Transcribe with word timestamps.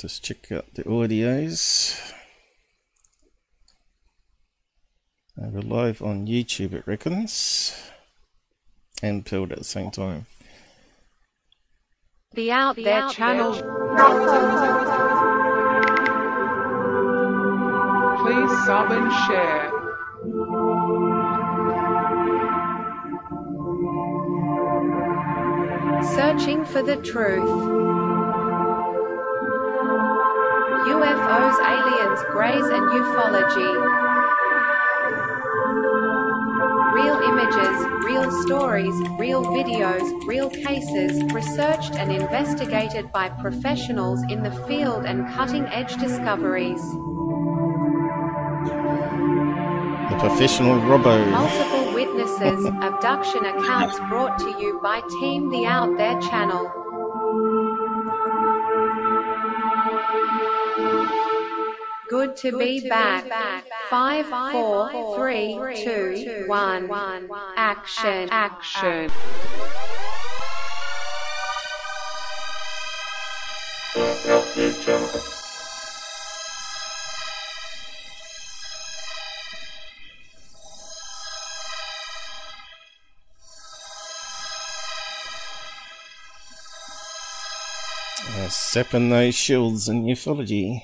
Just 0.00 0.24
check 0.24 0.50
out 0.50 0.64
the 0.72 0.84
audios. 0.84 2.14
Uh, 5.38 5.48
we're 5.52 5.60
live 5.60 6.00
on 6.00 6.26
YouTube, 6.26 6.72
it 6.72 6.86
reckons, 6.86 7.78
and 9.02 9.26
Pilled 9.26 9.52
at 9.52 9.58
the 9.58 9.64
same 9.64 9.90
time. 9.90 10.24
The 12.32 12.50
Out 12.50 12.76
The 12.76 12.84
There 12.84 13.02
Out 13.02 13.12
channel. 13.12 13.52
Please 18.22 18.64
sub 18.64 18.90
and 18.92 19.12
share. 19.26 19.70
Searching 26.14 26.64
for 26.64 26.82
the 26.82 26.96
truth. 27.02 27.89
UFOs, 30.94 31.56
aliens, 31.74 32.20
greys, 32.32 32.66
and 32.76 32.84
ufology. 33.00 33.72
Real 36.94 37.18
images, 37.30 37.76
real 38.04 38.30
stories, 38.42 38.94
real 39.18 39.44
videos, 39.44 40.26
real 40.26 40.50
cases, 40.50 41.22
researched 41.32 41.94
and 41.94 42.10
investigated 42.10 43.12
by 43.12 43.28
professionals 43.28 44.20
in 44.28 44.42
the 44.42 44.50
field 44.66 45.04
and 45.04 45.28
cutting 45.34 45.64
edge 45.66 45.94
discoveries. 45.96 46.82
The 50.10 50.16
professional 50.18 50.80
Robbo. 50.80 51.30
Multiple 51.30 51.94
witnesses, 51.94 52.66
abduction 52.82 53.46
accounts 53.46 53.98
brought 54.08 54.38
to 54.40 54.50
you 54.60 54.80
by 54.82 55.02
Team 55.20 55.50
The 55.50 55.66
Out 55.66 55.96
There 55.96 56.20
channel. 56.20 56.79
Good 62.30 62.52
to 62.52 62.58
be 62.58 62.88
back. 62.88 63.64
Five, 63.88 64.26
four, 64.52 65.16
three, 65.16 65.58
two, 65.82 66.44
one. 66.46 66.88
Action, 67.56 68.28
action. 68.30 69.10
Uh, 88.22 88.48
Sapping 88.48 89.10
those 89.10 89.34
shields 89.34 89.88
in 89.88 90.04
ufology. 90.04 90.82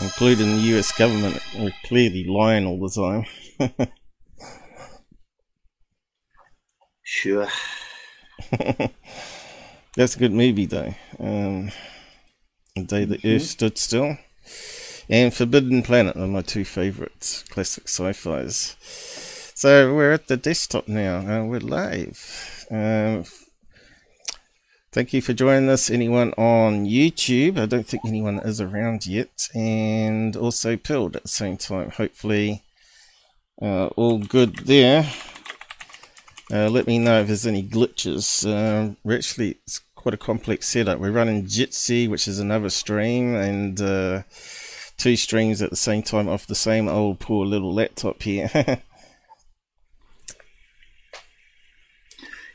Including 0.00 0.56
the 0.56 0.78
US 0.78 0.92
government, 0.92 1.40
we're 1.58 1.74
clearly 1.84 2.24
lying 2.24 2.66
all 2.66 2.78
the 2.78 2.90
time. 2.90 3.88
Sure. 7.10 7.48
That's 9.96 10.14
a 10.14 10.18
good 10.18 10.32
movie, 10.32 10.66
though. 10.66 10.94
Um, 11.18 11.70
the 12.76 12.82
Day 12.84 13.04
the 13.06 13.18
Earth 13.24 13.42
Stood 13.42 13.78
Still 13.78 14.18
and 15.08 15.32
Forbidden 15.32 15.82
Planet 15.82 16.16
are 16.16 16.26
my 16.26 16.42
two 16.42 16.64
favourite 16.64 17.44
classic 17.48 17.88
sci-fis. 17.88 18.76
So 19.54 19.94
we're 19.94 20.12
at 20.12 20.28
the 20.28 20.36
desktop 20.36 20.86
now. 20.86 21.18
Uh, 21.18 21.44
we're 21.46 21.60
live. 21.60 22.66
Um, 22.70 23.24
thank 24.92 25.12
you 25.12 25.20
for 25.20 25.32
joining 25.32 25.68
us, 25.68 25.90
anyone 25.90 26.32
on 26.32 26.86
YouTube. 26.86 27.58
I 27.58 27.66
don't 27.66 27.86
think 27.86 28.04
anyone 28.06 28.38
is 28.40 28.60
around 28.60 29.06
yet, 29.06 29.48
and 29.54 30.36
also 30.36 30.76
Pilled 30.76 31.16
at 31.16 31.22
the 31.22 31.28
same 31.28 31.56
time. 31.56 31.90
Hopefully, 31.90 32.62
uh, 33.60 33.86
all 33.88 34.18
good 34.18 34.56
there. 34.66 35.10
Uh, 36.50 36.68
let 36.68 36.86
me 36.86 36.98
know 36.98 37.20
if 37.20 37.26
there's 37.26 37.46
any 37.46 37.62
glitches. 37.62 38.46
Um, 38.46 38.96
we're 39.04 39.16
actually, 39.16 39.58
it's 39.64 39.82
quite 39.94 40.14
a 40.14 40.18
complex 40.18 40.66
setup. 40.68 40.98
We're 40.98 41.10
running 41.10 41.44
Jitsi, 41.44 42.08
which 42.08 42.26
is 42.26 42.38
another 42.38 42.70
stream, 42.70 43.34
and 43.34 43.80
uh, 43.80 44.22
two 44.96 45.16
streams 45.16 45.60
at 45.60 45.70
the 45.70 45.76
same 45.76 46.02
time 46.02 46.28
off 46.28 46.46
the 46.46 46.54
same 46.54 46.88
old 46.88 47.20
poor 47.20 47.44
little 47.44 47.74
laptop 47.74 48.22
here. 48.22 48.50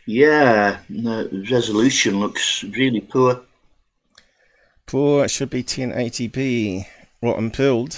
Yeah, 0.05 0.79
the 0.89 1.47
resolution 1.49 2.19
looks 2.19 2.63
really 2.63 3.01
poor. 3.01 3.41
poor, 4.85 5.25
it 5.25 5.31
should 5.31 5.49
be 5.49 5.63
1080p. 5.63 6.85
Rotten 7.21 7.51
pilled. 7.51 7.97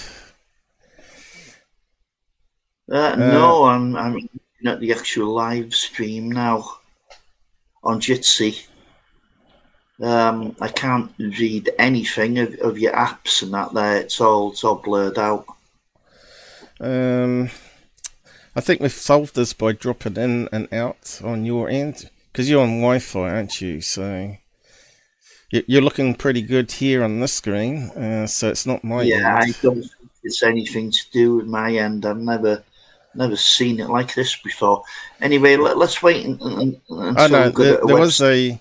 Uh, 2.90 3.16
no, 3.16 3.64
I'm 3.64 3.96
I'm 3.96 4.12
looking 4.14 4.66
at 4.66 4.78
the 4.78 4.92
actual 4.92 5.34
live 5.34 5.74
stream 5.74 6.30
now 6.30 6.64
on 7.82 8.00
Jitsi. 8.00 8.66
Um, 10.00 10.54
I 10.60 10.68
can't 10.68 11.12
read 11.18 11.70
anything 11.78 12.38
of, 12.38 12.54
of 12.60 12.78
your 12.78 12.92
apps 12.92 13.42
and 13.42 13.52
that 13.54 13.74
there. 13.74 13.96
It's 13.96 14.20
all 14.20 14.52
it's 14.52 14.62
all 14.62 14.76
blurred 14.76 15.18
out. 15.18 15.46
Um, 16.78 17.50
I 18.56 18.62
think 18.62 18.80
we've 18.80 18.90
solved 18.90 19.34
this 19.34 19.52
by 19.52 19.72
dropping 19.72 20.16
in 20.16 20.48
and 20.50 20.72
out 20.72 21.20
on 21.22 21.44
your 21.44 21.68
end 21.68 22.08
because 22.32 22.48
you're 22.48 22.62
on 22.62 22.80
Wi-Fi, 22.80 23.30
aren't 23.30 23.60
you? 23.60 23.82
So 23.82 24.38
you- 25.50 25.64
you're 25.68 25.82
looking 25.82 26.14
pretty 26.14 26.40
good 26.40 26.72
here 26.72 27.04
on 27.04 27.20
this 27.20 27.34
screen. 27.34 27.90
Uh, 27.90 28.26
so 28.26 28.48
it's 28.48 28.64
not 28.64 28.82
my 28.82 29.02
yeah, 29.02 29.16
end. 29.16 29.26
I 29.26 29.54
don't 29.60 29.82
think 29.82 30.10
it's 30.22 30.42
anything 30.42 30.90
to 30.90 31.00
do 31.12 31.36
with 31.36 31.46
my 31.46 31.70
end. 31.74 32.06
I've 32.06 32.16
never 32.16 32.64
never 33.14 33.36
seen 33.36 33.78
it 33.80 33.88
like 33.88 34.14
this 34.14 34.36
before. 34.36 34.82
Anyway, 35.20 35.56
let, 35.56 35.76
us 35.78 36.02
wait 36.02 36.26
un- 36.26 36.38
un- 36.40 36.80
until 36.90 37.18
Oh 37.18 37.26
no, 37.28 37.48
there, 37.50 37.78
there 37.86 37.96
was 37.96 38.20
a 38.20 38.60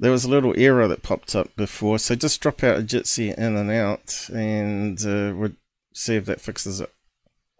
there 0.00 0.10
was 0.10 0.24
a 0.24 0.30
little 0.30 0.54
error 0.56 0.88
that 0.88 1.02
popped 1.02 1.34
up 1.36 1.54
before. 1.56 1.98
So 1.98 2.14
just 2.14 2.40
drop 2.40 2.62
out 2.64 2.78
a 2.78 2.82
Jitsi 2.82 3.36
in 3.36 3.56
and 3.56 3.70
out, 3.70 4.28
and 4.32 4.98
uh, 5.04 5.32
we'll 5.36 5.52
see 5.92 6.16
if 6.16 6.26
that 6.26 6.40
fixes 6.40 6.80
it. 6.80 6.90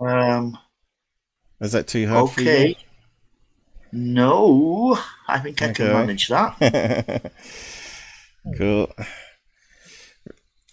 Um, 0.00 0.59
Is 1.62 1.72
that 1.72 1.86
too 1.86 2.08
hard 2.08 2.24
okay. 2.30 2.76
No, 3.92 4.98
I 5.28 5.38
think 5.38 5.62
I 5.62 5.72
can 5.72 5.86
manage 5.86 6.26
that. 6.28 7.32
cool. 8.56 8.92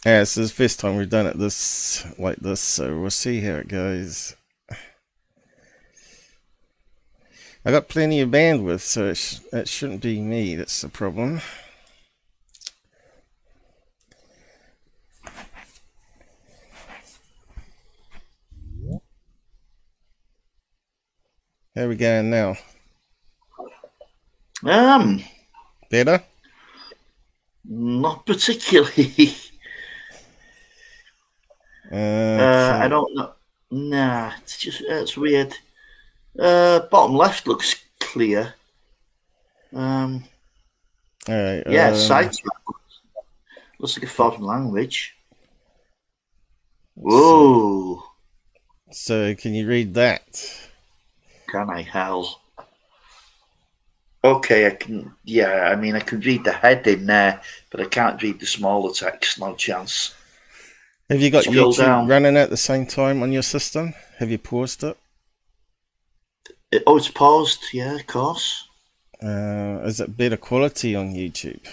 Yeah, 0.05 0.19
this 0.19 0.35
is 0.37 0.49
the 0.49 0.55
first 0.55 0.79
time 0.79 0.97
we've 0.97 1.09
done 1.09 1.27
it 1.27 1.37
this 1.37 2.07
like 2.17 2.37
this, 2.37 2.59
so 2.61 2.99
we'll 2.99 3.11
see 3.11 3.41
how 3.41 3.55
it 3.55 3.67
goes. 3.67 4.35
I 7.63 7.71
got 7.71 7.89
plenty 7.89 8.21
of 8.21 8.29
bandwidth, 8.29 8.79
so 8.79 9.09
it, 9.09 9.15
sh- 9.15 9.39
it 9.53 9.67
shouldn't 9.67 10.01
be 10.01 10.19
me 10.21 10.55
that's 10.55 10.81
the 10.81 10.89
problem. 10.89 11.41
How 21.75 21.87
we 21.87 21.95
going 21.95 22.29
now? 22.29 22.55
Um, 24.65 25.23
Better? 25.89 26.23
not 27.65 28.25
particularly. 28.25 29.33
Uh, 31.91 31.95
Uh, 31.95 32.79
I 32.83 32.87
don't 32.87 33.15
know. 33.15 33.33
Nah, 33.71 34.33
it's 34.37 34.59
just 34.59 34.81
it's 34.81 35.17
weird. 35.17 35.55
Uh, 36.39 36.81
bottom 36.91 37.15
left 37.15 37.47
looks 37.47 37.83
clear. 37.99 38.53
Um, 39.73 40.23
Alright. 41.27 41.63
yeah, 41.67 41.87
um, 41.87 41.95
side 41.95 42.35
looks 43.79 43.97
like 43.97 44.03
a 44.03 44.07
foreign 44.07 44.43
language. 44.43 45.15
Whoa, 46.93 48.03
So 48.91 49.33
can 49.33 49.55
you 49.55 49.65
read 49.67 49.95
that? 49.95 50.68
Can 51.51 51.69
I 51.69 51.81
hell? 51.81 52.41
Okay, 54.23 54.67
I 54.67 54.71
can. 54.71 55.13
Yeah, 55.23 55.69
I 55.71 55.75
mean, 55.75 55.95
I 55.95 56.01
can 56.01 56.19
read 56.19 56.43
the 56.43 56.51
heading 56.51 57.05
there, 57.05 57.41
but 57.71 57.79
I 57.79 57.85
can't 57.85 58.21
read 58.21 58.39
the 58.39 58.45
smaller 58.45 58.93
text. 58.93 59.39
No 59.39 59.55
chance. 59.55 60.13
Have 61.09 61.21
you 61.21 61.29
got 61.31 61.45
Scroll 61.45 61.73
YouTube 61.73 61.77
down. 61.77 62.07
running 62.07 62.37
at 62.37 62.49
the 62.49 62.57
same 62.57 62.85
time 62.85 63.23
on 63.23 63.31
your 63.31 63.41
system? 63.43 63.93
Have 64.19 64.29
you 64.29 64.37
paused 64.37 64.83
it? 64.83 64.97
It- 66.71 66.83
oh, 66.85 66.97
it's 66.97 67.09
paused. 67.09 67.63
Yeah, 67.73 67.95
of 67.95 68.05
course. 68.07 68.67
Uh, 69.23 69.81
is 69.85 69.99
it 69.99 70.15
better 70.17 70.37
quality 70.37 70.95
on 70.95 71.13
YouTube? 71.13 71.65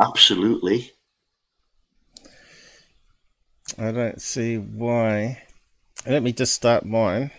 Absolutely. 0.00 0.92
I 3.78 3.92
don't 3.92 4.20
see 4.20 4.56
why. 4.56 5.42
Let 6.06 6.22
me 6.22 6.32
just 6.32 6.54
start 6.54 6.84
mine, 6.84 7.30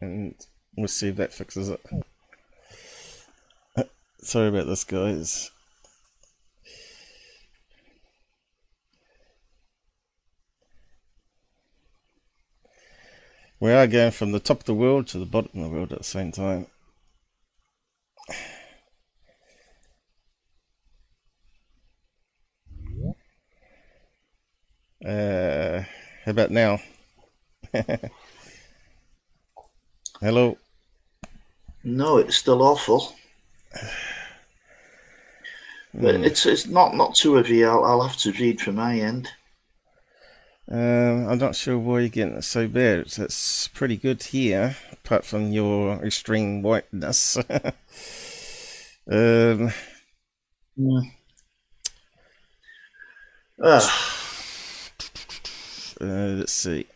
and 0.00 0.34
we'll 0.80 0.88
see 0.88 1.08
if 1.08 1.16
that 1.16 1.32
fixes 1.32 1.68
it. 1.68 1.80
Sorry 4.22 4.48
about 4.48 4.66
this, 4.66 4.84
guys. 4.84 5.50
We 13.60 13.72
are 13.72 13.86
going 13.86 14.10
from 14.12 14.32
the 14.32 14.40
top 14.40 14.60
of 14.60 14.64
the 14.64 14.74
world 14.74 15.06
to 15.08 15.18
the 15.18 15.26
bottom 15.26 15.60
of 15.60 15.70
the 15.70 15.76
world 15.76 15.92
at 15.92 15.98
the 15.98 16.04
same 16.04 16.32
time. 16.32 16.66
Uh, 25.04 25.82
how 26.24 26.30
about 26.30 26.50
now? 26.50 26.78
Hello. 30.20 30.56
No, 31.84 32.16
it's 32.16 32.38
still 32.38 32.62
awful. 32.62 33.14
But 35.94 36.16
Hmm. 36.16 36.24
it's 36.24 36.46
it's 36.46 36.66
not 36.66 36.96
not 36.96 37.14
too 37.14 37.34
heavy. 37.34 37.64
I'll, 37.64 37.84
I'll 37.84 38.02
have 38.02 38.16
to 38.22 38.32
read 38.32 38.60
from 38.60 38.74
my 38.74 38.98
end. 38.98 39.28
Um, 40.68 41.28
I'm 41.28 41.38
not 41.38 41.56
sure 41.56 41.76
why 41.78 42.00
you're 42.00 42.08
getting 42.08 42.36
it 42.36 42.44
so 42.44 42.68
bad. 42.68 43.00
It's, 43.00 43.18
it's 43.18 43.66
pretty 43.68 43.96
good 43.96 44.22
here, 44.22 44.76
apart 44.92 45.24
from 45.24 45.50
your 45.50 45.94
extreme 46.04 46.62
whiteness. 46.62 47.36
um, 49.10 49.72
Ugh. 53.62 53.90
uh, 56.00 56.04
let's 56.38 56.52
see. 56.52 56.86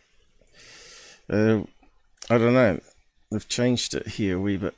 Uh, 1.29 1.63
I 2.29 2.37
don't 2.37 2.53
know. 2.53 2.79
They've 3.31 3.47
changed 3.47 3.93
it 3.95 4.07
here 4.07 4.37
a 4.37 4.39
wee 4.39 4.57
bit. 4.57 4.75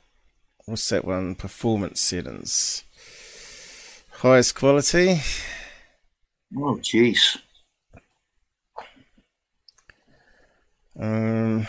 What's 0.64 0.88
that 0.88 1.04
one? 1.04 1.34
Performance 1.34 2.00
settings. 2.00 2.84
Highest 4.10 4.54
quality. 4.54 5.20
oh, 6.56 6.76
jeez. 6.82 7.38
Um, 10.98 11.68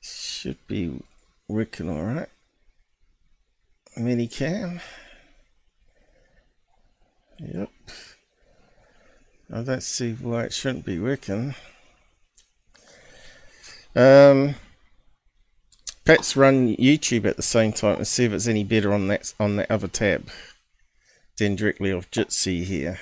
should 0.00 0.58
be 0.68 1.00
working 1.48 1.88
all 1.88 2.04
right. 2.04 2.28
Mini 3.96 4.28
cam. 4.28 4.80
Yep. 7.40 7.70
I 9.52 9.62
don't 9.62 9.82
see 9.82 10.12
why 10.12 10.44
it 10.44 10.52
shouldn't 10.52 10.84
be 10.84 10.98
working. 10.98 11.54
Um, 13.94 14.56
perhaps 16.04 16.36
run 16.36 16.76
YouTube 16.76 17.24
at 17.24 17.36
the 17.36 17.42
same 17.42 17.72
time 17.72 17.96
and 17.96 18.06
see 18.06 18.24
if 18.24 18.32
it's 18.32 18.48
any 18.48 18.64
better 18.64 18.92
on 18.92 19.08
that 19.08 19.32
on 19.38 19.56
that 19.56 19.70
other 19.70 19.88
tab 19.88 20.28
than 21.38 21.54
directly 21.54 21.92
off 21.92 22.10
Jitsi 22.10 22.64
here. 22.64 22.98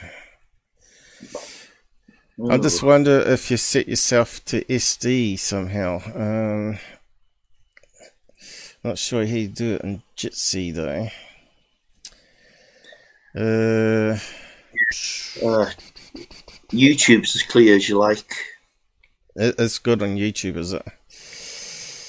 I 2.51 2.59
just 2.59 2.83
wonder 2.83 3.21
if 3.21 3.51
you 3.51 3.57
set 3.57 3.89
yourself 3.89 4.45
to 4.47 4.65
SD 4.65 5.39
somehow. 5.39 6.01
Um, 6.15 6.79
not 8.83 8.99
sure 8.99 9.25
how 9.25 9.35
you 9.35 9.49
do 9.49 9.75
it 9.77 9.83
in 9.83 10.03
Jitsi 10.17 10.75
though. 10.75 11.09
Uh, 13.37 14.19
Uh, 15.43 15.71
YouTube's 16.71 17.37
as 17.37 17.43
clear 17.43 17.77
as 17.77 17.89
you 17.89 17.99
like. 17.99 18.35
it's 19.37 19.79
good 19.79 20.03
on 20.03 20.17
YouTube, 20.17 20.57
is 20.57 20.73
it? 20.73 20.87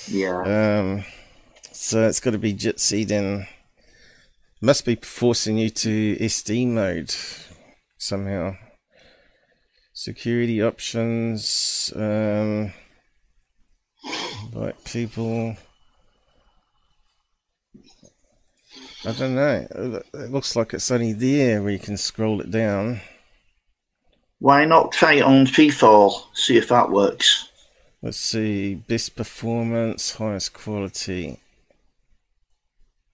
Yeah. 0.07 0.42
Um, 0.42 1.06
so 1.72 2.07
it's 2.07 2.19
got 2.19 2.31
to 2.31 2.38
be 2.38 2.54
Jitsi 2.54 3.07
then. 3.07 3.48
Must 4.62 4.86
be 4.86 4.96
forcing 4.96 5.57
you 5.57 5.69
to 5.69 6.16
SD 6.18 6.68
mode 6.68 7.13
somehow. 7.98 8.56
Security 9.94 10.62
options. 10.62 11.92
Um, 11.96 12.74
invite 14.44 14.84
people. 14.86 15.56
I 19.06 19.12
don't 19.12 19.36
know. 19.36 19.68
It 20.13 20.31
looks 20.31 20.56
like 20.56 20.74
it's 20.74 20.90
only 20.90 21.13
there 21.13 21.62
where 21.62 21.72
you 21.72 21.80
can 21.80 21.98
scroll 21.98 22.42
it 22.42 22.50
down. 22.50 23.01
Why 24.40 24.66
not 24.66 24.92
try 24.92 25.14
it 25.16 25.24
on 25.24 25.46
Freefall? 25.46 26.24
See 26.34 26.58
if 26.58 26.68
that 26.70 26.90
works. 26.92 27.50
Let's 28.02 28.18
see. 28.18 28.76
Best 28.76 29.16
performance, 29.16 30.16
highest 30.16 30.54
quality. 30.54 31.40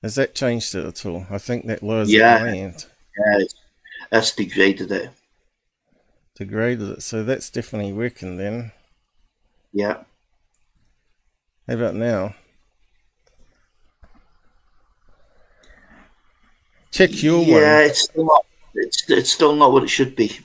Has 0.01 0.15
that 0.15 0.35
changed 0.35 0.73
it 0.75 0.85
at 0.85 1.06
all? 1.06 1.27
I 1.29 1.38
think 1.38 1.68
that 1.68 1.83
lowers 1.83 2.12
Yeah. 2.12 2.44
end. 2.44 2.85
Yeah, 3.18 3.45
that's 4.09 4.33
degraded 4.35 4.91
it. 4.91 5.12
Degraded 6.35 6.89
it. 6.97 7.03
So 7.03 7.23
that's 7.23 7.50
definitely 7.50 7.94
working 7.94 8.38
then. 8.38 8.71
Yeah. 9.71 10.03
How 11.68 11.75
about 11.75 11.95
now? 11.95 12.35
Check 16.91 17.23
your 17.23 17.44
yeah, 17.44 17.75
one. 17.79 17.85
it's 17.89 18.01
still 18.03 18.25
not. 18.25 18.45
It's 18.73 19.09
it's 19.09 19.31
still 19.31 19.56
not 19.56 19.71
what 19.71 19.83
it 19.83 19.89
should 19.89 20.15
be. 20.15 20.38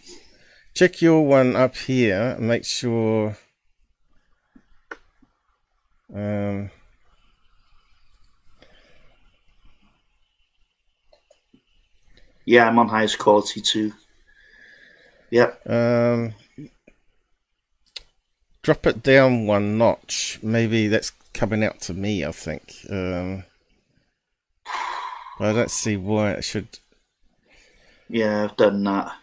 Check 0.76 1.00
your 1.00 1.25
one 1.26 1.56
up 1.56 1.75
here. 1.75 2.34
and 2.37 2.49
Make 2.49 2.67
sure. 2.67 3.34
Um, 6.14 6.70
Yeah, 12.44 12.69
I'm 12.69 12.78
on 12.78 12.88
highest 12.88 13.19
quality 13.19 13.62
too. 13.62 13.94
Yep. 15.31 15.67
um, 15.67 16.34
drop 18.62 18.87
it 18.87 19.02
down 19.02 19.46
one 19.46 19.78
notch. 19.78 20.38
Maybe 20.43 20.88
that's 20.88 21.11
coming 21.32 21.64
out 21.64 21.81
to 21.81 21.94
me. 21.94 22.23
I 22.23 22.32
think. 22.32 22.75
Um, 22.90 23.44
I 25.40 25.55
don't 25.55 25.70
see 25.70 25.96
why 25.96 26.32
it 26.32 26.44
should 26.44 26.69
Yeah, 28.11 28.44
I've 28.44 28.56
done 28.58 28.84
that. 28.84 29.17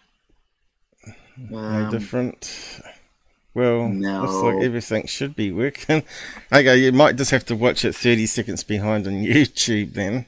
No 1.37 1.57
Um, 1.57 1.89
different. 1.91 2.81
Well, 3.55 3.89
looks 3.91 4.33
like 4.33 4.63
everything 4.63 5.05
should 5.07 5.35
be 5.35 5.51
working. 5.51 6.03
okay, 6.51 6.77
you 6.77 6.91
might 6.91 7.15
just 7.17 7.31
have 7.31 7.45
to 7.45 7.55
watch 7.55 7.85
it 7.85 7.95
30 7.95 8.25
seconds 8.25 8.63
behind 8.63 9.05
on 9.07 9.13
YouTube 9.23 9.93
then. 9.93 10.25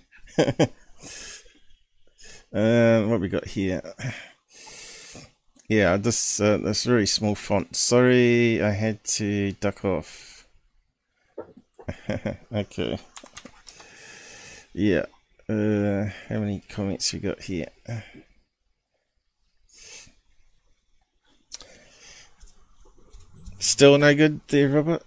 um, 2.53 3.09
what 3.09 3.19
we 3.21 3.29
got 3.29 3.45
here? 3.47 3.81
Yeah, 5.67 5.97
this 5.97 6.39
uh, 6.39 6.57
this 6.57 6.83
very 6.83 7.07
small 7.07 7.33
font. 7.33 7.75
Sorry, 7.75 8.61
I 8.61 8.69
had 8.69 9.03
to 9.17 9.51
duck 9.53 9.83
off. 9.83 10.45
okay. 12.53 12.99
Yeah. 14.71 15.05
Uh, 15.49 16.05
how 16.29 16.37
many 16.39 16.61
comments 16.69 17.11
we 17.13 17.19
got 17.19 17.41
here? 17.41 17.69
Still 23.65 23.97
no 23.97 24.13
good 24.13 24.41
there, 24.49 24.69
Robert? 24.69 25.01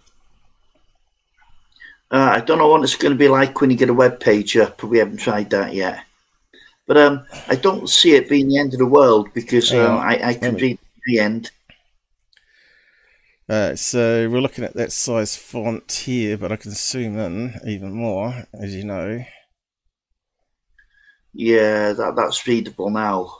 Uh, 2.10 2.32
I 2.34 2.40
don't 2.40 2.58
know 2.58 2.66
what 2.66 2.82
it's 2.82 2.96
going 2.96 3.12
to 3.12 3.18
be 3.18 3.28
like 3.28 3.60
when 3.60 3.70
you 3.70 3.76
get 3.76 3.88
a 3.88 3.94
web 3.94 4.18
page 4.18 4.56
up. 4.56 4.82
We 4.82 4.98
haven't 4.98 5.18
tried 5.18 5.50
that 5.50 5.74
yet. 5.74 6.04
But 6.88 6.96
um, 6.96 7.24
I 7.46 7.54
don't 7.54 7.88
see 7.88 8.16
it 8.16 8.28
being 8.28 8.48
the 8.48 8.58
end 8.58 8.72
of 8.72 8.80
the 8.80 8.86
world 8.86 9.32
because 9.32 9.72
um, 9.72 9.98
I, 9.98 10.30
I 10.30 10.34
can 10.34 10.56
read 10.56 10.78
the 11.06 11.20
end. 11.20 11.52
Uh, 13.48 13.76
so 13.76 14.28
we're 14.28 14.40
looking 14.40 14.64
at 14.64 14.74
that 14.74 14.90
size 14.90 15.36
font 15.36 15.90
here, 15.92 16.36
but 16.36 16.50
I 16.50 16.56
can 16.56 16.72
zoom 16.72 17.16
in 17.16 17.60
even 17.64 17.92
more, 17.92 18.44
as 18.52 18.74
you 18.74 18.82
know. 18.82 19.24
Yeah, 21.32 21.92
that 21.92 22.16
that's 22.16 22.44
readable 22.44 22.90
now. 22.90 23.36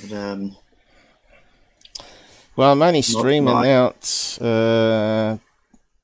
But, 0.00 0.12
um, 0.12 0.56
Well, 2.58 2.72
I'm 2.72 2.82
only 2.82 3.02
streaming 3.02 3.54
out 3.54 4.36
uh, 4.40 5.38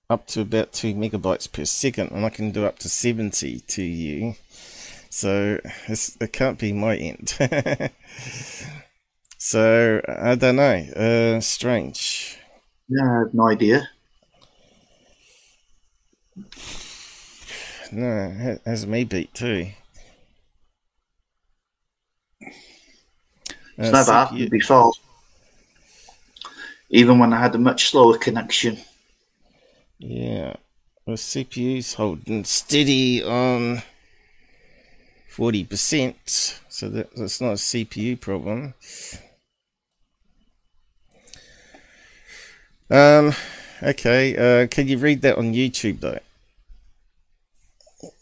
up 0.09 0.29
to 0.29 0.43
about 0.43 0.73
two 0.73 0.95
megabytes 0.95 1.51
per 1.51 1.65
second, 1.65 2.13
and 2.13 2.25
I 2.25 2.31
can 2.31 2.53
do 2.53 2.65
up 2.65 2.79
to 2.79 2.89
70 2.89 3.59
to 3.59 3.83
you. 3.83 4.37
So 5.11 5.59
it's, 5.89 6.17
it 6.21 6.33
can't 6.33 6.57
be 6.57 6.73
my 6.73 6.95
end. 6.95 7.31
so 9.37 10.01
I 10.09 10.37
don't 10.37 10.55
know. 10.55 10.77
Uh, 10.95 11.41
strange. 11.41 12.39
yeah, 12.89 13.03
I 13.03 13.19
have 13.19 13.35
no 13.35 13.49
idea. 13.49 13.89
No, 17.91 18.33
it 18.39 18.63
has 18.65 18.87
me 18.87 19.03
beat 19.03 19.35
too. 19.35 19.71
It's 23.77 23.89
Uh, 23.89 23.91
never 23.91 24.13
happened 24.13 24.51
before. 24.51 24.93
Even 26.95 27.19
when 27.19 27.33
I 27.33 27.41
had 27.41 27.57
a 27.57 27.59
much 27.59 27.91
slower 27.91 28.17
connection. 28.17 28.79
Yeah. 29.99 30.55
The 31.07 31.15
CPU's 31.15 31.95
holding 31.95 32.45
steady 32.45 33.21
on 33.21 33.83
40%, 35.29 36.61
so 36.69 36.89
that, 36.91 37.09
that's 37.17 37.41
not 37.41 37.51
a 37.51 37.55
CPU 37.55 38.21
problem. 38.21 38.75
Um, 42.89 43.33
okay, 43.83 44.37
uh, 44.63 44.69
can 44.69 44.87
you 44.87 44.99
read 44.99 45.21
that 45.23 45.37
on 45.37 45.53
YouTube 45.53 45.99
though? 45.99 46.21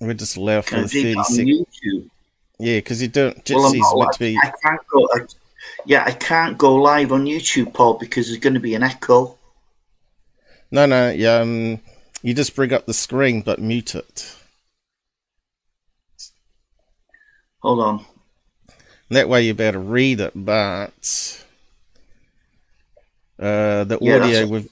We'll 0.00 0.14
just 0.14 0.38
allow 0.38 0.62
for 0.62 0.76
Can 0.76 0.83
the 0.85 0.88
do 0.88 1.14
30 1.14 1.25
seconds. 1.25 2.11
Yeah, 2.59 2.79
because 2.79 3.02
you 3.02 3.09
don't, 3.09 3.37
Well, 3.50 3.67
I'm 3.67 3.79
not, 3.79 3.99
meant 3.99 4.12
to 4.14 4.19
be, 4.19 4.38
I 4.43 4.50
can't 4.62 4.81
go. 4.88 5.07
I, 5.12 5.26
yeah, 5.87 6.04
I 6.07 6.12
can't 6.12 6.59
go 6.59 6.75
live 6.75 7.12
on 7.12 7.25
YouTube, 7.26 7.75
Paul, 7.75 7.95
because 7.95 8.26
there's 8.26 8.38
going 8.38 8.54
to 8.54 8.61
be 8.61 8.75
an 8.75 8.83
echo. 8.83 9.38
no, 10.71 10.87
no, 10.87 11.11
yeah, 11.11 11.37
um, 11.37 11.81
you 12.23 12.35
just 12.35 12.54
bring 12.57 12.73
up 12.73 12.87
the 12.87 12.95
screen 12.95 13.42
but 13.42 13.59
mute 13.61 13.95
it. 13.95 14.35
Hold 17.61 17.81
on. 17.81 18.07
That 19.11 19.28
way 19.28 19.42
you're 19.42 19.54
able 19.61 19.73
to 19.73 19.78
read 19.78 20.21
it, 20.21 20.33
but 20.35 21.45
uh, 23.38 23.85
the 23.85 23.99
Yeah, 24.00 24.16
audio 24.16 24.47
with 24.47 24.69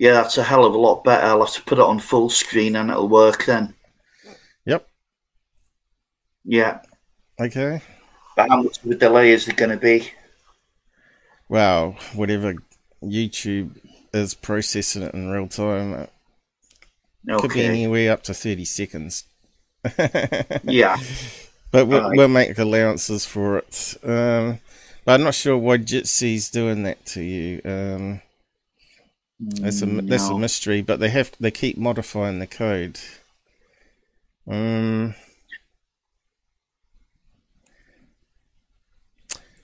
Yeah, 0.00 0.14
that's 0.14 0.36
a 0.38 0.42
hell 0.42 0.64
of 0.64 0.74
a 0.74 0.78
lot 0.78 1.04
better. 1.04 1.26
I'll 1.26 1.44
have 1.44 1.54
to 1.54 1.62
put 1.62 1.78
it 1.78 1.84
on 1.84 2.00
full 2.00 2.28
screen 2.30 2.74
and 2.74 2.90
it'll 2.90 3.08
work 3.08 3.44
then. 3.46 3.74
yep, 4.64 4.86
Yeah. 6.44 6.80
okay. 7.40 7.82
But 8.36 8.48
how 8.48 8.62
much 8.62 8.78
of 8.84 8.90
a 8.90 8.94
delay 8.94 9.30
is 9.32 9.48
it 9.48 9.56
going 9.56 9.70
to 9.70 9.76
be? 9.76 10.10
Well, 11.48 11.96
whatever 12.14 12.54
YouTube 13.02 13.76
is 14.12 14.34
processing 14.34 15.02
it 15.02 15.14
in 15.14 15.30
real 15.30 15.48
time, 15.48 15.94
it 17.26 17.38
could 17.38 17.52
be 17.52 17.64
anywhere 17.64 18.12
up 18.12 18.22
to 18.24 18.34
thirty 18.34 18.64
seconds. 18.64 19.24
Yeah. 20.64 20.96
But 21.72 21.86
we'll, 21.86 22.00
Alright. 22.00 22.16
we'll 22.16 22.28
make 22.28 22.58
allowances 22.58 23.24
for 23.24 23.58
it. 23.58 23.96
Um, 24.02 24.58
but 25.04 25.12
I'm 25.12 25.22
not 25.22 25.34
sure 25.34 25.56
why 25.56 25.78
Jitsi's 25.78 26.50
doing 26.50 26.82
that 26.82 27.04
to 27.06 27.22
you. 27.22 27.60
Um, 27.64 28.20
that's 29.38 29.80
a 29.82 29.86
that's 29.86 30.28
a 30.28 30.36
mystery. 30.36 30.82
But 30.82 30.98
they 31.00 31.10
have 31.10 31.30
they 31.38 31.50
keep 31.50 31.78
modifying 31.78 32.40
the 32.40 32.46
code. 32.46 32.98
Um, 34.48 35.14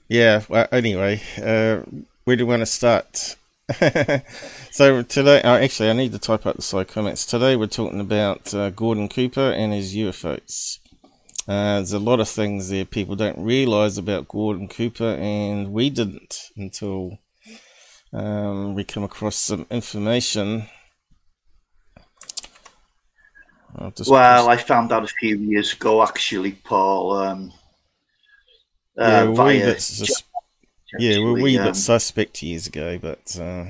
yeah. 0.07 0.43
Well, 0.47 0.67
anyway, 0.71 1.21
uh, 1.37 1.81
where 2.23 2.35
do 2.35 2.45
want 2.45 2.61
to 2.61 2.65
start? 2.65 3.35
so 4.71 5.01
today, 5.03 5.41
uh, 5.41 5.57
actually, 5.57 5.89
I 5.89 5.93
need 5.93 6.13
to 6.13 6.19
type 6.19 6.45
out 6.45 6.55
the 6.55 6.61
side 6.61 6.87
comments. 6.87 7.25
Today, 7.25 7.55
we're 7.55 7.67
talking 7.67 7.99
about 7.99 8.53
uh, 8.53 8.69
Gordon 8.69 9.09
Cooper 9.09 9.51
and 9.51 9.73
his 9.73 9.93
UFOs. 9.95 10.79
Uh, 11.47 11.75
there's 11.75 11.93
a 11.93 11.99
lot 11.99 12.19
of 12.19 12.27
things 12.27 12.69
there 12.69 12.85
people 12.85 13.15
don't 13.15 13.37
realize 13.39 13.97
about 13.97 14.27
Gordon 14.27 14.67
Cooper, 14.67 15.15
and 15.19 15.71
we 15.71 15.89
didn't 15.89 16.37
until 16.55 17.19
um, 18.13 18.73
we 18.73 18.83
come 18.83 19.03
across 19.03 19.35
some 19.35 19.65
information. 19.69 20.67
Well, 24.07 24.49
I 24.49 24.57
found 24.57 24.91
out 24.91 25.03
a 25.03 25.07
few 25.07 25.37
years 25.37 25.73
ago, 25.73 26.01
actually, 26.03 26.53
Paul. 26.53 27.13
Um, 27.17 27.53
yeah, 28.97 29.23
uh, 29.23 29.31
via 29.33 29.59
bit 29.65 29.81
sus- 29.81 30.23
yeah, 30.97 31.19
we're 31.19 31.35
actually, 31.35 31.57
um, 31.57 31.65
bit 31.65 31.75
suspect 31.75 32.41
years 32.43 32.67
ago, 32.67 32.97
but 32.99 33.37
uh, 33.39 33.65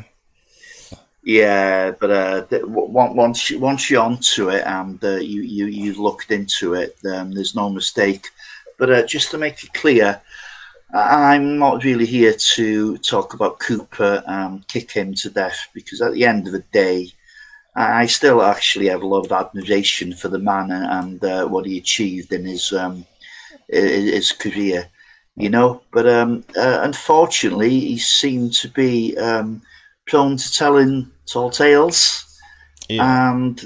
Yeah, 1.24 1.92
but 2.00 2.12
uh, 2.12 2.42
th- 2.46 2.64
once 2.66 3.50
you, 3.50 3.60
once 3.60 3.90
you're 3.90 4.02
onto 4.02 4.50
it 4.50 4.64
and 4.66 5.04
uh, 5.04 5.18
you 5.18 5.42
you 5.42 5.66
you've 5.66 6.00
looked 6.00 6.32
into 6.32 6.74
it, 6.74 6.98
um, 7.06 7.32
there's 7.34 7.56
no 7.56 7.70
mistake. 7.70 8.30
But 8.80 8.90
uh, 8.92 9.06
just 9.06 9.32
to 9.32 9.38
make 9.38 9.62
it 9.64 9.74
clear, 9.74 10.22
I'm 10.94 11.58
not 11.58 11.84
really 11.84 12.06
here 12.06 12.34
to 12.56 12.98
talk 13.00 13.34
about 13.34 13.60
Cooper 13.60 14.24
and 14.26 14.66
kick 14.68 14.92
him 14.92 15.14
to 15.16 15.30
death 15.30 15.68
because 15.74 16.02
at 16.02 16.14
the 16.14 16.26
end 16.26 16.48
of 16.48 16.54
the 16.54 16.64
day, 16.72 17.12
I 17.76 18.06
still 18.06 18.42
actually 18.42 18.88
have 18.88 19.02
a 19.04 19.08
lot 19.08 19.26
of 19.26 19.32
admiration 19.32 20.14
for 20.14 20.30
the 20.30 20.40
man 20.40 20.72
and, 20.72 20.86
and 20.86 21.24
uh, 21.24 21.48
what 21.48 21.66
he 21.66 21.78
achieved 21.78 22.32
in 22.32 22.46
his 22.46 22.72
um, 22.74 23.06
his 23.68 24.32
career, 24.32 24.88
you 25.38 25.50
know. 25.50 25.82
But 25.92 26.10
um, 26.10 26.44
uh, 26.58 26.80
unfortunately, 26.82 27.80
he 27.80 27.98
seemed 27.98 28.54
to 28.54 28.70
be 28.70 29.16
um, 29.18 29.62
prone 30.08 30.38
to 30.38 30.52
telling 30.52 31.10
tall 31.26 31.50
tales 31.50 32.26
yeah, 32.90 33.32
and 33.32 33.66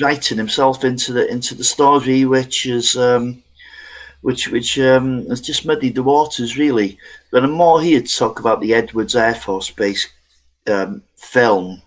writing 0.00 0.38
himself 0.38 0.84
into 0.84 1.12
the 1.12 1.28
into 1.28 1.54
the 1.54 1.64
story, 1.64 2.24
which 2.24 2.64
is 2.64 2.96
um, 2.96 3.42
which 4.22 4.48
which 4.48 4.78
um, 4.78 5.26
has 5.26 5.40
just 5.40 5.66
muddied 5.66 5.96
the 5.96 6.02
waters 6.02 6.56
really. 6.56 6.96
But 7.30 7.44
I'm 7.44 7.52
more 7.52 7.82
here 7.82 8.00
to 8.00 8.16
talk 8.16 8.40
about 8.40 8.60
the 8.60 8.74
Edwards 8.74 9.16
Air 9.16 9.34
Force 9.34 9.70
Base 9.70 10.08
um, 10.66 11.02
film. 11.16 11.82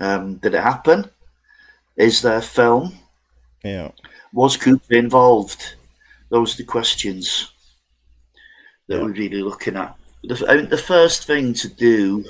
Um, 0.00 0.36
did 0.36 0.54
it 0.54 0.62
happen? 0.62 1.08
Is 1.96 2.22
there 2.22 2.38
a 2.38 2.42
film? 2.42 2.92
yeah, 3.62 3.90
Was 4.32 4.56
Cooper 4.56 4.94
involved? 4.94 5.76
Those 6.30 6.54
are 6.54 6.56
the 6.58 6.64
questions 6.64 7.52
that 8.88 9.02
we're 9.02 9.12
really 9.12 9.42
looking 9.42 9.76
at. 9.76 9.96
The, 10.22 10.44
I 10.48 10.56
mean, 10.56 10.68
the 10.68 10.78
first 10.78 11.26
thing 11.26 11.54
to 11.54 11.68
do 11.68 12.24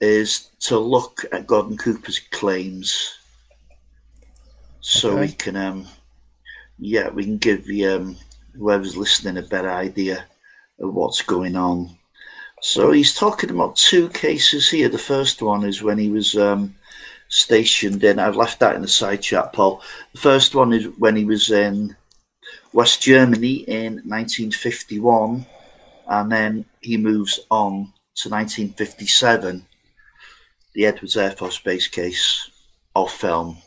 is 0.00 0.50
to 0.60 0.78
look 0.78 1.24
at 1.32 1.46
Gordon 1.46 1.76
Cooper's 1.76 2.18
claims, 2.18 3.18
so 4.80 5.16
we 5.16 5.28
can, 5.28 5.56
um, 5.56 5.86
yeah, 6.78 7.08
we 7.08 7.24
can 7.24 7.38
give 7.38 7.64
the, 7.66 7.86
um, 7.86 8.16
whoever's 8.56 8.96
listening 8.96 9.38
a 9.38 9.46
better 9.46 9.70
idea 9.70 10.24
of 10.80 10.94
what's 10.94 11.22
going 11.22 11.56
on. 11.56 11.96
So 12.62 12.92
he's 12.92 13.14
talking 13.14 13.50
about 13.50 13.76
two 13.76 14.08
cases 14.10 14.70
here. 14.70 14.88
The 14.88 14.98
first 14.98 15.42
one 15.42 15.64
is 15.64 15.82
when 15.82 15.98
he 15.98 16.10
was 16.10 16.36
um, 16.36 16.74
stationed 17.28 18.02
in. 18.02 18.18
I've 18.18 18.36
left 18.36 18.60
that 18.60 18.76
in 18.76 18.82
the 18.82 18.88
side 18.88 19.22
chat, 19.22 19.52
Paul. 19.52 19.82
The 20.12 20.20
first 20.20 20.54
one 20.54 20.72
is 20.72 20.86
when 20.98 21.16
he 21.16 21.24
was 21.24 21.50
in 21.50 21.96
West 22.72 23.02
Germany 23.02 23.64
in 23.68 23.94
1951, 24.04 25.46
and 26.06 26.30
then 26.30 26.64
he 26.80 26.96
moves 26.96 27.40
on 27.50 27.92
to 28.16 28.28
1957, 28.30 29.66
the 30.74 30.86
Edwards 30.86 31.16
Air 31.16 31.32
Force 31.32 31.58
Base 31.58 31.88
case, 31.88 32.50
or 32.94 33.08
film, 33.08 33.58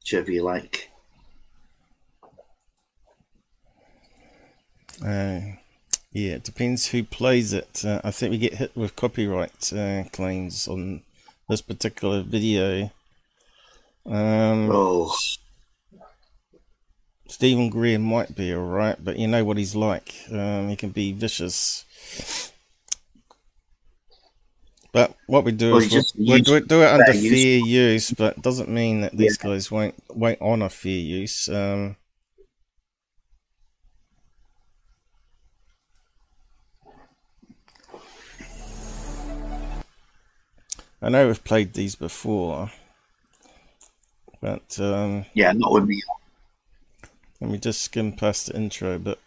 whichever 0.00 0.30
you 0.30 0.42
like. 0.42 0.90
uh, 5.02 5.40
yeah. 6.12 6.34
It 6.34 6.44
depends 6.44 6.88
who 6.88 7.02
plays 7.02 7.52
it. 7.52 7.84
Uh, 7.84 8.00
I 8.04 8.10
think 8.10 8.30
we 8.30 8.38
get 8.38 8.54
hit 8.54 8.76
with 8.76 8.96
copyright 8.96 9.72
uh, 9.72 10.04
claims 10.12 10.68
on 10.68 11.02
this 11.48 11.62
particular 11.62 12.22
video. 12.22 12.90
Um, 14.06 14.70
Oh, 14.70 15.14
Steven 17.34 17.68
Greer 17.68 17.98
might 17.98 18.36
be 18.36 18.54
alright, 18.54 19.02
but 19.02 19.18
you 19.18 19.26
know 19.26 19.44
what 19.44 19.56
he's 19.56 19.74
like. 19.74 20.14
Um, 20.30 20.68
he 20.68 20.76
can 20.76 20.90
be 20.90 21.10
vicious. 21.10 21.84
But 24.92 25.16
what 25.26 25.42
we 25.42 25.50
do 25.50 25.72
Well, 25.72 25.82
is 25.82 26.12
we'll 26.16 26.38
do, 26.38 26.54
it, 26.54 26.68
do 26.68 26.82
it 26.82 26.86
under 26.86 27.06
fair 27.06 27.14
use. 27.16 27.32
fair 27.32 27.58
use, 27.58 28.10
but 28.12 28.40
doesn't 28.40 28.68
mean 28.68 29.00
that 29.00 29.16
these 29.16 29.36
guys 29.36 29.68
won't 29.68 29.96
won't 30.10 30.40
honour 30.40 30.68
fair 30.68 30.92
use. 30.92 31.48
Um, 31.48 31.96
I 41.02 41.08
know 41.08 41.26
we've 41.26 41.42
played 41.42 41.72
these 41.72 41.96
before, 41.96 42.70
but 44.40 44.78
um, 44.78 45.26
yeah, 45.34 45.50
not 45.50 45.72
with 45.72 45.86
me. 45.86 46.00
Let 47.44 47.50
me 47.52 47.58
just 47.58 47.82
skim 47.82 48.10
past 48.10 48.46
the 48.46 48.56
intro 48.56 48.94
a 48.94 48.98
bit. 48.98 49.20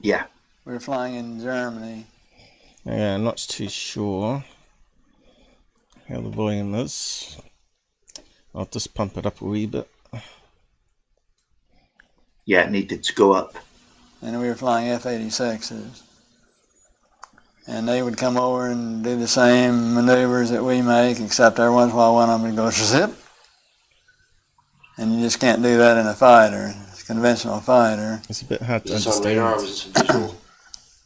Yeah, 0.00 0.24
We're 0.64 0.80
flying 0.80 1.14
in 1.14 1.40
Germany. 1.40 2.06
Yeah, 2.84 3.14
I'm 3.14 3.22
not 3.22 3.36
too 3.36 3.68
sure 3.68 4.42
how 6.08 6.20
the 6.22 6.28
volume 6.28 6.74
is. 6.74 7.38
I'll 8.52 8.64
just 8.66 8.94
pump 8.94 9.16
it 9.16 9.26
up 9.26 9.40
a 9.40 9.44
wee 9.44 9.66
bit. 9.66 9.88
yeah, 12.46 12.62
it 12.64 12.72
needed 12.72 13.04
to 13.04 13.14
go 13.14 13.32
up. 13.34 13.54
and 14.22 14.40
we 14.40 14.48
were 14.48 14.56
flying 14.56 14.88
F-86s. 14.88 16.02
And 17.68 17.88
they 17.88 18.02
would 18.02 18.16
come 18.16 18.36
over 18.36 18.66
and 18.66 19.04
do 19.04 19.16
the 19.16 19.28
same 19.28 19.94
maneuvers 19.94 20.50
that 20.50 20.64
we 20.64 20.82
make, 20.82 21.20
except 21.20 21.60
every 21.60 21.72
once 21.72 21.92
in 21.92 21.94
a 21.94 21.96
while 21.96 22.14
one 22.14 22.28
of 22.28 22.40
them 22.40 22.50
would 22.50 22.56
go 22.56 22.70
zip. 22.72 23.14
And 24.96 25.14
you 25.14 25.20
just 25.22 25.40
can't 25.40 25.62
do 25.62 25.78
that 25.78 25.96
in 25.96 26.06
a 26.06 26.14
fighter, 26.14 26.74
a 26.74 27.04
conventional 27.04 27.60
fighter. 27.60 28.22
It's 28.28 28.42
a 28.42 28.44
bit 28.44 28.62
hard 28.62 28.84
to 28.86 28.92
Is 28.92 29.04
this 29.04 29.18
on 29.18 29.24
radar 29.24 29.52
or 29.52 29.58
understand. 29.58 29.96
was 29.96 30.06
visual? 30.06 30.36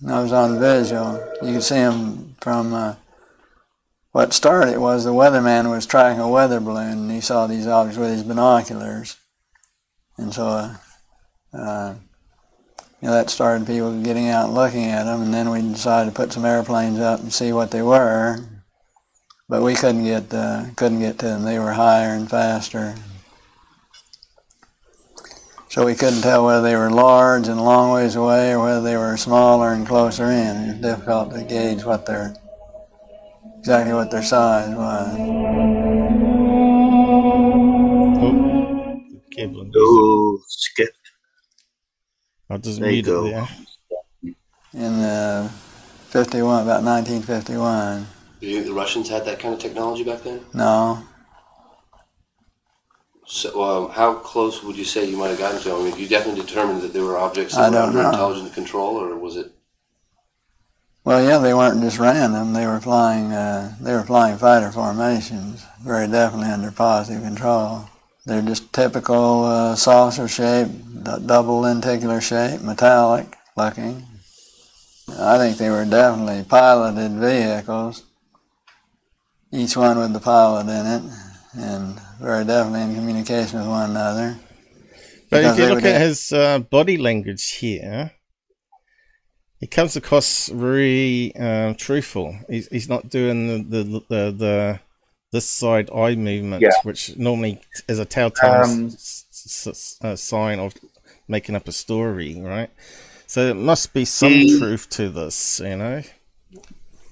And 0.01 0.13
I 0.13 0.23
was 0.23 0.33
on 0.33 0.59
visual. 0.59 1.33
You 1.43 1.53
could 1.55 1.63
see 1.63 1.77
them 1.77 2.35
from 2.41 2.75
uh, 2.75 2.95
what 4.13 4.33
started 4.33 4.73
it 4.73 4.81
was 4.81 5.05
the 5.05 5.13
weatherman 5.13 5.71
was 5.71 5.87
tracking 5.87 6.21
a 6.21 6.29
weather 6.29 6.61
balloon 6.61 6.99
and 6.99 7.11
he 7.11 7.21
saw 7.21 7.47
these 7.47 7.67
objects 7.67 7.99
with 7.99 8.11
his 8.11 8.23
binoculars. 8.23 9.17
And 10.17 10.33
so, 10.33 10.47
uh, 10.47 10.75
uh, 11.53 11.95
you 13.01 13.09
know, 13.09 13.15
that 13.15 13.31
started 13.31 13.67
people 13.67 14.03
getting 14.03 14.29
out 14.29 14.47
and 14.47 14.55
looking 14.55 14.85
at 14.85 15.05
them. 15.05 15.23
And 15.23 15.35
then 15.35 15.51
we 15.51 15.61
decided 15.63 16.11
to 16.11 16.17
put 16.17 16.33
some 16.33 16.45
airplanes 16.45 16.99
up 17.01 17.21
and 17.21 17.33
see 17.33 17.53
what 17.53 17.71
they 17.71 17.83
were. 17.83 18.39
But 19.49 19.63
we 19.63 19.75
couldn't 19.75 20.05
get 20.05 20.33
uh, 20.33 20.67
couldn't 20.77 21.01
get 21.01 21.19
to 21.19 21.27
them. 21.27 21.43
They 21.43 21.59
were 21.59 21.73
higher 21.73 22.15
and 22.15 22.31
faster. 22.31 22.95
So 25.75 25.85
we 25.85 25.97
couldn't 25.97 26.21
tell 26.23 26.47
whether 26.47 26.63
they 26.63 26.77
were 26.77 26.89
large 26.89 27.49
and 27.49 27.61
long 27.61 27.93
ways 27.93 28.15
away 28.15 28.53
or 28.55 28.63
whether 28.63 28.81
they 28.81 28.97
were 28.97 29.17
smaller 29.17 29.73
and 29.73 29.85
closer 29.85 30.27
in. 30.27 30.57
It 30.57 30.67
was 30.69 30.77
difficult 30.77 31.35
to 31.35 31.43
gauge 31.43 31.83
what 31.83 32.07
their 32.07 32.37
exactly 33.59 33.93
what 33.93 34.09
their 34.09 34.23
size 34.23 34.73
was. 34.73 35.17
Oh, 38.23 39.01
Kevlin. 39.37 39.73
Oh, 39.77 40.41
skip. 40.47 40.91
I'll 42.49 42.59
just 42.59 42.79
There 42.79 42.91
you 42.91 43.03
mute 43.03 43.09
it 43.09 43.11
go. 43.11 43.25
there. 43.25 43.49
In 44.75 45.01
uh, 45.01 45.49
51, 46.11 46.63
about 46.63 46.85
1951. 46.85 48.07
Do 48.41 48.47
you 48.47 48.55
think 48.55 48.67
the 48.67 48.73
Russians 48.73 49.09
had 49.09 49.25
that 49.25 49.41
kind 49.41 49.55
of 49.55 49.59
technology 49.59 50.05
back 50.05 50.23
then? 50.23 50.41
No, 50.55 51.03
So, 53.27 53.63
um, 53.63 53.91
how 53.91 54.15
close 54.15 54.63
would 54.63 54.77
you 54.77 54.85
say 54.85 55.09
you 55.09 55.17
might 55.17 55.29
have 55.29 55.39
gotten 55.39 55.61
to 55.63 55.69
them? 55.71 55.81
I 55.81 55.85
mean, 55.85 55.99
you 55.99 56.07
definitely 56.07 56.43
determined 56.43 56.83
that 56.83 56.93
there 56.93 57.05
were 57.05 57.17
objects 57.19 57.57
I 57.57 57.69
were 57.69 57.75
don't 57.75 57.89
under 57.89 58.03
know. 58.03 58.11
intelligent 58.11 58.53
control, 58.53 58.97
or 59.01 59.17
was 59.17 59.37
it? 59.37 59.51
Well, 61.05 61.23
yeah, 61.23 61.39
they 61.39 61.53
weren't 61.55 61.83
just 61.83 61.99
random. 61.99 62.53
They 62.53 62.67
were 62.67 62.81
flying. 62.81 63.33
Uh, 63.33 63.75
they 63.81 63.93
were 63.93 64.03
flying 64.05 64.37
fighter 64.39 64.71
formations, 64.71 65.65
very 65.83 66.07
definitely 66.07 66.51
under 66.51 66.71
positive 66.71 67.23
control. 67.23 67.89
They're 68.27 68.43
just 68.43 68.73
typical 68.73 69.45
uh, 69.45 69.75
saucer 69.75 70.29
shape, 70.29 70.69
d- 70.69 71.11
double 71.27 71.61
lenticular 71.61 72.21
shape, 72.23 72.63
metallic 72.63 73.37
looking. 73.57 74.07
I 75.19 75.37
think 75.37 75.59
they 75.59 75.69
were 75.69 75.85
definitely 75.85 76.45
piloted 76.45 77.13
vehicles, 77.13 78.03
each 79.53 79.77
one 79.77 79.99
with 79.99 80.15
the 80.15 80.21
pilot 80.21 80.69
in 80.69 80.87
it, 80.87 81.03
and 81.55 82.01
very 82.21 82.45
definitely 82.45 82.83
in 82.83 82.95
communication 82.95 83.59
with 83.61 83.69
one 83.69 83.91
another. 83.91 84.37
But 85.31 85.45
if 85.45 85.59
you 85.59 85.67
look 85.67 85.85
at 85.85 86.01
his 86.01 86.33
uh, 86.33 86.59
body 86.61 86.97
language 86.97 87.51
here, 87.53 88.13
he 89.59 89.67
comes 89.67 89.97
across 89.97 90.49
very 90.49 91.35
um, 91.37 91.75
truthful. 91.75 92.37
He's, 92.49 92.69
he's 92.69 92.89
not 92.89 93.09
doing 93.09 93.69
the, 93.71 93.83
the, 93.83 93.85
the, 94.09 94.31
the 94.31 94.81
this 95.33 95.49
side 95.49 95.91
eye 95.91 96.15
movement, 96.15 96.63
Yeah. 96.63 96.71
which 96.85 97.17
normally 97.17 97.61
is 97.89 97.99
a 97.99 98.05
telltale 98.05 98.63
Um, 98.65 98.87
s- 98.87 99.25
s- 99.33 99.67
s- 99.67 99.97
uh, 100.01 100.15
sign 100.15 100.61
of 100.61 100.75
making 101.27 101.57
up 101.57 101.67
a 101.67 101.73
story, 101.73 102.41
right? 102.41 102.71
So 103.27 103.49
it 103.49 103.55
must 103.57 103.93
be 103.93 104.05
some 104.05 104.33
The- 104.33 104.59
truth 104.61 104.89
to 104.91 105.09
this, 105.11 105.59
you 105.59 105.77
know? 105.77 106.03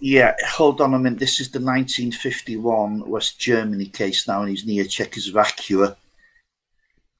Yeah, 0.04 0.34
hold 0.44 0.80
on 0.80 0.94
a 0.94 0.98
minute. 0.98 1.20
This 1.20 1.38
is 1.38 1.48
the 1.48 1.60
1951 1.60 3.08
West 3.08 3.38
Germany 3.38 3.86
case 3.86 4.26
now, 4.26 4.40
and 4.40 4.50
he's 4.50 4.66
near 4.66 4.84
Czechoslovakia. 4.84 5.96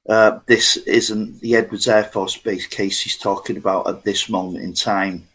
Uh, 0.09 0.39
this 0.47 0.75
isn't 0.75 1.39
the 1.39 1.55
Edwards 1.55 1.87
Air 1.87 2.03
Force 2.03 2.35
Base 2.35 2.67
case 2.67 2.99
he's 2.99 3.17
talking 3.17 3.55
about 3.55 3.87
at 3.87 4.03
this 4.03 4.27
moment 4.27 4.65
in 4.65 4.73
time. 4.73 5.25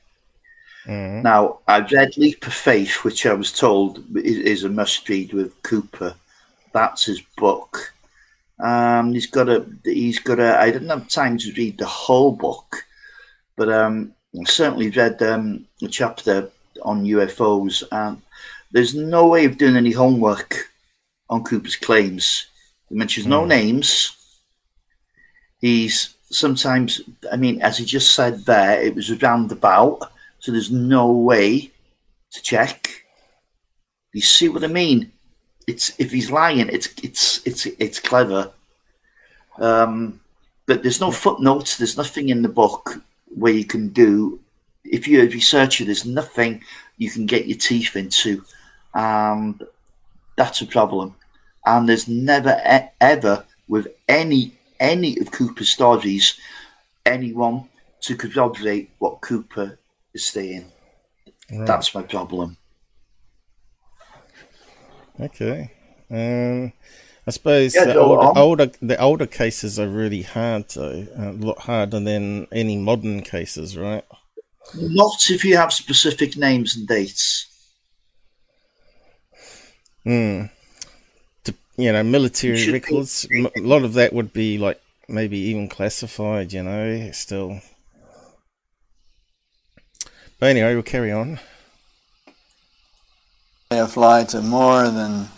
Mhm. 0.85 1.23
Now, 1.23 1.61
I 1.67 1.79
read 1.81 2.19
Leap 2.19 2.47
of 2.47 2.53
Faith, 2.53 3.03
which 3.03 3.25
I 3.25 3.33
was 3.33 3.51
told 3.51 4.05
is, 4.15 4.37
is 4.37 4.65
a 4.65 4.69
must 4.69 5.09
read 5.09 5.33
with 5.33 5.63
Cooper. 5.63 6.17
That's 6.75 7.07
his 7.07 7.23
book. 7.39 7.95
Um, 8.61 9.15
he's 9.15 9.27
got 9.27 9.49
a. 9.49 9.65
He's 9.85 10.19
got 10.19 10.39
a. 10.39 10.61
I 10.61 10.71
didn't 10.71 10.91
have 10.91 11.09
time 11.09 11.39
to 11.39 11.53
read 11.55 11.79
the 11.79 11.87
whole 11.87 12.33
book, 12.33 12.85
but 13.57 13.71
um, 13.73 14.13
I 14.39 14.45
certainly 14.45 14.91
read 14.91 15.23
um, 15.23 15.67
a 15.83 15.89
chapter 15.89 16.51
on 16.83 17.05
UFOs. 17.05 17.83
And 17.93 18.23
there's 18.73 18.95
no 18.95 19.27
way 19.27 19.45
of 19.45 19.59
doing 19.59 19.77
any 19.77 19.93
homework 19.93 20.71
on 21.31 21.45
Cooper's 21.45 21.77
claims. 21.77 22.47
He 22.89 22.95
mentions 22.95 23.27
no 23.27 23.45
names. 23.45 24.17
He's 25.61 26.15
sometimes. 26.31 27.01
I 27.31 27.37
mean, 27.37 27.61
as 27.63 27.79
he 27.79 27.85
just 27.85 28.15
said 28.15 28.45
there, 28.45 28.81
it 28.81 28.95
was 28.95 29.23
roundabout 29.23 30.11
so 30.39 30.53
there's 30.53 30.71
no 30.71 31.11
way 31.11 31.71
to 32.31 32.43
check. 32.43 33.05
You 34.13 34.21
see 34.21 34.49
what 34.49 34.65
I 34.65 34.69
mean? 34.69 35.13
It's 35.67 35.93
if 35.99 36.13
he's 36.13 36.31
lying, 36.31 36.69
it's 36.69 36.89
it's 37.03 37.47
it's 37.47 37.67
it's 37.67 38.01
clever. 38.01 38.51
Um, 39.59 40.21
but 40.67 40.83
there's 40.83 41.01
no 41.01 41.11
footnotes. 41.11 41.77
There's 41.77 41.97
nothing 41.97 42.31
in 42.31 42.43
the 42.43 42.49
book 42.49 43.03
where 43.27 43.53
you 43.53 43.65
can 43.65 43.89
do. 43.89 44.41
If 44.91 45.07
you're 45.09 45.25
a 45.25 45.29
researcher, 45.29 45.85
there's 45.85 46.07
nothing 46.07 46.63
you 46.97 47.11
can 47.11 47.27
get 47.27 47.47
your 47.47 47.59
teeth 47.59 47.97
into, 47.97 48.45
and 48.95 49.63
that's 50.37 50.61
a 50.61 50.67
problem. 50.67 51.15
And 51.67 51.89
there's 51.89 52.09
never 52.09 52.61
e- 52.67 52.91
ever 53.01 53.45
with 53.69 53.89
any 54.09 54.53
any 54.81 55.19
of 55.19 55.31
Cooper's 55.33 55.71
stories 55.71 56.39
anyone 57.05 57.69
to 58.03 58.17
corroborate 58.17 58.91
what 58.99 59.21
Cooper 59.21 59.79
is 60.15 60.27
saying. 60.27 60.67
Right. 61.51 61.67
That's 61.67 61.95
my 61.95 62.03
problem. 62.03 62.57
Okay. 65.21 65.71
Um, 66.11 66.73
I 67.27 67.31
suppose 67.31 67.75
Yeah, 67.75 67.87
the 67.87 67.99
older, 67.99 68.39
older 68.39 68.71
the 68.81 68.99
older 69.01 69.27
cases 69.27 69.79
are 69.79 69.89
really 69.89 70.23
hard 70.23 70.69
though, 70.71 71.07
a 71.17 71.33
lot 71.33 71.61
harder 71.61 72.01
than 72.01 72.47
any 72.53 72.77
modern 72.77 73.23
cases, 73.23 73.77
right? 73.77 74.05
Not 74.75 75.31
if 75.31 75.45
you 75.45 75.57
have 75.57 75.73
specific 75.73 76.37
names 76.37 76.77
and 76.77 76.87
dates. 76.87 77.47
Hmm. 80.05 80.45
You 81.77 81.93
know, 81.93 82.03
military 82.03 82.57
Should 82.57 82.67
be- 82.67 82.73
records. 82.73 83.27
m- 83.33 83.47
A 83.57 83.61
lot 83.61 83.85
of 83.85 83.93
that 83.95 84.13
would 84.13 84.33
be 84.33 84.59
like 84.59 84.81
maybe 85.09 85.39
even 85.39 85.69
classified. 85.69 86.53
You 86.53 86.65
know, 86.65 87.11
still. 87.13 87.61
But 90.41 90.51
anyway, 90.51 90.75
we'll 90.75 90.83
carry 90.83 91.13
on. 91.13 91.39
They 93.71 93.77
have 93.77 93.93
flights 93.93 94.35
of 94.35 94.45
more 94.45 94.89
than 94.91 95.29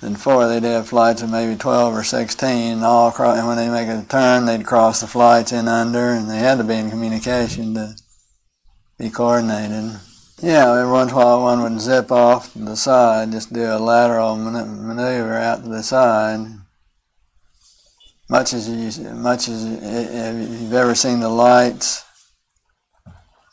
than 0.00 0.16
four. 0.16 0.46
They'd 0.48 0.62
have 0.64 0.88
flights 0.88 1.22
of 1.22 1.30
maybe 1.30 1.56
12 1.56 1.94
or 1.94 2.04
16. 2.04 2.82
All 2.82 3.08
across, 3.08 3.38
and 3.38 3.46
when 3.46 3.56
they 3.56 3.68
make 3.70 3.88
a 3.88 4.04
turn, 4.08 4.44
they'd 4.46 4.64
cross 4.66 5.00
the 5.00 5.06
flights 5.06 5.52
in 5.52 5.68
under, 5.68 6.10
and 6.10 6.28
they 6.30 6.38
had 6.38 6.58
to 6.58 6.64
be 6.64 6.74
in 6.74 6.90
communication 6.90 7.74
to 7.74 7.94
be 9.00 9.08
coordinated. 9.08 9.98
Yeah, 10.42 10.78
every 10.78 10.92
once 10.92 11.10
in 11.10 11.16
a 11.16 11.20
while 11.20 11.42
one 11.42 11.62
would 11.62 11.80
zip 11.80 12.12
off 12.12 12.52
to 12.52 12.58
the 12.58 12.76
side, 12.76 13.32
just 13.32 13.52
do 13.52 13.62
a 13.62 13.78
lateral 13.78 14.36
man- 14.36 14.86
maneuver 14.86 15.36
out 15.36 15.62
to 15.62 15.70
the 15.70 15.82
side. 15.82 16.46
Much 18.28 18.52
as 18.52 18.68
you, 18.68 19.10
much 19.14 19.48
as 19.48 19.64
you, 19.64 19.78
if 19.80 20.60
you've 20.60 20.74
ever 20.74 20.94
seen 20.94 21.20
the 21.20 21.28
lights, 21.28 22.04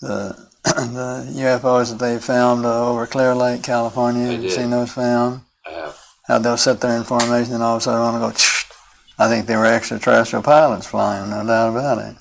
the 0.02 0.48
the 0.64 1.32
UFOs 1.36 1.92
that 1.92 2.00
they 2.00 2.20
found 2.20 2.66
over 2.66 3.08
Clear 3.08 3.34
Lake, 3.34 3.64
California. 3.64 4.38
You 4.38 4.50
seen 4.50 4.70
those 4.70 4.92
found? 4.92 5.42
I 5.66 5.72
have. 5.72 6.00
How 6.28 6.40
they'll 6.40 6.58
sit 6.58 6.82
there 6.82 6.98
in 6.98 7.06
formation 7.06 7.54
and 7.54 7.64
all 7.64 7.78
of 7.78 7.82
a 7.82 7.84
sudden 7.84 8.02
want 8.02 8.36
to 8.36 8.40
go. 8.40 9.24
I 9.24 9.30
think 9.30 9.48
they 9.48 9.56
were 9.56 9.66
extraterrestrial 9.66 10.44
pilots 10.44 10.88
flying, 10.88 11.30
no 11.30 11.46
doubt 11.46 11.70
about 11.70 11.98
it. 12.00 12.18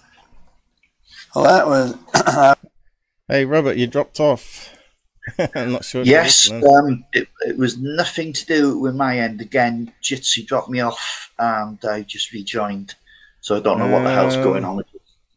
Well, 1.37 1.45
that 1.45 1.67
was 1.67 2.56
Hey, 3.29 3.45
Robert, 3.45 3.77
you 3.77 3.87
dropped 3.87 4.21
off. 4.21 4.71
I'm 5.55 5.73
not 5.73 5.85
sure. 5.85 6.05
Yes, 6.05 6.51
um, 6.51 7.05
it, 7.13 7.29
it 7.47 7.59
was 7.59 7.79
nothing 7.79 8.33
to 8.33 8.47
do 8.47 8.79
with 8.79 8.95
my 8.95 9.19
end. 9.19 9.41
Again, 9.41 9.93
Jitsi 10.03 10.47
dropped 10.47 10.71
me 10.71 10.81
off 10.81 11.33
and 11.39 11.79
I 11.85 12.03
just 12.03 12.33
rejoined. 12.33 12.95
So 13.41 13.57
I 13.57 13.61
don't 13.61 13.79
know 13.79 13.89
what 13.89 14.05
the 14.05 14.11
hell's 14.11 14.37
Um, 14.37 14.43
going 14.45 14.65
on. 14.65 14.85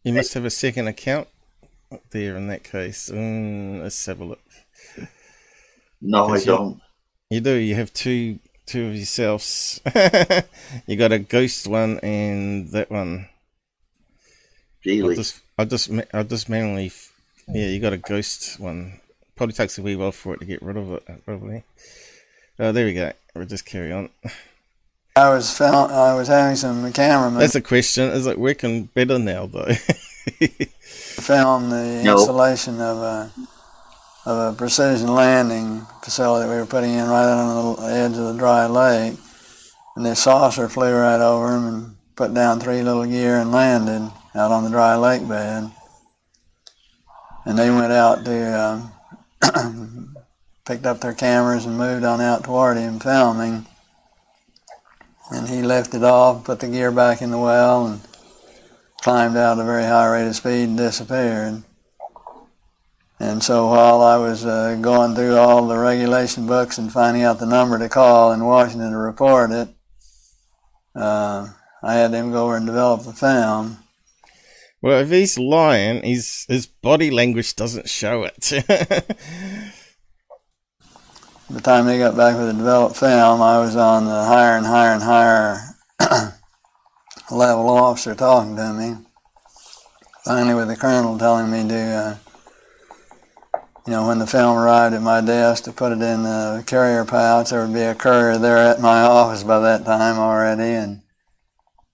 You 0.04 0.13
must 0.13 0.34
have 0.36 0.45
a 0.45 0.49
second 0.52 0.88
account 0.88 1.28
there 2.12 2.38
in 2.38 2.47
that 2.47 2.63
case. 2.63 3.10
Mm, 3.10 3.82
let's 3.82 4.06
have 4.06 4.19
a 4.21 4.25
look. 4.25 4.39
No, 6.02 6.30
I 6.30 6.38
you- 6.38 6.45
don't. 6.45 6.82
You 7.32 7.41
do. 7.41 7.54
You 7.54 7.75
have 7.75 7.93
two 7.93 8.39
two 8.65 8.88
of 8.88 8.95
yourselves. 8.95 9.82
you 10.88 10.95
got 10.95 11.12
a 11.12 11.19
ghost 11.19 11.67
one 11.67 11.99
and 11.99 12.69
that 12.69 12.89
one. 12.89 13.28
I 13.28 14.89
Really. 14.89 15.15
just 15.15 15.41
I 15.58 15.65
just 15.65 15.91
I 16.13 16.23
just 16.23 16.49
manually. 16.49 16.91
F- 17.49 17.55
Yeah, 17.55 17.65
you 17.67 17.79
got 17.79 17.93
a 17.93 17.97
ghost 17.97 18.59
one. 18.59 18.99
Probably 19.35 19.53
takes 19.53 19.77
a 19.77 19.81
wee 19.81 19.95
while 19.95 20.12
for 20.12 20.33
it 20.33 20.39
to 20.39 20.45
get 20.45 20.62
rid 20.62 20.77
of 20.77 20.91
it. 20.91 21.03
Probably. 21.25 21.63
Oh, 22.59 22.71
there 22.71 22.85
we 22.85 22.93
go. 22.93 23.13
We'll 23.35 23.45
just 23.45 23.65
carry 23.65 23.91
on. 23.91 24.09
I 25.15 25.29
was 25.29 25.55
found, 25.57 25.91
I 25.91 26.13
was 26.13 26.27
having 26.27 26.55
some 26.55 26.91
cameramen 26.93 27.39
That's 27.39 27.55
a 27.55 27.62
question. 27.62 28.09
Is 28.09 28.25
it 28.27 28.38
working 28.39 28.85
better 28.93 29.17
now 29.19 29.45
though? 29.47 29.73
found 31.19 31.71
the 31.71 32.01
No. 32.03 32.13
installation 32.17 32.75
of 32.81 32.97
a 32.97 33.31
of 34.25 34.53
a 34.53 34.57
precision 34.57 35.13
landing 35.13 35.85
facility 36.03 36.47
we 36.49 36.55
were 36.55 36.65
putting 36.65 36.91
in 36.93 37.07
right 37.07 37.25
on 37.25 37.75
the 37.77 37.83
edge 37.91 38.12
of 38.12 38.33
the 38.33 38.38
dry 38.38 38.65
lake. 38.67 39.17
And 39.95 40.05
this 40.05 40.19
saucer 40.23 40.69
flew 40.69 40.93
right 40.93 41.19
over 41.21 41.55
him 41.55 41.65
and 41.67 41.95
put 42.15 42.33
down 42.33 42.59
three 42.59 42.83
little 42.83 43.05
gear 43.05 43.38
and 43.39 43.51
landed 43.51 44.12
out 44.35 44.51
on 44.51 44.63
the 44.65 44.69
dry 44.69 44.95
lake 44.97 45.27
bed. 45.27 45.71
And 47.49 47.57
they 47.57 47.71
went 47.71 47.91
out 47.91 48.25
to, 48.25 48.91
um, 49.41 50.15
picked 50.65 50.85
up 50.85 51.01
their 51.01 51.15
cameras 51.15 51.65
and 51.65 51.79
moved 51.79 52.05
on 52.05 52.21
out 52.21 52.43
toward 52.43 52.77
him 52.77 52.99
filming. 52.99 53.65
And 55.31 55.49
he 55.49 55.63
lifted 55.63 56.03
off, 56.03 56.43
put 56.43 56.59
the 56.59 56.67
gear 56.67 56.91
back 56.91 57.23
in 57.23 57.31
the 57.31 57.39
well, 57.39 57.88
and 57.88 58.01
climbed 59.01 59.35
out 59.35 59.57
at 59.57 59.63
a 59.63 59.65
very 59.65 59.81
high 59.81 60.07
rate 60.12 60.27
of 60.27 60.35
speed 60.35 60.65
and 60.65 60.77
disappeared. 60.77 61.63
And 63.19 63.41
so 63.41 63.65
while 63.65 64.03
I 64.03 64.17
was 64.17 64.45
uh, 64.45 64.77
going 64.79 65.15
through 65.15 65.35
all 65.35 65.67
the 65.67 65.79
regulation 65.79 66.45
books 66.45 66.77
and 66.77 66.93
finding 66.93 67.23
out 67.23 67.39
the 67.39 67.47
number 67.47 67.79
to 67.79 67.89
call 67.89 68.31
in 68.31 68.45
Washington 68.45 68.91
to 68.91 68.97
report 68.97 69.49
it, 69.49 69.69
uh, 70.93 71.47
I 71.81 71.95
had 71.95 72.12
them 72.12 72.31
go 72.31 72.45
over 72.45 72.57
and 72.57 72.67
develop 72.67 73.05
the 73.05 73.13
film. 73.13 73.79
Well, 74.81 75.01
if 75.01 75.09
he's 75.09 75.37
lying, 75.37 76.03
his 76.03 76.45
his 76.47 76.65
body 76.65 77.11
language 77.11 77.55
doesn't 77.55 77.89
show 77.89 78.23
it. 78.23 78.53
The 81.49 81.61
time 81.61 81.87
they 81.87 81.97
got 81.97 82.15
back 82.15 82.37
with 82.37 82.45
the 82.45 82.53
developed 82.53 82.95
film, 82.95 83.41
I 83.41 83.57
was 83.57 83.75
on 83.75 84.05
the 84.05 84.23
higher 84.23 84.55
and 84.55 84.67
higher 84.67 84.93
and 84.93 85.01
higher 85.01 85.57
level 87.31 87.69
officer 87.71 88.13
talking 88.13 88.55
to 88.55 88.71
me. 88.71 88.97
Finally, 90.25 90.53
with 90.53 90.67
the 90.67 90.75
colonel 90.75 91.17
telling 91.17 91.49
me 91.49 91.67
to, 91.67 91.75
uh, 91.75 92.17
you 93.87 93.93
know, 93.93 94.05
when 94.05 94.19
the 94.19 94.27
film 94.27 94.55
arrived 94.59 94.93
at 94.93 95.01
my 95.01 95.21
desk, 95.21 95.63
to 95.63 95.71
put 95.71 95.91
it 95.91 96.03
in 96.03 96.21
the 96.21 96.63
carrier 96.67 97.03
pouch. 97.03 97.49
There 97.49 97.65
would 97.65 97.73
be 97.73 97.81
a 97.81 97.95
courier 97.95 98.37
there 98.37 98.57
at 98.57 98.79
my 98.79 99.01
office 99.01 99.41
by 99.41 99.57
that 99.57 99.85
time 99.85 100.19
already, 100.19 100.75
and 100.75 101.01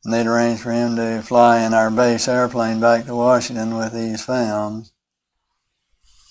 they'd 0.06 0.28
arranged 0.28 0.62
for 0.62 0.72
him 0.72 0.96
to 0.96 1.22
fly 1.22 1.62
in 1.66 1.74
our 1.74 1.90
base 1.90 2.28
airplane 2.28 2.80
back 2.80 3.06
to 3.06 3.16
Washington 3.16 3.76
with 3.76 3.94
these 3.94 4.24
films 4.24 4.92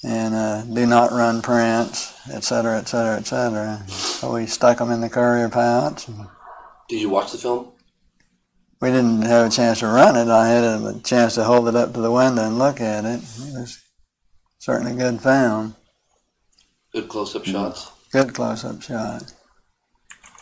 and 0.05 0.35
uh, 0.35 0.63
do 0.63 0.87
not 0.87 1.13
run 1.13 1.43
prints, 1.43 2.13
et 2.31 2.45
cetera, 2.45 2.79
et 2.79 2.87
cetera, 2.87 3.17
et 3.17 3.27
cetera. 3.27 3.83
So 3.89 4.35
we 4.35 4.47
stuck 4.47 4.79
them 4.79 4.91
in 4.91 5.01
the 5.01 5.09
courier 5.09 5.49
pouch. 5.49 6.07
Did 6.89 7.01
you 7.01 7.09
watch 7.09 7.33
the 7.33 7.39
film? 7.39 7.73
We 8.81 8.91
didn't 8.91 9.23
have 9.23 9.47
a 9.47 9.51
chance 9.51 9.81
to 9.81 9.87
run 9.87 10.17
it. 10.17 10.29
I 10.29 10.49
had 10.49 10.65
a 10.65 11.01
chance 11.01 11.37
to 11.37 11.45
hold 11.45 11.69
it 11.69 11.75
up 11.75 11.95
to 11.95 12.01
the 12.01 12.13
window 12.13 12.45
and 12.45 12.59
look 12.59 12.81
at 12.81 13.05
it. 13.05 13.21
It 13.21 13.55
was 13.59 13.83
certainly 14.59 14.93
a 14.93 14.97
good 14.97 15.23
film. 15.23 15.75
Good 16.93 17.09
close-up 17.09 17.45
shots. 17.45 17.91
Good 18.13 18.35
close-up 18.35 18.83
shot. 18.83 19.34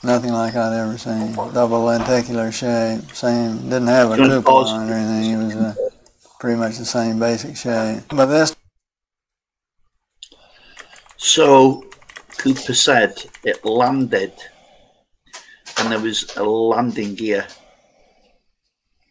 Nothing 0.04 0.32
like 0.32 0.56
I'd 0.56 0.76
ever 0.76 0.98
seen. 0.98 1.32
Double 1.32 1.84
lenticular 1.84 2.50
shape. 2.50 3.12
Same. 3.12 3.62
Didn't 3.62 3.86
have 3.86 4.10
a 4.10 4.16
Good 4.16 4.30
cupola 4.30 4.68
on 4.68 4.90
or 4.90 4.94
anything. 4.94 5.32
It 5.32 5.44
was 5.44 5.54
uh, 5.54 5.74
pretty 6.40 6.58
much 6.58 6.78
the 6.78 6.84
same 6.84 7.20
basic 7.20 7.56
shape. 7.56 8.02
But 8.08 8.26
this 8.26 8.56
So 11.16 11.84
Cooper 12.36 12.74
said 12.74 13.14
it 13.44 13.64
landed 13.64 14.32
and 15.78 15.92
there 15.92 16.00
was 16.00 16.36
a 16.36 16.42
landing 16.42 17.14
gear. 17.14 17.46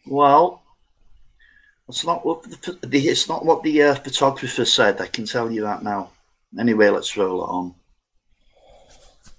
Well, 0.06 0.62
it's 1.88 2.04
not 2.04 2.24
what 2.26 2.42
the, 2.42 2.78
the 2.86 3.08
it's 3.08 3.28
not 3.30 3.46
what 3.46 3.62
the 3.62 3.82
uh, 3.82 3.94
photographer 3.94 4.66
said. 4.66 5.00
I 5.00 5.06
can 5.06 5.24
tell 5.24 5.50
you 5.50 5.62
that 5.62 5.82
now. 5.82 6.10
Anyway, 6.58 6.90
let's 6.90 7.16
roll 7.16 7.44
it 7.44 7.48
on. 7.48 7.74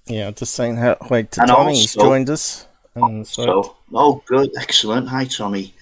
Yeah, 0.06 0.32
just 0.32 0.54
saying 0.54 0.78
how 0.78 0.98
wait 1.10 1.32
to 1.32 1.42
And 1.42 1.50
Tommy. 1.50 1.76
He's 1.80 1.94
joined 1.94 2.30
us. 2.30 2.68
And 2.96 3.26
so, 3.28 3.44
So, 3.46 3.76
oh, 3.94 4.24
good, 4.26 4.52
excellent. 4.60 5.08
Hi, 5.10 5.26
Tommy. 5.26 5.74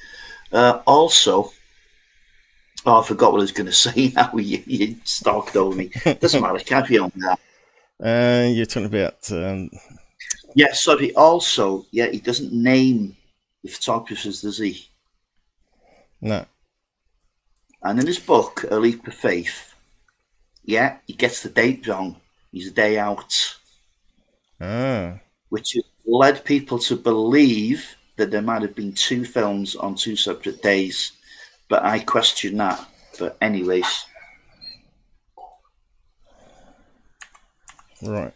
Uh, 0.52 0.82
also, 0.88 1.52
oh, 2.86 3.02
I 3.02 3.06
forgot 3.06 3.32
what 3.32 3.40
I 3.40 3.42
was 3.42 3.52
going 3.52 3.66
to 3.68 3.74
say. 3.74 4.12
Now 4.16 4.32
you, 4.36 4.64
you 4.66 4.96
stalked 5.04 5.56
over 5.56 5.76
me. 5.76 5.92
Doesn't 6.20 6.42
matter. 6.42 6.60
Carry 6.66 6.98
on 7.00 7.12
now. 7.16 7.38
uh, 8.04 8.48
you're 8.48 8.66
talking 8.66 8.86
about 8.86 9.32
um, 9.32 9.70
Yeah, 10.56 10.74
sorry. 10.74 11.14
Also, 11.16 11.86
yeah, 11.92 12.08
he 12.08 12.20
doesn't 12.20 12.54
name 12.54 13.16
the 13.64 13.70
photographers, 13.70 14.42
does 14.42 14.58
he? 14.58 14.88
no. 16.22 16.46
And 17.84 18.00
in 18.00 18.06
his 18.06 18.20
book, 18.20 18.64
A 18.70 18.76
Leap 18.78 19.08
of 19.08 19.16
Faith, 19.16 19.74
yeah, 20.64 20.98
he 21.08 21.14
gets 21.14 21.42
the 21.42 21.50
date 21.50 21.88
wrong. 21.88 22.16
He's 22.52 22.68
a 22.68 22.72
day 22.72 23.00
out, 23.00 23.58
Ah, 24.62 25.20
which 25.50 25.78
led 26.06 26.44
people 26.46 26.80
to 26.80 26.96
believe 26.96 27.96
that 28.18 28.32
there 28.32 28.42
might 28.42 28.62
have 28.62 28.76
been 28.76 28.94
two 28.94 29.26
films 29.26 29.76
on 29.76 29.96
two 29.96 30.16
separate 30.16 30.62
days. 30.62 31.14
But 31.70 31.84
I 31.84 32.00
question 32.00 32.58
that. 32.58 32.86
But 33.20 33.38
anyways, 33.42 34.06
right. 38.04 38.34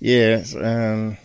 Yeah, 0.00 0.42
um, 0.60 1.16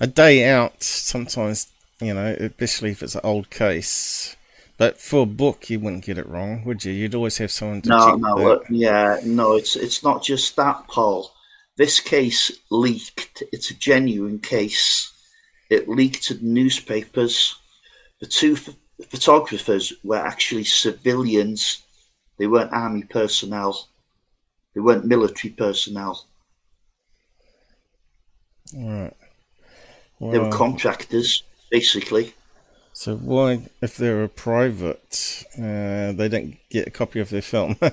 a 0.00 0.06
day 0.06 0.48
out 0.48 0.82
sometimes, 0.82 1.68
you 2.00 2.14
know, 2.14 2.34
especially 2.38 2.90
if 2.90 3.02
it's 3.02 3.14
an 3.14 3.20
old 3.24 3.50
case. 3.50 4.35
But 4.78 5.00
for 5.00 5.22
a 5.22 5.26
book, 5.26 5.70
you 5.70 5.80
wouldn't 5.80 6.04
get 6.04 6.18
it 6.18 6.28
wrong, 6.28 6.62
would 6.64 6.84
you? 6.84 6.92
You'd 6.92 7.14
always 7.14 7.38
have 7.38 7.50
someone 7.50 7.82
to 7.82 7.88
no, 7.88 8.06
check 8.06 8.18
no, 8.18 8.34
look, 8.34 8.64
yeah, 8.68 9.20
no, 9.24 9.54
it's 9.54 9.74
it's 9.74 10.02
not 10.02 10.22
just 10.22 10.54
that, 10.56 10.86
Paul. 10.88 11.30
This 11.76 12.00
case 12.00 12.52
leaked. 12.70 13.42
It's 13.52 13.70
a 13.70 13.74
genuine 13.74 14.38
case. 14.38 15.12
It 15.70 15.88
leaked 15.88 16.24
to 16.24 16.34
the 16.34 16.44
newspapers. 16.44 17.56
The 18.20 18.26
two 18.26 18.56
ph- 18.56 18.76
photographers 19.08 19.92
were 20.04 20.16
actually 20.16 20.64
civilians. 20.64 21.82
They 22.38 22.46
weren't 22.46 22.72
army 22.72 23.02
personnel. 23.02 23.88
They 24.74 24.80
weren't 24.80 25.06
military 25.06 25.52
personnel. 25.54 26.26
Right. 28.74 29.12
They 30.20 30.38
were 30.38 30.50
contractors, 30.50 31.42
basically. 31.70 32.34
So 32.96 33.14
why, 33.14 33.68
if 33.82 33.98
they're 33.98 34.24
a 34.24 34.28
private, 34.28 35.44
uh, 35.58 36.12
they 36.12 36.30
don't 36.30 36.56
get 36.70 36.88
a 36.88 36.90
copy 36.90 37.20
of 37.20 37.28
their 37.28 37.42
film? 37.42 37.76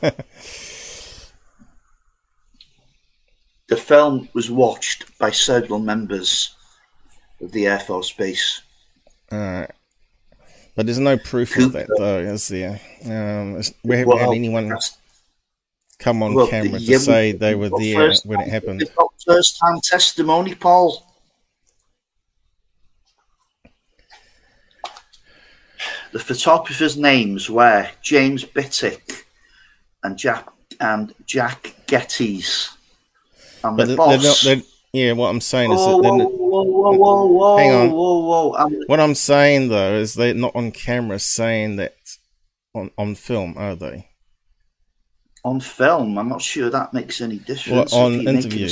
The 3.67 3.77
film 3.77 4.29
was 4.33 4.51
watched 4.51 5.17
by 5.17 5.31
several 5.31 5.79
members 5.79 6.55
of 7.41 7.51
the 7.53 7.65
Air 7.65 7.79
Force 7.79 8.11
Base. 8.11 8.61
Alright. 9.31 9.71
But 10.75 10.85
there's 10.85 10.99
no 10.99 11.17
proof 11.17 11.57
of 11.57 11.71
that, 11.71 11.87
though, 11.97 12.19
is 12.19 12.47
there? 12.49 12.79
Um, 13.03 13.61
we 13.83 13.97
haven't 13.97 14.19
had 14.19 14.29
anyone 14.29 14.77
come 15.97 16.21
on 16.21 16.35
well, 16.35 16.47
camera 16.47 16.79
to 16.79 16.99
say 16.99 17.31
they 17.31 17.55
were 17.55 17.69
well, 17.69 17.79
there 17.79 18.13
when 18.25 18.41
it 18.41 18.49
happened. 18.49 18.83
First-hand 19.25 19.81
testimony, 19.83 20.53
Paul. 20.53 21.03
The 26.13 26.19
photographers' 26.19 26.95
names 26.95 27.49
were 27.49 27.89
James 28.01 28.45
Bittick 28.45 29.23
and 30.03 30.17
Jack 30.17 30.47
and 30.79 31.13
Jack 31.25 31.75
Gettys. 31.87 32.69
And 33.63 33.75
But 33.75 33.87
the 33.87 33.95
not. 33.95 34.21
boss. 34.21 34.43
They're, 34.43 34.61
yeah, 34.93 35.13
what 35.13 35.29
I'm 35.29 35.41
saying 35.41 35.71
is 35.71 35.79
whoa, 35.79 36.01
that 36.01 36.09
whoa, 36.09 36.17
they're 36.17 36.27
whoa, 36.27 36.63
not, 36.63 36.71
whoa, 36.71 36.93
whoa, 36.93 37.25
whoa, 37.25 37.57
Hang 37.57 37.71
on. 37.71 37.91
whoa, 37.91 38.19
whoa! 38.19 38.53
And 38.53 38.83
what 38.85 38.99
I'm 38.99 39.15
saying 39.15 39.69
though 39.69 39.95
is 39.95 40.13
they're 40.13 40.35
not 40.35 40.55
on 40.55 40.71
camera 40.71 41.17
saying 41.17 41.77
that 41.77 41.95
on 42.75 42.91
on 42.97 43.15
film, 43.15 43.55
are 43.57 43.75
they? 43.75 44.07
on 45.45 45.59
film, 45.59 46.17
I'm 46.17 46.29
not 46.29 46.41
sure 46.41 46.69
that 46.69 46.93
makes 46.93 47.19
any 47.21 47.37
difference. 47.37 47.91
Well, 47.91 48.05
on 48.05 48.13
if 48.13 48.19
you 48.19 48.23
make 48.25 48.35
a 48.35 48.47
interview. 48.47 48.69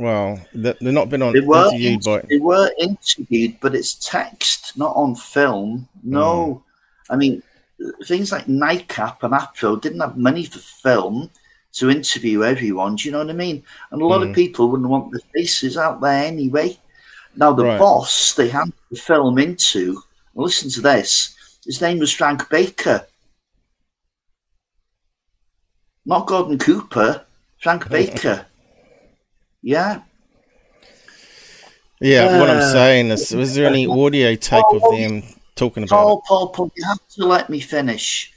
Well, 0.00 0.40
they- 0.52 0.76
they're 0.80 0.92
not 0.92 1.08
been 1.08 1.22
on 1.22 1.32
They 1.32 1.40
were, 1.40 1.68
interviewed 1.68 2.02
by. 2.02 2.20
they 2.28 2.38
were 2.38 2.70
interviewed, 2.78 3.58
but 3.60 3.74
it's 3.74 3.94
text, 3.94 4.76
not 4.76 4.94
on 4.96 5.14
film. 5.14 5.88
No. 6.02 6.62
Hmm. 7.08 7.12
I 7.12 7.16
mean, 7.16 7.42
things 8.04 8.32
like 8.32 8.46
NICAP 8.46 9.22
and 9.22 9.34
APRO 9.34 9.80
didn't 9.80 10.00
have 10.00 10.16
money 10.16 10.44
for 10.44 10.58
film 10.58 11.30
to 11.74 11.90
interview 11.90 12.44
everyone. 12.44 12.96
Do 12.96 13.04
you 13.04 13.12
know 13.12 13.18
what 13.18 13.30
I 13.30 13.34
mean? 13.34 13.62
And 13.90 14.02
a 14.02 14.06
lot 14.06 14.22
of 14.22 14.28
hmm. 14.28 14.34
people 14.34 14.68
wouldn't 14.68 14.88
want 14.88 15.12
the 15.12 15.20
faces 15.34 15.76
out 15.76 16.00
there 16.00 16.24
anyway. 16.24 16.78
Now, 17.36 17.52
the 17.52 17.64
Right. 17.64 17.78
boss 17.78 18.32
they 18.32 18.48
handed 18.48 18.74
the 18.90 18.96
film 18.96 19.38
into, 19.38 20.02
listen 20.34 20.70
to 20.70 20.80
this, 20.80 21.34
his 21.64 21.80
name 21.80 21.98
was 21.98 22.12
Frank 22.12 22.48
Baker. 22.48 23.06
Not 26.06 26.26
Gordon 26.26 26.58
Cooper, 26.58 27.24
Frank 27.60 27.88
Baker. 27.96 28.46
Yeah. 29.64 30.02
Yeah, 31.98 32.38
what 32.38 32.50
I'm 32.50 32.58
Uh, 32.58 32.72
saying 32.72 33.08
is, 33.08 33.34
was 33.34 33.54
there 33.54 33.66
any 33.66 33.86
audio 33.86 34.34
tape 34.34 34.64
of 34.70 34.82
them 34.82 35.22
talking 35.54 35.84
about. 35.84 35.96
Paul, 35.96 36.22
Paul, 36.28 36.48
Paul, 36.50 36.72
you 36.76 36.84
have 36.84 37.00
to 37.16 37.24
let 37.24 37.48
me 37.48 37.60
finish. 37.60 38.30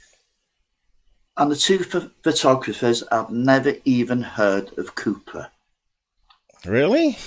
And 1.36 1.52
the 1.52 1.56
two 1.56 1.84
ph- 1.84 2.10
photographers 2.24 3.04
have 3.12 3.28
never 3.28 3.74
even 3.84 4.22
heard 4.22 4.76
of 4.78 4.94
Cooper. 4.94 5.50
Really? 6.64 7.18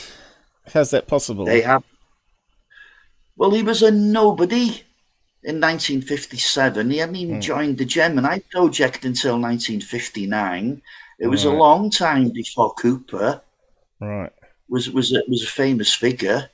How's 0.74 0.90
that 0.92 1.08
possible? 1.08 1.46
They 1.46 1.62
have. 1.62 1.84
Well, 3.36 3.52
he 3.52 3.62
was 3.62 3.84
a 3.84 3.92
nobody 3.92 4.84
in 5.44 5.62
1957. 5.62 6.90
He 6.90 6.98
hadn't 6.98 7.16
even 7.18 7.40
joined 7.40 7.78
the 7.78 7.86
Gemini 7.86 8.40
project 8.50 9.06
until 9.06 9.40
1959. 9.40 10.82
It 11.20 11.28
was 11.28 11.46
a 11.46 11.52
long 11.52 11.92
time 11.92 12.30
before 12.30 12.74
Cooper 12.74 13.42
Right. 14.02 14.32
was 14.68 14.90
was 14.90 15.14
a, 15.14 15.22
was 15.28 15.44
a 15.44 15.48
famous 15.48 15.94
figure. 15.94 16.50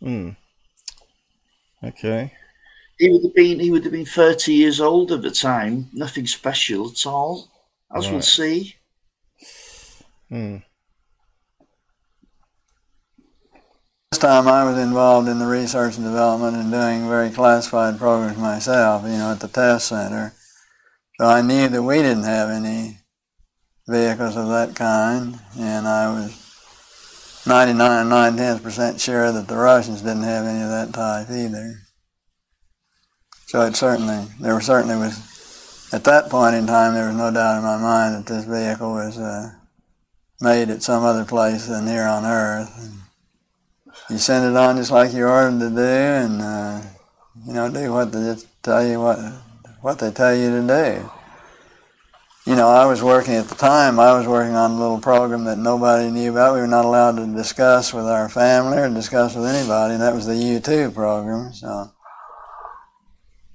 Hmm. 0.00 0.30
Okay. 1.82 2.32
He 2.98 3.10
would 3.10 3.24
have 3.24 3.34
been 3.34 3.58
he 3.58 3.70
would 3.70 3.84
have 3.84 3.92
been 3.92 4.04
30 4.04 4.52
years 4.52 4.80
old 4.80 5.10
at 5.10 5.22
the 5.22 5.30
time. 5.30 5.88
Nothing 5.92 6.26
special 6.26 6.90
at 6.90 7.06
all, 7.06 7.48
as 7.94 8.10
we'll 8.10 8.20
see. 8.20 8.76
Hmm. 10.28 10.58
This 14.10 14.18
time 14.18 14.46
I 14.46 14.64
was 14.64 14.78
involved 14.78 15.28
in 15.28 15.38
the 15.38 15.46
research 15.46 15.96
and 15.96 16.04
development 16.04 16.56
and 16.56 16.70
doing 16.70 17.08
very 17.08 17.30
classified 17.30 17.98
programs 17.98 18.36
myself, 18.36 19.04
you 19.04 19.10
know, 19.10 19.32
at 19.32 19.40
the 19.40 19.48
test 19.48 19.88
center. 19.88 20.34
So 21.18 21.26
I 21.26 21.40
knew 21.40 21.68
that 21.68 21.82
we 21.82 21.96
didn't 21.96 22.24
have 22.24 22.50
any 22.50 22.98
vehicles 23.88 24.36
of 24.36 24.48
that 24.48 24.74
kind, 24.74 25.38
and 25.58 25.86
I 25.86 26.12
was 26.12 27.44
99 27.46 27.90
and 27.90 28.10
9 28.10 28.36
tenths 28.36 28.62
percent 28.62 29.00
sure 29.00 29.32
that 29.32 29.48
the 29.48 29.56
Russians 29.56 30.02
didn't 30.02 30.22
have 30.22 30.46
any 30.46 30.62
of 30.62 30.70
that 30.70 30.92
type 30.94 31.28
either. 31.30 31.80
So 33.46 33.62
it 33.62 33.76
certainly, 33.76 34.26
there 34.40 34.60
certainly 34.60 34.96
was, 34.96 35.92
at 35.92 36.04
that 36.04 36.30
point 36.30 36.54
in 36.54 36.66
time, 36.66 36.94
there 36.94 37.08
was 37.08 37.16
no 37.16 37.30
doubt 37.30 37.58
in 37.58 37.64
my 37.64 37.76
mind 37.76 38.14
that 38.14 38.32
this 38.32 38.44
vehicle 38.44 38.92
was 38.92 39.18
uh, 39.18 39.50
made 40.40 40.70
at 40.70 40.82
some 40.82 41.04
other 41.04 41.24
place 41.24 41.66
than 41.66 41.86
here 41.86 42.04
on 42.04 42.24
Earth 42.24 42.72
And 42.78 42.92
you 44.10 44.18
send 44.18 44.44
it 44.44 44.56
on 44.56 44.76
just 44.76 44.90
like 44.90 45.12
you 45.12 45.26
ordered 45.26 45.58
to 45.60 45.70
do, 45.70 45.80
and 45.80 46.40
uh, 46.40 46.82
you 47.46 47.52
know 47.52 47.70
do 47.70 47.92
what 47.92 48.12
they 48.12 48.36
tell 48.62 48.86
you 48.86 49.00
what 49.00 49.18
what 49.80 49.98
they 49.98 50.10
tell 50.10 50.34
you 50.34 50.50
to 50.50 50.66
do. 50.66 51.10
You 52.44 52.56
know, 52.56 52.68
I 52.68 52.86
was 52.86 53.04
working 53.04 53.34
at 53.34 53.48
the 53.48 53.54
time. 53.54 54.00
I 54.00 54.18
was 54.18 54.26
working 54.26 54.56
on 54.56 54.72
a 54.72 54.78
little 54.78 54.98
program 54.98 55.44
that 55.44 55.58
nobody 55.58 56.10
knew 56.10 56.32
about. 56.32 56.54
We 56.54 56.60
were 56.60 56.66
not 56.66 56.84
allowed 56.84 57.16
to 57.16 57.26
discuss 57.26 57.94
with 57.94 58.06
our 58.06 58.28
family 58.28 58.78
or 58.78 58.88
discuss 58.88 59.36
with 59.36 59.46
anybody. 59.46 59.94
And 59.94 60.02
that 60.02 60.12
was 60.14 60.26
the 60.26 60.32
U2 60.32 60.92
program. 60.92 61.52
So, 61.52 61.92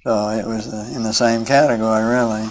so 0.03 0.29
it 0.29 0.47
was 0.47 0.73
uh, 0.73 0.89
in 0.95 1.03
the 1.03 1.11
same 1.11 1.43
category, 1.43 2.05
really. 2.05 2.49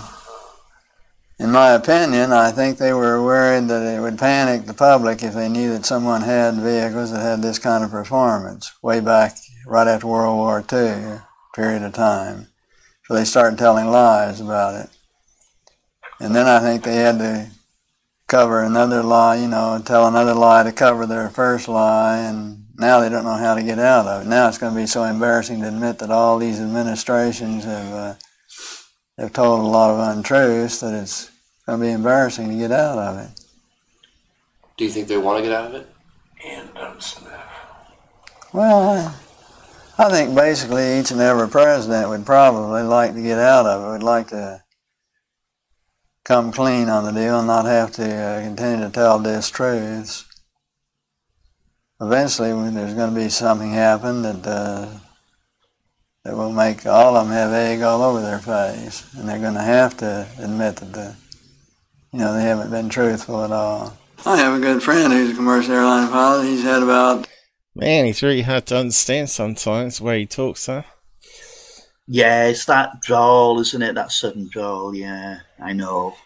In 1.39 1.53
my 1.53 1.71
opinion, 1.71 2.33
I 2.33 2.51
think 2.51 2.77
they 2.77 2.93
were 2.93 3.23
worried 3.23 3.69
that 3.69 3.97
it 3.97 4.01
would 4.01 4.19
panic 4.19 4.67
the 4.67 4.75
public 4.75 5.23
if 5.23 5.33
they 5.33 5.49
knew 5.49 5.73
that 5.73 5.87
someone 5.87 6.21
had 6.21 6.55
vehicles 6.57 7.13
that 7.13 7.21
had 7.21 7.41
this 7.41 7.59
kind 7.59 7.83
of 7.83 7.91
performance 7.91 8.73
way 8.83 9.01
back 9.01 9.37
right 9.67 9.89
after 9.89 10.07
World 10.07 10.37
War 10.37 10.59
II 10.61 11.21
period 11.55 11.83
of 11.83 11.95
time. 11.95 12.49
So 13.07 13.15
they 13.15 13.25
started 13.25 13.59
telling 13.59 13.87
lies 13.87 14.41
about 14.41 14.85
it. 14.85 14.96
And 16.19 16.35
then 16.35 16.47
I 16.47 16.61
think 16.61 16.83
they 16.83 16.97
had 16.97 17.19
to 17.19 17.51
cover 18.27 18.63
another 18.63 19.03
lie, 19.03 19.37
you 19.37 19.49
know, 19.49 19.81
tell 19.85 20.07
another 20.09 20.35
lie 20.35 20.63
to 20.63 20.73
cover 20.73 21.07
their 21.07 21.29
first 21.29 21.69
lie, 21.69 22.19
and 22.19 22.67
now 22.77 23.01
they 23.01 23.09
don't 23.09 23.25
know 23.25 23.37
how 23.37 23.55
to 23.55 23.63
get 23.63 23.79
out 23.79 24.07
of 24.07 24.23
it. 24.23 24.29
Now 24.29 24.49
it's 24.49 24.59
going 24.59 24.75
to 24.75 24.81
be 24.81 24.87
so 24.87 25.05
embarrassing 25.05 25.61
to 25.61 25.69
admit 25.69 25.99
that 25.99 26.11
all 26.11 26.39
these 26.39 26.61
administrations 26.61 27.65
have 27.65 27.93
uh, 27.93 28.15
have 29.19 29.33
told 29.33 29.61
a 29.61 29.67
lot 29.69 29.91
of 29.91 30.17
untruths 30.17 30.81
that 30.81 30.95
it's 30.95 31.31
going 31.65 31.81
to 31.81 31.87
be 31.87 31.93
embarrassing 31.93 32.49
to 32.49 32.57
get 32.57 32.73
out 32.73 32.99
of 32.99 33.19
it. 33.19 33.41
Do 34.77 34.85
you 34.85 34.91
think 34.91 35.09
they 35.09 35.17
want 35.17 35.39
to 35.39 35.43
get 35.43 35.53
out 35.53 35.69
of 35.69 35.75
it? 35.75 35.89
Well, 38.53 39.15
I, 39.99 40.05
I 40.05 40.11
think 40.11 40.35
basically 40.35 40.99
each 40.99 41.11
and 41.11 41.21
every 41.21 41.49
president 41.49 42.09
would 42.09 42.27
probably 42.27 42.83
like 42.83 43.15
to 43.15 43.23
get 43.23 43.39
out 43.39 43.67
of 43.67 43.85
it, 43.85 43.93
would 43.93 44.03
like 44.03 44.29
to 44.29 44.63
come 46.27 46.51
clean 46.51 46.89
on 46.89 47.05
the 47.05 47.13
deal 47.13 47.39
and 47.39 47.47
not 47.47 47.65
have 47.67 47.93
to 47.93 48.05
uh, 48.05 48.43
continue 48.43 48.85
to 48.85 48.91
tell 48.91 49.21
distruths. 49.21 50.25
Eventually, 52.01 52.53
when 52.53 52.75
there's 52.75 52.95
going 52.95 53.15
to 53.15 53.21
be 53.21 53.29
something 53.29 53.71
happen 53.71 54.23
that 54.23 54.45
uh, 54.45 54.89
that 56.25 56.37
will 56.37 56.53
make 56.53 56.85
all 56.85 57.17
of 57.17 57.29
them 57.29 57.33
have 57.33 57.53
egg 57.53 57.81
all 57.81 58.03
over 58.03 58.21
their 58.21 58.41
face, 58.41 59.15
and 59.15 59.29
they're 59.29 59.39
going 59.39 59.55
to 59.55 59.63
have 59.63 59.97
to 59.99 60.27
admit 60.39 60.77
that 60.77 60.93
the, 60.93 61.15
you 62.13 62.19
know, 62.19 62.35
they 62.35 62.43
haven't 62.43 62.71
been 62.71 62.89
truthful 62.89 63.45
at 63.45 63.53
all. 63.53 63.97
I 64.27 64.37
have 64.37 64.55
a 64.55 64.61
good 64.61 64.83
friend 64.83 65.13
who's 65.13 65.31
a 65.31 65.37
commercial 65.37 65.75
airline 65.75 66.09
pilot. 66.09 66.45
He's 66.45 66.65
had 66.65 66.83
about 66.83 67.29
Man, 67.77 68.07
he's 68.07 68.23
really 68.23 68.43
hard 68.43 68.67
to 68.67 68.79
understand 68.79 69.31
sometimes 69.31 69.99
the 69.99 70.05
way 70.05 70.21
he 70.21 70.27
talks, 70.27 70.67
huh? 70.67 70.83
Yeah, 72.09 72.47
it's 72.47 72.65
that 72.65 73.01
drawl, 73.03 73.61
isn't 73.61 73.83
it? 73.83 73.95
That 73.95 74.11
sudden 74.11 74.49
drawl. 74.49 74.95
Yeah, 74.95 75.41
I 75.61 75.73
know. 75.73 76.17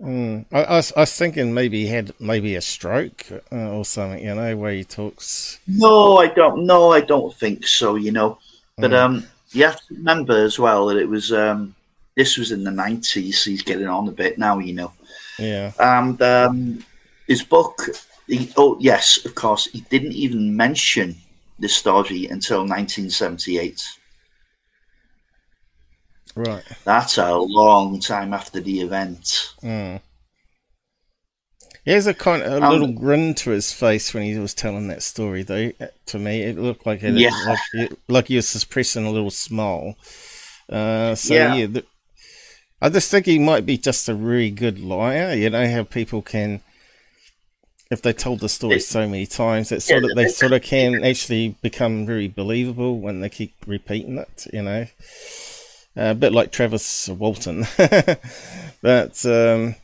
Mm. 0.00 0.44
I, 0.52 0.62
I, 0.62 0.76
was, 0.76 0.92
I 0.96 1.00
was 1.00 1.12
thinking 1.14 1.52
maybe 1.52 1.82
he 1.82 1.88
had 1.88 2.12
maybe 2.20 2.54
a 2.54 2.60
stroke 2.60 3.26
uh, 3.50 3.70
or 3.70 3.84
something, 3.84 4.22
you 4.24 4.34
know, 4.34 4.56
where 4.56 4.72
he 4.72 4.84
talks. 4.84 5.58
No, 5.66 6.18
I 6.18 6.28
don't. 6.28 6.64
No, 6.66 6.92
I 6.92 7.00
don't 7.00 7.34
think 7.34 7.66
so. 7.66 7.96
You 7.96 8.12
know, 8.12 8.38
but 8.76 8.92
Mm. 8.92 8.94
um, 8.96 9.26
you 9.52 9.64
have 9.64 9.80
to 9.86 9.94
remember 9.94 10.36
as 10.44 10.58
well 10.58 10.86
that 10.86 10.98
it 10.98 11.08
was 11.08 11.32
um, 11.32 11.74
this 12.16 12.38
was 12.38 12.52
in 12.52 12.62
the 12.62 12.70
nineties. 12.70 13.42
He's 13.44 13.62
getting 13.62 13.88
on 13.88 14.06
a 14.08 14.12
bit 14.12 14.38
now. 14.38 14.58
You 14.60 14.74
know, 14.74 14.92
Yeah. 15.38 15.72
and 15.80 16.20
um, 16.22 16.84
his 17.26 17.42
book. 17.42 17.82
He, 18.28 18.52
oh 18.56 18.76
yes, 18.78 19.24
of 19.24 19.34
course. 19.34 19.66
He 19.66 19.80
didn't 19.90 20.12
even 20.12 20.54
mention 20.54 21.16
this 21.58 21.74
story 21.74 22.26
until 22.26 22.58
1978. 22.58 23.82
Right. 26.38 26.62
That's 26.84 27.18
a 27.18 27.34
long 27.34 27.98
time 27.98 28.32
after 28.32 28.60
the 28.60 28.80
event. 28.80 29.54
Mm. 29.60 30.00
He 31.84 31.90
has 31.90 32.06
a 32.06 32.14
kind 32.14 32.42
of 32.42 32.62
a 32.62 32.66
Um, 32.66 32.72
little 32.72 32.92
grin 32.92 33.34
to 33.36 33.50
his 33.50 33.72
face 33.72 34.14
when 34.14 34.22
he 34.22 34.38
was 34.38 34.54
telling 34.54 34.86
that 34.88 35.02
story, 35.02 35.42
though. 35.42 35.72
uh, 35.80 35.86
To 36.06 36.18
me, 36.20 36.42
it 36.42 36.56
looked 36.56 36.86
like 36.86 37.02
it, 37.02 37.14
Yeah. 37.14 37.30
like, 37.46 37.58
it, 37.72 37.98
like 38.08 38.28
he 38.28 38.36
was 38.36 38.48
suppressing 38.48 39.04
a 39.04 39.10
little 39.10 39.30
smile. 39.32 39.96
Uh, 40.68 41.16
so 41.16 41.34
Yeah. 41.34 41.54
yeah, 41.56 41.66
the, 41.66 41.84
I 42.80 42.88
just 42.90 43.10
think 43.10 43.26
he 43.26 43.40
might 43.40 43.66
be 43.66 43.76
just 43.76 44.08
a 44.08 44.14
really 44.14 44.50
good 44.50 44.78
liar. 44.78 45.34
You 45.34 45.50
know 45.50 45.66
how 45.68 45.82
people 45.82 46.22
can, 46.22 46.60
if 47.90 48.00
they 48.02 48.12
told 48.12 48.40
the 48.40 48.48
story 48.48 48.78
so 48.80 49.08
many 49.08 49.26
times, 49.26 49.70
that 49.70 49.80
sort 49.82 50.04
of 50.04 50.14
they 50.14 50.28
sort 50.28 50.52
of 50.52 50.62
can 50.62 51.02
actually 51.04 51.56
become 51.62 52.06
very 52.06 52.28
believable 52.28 53.00
when 53.00 53.20
they 53.20 53.28
keep 53.30 53.54
repeating 53.66 54.18
it. 54.18 54.46
You 54.52 54.62
know, 54.62 54.86
a 55.98 56.14
bit 56.14 56.32
like 56.32 56.52
Travis 56.52 57.08
Walton, 57.08 57.66
but 58.82 59.26
um, 59.26 59.74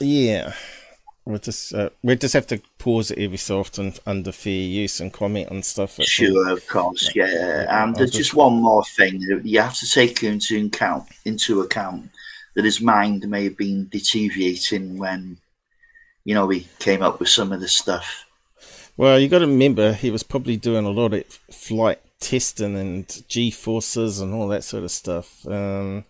yeah. 0.00 0.52
We'll 1.24 1.38
just 1.38 1.74
uh, 1.74 1.90
we 2.02 2.16
just 2.16 2.32
have 2.32 2.46
to 2.46 2.62
pause 2.78 3.10
it 3.10 3.18
every 3.18 3.36
so 3.36 3.60
often 3.60 3.92
under 4.06 4.32
fair 4.32 4.50
use 4.50 4.98
and 4.98 5.12
comment 5.12 5.50
on 5.50 5.62
stuff. 5.62 5.98
all. 5.98 6.06
Sure, 6.06 6.48
of 6.48 6.66
course, 6.68 7.14
yeah. 7.14 7.66
And 7.68 7.70
I'll 7.70 7.92
there's 7.92 8.12
just- 8.12 8.30
just 8.30 8.34
one 8.34 8.62
more 8.62 8.82
thing 8.82 9.20
you 9.44 9.60
have 9.60 9.74
to 9.76 9.90
take 9.90 10.22
into 10.22 10.64
account 10.64 11.04
into 11.26 11.60
account 11.60 12.08
that 12.54 12.64
his 12.64 12.80
mind 12.80 13.28
may 13.28 13.44
have 13.44 13.58
been 13.58 13.88
deteriorating 13.88 14.96
when, 14.96 15.36
you 16.24 16.34
know, 16.34 16.48
he 16.48 16.66
came 16.78 17.02
up 17.02 17.20
with 17.20 17.28
some 17.28 17.52
of 17.52 17.60
this 17.60 17.76
stuff. 17.76 18.24
Well, 18.96 19.20
you 19.20 19.28
got 19.28 19.40
to 19.40 19.46
remember 19.46 19.92
he 19.92 20.10
was 20.10 20.22
probably 20.22 20.56
doing 20.56 20.86
a 20.86 20.90
lot 20.90 21.12
of 21.12 21.24
flight 21.52 22.00
testing 22.20 22.76
and 22.76 23.28
G 23.28 23.50
forces 23.50 24.20
and 24.20 24.34
all 24.34 24.48
that 24.48 24.64
sort 24.64 24.84
of 24.84 24.90
stuff. 24.90 25.46
Um, 25.46 26.04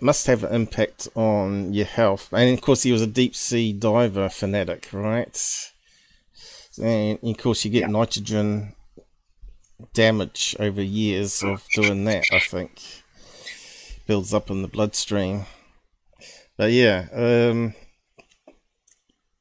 must 0.00 0.26
have 0.26 0.44
an 0.44 0.54
impact 0.54 1.08
on 1.14 1.72
your 1.72 1.86
health, 1.86 2.32
and 2.32 2.52
of 2.52 2.60
course 2.62 2.82
he 2.82 2.92
was 2.92 3.02
a 3.02 3.06
deep 3.06 3.34
sea 3.34 3.72
diver 3.72 4.28
fanatic, 4.28 4.88
right? 4.92 5.70
And 6.82 7.18
of 7.22 7.36
course 7.36 7.64
you 7.64 7.70
get 7.70 7.90
nitrogen 7.90 8.74
damage 9.92 10.56
over 10.58 10.82
years 10.82 11.42
of 11.42 11.66
doing 11.74 12.04
that. 12.04 12.26
I 12.32 12.38
think 12.38 12.80
builds 14.06 14.34
up 14.34 14.50
in 14.50 14.62
the 14.62 14.68
bloodstream. 14.68 15.46
But 16.56 16.72
yeah, 16.72 17.06
um, 17.12 17.74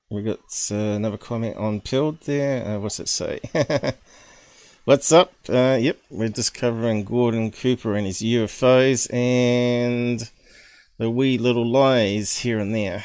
we 0.10 0.24
got 0.24 0.40
uh, 0.72 0.76
another 0.76 1.18
comment 1.18 1.56
on 1.58 1.82
Pilled 1.82 2.22
there. 2.22 2.66
Uh, 2.66 2.80
what's 2.80 3.00
it 3.00 3.08
say? 3.08 3.40
What's 4.86 5.12
up? 5.12 5.34
Uh, 5.48 5.78
yep, 5.80 6.00
we're 6.10 6.30
just 6.30 6.56
covering 6.56 7.04
Gordon 7.04 7.52
Cooper 7.52 7.94
and 7.94 8.08
his 8.08 8.22
UFOs 8.22 9.14
and 9.14 10.28
the 10.98 11.12
wee 11.12 11.38
little 11.38 11.70
lies 11.70 12.40
here 12.40 12.58
and 12.58 12.74
there. 12.74 13.04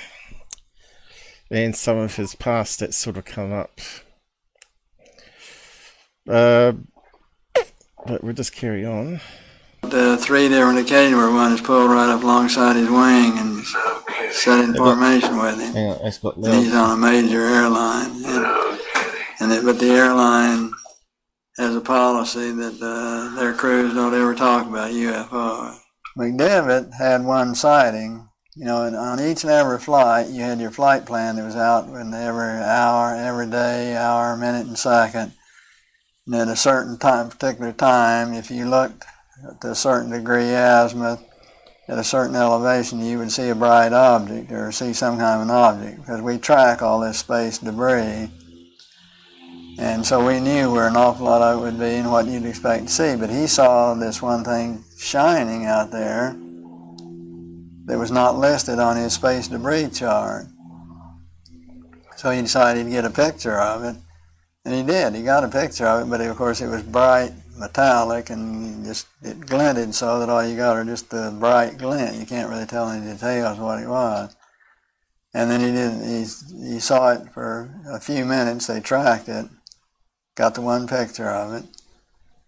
And 1.51 1.77
some 1.77 1.99
of 1.99 2.17
his 2.17 2.35
past 2.35 2.79
that 2.79 2.95
sort 2.95 3.19
of 3.19 3.27
come 3.27 3.53
up. 3.53 3.81
Uh, 6.27 6.73
but 8.07 8.25
we'll 8.25 8.33
just 8.33 8.55
carry 8.55 8.87
on. 8.87 9.21
The 9.83 10.17
three 10.17 10.49
there 10.49 10.71
in 10.71 10.77
the 10.77 10.81
occasions 10.81 11.17
where 11.17 11.31
one 11.31 11.53
is 11.53 11.61
pulled 11.61 11.91
right 11.91 12.09
up 12.09 12.23
alongside 12.23 12.77
his 12.77 12.89
wing 12.89 13.37
and 13.37 13.63
set 14.33 14.65
in 14.65 14.75
formation 14.75 15.37
with 15.37 15.61
him. 15.61 15.73
Hang 15.73 15.91
on, 15.91 16.07
it's 16.07 16.19
got 16.19 16.37
And 16.37 16.55
he's 16.55 16.75
on 16.75 16.91
a 16.91 16.97
major 16.97 17.41
airline. 17.41 18.25
And, 18.25 18.79
and 19.41 19.53
it, 19.53 19.65
but 19.65 19.79
the 19.79 19.91
airline 19.91 20.73
has 21.57 21.77
a 21.77 21.81
policy 21.81 22.51
that 22.51 22.79
uh, 22.81 23.37
their 23.39 23.53
crews 23.53 23.95
don't 23.95 24.15
ever 24.15 24.35
talk 24.35 24.67
about 24.67 24.91
UFOs. 24.91 25.79
McDivitt 26.19 26.95
had 26.99 27.25
one 27.25 27.55
sighting. 27.55 28.29
You 28.57 28.67
know, 28.67 28.85
and 28.85 28.95
on 28.95 29.19
each 29.19 29.43
and 29.43 29.51
every 29.51 29.81
flight, 29.81 30.29
you 30.29 30.43
had 30.43 30.61
your 30.61 30.71
flight 30.71 31.07
plan 31.07 31.35
that 31.37 31.45
was 31.45 31.57
out 31.57 31.89
in 31.89 32.15
every 32.15 32.63
hour, 32.63 33.13
every 33.13 33.51
day, 33.51 33.97
hour, 33.97 34.37
minute, 34.37 34.69
and 34.69 34.79
second. 34.79 35.33
And 36.27 36.37
at 36.37 36.47
a 36.47 36.55
certain 36.55 36.97
time, 36.97 37.31
particular 37.31 37.73
time, 37.73 38.33
if 38.33 38.53
you 38.53 38.67
looked 38.67 39.05
to 39.61 39.73
a 39.73 39.75
certain 39.75 40.13
degree 40.13 40.55
azimuth, 40.55 41.21
at 41.87 41.99
a 41.99 42.05
certain 42.05 42.37
elevation, 42.37 43.05
you 43.05 43.19
would 43.19 43.31
see 43.31 43.49
a 43.49 43.55
bright 43.55 43.93
object 43.93 44.51
or 44.51 44.73
see 44.73 44.93
some 44.93 45.19
kind 45.19 45.41
of 45.41 45.49
an 45.49 45.55
object 45.55 45.99
because 45.99 46.23
we 46.23 46.39
track 46.39 46.83
all 46.83 47.01
this 47.01 47.19
space 47.19 47.59
debris. 47.59 48.31
And 49.77 50.07
so 50.07 50.25
we 50.25 50.41
knew 50.41 50.73
where 50.73 50.87
an 50.87 50.97
awful 50.97 51.27
lot 51.27 51.43
of 51.43 51.59
it 51.59 51.63
would 51.63 51.79
be 51.79 51.97
and 51.97 52.11
what 52.11 52.27
you'd 52.27 52.47
expect 52.47 52.87
to 52.87 52.93
see. 52.93 53.17
But 53.17 53.29
he 53.29 53.47
saw 53.47 53.95
this 53.95 54.23
one 54.23 54.45
thing 54.45 54.85
shining 54.97 55.67
out 55.67 55.91
there 55.91 56.37
that 57.87 57.99
was 57.99 58.11
not 58.11 58.39
listed 58.39 58.79
on 58.79 58.97
his 58.97 59.13
space 59.13 59.49
debris 59.49 59.91
chart. 59.91 60.47
So 62.17 62.31
he 62.31 62.41
decided 62.41 62.87
he'd 62.87 62.93
get 62.93 63.05
a 63.05 63.11
picture 63.11 63.61
of 63.61 63.85
it. 63.85 63.97
And 64.65 64.75
he 64.75 64.83
did. 64.83 65.15
He 65.15 65.23
got 65.23 65.45
a 65.45 65.49
picture 65.49 65.87
of 65.87 66.07
it, 66.07 66.11
but 66.11 66.23
of 66.23 66.37
course 66.37 66.63
it 66.63 66.69
was 66.69 66.83
bright, 66.83 67.33
metallic, 67.57 68.31
and 68.31 68.85
just 68.85 69.07
it 69.23 69.41
glinted 69.41 69.95
so 69.95 70.19
that 70.19 70.29
all 70.29 70.47
you 70.47 70.57
got 70.57 70.77
are 70.77 70.85
just 70.85 71.11
the 71.11 71.35
bright 71.39 71.79
glint. 71.79 72.19
You 72.19 72.27
can't 72.27 72.51
really 72.51 72.67
tell 72.67 72.89
any 72.89 73.13
details 73.13 73.59
what 73.59 73.83
it 73.83 73.89
was. 73.89 74.35
And 75.33 75.51
then 75.51 75.61
he 75.61 75.73
did. 75.73 75.93
He 76.05 76.73
he 76.75 76.81
saw 76.81 77.13
it 77.13 77.33
for 77.33 77.75
a 77.91 78.01
few 78.01 78.25
minutes. 78.25 78.67
They 78.67 78.81
tracked 78.81 79.29
it, 79.29 79.47
got 80.37 80.55
the 80.55 80.61
one 80.61 80.87
picture 80.87 81.31
of 81.31 81.53
it, 81.55 81.65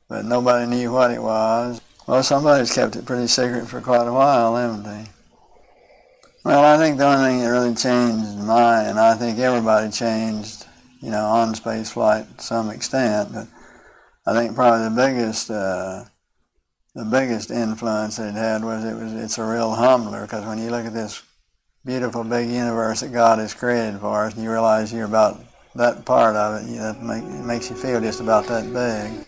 but 0.08 0.24
nobody 0.24 0.66
knew 0.66 0.92
what 0.92 1.10
it 1.10 1.22
was. 1.22 1.80
Well, 2.06 2.22
somebody's 2.22 2.72
kept 2.72 2.94
it 2.94 3.04
pretty 3.04 3.26
secret 3.26 3.66
for 3.66 3.80
quite 3.80 4.06
a 4.06 4.12
while, 4.12 4.54
haven't 4.54 4.84
they? 4.84 5.06
Well, 6.44 6.62
I 6.62 6.78
think 6.78 6.96
the 6.96 7.06
only 7.06 7.28
thing 7.28 7.40
that 7.40 7.48
really 7.48 7.74
changed 7.74 8.38
my, 8.44 8.84
and 8.84 9.00
I 9.00 9.14
think 9.14 9.40
everybody 9.40 9.90
changed, 9.90 10.64
you 11.00 11.10
know, 11.10 11.24
on 11.26 11.56
space 11.56 11.90
flight 11.90 12.38
to 12.38 12.44
some 12.44 12.70
extent, 12.70 13.32
but 13.32 13.48
I 14.26 14.32
think 14.34 14.54
probably 14.54 14.88
the 14.88 14.94
biggest, 14.94 15.50
uh, 15.50 16.04
the 16.94 17.04
biggest 17.04 17.50
influence 17.50 18.18
it 18.18 18.32
had 18.32 18.64
was 18.64 18.84
it 18.84 18.94
was 18.94 19.12
it's 19.12 19.38
a 19.38 19.44
real 19.44 19.74
humbler 19.74 20.22
because 20.22 20.44
when 20.44 20.58
you 20.58 20.70
look 20.70 20.84
at 20.84 20.94
this 20.94 21.22
beautiful 21.84 22.24
big 22.24 22.48
universe 22.48 23.00
that 23.00 23.12
God 23.12 23.38
has 23.38 23.54
created 23.54 24.00
for 24.00 24.24
us, 24.24 24.34
and 24.34 24.42
you 24.42 24.50
realize 24.50 24.92
you're 24.92 25.04
about 25.04 25.40
that 25.76 26.04
part 26.04 26.34
of 26.34 26.62
it, 26.62 26.70
you 26.70 26.76
know, 26.78 26.94
make, 26.94 27.22
it 27.22 27.44
makes 27.44 27.70
you 27.70 27.76
feel 27.76 28.00
just 28.00 28.20
about 28.20 28.46
that 28.46 28.64
big. 28.72 29.26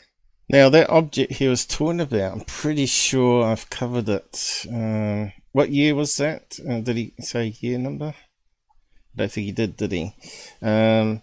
Now, 0.50 0.70
that 0.70 0.88
object 0.88 1.32
he 1.32 1.46
was 1.46 1.66
talking 1.66 2.00
about, 2.00 2.32
I'm 2.32 2.40
pretty 2.40 2.86
sure 2.86 3.44
I've 3.44 3.68
covered 3.70 4.08
it. 4.08 4.66
Um, 4.68 5.32
what 5.52 5.70
year 5.70 5.94
was 5.94 6.16
that? 6.16 6.58
Uh, 6.66 6.80
did 6.80 6.96
he 6.96 7.12
say 7.20 7.54
year 7.60 7.78
number? 7.78 8.14
I 8.16 9.16
don't 9.16 9.30
think 9.30 9.44
he 9.44 9.52
did, 9.52 9.76
did 9.76 9.92
he? 9.92 10.14
Um, 10.62 11.22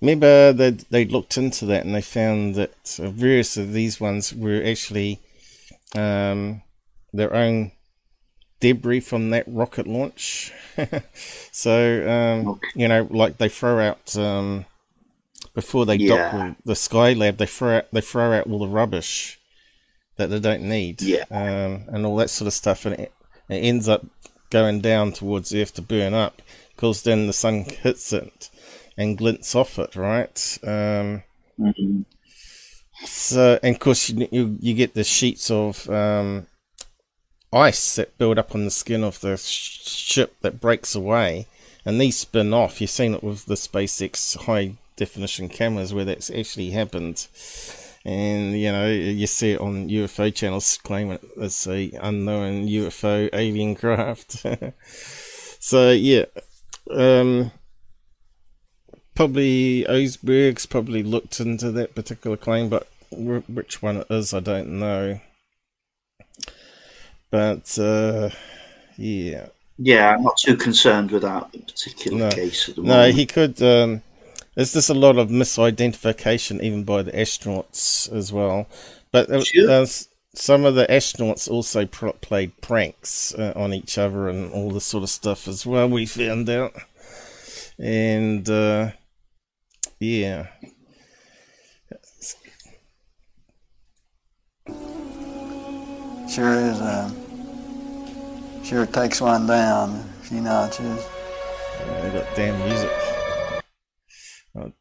remember 0.00 0.52
they 0.52 0.70
they 0.90 1.04
looked 1.04 1.36
into 1.38 1.66
that 1.66 1.84
and 1.84 1.94
they 1.94 2.02
found 2.02 2.54
that 2.56 2.98
uh, 3.02 3.08
various 3.10 3.56
of 3.56 3.72
these 3.72 4.00
ones 4.00 4.34
were 4.34 4.62
actually 4.64 5.20
um, 5.94 6.62
their 7.12 7.32
own 7.34 7.72
debris 8.60 9.00
from 9.00 9.30
that 9.30 9.44
rocket 9.46 9.86
launch. 9.86 10.52
so 11.52 12.08
um, 12.08 12.48
Okay. 12.48 12.68
you 12.74 12.88
know, 12.88 13.06
like 13.10 13.38
they 13.38 13.48
throw 13.48 13.78
out 13.80 14.16
um, 14.16 14.66
before 15.54 15.86
they 15.86 15.98
dock 15.98 16.32
Yeah. 16.32 16.46
with 16.48 16.56
the 16.64 16.74
Skylab, 16.74 17.36
they 17.38 17.46
throw 17.46 17.78
out 17.78 17.86
they 17.92 18.00
throw 18.00 18.32
out 18.32 18.46
all 18.46 18.58
the 18.58 18.68
rubbish 18.68 19.38
that 20.16 20.30
they 20.30 20.40
don't 20.40 20.62
need, 20.62 21.02
Yeah. 21.02 21.24
um, 21.30 21.84
and 21.88 22.06
all 22.06 22.16
that 22.16 22.30
sort 22.30 22.46
of 22.46 22.54
stuff, 22.54 22.86
and 22.86 22.94
it, 22.98 23.12
it 23.50 23.56
ends 23.56 23.86
up 23.88 24.06
going 24.48 24.80
down 24.80 25.12
towards 25.12 25.50
the 25.50 25.60
Earth 25.60 25.74
to 25.74 25.82
burn 25.82 26.14
up, 26.14 26.40
because 26.74 27.02
then 27.02 27.26
the 27.26 27.34
sun 27.34 27.64
hits 27.64 28.12
it 28.14 28.48
and 28.96 29.18
glints 29.18 29.54
off 29.54 29.78
it, 29.78 29.96
right? 29.96 30.58
Um, 30.62 31.22
Mhm. 31.58 32.04
so, 33.04 33.58
and 33.62 33.74
of 33.76 33.80
course, 33.80 34.08
you, 34.10 34.28
you 34.30 34.56
you 34.60 34.74
get 34.74 34.94
the 34.94 35.04
sheets 35.04 35.50
of 35.50 35.88
um, 35.90 36.46
ice 37.52 37.96
that 37.96 38.16
build 38.18 38.38
up 38.38 38.54
on 38.54 38.64
the 38.64 38.70
skin 38.70 39.04
of 39.04 39.20
the 39.20 39.36
sh- 39.36 39.86
ship 39.88 40.34
that 40.42 40.60
breaks 40.60 40.94
away, 40.94 41.46
and 41.84 42.00
these 42.00 42.16
spin 42.18 42.52
off. 42.52 42.80
You've 42.80 42.90
seen 42.90 43.14
it 43.14 43.22
with 43.22 43.46
the 43.46 43.54
SpaceX 43.54 44.36
high 44.36 44.74
definition 44.96 45.48
cameras 45.48 45.92
where 45.92 46.04
that's 46.06 46.30
actually 46.30 46.70
happened, 46.70 47.26
and 48.04 48.58
you 48.58 48.72
know 48.72 48.88
you 48.88 49.26
see 49.26 49.52
it 49.52 49.60
on 49.60 49.88
UFO 49.88 50.30
channels 50.34 50.78
claiming 50.82 51.18
it's 51.36 51.66
a 51.66 51.90
unknown 52.00 52.66
UFO 52.68 53.28
alien 53.32 53.74
craft. 53.80 54.44
so 55.60 55.90
yeah, 55.92 56.24
um, 56.90 57.52
probably 59.16 59.84
Oseberg's 59.88 60.66
probably 60.66 61.02
looked 61.02 61.40
into 61.40 61.72
that 61.72 61.94
particular 61.96 62.36
claim, 62.36 62.68
but 62.68 62.86
wh- 63.10 63.48
which 63.50 63.82
one 63.82 63.96
it 63.98 64.06
is, 64.10 64.32
I 64.32 64.40
don't 64.40 64.78
know. 64.78 65.20
But 67.30 67.78
uh, 67.78 68.30
yeah, 68.96 69.46
Yeah, 69.78 70.14
I'm 70.14 70.22
not 70.22 70.38
too 70.38 70.56
concerned 70.56 71.10
with 71.10 71.22
that 71.22 71.50
particular 71.52 72.18
No. 72.18 72.30
case 72.30 72.68
at 72.68 72.76
the 72.76 72.82
no, 72.82 72.88
moment. 72.88 73.14
he 73.16 73.26
could. 73.26 73.60
Um, 73.62 74.02
there's 74.54 74.72
just 74.72 74.88
a 74.90 74.94
lot 74.94 75.18
of 75.18 75.28
misidentification, 75.28 76.62
even 76.62 76.84
by 76.84 77.02
the 77.02 77.12
astronauts 77.12 78.10
as 78.12 78.32
well. 78.32 78.66
But 79.12 79.28
Sure. 79.46 79.66
there's 79.66 80.08
some 80.34 80.64
of 80.64 80.74
the 80.76 80.86
astronauts 80.86 81.50
also 81.50 81.84
played 81.86 82.58
pranks 82.60 83.34
uh, 83.34 83.52
on 83.56 83.74
each 83.74 83.98
other 83.98 84.28
and 84.28 84.52
all 84.52 84.70
this 84.70 84.84
sort 84.84 85.02
of 85.02 85.10
stuff 85.10 85.48
as 85.48 85.66
well. 85.66 85.88
We 85.88 86.06
found 86.06 86.48
out, 86.48 86.74
and 87.78 88.48
uh, 88.48 88.92
yeah, 90.00 90.46
Sure 96.28 96.52
is. 96.54 96.80
Uh, 96.80 97.10
sure 98.62 98.84
takes 98.84 99.20
one 99.20 99.46
down 99.46 99.90
a 99.90 100.24
few 100.24 100.40
notches. 100.40 101.06
they 102.02 102.10
got 102.10 102.26
damn 102.34 102.58
music. 102.68 102.90
Oh, 104.54 104.72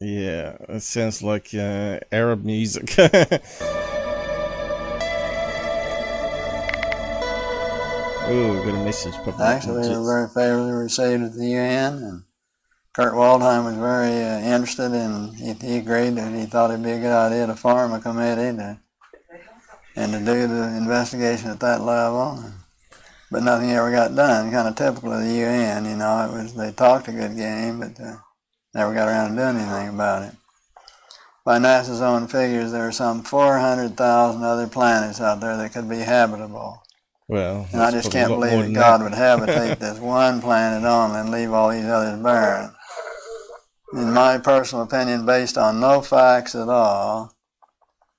Yeah, 0.00 0.56
it 0.68 0.80
sounds 0.82 1.22
like 1.22 1.48
uh, 1.52 1.98
Arab 2.10 2.44
music. 2.44 2.94
oh, 2.98 3.08
we 8.30 8.64
got 8.64 8.80
a 8.80 8.84
message. 8.84 9.14
Probably 9.24 9.44
Actually, 9.44 9.88
they 9.88 9.96
were 9.98 10.04
very 10.04 10.28
favorably 10.28 10.72
received 10.72 11.22
at 11.22 11.34
the 11.34 11.48
UN, 11.48 11.94
and 12.02 12.22
Kurt 12.92 13.14
Waldheim 13.14 13.64
was 13.64 13.76
very 13.76 14.22
uh, 14.22 14.40
interested, 14.40 14.92
and 14.92 15.34
he, 15.36 15.52
he 15.54 15.78
agreed 15.78 16.10
that 16.16 16.34
he 16.34 16.46
thought 16.46 16.70
it'd 16.70 16.84
be 16.84 16.90
a 16.92 16.98
good 16.98 17.12
idea 17.12 17.46
to 17.46 17.54
form 17.54 17.92
a 17.92 18.00
committee 18.00 18.56
to, 18.56 18.78
and 19.96 20.12
to 20.12 20.18
do 20.18 20.46
the 20.48 20.76
investigation 20.76 21.50
at 21.50 21.60
that 21.60 21.82
level. 21.82 22.44
But 23.30 23.44
nothing 23.44 23.70
ever 23.70 23.92
got 23.92 24.16
done. 24.16 24.50
Kind 24.50 24.66
of 24.68 24.74
typical 24.74 25.12
of 25.12 25.22
the 25.22 25.32
UN, 25.32 25.84
you 25.84 25.96
know. 25.96 26.28
It 26.28 26.32
was 26.42 26.54
they 26.54 26.72
talked 26.72 27.06
a 27.08 27.12
good 27.12 27.36
game, 27.36 27.78
but 27.80 28.00
uh, 28.00 28.16
never 28.74 28.92
got 28.92 29.08
around 29.08 29.30
to 29.30 29.36
doing 29.36 29.56
anything 29.56 29.88
about 29.94 30.22
it. 30.24 30.34
By 31.44 31.58
NASA's 31.58 32.00
own 32.02 32.26
figures, 32.28 32.72
there 32.72 32.86
are 32.86 32.92
some 32.92 33.22
400,000 33.22 34.42
other 34.44 34.66
planets 34.66 35.20
out 35.20 35.40
there 35.40 35.56
that 35.56 35.72
could 35.72 35.88
be 35.88 35.98
habitable. 35.98 36.82
Well, 37.28 37.68
And 37.72 37.80
I 37.82 37.90
just 37.92 38.10
can't 38.10 38.30
believe 38.30 38.64
that 38.66 38.72
God 38.74 38.98
that. 38.98 39.04
would 39.04 39.14
habitate 39.14 39.78
this 39.80 39.98
one 39.98 40.40
planet 40.40 40.84
only 40.84 41.20
and 41.20 41.30
leave 41.30 41.52
all 41.52 41.70
these 41.70 41.84
others 41.86 42.20
barren. 42.22 42.72
In 43.92 44.12
my 44.12 44.38
personal 44.38 44.84
opinion, 44.84 45.26
based 45.26 45.58
on 45.58 45.80
no 45.80 46.00
facts 46.00 46.54
at 46.54 46.68
all, 46.68 47.34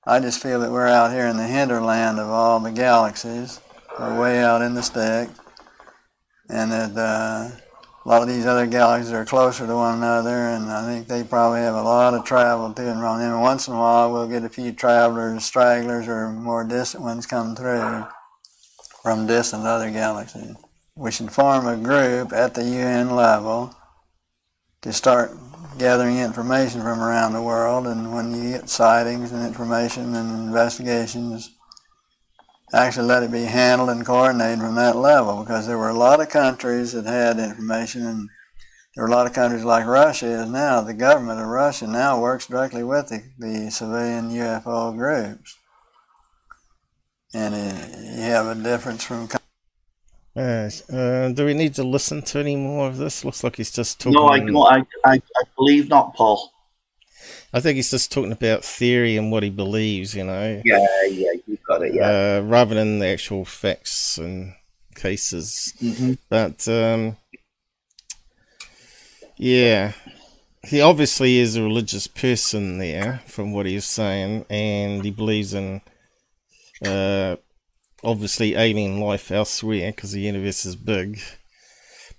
I 0.06 0.20
just 0.20 0.42
feel 0.42 0.60
that 0.60 0.72
we're 0.72 0.88
out 0.88 1.12
here 1.12 1.28
in 1.28 1.38
the 1.38 1.48
hinterland 1.48 2.20
of 2.20 2.28
all 2.28 2.60
the 2.60 2.72
galaxies. 2.72 3.62
Way 4.00 4.44
out 4.44 4.62
in 4.62 4.74
the 4.74 4.82
stick. 4.82 5.30
And 6.50 6.72
that 6.72 6.98
uh, 6.98 7.56
a 8.04 8.10
lot 8.10 8.22
of 8.22 8.28
these 8.28 8.46
other 8.46 8.68
galaxies 8.68 9.14
are 9.14 9.24
closer 9.24 9.66
to 9.66 9.76
one 9.76 10.00
another, 10.00 10.48
and 10.50 10.70
I 10.70 10.84
think 10.86 11.08
they 11.08 11.24
probably 11.24 11.60
have 11.60 11.76
a 11.76 11.84
lot 11.84 12.16
of 12.16 12.26
travel 12.26 12.74
to 12.74 12.92
and 12.92 13.00
from 13.00 13.42
once 13.42 13.68
in 13.68 13.76
a 13.76 13.78
while, 13.78 14.12
we'll 14.12 14.28
get 14.28 14.44
a 14.44 14.50
few 14.50 14.72
travelers, 14.72 15.46
stragglers, 15.46 16.08
or 16.08 16.32
more 16.32 16.64
distant 16.64 17.04
ones 17.04 17.26
come 17.26 17.56
through 17.56 18.06
from 19.04 19.28
distant 19.28 19.66
other 19.66 19.92
galaxies. 19.92 20.56
We 20.96 21.12
should 21.12 21.32
form 21.32 21.68
a 21.68 21.78
group 21.78 22.34
at 22.34 22.56
the 22.56 22.64
UN 22.64 23.16
level 23.16 23.76
to 24.82 24.92
start 24.92 25.32
gathering 25.78 26.18
information 26.20 26.82
from 26.82 27.02
around 27.02 27.34
the 27.34 27.42
world, 27.42 27.88
and 27.88 28.14
when 28.14 28.34
you 28.34 28.52
get 28.52 28.70
sightings 28.70 29.32
and 29.32 29.46
information 29.46 30.16
and 30.16 30.48
investigations, 30.48 31.52
actually 32.74 33.08
let 33.08 33.24
it 33.24 33.32
be 33.32 33.44
handled 33.44 33.90
and 33.90 34.06
coordinated 34.06 34.60
from 34.60 34.76
that 34.76 34.96
level 34.96 35.42
because 35.44 35.68
there 35.68 35.78
were 35.78 35.90
a 35.90 35.98
lot 35.98 36.22
of 36.22 36.30
countries 36.30 36.94
that 36.94 37.06
had 37.06 37.38
information 37.38 38.06
and 38.06 38.30
there 38.96 39.06
are 39.06 39.08
a 39.08 39.12
lot 39.12 39.26
of 39.26 39.34
countries 39.34 39.64
like 39.64 39.86
Russia 39.86 40.26
is 40.26 40.50
now. 40.50 40.82
The 40.82 40.94
government 40.94 41.40
of 41.40 41.48
Russia 41.48 41.88
now 41.88 42.20
works 42.20 42.48
directly 42.48 42.84
with 42.84 43.08
the, 43.08 43.24
the 43.40 43.72
civilian 43.72 44.30
UFO 44.32 44.96
groups. 44.98 45.58
And 47.34 47.56
you 47.56 48.24
have 48.24 48.48
a 48.48 48.62
difference 48.62 49.06
from. 49.06 49.30
Uh, 50.36 50.70
do 51.30 51.46
we 51.46 51.54
need 51.54 51.76
to 51.76 51.84
listen 51.84 52.22
to 52.22 52.40
any 52.40 52.56
more 52.56 52.88
of 52.88 52.98
this? 52.98 53.26
Looks 53.26 53.44
like 53.44 53.58
he's 53.58 53.72
just 53.72 54.00
talking. 54.00 54.14
No, 54.14 54.28
I 54.28 54.40
don't. 54.40 54.56
I, 54.56 54.86
I, 55.06 55.16
I 55.16 55.44
believe 55.58 55.90
not, 55.90 56.16
Paul. 56.16 56.52
I 57.54 57.60
think 57.60 57.76
he's 57.76 57.92
just 57.92 58.12
talking 58.12 58.32
about 58.32 58.64
theory 58.64 59.18
and 59.18 59.32
what 59.32 59.44
he 59.44 59.50
believes, 59.50 60.16
you 60.16 60.24
know. 60.24 60.62
Yeah, 60.64 60.86
yeah, 61.10 61.32
you 61.46 61.58
got 61.68 61.84
it. 61.84 61.94
Yeah. 61.94 62.40
Uh, 62.40 62.42
rather 62.46 62.76
than 62.76 63.00
the 63.00 63.08
actual 63.08 63.44
facts 63.44 64.18
and 64.18 64.54
cases. 64.96 65.74
Mhm. 65.82 66.18
But 66.30 66.66
um, 66.70 67.18
yeah, 69.36 69.92
he 70.64 70.80
obviously 70.80 71.40
is 71.40 71.58
a 71.58 71.64
religious 71.64 72.08
person 72.08 72.78
there, 72.78 73.22
from 73.28 73.52
what 73.52 73.66
he's 73.66 73.86
saying, 73.86 74.46
and 74.50 75.04
he 75.04 75.12
believes 75.12 75.54
in 75.54 75.82
uh, 76.86 77.36
obviously 78.04 78.56
alien 78.56 79.00
life 79.00 79.32
elsewhere 79.32 79.92
because 79.92 80.12
the 80.12 80.22
universe 80.22 80.66
is 80.66 80.76
big. 80.76 81.22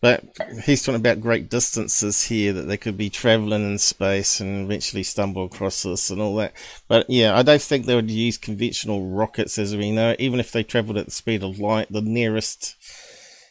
But 0.01 0.25
he's 0.65 0.83
talking 0.83 1.01
about 1.01 1.21
great 1.21 1.49
distances 1.49 2.25
here 2.25 2.53
that 2.55 2.63
they 2.63 2.77
could 2.77 2.97
be 2.97 3.09
traveling 3.09 3.63
in 3.63 3.79
space 3.79 4.41
and 4.41 4.65
eventually 4.65 5.05
stumble 5.05 5.45
across 5.45 5.87
us 5.87 6.11
and 6.11 6.21
all 6.21 6.35
that. 6.37 6.55
But 6.89 7.09
yeah, 7.09 7.39
I 7.39 7.43
don't 7.43 7.63
think 7.63 7.87
they 7.87 7.95
would 7.95 8.11
use 8.11 8.37
conventional 8.37 9.11
rockets 9.11 9.59
as 9.59 9.77
we 9.77 9.93
know. 9.93 10.17
Even 10.19 10.41
if 10.41 10.51
they 10.51 10.65
traveled 10.65 10.99
at 10.99 11.05
the 11.05 11.13
speed 11.13 11.45
of 11.45 11.61
light, 11.61 11.87
the 11.89 12.01
nearest 12.03 12.75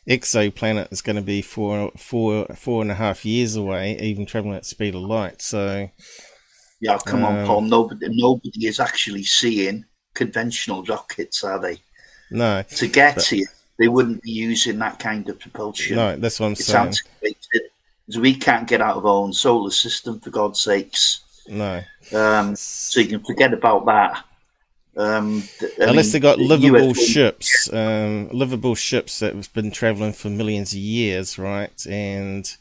exoplanet 0.09 0.91
is 0.91 1.01
going 1.01 1.15
to 1.15 1.21
be 1.21 1.41
four, 1.41 1.91
four, 1.97 2.47
four 2.55 2.81
and 2.81 2.91
a 2.91 2.95
half 2.95 3.23
years 3.23 3.55
away, 3.55 3.97
even 3.99 4.25
traveling 4.25 4.55
at 4.55 4.63
the 4.63 4.69
speed 4.69 4.93
of 4.93 5.03
light. 5.03 5.41
So 5.41 5.89
Yeah, 6.81 6.97
come 7.05 7.23
on, 7.23 7.39
Um, 7.39 7.45
Paul. 7.47 7.61
Nobody, 7.61 8.07
nobody 8.09 8.67
is 8.67 8.79
actually 8.81 9.23
seeing 9.23 9.85
conventional 10.13 10.83
rockets, 10.83 11.45
are 11.45 11.59
they? 11.59 11.77
No, 12.31 12.63
To 12.63 12.87
get 12.87 13.15
But- 13.15 13.25
here, 13.25 13.45
they 13.77 13.87
wouldn't 13.87 14.21
be 14.23 14.31
using 14.31 14.79
that 14.79 14.99
kind 14.99 15.27
of 15.29 15.39
propulsion. 15.39 15.95
no, 15.97 16.15
that's 16.15 16.39
what 16.39 16.47
I'm 16.47 16.51
it's 16.53 16.65
saying. 16.65 16.87
antiquated. 16.87 17.61
We 18.17 18.35
can't 18.35 18.67
get 18.67 18.81
out 18.81 18.97
of 18.97 19.05
our 19.05 19.11
own 19.23 19.31
solar 19.33 19.71
system, 19.71 20.19
for 20.19 20.31
God's 20.31 20.59
sakes. 20.61 21.21
No, 21.47 21.81
Um, 22.13 22.55
so 22.55 22.99
you 22.99 23.07
can 23.07 23.23
forget 23.23 23.53
about 23.53 23.85
that. 23.85 24.25
Um, 24.97 25.43
th- 25.59 25.71
unless 25.79 26.07
mean, 26.07 26.11
they 26.13 26.19
got 26.19 26.37
livable 26.39 26.93
ships, 26.93 27.71
um, 27.71 28.27
livable 28.33 28.75
ships 28.75 29.19
that 29.19 29.33
have 29.35 29.51
been 29.53 29.71
traveling 29.71 30.11
for 30.11 30.29
millions 30.29 30.73
of 30.73 30.79
years, 30.79 31.39
right? 31.39 31.85
And 31.87 32.53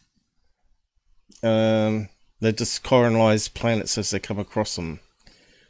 um, 1.42 2.08
they 2.40 2.52
just 2.52 2.82
colonize 2.84 3.48
planets 3.48 3.98
as 3.98 4.10
they 4.10 4.18
come 4.20 4.38
across 4.38 4.76
them, 4.76 5.00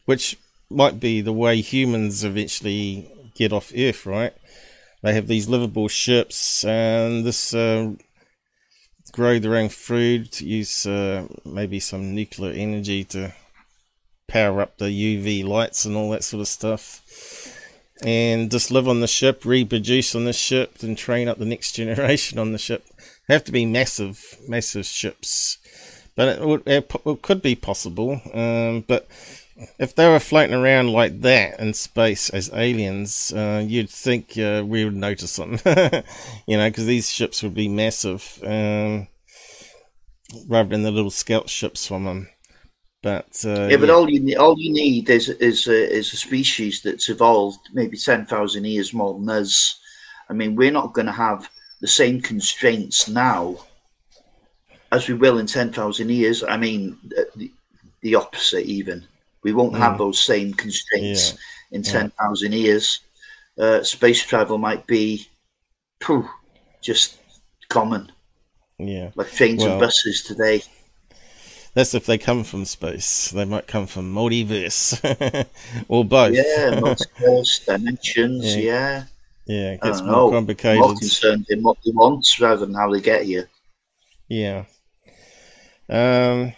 which 0.04 0.36
might 0.68 1.00
be 1.00 1.20
the 1.20 1.32
way 1.32 1.60
humans 1.60 2.22
eventually 2.24 3.10
get 3.40 3.52
off 3.54 3.72
Earth, 3.74 4.04
right? 4.04 4.34
They 5.02 5.14
have 5.14 5.26
these 5.26 5.48
livable 5.48 5.88
ships, 5.88 6.62
and 6.62 7.24
this 7.24 7.54
uh, 7.54 7.92
grow 9.12 9.38
their 9.38 9.56
own 9.56 9.70
food, 9.70 10.38
use 10.40 10.86
uh, 10.86 11.26
maybe 11.44 11.80
some 11.80 12.14
nuclear 12.14 12.52
energy 12.52 13.02
to 13.04 13.32
power 14.28 14.60
up 14.60 14.76
the 14.76 14.84
UV 14.84 15.42
lights 15.42 15.86
and 15.86 15.96
all 15.96 16.10
that 16.10 16.22
sort 16.22 16.42
of 16.42 16.48
stuff. 16.48 17.56
And 18.04 18.50
just 18.50 18.70
live 18.70 18.88
on 18.88 19.00
the 19.00 19.06
ship, 19.06 19.44
reproduce 19.44 20.14
on 20.14 20.24
the 20.24 20.32
ship, 20.34 20.82
and 20.82 20.96
train 20.96 21.26
up 21.26 21.38
the 21.38 21.46
next 21.46 21.72
generation 21.80 22.38
on 22.38 22.52
the 22.52 22.58
ship. 22.58 22.84
They 23.26 23.34
have 23.34 23.44
to 23.44 23.52
be 23.52 23.64
massive, 23.64 24.36
massive 24.46 24.84
ships. 24.84 25.56
But 26.14 26.40
it, 26.40 26.46
would, 26.46 26.62
it, 26.66 26.92
could 27.22 27.40
be 27.40 27.54
possible. 27.54 28.20
Um, 28.34 28.84
but 28.86 29.08
if 29.78 29.94
they 29.94 30.08
were 30.08 30.20
floating 30.20 30.54
around 30.54 30.92
like 30.92 31.20
that 31.20 31.60
in 31.60 31.74
space 31.74 32.30
as 32.30 32.50
aliens, 32.52 33.32
uh, 33.32 33.62
you'd 33.66 33.90
think 33.90 34.36
uh, 34.38 34.62
we 34.66 34.84
would 34.84 34.96
notice 34.96 35.36
them. 35.36 35.58
you 36.46 36.56
know, 36.56 36.68
because 36.68 36.86
these 36.86 37.10
ships 37.10 37.42
would 37.42 37.54
be 37.54 37.68
massive 37.68 38.40
um, 38.44 39.08
rather 40.48 40.68
than 40.68 40.82
the 40.82 40.90
little 40.90 41.10
scout 41.10 41.48
ships 41.48 41.86
from 41.86 42.04
them. 42.04 42.28
But 43.02 43.42
uh, 43.46 43.68
Yeah, 43.70 43.78
but 43.78 43.90
all 43.90 44.10
you 44.10 44.38
all 44.38 44.58
you 44.58 44.72
need 44.72 45.08
is 45.08 45.30
is 45.30 45.66
a, 45.66 45.90
is 45.90 46.12
a 46.12 46.16
species 46.16 46.82
that's 46.82 47.08
evolved 47.08 47.60
maybe 47.72 47.96
ten 47.96 48.26
thousand 48.26 48.66
years 48.66 48.92
more 48.92 49.14
than 49.14 49.28
us. 49.28 49.80
I 50.28 50.34
mean, 50.34 50.54
we're 50.54 50.70
not 50.70 50.92
going 50.92 51.06
to 51.06 51.12
have 51.12 51.50
the 51.80 51.88
same 51.88 52.20
constraints 52.20 53.08
now 53.08 53.56
as 54.92 55.08
we 55.08 55.14
will 55.14 55.38
in 55.38 55.46
ten 55.46 55.72
thousand 55.72 56.10
years. 56.10 56.44
I 56.44 56.58
mean, 56.58 56.98
the, 57.36 57.50
the 58.02 58.14
opposite 58.16 58.66
even. 58.66 59.06
We 59.42 59.52
won't 59.52 59.76
have 59.76 59.98
those 59.98 60.18
same 60.18 60.52
constraints 60.52 61.36
in 61.70 61.82
ten 61.82 62.10
thousand 62.10 62.52
years. 62.52 63.00
Uh, 63.58 63.82
space 63.82 64.24
travel 64.24 64.58
might 64.58 64.86
be 64.86 65.26
phew, 66.02 66.28
just 66.80 67.18
common, 67.68 68.10
yeah. 68.78 69.10
like 69.14 69.30
trains 69.32 69.62
Well, 69.62 69.72
and 69.72 69.80
buses 69.80 70.22
today. 70.22 70.62
That's 71.74 71.94
if 71.94 72.06
they 72.06 72.18
come 72.18 72.42
from 72.42 72.64
space. 72.64 73.30
They 73.30 73.44
might 73.44 73.66
come 73.66 73.86
from 73.86 74.12
multiverse 74.12 75.00
or 75.88 76.04
both. 76.04 76.34
Yeah, 76.34 76.80
multiverse 76.80 77.64
dimensions. 77.66 78.56
Yeah. 78.56 78.64
yeah. 78.64 79.04
yeah, 79.46 79.70
it 79.72 79.80
gets 79.80 80.02
more 80.02 80.10
know. 80.10 80.30
More 80.80 80.94
concerned 80.94 81.46
in 81.48 81.62
what 81.62 81.78
they 81.84 81.92
want 81.92 82.26
rather 82.40 82.66
than 82.66 82.74
how 82.74 82.90
they 82.90 83.00
get 83.00 83.22
here. 83.22 83.48
Yeah. 84.28 84.64
Um. 85.88 86.52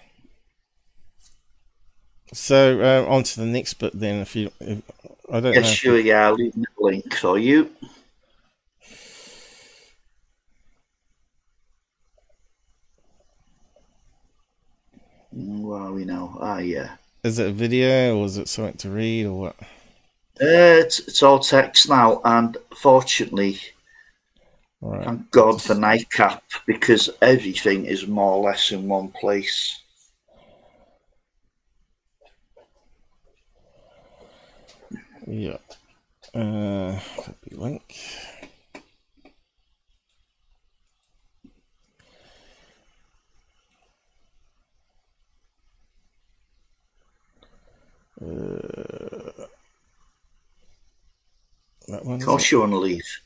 So 2.33 2.81
uh, 2.81 3.11
on 3.13 3.23
to 3.23 3.41
the 3.41 3.47
next 3.47 3.75
bit 3.75 3.99
then. 3.99 4.21
If 4.21 4.35
you, 4.35 4.51
if, 4.61 4.83
I 5.31 5.41
don't 5.41 5.55
if 5.55 5.67
sure. 5.67 5.99
you- 5.99 6.05
Yeah, 6.05 6.27
I'll 6.27 6.35
leave 6.35 6.55
the 6.55 6.67
link 6.79 7.15
for 7.15 7.39
you. 7.39 7.71
Where 15.31 15.81
are 15.81 15.93
we 15.93 16.05
now? 16.05 16.37
Ah, 16.41 16.59
yeah. 16.59 16.97
Is 17.25 17.39
it 17.39 17.49
a 17.49 17.53
video 17.53 18.19
or 18.19 18.27
is 18.27 18.37
it 18.37 18.49
something 18.49 18.77
to 18.79 18.91
read 18.91 19.27
or 19.27 19.39
what? 19.39 19.57
Uh, 20.41 20.81
it's, 20.81 20.99
it's 21.01 21.23
all 21.23 21.39
text 21.39 21.89
now, 21.89 22.21
and 22.25 22.57
fortunately, 22.75 23.59
right. 24.81 25.05
thank 25.05 25.31
God 25.31 25.63
for 25.63 25.75
NICAP 25.75 26.41
because 26.67 27.11
everything 27.21 27.85
is 27.85 28.07
more 28.07 28.33
or 28.33 28.45
less 28.51 28.73
in 28.73 28.89
one 28.89 29.09
place. 29.09 29.82
Yeah. 35.27 35.59
Uh, 36.35 36.99
copy 37.17 37.55
link. 37.57 37.83
Uh, 48.21 49.47
that 51.89 52.05
one. 52.05 52.15
Of 52.15 52.21
is 52.21 52.25
course, 52.25 52.45
it? 52.45 52.53
you 52.53 52.61
want 52.61 52.73
leave. 52.75 53.21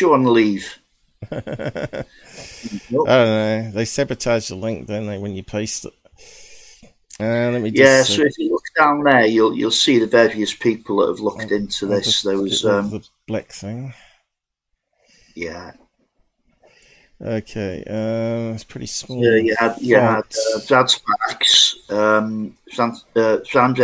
You 0.00 0.10
want 0.10 0.26
leave. 0.26 0.78
I 1.30 2.04
don't 2.90 3.06
know. 3.06 3.70
They 3.72 3.84
sabotage 3.84 4.48
the 4.48 4.56
link, 4.56 4.86
don't 4.88 5.06
they, 5.06 5.18
when 5.18 5.34
you 5.34 5.42
paste 5.42 5.84
it? 5.86 5.94
Uh, 7.22 7.50
let 7.52 7.62
me 7.62 7.70
just. 7.70 7.80
Yeah, 7.80 8.00
uh, 8.00 8.04
so 8.04 8.22
if 8.22 8.36
you 8.38 8.50
look 8.50 8.64
down 8.76 9.02
there, 9.04 9.26
you'll 9.26 9.56
you'll 9.56 9.70
see 9.70 9.98
the 9.98 10.06
various 10.06 10.52
people 10.54 10.96
that 10.98 11.08
have 11.08 11.20
looked 11.20 11.52
into 11.52 11.86
I'll 11.86 11.92
this. 11.92 12.22
There 12.22 12.38
was, 12.38 12.64
um, 12.64 12.90
the 12.90 13.06
black 13.28 13.52
thing. 13.52 13.94
yeah, 15.36 15.72
Okay, 17.24 17.84
um, 17.86 18.54
it's 18.54 18.64
pretty 18.64 18.86
small. 18.86 19.22
yeah. 19.22 19.36
You 19.36 19.56
had 19.56 19.76
you 19.80 19.96
had 19.96 20.24
uh, 20.24 20.60
Brad 20.66 20.90
Sparks, 20.90 21.76
um, 21.88 22.56
Sam, 22.68 22.96
uh, 23.14 23.38
Sam 23.44 23.76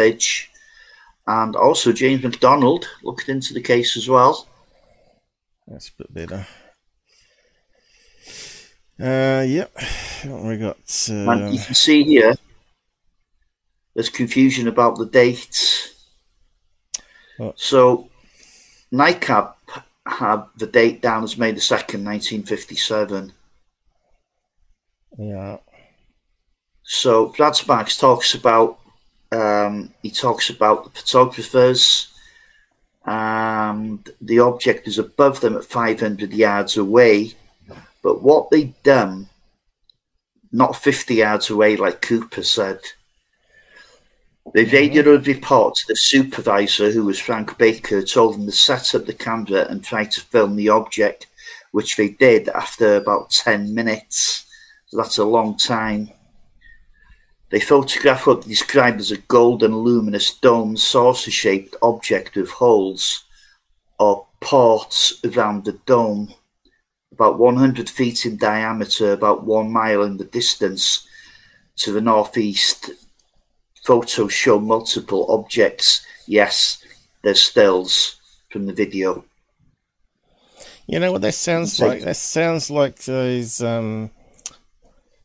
and 1.28 1.54
also 1.54 1.92
James 1.92 2.24
McDonald 2.24 2.88
looked 3.04 3.28
into 3.28 3.54
the 3.54 3.60
case 3.60 3.96
as 3.96 4.08
well. 4.08 4.48
That's 5.68 5.90
a 5.90 6.02
bit 6.02 6.14
better. 6.14 6.46
Uh, 9.00 9.44
yep. 9.46 9.70
What 10.24 10.42
we 10.42 10.56
got? 10.56 10.78
And 11.08 11.28
Uh, 11.28 11.50
you 11.50 11.60
can 11.60 11.74
see 11.74 12.02
here, 12.02 12.34
there's 13.94 14.08
confusion 14.08 14.68
about 14.68 14.96
the 14.96 15.06
dates. 15.06 15.94
So, 17.54 18.08
NICAP 18.92 19.54
had 20.06 20.44
the 20.56 20.66
date 20.66 21.02
down 21.02 21.24
as 21.24 21.36
May 21.36 21.52
the 21.52 21.60
2nd, 21.60 22.04
1957. 22.04 23.32
yeah. 25.18 25.58
So 26.82 27.26
Brad 27.26 27.54
Sparks 27.54 27.98
talks 27.98 28.34
about 28.34 28.78
um, 29.30 29.92
he 30.02 30.10
talks 30.10 30.48
about 30.48 30.84
the 30.84 30.90
photographers 30.90 32.08
and 33.04 34.08
the 34.22 34.38
object 34.38 34.88
is 34.88 34.98
above 34.98 35.40
them 35.40 35.54
at 35.56 35.66
500 35.66 36.32
yards 36.32 36.78
away. 36.78 37.32
But 38.02 38.22
what 38.22 38.50
they'd 38.50 38.82
done, 38.82 39.28
not 40.50 40.76
50 40.76 41.16
yards 41.16 41.50
away, 41.50 41.76
like 41.76 42.00
Cooper 42.00 42.42
said, 42.42 42.80
they 44.54 44.64
mm-hmm. 44.64 44.76
radioed 44.76 45.06
a 45.06 45.18
report 45.18 45.74
to 45.76 45.86
the 45.88 45.96
supervisor, 45.96 46.90
who 46.90 47.04
was 47.04 47.18
Frank 47.18 47.56
Baker, 47.58 48.02
told 48.02 48.34
them 48.34 48.46
to 48.46 48.52
set 48.52 48.94
up 48.94 49.06
the 49.06 49.12
camera 49.12 49.66
and 49.68 49.82
try 49.82 50.04
to 50.04 50.20
film 50.20 50.56
the 50.56 50.68
object, 50.68 51.26
which 51.72 51.96
they 51.96 52.10
did 52.10 52.48
after 52.48 52.96
about 52.96 53.30
10 53.30 53.74
minutes. 53.74 54.46
So 54.86 54.96
that's 54.96 55.18
a 55.18 55.24
long 55.24 55.56
time. 55.56 56.10
They 57.50 57.60
photographed 57.60 58.26
what 58.26 58.42
they 58.42 58.48
described 58.48 59.00
as 59.00 59.10
a 59.10 59.18
golden 59.18 59.76
luminous 59.78 60.34
dome 60.34 60.76
saucer 60.76 61.30
shaped 61.30 61.76
object 61.80 62.36
with 62.36 62.50
holes 62.50 63.24
or 63.98 64.26
ports 64.40 65.20
around 65.24 65.64
the 65.64 65.72
dome, 65.86 66.34
about 67.12 67.38
100 67.38 67.88
feet 67.88 68.26
in 68.26 68.36
diameter, 68.36 69.12
about 69.12 69.44
one 69.44 69.72
mile 69.72 70.02
in 70.02 70.18
the 70.18 70.24
distance 70.24 71.06
to 71.76 71.92
the 71.92 72.00
northeast. 72.00 72.90
Photos 73.88 74.34
show 74.34 74.60
multiple 74.60 75.24
objects. 75.30 76.04
Yes, 76.26 76.84
there's 77.22 77.40
stills 77.40 78.16
from 78.50 78.66
the 78.66 78.74
video. 78.74 79.24
You 80.86 81.00
know 81.00 81.10
what 81.10 81.22
that 81.22 81.32
sounds 81.32 81.80
like? 81.80 82.02
That 82.02 82.16
sounds 82.18 82.70
like 82.70 83.04
those 83.04 83.62
um, 83.62 84.10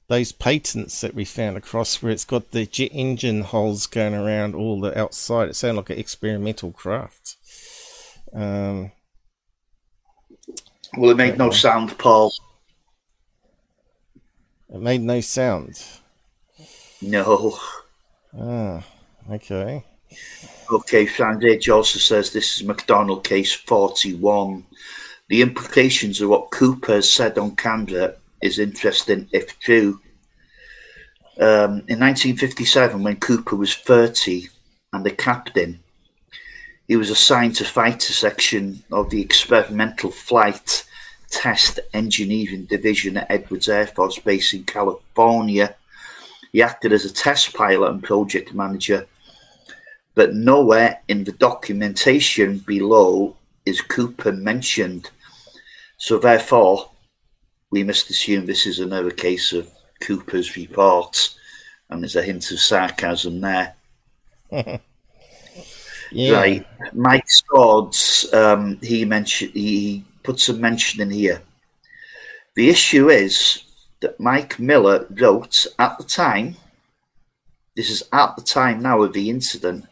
those 0.07 0.31
patents 0.31 1.01
that 1.01 1.13
we 1.13 1.25
found 1.25 1.57
across 1.57 2.01
where 2.01 2.13
it's 2.13 2.23
got 2.23 2.51
the 2.51 2.65
jet 2.65 2.91
engine 2.93 3.41
holes 3.41 3.85
going 3.85 4.13
around 4.13 4.55
all 4.55 4.79
the 4.79 4.97
outside. 4.97 5.49
It 5.49 5.57
sounded 5.57 5.81
like 5.81 5.89
an 5.89 5.99
experimental 5.99 6.71
craft. 6.71 7.35
Um, 8.33 8.93
well, 10.95 11.11
it 11.11 11.17
made 11.17 11.37
no 11.37 11.49
sound, 11.49 11.97
Paul. 11.97 12.31
It 14.73 14.79
made 14.79 15.01
no 15.01 15.19
sound. 15.19 15.83
No. 17.01 17.59
Ah, 18.39 18.83
okay. 19.29 19.83
Okay, 20.71 21.07
Age 21.43 21.69
also 21.69 21.99
says 21.99 22.31
this 22.31 22.57
is 22.57 22.63
McDonald 22.63 23.23
case 23.23 23.53
41. 23.53 24.65
The 25.29 25.41
implications 25.41 26.21
of 26.21 26.29
what 26.29 26.51
Cooper 26.51 27.01
said 27.01 27.37
on 27.37 27.55
camera 27.55 28.15
is 28.41 28.59
interesting 28.59 29.29
if 29.31 29.57
true. 29.59 29.99
Um, 31.39 31.83
in 31.87 31.99
1957, 31.99 33.01
when 33.01 33.15
Cooper 33.17 33.55
was 33.55 33.75
30 33.75 34.49
and 34.93 35.05
a 35.07 35.11
captain, 35.11 35.79
he 36.87 36.95
was 36.95 37.09
assigned 37.09 37.55
to 37.55 37.65
fighter 37.65 38.13
section 38.13 38.83
of 38.91 39.09
the 39.09 39.21
Experimental 39.21 40.11
Flight 40.11 40.85
Test 41.29 41.79
Engineering 41.93 42.65
Division 42.65 43.17
at 43.17 43.31
Edwards 43.31 43.69
Air 43.69 43.87
Force 43.87 44.19
Base 44.19 44.53
in 44.53 44.63
California. 44.65 45.75
He 46.53 46.61
acted 46.61 46.93
as 46.93 47.03
a 47.03 47.11
test 47.11 47.53
pilot 47.53 47.89
and 47.89 48.03
project 48.03 48.53
manager, 48.53 49.07
but 50.13 50.35
nowhere 50.35 51.01
in 51.07 51.23
the 51.23 51.31
documentation 51.33 52.59
below 52.59 53.35
is 53.65 53.81
Cooper 53.81 54.31
mentioned. 54.31 55.09
So, 55.97 56.19
therefore, 56.19 56.91
we 57.71 57.83
must 57.83 58.11
assume 58.11 58.45
this 58.45 58.67
is 58.67 58.79
another 58.79 59.09
case 59.09 59.51
of 59.51 59.71
Cooper's 59.99 60.55
report, 60.55 61.35
and 61.89 62.03
there's 62.03 62.15
a 62.15 62.21
hint 62.21 62.51
of 62.51 62.59
sarcasm 62.59 63.41
there. 63.41 63.73
yeah. 66.11 66.35
Right, 66.35 66.67
Mike 66.93 67.27
Swords, 67.27 68.31
um, 68.31 68.77
he 68.83 69.05
mentioned 69.05 69.53
he 69.53 70.05
puts 70.21 70.49
a 70.49 70.53
mention 70.53 71.01
in 71.01 71.09
here. 71.09 71.41
The 72.53 72.69
issue 72.69 73.09
is 73.09 73.63
that 74.03 74.19
Mike 74.19 74.59
Miller 74.59 75.07
wrote 75.09 75.65
at 75.79 75.97
the 75.97 76.03
time. 76.03 76.57
This 77.75 77.89
is 77.89 78.03
at 78.11 78.35
the 78.35 78.43
time 78.43 78.81
now 78.81 79.01
of 79.01 79.13
the 79.13 79.29
incident, 79.29 79.85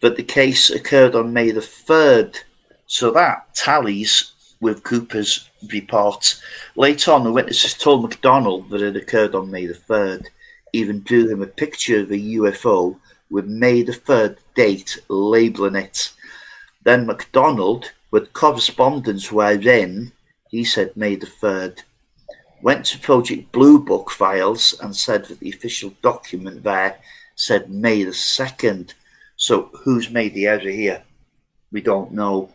but 0.00 0.16
the 0.16 0.24
case 0.24 0.70
occurred 0.70 1.14
on 1.14 1.32
May 1.32 1.52
the 1.52 1.60
third, 1.60 2.40
so 2.86 3.12
that 3.12 3.54
tallies 3.54 4.32
with 4.60 4.82
Cooper's 4.82 5.50
report. 5.72 6.40
Later 6.74 7.12
on, 7.12 7.22
the 7.22 7.32
witnesses 7.32 7.74
told 7.74 8.02
McDonald 8.02 8.70
that 8.70 8.80
it 8.80 8.96
occurred 8.96 9.34
on 9.34 9.50
May 9.50 9.66
the 9.66 9.74
3rd, 9.74 10.26
even 10.72 11.02
drew 11.02 11.28
him 11.28 11.42
a 11.42 11.46
picture 11.46 12.00
of 12.00 12.10
a 12.10 12.18
UFO 12.38 12.98
with 13.30 13.46
May 13.46 13.82
the 13.82 13.92
3rd 13.92 14.38
date 14.54 14.98
labelling 15.08 15.76
it. 15.76 16.12
Then 16.82 17.06
McDonald, 17.06 17.92
with 18.10 18.32
correspondence 18.32 19.30
wherein 19.30 20.12
he 20.48 20.64
said 20.64 20.96
May 20.96 21.16
the 21.16 21.26
3rd, 21.26 21.82
went 22.64 22.86
to 22.86 22.98
Project 22.98 23.52
Blue 23.52 23.78
Book 23.78 24.10
files 24.10 24.74
and 24.80 24.96
said 24.96 25.26
that 25.26 25.38
the 25.38 25.50
official 25.50 25.92
document 26.00 26.62
there 26.62 26.98
said 27.36 27.70
May 27.70 28.04
the 28.04 28.12
2nd. 28.12 28.94
So 29.36 29.70
who's 29.82 30.08
made 30.08 30.32
the 30.32 30.46
error 30.46 30.60
here? 30.60 31.02
We 31.70 31.82
don't 31.82 32.12
know. 32.12 32.48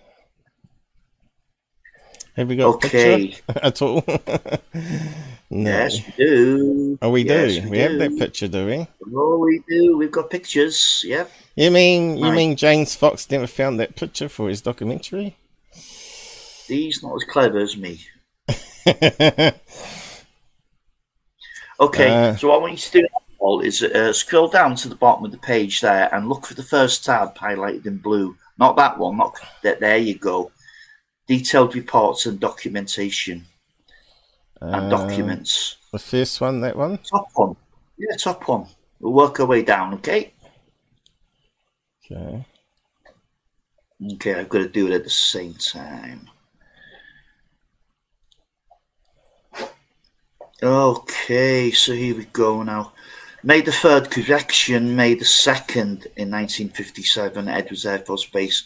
Have 2.36 2.48
we 2.48 2.56
got 2.56 2.74
okay. 2.76 3.14
a 3.14 3.28
picture 3.28 3.44
at 3.64 3.82
all? 3.84 4.04
no. 5.52 5.70
Yes, 5.70 6.02
we 6.04 6.26
do. 6.26 6.98
Oh, 7.04 7.12
we 7.12 7.22
yes, 7.22 7.58
do. 7.58 7.62
We, 7.66 7.70
we 7.70 7.78
do. 7.78 7.84
have 7.84 8.00
that 8.00 8.18
picture, 8.18 8.48
do 8.48 8.66
we? 8.66 8.88
Oh, 9.14 9.38
we 9.38 9.62
do. 9.70 9.96
We've 9.96 10.12
got 10.12 10.32
pictures. 10.32 11.04
Yep. 11.06 11.32
You 11.56 11.70
mean 11.70 12.18
you 12.18 12.32
mean 12.32 12.56
James 12.56 12.96
Fox 12.96 13.30
never 13.30 13.46
found 13.46 13.80
that 13.80 13.96
picture 13.96 14.30
for 14.30 14.50
his 14.50 14.62
documentary? 14.62 15.36
He's 16.66 17.04
not 17.04 17.16
as 17.16 17.26
clever 17.26 17.60
as 17.60 17.78
me. 17.78 18.00
okay, 21.80 22.30
uh, 22.30 22.36
so 22.36 22.50
what 22.50 22.56
I 22.56 22.62
want 22.62 22.74
you 22.74 22.78
to 22.78 23.02
do 23.02 23.08
Paul, 23.38 23.62
is 23.62 23.82
uh, 23.82 24.14
scroll 24.14 24.50
down 24.50 24.76
to 24.76 24.90
the 24.90 24.96
bottom 24.96 25.26
of 25.26 25.32
the 25.32 25.38
page 25.38 25.82
there 25.82 26.14
and 26.14 26.28
look 26.28 26.46
for 26.46 26.54
the 26.54 26.64
first 26.64 27.06
tab 27.06 27.36
highlighted 27.36 27.86
in 27.86 27.98
blue. 27.98 28.36
Not 28.58 28.76
that 28.76 28.98
one. 28.98 29.18
Not 29.18 29.40
that. 29.64 29.80
There 29.80 29.98
you 29.98 30.16
go 30.16 30.52
detailed 31.30 31.76
reports 31.76 32.26
and 32.26 32.40
documentation 32.40 33.46
and 34.62 34.76
uh, 34.76 34.90
documents. 34.90 35.78
The 35.94 36.00
first 36.00 36.42
one, 36.42 36.60
that 36.62 36.76
one? 36.76 36.98
Top 36.98 37.28
one. 37.36 37.56
Yeah, 37.98 38.16
top 38.18 38.48
one. 38.48 38.66
We'll 39.00 39.14
work 39.14 39.40
our 39.40 39.46
way 39.46 39.62
down, 39.62 39.94
okay? 39.94 40.34
Okay. 42.04 42.46
Okay, 44.14 44.34
I've 44.34 44.50
got 44.50 44.60
to 44.60 44.70
do 44.70 44.88
it 44.88 44.94
at 44.94 45.04
the 45.04 45.10
same 45.10 45.54
time. 45.54 46.28
Okay, 50.62 51.72
so 51.72 51.94
here 51.94 52.18
we 52.18 52.26
go 52.26 52.64
now. 52.64 52.92
May 53.44 53.62
the 53.62 53.72
third 53.72 54.12
correction, 54.12 54.94
May 54.94 55.14
the 55.14 55.24
second 55.24 56.08
in 56.18 56.30
1957, 56.32 57.48
Edwards 57.48 57.86
Air 57.86 58.00
Force 58.00 58.26
Base 58.26 58.66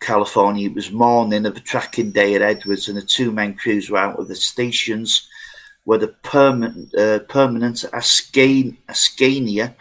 California. 0.00 0.70
It 0.70 0.74
was 0.74 0.90
morning 0.90 1.44
of 1.44 1.54
a 1.54 1.60
tracking 1.60 2.12
day 2.12 2.34
at 2.34 2.40
Edwards, 2.40 2.88
and 2.88 2.96
the 2.96 3.02
two 3.02 3.30
men 3.30 3.52
crews 3.52 3.90
were 3.90 3.98
out 3.98 4.18
of 4.18 4.28
the 4.28 4.34
stations 4.34 5.28
where 5.84 5.98
the 5.98 6.08
permanent, 6.08 6.94
uh, 6.94 7.18
permanent 7.18 7.84
Ascan- 7.92 8.78
Ascania 8.88 9.74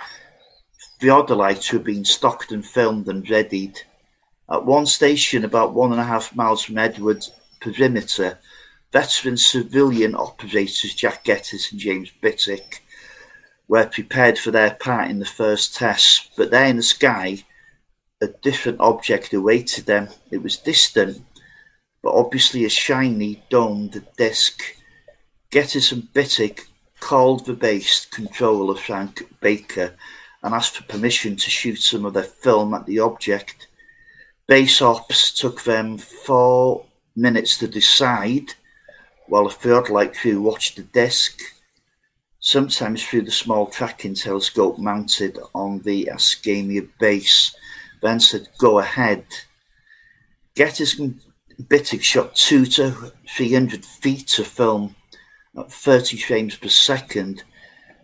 theodolites 0.99 1.71
were 1.71 1.79
being 1.79 2.03
stocked 2.03 2.51
and 2.51 2.65
filmed 2.65 3.07
and 3.07 3.29
readied. 3.29 3.79
At 4.51 4.65
one 4.65 4.85
station, 4.85 5.45
about 5.45 5.73
one 5.73 5.93
and 5.93 6.01
a 6.01 6.05
half 6.05 6.35
miles 6.35 6.63
from 6.63 6.77
Edwards 6.77 7.31
perimeter, 7.61 8.37
veteran 8.91 9.37
civilian 9.37 10.15
operators 10.15 10.93
Jack 10.95 11.25
Gettys 11.25 11.71
and 11.71 11.79
James 11.79 12.11
Bittick 12.21 12.79
were 13.67 13.85
prepared 13.85 14.37
for 14.37 14.51
their 14.51 14.75
part 14.75 15.09
in 15.09 15.19
the 15.19 15.25
first 15.25 15.75
test, 15.75 16.31
but 16.37 16.51
there 16.51 16.67
in 16.67 16.77
the 16.77 16.83
sky, 16.83 17.43
a 18.21 18.27
different 18.27 18.79
object 18.79 19.33
awaited 19.33 19.85
them. 19.85 20.07
It 20.31 20.41
was 20.41 20.57
distant, 20.57 21.21
but 22.01 22.13
obviously 22.13 22.65
a 22.65 22.69
shiny, 22.69 23.43
domed 23.49 24.05
disc. 24.17 24.61
Gettys 25.51 25.91
and 25.91 26.03
Bittick 26.13 26.61
called 26.99 27.45
the 27.45 27.53
base 27.53 28.05
controller 28.05 28.75
Frank 28.75 29.23
Baker 29.41 29.95
and 30.41 30.53
asked 30.53 30.77
for 30.77 30.83
permission 30.83 31.35
to 31.35 31.49
shoot 31.49 31.77
some 31.77 32.05
of 32.05 32.13
their 32.13 32.23
film 32.23 32.73
at 32.73 32.85
the 32.85 32.99
object. 32.99 33.67
Base 34.47 34.81
ops 34.81 35.33
took 35.33 35.63
them 35.63 35.97
four 35.97 36.85
minutes 37.15 37.57
to 37.57 37.67
decide, 37.67 38.53
while 39.27 39.45
a 39.45 39.49
theodolite 39.49 40.15
crew 40.15 40.41
watched 40.41 40.75
the 40.75 40.83
disc, 40.83 41.39
sometimes 42.39 43.03
through 43.03 43.23
the 43.23 43.31
small 43.31 43.67
tracking 43.67 44.15
telescope 44.15 44.77
mounted 44.77 45.37
on 45.53 45.79
the 45.79 46.09
Ascania 46.11 46.87
base. 46.99 47.55
Van 48.01 48.19
said, 48.19 48.47
go 48.57 48.79
ahead. 48.79 49.25
Gettys 50.55 50.99
and 50.99 51.19
Bittick 51.61 52.01
shot 52.01 52.35
two 52.35 52.65
to 52.65 53.11
300 53.35 53.83
feet 53.83 54.37
of 54.39 54.47
film 54.47 54.95
at 55.57 55.71
30 55.71 56.17
frames 56.17 56.55
per 56.55 56.69
second. 56.69 57.43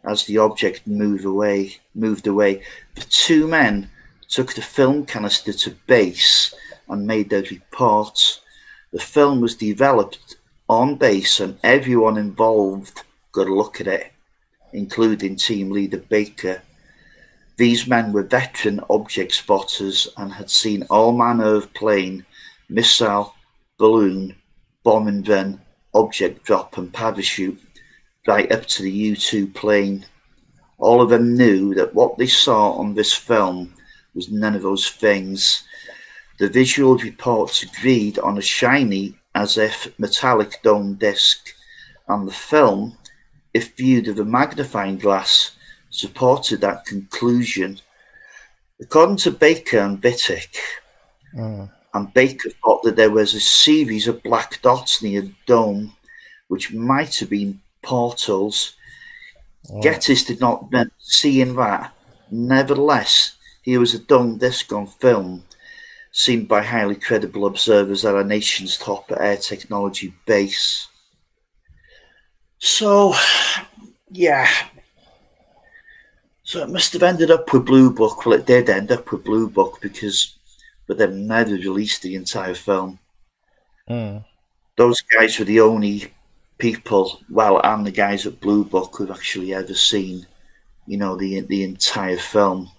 as 0.04 0.26
the 0.26 0.38
object 0.38 0.86
moved 0.86 1.26
away. 1.26 1.78
Moved 1.96 2.28
away. 2.28 2.64
The 2.96 3.02
two 3.02 3.48
men 3.48 3.90
took 4.28 4.54
the 4.54 4.62
film 4.62 5.06
canister 5.06 5.54
to 5.54 5.72
base 5.88 6.54
and 6.90 7.08
made 7.08 7.30
their 7.30 7.44
report. 7.44 8.42
The 8.92 9.00
film 9.00 9.40
was 9.40 9.56
developed 9.56 10.38
on 10.74 10.96
base, 10.96 11.40
and 11.40 11.58
everyone 11.64 12.18
involved 12.18 13.04
got 13.32 13.48
a 13.48 13.54
look 13.54 13.82
at 13.82 13.88
it, 13.88 14.12
including 14.74 15.36
team 15.36 15.72
leader 15.72 15.98
Baker. 15.98 16.62
These 17.58 17.88
men 17.88 18.12
were 18.12 18.24
veteran 18.24 18.80
object 18.90 19.34
spotters 19.34 20.08
and 20.18 20.34
had 20.34 20.50
seen 20.50 20.86
all 20.90 21.12
manner 21.12 21.56
of 21.56 21.74
plane, 21.74 22.26
missile, 22.70 23.36
balloon, 23.78 24.36
bomb 24.84 25.08
and 25.08 25.26
then 25.26 25.62
object 25.94 26.44
drop 26.44 26.78
and 26.78 26.92
parachute 26.92 27.62
right 28.28 28.52
up 28.52 28.66
to 28.66 28.84
the 28.84 28.92
U 28.92 29.16
2 29.16 29.48
plane. 29.48 30.06
All 30.78 31.02
of 31.02 31.10
them 31.10 31.36
knew 31.36 31.74
that 31.76 31.94
what 31.94 32.18
they 32.18 32.28
saw 32.28 32.72
on 32.74 32.94
this 32.94 33.14
film 33.14 33.74
was 34.16 34.32
none 34.32 34.56
of 34.56 34.64
those 34.64 34.90
things. 34.90 35.64
The 36.40 36.50
visual 36.50 36.98
reports 36.98 37.64
agreed 37.64 38.20
on 38.20 38.38
a 38.38 38.42
shiny, 38.42 39.16
as 39.36 39.58
if 39.58 39.98
metallic 39.98 40.62
dome 40.64 40.96
disc, 40.96 41.54
and 42.08 42.28
the 42.28 42.34
film, 42.34 42.98
if 43.54 43.76
viewed 43.76 44.08
with 44.08 44.20
a 44.20 44.26
magnifying 44.26 44.98
glass, 44.98 45.52
supported 45.90 46.62
that 46.62 46.86
conclusion. 46.86 47.80
According 48.82 49.18
to 49.18 49.32
Baker 49.32 49.80
and 49.80 50.02
Bittick, 50.02 50.56
mm. 51.36 51.70
and 51.94 52.14
Baker 52.14 52.50
thought 52.64 52.84
that 52.84 52.96
there 52.96 53.12
was 53.12 53.34
a 53.34 53.40
series 53.40 54.08
of 54.08 54.24
black 54.24 54.62
dots 54.62 55.02
near 55.02 55.22
the 55.22 55.36
dome, 55.46 55.94
which 56.48 56.74
might 56.74 57.16
have 57.16 57.30
been 57.30 57.62
portals. 57.82 58.76
Gettys 59.82 60.26
did 60.26 60.40
not 60.42 60.66
remember 60.66 60.94
seeing 61.00 61.56
that. 61.56 61.94
Nevertheless, 62.30 63.38
here 63.62 63.80
was 63.80 63.94
a 63.94 64.00
dome 64.00 64.38
disc 64.38 64.74
on 64.74 64.88
film, 64.88 65.44
seen 66.14 66.46
by 66.46 66.62
highly 66.62 66.96
credible 66.96 67.48
observers 67.48 68.06
at 68.06 68.16
our 68.16 68.24
nation's 68.24 68.78
top 68.78 69.12
air 69.20 69.36
technology 69.36 70.14
base. 70.26 70.88
So, 72.60 73.14
yeah. 74.12 74.48
So 76.44 76.62
it 76.62 76.70
must 76.70 76.94
have 76.94 77.04
ended 77.04 77.32
up 77.32 77.52
with 77.52 77.66
Blue 77.66 77.92
Book. 77.92 78.26
Well, 78.26 78.40
it 78.40 78.46
did 78.46 78.70
end 78.70 78.92
up 78.92 79.12
with 79.12 79.24
Blue 79.24 79.50
Book 79.50 79.80
because, 79.82 80.36
but 80.88 80.98
they've 80.98 81.12
never 81.12 81.52
released 81.52 82.04
the 82.04 82.16
entire 82.16 82.54
film. 82.54 83.00
Those 84.78 85.02
guys 85.02 85.38
were 85.40 85.46
the 85.46 85.62
only 85.62 86.14
people, 86.60 87.20
well, 87.30 87.60
and 87.64 87.86
the 87.86 87.92
guys 87.92 88.28
at 88.28 88.40
Blue 88.40 88.64
Book 88.64 88.96
who've 88.96 89.12
actually 89.12 89.54
ever 89.54 89.74
seen, 89.74 90.26
you 90.86 90.98
know, 90.98 91.16
the 91.16 91.42
the 91.42 91.64
entire 91.64 92.18
film. 92.18 92.70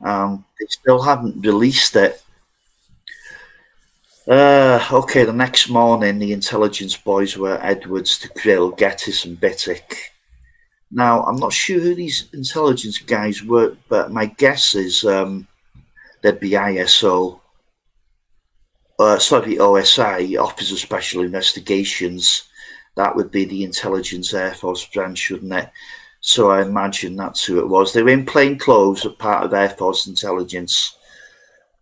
Um, 0.00 0.44
they 0.58 0.66
still 0.68 1.02
haven't 1.02 1.44
released 1.44 1.96
it. 1.96 2.22
Uh, 4.28 4.84
okay, 4.90 5.24
the 5.24 5.32
next 5.32 5.68
morning, 5.68 6.18
the 6.18 6.32
intelligence 6.32 6.96
boys 6.96 7.36
were 7.36 7.60
Edwards 7.62 8.18
to 8.18 8.28
Grill, 8.30 8.72
Gettys, 8.72 9.24
and 9.24 9.40
Bittick. 9.40 9.82
Now, 10.90 11.22
I'm 11.22 11.36
not 11.36 11.52
sure 11.52 11.78
who 11.78 11.94
these 11.94 12.28
intelligence 12.32 12.98
guys 12.98 13.44
were, 13.44 13.76
but 13.88 14.10
my 14.10 14.26
guess 14.26 14.74
is 14.74 15.04
um, 15.04 15.46
they'd 16.22 16.40
be 16.40 16.50
ISO, 16.50 17.38
uh, 18.98 19.18
sorry, 19.20 19.56
OSI, 19.56 20.42
Office 20.42 20.72
of 20.72 20.78
Special 20.80 21.22
Investigations. 21.22 22.48
That 22.96 23.14
would 23.14 23.30
be 23.30 23.44
the 23.44 23.62
Intelligence 23.62 24.34
Air 24.34 24.54
Force 24.54 24.86
branch, 24.86 25.30
wouldn't 25.30 25.52
it? 25.52 25.70
So 26.20 26.50
I 26.50 26.62
imagine 26.62 27.14
that's 27.14 27.44
who 27.44 27.60
it 27.60 27.68
was. 27.68 27.92
They 27.92 28.02
were 28.02 28.08
in 28.08 28.26
plain 28.26 28.58
clothes, 28.58 29.04
a 29.04 29.10
part 29.10 29.44
of 29.44 29.54
Air 29.54 29.70
Force 29.70 30.08
intelligence, 30.08 30.95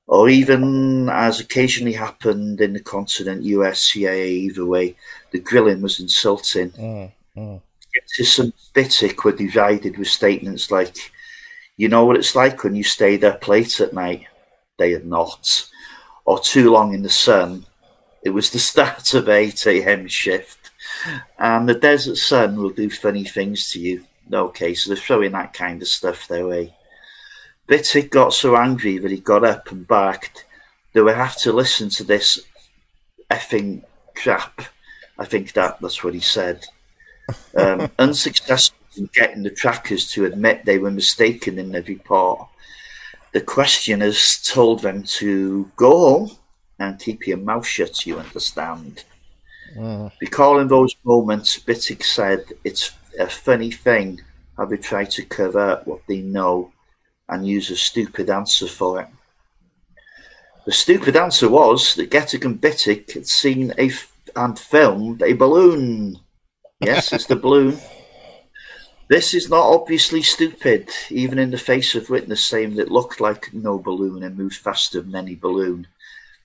or 0.06 0.28
even 0.28 1.08
as 1.08 1.40
occasionally 1.40 1.92
happened 1.92 2.60
in 2.60 2.74
the 2.74 2.80
continent, 2.80 3.42
US, 3.42 3.80
CIA, 3.80 4.30
either 4.30 4.66
way, 4.66 4.96
the 5.30 5.38
grilling 5.38 5.80
was 5.80 6.00
insulting. 6.00 6.70
Mm, 6.70 7.12
mm. 7.36 7.62
Gettys 7.94 8.38
and 8.38 8.52
Bittick 8.74 9.24
were 9.24 9.32
divided 9.32 9.96
with 9.96 10.08
statements 10.08 10.70
like, 10.70 10.96
you 11.76 11.88
know 11.88 12.04
what 12.04 12.16
it's 12.16 12.36
like 12.36 12.62
when 12.62 12.74
you 12.74 12.84
stay 12.84 13.20
up 13.20 13.48
late 13.48 13.80
at 13.80 13.94
night? 13.94 14.26
They 14.78 14.92
had 14.92 15.06
not. 15.06 15.68
Or 16.24 16.38
too 16.38 16.70
long 16.70 16.94
in 16.94 17.02
the 17.02 17.10
sun. 17.10 17.66
It 18.22 18.30
was 18.30 18.50
the 18.50 18.58
start 18.70 19.14
of 19.14 19.28
8 19.28 19.66
a.m. 19.66 20.06
shift. 20.08 20.70
And 21.38 21.68
the 21.68 21.74
desert 21.74 22.16
sun 22.16 22.56
will 22.56 22.70
do 22.70 22.90
funny 22.90 23.24
things 23.24 23.70
to 23.70 23.80
you. 23.80 24.04
Okay, 24.32 24.74
so 24.74 24.90
they're 24.90 25.02
throwing 25.02 25.32
that 25.32 25.52
kind 25.52 25.80
of 25.82 25.88
stuff 25.88 26.28
their 26.28 26.46
way. 26.46 26.74
Bittick 27.68 28.10
got 28.10 28.34
so 28.34 28.56
angry 28.56 28.98
that 28.98 29.10
he 29.10 29.18
got 29.18 29.44
up 29.44 29.70
and 29.70 29.86
barked, 29.86 30.44
they 30.92 31.00
would 31.00 31.16
have 31.16 31.36
to 31.38 31.52
listen 31.52 31.88
to 31.90 32.04
this 32.04 32.40
effing 33.30 33.82
crap. 34.14 34.62
I 35.18 35.24
think 35.24 35.52
that 35.52 35.80
that's 35.80 36.04
what 36.04 36.14
he 36.14 36.20
said. 36.20 36.64
Um, 37.56 37.90
unsuccessful 37.98 38.78
in 38.96 39.08
getting 39.12 39.42
the 39.42 39.50
trackers 39.50 40.10
to 40.12 40.24
admit 40.24 40.64
they 40.64 40.78
were 40.78 40.90
mistaken 40.90 41.58
in 41.58 41.72
their 41.72 41.82
report, 41.82 42.48
the 43.32 43.40
questioners 43.40 44.38
told 44.38 44.82
them 44.82 45.02
to 45.02 45.70
go 45.76 45.90
home 45.98 46.30
and 46.78 47.00
keep 47.00 47.26
your 47.26 47.38
mouth 47.38 47.66
shut, 47.66 48.06
you 48.06 48.18
understand. 48.18 49.04
Recalling 50.20 50.68
those 50.68 50.94
moments, 51.04 51.58
Bittick 51.58 52.04
said 52.04 52.44
it's 52.62 52.92
a 53.18 53.26
funny 53.26 53.70
thing 53.70 54.20
how 54.56 54.66
they 54.66 54.76
try 54.76 55.04
to 55.04 55.24
cover 55.24 55.70
up 55.70 55.86
what 55.86 56.00
they 56.06 56.20
know 56.20 56.72
and 57.34 57.46
use 57.46 57.70
a 57.70 57.76
stupid 57.76 58.30
answer 58.30 58.66
for 58.66 59.00
it. 59.00 59.08
The 60.64 60.72
stupid 60.72 61.16
answer 61.16 61.48
was 61.48 61.94
that 61.96 62.10
Gettick 62.10 62.44
and 62.44 62.60
Bittick 62.60 63.12
had 63.12 63.26
seen 63.26 63.72
a 63.76 63.88
f- 63.88 64.12
and 64.34 64.58
filmed 64.58 65.22
a 65.22 65.34
balloon. 65.34 66.18
Yes, 66.80 67.12
it's 67.12 67.26
the 67.26 67.36
balloon. 67.36 67.78
This 69.08 69.34
is 69.34 69.50
not 69.50 69.66
obviously 69.66 70.22
stupid, 70.22 70.88
even 71.10 71.38
in 71.38 71.50
the 71.50 71.58
face 71.58 71.94
of 71.94 72.08
witness 72.08 72.42
saying 72.42 72.76
that 72.76 72.86
it 72.86 72.90
looked 72.90 73.20
like 73.20 73.52
no 73.52 73.78
balloon 73.78 74.22
and 74.22 74.38
moved 74.38 74.56
faster 74.56 75.02
than 75.02 75.14
any 75.14 75.34
balloon. 75.34 75.86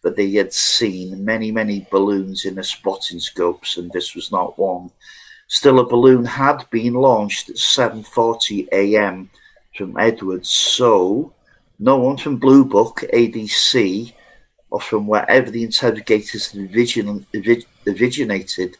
But 0.01 0.17
they 0.17 0.31
had 0.31 0.53
seen 0.53 1.23
many, 1.23 1.51
many 1.51 1.87
balloons 1.89 2.43
in 2.43 2.55
their 2.55 2.63
spotting 2.63 3.19
scopes, 3.19 3.77
and 3.77 3.91
this 3.91 4.15
was 4.15 4.31
not 4.31 4.59
one. 4.59 4.91
Still, 5.47 5.79
a 5.79 5.85
balloon 5.85 6.25
had 6.25 6.69
been 6.69 6.93
launched 6.93 7.49
at 7.49 7.55
7:40 7.55 8.67
a.m. 8.71 9.29
from 9.75 9.97
Edwards, 9.97 10.49
so 10.49 11.33
no 11.79 11.97
one 11.97 12.17
from 12.17 12.37
Blue 12.37 12.65
Book, 12.65 13.03
ADC, 13.13 14.13
or 14.69 14.81
from 14.81 15.07
wherever 15.07 15.49
the 15.49 15.63
interrogators 15.63 16.55
origin- 16.55 17.25
originated 17.87 18.77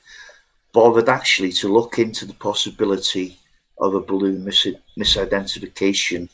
bothered 0.72 1.10
actually 1.10 1.52
to 1.52 1.68
look 1.74 1.98
into 1.98 2.26
the 2.26 2.34
possibility 2.34 3.40
of 3.80 3.96
a 3.96 4.02
balloon 4.02 4.44
mis- 4.44 4.68
misidentification. 4.98 6.30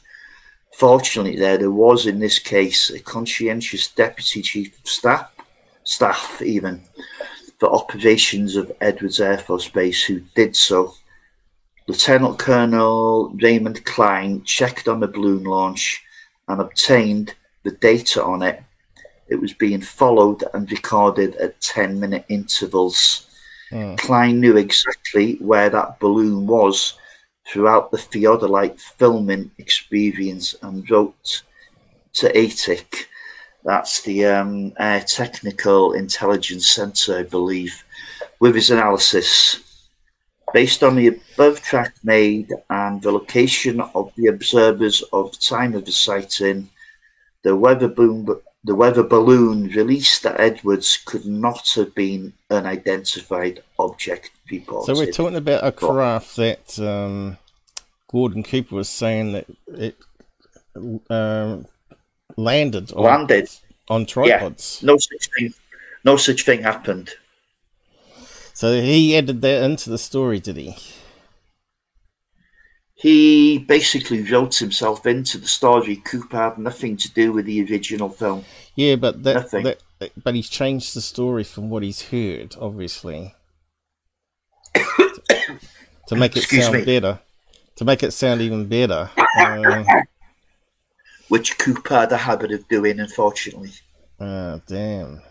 Fortunately, 0.74 1.38
there 1.38 1.58
there 1.58 1.72
was 1.72 2.06
in 2.06 2.20
this 2.20 2.40
case 2.40 2.90
a 2.90 3.00
conscientious 3.00 3.88
deputy 3.88 4.42
chief 4.42 4.78
of 4.80 4.88
staff, 4.88 5.32
staff 5.84 6.42
even 6.42 6.84
for 7.60 7.72
operations 7.72 8.56
of 8.58 8.72
Edwards 8.82 9.22
Air 9.22 9.38
Force 9.38 9.70
Base 9.70 10.04
who 10.04 10.20
did 10.36 10.56
so. 10.56 10.96
Lieutenant 11.88 12.40
Colonel 12.40 13.30
Raymond 13.42 13.86
Klein 13.86 14.44
checked 14.44 14.88
on 14.88 15.00
the 15.00 15.08
balloon 15.08 15.44
launch 15.44 16.04
and 16.48 16.60
obtained 16.62 17.36
the 17.64 17.72
data 17.72 18.24
on 18.24 18.42
it. 18.42 18.64
It 19.28 19.36
was 19.36 19.54
being 19.54 19.82
followed 19.82 20.44
and 20.54 20.72
recorded 20.72 21.36
at 21.36 21.62
10 21.62 22.00
minute 22.00 22.26
intervals. 22.30 23.28
Klein 23.98 24.40
knew 24.40 24.58
exactly 24.58 25.36
where 25.36 25.70
that 25.70 26.00
balloon 26.00 26.48
was 26.48 26.98
throughout 27.48 27.92
the 27.92 27.98
theodolite 27.98 28.80
filming 28.80 29.52
experience 29.58 30.56
and 30.62 30.90
wrote 30.90 31.44
to 32.14 32.32
ATIC, 32.34 33.08
that's 33.66 34.04
the 34.04 34.26
um, 34.26 34.74
Air 34.80 35.02
Technical 35.02 35.94
Intelligence 35.94 36.68
Centre, 36.68 37.18
I 37.18 37.24
believe, 37.24 37.84
with 38.40 38.54
his 38.54 38.70
analysis. 38.70 39.60
Based 40.54 40.84
on 40.84 40.96
the 40.96 41.08
above 41.08 41.62
track 41.62 41.96
made 42.04 42.52
and 42.70 43.02
the 43.02 43.12
location 43.12 43.82
of 43.82 44.12
the 44.16 44.28
observers 44.28 45.02
of 45.12 45.32
the 45.32 45.38
time 45.38 45.74
of 45.76 45.86
the 45.86 45.92
sighting, 45.92 46.70
the 47.44 47.56
weather 47.56 47.88
boom, 47.88 48.40
the 48.64 48.76
weather 48.76 49.04
balloon 49.04 49.68
released 49.70 50.26
at 50.26 50.40
Edwards 50.40 50.98
could 51.06 51.26
not 51.26 51.68
have 51.76 51.94
been 51.94 52.34
an 52.50 52.66
identified 52.66 53.64
object 53.80 54.32
reported. 54.50 54.96
So 54.96 55.00
we're 55.00 55.12
talking 55.12 55.38
about 55.38 55.64
a 55.66 55.72
craft 55.72 56.36
that 56.38 56.80
um, 56.80 57.38
Gordon 58.10 58.44
Cooper 58.44 58.76
was 58.76 58.90
saying 58.90 59.34
that 59.34 59.46
it 59.68 59.98
um, 61.10 61.66
landed 62.38 62.92
on, 62.94 63.04
landed. 63.04 63.50
on 63.90 64.02
Yeah, 64.02 64.06
tripods. 64.06 64.82
no 64.84 64.98
such 64.98 65.30
thing. 65.38 65.54
No 66.04 66.18
such 66.18 66.44
thing 66.44 66.64
happened. 66.64 67.14
So 68.56 68.82
he 68.82 69.18
added 69.18 69.42
that 69.42 69.64
into 69.64 69.90
the 69.90 69.98
story, 69.98 70.40
did 70.40 70.56
he? 70.56 70.78
He 72.94 73.58
basically 73.58 74.24
wrote 74.24 74.56
himself 74.56 75.06
into 75.06 75.38
the 75.38 75.48
story. 75.48 75.98
Cooper 75.98 76.38
had 76.38 76.58
nothing 76.58 76.96
to 76.98 77.14
do 77.14 77.34
with 77.34 77.46
the 77.46 77.62
original 77.70 78.10
film. 78.10 78.46
Yeah, 78.76 78.96
but 78.96 79.24
that, 79.24 79.52
that 79.52 80.12
but 80.24 80.36
he's 80.36 80.48
changed 80.48 80.96
the 80.96 81.02
story 81.02 81.44
from 81.44 81.70
what 81.70 81.84
he's 81.84 82.04
heard, 82.04 82.56
obviously, 82.60 83.36
to 84.74 86.16
make 86.16 86.38
it 86.38 86.44
Excuse 86.44 86.64
sound 86.64 86.78
me. 86.78 86.86
better. 86.86 87.20
To 87.76 87.84
make 87.84 88.04
it 88.04 88.12
sound 88.12 88.40
even 88.40 88.68
better. 88.68 89.10
Uh, 89.38 89.84
which 91.28 91.58
Cooper 91.58 92.00
had 92.00 92.12
a 92.14 92.18
habit 92.18 92.54
of 92.54 92.66
doing, 92.70 93.02
unfortunately. 93.02 93.72
Ah, 94.18 94.62
damn. 94.66 95.22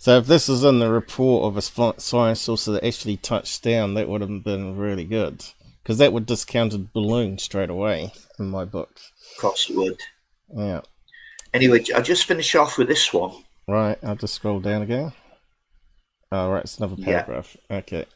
So 0.00 0.16
if 0.16 0.26
this 0.26 0.48
is 0.48 0.64
in 0.64 0.78
the 0.78 0.90
report 0.90 1.44
of 1.44 1.58
a 1.58 1.60
sci- 1.60 1.98
science 1.98 2.40
saucer 2.40 2.72
that 2.72 2.86
actually 2.86 3.18
touched 3.18 3.62
down, 3.62 3.92
that 3.94 4.08
would 4.08 4.22
have 4.22 4.42
been 4.42 4.78
really 4.78 5.04
good. 5.04 5.44
Because 5.82 5.98
that 5.98 6.14
would 6.14 6.24
discounted 6.24 6.94
balloon 6.94 7.36
straight 7.36 7.68
away 7.68 8.14
in 8.38 8.48
my 8.48 8.64
book. 8.64 8.98
Of 9.36 9.42
course 9.42 9.68
it 9.68 9.76
would. 9.76 10.00
Yeah. 10.56 10.80
Anyway, 11.52 11.84
I'll 11.94 12.02
just 12.02 12.24
finish 12.24 12.54
off 12.54 12.78
with 12.78 12.88
this 12.88 13.12
one. 13.12 13.44
Right, 13.68 13.98
I'll 14.02 14.16
just 14.16 14.32
scroll 14.32 14.58
down 14.60 14.80
again. 14.80 15.12
Oh, 16.32 16.48
right, 16.48 16.64
it's 16.64 16.78
another 16.78 16.96
Yeah. 16.96 17.22
paragraph. 17.22 17.54
Okay. 17.70 18.06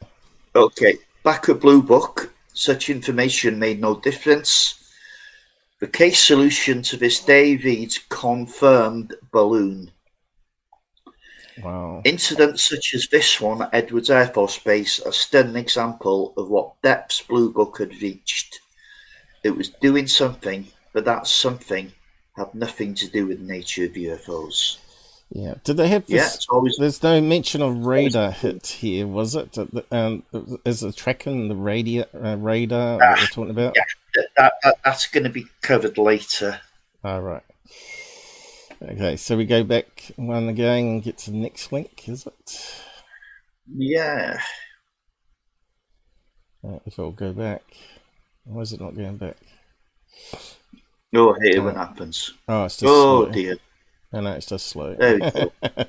Okay, 0.55 0.97
back 1.23 1.49
at 1.49 1.59
Blue 1.59 1.83
Book, 1.83 2.33
such 2.55 2.89
information 2.89 3.59
made 3.59 3.79
no 3.79 3.95
difference. 3.99 4.73
The 5.81 5.87
case 5.87 6.19
solution 6.19 6.81
to 6.81 6.97
this 6.97 7.19
day 7.19 7.57
reads 7.57 7.99
confirmed 8.09 9.13
balloon. 9.31 9.91
Wow. 11.63 12.01
Incidents 12.03 12.67
such 12.67 12.93
as 12.93 13.07
this 13.07 13.39
one 13.39 13.61
at 13.61 13.69
Edwards 13.73 14.09
Air 14.09 14.27
Force 14.27 14.59
Base 14.59 14.99
are 14.99 15.11
still 15.13 15.47
an 15.47 15.55
example 15.55 16.33
of 16.37 16.49
what 16.49 16.81
depths 16.81 17.21
Blue 17.21 17.51
Book 17.51 17.77
had 17.79 18.01
reached. 18.01 18.59
It 19.43 19.51
was 19.51 19.69
doing 19.69 20.07
something, 20.07 20.67
but 20.93 21.05
that 21.05 21.27
something 21.27 21.93
had 22.35 22.53
nothing 22.53 22.93
to 22.95 23.07
do 23.09 23.27
with 23.27 23.39
the 23.39 23.45
nature 23.53 23.85
of 23.85 23.91
UFOs. 23.91 24.77
Yeah. 25.31 25.55
Did 25.63 25.77
they 25.77 25.87
have 25.87 26.03
Yeah, 26.07 26.23
this? 26.23 26.35
it's 26.35 26.47
always 26.49 26.75
There's 26.77 27.01
no 27.01 27.19
mention 27.21 27.61
of 27.61 27.85
radar 27.85 28.31
hit 28.31 28.67
here, 28.67 29.07
was 29.07 29.35
it? 29.35 29.57
Um, 29.91 30.23
is 30.65 30.81
the 30.81 30.91
tracking 30.91 31.47
the 31.47 31.55
radio, 31.55 32.05
uh, 32.13 32.35
radar 32.37 32.99
that 32.99 33.19
we're 33.19 33.25
talking 33.27 33.49
about? 33.51 33.73
yeah, 33.75 33.83
that, 34.15 34.27
that, 34.37 34.53
that- 34.63 34.77
that's 34.83 35.07
going 35.07 35.23
to 35.23 35.29
be 35.29 35.45
covered 35.61 35.97
later. 35.97 36.59
All 37.03 37.21
right. 37.21 37.43
Okay, 38.81 39.15
so 39.15 39.37
we 39.37 39.45
go 39.45 39.63
back 39.63 40.11
one 40.15 40.49
again 40.49 40.85
and 40.85 41.03
get 41.03 41.17
to 41.19 41.31
the 41.31 41.37
next 41.37 41.71
link, 41.71 42.07
is 42.09 42.25
it? 42.27 42.81
Yeah, 43.73 44.39
Uh, 46.63 46.79
if 46.85 46.99
I'll 46.99 47.11
go 47.11 47.31
back. 47.31 47.63
Why 48.43 48.61
is 48.61 48.73
it 48.73 48.81
not 48.81 48.95
going 48.95 49.17
back? 49.17 49.37
oh, 51.15 51.33
I 51.33 51.39
hate 51.41 51.55
it 51.55 51.59
when 51.59 51.75
happens. 51.75 52.33
Oh, 52.47 52.65
it's 52.65 52.77
just 52.77 52.83
Oh 52.91 53.25
slow. 53.25 53.31
dear. 53.31 53.57
No, 54.13 54.21
no, 54.21 54.31
it's 54.33 54.45
just 54.47 54.67
slow. 54.67 54.93
There 54.95 55.15
we 55.15 55.21
go. 55.31 55.51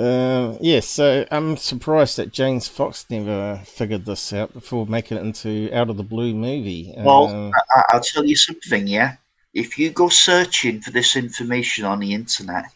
Um, 0.00 0.58
yeah, 0.60 0.78
so 0.78 1.26
I'm 1.32 1.56
surprised 1.56 2.18
that 2.18 2.32
James 2.32 2.68
Fox 2.68 3.04
never 3.10 3.60
figured 3.64 4.04
this 4.04 4.32
out 4.32 4.52
before 4.52 4.86
making 4.86 5.18
it 5.18 5.22
into 5.24 5.68
Out 5.74 5.90
of 5.90 5.96
the 5.96 6.04
Blue 6.04 6.34
movie. 6.34 6.94
Well, 6.96 7.26
Um, 7.26 7.52
I, 7.74 7.82
I'll 7.94 8.00
tell 8.00 8.24
you 8.24 8.36
something, 8.36 8.86
yeah? 8.86 9.16
If 9.54 9.78
you 9.78 9.90
go 9.90 10.08
searching 10.08 10.80
for 10.80 10.90
this 10.90 11.16
information 11.16 11.84
on 11.84 12.00
the 12.00 12.12
internet, 12.14 12.66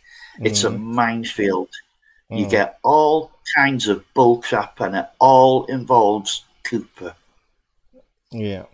it's 0.41 0.65
a 0.65 0.71
minefield. 0.71 1.69
You 2.31 2.47
Mm. 2.47 2.51
get 2.51 2.79
all 2.83 3.31
kinds 3.55 3.89
of 3.89 4.05
bullcrap, 4.15 4.81
and 4.81 4.97
it 4.97 5.07
all 5.19 5.67
involves 5.67 6.45
Cooper. 6.65 7.15
yeah. 8.31 8.65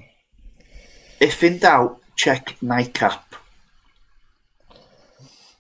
If 1.20 1.42
in 1.42 1.58
doubt, 1.58 2.00
check 2.14 2.56
NICAP. 2.62 3.20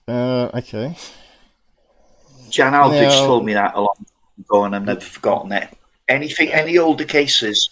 Uh, 0.06 0.48
okay. 0.54 0.96
Jan 2.48 2.74
Aldrich 2.74 3.02
Now- 3.02 3.26
told 3.26 3.44
me 3.44 3.54
that 3.54 3.74
a 3.74 3.80
long 3.80 3.96
time 3.96 4.44
ago, 4.44 4.64
and 4.64 4.76
I've 4.76 4.84
never 4.84 5.00
forgotten 5.00 5.52
it. 5.52 5.76
Anything, 6.08 6.50
any 6.52 6.78
older 6.78 7.04
cases, 7.04 7.68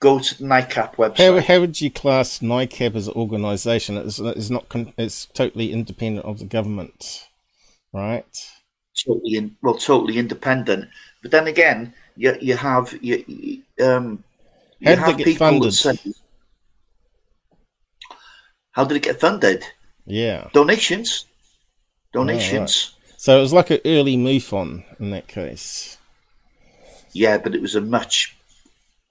go 0.00 0.18
to 0.18 0.38
the 0.38 0.44
NICAP 0.44 0.94
website. 0.96 1.44
how 1.44 1.60
would 1.60 1.80
you 1.80 1.90
class 1.90 2.40
NICAP 2.40 2.94
as 2.94 3.08
an 3.08 3.14
organisation? 3.14 3.96
It's, 3.96 4.18
it's 4.18 4.50
not. 4.50 4.66
It's 4.96 5.26
totally 5.26 5.72
independent 5.72 6.26
of 6.26 6.38
the 6.38 6.44
government, 6.44 7.28
right? 7.92 8.24
totally 9.04 9.36
in, 9.36 9.56
well, 9.62 9.74
totally 9.74 10.18
independent. 10.18 10.88
But 11.22 11.30
then 11.30 11.46
again, 11.46 11.94
you 12.16 12.36
you 12.40 12.56
have 12.56 12.96
you, 13.02 13.24
you, 13.26 13.62
um, 13.84 14.24
How 14.84 14.90
you 14.90 14.96
did 14.96 14.98
have 14.98 15.08
it 15.08 15.18
get 15.18 15.26
people 15.26 15.46
funded? 15.46 15.74
say, 15.74 15.98
"How 18.72 18.84
did 18.84 18.96
it 18.96 19.02
get 19.02 19.20
funded? 19.20 19.64
Yeah. 20.06 20.48
Donations, 20.52 21.26
donations." 22.12 22.94
So 23.16 23.38
it 23.38 23.40
was 23.40 23.52
like 23.52 23.70
an 23.70 23.80
early 23.84 24.16
MUFON 24.16 24.84
in 25.00 25.10
that 25.10 25.26
case. 25.26 25.98
Yeah, 27.12 27.38
but 27.38 27.54
it 27.54 27.62
was 27.62 27.74
a 27.74 27.80
much, 27.80 28.35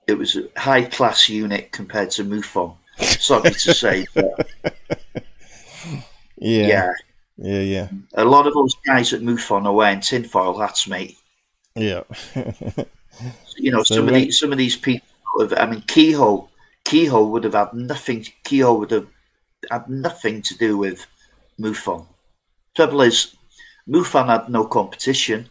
it 0.07 0.17
was 0.17 0.35
a 0.37 0.47
high 0.59 0.83
class 0.83 1.29
unit 1.29 1.71
compared 1.71 2.11
to 2.11 2.23
MUFON. 2.23 2.75
Sorry 2.99 3.51
to 3.51 3.73
say, 3.73 4.05
but 4.13 4.47
Yeah. 6.37 6.67
yeah, 6.67 6.91
Yeah. 7.37 7.59
Yeah. 7.59 7.87
a 8.13 8.25
lot 8.25 8.47
of 8.47 8.53
those 8.53 8.75
guys 8.85 9.13
at 9.13 9.21
MUFON 9.21 9.65
are 9.65 9.73
wearing 9.73 9.99
tinfoil 10.01 10.57
hats, 10.59 10.87
mate. 10.87 11.17
Yeah. 11.75 12.03
you 13.57 13.71
know, 13.71 13.83
So 13.83 13.95
some 13.95 14.07
of 14.07 14.13
these 14.13 14.39
some 14.39 14.51
of 14.51 14.57
these 14.57 14.75
people. 14.75 15.07
Have, 15.39 15.53
I 15.57 15.65
mean, 15.65 15.81
Keyhoe, 15.81 16.47
Keyhoe 16.85 17.25
would 17.25 17.43
have 17.43 17.55
had 17.55 17.73
nothing. 17.73 18.25
Keyhoe 18.45 18.75
would 18.75 18.91
have 18.91 19.07
had 19.69 19.89
nothing 19.89 20.41
to 20.43 20.57
do 20.57 20.77
with 20.77 21.05
MUFON. 21.59 22.05
Trouble 22.75 23.01
is, 23.01 23.35
MUFON 23.89 24.27
had 24.27 24.49
no 24.49 24.65
competition. 24.65 25.49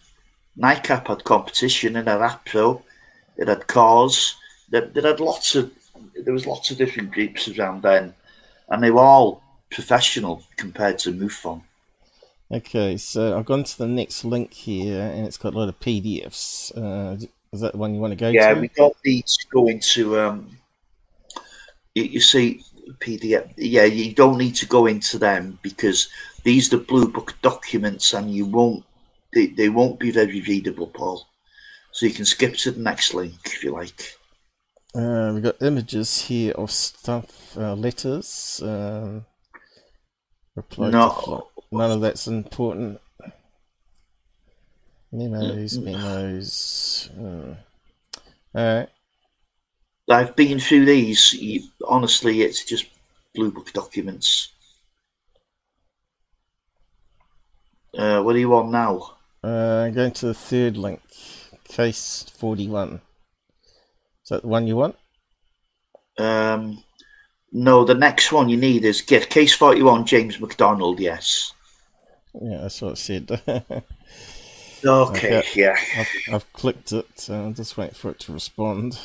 NICAP 0.59 1.09
had 1.09 1.25
competition 1.25 1.97
in 1.97 2.05
APRO. 2.07 2.83
It 3.37 3.49
had 3.49 3.67
cars. 3.67 4.37
There 4.81 5.07
had 5.07 5.21
lots 5.21 5.55
of 5.55 5.73
there 6.17 6.35
was 6.35 6.47
lots 6.47 6.71
of 6.71 6.79
different 6.79 7.13
groups 7.13 7.49
around 7.49 7.83
then, 7.83 8.15
and 8.69 8.83
they 8.83 8.91
were 8.91 9.01
all 9.03 9.43
professional 9.71 10.43
compared 10.57 10.99
to 11.01 11.13
MUFON. 11.13 11.63
Okay, 12.51 12.97
so 12.97 13.39
I've 13.39 13.47
gone 13.47 13.65
to 13.65 13.79
the 13.79 13.87
next 13.87 14.25
link 14.25 14.53
here, 14.53 15.01
and 15.01 15.27
it's 15.27 15.39
got 15.39 15.55
a 15.55 15.59
lot 15.59 15.69
of 15.69 15.81
PDFs. 15.81 16.77
Uh, 16.77 17.27
is 17.53 17.61
that 17.61 17.73
the 17.73 17.79
one 17.79 17.95
you 17.95 18.01
want 18.01 18.13
to 18.13 18.17
go 18.17 18.31
Yeah, 18.31 18.49
to? 18.49 18.55
Yeah, 18.55 18.61
we 18.61 18.69
got 18.69 18.93
these 19.05 19.37
going 19.53 19.81
to 19.95 20.21
um 20.21 20.59
you, 21.95 22.05
you 22.05 22.21
see 22.21 22.63
PDF 22.99 23.53
yeah, 23.57 23.85
you 23.85 24.13
don't 24.13 24.39
need 24.39 24.57
to 24.57 24.67
go 24.67 24.87
into 24.87 25.19
them 25.19 25.59
because 25.63 26.09
these 26.43 26.73
are 26.75 26.79
blue 26.79 27.09
book 27.09 27.35
documents 27.43 28.13
and 28.13 28.35
you 28.35 28.45
won't 28.45 28.85
they, 29.33 29.47
they 29.47 29.69
won't 29.69 29.99
be 29.99 30.11
very 30.11 30.41
readable, 30.43 30.87
Paul. 30.87 31.27
So 31.93 32.07
you 32.07 32.13
can 32.13 32.25
skip 32.25 32.55
to 32.59 32.71
the 32.71 32.81
next 32.81 33.15
link 33.15 33.35
if 33.47 33.63
you 33.65 33.73
like. 33.73 34.17
Uh, 34.95 35.33
we've 35.35 35.43
got 35.43 35.61
images 35.61 36.23
here 36.23 36.53
of 36.53 36.71
stuff, 36.71 37.57
uh, 37.57 37.75
letters. 37.75 38.61
Um, 38.63 39.27
reply 40.55 40.91
No. 40.91 41.49
None 41.73 41.91
of 41.91 42.01
that's 42.01 42.29
important. 42.29 43.01
Memos, 45.11 45.79
memos. 45.79 47.11
Uh, 47.19 47.55
Alright. 48.57 48.89
I've 50.09 50.37
been 50.37 50.61
through 50.61 50.85
these. 50.85 51.33
You, 51.33 51.63
honestly, 51.89 52.43
it's 52.43 52.65
just 52.65 52.87
blue 53.35 53.51
book 53.51 53.73
documents. 53.73 54.53
Uh, 57.97 58.23
what 58.23 58.35
do 58.35 58.39
you 58.39 58.49
want 58.49 58.71
now? 58.71 59.17
Uh, 59.43 59.89
going 59.91 60.13
to 60.13 60.27
the 60.27 60.35
third 60.35 60.77
link. 60.77 61.01
Case 61.65 62.27
41. 62.37 63.01
Is 64.25 64.31
that 64.31 64.43
the 64.43 64.49
one 64.49 64.67
you 64.67 64.77
want? 64.77 64.97
Um, 66.19 66.83
no, 67.53 67.85
the 67.85 67.95
next 67.95 68.33
one 68.33 68.49
you 68.49 68.57
need 68.57 68.85
is 68.85 69.01
get 69.01 69.31
case 69.31 69.55
forty 69.55 69.83
one. 69.83 70.07
James 70.07 70.41
McDonald. 70.41 71.01
Yes. 71.01 71.53
Yeah, 72.41 72.63
that's 72.63 72.83
what 72.83 72.93
it 72.93 72.99
said. 72.99 73.85
Okay. 74.87 75.39
Okay. 75.39 75.61
Yeah. 75.63 75.77
I've, 75.97 76.35
I've 76.35 76.53
clicked 76.53 76.93
it, 76.93 77.07
so 77.17 77.35
I'll 77.35 77.53
just 77.53 77.77
wait 77.77 77.97
for 77.97 78.11
it 78.11 78.19
to 78.21 78.33
respond. 78.33 78.99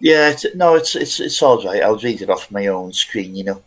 Yeah. 0.00 0.30
It's, 0.30 0.44
no, 0.54 0.74
it's 0.74 0.94
it's 0.94 1.20
it's 1.20 1.42
all 1.42 1.64
right. 1.64 1.82
I'll 1.82 1.96
read 1.96 2.20
it 2.20 2.30
off 2.30 2.50
my 2.50 2.66
own 2.66 2.92
screen. 2.92 3.34
You 3.34 3.44
know. 3.44 3.62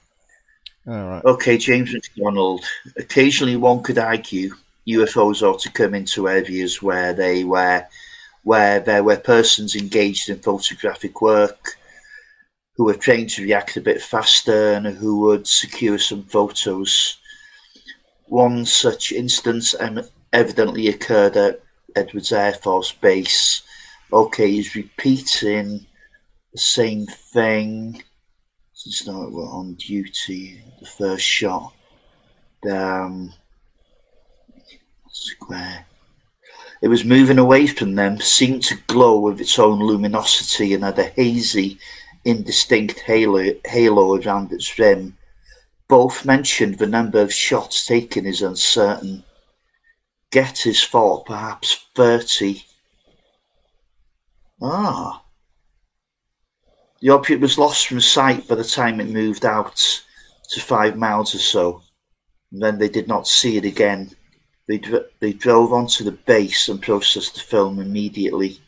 Alright. 0.87 1.25
Okay, 1.25 1.57
James 1.57 1.93
McDonald. 1.93 2.63
Occasionally, 2.97 3.55
one 3.55 3.83
could 3.83 3.97
argue 3.97 4.53
UFOs 4.87 5.41
ought 5.43 5.59
to 5.61 5.71
come 5.71 5.93
into 5.93 6.27
areas 6.27 6.81
where 6.81 7.13
they 7.13 7.43
were, 7.43 7.85
where 8.43 8.79
there 8.79 9.03
were 9.03 9.17
persons 9.17 9.75
engaged 9.75 10.29
in 10.29 10.39
photographic 10.39 11.21
work, 11.21 11.77
who 12.75 12.85
were 12.85 12.95
trained 12.95 13.29
to 13.29 13.43
react 13.43 13.77
a 13.77 13.81
bit 13.81 14.01
faster 14.01 14.73
and 14.73 14.87
who 14.87 15.19
would 15.19 15.47
secure 15.47 15.97
some 15.97 16.23
photos. 16.23 17.17
One 18.25 18.65
such 18.65 19.11
instance 19.11 19.75
um, 19.79 20.01
evidently 20.33 20.87
occurred 20.87 21.37
at 21.37 21.61
Edwards 21.95 22.31
Air 22.31 22.53
Force 22.53 22.91
Base. 22.91 23.61
Okay, 24.11 24.49
he's 24.49 24.75
repeating 24.75 25.85
the 26.53 26.59
same 26.59 27.05
thing. 27.05 28.01
Since 28.73 29.05
now 29.05 29.27
we're 29.29 29.43
on 29.43 29.75
duty, 29.75 30.63
the 30.79 30.87
first 30.87 31.23
shot 31.23 31.73
down 32.65 33.33
square. 35.09 35.85
It 36.81 36.87
was 36.87 37.05
moving 37.05 37.37
away 37.37 37.67
from 37.67 37.95
them, 37.95 38.19
seemed 38.19 38.63
to 38.63 38.77
glow 38.87 39.19
with 39.19 39.39
its 39.39 39.59
own 39.59 39.79
luminosity 39.79 40.73
and 40.73 40.83
had 40.83 40.97
a 40.97 41.03
hazy, 41.03 41.79
indistinct 42.25 43.01
halo, 43.01 43.53
halo 43.65 44.19
around 44.19 44.51
its 44.51 44.79
rim. 44.79 45.17
Both 45.87 46.25
mentioned 46.25 46.79
the 46.79 46.87
number 46.87 47.21
of 47.21 47.33
shots 47.33 47.85
taken 47.85 48.25
is 48.25 48.41
uncertain. 48.41 49.23
Gettys 50.31 50.87
thought 50.87 51.25
perhaps 51.25 51.85
30. 51.95 52.63
Ah. 54.61 55.23
The 57.01 57.09
object 57.09 57.41
was 57.41 57.57
lost 57.57 57.87
from 57.87 57.99
sight 57.99 58.47
by 58.47 58.55
the 58.55 58.63
time 58.63 58.99
it 58.99 59.09
moved 59.09 59.45
out 59.45 60.03
to 60.49 60.59
five 60.59 60.95
miles 60.95 61.35
or 61.35 61.39
so, 61.39 61.81
and 62.51 62.61
then 62.61 62.77
they 62.77 62.89
did 62.89 63.07
not 63.07 63.27
see 63.27 63.57
it 63.57 63.65
again. 63.65 64.15
They, 64.71 64.77
dr- 64.77 65.09
they 65.19 65.33
drove 65.33 65.73
onto 65.73 66.05
the 66.05 66.13
base 66.13 66.69
and 66.69 66.81
processed 66.81 67.33
the 67.33 67.41
film 67.41 67.81
immediately. 67.81 68.61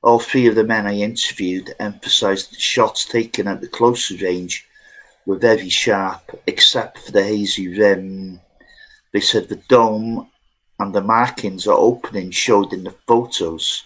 All 0.00 0.20
three 0.20 0.46
of 0.46 0.54
the 0.54 0.62
men 0.62 0.86
I 0.86 0.94
interviewed 0.94 1.74
emphasized 1.80 2.52
that 2.52 2.60
shots 2.60 3.04
taken 3.04 3.48
at 3.48 3.60
the 3.60 3.66
closer 3.66 4.14
range 4.22 4.68
were 5.26 5.40
very 5.40 5.68
sharp, 5.68 6.40
except 6.46 6.98
for 6.98 7.10
the 7.10 7.24
hazy 7.24 7.76
rim. 7.76 8.40
They 9.12 9.18
said 9.18 9.48
the 9.48 9.56
dome 9.56 10.30
and 10.78 10.94
the 10.94 11.02
markings 11.02 11.66
or 11.66 11.76
openings 11.76 12.36
showed 12.36 12.72
in 12.72 12.84
the 12.84 12.94
photos. 13.08 13.84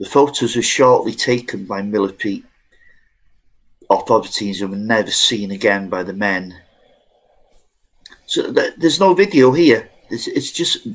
The 0.00 0.08
photos 0.08 0.56
were 0.56 0.62
shortly 0.62 1.12
taken 1.12 1.66
by 1.66 1.82
military 1.82 2.44
authorities 3.90 4.62
and 4.62 4.70
were 4.70 4.78
never 4.78 5.10
seen 5.10 5.50
again 5.50 5.90
by 5.90 6.02
the 6.02 6.14
men. 6.14 6.62
So 8.24 8.50
th- 8.50 8.76
there's 8.78 9.00
no 9.00 9.12
video 9.12 9.52
here. 9.52 9.90
It's, 10.10 10.26
it's 10.26 10.52
just 10.52 10.86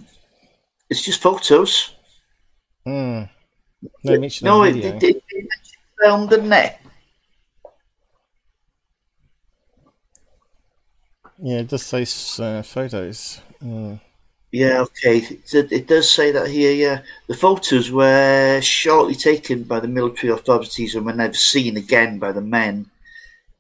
it's 0.90 1.04
just 1.04 1.22
photos. 1.22 1.96
Hmm. 2.86 3.24
No 4.04 4.20
mention 4.20 4.46
No, 4.46 4.64
it, 4.64 4.78
it, 4.78 5.04
it, 5.04 5.24
it 5.30 6.30
didn't 6.30 6.54
it? 6.54 6.78
Yeah, 11.42 11.60
it 11.60 11.70
just 11.70 11.88
says 11.88 12.40
uh, 12.42 12.62
photos. 12.62 13.42
Mm. 13.62 14.00
Yeah, 14.52 14.82
okay. 14.82 15.18
It, 15.18 15.72
it 15.72 15.88
does 15.88 16.10
say 16.10 16.32
that 16.32 16.48
here, 16.48 16.74
yeah. 16.74 17.02
The 17.28 17.36
photos 17.36 17.92
were 17.92 18.62
shortly 18.62 19.16
taken 19.16 19.64
by 19.64 19.80
the 19.80 19.88
military 19.88 20.32
authorities 20.32 20.96
and 20.96 21.06
were 21.06 21.14
never 21.14 21.34
seen 21.34 21.76
again 21.76 22.20
by 22.20 22.32
the 22.32 22.42
men. 22.42 22.86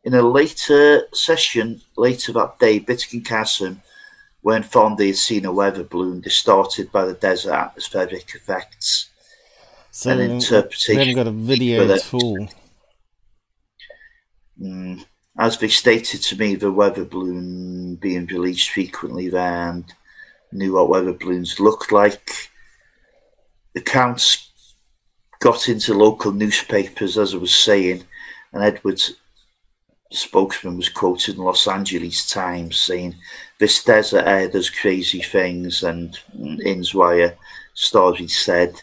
In 0.04 0.14
a 0.14 0.22
later 0.22 1.08
session, 1.12 1.82
later 1.97 2.32
that 2.34 2.60
day, 2.60 2.80
Bitkin 2.80 3.66
and 3.66 3.82
Informed 4.46 4.98
they 4.98 5.08
had 5.08 5.16
seen 5.16 5.46
a 5.46 5.54
weather 5.54 5.84
balloon 5.84 6.20
distorted 6.20 6.91
by 6.91 7.06
the 7.06 7.14
desert 7.14 7.54
atmospheric 7.54 8.36
effects. 8.36 9.10
So 9.91 10.10
An 10.12 10.18
we 10.18 10.26
interpretation 10.26 10.98
haven't 10.98 11.16
got 11.16 11.28
a 11.28 11.32
video 11.32 11.88
it. 11.89 12.02
tool. 12.04 12.50
Mm. 14.62 15.06
As 15.38 15.58
they 15.58 15.70
stated 15.70 16.22
to 16.24 16.36
me, 16.36 16.56
the 16.56 16.72
weather 16.72 17.06
balloon 17.06 17.96
being 17.96 18.26
released 18.28 18.70
frequently 18.70 19.30
there 19.30 19.70
and 19.70 19.86
knew 20.52 20.74
what 20.74 20.89
weather 20.89 21.14
balloons 21.14 21.60
looked 21.60 21.91
like. 21.91 22.50
The 23.74 23.82
counts 23.82 24.52
got 25.39 25.68
into 25.70 25.94
local 25.94 26.32
newspapers, 26.32 27.18
as 27.18 27.34
I 27.34 27.38
was 27.38 27.56
saying, 27.56 28.04
and 28.52 28.64
Edwards' 28.64 29.16
spokesman 30.14 30.78
was 30.78 30.89
quoted 30.89 31.36
in 31.36 31.43
Los 31.43 31.68
Angeles 31.68 32.30
Times 32.30 32.78
saying, 32.78 33.16
This 33.59 33.84
desert 33.84 34.26
air 34.26 34.47
does 34.49 34.70
crazy 34.70 35.22
things, 35.22 35.84
and 35.84 36.18
Inswire 36.36 37.36
story 37.74 38.28
said, 38.28 38.82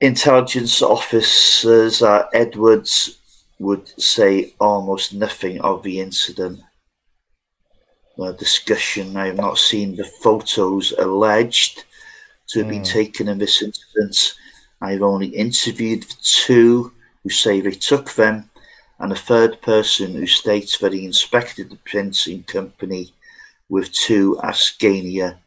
Intelligence 0.00 0.82
officers 0.82 2.02
at 2.02 2.28
Edwards 2.32 3.18
would 3.58 3.88
say 4.00 4.54
almost 4.60 5.14
nothing 5.14 5.60
of 5.60 5.82
the 5.82 6.00
incident. 6.00 6.60
The 8.18 8.32
discussion, 8.32 9.16
I 9.16 9.26
have 9.26 9.36
not 9.36 9.58
seen 9.58 9.96
the 9.96 10.04
photos 10.04 10.92
alleged 10.98 11.84
to 12.48 12.58
have 12.58 12.68
been 12.68 12.80
hmm. 12.80 12.84
taken 12.84 13.28
in 13.28 13.38
this 13.38 13.62
incident. 13.62 14.34
I 14.80 14.92
have 14.92 15.02
only 15.02 15.28
interviewed 15.28 16.02
the 16.02 16.16
two 16.20 16.92
who 17.22 17.30
say 17.30 17.60
they 17.60 17.70
took 17.70 18.12
them, 18.14 18.50
and 19.02 19.10
a 19.10 19.16
third 19.16 19.60
person 19.60 20.14
who 20.14 20.26
states 20.28 20.78
that 20.78 20.92
he 20.92 21.04
inspected 21.04 21.68
the 21.68 21.78
printing 21.84 22.44
company 22.44 23.12
with 23.68 23.92
two 23.92 24.38
Ascania 24.44 25.38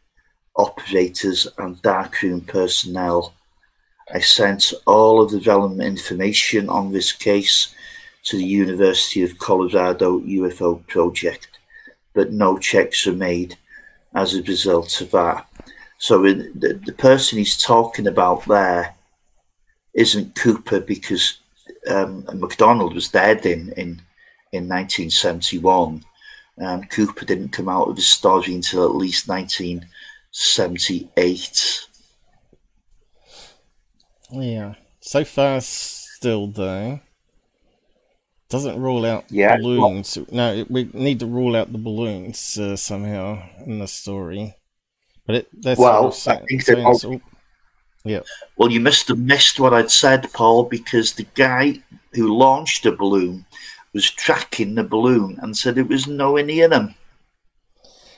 operators 0.58 1.48
and 1.58 1.82
darkroom 1.82 2.42
personnel. 2.42 3.34
I 4.14 4.20
sent 4.20 4.74
all 4.86 5.22
of 5.22 5.32
the 5.32 5.40
relevant 5.40 5.82
information 5.82 6.68
on 6.68 6.92
this 6.92 7.14
case 7.14 7.74
to 8.26 8.36
the 8.36 8.44
University 8.44 9.24
of 9.24 9.40
Colorado 9.40 10.20
UFO 10.20 10.86
project, 10.88 11.48
but 12.14 12.34
no 12.34 12.58
checks 12.58 13.06
were 13.06 13.14
made 13.14 13.58
as 14.14 14.36
a 14.36 14.44
result 14.44 15.00
of 15.00 15.12
that. 15.12 15.48
So 15.98 16.22
the, 16.24 16.82
the 16.86 16.94
person 16.94 17.38
he's 17.38 17.58
talking 17.58 18.08
about 18.08 18.46
there 18.48 18.96
isn't 19.94 20.36
Cooper 20.36 20.82
because 20.82 21.38
um, 21.90 22.26
McDonald 22.34 22.94
was 22.96 23.10
dead 23.10 23.46
in, 23.46 23.72
in, 23.74 24.02
in 24.52 24.68
1971. 24.68 26.04
And 26.58 26.90
Cooper 26.90 27.26
didn't 27.26 27.50
come 27.50 27.68
out 27.68 27.90
of 27.90 27.98
his 27.98 28.08
story 28.08 28.56
until 28.56 28.86
at 28.86 28.96
least 28.96 29.28
1978. 29.28 31.86
Yeah. 34.32 34.76
So 35.02 35.24
far, 35.24 35.62
still 35.62 36.48
though, 36.48 37.00
doesn't 38.50 38.82
rule 38.82 39.06
out 39.06 39.26
Yeah, 39.30 39.58
balloons. 39.58 40.18
no, 40.32 40.66
we 40.70 40.90
need 40.94 41.20
to 41.20 41.28
rule 41.28 41.56
out 41.56 41.72
the 41.72 41.78
balloons 41.78 42.58
uh, 42.58 42.76
somehow 42.76 43.44
in 43.66 43.80
the 43.80 43.88
story. 43.88 44.56
But 45.26 45.36
it, 45.36 45.62
that's 45.62 45.80
Well, 45.80 46.08
I 46.28 46.38
think 46.48 46.66
that 46.66 46.80
all- 46.80 47.22
yeah. 48.06 48.22
Well, 48.56 48.72
you 48.72 48.80
must 48.80 49.08
have 49.10 49.20
missed 49.20 49.60
what 49.60 49.74
I'd 49.74 49.92
said, 49.92 50.32
Paul, 50.32 50.64
because 50.64 51.14
the 51.14 51.28
guy 51.36 51.82
who 52.14 52.38
launched 52.38 52.84
the 52.84 52.92
balloon 52.92 53.46
was 53.94 54.10
tracking 54.10 54.76
the 54.76 54.84
balloon 54.84 55.38
and 55.42 55.58
said 55.58 55.78
it 55.78 55.88
was 55.88 56.08
nowhere 56.08 56.44
near 56.44 56.68
them. 56.70 56.96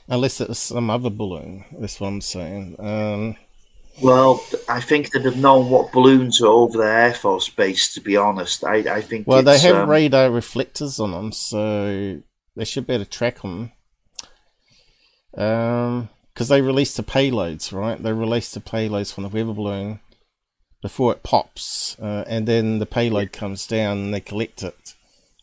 Unless 0.07 0.41
it's 0.41 0.59
some 0.59 0.89
other 0.89 1.09
balloon. 1.09 1.65
That's 1.79 1.99
what 1.99 2.07
I'm 2.07 2.21
saying. 2.21 2.75
Um, 2.79 3.35
Well, 4.01 4.43
I 4.69 4.79
think 4.79 5.11
they'd 5.11 5.25
have 5.25 5.37
known 5.37 5.69
what 5.69 5.91
balloons 5.91 6.41
are 6.41 6.47
over 6.47 6.77
the 6.77 6.83
Air 6.85 7.13
Force 7.13 7.49
Base, 7.49 7.93
to 7.93 8.01
be 8.01 8.15
honest. 8.15 8.63
I, 8.63 8.75
I 8.97 9.01
think 9.01 9.27
well, 9.27 9.41
they 9.43 9.59
have 9.59 9.75
um, 9.75 9.89
radar 9.89 10.29
reflectors 10.29 10.99
on 10.99 11.11
them, 11.11 11.31
so 11.31 12.21
they 12.55 12.65
should 12.65 12.85
be 12.87 12.93
able 12.93 13.05
to 13.05 13.09
track 13.09 13.41
them. 13.41 13.71
Um, 15.35 16.09
because 16.37 16.49
they 16.49 16.61
release 16.61 16.95
the 16.95 17.01
payloads, 17.01 17.73
right? 17.73 18.01
They 18.01 18.13
release 18.13 18.51
the 18.51 18.59
payloads 18.59 19.11
from 19.11 19.23
the 19.23 19.29
weather 19.29 19.53
balloon 19.53 20.01
before 20.83 21.11
it 21.11 21.23
pops, 21.23 21.97
uh, 21.99 22.25
and 22.27 22.47
then 22.47 22.77
the 22.77 22.85
payload 22.85 23.31
comes 23.31 23.65
down 23.65 23.97
and 23.97 24.13
they 24.13 24.19
collect 24.19 24.61
it 24.61 24.93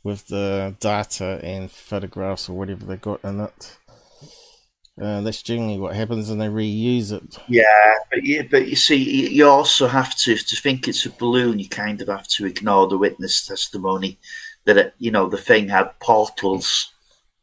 with 0.05 0.28
the 0.28 0.76
data 0.78 1.40
and 1.42 1.68
photographs 1.68 2.49
or 2.49 2.57
whatever 2.57 2.84
they 2.84 2.95
got 2.95 3.24
in 3.24 3.40
it. 3.40 3.76
Uh, 5.03 5.20
that's 5.22 5.42
generally 5.42 5.80
what 5.80 5.97
happens, 5.97 6.30
and 6.30 6.40
they 6.40 6.47
reuse 6.47 7.11
it. 7.11 7.38
Yeah, 7.49 7.64
but 8.09 8.22
you, 8.22 8.47
but 8.49 8.68
you 8.68 8.76
see, 8.76 8.95
you 8.95 9.28
you 9.30 9.49
also 9.49 9.88
have 9.88 10.14
to 10.18 10.36
to 10.36 10.57
think 10.57 10.86
it's 10.86 11.05
a 11.05 11.11
balloon. 11.11 11.59
You 11.59 11.68
kind 11.68 12.01
of 12.03 12.07
have 12.07 12.28
to 12.28 12.47
ignore 12.47 12.86
the 12.86 12.99
witness 12.99 13.45
testimony 13.45 14.20
that 14.64 14.76
it, 14.76 14.95
you 15.01 15.11
know 15.11 15.28
the 15.28 15.38
thing 15.38 15.70
had 15.70 15.99
portals 15.99 16.93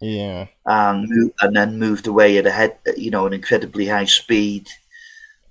Yeah, 0.02 0.48
and 0.66 1.32
and 1.42 1.56
then 1.56 1.80
moved 1.80 2.08
away 2.08 2.38
at 2.38 2.48
a 2.48 2.52
head, 2.52 2.78
you 2.98 3.12
know, 3.12 3.28
an 3.28 3.34
incredibly 3.34 3.88
high 3.88 4.06
speed. 4.06 4.68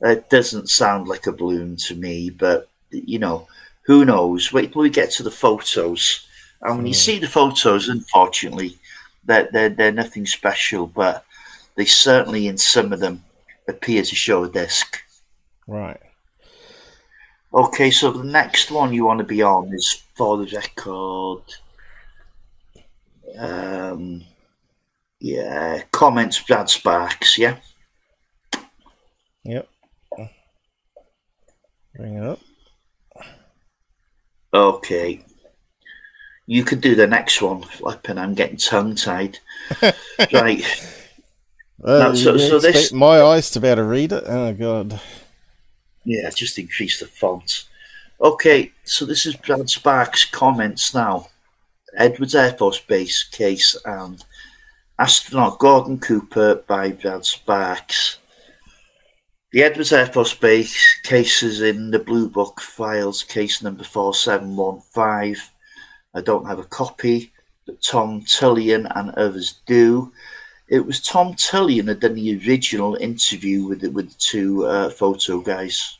It 0.00 0.28
doesn't 0.30 0.70
sound 0.70 1.08
like 1.08 1.26
a 1.26 1.32
balloon 1.32 1.76
to 1.86 1.94
me, 1.94 2.30
but 2.30 2.68
you 2.90 3.18
know, 3.18 3.46
who 3.82 4.04
knows? 4.04 4.52
Wait 4.52 4.72
till 4.72 4.82
we 4.82 4.90
get 4.90 5.10
to 5.12 5.22
the 5.22 5.30
photos, 5.30 6.26
and 6.62 6.78
when 6.78 6.86
you 6.86 6.94
see 6.94 7.18
the 7.18 7.28
photos, 7.28 7.88
unfortunately, 7.88 8.76
they're 9.24 9.48
they're, 9.52 9.68
they're 9.70 9.92
nothing 9.92 10.26
special, 10.26 10.86
but 10.88 11.24
they 11.76 11.84
certainly, 11.84 12.48
in 12.48 12.58
some 12.58 12.92
of 12.92 13.00
them, 13.00 13.24
appear 13.68 14.02
to 14.02 14.14
show 14.16 14.44
a 14.44 14.50
disc. 14.50 14.98
right. 15.66 16.00
Okay, 17.52 17.90
so 17.90 18.12
the 18.12 18.24
next 18.24 18.70
one 18.70 18.92
you 18.92 19.04
want 19.04 19.18
to 19.18 19.24
be 19.24 19.42
on 19.42 19.72
is 19.74 20.02
for 20.14 20.36
the 20.36 20.46
record. 20.56 21.42
Um, 23.38 24.24
yeah, 25.20 25.82
comments 25.92 26.40
Brad 26.40 26.68
Sparks, 26.70 27.38
yeah? 27.38 27.56
Yep. 29.44 29.68
Bring 31.94 32.14
it 32.16 32.24
up. 32.24 32.40
Okay. 34.52 35.24
you 36.46 36.64
could 36.64 36.80
do 36.80 36.94
the 36.96 37.06
next 37.06 37.40
one, 37.40 37.62
flipping. 37.62 38.18
I'm 38.18 38.34
getting 38.34 38.56
tongue 38.56 38.96
tied. 38.96 39.38
right. 40.32 40.64
Uh, 41.84 41.98
No, 41.98 42.14
so- 42.14 42.36
so 42.36 42.58
this- 42.58 42.92
my 42.92 43.20
eyes 43.22 43.50
to 43.50 43.60
be 43.60 43.68
able 43.68 43.76
to 43.76 43.84
read 43.84 44.12
it. 44.12 44.24
Oh 44.26 44.52
god. 44.52 45.00
Yeah, 46.04 46.28
just 46.30 46.58
increase 46.58 46.98
the 46.98 47.06
font. 47.06 47.64
Okay, 48.20 48.72
so 48.84 49.04
this 49.06 49.24
is 49.26 49.36
Brad 49.36 49.70
Sparks' 49.70 50.24
comments 50.24 50.92
now. 50.94 51.28
Edwards 51.96 52.34
Air 52.34 52.52
Force 52.52 52.80
Base 52.80 53.22
case 53.24 53.76
and 53.84 54.22
astronaut 55.00 55.58
Gordon 55.58 55.98
Cooper 55.98 56.56
by 56.66 56.92
Brad 56.92 57.24
Sparks. 57.24 58.18
The 59.50 59.62
Edwards 59.62 59.94
Air 59.94 60.04
Force 60.04 60.34
Base 60.34 61.00
case 61.02 61.42
is 61.42 61.62
in 61.62 61.90
the 61.90 61.98
Blue 61.98 62.28
Book 62.28 62.60
files, 62.60 63.22
case 63.22 63.62
number 63.62 63.82
4715. 63.82 65.42
I 66.12 66.20
don't 66.20 66.44
have 66.44 66.58
a 66.58 66.64
copy, 66.64 67.32
but 67.64 67.80
Tom 67.80 68.20
Tulien 68.20 68.92
and 68.94 69.10
others 69.12 69.62
do. 69.64 70.12
It 70.68 70.84
was 70.84 71.00
Tom 71.00 71.32
Tulien 71.32 71.88
had 71.88 72.00
done 72.00 72.14
the 72.14 72.38
original 72.46 72.96
interview 72.96 73.64
with 73.64 73.80
the, 73.80 73.90
with 73.90 74.10
the 74.10 74.18
two 74.18 74.66
uh, 74.66 74.90
photo 74.90 75.40
guys. 75.40 75.96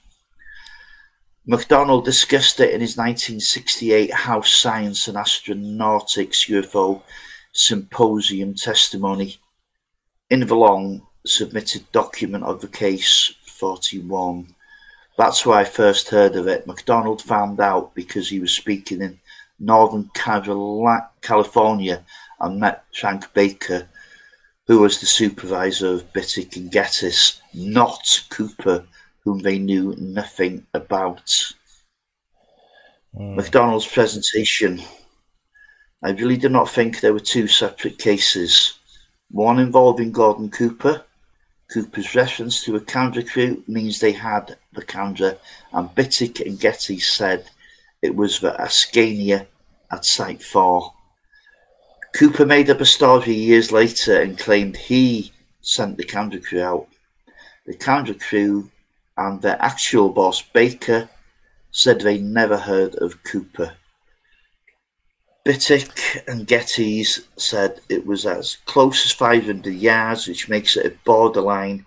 McDonald 1.47 2.05
discussed 2.05 2.61
it 2.61 2.75
in 2.75 2.83
his 2.83 2.99
1968 2.99 4.13
House 4.13 4.55
Science 4.55 5.09
and 5.09 5.17
Astronautics 5.17 6.51
UFO 6.51 7.01
Symposium 7.53 8.55
testimony. 8.55 9.39
Inverlong 10.31 11.03
submitted 11.27 11.91
document 11.93 12.45
of 12.45 12.61
the 12.61 12.69
case 12.69 13.35
41. 13.47 14.55
That's 15.19 15.45
where 15.45 15.59
I 15.59 15.65
first 15.65 16.09
heard 16.09 16.37
of 16.37 16.47
it. 16.49 16.67
McDonald 16.67 17.23
found 17.23 17.61
out 17.61 17.95
because 17.95 18.29
he 18.29 18.41
was 18.41 18.55
speaking 18.55 19.03
in 19.03 19.19
Northern 19.59 20.11
California 20.15 22.05
and 22.41 22.59
met 22.59 22.85
Frank 22.95 23.33
Baker, 23.35 23.89
who 24.67 24.81
was 24.81 24.99
the 24.99 25.07
supervisor 25.07 25.89
of 25.89 26.13
Bittick 26.13 26.57
and 26.57 26.73
Gettys, 26.73 27.41
not 27.53 28.25
Cooper, 28.31 28.87
whom 29.25 29.41
they 29.41 29.59
knew 29.59 29.95
nothing 29.99 30.67
about. 30.73 31.53
Hmm. 33.15 33.37
McDonald's 33.37 33.87
presentation. 33.87 34.81
I 36.03 36.11
really 36.13 36.37
do 36.37 36.49
not 36.49 36.71
think 36.71 37.01
there 37.01 37.13
were 37.13 37.21
two 37.21 37.47
separate 37.47 37.99
cases. 37.99 38.79
One 39.31 39.59
involving 39.59 40.13
Gordon 40.13 40.51
Cooper. 40.51 41.05
Cooper's 41.71 42.15
reference 42.15 42.65
to 42.65 42.77
a 42.77 42.81
Canberra 42.81 43.25
crew 43.25 43.63
means 43.69 44.01
they 44.01 44.13
had 44.13 44.57
the 44.73 44.83
Canberra, 44.83 45.37
and 45.73 45.89
Bittick 45.91 46.45
and 46.45 46.59
Getty 46.59 46.99
said 46.99 47.49
it 48.03 48.17
was 48.17 48.41
the 48.41 48.53
Askania 48.53 49.47
at 49.93 50.05
Site 50.05 50.43
4. 50.43 50.93
Cooper 52.15 52.47
made 52.47 52.71
up 52.71 52.81
a 52.81 52.87
story 52.87 53.35
years 53.35 53.71
later 53.71 54.21
and 54.21 54.39
claimed 54.39 54.77
he 54.77 55.33
sent 55.61 55.97
the 55.97 56.05
Canberra 56.05 56.43
crew 56.43 56.63
out. 56.63 56.89
The 57.67 57.75
Canberra 57.75 58.19
crew 58.19 58.71
and 59.17 59.41
their 59.41 59.63
actual 59.63 60.09
boss, 60.09 60.43
Baker, 60.43 61.09
said 61.71 62.01
they 62.01 62.19
never 62.19 62.57
heard 62.57 62.97
of 62.97 63.23
Cooper. 63.23 63.75
Bittick 65.47 66.29
and 66.29 66.47
Gettys 66.47 67.25
said 67.37 67.81
it 67.89 68.05
was 68.05 68.27
as 68.27 68.59
close 68.67 69.07
as 69.07 69.13
500 69.13 69.73
yards, 69.73 70.29
which 70.29 70.51
makes 70.51 70.77
it 70.77 70.87
a 70.87 70.97
borderline 71.05 71.87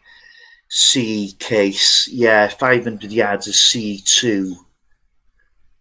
C 0.69 1.33
case. 1.37 2.07
Yeah, 2.07 2.47
500 2.47 3.11
yards 3.11 3.47
is 3.47 3.55
C2. 3.55 4.55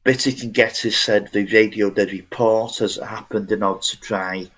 Bittick 0.04 0.42
and 0.42 0.52
Gettys 0.54 0.92
said 0.92 1.30
they 1.32 1.44
radioed 1.44 1.94
their 1.94 2.06
report 2.06 2.82
as 2.82 2.98
it 2.98 3.04
happened 3.04 3.50
in 3.50 3.62
order 3.62 3.80
to 3.80 4.00
try 4.00 4.50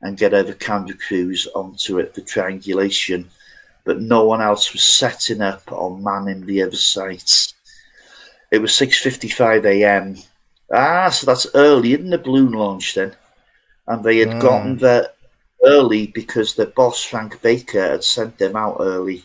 and 0.00 0.16
get 0.16 0.32
over 0.32 0.54
Canberra 0.54 0.96
crews 0.96 1.46
onto 1.54 1.98
it 1.98 2.14
for 2.14 2.22
triangulation, 2.22 3.28
but 3.84 4.00
no 4.00 4.24
one 4.24 4.40
else 4.40 4.72
was 4.72 4.82
setting 4.82 5.42
up 5.42 5.70
or 5.70 5.98
manning 5.98 6.46
the 6.46 6.62
other 6.62 6.76
sites. 6.76 7.52
It 8.50 8.60
was 8.60 8.72
6:55 8.72 9.66
a.m. 9.66 10.16
Ah, 10.72 11.10
so 11.10 11.26
that's 11.26 11.46
early 11.54 11.94
in 11.94 12.10
the 12.10 12.18
balloon 12.18 12.52
launch 12.52 12.94
then, 12.94 13.14
and 13.86 14.02
they 14.02 14.18
had 14.18 14.30
Mm. 14.30 14.40
gotten 14.40 14.76
there 14.78 15.08
early 15.64 16.06
because 16.08 16.54
their 16.54 16.66
boss 16.66 17.02
Frank 17.02 17.40
Baker 17.42 17.82
had 17.82 18.04
sent 18.04 18.38
them 18.38 18.56
out 18.56 18.76
early. 18.80 19.24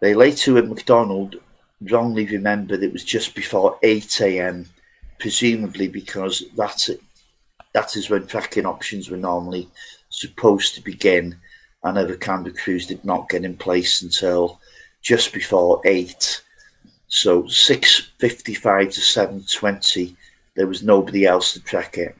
They 0.00 0.14
later 0.14 0.58
at 0.58 0.68
McDonald 0.68 1.36
wrongly 1.80 2.26
remembered 2.26 2.82
it 2.82 2.92
was 2.92 3.04
just 3.04 3.34
before 3.34 3.78
8 3.82 4.20
a.m., 4.20 4.68
presumably 5.18 5.88
because 5.88 6.44
that's 6.56 6.90
that 7.72 7.96
is 7.96 8.08
when 8.08 8.26
tracking 8.26 8.66
options 8.66 9.10
were 9.10 9.16
normally 9.18 9.68
supposed 10.08 10.74
to 10.74 10.80
begin, 10.82 11.36
and 11.82 11.98
other 11.98 12.16
Canberra 12.16 12.54
crews 12.54 12.86
did 12.86 13.04
not 13.04 13.28
get 13.28 13.44
in 13.44 13.56
place 13.56 14.02
until 14.02 14.60
just 15.02 15.32
before 15.32 15.80
8. 15.84 16.42
So 17.08 17.44
6.55 17.44 18.94
to 18.94 19.00
7.20, 19.00 20.16
there 20.54 20.66
was 20.66 20.82
nobody 20.82 21.24
else 21.24 21.52
to 21.52 21.60
track 21.60 21.98
it. 21.98 22.16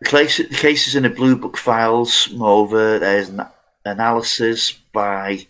The 0.00 0.10
case, 0.10 0.36
the 0.36 0.44
case 0.44 0.86
is 0.86 0.96
in 0.96 1.04
the 1.04 1.10
Blue 1.10 1.36
Book 1.36 1.56
files. 1.56 2.28
Moreover, 2.32 2.98
there's 2.98 3.30
an 3.30 3.46
analysis 3.84 4.72
by 4.92 5.46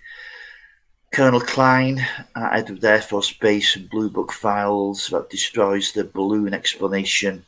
Colonel 1.12 1.40
Klein 1.40 2.00
uh, 2.36 2.48
at 2.52 2.64
Edward 2.64 2.84
Air 2.84 3.02
Force 3.02 3.32
Base 3.32 3.76
and 3.76 3.88
Blue 3.88 4.10
Book 4.10 4.32
files 4.32 5.08
that 5.08 5.30
destroys 5.30 5.92
the 5.92 6.04
balloon 6.04 6.54
explanation 6.54 7.44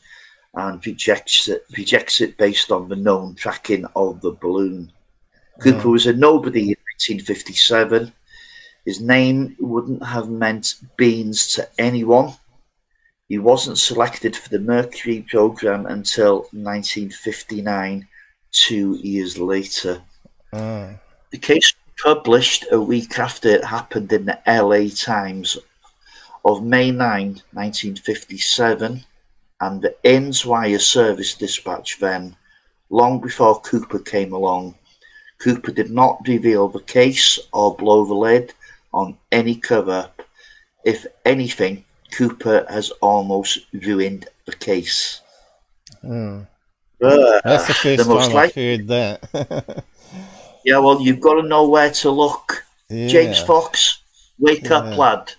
and 0.54 0.84
rejects 0.86 1.48
it, 1.48 1.64
rejects 1.76 2.20
it 2.20 2.36
based 2.38 2.72
on 2.72 2.88
the 2.88 2.96
known 2.96 3.34
tracking 3.34 3.84
of 3.94 4.20
the 4.20 4.32
balloon. 4.32 4.90
Cooper 5.60 5.80
hmm. 5.80 5.90
was 5.90 6.06
a 6.06 6.12
nobody 6.12 6.60
in 6.60 6.76
1957. 6.98 8.12
His 8.86 9.00
name 9.00 9.56
wouldn't 9.58 10.06
have 10.06 10.30
meant 10.30 10.76
beans 10.96 11.52
to 11.54 11.68
anyone. 11.76 12.34
He 13.28 13.36
wasn't 13.36 13.78
selected 13.78 14.36
for 14.36 14.48
the 14.48 14.60
Mercury 14.60 15.26
program 15.28 15.86
until 15.86 16.46
1959, 16.52 18.06
two 18.52 18.94
years 19.02 19.38
later. 19.38 20.02
Ah. 20.52 20.90
The 21.32 21.38
case 21.38 21.74
was 21.74 22.14
published 22.14 22.66
a 22.70 22.80
week 22.80 23.18
after 23.18 23.48
it 23.48 23.64
happened 23.64 24.12
in 24.12 24.26
the 24.26 24.38
LA 24.46 24.88
Times 24.94 25.58
of 26.44 26.62
May 26.62 26.92
9, 26.92 27.42
1957, 27.52 29.04
and 29.60 29.82
the 29.82 29.96
INS 30.08 30.46
Wire 30.46 30.78
Service 30.78 31.34
Dispatch 31.34 31.98
then, 31.98 32.36
long 32.90 33.20
before 33.20 33.60
Cooper 33.62 33.98
came 33.98 34.32
along. 34.32 34.76
Cooper 35.38 35.72
did 35.72 35.90
not 35.90 36.20
reveal 36.28 36.68
the 36.68 36.82
case 36.82 37.40
or 37.52 37.74
blow 37.74 38.04
the 38.04 38.14
lid 38.14 38.54
on 38.96 39.16
any 39.30 39.54
cover 39.54 39.92
up. 39.92 40.22
If 40.84 41.06
anything, 41.24 41.84
Cooper 42.12 42.64
has 42.70 42.90
almost 43.02 43.58
ruined 43.72 44.28
the 44.46 44.54
case. 44.54 45.20
Mm. 46.02 46.46
Uh, 47.02 47.40
That's 47.44 47.66
the 47.66 47.74
first 47.74 48.08
most 48.08 48.26
time 48.26 48.34
like- 48.34 48.50
I've 48.50 48.54
heard 48.54 48.88
that. 48.88 49.84
yeah, 50.64 50.78
well, 50.78 51.00
you've 51.00 51.20
got 51.20 51.34
to 51.34 51.46
know 51.46 51.68
where 51.68 51.90
to 51.90 52.10
look. 52.10 52.64
James 52.88 53.40
Fox, 53.40 54.02
wake 54.38 54.70
up, 54.70 54.96
lad. 54.96 55.32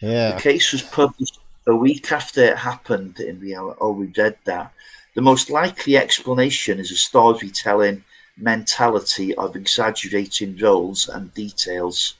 yeah. 0.00 0.34
The 0.34 0.40
case 0.40 0.72
was 0.72 0.82
published 0.82 1.38
a 1.68 1.74
week 1.74 2.10
after 2.10 2.42
it 2.42 2.56
happened 2.56 3.20
in 3.20 3.40
the 3.40 3.54
oh 3.56 3.92
we 3.92 4.06
read 4.18 4.36
that. 4.44 4.72
The 5.14 5.22
most 5.22 5.48
likely 5.48 5.96
explanation 5.96 6.80
is 6.80 6.90
a 6.90 6.96
storytelling 6.96 8.04
mentality 8.36 9.34
of 9.36 9.54
exaggerating 9.56 10.58
roles 10.58 11.08
and 11.08 11.32
details 11.34 12.14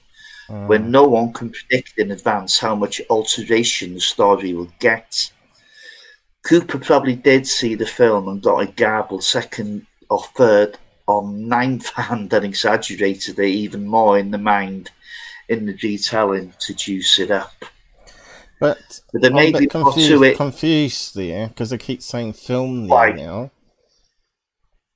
when 0.47 0.91
no 0.91 1.03
one 1.03 1.33
can 1.33 1.49
predict 1.51 1.97
in 1.97 2.11
advance 2.11 2.57
how 2.59 2.75
much 2.75 3.01
alteration 3.09 3.93
the 3.93 3.99
story 3.99 4.53
will 4.53 4.71
get. 4.79 5.31
Cooper 6.43 6.79
probably 6.79 7.15
did 7.15 7.45
see 7.45 7.75
the 7.75 7.85
film 7.85 8.29
and 8.29 8.41
got 8.41 8.59
a 8.59 8.67
garbled 8.71 9.23
second 9.23 9.85
or 10.09 10.23
third 10.35 10.77
or 11.07 11.27
ninth 11.29 11.89
hand 11.95 12.31
and 12.33 12.45
exaggerated 12.45 13.37
it 13.39 13.45
even 13.47 13.85
more 13.85 14.17
in 14.17 14.31
the 14.31 14.37
mind 14.37 14.91
in 15.49 15.65
the 15.65 15.77
retelling 15.83 16.53
to 16.59 16.73
juice 16.73 17.19
it 17.19 17.31
up. 17.31 17.53
But 18.59 18.99
But 19.13 19.25
I'm 19.25 19.33
may 19.33 19.51
be 19.51 19.67
confused, 19.67 20.23
it. 20.23 20.37
confused 20.37 21.15
there 21.15 21.47
because 21.49 21.69
they 21.69 21.77
keep 21.77 22.01
saying 22.01 22.33
film 22.33 22.87
there 22.87 23.13
now. 23.13 23.51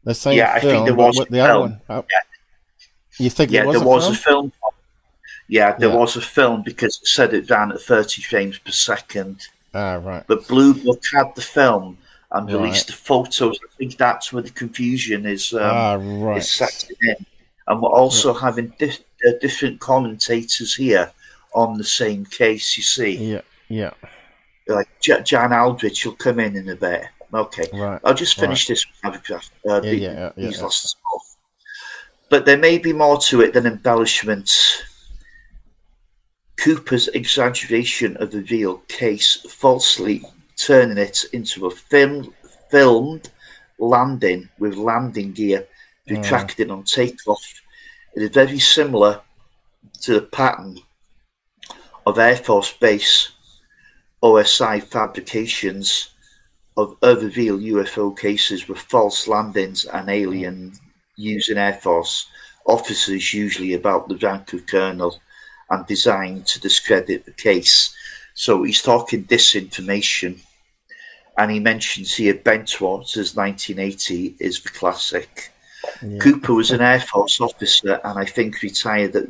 They're 0.04 0.14
saying 0.16 0.38
Yeah, 0.38 0.52
I 0.54 0.60
think 0.60 0.72
film, 0.72 0.86
there 0.86 0.96
was 0.96 1.16
the 1.30 1.40
other 1.42 1.54
film. 1.54 1.62
one? 1.62 1.82
oh, 1.90 2.06
You 3.20 3.30
think 3.30 3.52
Yeah, 3.52 3.66
there 3.66 3.68
was, 3.68 3.78
there 3.78 3.86
a, 3.86 3.90
was 3.90 4.04
film? 4.06 4.14
a 4.14 4.18
film. 4.18 4.52
Yeah, 5.52 5.76
there 5.78 5.90
Yeah. 5.90 5.96
was 5.96 6.16
a 6.16 6.22
film 6.22 6.62
because 6.62 6.98
it 7.02 7.08
said 7.08 7.34
it 7.34 7.50
ran 7.50 7.74
at 7.74 7.82
30 7.82 8.22
frames 8.22 8.58
per 8.58 8.72
second. 8.72 9.48
Ah, 9.74 9.96
right. 9.96 10.24
But 10.26 10.48
Blue 10.48 10.74
Book 10.74 11.04
had 11.14 11.36
the 11.36 11.42
film 11.42 11.98
and 12.32 12.48
Right. 12.48 12.56
released 12.56 12.88
the 12.88 12.94
photos. 12.94 13.60
I 13.62 13.68
think 13.78 13.98
that's 13.98 14.32
where 14.32 14.44
the 14.44 14.50
confusion 14.64 15.26
is, 15.26 15.52
um, 15.54 15.60
ah, 15.62 15.98
right. 16.00 16.38
is 16.38 16.50
setting 16.50 16.96
in. 17.02 17.26
And 17.68 17.82
we're 17.82 17.90
also 18.04 18.34
having 18.34 18.68
di- 18.80 19.06
uh, 19.28 19.32
different 19.42 19.82
commentators 19.82 20.76
here 20.76 21.12
on 21.54 21.78
the 21.78 21.84
same 21.84 22.24
case, 22.26 22.78
you 22.78 22.84
see. 22.84 23.16
Yeah, 23.34 23.42
yeah. 23.68 23.92
like 24.68 24.88
J- 25.02 25.22
Jan 25.24 25.52
Aldrich 25.52 26.06
will 26.06 26.16
come 26.16 26.40
in 26.40 26.56
in 26.56 26.70
a 26.70 26.76
bit. 26.78 27.04
Okay, 27.34 27.68
Right. 27.74 28.00
I'll 28.06 28.14
just 28.14 28.40
finish 28.40 28.68
this 28.68 28.86
paragraph. 29.02 29.50
Uh, 29.68 29.74
Yeah, 29.74 29.80
the- 29.82 29.96
yeah, 29.98 30.32
yeah, 30.38 30.50
yeah. 30.52 30.68
But 32.30 32.46
there 32.46 32.58
may 32.58 32.78
be 32.78 32.94
more 32.94 33.18
to 33.30 33.42
it 33.42 33.54
than 33.54 33.66
embellishments. 33.66 34.84
Cooper's 36.58 37.08
exaggeration 37.10 38.18
of 38.18 38.32
the 38.32 38.44
real 38.44 38.78
case, 38.88 39.38
falsely 39.50 40.24
turning 40.58 40.98
it 40.98 41.26
into 41.34 41.66
a 41.66 41.72
film, 41.72 42.34
filmed 42.70 43.32
landing 43.80 44.48
with 44.60 44.76
landing 44.76 45.32
gear 45.32 45.68
retracted 46.08 46.70
on 46.70 46.84
takeoff, 46.84 47.62
it 48.16 48.24
is 48.24 48.30
very 48.30 48.60
similar 48.60 49.22
to 50.02 50.14
the 50.16 50.22
pattern 50.22 50.78
of 52.06 52.20
Air 52.20 52.36
Force 52.36 52.74
Base 52.74 53.32
OSI 54.24 54.84
fabrications 54.84 56.10
of 56.78 56.98
other 57.02 57.30
real 57.30 57.58
UFO 57.58 58.18
cases 58.18 58.68
with 58.68 58.80
false 58.80 59.28
landings 59.28 59.86
and 59.86 60.10
alien 60.10 60.74
using 61.16 61.58
Air 61.58 61.74
Force 61.74 62.28
officers, 62.66 63.34
usually 63.34 63.74
about 63.74 64.08
the 64.08 64.18
rank 64.18 64.54
of 64.54 64.66
colonel, 64.68 65.20
and 65.72 65.88
designed 65.88 66.46
to 66.46 66.60
discredit 66.60 67.26
the 67.26 67.32
case. 67.32 67.96
So 68.34 68.64
he's 68.64 68.82
talking 68.82 69.24
disinformation. 69.24 70.40
And 71.38 71.50
he 71.50 71.60
mentions 71.60 72.14
here 72.16 72.36
Bentwaters 72.36 73.36
1980 73.36 74.36
is 74.40 74.62
the 74.62 74.70
classic. 74.70 75.52
Cooper 76.20 76.54
was 76.54 76.72
an 76.72 76.82
Air 76.82 77.00
Force 77.00 77.42
officer 77.42 78.00
and 78.04 78.20
I 78.20 78.26
think 78.26 78.62
retired 78.62 79.16
at, 79.16 79.28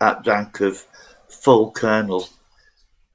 at 0.00 0.26
rank 0.26 0.60
of 0.60 0.84
full 1.28 1.70
colonel. 1.70 2.28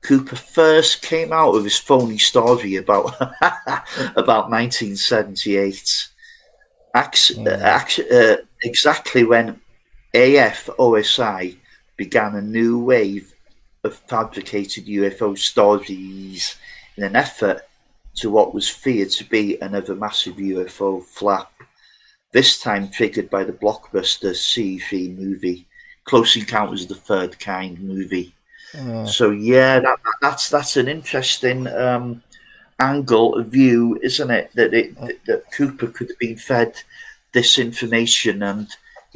Cooper 0.02 0.36
first 0.36 1.02
came 1.02 1.34
out 1.34 1.56
of 1.56 1.64
his 1.64 1.78
phony 1.78 2.18
story 2.18 2.76
about 2.76 3.16
about 4.16 4.50
1978. 4.50 6.08
Ax- 6.94 7.38
uh, 7.38 7.60
ax- 7.62 8.00
uh, 8.00 8.38
exactly 8.64 9.24
when 9.24 9.60
AF 10.14 10.68
OSI 10.80 11.58
began 11.98 12.36
a 12.36 12.42
new 12.42 12.80
wave 12.80 13.34
of 13.84 13.96
fabricated 14.08 14.86
UFO 14.88 15.38
stories 15.38 16.56
in 16.96 17.04
an 17.04 17.16
effort 17.16 17.62
to 18.16 18.30
what 18.30 18.54
was 18.54 18.68
feared 18.70 19.10
to 19.12 19.24
be 19.26 19.58
another 19.62 19.96
massive 19.96 20.36
UFO 20.38 21.04
flap. 21.04 21.52
This 22.32 22.60
time 22.60 22.90
triggered 22.90 23.30
by 23.30 23.44
the 23.44 23.54
blockbuster 23.54 24.32
C3 24.34 25.18
movie, 25.18 25.66
Close 26.06 26.36
Encounters 26.36 26.84
of 26.84 26.90
the 26.90 26.96
Third 26.96 27.40
Kind 27.40 27.80
movie. 27.80 28.34
So 29.06 29.32
yeah, 29.32 29.80
that, 29.80 29.98
that- 30.04 30.14
that's 30.22 30.50
that's 30.50 30.76
an 30.78 30.88
interesting 30.90 31.68
um, 31.68 32.22
angle 32.80 33.36
of 33.36 33.48
view, 33.48 33.98
isn't 34.04 34.30
it? 34.30 34.52
That 34.56 34.74
it 34.74 35.00
that, 35.00 35.16
that 35.26 35.52
Cooper 35.54 35.88
could 35.88 36.10
have 36.10 36.20
been 36.20 36.38
fed 36.38 36.82
this 37.32 37.58
information 37.60 38.44
and 38.44 38.68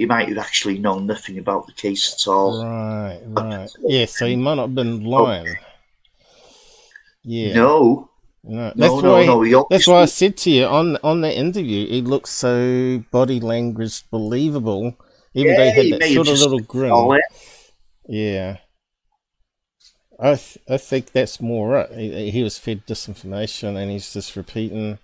he 0.01 0.05
might 0.07 0.29
have 0.29 0.37
actually 0.39 0.79
known 0.79 1.05
nothing 1.05 1.37
about 1.37 1.67
the 1.67 1.73
case 1.73 2.03
at 2.13 2.27
all. 2.27 2.63
Right, 2.65 3.21
right. 3.25 3.69
Yeah, 3.85 4.05
so 4.05 4.25
he 4.25 4.35
might 4.35 4.55
not 4.55 4.69
have 4.69 4.75
been 4.75 5.03
lying. 5.03 5.55
Yeah. 7.23 7.53
No, 7.53 8.09
No, 8.43 8.73
No, 8.73 8.73
that's 8.75 9.03
no, 9.03 9.11
why. 9.13 9.25
no, 9.25 9.41
he 9.43 9.51
that's 9.69 9.87
why 9.87 10.01
I 10.01 10.05
said 10.05 10.37
to 10.37 10.49
you 10.49 10.65
on 10.65 10.97
on 11.03 11.21
the 11.21 11.31
interview, 11.31 11.87
he 11.87 12.01
looked 12.01 12.29
so 12.29 13.03
body 13.11 13.39
language 13.39 14.09
believable, 14.09 14.97
even 15.35 15.55
though 15.55 15.63
Yeah, 15.63 15.71
he 15.71 15.81
he 15.81 15.91
had 15.91 16.01
that 16.01 16.09
sort 16.15 16.27
of 16.27 16.39
little 16.39 16.59
grin. 16.61 16.91
Oh, 16.91 17.13
it. 17.13 17.21
Yeah, 18.07 18.57
I 20.19 20.35
th- 20.35 20.57
I 20.69 20.77
think 20.77 21.11
that's 21.11 21.39
more 21.39 21.69
right. 21.69 21.91
He, 21.91 22.31
he 22.31 22.43
was 22.43 22.57
fed 22.57 22.85
disinformation, 22.87 23.77
and 23.77 23.91
he's 23.91 24.11
just 24.13 24.35
repeating. 24.35 24.97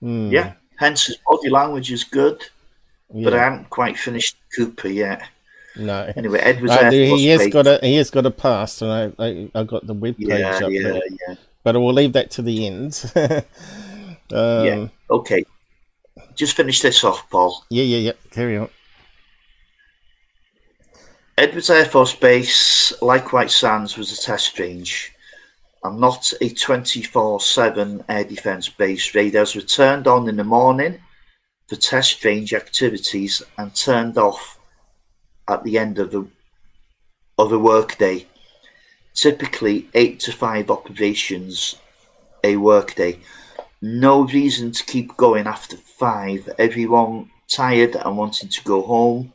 Hmm, 0.00 0.30
Yeah, 0.30 0.54
hence 0.78 1.06
his 1.06 1.16
body 1.28 1.50
language 1.50 1.90
is 1.92 2.04
good, 2.04 2.42
but 3.12 3.34
I 3.34 3.38
haven't 3.44 3.70
quite 3.70 3.98
finished 3.98 4.36
Cooper 4.56 4.88
yet. 4.88 5.22
no. 5.76 6.12
Anyway, 6.16 6.38
Edwards 6.40 6.70
Right, 6.74 6.84
Air 6.84 6.90
there- 6.90 7.08
Force 7.08 7.20
he 7.20 7.26
has 7.28 7.40
Base- 7.42 7.52
got 7.52 7.66
a 7.66 7.78
he 7.82 7.96
has 7.96 8.10
got 8.10 8.26
a 8.26 8.30
past, 8.30 8.82
and 8.82 8.90
I 8.92 9.12
I, 9.24 9.50
I 9.54 9.64
got 9.64 9.86
the 9.86 9.94
web 9.94 10.16
page 10.16 10.28
Yeah, 10.28 10.58
up 10.62 10.70
yeah, 10.70 10.82
there, 10.82 11.02
yeah, 11.28 11.34
but 11.62 11.76
I 11.76 11.78
will 11.78 11.92
leave 11.92 12.12
that 12.14 12.30
to 12.32 12.42
the 12.42 12.66
end. 12.66 13.10
um, 14.32 14.64
yeah. 14.66 14.88
Okay, 15.10 15.44
just 16.34 16.56
finish 16.56 16.80
this 16.80 17.04
off, 17.04 17.28
Paul. 17.30 17.64
yeah, 17.70 17.84
yeah, 17.84 17.98
yeah. 17.98 18.12
Carry 18.30 18.56
on. 18.56 18.68
Edwards 21.38 21.68
Air 21.68 21.84
Force 21.84 22.14
Base, 22.14 22.94
like 23.02 23.32
White 23.32 23.50
Sands, 23.50 23.98
was 23.98 24.10
a 24.10 24.16
test 24.20 24.58
range 24.58 25.12
and 25.82 26.00
not 26.00 26.32
a 26.40 26.48
24 26.48 27.40
7 27.40 28.04
air 28.08 28.24
defence 28.24 28.68
base. 28.68 29.14
Radars 29.14 29.54
were 29.54 29.62
turned 29.62 30.06
on 30.06 30.28
in 30.28 30.36
the 30.36 30.44
morning 30.44 31.00
for 31.68 31.76
test 31.76 32.24
range 32.24 32.54
activities 32.54 33.42
and 33.58 33.74
turned 33.74 34.18
off 34.18 34.58
at 35.48 35.62
the 35.64 35.78
end 35.78 35.98
of 35.98 36.10
the 36.10 36.26
of 37.38 37.52
a 37.52 37.58
workday. 37.58 38.26
Typically, 39.14 39.88
eight 39.94 40.20
to 40.20 40.32
five 40.32 40.70
operations 40.70 41.76
a 42.44 42.56
workday. 42.56 43.18
No 43.82 44.24
reason 44.24 44.72
to 44.72 44.84
keep 44.84 45.16
going 45.16 45.46
after 45.46 45.76
five. 45.76 46.48
Everyone 46.58 47.30
tired 47.48 47.96
and 47.96 48.16
wanting 48.16 48.48
to 48.48 48.62
go 48.64 48.82
home 48.82 49.32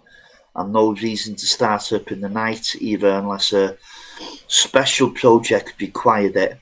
and 0.56 0.74
no 0.74 0.94
reason 0.94 1.36
to 1.36 1.46
start 1.46 1.94
up 1.94 2.12
in 2.12 2.22
the 2.22 2.30
night 2.30 2.76
either 2.80 3.10
unless 3.10 3.54
a 3.54 3.78
special 4.48 5.10
project 5.10 5.76
required 5.80 6.36
it. 6.36 6.60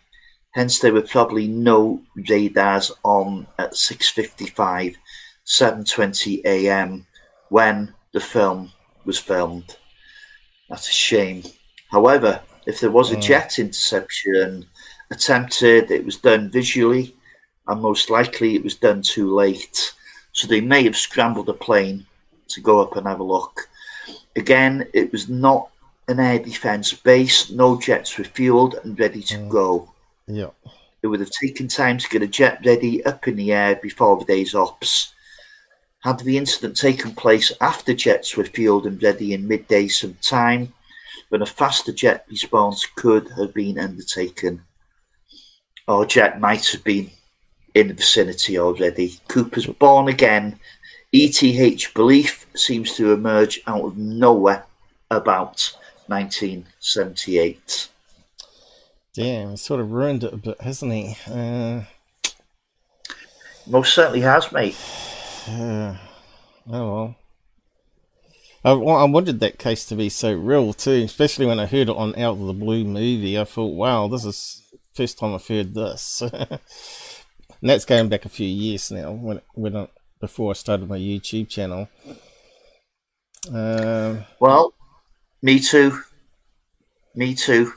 Hence, 0.51 0.79
there 0.79 0.93
were 0.93 1.01
probably 1.01 1.47
no 1.47 2.01
radars 2.27 2.91
on 3.03 3.47
at 3.57 3.73
6:55, 3.73 4.95
7:20 5.45 6.41
a.m. 6.45 7.05
when 7.49 7.93
the 8.13 8.19
film 8.19 8.71
was 9.05 9.19
filmed. 9.19 9.77
That's 10.69 10.89
a 10.89 10.91
shame. 10.91 11.43
However, 11.91 12.41
if 12.65 12.79
there 12.79 12.91
was 12.91 13.11
a 13.11 13.15
hmm. 13.15 13.21
jet 13.21 13.59
interception 13.59 14.65
attempted, 15.11 15.91
it 15.91 16.05
was 16.05 16.17
done 16.17 16.49
visually, 16.49 17.15
and 17.67 17.81
most 17.81 18.09
likely 18.09 18.55
it 18.55 18.63
was 18.63 18.75
done 18.75 19.01
too 19.01 19.33
late. 19.33 19.93
So 20.31 20.47
they 20.47 20.61
may 20.61 20.83
have 20.83 20.97
scrambled 20.97 21.49
a 21.49 21.53
plane 21.53 22.05
to 22.49 22.61
go 22.61 22.81
up 22.81 22.95
and 22.95 23.07
have 23.07 23.19
a 23.19 23.23
look. 23.23 23.69
Again, 24.35 24.87
it 24.93 25.11
was 25.11 25.29
not 25.29 25.69
an 26.09 26.19
air 26.19 26.39
defence 26.39 26.91
base. 26.91 27.49
No 27.51 27.79
jets 27.79 28.17
were 28.17 28.23
fueled 28.23 28.75
and 28.83 28.99
ready 28.99 29.21
to 29.21 29.35
mm. 29.35 29.49
go. 29.49 29.91
Yeah. 30.27 30.49
It 31.01 31.07
would 31.07 31.19
have 31.19 31.29
taken 31.29 31.67
time 31.67 31.97
to 31.99 32.09
get 32.09 32.23
a 32.23 32.27
jet 32.27 32.59
ready 32.65 33.05
up 33.05 33.27
in 33.27 33.35
the 33.35 33.53
air 33.53 33.75
before 33.75 34.17
the 34.17 34.25
day's 34.25 34.55
ops. 34.55 35.13
Had 35.99 36.19
the 36.19 36.37
incident 36.37 36.75
taken 36.77 37.13
place 37.13 37.51
after 37.61 37.93
jets 37.93 38.35
were 38.35 38.43
fueled 38.43 38.87
and 38.87 39.01
ready 39.01 39.33
in 39.33 39.47
midday 39.47 39.87
some 39.87 40.17
time, 40.21 40.73
when 41.29 41.41
a 41.41 41.45
faster 41.45 41.93
jet 41.93 42.25
response 42.29 42.85
could 42.95 43.29
have 43.37 43.53
been 43.53 43.77
undertaken. 43.77 44.63
Or 45.87 46.05
jet 46.05 46.39
might 46.39 46.65
have 46.67 46.83
been 46.83 47.11
in 47.75 47.89
the 47.89 47.93
vicinity 47.93 48.57
already. 48.57 49.19
Cooper's 49.27 49.67
born 49.67 50.07
again. 50.07 50.59
ETH 51.11 51.93
belief 51.93 52.45
seems 52.55 52.95
to 52.95 53.13
emerge 53.13 53.61
out 53.67 53.83
of 53.83 53.97
nowhere 53.97 54.65
about 55.11 55.75
1978. 56.09 57.89
Damn, 59.13 59.51
he 59.51 59.57
sort 59.57 59.79
of 59.79 59.91
ruined 59.91 60.23
it 60.23 60.33
a 60.33 60.37
bit, 60.37 60.61
hasn't 60.61 60.91
he? 60.93 61.15
Uh, 61.29 61.81
Most 63.67 63.93
certainly 63.93 64.21
has, 64.21 64.51
mate. 64.51 64.75
uh, 65.47 65.95
oh 66.69 66.91
well. 66.93 67.15
I, 68.63 68.71
I 68.71 69.03
wanted 69.05 69.39
that 69.39 69.57
case 69.57 69.85
to 69.85 69.95
be 69.95 70.09
so 70.09 70.33
real 70.33 70.73
too, 70.73 71.03
especially 71.05 71.45
when 71.45 71.59
I 71.59 71.65
heard 71.65 71.87
it 71.89 71.95
on 71.95 72.13
Out 72.15 72.37
of 72.37 72.45
the 72.45 72.53
Blue 72.53 72.83
movie. 72.83 73.39
I 73.39 73.45
thought, 73.45 73.75
wow, 73.75 74.07
this 74.07 74.25
is 74.25 74.61
first 74.93 75.17
time 75.17 75.33
I've 75.33 75.47
heard 75.47 75.73
this. 75.73 76.21
and 76.33 76.59
that's 77.61 77.85
going 77.85 78.09
back 78.09 78.25
a 78.25 78.29
few 78.29 78.47
years 78.47 78.91
now, 78.91 79.11
when 79.11 79.41
when 79.53 79.75
I, 79.77 79.87
before 80.19 80.51
I 80.51 80.53
started 80.53 80.89
my 80.89 80.97
YouTube 80.97 81.47
channel. 81.49 81.87
Um, 83.53 84.25
Well, 84.39 84.73
me 85.41 85.59
too. 85.59 85.99
Me 87.15 87.33
too. 87.33 87.73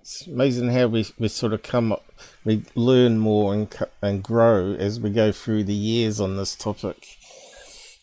it's 0.00 0.26
amazing 0.26 0.70
how 0.70 0.86
we, 0.88 1.06
we 1.18 1.28
sort 1.28 1.52
of 1.52 1.62
come 1.62 1.92
up, 1.92 2.04
we 2.44 2.62
learn 2.74 3.18
more 3.18 3.54
and 3.54 3.74
and 4.02 4.22
grow 4.22 4.74
as 4.74 4.98
we 5.00 5.10
go 5.10 5.32
through 5.32 5.64
the 5.64 5.74
years 5.74 6.20
on 6.20 6.36
this 6.36 6.54
topic. 6.56 7.06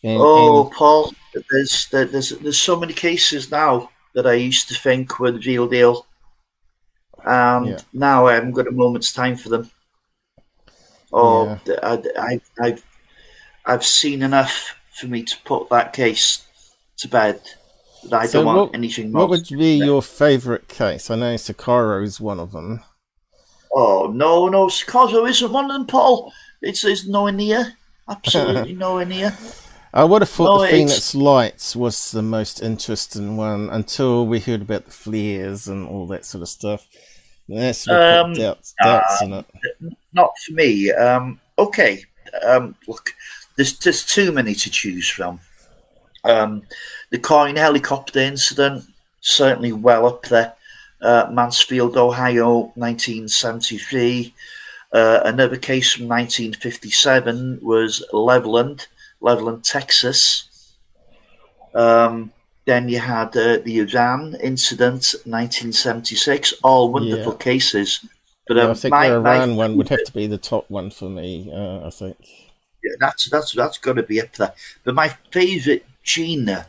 And, 0.02 0.18
Oh, 0.20 0.64
and- 0.66 0.72
Paul, 0.72 1.12
there's 1.50 1.88
there's 1.88 2.30
there's 2.30 2.58
so 2.58 2.78
many 2.78 2.92
cases 2.94 3.50
now 3.50 3.90
that 4.14 4.26
I 4.26 4.34
used 4.34 4.68
to 4.68 4.74
think 4.74 5.18
were 5.18 5.32
the 5.32 5.40
real 5.40 5.66
deal, 5.68 6.06
and 7.24 7.66
Yeah. 7.66 7.78
now 7.92 8.26
I 8.26 8.34
haven't 8.34 8.52
got 8.52 8.66
a 8.68 8.72
moment's 8.72 9.12
time 9.12 9.36
for 9.36 9.48
them. 9.50 9.70
Oh, 11.12 11.58
I, 11.82 12.02
I, 12.18 12.40
I've 12.60 12.84
I've 13.64 13.84
seen 13.84 14.22
enough 14.22 14.76
for 14.92 15.06
me 15.06 15.22
to 15.24 15.36
put 15.44 15.68
that 15.70 15.92
case 15.92 16.44
to 16.98 17.08
bed. 17.08 17.40
But 18.10 18.22
I 18.22 18.26
So 18.26 18.38
don't 18.38 18.46
want 18.46 18.58
what, 18.58 18.74
anything 18.74 19.12
more. 19.12 19.22
what 19.22 19.30
would 19.30 19.48
be 19.48 19.76
your 19.76 20.02
favourite 20.02 20.68
case? 20.68 21.10
I 21.10 21.16
know 21.16 21.36
Socorro 21.36 22.02
is 22.02 22.20
one 22.20 22.40
of 22.40 22.52
them. 22.52 22.82
Oh 23.74 24.10
no, 24.14 24.48
no, 24.48 24.68
Cosmo 24.86 25.26
isn't 25.26 25.52
one 25.52 25.66
of 25.66 25.72
them, 25.72 25.86
Paul. 25.86 26.32
It's 26.62 26.84
it's 26.84 27.06
nowhere 27.06 27.32
near. 27.32 27.74
Absolutely 28.08 28.74
nowhere 28.74 29.04
near. 29.04 29.36
I 29.92 30.04
would 30.04 30.22
have 30.22 30.28
thought 30.30 30.56
No, 30.56 30.58
the 30.60 30.66
it's- 30.68 30.76
Phoenix 30.78 31.14
Lights 31.14 31.74
was 31.76 32.10
the 32.12 32.22
most 32.22 32.62
interesting 32.62 33.36
one 33.36 33.68
until 33.70 34.26
we 34.26 34.40
heard 34.40 34.62
about 34.62 34.84
the 34.84 34.90
flares 34.90 35.68
and 35.68 35.86
all 35.88 36.06
that 36.08 36.24
sort 36.24 36.42
of 36.42 36.48
stuff. 36.48 36.86
That's 37.48 37.88
Um, 37.88 38.32
doubts, 38.34 38.74
doubts 38.82 39.22
in 39.22 39.32
it. 39.32 39.46
Not 40.12 40.30
for 40.44 40.52
me. 40.52 40.90
Um, 40.92 41.40
okay, 41.58 42.04
um, 42.44 42.74
look, 42.88 43.14
there's 43.56 43.78
there's 43.78 44.04
too 44.04 44.32
many 44.32 44.54
to 44.54 44.70
choose 44.70 45.08
from. 45.08 45.40
Um, 46.24 46.62
the 47.10 47.18
Coyne 47.18 47.56
helicopter 47.56 48.18
incident 48.20 48.84
certainly 49.20 49.72
well 49.72 50.06
up 50.06 50.22
there. 50.24 50.54
Uh, 51.00 51.28
Mansfield, 51.30 51.96
Ohio, 51.96 52.72
1973. 52.74 54.34
Uh, 54.92 55.20
another 55.24 55.56
case 55.56 55.92
from 55.92 56.08
1957 56.08 57.58
was 57.62 58.04
Levelland, 58.12 58.86
Levelland, 59.20 59.62
Texas. 59.62 60.72
Um, 61.74 62.32
then 62.64 62.88
you 62.88 62.98
had 62.98 63.36
uh, 63.36 63.58
the 63.64 63.78
Iran 63.80 64.36
incident, 64.42 65.14
1976. 65.24 66.54
All 66.64 66.92
wonderful 66.92 67.32
Yeah. 67.32 67.38
cases. 67.38 68.04
But 68.48 68.58
um, 68.58 68.70
I 68.70 68.74
think 68.74 68.90
my- 68.92 69.08
the 69.10 69.20
my 69.20 69.36
Iran 69.36 69.56
one 69.56 69.76
would 69.76 69.88
have 69.88 70.04
to 70.06 70.12
be 70.12 70.26
the 70.26 70.38
top 70.38 70.70
one 70.70 70.90
for 70.90 71.08
me. 71.10 71.50
Uh, 71.52 71.86
I 71.86 71.90
think. 71.90 72.16
Yeah, 72.82 72.92
that's 73.00 73.28
that's 73.28 73.52
that's 73.52 73.78
got 73.78 73.94
to 73.94 74.02
be 74.02 74.20
up 74.20 74.32
there. 74.34 74.52
But 74.84 74.94
my 74.94 75.08
favourite 75.30 75.84
genre 76.04 76.66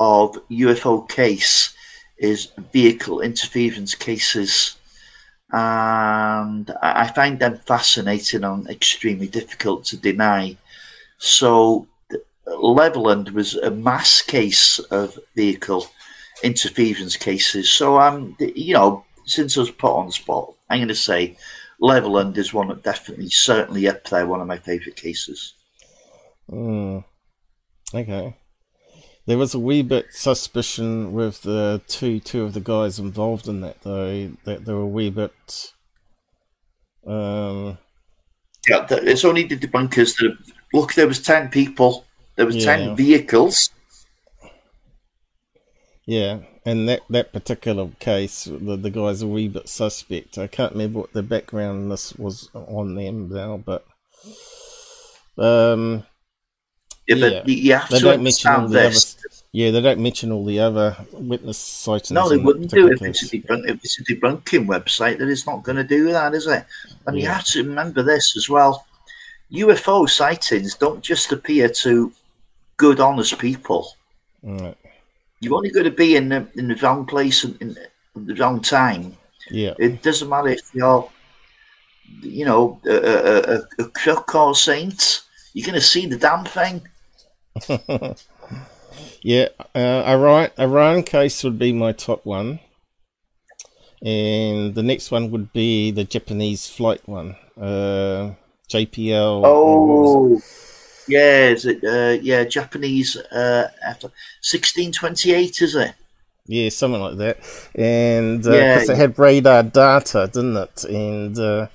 of 0.00 0.38
UFO 0.48 1.08
case 1.08 1.74
is 2.18 2.48
vehicle 2.72 3.20
interference 3.20 3.94
cases, 3.94 4.76
and 5.52 6.70
I 6.82 7.06
find 7.08 7.38
them 7.38 7.58
fascinating 7.58 8.42
and 8.44 8.68
extremely 8.68 9.28
difficult 9.28 9.84
to 9.86 9.96
deny. 9.96 10.56
So, 11.18 11.86
Levelland 12.46 13.30
was 13.32 13.54
a 13.54 13.70
mass 13.70 14.22
case 14.22 14.78
of 14.78 15.18
vehicle 15.36 15.86
interference 16.42 17.16
cases. 17.16 17.70
So, 17.70 18.34
th- 18.38 18.56
you 18.56 18.74
know, 18.74 19.04
since 19.26 19.56
I 19.56 19.60
was 19.60 19.70
put 19.70 19.94
on 19.94 20.10
spot, 20.10 20.54
I'm 20.68 20.78
going 20.78 20.88
to 20.88 20.94
say 20.94 21.36
Levelland 21.80 22.36
is 22.38 22.54
one 22.54 22.68
that 22.68 22.82
definitely, 22.82 23.28
certainly 23.30 23.88
up 23.88 24.04
there, 24.04 24.26
one 24.26 24.40
of 24.40 24.46
my 24.46 24.58
favourite 24.58 24.96
cases. 24.96 25.54
Mm. 26.50 27.04
Okay. 27.94 28.36
There 29.30 29.38
was 29.38 29.54
a 29.54 29.60
wee 29.60 29.82
bit 29.82 30.12
suspicion 30.12 31.12
with 31.12 31.42
the 31.42 31.80
two 31.86 32.18
two 32.18 32.42
of 32.42 32.52
the 32.52 32.58
guys 32.58 32.98
involved 32.98 33.46
in 33.46 33.60
that 33.60 33.80
though 33.82 34.32
that 34.42 34.64
they 34.64 34.72
were 34.72 34.80
a 34.80 34.86
wee 34.88 35.08
bit. 35.08 35.72
Um. 37.06 37.78
Yeah, 38.68 38.88
it's 38.90 39.24
only 39.24 39.44
the 39.44 39.56
debunkers 39.56 40.16
that 40.16 40.36
look. 40.74 40.94
There 40.94 41.06
was 41.06 41.22
ten 41.22 41.48
people. 41.48 42.06
There 42.34 42.44
was 42.44 42.56
Yeah. 42.56 42.76
ten 42.76 42.96
vehicles. 42.96 43.70
Yeah, 46.06 46.40
and 46.66 46.88
that, 46.88 47.02
that 47.08 47.32
particular 47.32 47.88
case, 48.00 48.46
the, 48.46 48.76
the 48.76 48.90
guy's 48.90 49.22
a 49.22 49.28
wee 49.28 49.46
bit 49.46 49.68
suspect. 49.68 50.38
I 50.38 50.48
can't 50.48 50.72
remember 50.72 50.98
what 50.98 51.12
the 51.12 51.22
background 51.22 51.92
this 51.92 52.16
was 52.16 52.50
on 52.52 52.96
them 52.96 53.28
now, 53.28 53.58
but 53.58 53.86
um, 55.38 56.04
Yeah, 57.18 57.26
Yeah. 57.26 57.40
but 57.40 57.48
you, 57.48 57.54
you 57.56 57.72
have 57.74 57.88
they 57.90 57.98
to 57.98 58.04
don't 58.04 58.22
mention 58.22 58.50
all 58.50 58.56
understand 58.64 58.72
the 58.74 58.88
this. 58.90 59.16
other. 59.18 59.26
Yeah, 59.52 59.70
they 59.72 59.80
don't 59.80 60.00
mention 60.00 60.30
all 60.30 60.44
the 60.44 60.60
other 60.60 60.96
witness 61.12 61.58
sightings. 61.58 62.12
No, 62.12 62.28
they 62.28 62.36
wouldn't 62.36 62.70
do 62.70 62.86
it 62.86 62.92
if 62.94 63.02
it's, 63.02 63.22
a 63.24 63.26
debunk- 63.36 63.68
if 63.68 63.76
it's 63.82 63.98
a 63.98 64.04
debunking 64.04 64.66
website. 64.66 65.18
That 65.18 65.28
is 65.28 65.44
not 65.46 65.64
going 65.64 65.76
to 65.76 65.82
do 65.84 66.12
that, 66.12 66.34
is 66.34 66.46
it? 66.46 66.64
And 67.06 67.18
you 67.18 67.26
have 67.26 67.44
to 67.46 67.64
remember 67.64 68.02
this 68.04 68.36
as 68.36 68.48
well. 68.48 68.86
UFO 69.52 70.08
sightings 70.08 70.76
don't 70.76 71.02
just 71.02 71.32
appear 71.32 71.68
to 71.68 72.12
good, 72.76 73.00
honest 73.00 73.38
people. 73.38 73.92
Right. 74.44 74.76
You've 75.40 75.52
only 75.54 75.70
got 75.70 75.82
to 75.82 75.90
be 75.90 76.14
in 76.14 76.28
the 76.28 76.46
in 76.54 76.68
the 76.68 76.76
wrong 76.76 77.04
place 77.04 77.42
and 77.42 77.60
in, 77.60 77.76
in 78.14 78.26
the 78.26 78.34
wrong 78.36 78.60
time. 78.60 79.16
Yeah. 79.50 79.74
It 79.80 80.00
doesn't 80.02 80.28
matter 80.28 80.48
if 80.50 80.72
you're, 80.74 81.10
you 82.20 82.44
know, 82.44 82.80
a, 82.86 82.94
a, 82.94 83.54
a, 83.56 83.60
a 83.80 83.88
crook 83.88 84.32
or 84.36 84.54
saint. 84.54 85.22
You're 85.54 85.66
going 85.66 85.74
to 85.74 85.80
see 85.84 86.06
the 86.06 86.16
damn 86.16 86.44
thing. 86.44 86.86
Yeah, 89.22 89.48
uh, 89.74 90.02
Iran, 90.06 90.50
Iran 90.58 91.02
case 91.02 91.44
would 91.44 91.58
be 91.58 91.72
my 91.72 91.92
top 91.92 92.24
one. 92.24 92.60
And 94.02 94.74
the 94.74 94.82
next 94.82 95.10
one 95.10 95.30
would 95.30 95.52
be 95.52 95.90
the 95.90 96.04
Japanese 96.04 96.66
flight 96.66 97.06
one. 97.06 97.36
Uh, 97.60 98.32
JPL. 98.68 99.42
Oh, 99.44 100.40
yeah, 101.06 101.54
it? 101.64 101.84
Uh, 101.84 102.20
yeah, 102.22 102.44
Japanese. 102.44 103.16
Uh, 103.16 103.68
after 103.86 104.10
sixteen 104.40 104.90
twenty 104.92 105.32
eight, 105.32 105.60
is 105.60 105.74
it? 105.74 105.94
Yeah, 106.46 106.70
something 106.70 107.00
like 107.00 107.18
that. 107.18 107.38
And 107.74 108.44
Yeah. 108.44 108.74
because 108.74 108.88
it 108.88 108.96
had 108.96 109.18
radar 109.18 109.62
data, 109.64 110.30
didn't 110.32 110.56
it? 110.56 110.84
And 110.84 111.38
uh, 111.38 111.66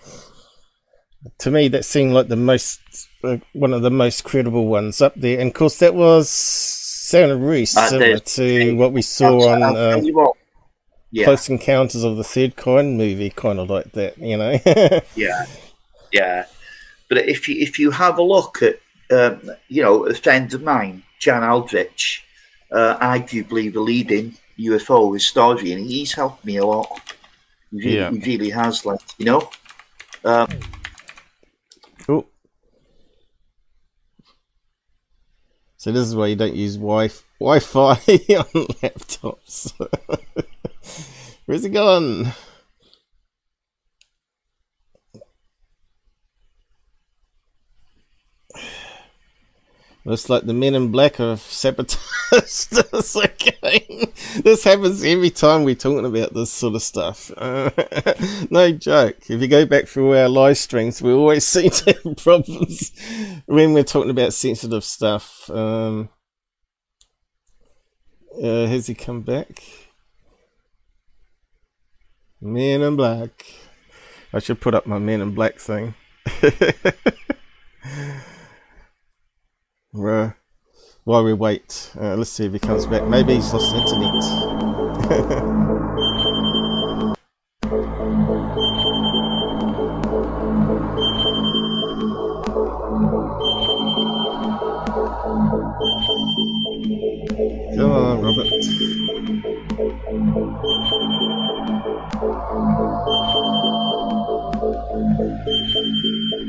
to 1.39 1.52
me, 1.52 1.68
that 1.69 1.85
seemed 1.85 2.14
like 2.14 2.27
the 2.27 2.35
most, 2.35 2.80
uh, 3.23 3.38
one 3.53 3.73
of 3.73 3.81
the 3.81 3.91
most 3.91 4.23
credible 4.23 4.68
ones 4.68 5.02
up 5.02 5.14
there. 5.15 5.39
And 5.39 5.49
of 5.49 5.53
course, 5.53 5.80
that 5.80 5.95
was 5.95 6.30
sounded 6.30 7.38
really 7.38 7.64
Uh, 7.64 7.65
similar 7.65 7.99
there's- 7.99 8.35
to 8.35 8.76
what 8.76 8.91
we 8.91 9.02
saw 9.02 9.49
on 9.49 9.64
I'll 9.64 9.77
um. 9.77 10.27
Yeah, 11.11 11.26
Close 11.26 11.47
Encounters 11.47 12.03
of 12.03 12.18
the 12.18 12.23
Third 12.26 12.57
Kind 12.57 12.97
movie, 12.97 13.30
kind 13.30 13.60
of 13.60 13.69
like 13.69 13.93
that, 13.93 14.18
you 14.18 14.35
know? 14.35 14.60
yeah, 15.15 15.45
yeah. 16.11 16.45
But 17.07 17.19
if 17.30 17.47
you 17.47 17.56
if 17.61 17.80
you 17.80 17.91
have 17.91 18.18
a 18.18 18.23
look 18.23 18.61
at, 18.61 18.80
um, 19.11 19.49
you 19.69 19.81
know, 19.81 20.06
a 20.07 20.14
friend 20.14 20.53
of 20.53 20.61
mine, 20.61 21.03
Jan 21.19 21.41
Aldrich, 21.43 22.26
uh, 22.72 22.97
arguably 22.97 23.72
the 23.72 23.80
leading 23.80 24.35
UFO 24.60 25.14
historian, 25.14 25.85
he's 25.85 26.11
helped 26.14 26.43
me 26.43 26.57
a 26.57 26.65
lot. 26.65 26.89
He 27.72 27.77
really, 27.77 27.95
Yeah. 27.95 28.10
he 28.11 28.19
really 28.19 28.49
has, 28.49 28.85
like 28.85 28.99
you 29.18 29.26
know. 29.26 29.49
Um, 30.26 30.49
Cool. 32.06 32.27
So 35.85 35.91
this 35.91 36.07
is 36.07 36.15
why 36.15 36.25
you 36.25 36.35
don't 36.35 36.55
use 36.55 36.77
wi 36.77 37.11
Wi-Fi 37.39 37.91
on 37.93 38.65
laptops. 38.81 39.71
Where's 41.45 41.63
it 41.63 41.69
gone? 41.69 42.33
Looks 50.07 50.30
like 50.30 50.44
the 50.44 50.53
men 50.53 50.76
in 50.76 50.91
black 50.91 51.15
have 51.15 51.41
sabotaged 51.41 52.77
us 52.94 53.15
again. 53.15 54.14
This 54.44 54.64
happens 54.64 55.03
every 55.03 55.32
time 55.32 55.64
we're 55.64 55.73
talking 55.73 56.06
about 56.06 56.32
this 56.32 56.52
sort 56.52 56.76
of 56.76 56.84
stuff. 56.84 57.32
Uh, 57.36 57.72
no 58.52 58.72
joke. 58.72 59.18
If 59.27 59.41
you 59.41 59.48
go 59.48 59.65
back 59.65 59.88
through 59.88 60.15
our 60.15 60.30
live 60.30 60.60
streams, 60.60 61.02
we 61.02 61.11
always 61.11 61.48
seem 61.48 61.72
to 61.72 61.94
have 62.03 62.18
problems 62.18 62.91
when 63.48 63.73
we're 63.73 63.84
talking 63.84 64.11
about 64.11 64.34
sensitive 64.34 64.84
stuff. 64.84 65.49
Um, 65.49 66.10
uh, 68.40 68.68
has 68.68 68.86
he 68.86 68.94
come 68.94 69.22
back? 69.22 69.64
Men 72.40 72.84
in 72.84 72.95
black. 72.95 73.44
I 74.32 74.38
should 74.38 74.61
put 74.61 74.76
up 74.76 74.86
my 74.86 74.99
men 74.99 75.22
in 75.22 75.34
black 75.34 75.57
thing. 75.57 75.95
While 81.03 81.23
we 81.23 81.34
wait, 81.34 81.91
uh, 81.99 82.15
let's 82.15 82.31
see 82.31 82.45
if 82.45 82.53
he 82.53 82.59
comes 82.59 82.85
back. 82.88 83.03
Maybe 83.03 83.35
he's 83.35 83.53
lost 83.53 83.76
internet. 83.76 84.23
Come 97.76 97.91
on, 97.91 98.22
Robert. 98.22 98.51
I 106.45 106.47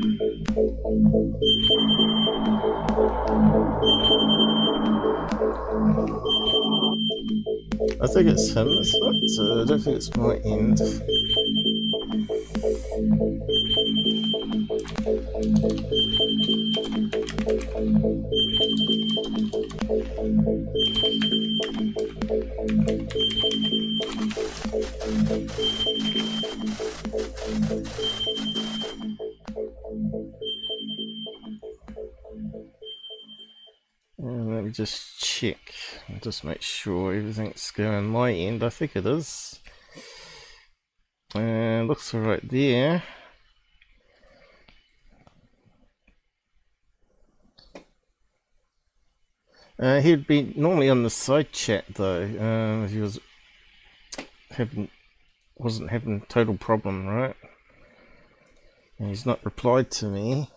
think 8.05 8.27
it's 8.27 8.53
him. 8.53 8.67
It's 8.67 8.93
not. 9.37 9.47
Uh, 9.47 9.61
I 9.61 9.65
don't 9.65 9.79
think 9.79 9.97
it's 9.97 10.15
my 10.15 10.35
end. 10.45 10.79
And 34.19 34.53
let 34.53 34.63
me 34.65 34.71
just 34.71 35.19
check. 35.19 35.57
Just 36.21 36.43
make 36.43 36.61
sure 36.61 37.13
everything's 37.13 37.71
going 37.71 38.07
my 38.07 38.33
end. 38.33 38.63
I 38.63 38.69
think 38.69 38.97
it 38.97 39.05
is. 39.05 39.59
And 41.33 41.87
looks 41.87 42.13
alright 42.13 42.47
there. 42.49 43.03
Uh, 49.79 50.01
he'd 50.01 50.27
be 50.27 50.53
normally 50.55 50.89
on 50.89 51.03
the 51.03 51.09
side 51.09 51.53
chat 51.53 51.85
though. 51.93 52.23
Um, 52.23 52.89
he 52.89 52.99
was 52.99 53.19
having 54.49 54.89
wasn't 55.55 55.91
having 55.91 56.21
total 56.27 56.57
problem, 56.57 57.05
right? 57.05 57.35
And 58.99 59.09
he's 59.09 59.25
not 59.25 59.43
replied 59.45 59.91
to 59.91 60.05
me. 60.07 60.49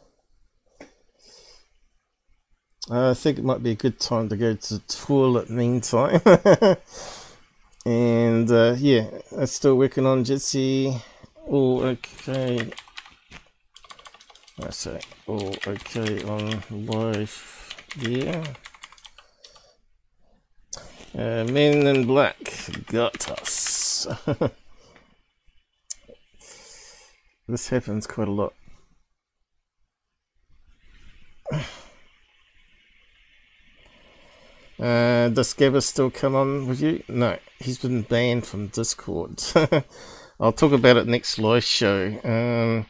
Uh, 2.90 3.10
I 3.10 3.14
think 3.14 3.38
it 3.38 3.44
might 3.44 3.62
be 3.62 3.72
a 3.72 3.76
good 3.76 4.00
time 4.00 4.28
to 4.30 4.36
go 4.36 4.54
to 4.54 4.74
the 4.74 4.80
toilet 4.88 5.50
meantime. 5.50 6.20
and 7.86 8.50
uh, 8.50 8.74
yeah, 8.78 9.08
I'm 9.36 9.46
still 9.46 9.76
working 9.76 10.06
on 10.06 10.24
Jitsi. 10.24 11.00
All 11.46 11.82
okay. 11.82 12.70
I 14.62 14.70
say 14.70 15.00
all 15.26 15.54
okay 15.66 16.22
on 16.24 16.62
life 16.86 17.74
Yeah. 17.98 18.44
Uh, 21.14 21.44
Men 21.44 21.86
in 21.86 22.06
Black 22.06 22.36
got 22.86 23.30
us. 23.30 24.06
this 27.50 27.68
happens 27.68 28.06
quite 28.06 28.28
a 28.28 28.32
lot. 28.32 28.54
Uh, 34.80 35.28
does 35.28 35.52
Gabba 35.52 35.82
still 35.82 36.10
come 36.10 36.34
on 36.34 36.66
with 36.66 36.80
you? 36.80 37.02
No, 37.06 37.36
he's 37.58 37.76
been 37.76 38.00
banned 38.00 38.46
from 38.46 38.68
Discord. 38.68 39.42
I'll 40.40 40.52
talk 40.52 40.72
about 40.72 40.96
it 40.96 41.06
next 41.06 41.38
live 41.38 41.64
show. 41.64 42.18
Um, 42.24 42.86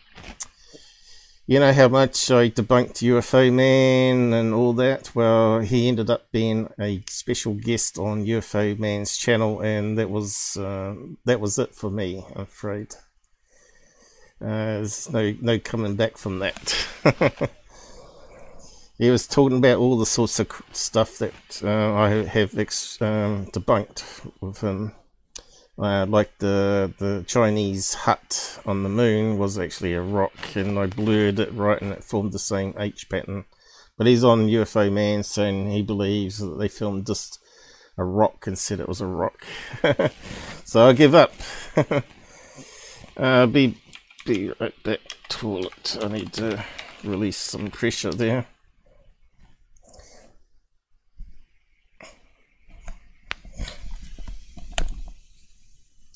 you 1.49 1.59
know 1.59 1.73
how 1.73 1.89
much 1.89 2.31
I 2.31 2.49
debunked 2.49 3.03
UFO 3.03 3.53
Man 3.53 4.33
and 4.33 4.55
all 4.55 4.73
that? 4.75 5.17
Well, 5.17 5.59
he 5.59 5.89
ended 5.89 6.11
up 6.11 6.31
being 6.31 6.73
a 6.79 7.03
special 7.09 7.55
guest 7.55 7.99
on 7.99 8.25
UFO 8.25 8.79
Man's 8.79 9.17
channel, 9.17 9.61
and 9.61 9.99
that 9.99 10.11
was 10.11 10.57
uh, 10.57 10.95
that 11.25 11.41
was 11.41 11.59
it 11.59 11.75
for 11.75 11.91
me. 11.91 12.25
I'm 12.37 12.43
afraid. 12.43 12.95
Uh, 14.43 14.81
there's 14.81 15.11
no 15.11 15.35
no 15.41 15.59
coming 15.59 15.97
back 15.97 16.17
from 16.17 16.39
that. 16.39 16.75
he 18.99 19.11
was 19.11 19.27
talking 19.27 19.59
about 19.59 19.79
all 19.79 19.99
the 19.99 20.07
sorts 20.07 20.39
of 20.39 20.51
stuff 20.73 21.19
that 21.19 21.63
uh, 21.63 21.95
I 21.95 22.11
have 22.25 22.59
ex- 22.59 23.01
um, 23.03 23.47
debunked 23.47 24.31
with 24.41 24.61
him. 24.61 24.93
Uh, 25.79 26.07
like 26.07 26.37
the 26.39 26.93
the 26.99 27.25
Chinese 27.27 27.95
hut 27.95 28.61
on 28.67 28.83
the 28.83 28.89
moon 28.89 29.39
was 29.39 29.59
actually 29.59 29.95
a 29.95 30.03
rock, 30.03 30.55
and 30.55 30.79
I 30.79 30.87
blurred 30.87 31.39
it 31.39 31.53
right, 31.55 31.81
and 31.81 31.93
it 31.93 32.05
formed 32.05 32.33
the 32.33 32.39
same 32.39 32.75
H 32.79 33.09
pattern. 33.09 33.45
But 33.97 34.07
he's 34.07 34.25
on 34.25 34.49
UFO 34.49 34.91
Man 34.91 35.23
saying 35.23 35.71
he 35.71 35.83
believes 35.83 36.39
that 36.39 36.59
they 36.59 36.69
filmed 36.69 37.07
just 37.07 37.39
a 37.97 38.05
rock 38.05 38.47
and 38.47 38.59
said 38.59 38.81
it 38.81 38.89
was 38.89 39.01
a 39.01 39.07
rock. 39.07 39.45
so 40.65 40.89
I 40.89 40.93
give 40.93 41.15
up. 41.15 41.33
uh, 43.17 43.47
be 43.47 43.80
be 44.31 44.53
right 44.61 44.83
back. 44.85 45.01
Toilet. 45.29 45.99
I 46.01 46.07
need 46.07 46.33
to 46.35 46.65
release 47.03 47.37
some 47.37 47.69
pressure 47.69 48.13
there. 48.13 48.47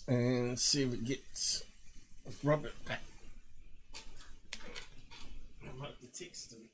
and 0.07 0.59
see 0.59 0.82
if 0.82 0.93
it 0.93 1.05
gets 1.05 1.65
Robert 2.43 2.74
back. 2.86 3.01
I 5.62 5.81
might 5.81 5.99
be 5.99 6.07
texting. 6.09 6.66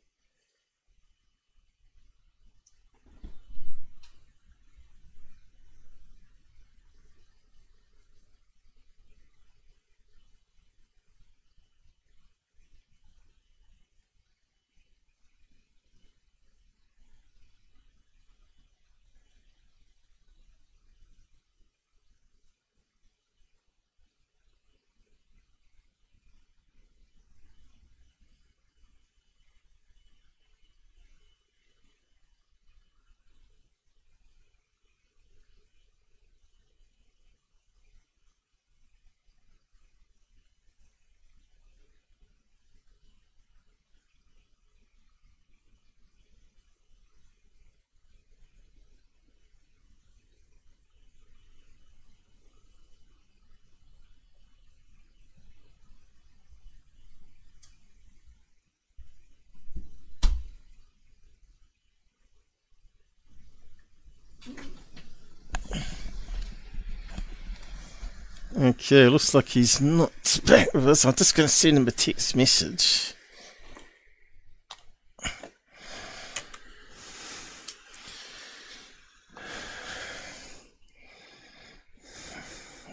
Okay, 68.80 69.06
looks 69.08 69.34
like 69.34 69.48
he's 69.50 69.78
not 69.78 70.40
back 70.46 70.72
with 70.72 70.88
us. 70.88 71.04
I'm 71.06 71.12
just 71.12 71.34
going 71.34 71.46
to 71.46 71.52
send 71.52 71.76
him 71.76 71.86
a 71.86 71.90
text 71.90 72.34
message. 72.34 73.12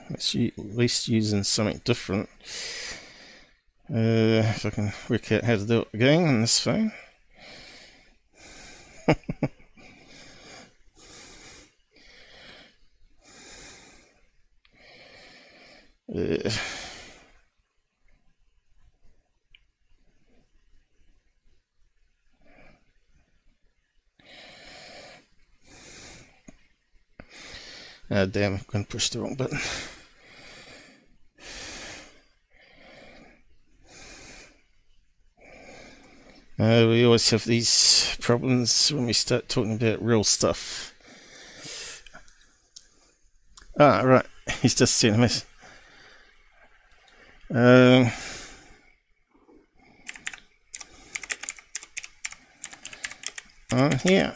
Let's 0.09 0.35
at 0.35 0.57
least 0.57 1.07
using 1.07 1.43
something 1.43 1.79
different. 1.85 2.27
Uh, 3.89 4.43
if 4.43 4.65
I 4.65 4.69
can 4.71 4.91
work 5.07 5.31
out 5.31 5.45
how 5.45 5.55
to 5.55 5.65
do 5.65 5.79
it 5.81 5.87
again 5.93 6.27
on 6.27 6.41
this 6.41 6.59
phone. 6.59 6.91
Uh, 16.17 16.49
damn, 28.25 28.53
I'm 28.55 28.61
going 28.71 28.83
to 28.83 28.89
push 28.89 29.09
the 29.09 29.19
wrong 29.19 29.35
button. 29.35 29.59
Uh, 36.59 36.87
we 36.89 37.05
always 37.05 37.29
have 37.29 37.43
these 37.43 38.17
problems 38.19 38.91
when 38.91 39.05
we 39.05 39.13
start 39.13 39.47
talking 39.47 39.75
about 39.75 40.01
real 40.01 40.23
stuff. 40.23 40.95
Ah, 43.79 44.01
right. 44.01 44.25
He's 44.63 44.73
just 44.73 44.95
sent 44.95 45.15
a 45.15 45.19
message. 45.19 45.45
Uh, 47.53 48.09
uh, 53.71 53.97
yeah. 54.03 54.33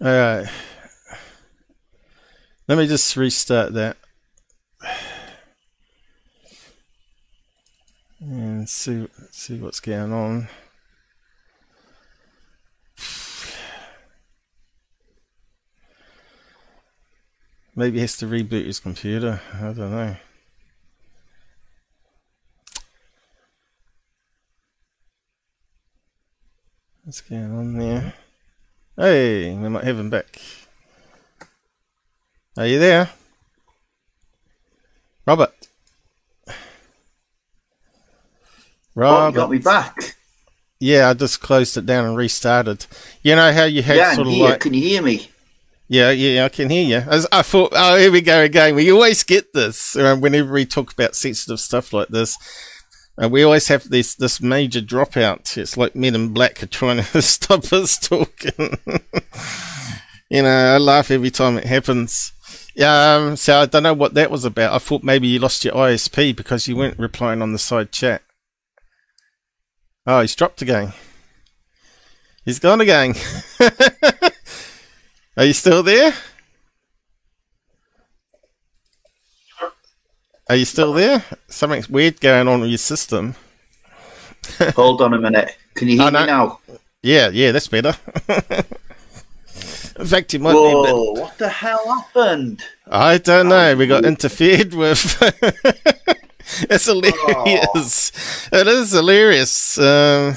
All 0.00 0.08
right. 0.08 0.48
Let 2.68 2.78
me 2.78 2.86
just 2.86 3.14
restart 3.16 3.74
that. 3.74 3.98
And 8.20 8.68
see 8.68 9.08
see 9.30 9.58
what's 9.58 9.80
going 9.80 10.12
on. 10.12 10.48
Maybe 17.74 17.96
he 17.96 18.00
has 18.02 18.16
to 18.18 18.26
reboot 18.26 18.66
his 18.66 18.80
computer. 18.80 19.40
I 19.54 19.72
don't 19.72 19.78
know. 19.78 20.16
What's 27.12 27.20
going 27.20 27.52
on 27.54 27.76
there? 27.76 28.14
Hey, 28.96 29.54
we 29.54 29.68
might 29.68 29.84
have 29.84 29.98
him 29.98 30.08
back. 30.08 30.40
Are 32.56 32.66
you 32.66 32.78
there? 32.78 33.10
Robert. 35.26 35.52
Oh, 36.48 36.54
Robert. 38.94 39.28
you 39.28 39.34
got 39.34 39.50
me 39.50 39.58
back. 39.58 40.16
Yeah, 40.80 41.10
I 41.10 41.12
just 41.12 41.42
closed 41.42 41.76
it 41.76 41.84
down 41.84 42.06
and 42.06 42.16
restarted. 42.16 42.86
You 43.22 43.36
know 43.36 43.52
how 43.52 43.64
you 43.64 43.82
had 43.82 43.98
Yeah, 43.98 44.14
sort 44.14 44.28
of 44.28 44.32
here. 44.32 44.44
like 44.48 44.60
Can 44.60 44.72
you 44.72 44.80
hear 44.80 45.02
me? 45.02 45.28
Yeah, 45.88 46.12
yeah, 46.12 46.46
I 46.46 46.48
can 46.48 46.70
hear 46.70 46.86
you. 46.86 47.10
As 47.10 47.26
I 47.30 47.42
thought, 47.42 47.74
oh, 47.76 47.98
here 47.98 48.10
we 48.10 48.22
go 48.22 48.40
again. 48.40 48.74
We 48.74 48.90
always 48.90 49.22
get 49.22 49.52
this 49.52 49.96
whenever 49.96 50.50
we 50.50 50.64
talk 50.64 50.94
about 50.94 51.14
sensitive 51.14 51.60
stuff 51.60 51.92
like 51.92 52.08
this. 52.08 52.38
And 53.18 53.30
we 53.30 53.42
always 53.42 53.68
have 53.68 53.88
this 53.90 54.14
this 54.14 54.40
major 54.40 54.80
dropout. 54.80 55.56
It's 55.56 55.76
like 55.76 55.94
Men 55.94 56.14
in 56.14 56.32
Black 56.32 56.62
are 56.62 56.66
trying 56.66 57.02
to 57.02 57.22
stop 57.22 57.72
us 57.72 57.98
talking. 57.98 58.78
you 60.30 60.42
know, 60.42 60.74
I 60.74 60.78
laugh 60.78 61.10
every 61.10 61.30
time 61.30 61.58
it 61.58 61.64
happens. 61.64 62.32
Um, 62.82 63.36
so 63.36 63.60
I 63.60 63.66
don't 63.66 63.82
know 63.82 63.92
what 63.92 64.14
that 64.14 64.30
was 64.30 64.46
about. 64.46 64.72
I 64.72 64.78
thought 64.78 65.02
maybe 65.02 65.28
you 65.28 65.38
lost 65.38 65.64
your 65.64 65.74
ISP 65.74 66.34
because 66.34 66.66
you 66.66 66.74
weren't 66.74 66.98
replying 66.98 67.42
on 67.42 67.52
the 67.52 67.58
side 67.58 67.92
chat. 67.92 68.22
Oh, 70.06 70.22
he's 70.22 70.34
dropped 70.34 70.62
again. 70.62 70.94
He's 72.44 72.58
gone 72.58 72.80
again. 72.80 73.14
Are 75.36 75.44
you 75.44 75.52
still 75.52 75.82
there? 75.82 76.14
Are 80.48 80.56
you 80.56 80.64
still 80.64 80.92
there? 80.92 81.24
Something's 81.48 81.88
weird 81.88 82.20
going 82.20 82.48
on 82.48 82.60
with 82.60 82.68
your 82.70 82.78
system. 82.78 83.34
Hold 84.76 85.00
on 85.02 85.14
a 85.14 85.18
minute. 85.20 85.56
Can 85.74 85.88
you 85.88 85.94
hear 85.98 86.06
Oh, 86.08 86.10
no. 86.10 86.20
me 86.20 86.26
now? 86.26 86.60
Yeah, 87.02 87.28
yeah, 87.28 87.52
that's 87.52 87.68
better. 87.68 87.94
In 89.98 90.06
fact, 90.06 90.32
you 90.32 90.40
might 90.40 90.52
be 90.52 90.58
a 90.58 90.82
bit. 90.82 90.94
Whoa! 90.94 91.12
What 91.12 91.38
the 91.38 91.48
hell 91.48 91.94
happened? 91.94 92.62
I 92.90 93.18
don't 93.18 93.48
know. 93.48 93.76
We 93.76 93.86
got 93.86 94.04
interfered 94.04 94.72
with. 94.74 95.18
it's 96.70 96.86
hilarious. 96.86 98.48
It 98.52 98.66
is 98.66 98.92
hilarious. 98.92 99.78
Um, 99.78 100.36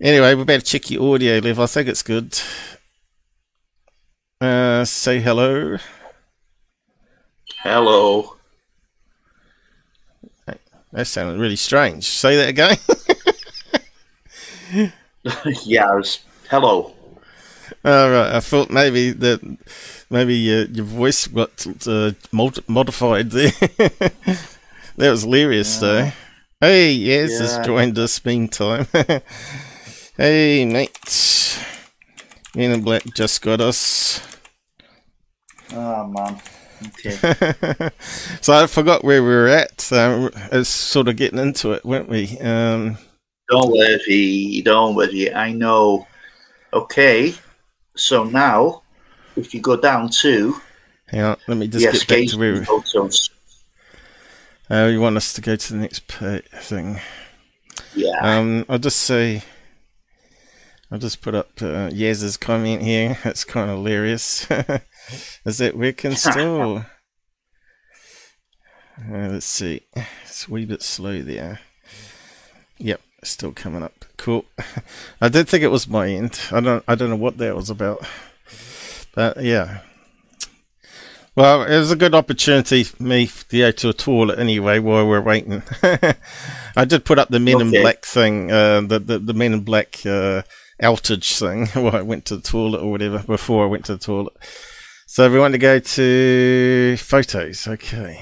anyway, 0.00 0.34
we 0.34 0.44
better 0.44 0.64
check 0.64 0.90
your 0.90 1.14
audio 1.14 1.38
level. 1.38 1.64
I 1.64 1.66
think 1.66 1.88
it's 1.88 2.02
good. 2.02 2.40
Uh, 4.40 4.84
say 4.84 5.20
hello. 5.20 5.78
Hello. 7.62 8.36
That 10.92 11.06
sounded 11.06 11.38
really 11.38 11.56
strange. 11.56 12.04
Say 12.04 12.36
that 12.36 12.48
again. 12.48 12.78
yeah, 15.64 15.90
I 15.90 15.94
was. 15.96 16.20
Hello. 16.48 16.94
All 17.84 18.10
right. 18.10 18.32
I 18.36 18.40
thought 18.40 18.70
maybe 18.70 19.10
that 19.10 19.40
maybe 20.08 20.34
uh, 20.54 20.66
your 20.72 20.84
voice 20.86 21.26
got 21.26 21.66
uh, 21.86 22.12
mod- 22.32 22.66
modified 22.68 23.30
there. 23.30 23.50
that 24.96 25.10
was 25.10 25.22
hilarious, 25.22 25.76
though. 25.78 26.10
Hey, 26.60 26.92
yes, 26.92 27.32
Yeah. 27.32 27.38
has 27.40 27.66
joined 27.66 27.98
us 27.98 28.24
meantime. 28.24 28.86
hey, 30.16 30.64
mate. 30.64 31.58
Men 32.54 32.70
in 32.70 32.82
Black 32.82 33.02
just 33.14 33.42
got 33.42 33.60
us. 33.60 34.20
Oh 35.72 36.06
man. 36.06 36.40
Okay. 36.84 37.90
so 38.40 38.52
I 38.54 38.66
forgot 38.66 39.04
where 39.04 39.22
we 39.22 39.28
were 39.28 39.48
at. 39.48 39.90
Um, 39.92 40.30
it's 40.52 40.68
sort 40.68 41.08
of 41.08 41.16
getting 41.16 41.38
into 41.38 41.72
it, 41.72 41.84
weren't 41.84 42.08
we? 42.08 42.38
Um, 42.38 42.98
don't 43.48 43.70
worry. 43.70 44.62
Don't 44.64 44.94
worry. 44.94 45.32
I 45.32 45.52
know. 45.52 46.06
Okay. 46.72 47.34
So 47.96 48.24
now, 48.24 48.82
if 49.36 49.54
you 49.54 49.60
go 49.60 49.76
down 49.76 50.10
to 50.20 50.60
hang 51.06 51.22
on, 51.22 51.36
let 51.46 51.56
me 51.56 51.68
just 51.68 51.84
get 51.84 52.08
back 52.08 52.28
to 52.28 52.38
where 52.38 52.54
we 52.54 52.64
photos. 52.64 53.30
uh, 54.70 54.88
you 54.90 55.00
want 55.00 55.16
us 55.16 55.32
to 55.34 55.40
go 55.40 55.56
to 55.56 55.72
the 55.72 55.78
next 55.78 56.00
thing. 56.10 57.00
Yeah. 57.94 58.18
Um, 58.20 58.66
I'll 58.68 58.78
just 58.78 58.98
say, 58.98 59.42
I'll 60.90 60.98
just 60.98 61.22
put 61.22 61.34
up 61.34 61.50
uh, 61.62 61.90
Yaz's 61.90 62.36
comment 62.36 62.82
here. 62.82 63.18
It's 63.24 63.44
kind 63.44 63.70
of 63.70 63.78
hilarious. 63.78 64.46
Is 65.44 65.58
that 65.58 65.76
we 65.76 65.92
can 65.92 66.16
still? 66.16 66.84
Uh, 68.98 69.28
let's 69.28 69.46
see. 69.46 69.82
It's 70.24 70.48
a 70.48 70.50
wee 70.50 70.64
bit 70.64 70.82
slow 70.82 71.22
there. 71.22 71.60
Yep, 72.78 73.00
still 73.22 73.52
coming 73.52 73.82
up. 73.82 74.04
Cool. 74.16 74.44
I 75.20 75.28
did 75.28 75.48
think 75.48 75.62
it 75.62 75.68
was 75.68 75.88
my 75.88 76.08
end. 76.08 76.40
I 76.50 76.60
don't. 76.60 76.84
I 76.88 76.94
don't 76.94 77.10
know 77.10 77.16
what 77.16 77.38
that 77.38 77.56
was 77.56 77.70
about. 77.70 78.06
But 79.14 79.42
yeah. 79.42 79.80
Well, 81.34 81.64
it 81.64 81.78
was 81.78 81.90
a 81.90 81.96
good 81.96 82.14
opportunity 82.14 82.82
for 82.82 83.02
me 83.02 83.26
to 83.26 83.58
go 83.58 83.70
to 83.70 83.88
a 83.90 83.92
toilet 83.92 84.38
anyway 84.38 84.78
while 84.78 85.06
we're 85.06 85.20
waiting. 85.20 85.62
I 86.76 86.86
did 86.86 87.04
put 87.04 87.18
up 87.18 87.28
the 87.28 87.38
Men 87.38 87.60
in 87.60 87.70
Black 87.70 88.06
thing, 88.06 88.50
uh, 88.50 88.80
the, 88.80 88.98
the 88.98 89.18
the 89.18 89.34
Men 89.34 89.52
in 89.52 89.60
Black 89.60 89.98
uh, 90.06 90.42
outage 90.82 91.38
thing 91.38 91.66
while 91.82 91.96
I 91.96 92.00
went 92.00 92.24
to 92.26 92.36
the 92.36 92.42
toilet 92.42 92.80
or 92.80 92.90
whatever 92.90 93.18
before 93.18 93.64
I 93.64 93.68
went 93.68 93.84
to 93.86 93.96
the 93.96 94.02
toilet. 94.02 94.34
So 95.06 95.30
we 95.30 95.38
want 95.38 95.52
to 95.52 95.58
go 95.58 95.78
to 95.78 96.96
photos. 96.98 97.66
Okay. 97.68 98.20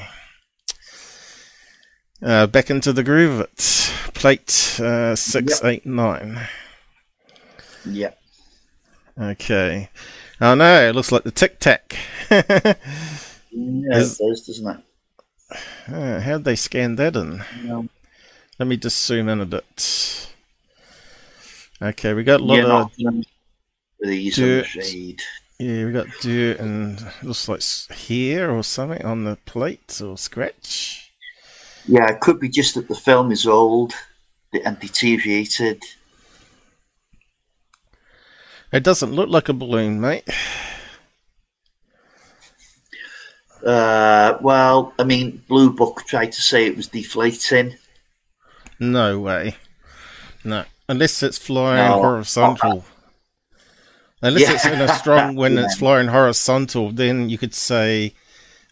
Uh, 2.23 2.47
back 2.47 2.70
into 2.70 2.93
the 2.93 3.02
groove 3.02 3.40
of 3.40 3.40
it. 3.40 3.90
Plate 4.15 4.78
uh, 4.81 5.16
six 5.16 5.62
eight 5.65 5.85
nine. 5.86 6.40
yeah. 7.85 8.12
Okay. 9.20 9.90
Oh 10.40 10.55
no, 10.55 10.89
it 10.89 10.94
looks 10.94 11.12
like 11.12 11.23
the 11.24 11.31
Tic 11.31 11.59
Tac. 11.61 11.97
uh, 12.31 12.43
Yeah, 13.51 13.97
Is- 13.98 14.20
it 14.20 14.28
does, 14.28 14.47
doesn't 14.47 14.69
it? 15.89 16.23
how'd 16.23 16.44
they 16.44 16.56
scan 16.56 16.97
that 16.97 17.15
in? 17.16 17.43
No. 17.62 17.89
Let 18.59 18.66
me 18.69 18.77
just 18.77 19.05
zoom 19.05 19.28
in 19.28 19.40
a 19.40 19.47
bit. 19.47 20.31
Okay, 21.82 22.15
we 22.15 22.24
got 22.24 22.40
a 22.40 22.44
lot 22.44 22.55
You're 22.55 22.65
of 22.65 22.69
not 22.69 22.93
I'm 23.06 23.24
dirt. 24.32 24.66
Yeah, 25.59 25.85
we 25.85 25.93
got 25.93 26.07
dirt 26.21 26.59
and 26.59 27.01
it 27.01 27.25
looks 27.25 27.49
like 27.49 27.63
hair 27.97 28.51
or 28.51 28.63
something 28.65 29.05
on 29.05 29.25
the 29.25 29.37
plate 29.47 30.01
or 30.05 30.19
scratch. 30.19 31.13
Yeah, 31.87 32.11
it 32.11 32.21
could 32.21 32.41
be 32.41 32.49
just 32.49 32.75
that 32.75 32.89
the 32.89 32.95
film 32.95 33.31
is 33.31 33.47
old 33.47 33.93
and 34.65 34.79
deteriorated. 34.81 35.83
It 38.73 38.83
doesn't 38.83 39.13
look 39.13 39.29
like 39.29 39.49
a 39.49 39.53
balloon, 39.53 40.01
mate. 40.01 40.29
Uh, 43.65 44.37
well, 44.41 44.93
I 44.99 45.05
mean, 45.05 45.43
Blue 45.49 45.73
Book 45.73 46.03
tried 46.07 46.33
to 46.33 46.43
say 46.43 46.67
it 46.67 46.77
was 46.77 46.89
deflating. 46.89 47.77
No 48.79 49.21
way. 49.21 49.57
No, 50.43 50.65
unless 50.89 51.23
it's 51.23 51.39
flying 51.39 51.91
No. 51.91 52.01
horizontal. 52.03 52.85
Unless 54.23 54.49
it's 54.49 54.66
in 54.66 54.81
a 54.81 54.89
strong 54.95 55.35
wind 55.36 55.59
and 55.59 55.66
it's 55.66 55.77
flying 55.77 56.09
horizontal, 56.09 56.91
then 56.91 57.28
you 57.28 57.36
could 57.36 57.55
say 57.55 58.15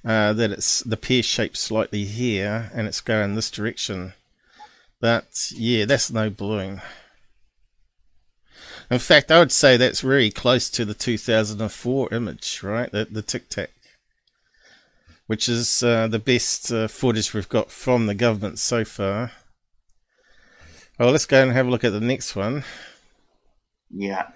uh, 0.05 0.32
that 0.32 0.51
it's 0.51 0.81
the 0.81 0.97
pear 0.97 1.23
shaped 1.23 1.56
slightly 1.56 2.05
here 2.05 2.70
and 2.74 2.86
it's 2.86 3.01
going 3.01 3.35
this 3.35 3.51
direction. 3.51 4.14
But 5.01 5.51
yeah, 5.55 5.85
that's 5.85 6.10
no 6.10 6.31
balloon. 6.31 6.81
In 8.90 8.98
fact, 8.98 9.31
I 9.31 9.39
would 9.39 9.52
say 9.52 9.77
that's 9.77 10.01
very 10.01 10.31
close 10.31 10.69
to 10.70 10.85
the 10.85 10.94
2004 10.94 12.12
image, 12.12 12.62
right? 12.62 12.90
The, 12.90 13.06
the 13.10 13.23
Tic 13.23 13.48
Tac, 13.48 13.70
which 15.27 15.48
is 15.48 15.82
uh, 15.82 16.09
the 16.09 16.19
best 16.19 16.70
uh, 16.70 16.89
footage 16.89 17.32
we've 17.32 17.48
got 17.48 17.70
from 17.70 18.06
the 18.06 18.14
government 18.14 18.59
so 18.59 18.85
far. 18.85 19.32
Well, 20.98 21.10
let's 21.10 21.27
go 21.27 21.43
and 21.43 21.52
have 21.52 21.66
a 21.66 21.70
look 21.70 21.85
at 21.85 21.93
the 21.93 22.01
next 22.01 22.36
one. 22.36 22.64
Yeah. 23.90 24.28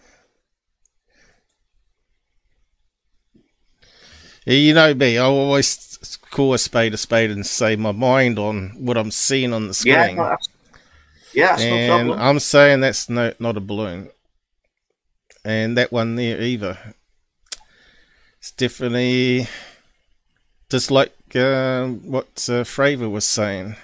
You 4.47 4.73
know 4.73 4.95
me, 4.95 5.19
I 5.19 5.25
always 5.25 6.19
call 6.31 6.55
a 6.55 6.59
spade 6.59 6.95
a 6.95 6.97
spade 6.97 7.31
and 7.31 7.45
say 7.45 7.77
my 7.77 7.93
mind 7.93 8.39
on 8.39 8.71
what 8.79 8.97
I'm 8.97 9.11
seeing 9.11 9.53
on 9.53 9.69
the 9.69 9.75
Yeah, 9.85 10.09
screen. 10.09 10.17
no, 10.17 10.37
yeah, 11.33 11.63
no 11.69 11.79
and 11.81 11.81
problem. 11.81 12.21
I'm 12.21 12.39
saying 12.39 12.81
that's 12.81 13.09
no, 13.09 13.33
not 13.39 13.57
a 13.57 13.61
balloon. 13.61 14.11
And 15.47 15.79
that 15.79 15.93
one 15.93 16.17
there 16.17 16.43
either. 16.43 16.95
It's 18.39 18.51
definitely 18.53 19.47
just 20.71 20.91
like 20.91 21.13
uh, 21.35 21.87
what 21.89 22.29
uh, 22.49 22.65
Fravor 22.65 23.11
was 23.11 23.25
saying. 23.27 23.77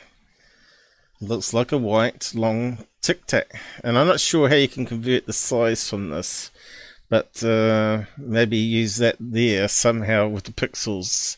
Looks 1.21 1.55
like 1.55 1.73
a 1.73 1.79
white, 1.79 2.33
long 2.35 2.87
tic 3.01 3.27
tac. 3.27 3.61
And 3.83 3.99
I'm 3.99 4.07
not 4.07 4.21
sure 4.21 4.49
how 4.51 4.57
you 4.57 4.69
can 4.69 4.87
convert 4.87 5.27
the 5.27 5.33
size 5.33 5.89
from 5.89 6.11
this. 6.11 6.52
But 7.13 7.45
uh, 7.45 8.05
maybe 8.17 8.57
use 8.57 8.97
that 8.97 9.17
there 9.21 9.69
somehow 9.69 10.27
with 10.29 10.45
the 10.45 10.51
pixels. 10.51 11.37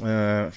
Uh, 0.00 0.52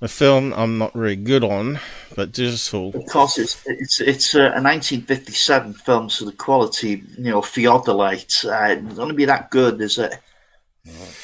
the 0.00 0.08
film 0.08 0.52
I'm 0.52 0.76
not 0.76 0.92
very 0.92 1.16
good 1.16 1.42
on, 1.42 1.80
but 2.14 2.32
digital. 2.32 2.92
Because 2.92 3.38
it's 3.38 3.62
it's 3.64 4.00
it's 4.02 4.34
a 4.34 4.50
1957 4.60 5.72
film, 5.72 6.10
so 6.10 6.26
the 6.26 6.32
quality, 6.32 7.02
you 7.16 7.30
know, 7.30 7.40
theodolite, 7.40 8.44
uh, 8.44 8.86
it's 8.86 8.96
going 8.96 9.08
to 9.08 9.14
be 9.14 9.24
that 9.24 9.50
good, 9.50 9.80
is 9.80 9.96
it? 9.96 10.14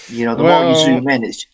You 0.09 0.25
know, 0.25 0.35
the 0.35 0.45
more 0.45 0.65
you 0.65 0.77
zoom 0.77 1.07
in, 1.11 1.25
it's 1.25 1.45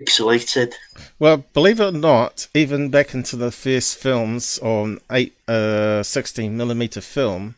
pixelated. 0.00 0.74
Well, 1.18 1.44
believe 1.52 1.80
it 1.80 1.84
or 1.84 1.92
not, 1.92 2.48
even 2.54 2.90
back 2.90 3.14
into 3.14 3.36
the 3.36 3.50
first 3.50 3.96
films 3.96 4.58
on 4.60 4.98
eight, 5.10 5.34
uh, 5.48 6.02
16 6.02 6.56
millimeter 6.56 7.00
film, 7.00 7.54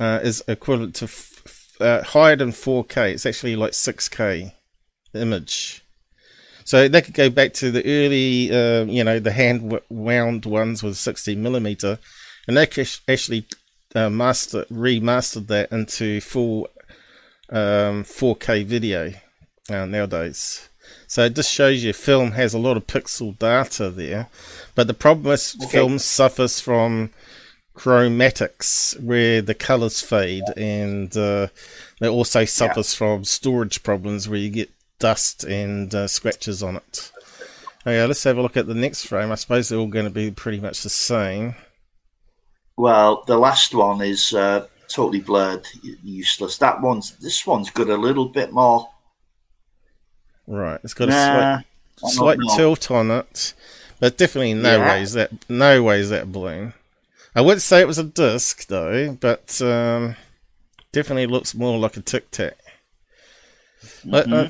uh, 0.00 0.20
is 0.22 0.42
equivalent 0.48 0.94
to 0.96 1.04
f- 1.04 1.76
uh, 1.80 2.02
higher 2.02 2.36
than 2.36 2.50
4K. 2.50 3.12
It's 3.12 3.26
actually 3.26 3.56
like 3.56 3.72
6K 3.72 4.52
image. 5.14 5.82
So 6.64 6.88
they 6.88 7.02
could 7.02 7.14
go 7.14 7.28
back 7.30 7.52
to 7.54 7.70
the 7.70 7.84
early, 7.84 8.50
uh, 8.50 8.84
you 8.84 9.04
know, 9.04 9.20
the 9.20 9.32
hand 9.32 9.80
wound 9.90 10.46
ones 10.46 10.82
with 10.82 10.96
16 10.96 11.40
millimeter, 11.42 11.98
and 12.48 12.56
they 12.56 12.62
actually 13.08 13.46
uh, 13.94 14.10
master 14.10 14.64
remastered 14.64 15.46
that 15.48 15.70
into 15.70 16.20
full 16.20 16.68
um, 17.50 18.02
4K 18.02 18.64
video 18.64 19.12
uh, 19.70 19.84
nowadays. 19.84 20.68
So 21.14 21.22
it 21.26 21.36
just 21.36 21.52
shows 21.52 21.84
you 21.84 21.92
film 21.92 22.32
has 22.32 22.54
a 22.54 22.58
lot 22.58 22.76
of 22.76 22.88
pixel 22.88 23.38
data 23.38 23.88
there, 23.88 24.26
but 24.74 24.88
the 24.88 24.94
problem 24.94 25.32
is 25.32 25.54
Okay. 25.62 25.70
film 25.70 26.00
suffers 26.00 26.58
from 26.58 27.10
chromatics 27.76 29.00
where 29.00 29.40
the 29.40 29.54
colors 29.54 30.00
fade, 30.00 30.42
and 30.56 31.16
uh, 31.16 31.46
it 32.00 32.08
also 32.08 32.44
suffers 32.44 32.96
from 32.96 33.22
storage 33.22 33.84
problems 33.84 34.28
where 34.28 34.40
you 34.40 34.50
get 34.50 34.72
dust 34.98 35.44
and 35.44 35.94
uh, 35.94 36.08
scratches 36.08 36.64
on 36.64 36.74
it. 36.78 37.12
Okay, 37.86 38.04
let's 38.04 38.24
have 38.24 38.36
a 38.36 38.42
look 38.42 38.56
at 38.56 38.66
the 38.66 38.74
next 38.74 39.06
frame. 39.06 39.30
I 39.30 39.36
suppose 39.36 39.68
they're 39.68 39.78
all 39.78 39.86
going 39.86 40.06
to 40.06 40.10
be 40.10 40.32
pretty 40.32 40.58
much 40.58 40.82
the 40.82 40.90
same. 40.90 41.54
Well, 42.76 43.22
the 43.28 43.38
last 43.38 43.72
one 43.72 44.00
is 44.02 44.34
uh, 44.34 44.66
totally 44.88 45.20
blurred, 45.20 45.68
useless. 46.02 46.58
That 46.58 46.80
one's 46.80 47.12
this 47.18 47.46
one's 47.46 47.70
got 47.70 47.88
a 47.88 47.96
little 47.96 48.26
bit 48.26 48.52
more. 48.52 48.88
Right, 50.46 50.80
it's 50.84 50.94
got 50.94 51.08
a 51.08 51.64
slight, 51.96 52.12
slight 52.12 52.38
tilt 52.56 52.90
on 52.90 53.10
it, 53.10 53.54
but 54.00 54.16
definitely 54.18 54.54
no 54.54 54.76
Yeah. 54.78 54.88
way 54.88 55.02
is 55.02 55.12
that 55.14 55.30
no 55.48 55.82
way 55.82 56.00
is 56.00 56.10
that 56.10 56.30
balloon. 56.32 56.74
I 57.34 57.40
would 57.40 57.62
say 57.62 57.80
it 57.80 57.86
was 57.88 57.98
a 57.98 58.04
disc 58.04 58.66
though, 58.66 59.12
but 59.20 59.60
um, 59.62 60.16
definitely 60.92 61.26
looks 61.26 61.54
more 61.54 61.78
like 61.78 61.96
a 61.96 62.00
tic 62.00 62.30
tac. 62.30 62.56
Uh, 64.10 64.48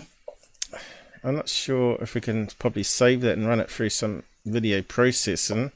I'm 1.23 1.37
not 1.37 1.49
sure 1.49 1.97
if 2.01 2.15
we 2.15 2.21
can 2.21 2.49
probably 2.59 2.83
save 2.83 3.21
that 3.23 3.39
and 3.39 3.47
run 3.49 3.61
it 3.61 3.71
through 3.71 3.91
some 3.91 4.25
video 4.45 4.83
processing. 4.83 5.73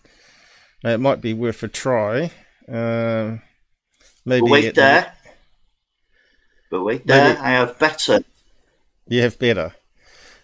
It 0.84 1.00
might 1.00 1.20
be 1.22 1.32
worth 1.32 1.62
a 1.62 1.68
try. 1.68 2.30
Um, 2.68 3.40
maybe 4.26 4.42
But 4.42 4.50
wait 4.50 4.64
at 4.66 4.74
the- 4.74 4.80
there. 4.80 5.12
But 6.70 6.82
wait 6.82 7.06
Maybe- 7.06 7.18
there, 7.18 7.38
I 7.38 7.50
have 7.52 7.78
better. 7.78 8.20
you 9.06 9.22
have 9.22 9.38
better. 9.38 9.74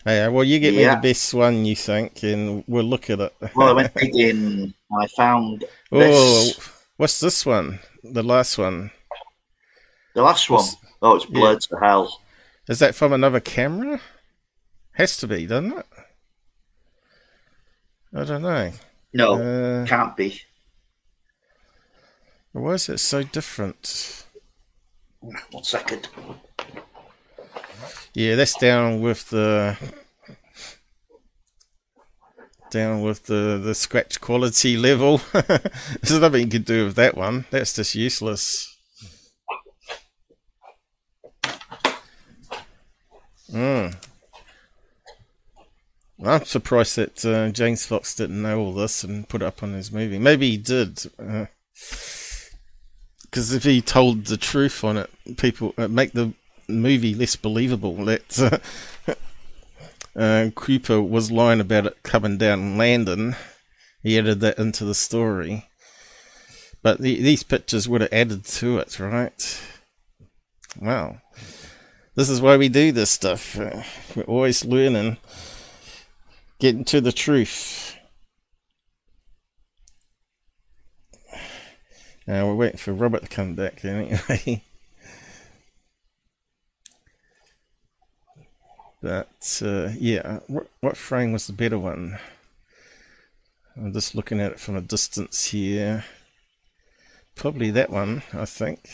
Yeah, 0.07 0.29
well, 0.29 0.45
you 0.45 0.59
get 0.61 0.75
me 0.75 0.83
Yeah. 0.83 0.97
the 0.97 1.01
best 1.01 1.33
one 1.33 1.65
you 1.65 1.75
think, 1.75 2.23
and 2.23 2.63
we'll 2.67 2.85
look 2.85 3.09
at 3.09 3.21
it. 3.21 3.35
Well, 3.55 3.69
I 3.69 3.73
went 3.73 3.95
digging. 3.97 4.75
I 5.01 5.07
found 5.09 5.65
Oh, 5.91 5.99
this. 5.99 6.61
what's 6.97 7.21
this 7.21 7.47
one? 7.47 7.81
The 8.03 8.23
last 8.23 8.59
one. 8.59 8.91
The 10.15 10.23
last 10.23 10.51
one. 10.51 10.65
Oh, 11.01 11.17
it's 11.17 11.25
blurred 11.27 11.61
to 11.63 11.77
hell. 11.83 12.21
Is 12.69 12.79
that 12.81 12.95
from 12.95 13.13
another 13.13 13.41
camera? 13.41 14.01
Has 14.93 15.17
to 15.19 15.27
be, 15.27 15.47
doesn't 15.47 15.77
it? 15.79 15.87
I 18.15 18.25
don't 18.25 18.43
know. 18.43 18.73
No, 19.13 19.35
Uh, 19.35 19.87
can't 19.87 20.17
be. 20.17 20.43
why 22.53 22.73
is 22.75 22.89
it 22.89 22.99
so 22.99 23.23
different? 23.23 24.25
One 25.21 25.65
second. 25.65 26.09
Yeah, 28.15 28.37
that's 28.37 28.57
down 28.57 29.01
with 29.01 29.31
the 29.31 29.77
down 32.71 33.03
with 33.03 33.27
the 33.27 33.61
the 33.63 33.75
scratch 33.75 34.21
quality 34.21 34.77
level. 34.77 35.21
There's 35.33 36.21
nothing 36.21 36.43
you 36.43 36.49
can 36.49 36.63
do 36.63 36.87
with 36.87 36.95
that 36.95 37.17
one. 37.17 37.47
That's 37.51 37.73
just 37.73 37.97
useless. 37.97 38.71
Mm. 43.53 43.97
I'm 46.25 46.45
surprised 46.45 46.97
that 46.97 47.25
uh, 47.25 47.51
James 47.51 47.85
Fox 47.85 48.15
didn't 48.15 48.41
know 48.41 48.61
all 48.61 48.73
this 48.73 49.03
and 49.05 49.29
put 49.29 49.43
it 49.43 49.47
up 49.47 49.63
on 49.63 49.73
his 49.73 49.93
movie. 49.93 50.19
Maybe 50.19 50.51
he 50.51 50.57
did. 50.57 51.05
Because 53.25 53.53
if 53.53 53.65
he 53.65 53.83
told 53.83 54.27
the 54.27 54.37
truth 54.37 54.85
on 54.85 54.97
it, 54.97 55.11
people 55.37 55.75
uh, 55.77 55.89
make 55.89 56.13
the 56.13 56.33
movie 56.69 57.15
less 57.15 57.37
believable. 57.37 57.97
That 58.05 58.63
uh, 59.07 59.15
uh, 60.19 60.51
Cooper 60.55 61.03
was 61.03 61.31
lying 61.31 61.61
about 61.61 61.87
it 61.87 62.03
coming 62.03 62.39
down 62.39 62.77
Landon. 62.77 63.37
He 64.03 64.19
added 64.19 64.41
that 64.41 64.59
into 64.59 64.85
the 64.85 64.95
story. 64.95 65.67
But 66.83 67.01
the, 67.01 67.21
these 67.23 67.43
pictures 67.43 67.89
would 67.89 68.03
have 68.03 68.13
added 68.13 68.45
to 68.45 68.79
it, 68.79 69.01
right? 69.01 69.63
Wow. 70.81 71.23
This 72.15 72.29
is 72.29 72.41
why 72.41 72.57
we 72.57 72.69
do 72.69 72.93
this 72.93 73.11
stuff. 73.11 73.59
Uh, 73.59 73.83
we're 74.15 74.25
always 74.25 74.65
learning, 74.65 75.17
getting 76.61 76.85
to 76.85 77.01
the 77.01 77.11
truth. 77.11 77.97
Now 82.27 82.47
we're 82.47 82.55
waiting 82.55 82.79
for 82.79 82.93
Robert 82.93 83.23
to 83.23 83.29
come 83.29 83.55
back 83.55 83.85
anyway. 83.85 84.63
But 89.05 89.61
uh, 89.63 89.91
yeah, 89.99 90.39
what, 90.47 90.67
what 90.81 90.97
frame 90.97 91.33
was 91.33 91.47
the 91.47 91.53
better 91.53 91.79
one? 91.79 92.19
I'm 93.77 93.93
just 93.93 94.15
looking 94.15 94.41
at 94.41 94.53
it 94.53 94.59
from 94.59 94.77
a 94.77 94.81
distance 94.81 95.49
here. 95.49 96.07
Probably 97.35 97.71
that 97.71 97.91
one, 97.91 98.23
I 98.33 98.47
think. 98.47 98.89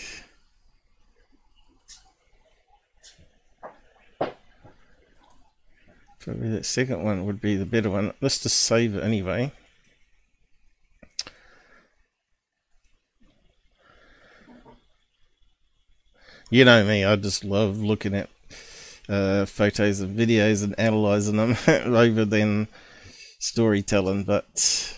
Probably 6.19 6.49
that 6.51 6.67
second 6.67 7.05
one 7.05 7.25
would 7.25 7.41
be 7.41 7.55
the 7.55 7.65
better 7.65 7.91
one. 7.91 8.13
Let's 8.21 8.43
just 8.43 8.57
save 8.57 8.97
it 8.97 9.05
anyway. 9.05 9.53
You 16.51 16.65
know 16.65 16.85
me, 16.85 17.05
I 17.05 17.15
just 17.15 17.45
love 17.45 17.79
looking 17.79 18.17
at 18.17 18.29
uh, 19.11 19.47
photos 19.47 20.01
and 20.01 20.19
videos 20.19 20.65
and 20.65 20.79
analyzing 20.79 21.37
them 21.37 21.57
rather 21.93 22.25
than 22.25 22.69
storytelling. 23.39 24.25
But 24.25 24.97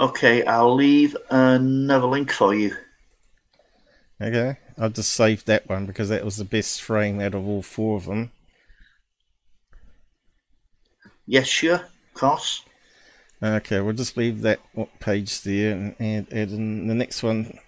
Okay, 0.00 0.44
I'll 0.44 0.74
leave 0.74 1.16
another 1.30 2.06
link 2.06 2.32
for 2.32 2.54
you. 2.54 2.76
okay, 4.20 4.56
I've 4.76 4.94
just 4.94 5.12
saved 5.12 5.46
that 5.46 5.68
one 5.68 5.86
because 5.86 6.08
that 6.08 6.24
was 6.24 6.36
the 6.36 6.44
best 6.44 6.82
frame 6.82 7.20
out 7.20 7.34
of 7.34 7.46
all 7.46 7.62
four 7.62 7.96
of 7.96 8.06
them. 8.06 8.30
Yes, 11.26 11.46
sure, 11.46 11.74
of 11.76 12.14
course. 12.14 12.64
Okay, 13.42 13.80
we'll 13.80 13.94
just 13.94 14.16
leave 14.16 14.40
that 14.42 14.60
page 14.98 15.42
there 15.42 15.72
and 15.72 15.94
add, 16.00 16.26
add 16.32 16.50
in 16.50 16.88
the 16.88 16.94
next 16.94 17.22
one. 17.22 17.58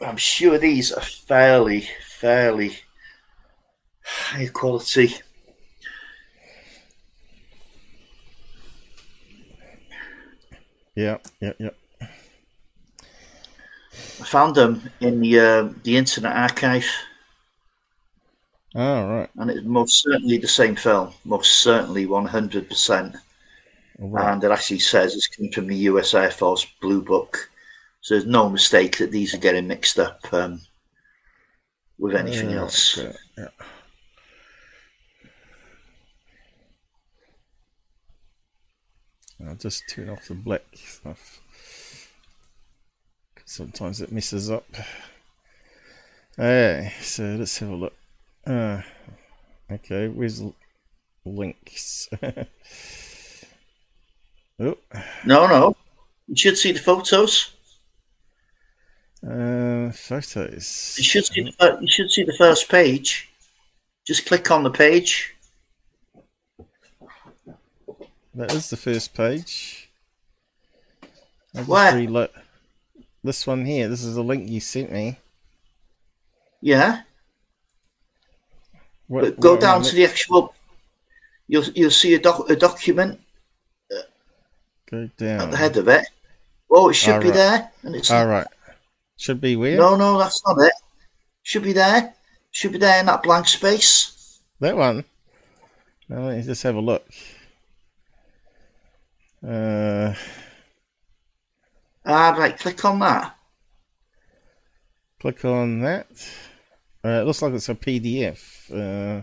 I'm 0.00 0.16
sure 0.18 0.58
these 0.58 0.92
are 0.92 1.00
fairly, 1.00 1.88
fairly 2.06 2.76
high 4.04 4.48
quality. 4.48 5.14
Yeah, 10.94 11.18
yeah, 11.40 11.52
yeah. 11.58 11.70
I 14.20 14.24
found 14.24 14.54
them 14.54 14.90
in 15.00 15.20
the 15.20 15.40
uh, 15.40 15.68
the 15.84 15.96
Internet 15.96 16.36
Archive, 16.36 16.86
Oh, 18.74 19.06
right. 19.08 19.30
and 19.36 19.50
it's 19.50 19.64
most 19.66 20.02
certainly 20.02 20.38
the 20.38 20.48
same 20.48 20.76
film. 20.76 21.12
Most 21.24 21.62
certainly, 21.62 22.06
one 22.06 22.26
hundred 22.26 22.68
percent 22.68 23.16
and 24.02 24.42
it 24.42 24.50
actually 24.50 24.80
says 24.80 25.14
it's 25.14 25.28
coming 25.28 25.52
from 25.52 25.68
the 25.68 25.76
U.S. 25.76 26.14
Air 26.14 26.30
Force 26.30 26.66
Blue 26.80 27.02
Book. 27.02 27.50
So 28.00 28.14
there's 28.14 28.26
no 28.26 28.48
mistake 28.48 28.98
that 28.98 29.12
these 29.12 29.32
are 29.32 29.38
getting 29.38 29.68
mixed 29.68 29.98
up 29.98 30.20
um, 30.32 30.60
with 31.98 32.16
anything 32.16 32.50
yeah, 32.50 32.56
else. 32.56 32.98
Yeah. 33.38 33.48
I'll 39.46 39.54
just 39.56 39.88
turn 39.88 40.08
off 40.08 40.28
the 40.28 40.34
black 40.34 40.62
stuff. 40.74 41.40
Sometimes 43.44 44.00
it 44.00 44.12
messes 44.12 44.50
up. 44.50 44.66
Hey, 46.36 46.92
so 47.00 47.22
let's 47.38 47.58
have 47.58 47.68
a 47.68 47.74
look. 47.74 47.94
Uh, 48.46 48.82
okay, 49.70 50.08
where's 50.08 50.42
links? 51.24 52.08
oh, 54.62 54.78
No, 55.24 55.46
no. 55.46 55.76
You 56.28 56.36
should 56.36 56.56
see 56.56 56.72
the 56.72 56.78
photos. 56.80 57.52
uh, 59.24 59.90
photos. 59.92 60.94
You 60.98 61.04
should 61.04 61.26
see 61.26 61.42
the, 61.42 61.78
you 61.80 61.88
should 61.88 62.10
see 62.10 62.24
the 62.24 62.34
first 62.34 62.68
page. 62.68 63.30
Just 64.06 64.26
click 64.26 64.50
on 64.50 64.62
the 64.62 64.70
page. 64.70 65.34
That 68.34 68.52
is 68.54 68.70
the 68.70 68.76
first 68.76 69.14
page. 69.14 69.90
Where? 71.66 71.94
reload- 71.94 72.30
This 73.22 73.46
one 73.46 73.64
here. 73.64 73.88
This 73.88 74.02
is 74.04 74.14
the 74.14 74.24
link 74.24 74.48
you 74.48 74.60
sent 74.60 74.90
me. 74.90 75.18
Yeah. 76.60 77.02
What, 79.08 79.38
go 79.38 79.54
what 79.54 79.62
am 79.62 79.68
I 79.68 79.72
down 79.72 79.82
to 79.82 79.94
the 79.94 80.04
actual. 80.06 80.54
You'll 81.48 81.64
you'll 81.74 81.90
see 81.90 82.14
a, 82.14 82.18
doc, 82.18 82.48
a 82.48 82.56
document 82.56 83.20
Go 84.92 85.04
at 85.04 85.16
the 85.16 85.56
head 85.56 85.76
of 85.78 85.88
it. 85.88 86.04
Oh, 86.70 86.90
it 86.90 86.94
should 86.94 87.22
be 87.22 87.28
Alright. 87.30 87.34
there, 87.34 87.70
and 87.82 87.96
it's 87.96 88.10
All 88.10 88.26
right. 88.26 88.46
Should 89.16 89.40
be 89.40 89.56
where? 89.56 89.78
no, 89.78 89.96
no, 89.96 90.18
that's 90.18 90.42
not 90.46 90.58
it. 90.64 90.72
Should 91.42 91.62
be 91.62 91.72
there. 91.72 92.12
Should 92.50 92.72
be 92.72 92.78
there 92.78 93.00
in 93.00 93.06
that 93.06 93.22
blank 93.22 93.48
space. 93.48 94.40
That 94.60 94.76
one. 94.76 95.04
Now 96.08 96.20
let 96.26 96.36
me 96.36 96.42
just 96.42 96.62
have 96.64 96.76
a 96.76 96.80
look. 96.80 97.04
Uh, 99.46 100.14
Ah, 102.04 102.34
right. 102.36 102.58
Click 102.58 102.84
on 102.84 102.98
that. 102.98 103.34
click 105.20 105.44
on 105.44 105.80
that. 105.80 106.06
Uh, 107.04 107.08
it 107.22 107.24
looks 107.26 107.40
like 107.42 107.54
it's 107.54 107.68
a 107.68 107.74
PDF. 107.74 108.70
Uh, 108.70 109.22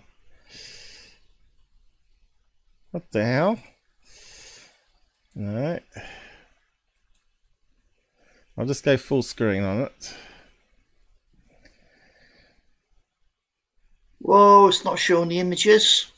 what 2.91 3.11
the 3.11 3.23
hell? 3.23 3.59
No. 5.39 5.79
I'll 8.57 8.65
just 8.65 8.83
go 8.83 8.97
full 8.97 9.23
screen 9.23 9.63
on 9.63 9.79
it. 9.83 10.13
Whoa, 14.17 14.67
it's 14.67 14.83
not 14.83 14.99
showing 14.99 15.29
the 15.29 15.39
images. 15.39 16.11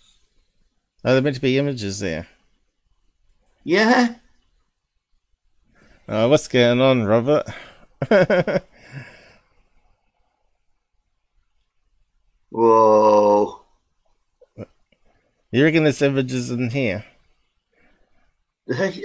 Oh, 1.06 1.14
there 1.14 1.22
meant 1.22 1.36
to 1.36 1.42
be 1.42 1.60
images 1.60 2.00
there. 2.00 2.26
Yeah. 3.64 4.16
Uh, 6.08 6.28
what's 6.28 6.48
going 6.48 6.82
on, 6.82 7.04
Robert? 7.04 7.46
Whoa. 12.50 13.62
you 15.52 15.64
reckon 15.64 15.84
there's 15.84 16.02
images 16.02 16.50
in 16.50 16.72
here? 16.72 17.06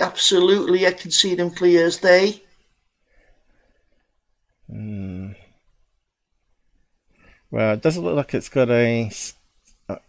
Absolutely, 0.00 0.86
I 0.86 0.92
can 0.92 1.10
see 1.10 1.34
them 1.34 1.50
clear 1.50 1.86
as 1.86 1.98
day. 1.98 2.42
Hmm. 4.68 5.32
Well, 7.50 7.74
it 7.74 7.82
doesn't 7.82 8.04
look 8.04 8.16
like 8.16 8.34
it's 8.34 8.48
got 8.48 8.70
a 8.70 9.10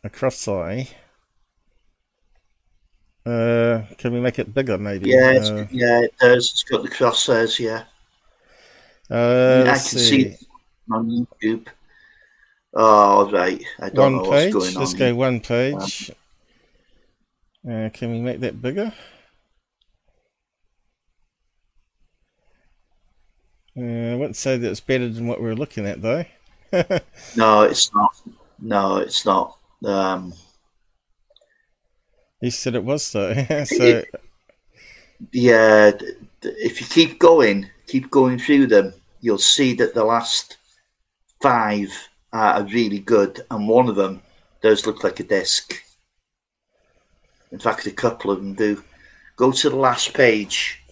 a 0.04 0.10
cross 0.10 0.48
eye. 0.48 0.90
Uh, 3.26 3.84
can 3.98 4.14
we 4.14 4.20
make 4.22 4.40
it 4.40 4.54
bigger, 4.54 4.78
maybe? 4.78 5.10
Yeah, 5.10 5.32
it's, 5.32 5.50
Uh, 5.50 5.68
yeah, 5.70 6.02
it 6.02 6.14
does. 6.20 6.50
It's 6.52 6.64
got 6.64 6.84
the 6.84 6.90
crosshairs. 6.90 7.60
Yeah, 7.60 7.84
uh, 9.10 9.66
I 9.68 9.80
can 9.80 9.98
let's 10.00 10.00
see 10.00 10.22
it 10.28 10.40
on 10.92 11.10
YouTube. 11.10 11.68
Oh, 12.74 13.30
right. 13.32 13.64
I 13.80 13.90
don't 13.90 14.14
One 14.14 14.18
know 14.18 14.24
page. 14.24 14.54
what's 14.54 14.54
going 14.54 14.76
Let's 14.76 14.94
on. 14.94 15.00
go 15.00 15.16
one 15.16 15.40
page. 15.42 16.12
Uh, 17.70 17.90
can 17.94 18.12
we 18.12 18.20
make 18.22 18.40
that 18.42 18.62
bigger? 18.62 18.94
Uh, 23.78 24.14
I 24.14 24.16
wouldn't 24.16 24.36
say 24.36 24.58
that 24.58 24.70
it's 24.70 24.80
better 24.80 25.08
than 25.08 25.28
what 25.28 25.40
we 25.40 25.46
we're 25.46 25.56
looking 25.56 25.86
at, 25.86 26.02
though. 26.02 26.26
No, 27.36 27.62
it's 27.62 27.94
not. 27.94 28.14
No, 28.60 28.98
it's 28.98 29.26
not. 29.26 29.58
Um, 29.86 30.34
You 32.42 32.52
said 32.52 32.76
it 32.76 32.84
was, 32.84 33.10
though. 33.12 33.34
so, 33.66 34.04
yeah, 35.32 35.92
if 36.42 36.82
you 36.82 36.88
keep 36.88 37.20
going, 37.20 37.70
keep 37.86 38.10
going 38.10 38.40
through 38.40 38.68
them, 38.68 38.94
you'll 39.22 39.38
see 39.38 39.74
that 39.76 39.94
the 39.94 40.04
last 40.04 40.58
five 41.42 41.90
are 42.34 42.64
really 42.64 43.00
good, 43.00 43.42
and 43.52 43.68
one 43.68 43.88
of 43.88 43.96
them 43.96 44.22
does 44.62 44.86
look 44.86 45.04
like 45.04 45.20
a 45.20 45.24
disc. 45.24 45.82
In 47.52 47.60
fact, 47.60 47.86
a 47.86 47.92
couple 47.92 48.32
of 48.32 48.40
them 48.40 48.54
do. 48.56 48.84
Go 49.38 49.52
to 49.52 49.70
the 49.70 49.76
last 49.76 50.14
page. 50.14 50.84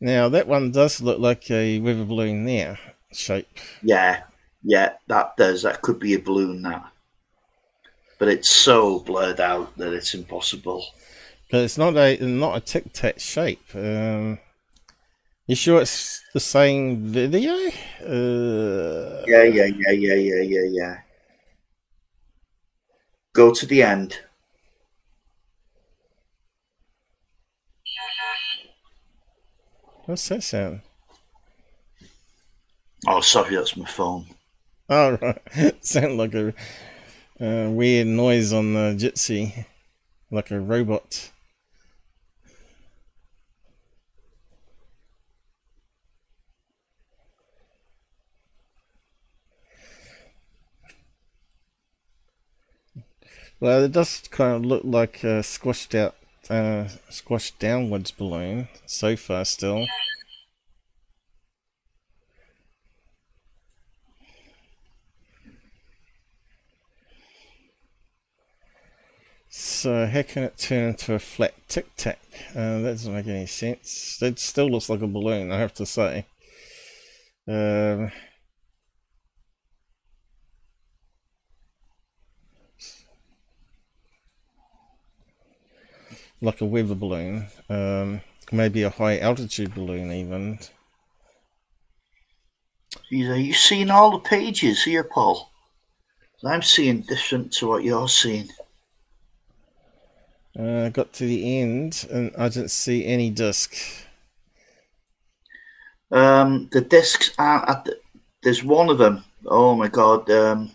Now, 0.00 0.28
that 0.28 0.46
one 0.48 0.72
does 0.72 1.00
look 1.00 1.18
like 1.18 1.50
a 1.50 1.78
weather 1.80 2.04
balloon 2.04 2.44
there 2.44 2.78
shape. 3.12 3.48
Yeah, 3.82 4.22
yeah, 4.62 4.94
that 5.08 5.36
does. 5.36 5.62
That 5.62 5.82
could 5.82 5.98
be 5.98 6.14
a 6.14 6.18
balloon, 6.18 6.62
that. 6.62 6.90
But 8.18 8.28
it's 8.28 8.50
so 8.50 9.00
blurred 9.00 9.40
out 9.40 9.76
that 9.78 9.92
it's 9.92 10.14
impossible. 10.14 10.84
But 11.50 11.62
it's 11.62 11.78
not 11.78 11.96
a 11.96 12.16
not 12.24 12.56
a 12.56 12.60
tic 12.60 12.92
tac 12.92 13.18
shape. 13.18 13.74
Um, 13.74 14.38
you 15.46 15.56
sure 15.56 15.80
it's 15.80 16.22
the 16.32 16.40
same 16.40 16.98
video? 17.12 17.54
Uh, 18.00 19.24
Yeah, 19.26 19.42
yeah, 19.44 19.66
yeah, 19.66 19.90
yeah, 19.90 20.14
yeah, 20.14 20.42
yeah, 20.42 20.66
yeah. 20.70 20.96
Go 23.32 23.52
to 23.52 23.66
the 23.66 23.82
end. 23.82 24.20
What's 30.10 30.28
that 30.28 30.42
sound? 30.42 30.80
Oh, 33.06 33.20
sorry, 33.20 33.54
that's 33.54 33.76
my 33.76 33.86
phone. 33.86 34.26
Oh, 34.88 35.16
right. 35.22 35.84
Sound 35.86 36.18
like 36.18 36.34
a 36.34 36.48
uh, 37.40 37.70
weird 37.70 38.08
noise 38.08 38.52
on 38.52 38.74
the 38.74 38.96
Jitsi, 38.98 39.66
like 40.28 40.50
a 40.50 40.58
robot. 40.58 41.30
Well, 53.60 53.84
it 53.84 53.92
does 53.92 54.26
kind 54.28 54.56
of 54.56 54.64
look 54.64 54.82
like 54.82 55.22
a 55.22 55.44
squashed 55.44 55.94
out, 55.94 56.16
uh, 56.50 56.88
squashed 57.08 57.58
downwards 57.58 58.10
balloon 58.10 58.68
so 58.84 59.16
far 59.16 59.44
still. 59.44 59.86
So 69.48 70.06
how 70.06 70.22
can 70.22 70.44
it 70.44 70.58
turn 70.58 70.90
into 70.90 71.14
a 71.14 71.18
flat 71.18 71.54
tic 71.68 71.96
tac? 71.96 72.20
Uh, 72.50 72.80
that 72.80 72.90
doesn't 72.92 73.14
make 73.14 73.26
any 73.26 73.46
sense. 73.46 74.20
It 74.22 74.38
still 74.38 74.68
looks 74.68 74.88
like 74.88 75.02
a 75.02 75.06
balloon, 75.06 75.50
I 75.50 75.58
have 75.58 75.74
to 75.74 75.86
say. 75.86 76.26
Um, 77.48 78.12
like 86.40 86.60
a 86.60 86.66
weather 86.66 86.94
balloon, 86.94 87.46
um, 87.68 88.20
maybe 88.52 88.82
a 88.82 88.90
high 88.90 89.18
altitude 89.18 89.74
balloon, 89.74 90.12
even. 90.12 90.58
Jeez, 93.10 93.28
Are 93.28 93.36
you 93.36 93.52
seeing 93.52 93.90
all 93.90 94.12
the 94.12 94.18
pages 94.18 94.82
here, 94.84 95.04
Paul? 95.04 95.50
I'm 96.44 96.62
seeing 96.62 97.02
different 97.02 97.52
to 97.54 97.68
what 97.68 97.84
you're 97.84 98.08
seeing. 98.08 98.48
Uh, 100.58 100.88
got 100.88 101.12
to 101.12 101.24
the 101.24 101.60
end 101.60 102.06
and 102.10 102.32
I 102.36 102.48
didn't 102.48 102.70
see 102.70 103.04
any 103.04 103.30
disc. 103.30 103.74
Um, 106.10 106.68
the 106.72 106.80
discs 106.80 107.32
aren't 107.38 107.68
at 107.68 107.84
the, 107.84 107.98
there's 108.42 108.64
one 108.64 108.88
of 108.88 108.98
them. 108.98 109.24
Oh 109.46 109.76
my 109.76 109.88
god. 109.88 110.28
Um, 110.30 110.72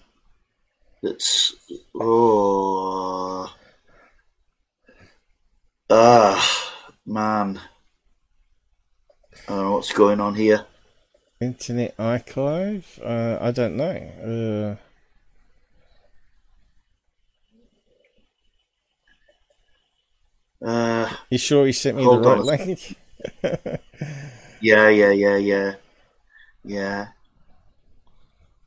that's 1.03 1.55
oh. 1.95 3.53
Ah, 5.89 6.37
man. 7.05 7.59
I 9.47 9.53
don't 9.53 9.63
know 9.63 9.71
what's 9.73 9.91
going 9.93 10.19
on 10.19 10.35
here. 10.35 10.65
Internet 11.39 11.95
Archive? 11.97 12.99
Uh, 13.01 13.37
I 13.39 13.51
don't 13.51 13.77
know. 13.77 14.77
Uh, 14.77 14.83
Uh, 20.65 21.09
You 21.29 21.37
sure 21.37 21.67
you 21.67 21.73
sent 21.73 21.97
me 21.97 22.07
the 22.07 22.19
right 22.19 22.39
on. 22.39 22.43
link? 22.43 22.97
yeah, 24.59 24.89
yeah, 24.89 25.11
yeah, 25.11 25.37
yeah, 25.37 25.75
yeah. 26.63 27.07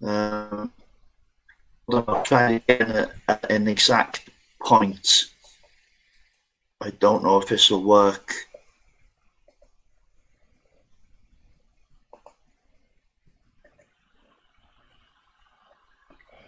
Um, 0.03 0.73
I'm 1.93 2.23
trying 2.25 2.61
to 2.61 2.67
get 2.67 3.11
an 3.51 3.69
exact 3.69 4.29
point. 4.63 5.27
I 6.81 6.91
don't 6.91 7.25
know 7.25 7.41
if 7.41 7.49
this 7.49 7.71
will 7.71 7.83
work. 7.83 8.35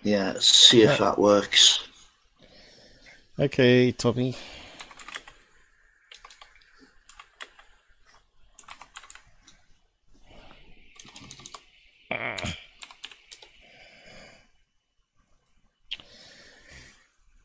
Yeah, 0.03 0.35
see 0.39 0.83
if 0.83 0.99
that 0.99 1.19
works. 1.19 1.87
Okay, 3.39 3.93
Tommy. 3.93 4.37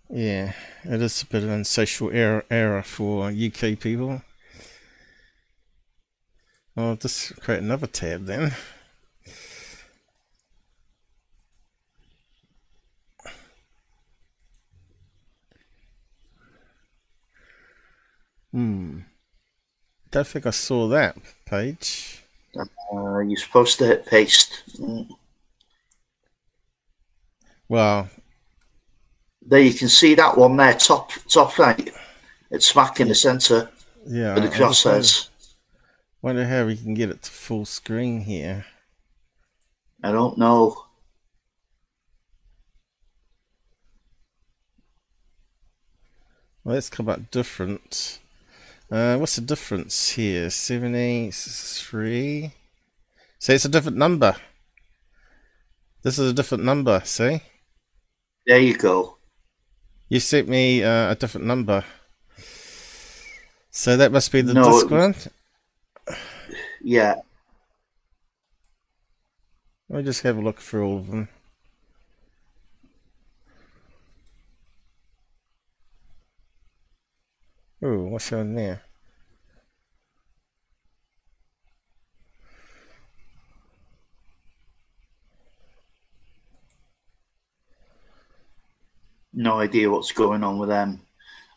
Yeah, 0.10 0.54
it 0.88 1.02
is 1.02 1.22
a 1.22 1.26
bit 1.26 1.44
of 1.44 1.50
a 1.50 1.66
social 1.66 2.12
error, 2.12 2.46
error 2.50 2.84
for 2.84 3.30
UK 3.30 3.80
people. 3.80 4.22
I'll 6.78 6.96
just 6.96 7.40
create 7.42 7.62
another 7.62 7.88
tab 7.88 8.26
then. 8.26 8.54
Hmm. 18.52 19.00
Don't 20.12 20.28
think 20.28 20.46
I 20.46 20.52
saw 20.52 20.88
that 20.88 21.18
page. 21.46 22.24
Uh, 22.58 23.20
you're 23.20 23.36
supposed 23.36 23.78
to 23.80 23.86
hit 23.86 24.06
paste. 24.06 24.64
Mm. 24.80 25.10
Well, 27.68 28.10
There 29.46 29.60
you 29.60 29.74
can 29.74 29.90
see 29.90 30.16
that 30.16 30.38
one 30.38 30.58
there, 30.58 30.74
top 30.74 31.12
top 31.30 31.58
right. 31.60 31.92
It's 32.50 32.68
smack 32.68 33.00
in 33.00 33.08
the 33.08 33.16
centre 33.16 33.70
yeah. 34.08 34.34
where 34.34 34.48
the 34.48 34.54
I 34.54 34.58
cross 34.58 34.86
wonder- 36.22 36.46
how 36.46 36.66
we 36.66 36.76
can 36.76 36.96
get 36.96 37.12
it 37.12 37.22
to 37.22 37.32
full 37.32 37.66
screen 37.66 38.22
here. 38.22 38.66
I 40.04 40.12
don't 40.12 40.38
know. 40.38 40.84
Well, 46.64 46.76
let's 46.76 46.90
come 46.90 47.10
up 47.10 47.30
different. 47.30 48.20
Uh, 48.92 49.18
what's 49.18 49.36
the 49.36 49.42
difference 49.42 50.12
here? 50.12 50.50
73. 50.50 52.52
See, 53.38 53.54
it's 53.54 53.66
a 53.66 53.70
different 53.70 53.98
number. 53.98 54.36
This 56.02 56.18
is 56.18 56.32
a 56.32 56.34
different 56.34 56.64
number, 56.64 57.02
see? 57.06 57.42
There 58.48 58.60
you 58.60 58.78
go. 58.78 59.18
You 60.08 60.20
sent 60.20 60.48
me 60.48 60.84
uh, 60.84 61.12
a 61.12 61.16
different 61.16 61.48
number. 61.48 61.84
So 63.72 63.98
that 63.98 64.12
must 64.12 64.32
be 64.32 64.42
the 64.42 64.54
No, 64.54 64.72
disc 64.72 64.90
one. 64.90 65.16
Yeah. 66.82 67.16
Let 69.90 69.98
me 69.98 70.04
just 70.04 70.22
have 70.22 70.38
a 70.38 70.42
look 70.42 70.60
through 70.60 70.86
all 70.88 70.98
of 70.98 71.08
them. 71.08 71.30
Ooh, 77.84 78.06
what's 78.06 78.32
on 78.32 78.56
there? 78.56 78.85
No 89.36 89.60
idea 89.60 89.92
what's 89.92 90.14
going 90.14 90.44
on 90.44 90.58
with 90.58 90.70
them. 90.70 91.02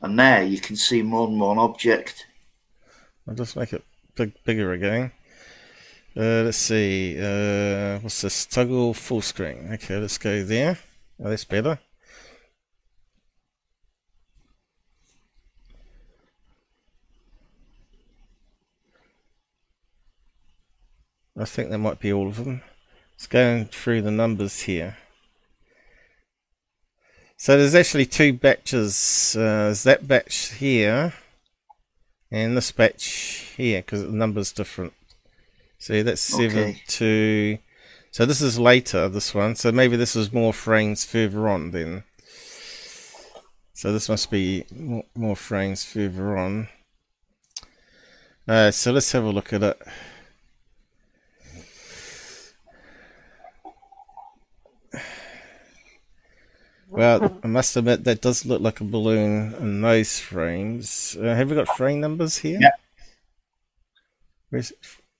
And 0.03 0.19
there 0.19 0.43
you 0.43 0.61
can 0.61 0.77
see 0.77 1.01
more 1.01 1.29
than 1.29 1.39
one 1.39 1.59
object. 1.59 2.27
I'll 3.27 3.35
just 3.35 3.57
make 3.57 3.73
it 3.73 3.85
big, 4.17 4.33
bigger 4.45 4.73
again. 4.73 5.13
Uh, 6.17 6.43
let's 6.43 6.59
see. 6.59 7.17
Uh, 7.17 8.01
what's 8.01 8.21
this? 8.21 8.47
Toggle 8.47 8.95
full 8.95 9.23
screen. 9.23 9.71
Okay, 9.75 9.97
let's 9.97 10.19
go 10.19 10.43
there. 10.43 10.79
Oh, 11.23 11.31
that's 11.31 11.45
better. 11.45 11.79
I 21.39 21.45
think 21.45 21.71
that 21.71 21.79
might 21.79 22.01
be 22.01 22.13
all 22.13 22.27
of 22.27 22.45
them. 22.45 22.63
It's 23.15 23.29
going 23.29 23.67
through 23.67 24.03
the 24.03 24.11
numbers 24.11 24.63
here. 24.63 24.97
So 27.41 27.57
there's 27.57 27.77
actually 27.77 28.07
two 28.07 28.33
batches. 28.33 29.37
Uh, 29.39 29.71
there's 29.71 29.85
that 29.85 30.09
batch 30.09 30.55
here 30.55 31.15
and 32.33 32.57
this 32.57 32.73
batch 32.73 33.53
here 33.57 33.81
because 33.81 34.03
the 34.03 34.11
number's 34.11 34.51
different. 34.51 34.93
See, 35.79 36.03
that's 36.03 36.21
seven 36.21 36.71
Okay. 36.71 36.83
to. 36.89 37.59
So 38.11 38.27
this 38.27 38.41
is 38.41 38.59
later, 38.59 39.09
this 39.09 39.33
one. 39.37 39.55
So 39.55 39.71
maybe 39.71 39.97
this 39.97 40.17
is 40.17 40.33
more 40.33 40.53
frames 40.53 41.05
further 41.05 41.49
on 41.49 41.71
then. 41.71 42.03
So 43.73 43.93
this 43.93 44.09
must 44.09 44.33
be 44.33 44.65
more, 44.75 45.05
more 45.15 45.37
frames 45.37 45.85
further 45.85 46.37
on. 46.37 46.69
Uh, 48.49 48.73
so 48.73 48.91
let's 48.91 49.13
have 49.13 49.23
a 49.23 49.31
look 49.31 49.53
at 49.53 49.63
it. 49.63 49.81
Well, 56.91 57.39
I 57.45 57.47
must 57.47 57.77
admit 57.77 58.05
that 58.05 58.23
does 58.23 58.47
look 58.47 58.63
like 58.63 58.81
a 58.81 58.85
balloon 58.85 59.55
in 59.55 59.83
those 59.83 60.19
frames. 60.19 61.17
Uh, 61.21 61.35
have 61.35 61.51
we 61.51 61.57
got 61.57 61.69
frame 61.77 62.01
numbers 62.01 62.39
here? 62.39 62.59
Yeah. 62.61 62.71
Where's 64.51 64.73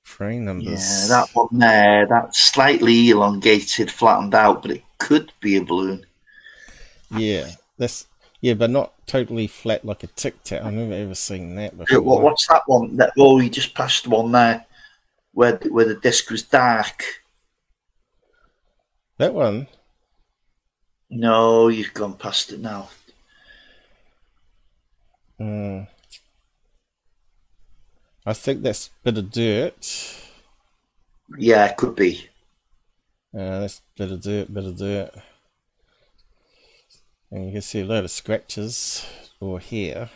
frame 0.03 0.47
numbers? 0.47 1.03
Yeah, 1.03 1.09
that 1.09 1.29
one 1.35 1.49
there, 1.59 2.07
that's 2.07 2.43
slightly 2.43 3.11
elongated, 3.11 3.91
flattened 3.91 4.35
out, 4.35 4.63
but 4.63 4.71
it 4.71 4.83
could 4.97 5.31
be 5.41 5.57
a 5.57 5.63
balloon. 5.65 6.07
Yeah, 7.11 7.51
that's 7.77 8.07
yeah, 8.41 8.55
but 8.55 8.71
not 8.71 8.95
totally 9.07 9.47
flat 9.47 9.85
like 9.85 10.03
a 10.03 10.07
tic 10.07 10.43
tac. 10.45 10.63
I've 10.63 10.73
never 10.73 10.93
ever 10.95 11.15
seen 11.15 11.55
that 11.57 11.77
before. 11.77 12.01
what- 12.01 12.23
What's 12.23 12.47
that 12.47 12.63
one? 12.67 12.97
That 12.97 13.13
oh, 13.19 13.41
you 13.41 13.51
just 13.51 13.75
passed 13.75 14.05
the 14.05 14.11
one 14.11 14.33
there, 14.33 14.65
where 15.33 15.57
where 15.71 15.85
the 15.87 15.95
disc 15.97 16.31
was 16.31 16.43
dark. 16.43 17.05
That 19.19 19.35
one? 19.35 19.67
No, 21.11 21.69
you've 21.69 21.95
gone 21.95 22.15
past 22.15 22.53
it 22.53 22.61
now. 22.61 22.91
Hmm. 25.39 25.83
I 28.27 28.33
think 28.35 28.63
that's 28.63 28.89
a 28.89 28.91
bit 29.05 29.19
of 29.19 29.31
dirt. 29.31 30.21
Yeah, 31.39 31.67
it 31.67 31.77
could 31.77 31.95
be. 31.95 32.29
Uh, 33.35 33.61
that's 33.61 33.79
a 33.79 33.99
bit 33.99 34.13
of 34.13 34.23
dirt, 34.23 34.53
bit 34.53 34.65
of 34.65 34.77
dirt. 34.77 35.15
And 37.31 37.47
you 37.47 37.53
can 37.53 37.63
see 37.63 37.81
a 37.81 37.85
load 37.85 38.05
of 38.05 38.11
scratches 38.11 39.07
or 39.41 39.61
here. 39.61 40.11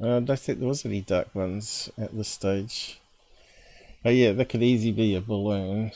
Uh, 0.00 0.16
I 0.16 0.20
don't 0.20 0.38
think 0.38 0.58
there 0.58 0.68
was 0.68 0.86
any 0.86 1.02
dark 1.02 1.34
ones 1.34 1.90
at 1.98 2.16
this 2.16 2.28
stage. 2.28 2.98
But 4.02 4.14
yeah, 4.14 4.32
that 4.32 4.48
could 4.48 4.62
easily 4.62 4.92
be 4.92 5.14
a 5.14 5.20
balloon. 5.20 5.92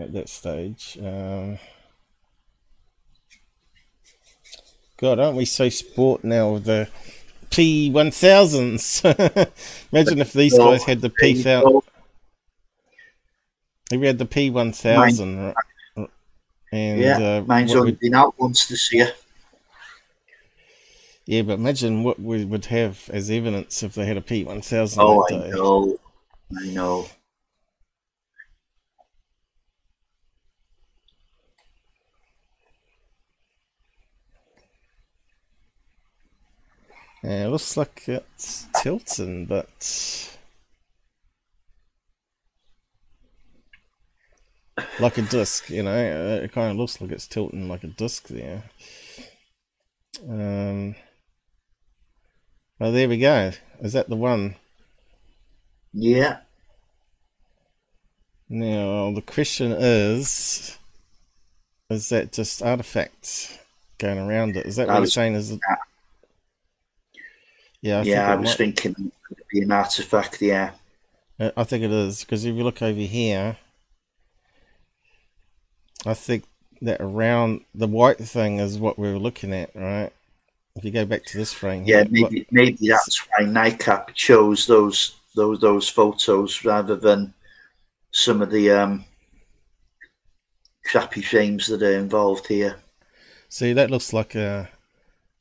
At 0.00 0.12
that 0.12 0.28
stage. 0.28 0.96
Um, 1.02 1.58
God, 4.96 5.18
aren't 5.18 5.36
we 5.36 5.44
so 5.44 5.68
sport 5.68 6.24
now 6.24 6.52
with 6.52 6.64
the 6.64 6.88
P1000s? 7.50 9.50
Imagine 9.92 10.20
if 10.20 10.32
these 10.32 10.56
guys 10.56 10.84
had 10.84 11.00
the 11.00 11.10
P1000. 11.10 11.62
go. 11.62 11.84
If 13.90 14.00
we 14.00 14.06
had 14.06 14.18
the 14.18 14.26
P1000, 14.26 15.54
right? 15.54 16.08
And 16.70 17.00
yeah, 17.00 17.18
uh, 17.18 17.44
mine's 17.46 17.74
only 17.74 17.92
been 17.92 18.14
out 18.14 18.38
once 18.38 18.66
this 18.66 18.92
year. 18.92 19.12
Yeah, 21.28 21.42
but 21.42 21.54
imagine 21.60 22.04
what 22.04 22.18
we 22.18 22.44
would 22.44 22.64
have 22.66 23.10
as 23.12 23.30
evidence 23.30 23.82
if 23.82 23.94
they 23.94 24.06
had 24.06 24.16
a 24.16 24.22
P1000 24.22 24.98
Oh, 24.98 25.24
I 25.26 25.36
day. 25.36 25.50
know. 25.50 25.98
I 26.56 26.66
know. 26.66 27.06
Yeah, 37.22 37.46
it 37.46 37.50
looks 37.50 37.76
like 37.76 38.04
it's 38.08 38.66
tilting, 38.74 39.46
but 39.46 40.36
like 45.00 45.18
a 45.18 45.22
disc, 45.22 45.70
you 45.70 45.82
know. 45.82 46.40
It 46.42 46.52
kind 46.52 46.70
of 46.70 46.76
looks 46.76 47.00
like 47.00 47.10
it's 47.10 47.26
tilting 47.26 47.68
like 47.68 47.84
a 47.84 47.88
disc 47.88 48.28
there. 48.28 48.64
Um, 50.28 50.94
oh, 52.80 52.92
there 52.92 53.08
we 53.08 53.18
go. 53.18 53.52
Is 53.80 53.92
that 53.92 54.08
the 54.08 54.16
one? 54.16 54.56
Yeah. 55.92 56.38
Now, 58.48 59.12
the 59.12 59.22
question 59.22 59.72
is 59.72 60.76
is 61.90 62.08
that 62.10 62.32
just 62.32 62.62
artifacts 62.62 63.58
going 63.98 64.18
around 64.18 64.56
it? 64.56 64.66
Is 64.66 64.76
that 64.76 64.88
I 64.88 64.92
what 64.92 64.94
you're 64.96 65.00
was- 65.02 65.12
saying? 65.14 65.34
Is 65.34 65.50
it? 65.52 65.60
Yeah, 67.80 68.00
I 68.00 68.02
yeah, 68.02 68.32
I 68.32 68.34
was 68.34 68.50
might- 68.50 68.56
thinking 68.56 68.90
it 68.98 69.12
could 69.36 69.44
be 69.52 69.62
an 69.62 69.70
artifact, 69.72 70.42
yeah. 70.42 70.72
Uh, 71.38 71.52
I 71.56 71.62
think 71.64 71.84
it 71.84 71.92
is 71.92 72.24
because 72.24 72.44
if 72.44 72.54
you 72.56 72.64
look 72.64 72.82
over 72.82 72.98
here, 73.00 73.56
I 76.04 76.14
think 76.14 76.44
that 76.82 77.00
around 77.00 77.64
the 77.74 77.86
white 77.86 78.18
thing 78.18 78.58
is 78.58 78.78
what 78.78 78.98
we 78.98 79.12
were 79.12 79.18
looking 79.18 79.52
at, 79.54 79.70
right? 79.76 80.12
If 80.78 80.84
you 80.84 80.92
go 80.92 81.04
back 81.04 81.24
to 81.24 81.36
this 81.36 81.52
frame, 81.52 81.84
Yeah, 81.84 82.04
look- 82.10 82.30
maybe 82.30 82.46
maybe 82.50 82.88
that's 82.88 83.26
why 83.28 83.44
NICAP 83.44 84.14
chose 84.14 84.66
those 84.66 85.16
those 85.34 85.58
those 85.60 85.88
photos 85.88 86.64
rather 86.64 86.96
than 86.96 87.34
some 88.12 88.42
of 88.42 88.50
the 88.50 88.70
um 88.70 89.04
crappy 90.84 91.22
frames 91.22 91.66
that 91.66 91.82
are 91.82 91.98
involved 91.98 92.46
here. 92.46 92.76
see 93.48 93.72
that 93.72 93.90
looks 93.90 94.12
like 94.12 94.34
a 94.34 94.68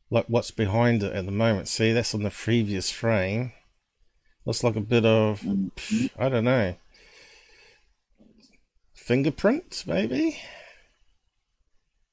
like 0.09 0.25
what's 0.27 0.51
behind 0.51 1.03
it 1.03 1.13
at 1.13 1.25
the 1.25 1.31
moment. 1.31 1.67
See, 1.67 1.93
that's 1.93 2.15
on 2.15 2.23
the 2.23 2.29
previous 2.31 2.89
frame. 2.91 3.51
Looks 4.45 4.63
like 4.63 4.75
a 4.75 4.81
bit 4.81 5.05
of 5.05 5.43
I 6.17 6.29
don't 6.29 6.45
know 6.45 6.75
fingerprint, 8.93 9.83
maybe. 9.87 10.41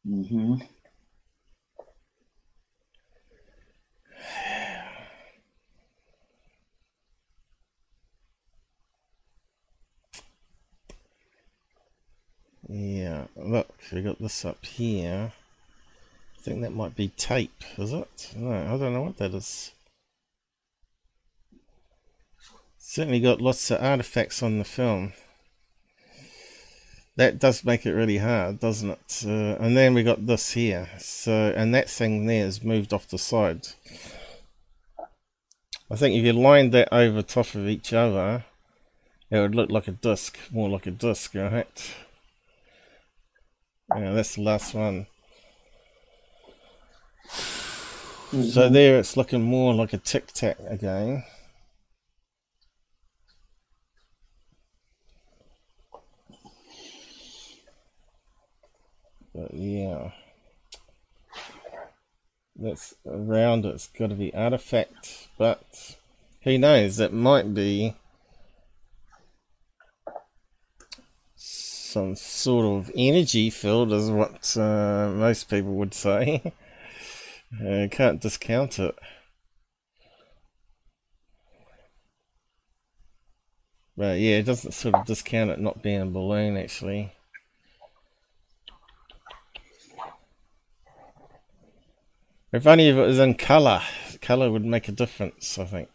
hmm 0.05 0.57
Yeah, 12.69 13.27
look, 13.37 13.69
we 13.93 14.01
got 14.01 14.21
this 14.21 14.45
up 14.45 14.65
here. 14.65 15.33
I 16.39 16.43
think 16.43 16.63
that 16.63 16.75
might 16.75 16.97
be 16.97 17.09
tape, 17.09 17.63
is 17.77 17.93
it? 17.93 18.33
No, 18.37 18.53
I 18.53 18.79
don't 18.79 18.95
know 18.95 19.03
what 19.03 19.19
that 19.19 19.35
is. 19.35 19.73
Certainly 22.79 23.21
got 23.21 23.41
lots 23.41 23.71
of 23.71 23.83
artifacts 23.83 24.43
on 24.43 24.59
the 24.59 24.65
film. 24.65 25.13
That 27.17 27.39
does 27.39 27.65
make 27.65 27.87
it 27.87 27.93
really 27.93 28.19
hard, 28.19 28.61
doesn't 28.61 28.91
it? 28.91 29.23
Uh, 29.27 29.63
and 29.63 29.77
then 29.77 29.95
we 29.95 30.03
got 30.03 30.27
this 30.27 30.53
here. 30.53 30.89
So, 30.99 31.53
and 31.57 31.75
that 31.75 31.89
thing 31.89 32.27
there 32.27 32.47
is 32.47 32.63
moved 32.65 32.93
off 32.93 33.09
the 33.09 33.19
side. 33.19 33.69
I 35.91 35.97
think 35.97 36.17
if 36.17 36.25
you 36.25 36.33
lined 36.33 36.73
that 36.73 36.89
over 36.93 37.23
top 37.23 37.55
of 37.55 37.69
each 37.69 37.93
other, 37.93 38.45
it 39.31 39.39
would 39.39 39.55
look 39.55 39.71
like 39.71 39.87
a 39.87 39.93
disc, 39.93 40.39
more 40.51 40.69
like 40.69 40.87
a 40.87 40.91
disc, 40.91 41.35
right? 41.35 41.95
Yeah, 43.91 44.13
that's 44.13 44.37
the 44.37 44.43
last 44.43 44.75
one. 44.75 45.07
Mm-hmm. 48.31 48.43
So 48.43 48.69
there 48.69 48.99
it's 48.99 49.17
looking 49.17 49.43
more 49.43 49.75
like 49.75 49.93
a 49.93 49.99
tic 49.99 50.33
tac 50.33 50.57
again. 50.69 51.25
But 59.35 59.53
yeah. 59.55 60.13
That's 62.57 62.95
around 63.05 63.67
it's 63.67 63.89
gotta 63.89 64.15
be 64.15 64.33
artifact, 64.33 65.29
but 65.37 65.97
who 66.43 66.57
knows, 66.57 67.01
it 67.01 67.13
might 67.13 67.53
be 67.53 67.97
some 71.95 72.17
sort 72.17 72.67
of 72.67 72.91
energy 72.97 73.51
field 73.51 73.93
is 73.93 74.11
what 74.11 74.57
uh, 74.57 75.09
most 75.15 75.49
people 75.49 75.75
would 75.75 75.95
say. 75.95 76.43
uh, 77.65 77.87
can't 77.89 78.21
discount 78.21 78.81
it. 78.81 78.97
But 83.97 84.19
yeah, 84.19 84.39
it 84.39 84.43
doesn't 84.43 84.73
sort 84.73 84.97
of 84.97 85.07
discount 85.07 85.51
it 85.51 85.61
not 85.61 85.85
being 85.85 86.01
a 86.01 86.07
balloon 86.07 86.57
actually. 86.57 87.13
If 92.53 92.67
only 92.67 92.89
if 92.89 92.97
it 92.97 93.07
was 93.07 93.21
in 93.21 93.35
colour. 93.35 93.83
Colour 94.21 94.51
would 94.51 94.65
make 94.65 94.89
a 94.89 94.93
difference, 94.93 95.61
I 95.61 95.65
think. 95.65 95.91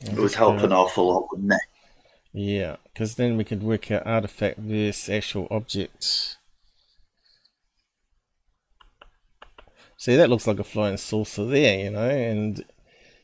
It 0.00 0.12
would 0.12 0.34
help 0.34 0.58
an 0.58 0.72
awful 0.72 1.08
lot, 1.08 1.28
wouldn't 1.30 1.52
it? 1.52 1.73
Yeah, 2.36 2.76
because 2.92 3.14
then 3.14 3.36
we 3.36 3.44
could 3.44 3.62
work 3.62 3.92
out 3.92 4.04
artifact 4.04 4.58
versus 4.58 5.08
actual 5.08 5.46
object. 5.52 6.36
See, 9.96 10.16
that 10.16 10.28
looks 10.28 10.48
like 10.48 10.58
a 10.58 10.64
flying 10.64 10.96
saucer 10.96 11.44
there, 11.44 11.78
you 11.78 11.90
know, 11.90 12.10
and 12.10 12.58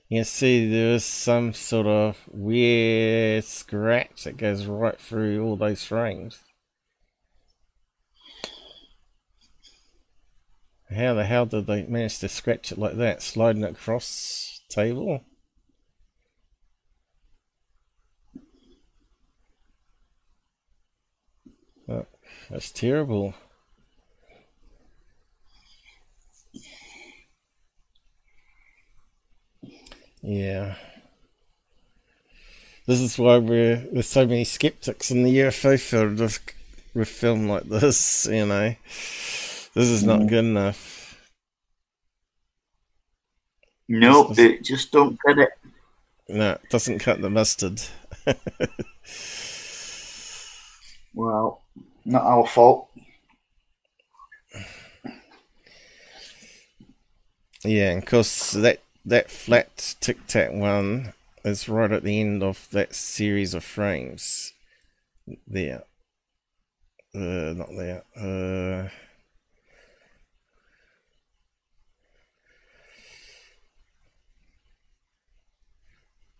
you 0.09 0.19
can 0.19 0.25
see 0.25 0.71
there 0.71 0.95
is 0.95 1.05
some 1.05 1.53
sort 1.53 1.89
of 1.89 2.19
weird 2.29 3.43
scratch 3.43 4.23
that 4.23 4.37
goes 4.37 4.67
right 4.67 4.99
through 5.01 5.45
all 5.45 5.57
those 5.57 5.83
frames. 5.83 6.39
How 10.89 11.15
the 11.15 11.25
hell 11.25 11.47
did 11.47 11.67
they 11.67 11.83
manage 11.83 12.21
to 12.21 12.29
scratch 12.29 12.71
it 12.71 12.79
like 12.79 12.97
that, 12.97 13.23
sliding 13.23 13.65
it 13.65 13.73
across 13.73 14.61
table? 14.69 15.25
That's 22.51 22.73
terrible. 22.73 23.35
Yeah. 30.23 30.75
This 32.87 33.01
is 33.01 33.19
why 33.19 33.39
we're 33.39 33.77
there's 33.93 34.09
so 34.09 34.27
many 34.27 34.45
skeptics 34.45 35.11
in 35.11 35.23
the 35.23 35.39
UFO 35.39 35.81
field 35.81 36.19
with 36.19 36.41
with 36.93 37.09
film 37.09 37.49
like 37.49 37.65
this, 37.65 38.27
you 38.27 38.47
know. 38.47 38.75
This 39.75 39.89
is 39.89 40.03
not 40.03 40.21
mm. 40.21 40.29
good 40.29 40.45
enough. 40.45 41.17
No, 43.89 44.33
it 44.37 44.65
just 44.65 44.91
don't 44.91 45.19
get 45.27 45.39
it. 45.39 45.51
No, 46.29 46.53
it 46.53 46.71
doesn't 46.71 46.99
cut 46.99 47.21
the 47.21 47.31
mustard. 47.31 47.81
Well, 51.15 51.63
not 52.05 52.23
our 52.23 52.47
fault. 52.47 52.89
Yeah, 57.65 57.91
and 57.91 58.03
of 58.03 58.09
course 58.09 58.53
that 58.53 58.83
that 59.05 59.31
flat 59.31 59.97
tic 60.01 60.27
tac 60.27 60.53
one 60.53 61.13
is 61.45 61.69
right 61.69 61.91
at 61.91 62.03
the 62.03 62.21
end 62.21 62.43
of 62.43 62.69
that 62.71 62.95
series 62.95 63.55
of 63.55 63.65
frames. 63.65 64.53
There. 65.47 65.85
Uh, 67.15 67.55
not 67.57 67.69
there. 67.77 68.05
Uh, 68.17 68.89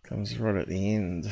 comes 0.03 0.37
right 0.37 0.55
at 0.55 0.67
the 0.67 0.93
end. 0.93 1.31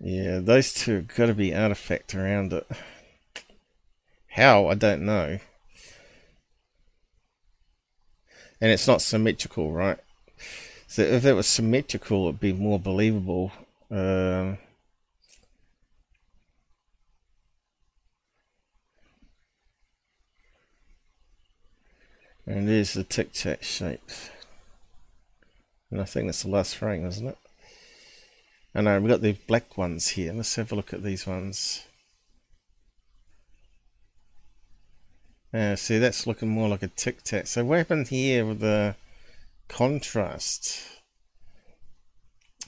Yeah, 0.00 0.38
those 0.38 0.72
two 0.72 0.94
have 0.96 1.08
got 1.08 1.26
to 1.26 1.34
be 1.34 1.54
artifact 1.54 2.14
around 2.14 2.52
it. 2.52 2.66
How? 4.28 4.68
I 4.68 4.74
don't 4.74 5.04
know. 5.04 5.38
And 8.60 8.72
it's 8.72 8.86
not 8.86 9.02
symmetrical, 9.02 9.72
right? 9.72 9.98
So 10.86 11.02
if 11.02 11.24
it 11.24 11.34
was 11.34 11.46
symmetrical, 11.46 12.28
it'd 12.28 12.40
be 12.40 12.52
more 12.52 12.78
believable. 12.78 13.52
Um, 13.90 14.58
and 22.46 22.68
there's 22.68 22.94
the 22.94 23.04
tic 23.04 23.32
tac 23.32 23.62
shape. 23.62 24.00
And 25.90 26.00
I 26.00 26.04
think 26.04 26.26
that's 26.26 26.42
the 26.42 26.50
last 26.50 26.76
frame, 26.76 27.06
isn't 27.06 27.26
it? 27.26 27.38
I 28.74 28.82
know, 28.82 29.00
we've 29.00 29.10
got 29.10 29.22
the 29.22 29.32
black 29.32 29.76
ones 29.78 30.08
here. 30.08 30.32
Let's 30.32 30.54
have 30.56 30.72
a 30.72 30.74
look 30.74 30.92
at 30.92 31.02
these 31.02 31.26
ones. 31.26 31.84
Uh, 35.52 35.76
see, 35.76 35.98
that's 35.98 36.26
looking 36.26 36.50
more 36.50 36.68
like 36.68 36.82
a 36.82 36.88
tic 36.88 37.22
tac. 37.22 37.46
So, 37.46 37.64
what 37.64 37.78
happened 37.78 38.08
here 38.08 38.44
with 38.44 38.60
the 38.60 38.96
contrast? 39.68 40.82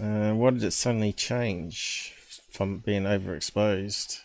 Uh, 0.02 0.32
why 0.32 0.50
did 0.50 0.64
it 0.64 0.72
suddenly 0.72 1.12
change 1.12 2.14
from 2.50 2.78
being 2.78 3.02
overexposed? 3.02 4.20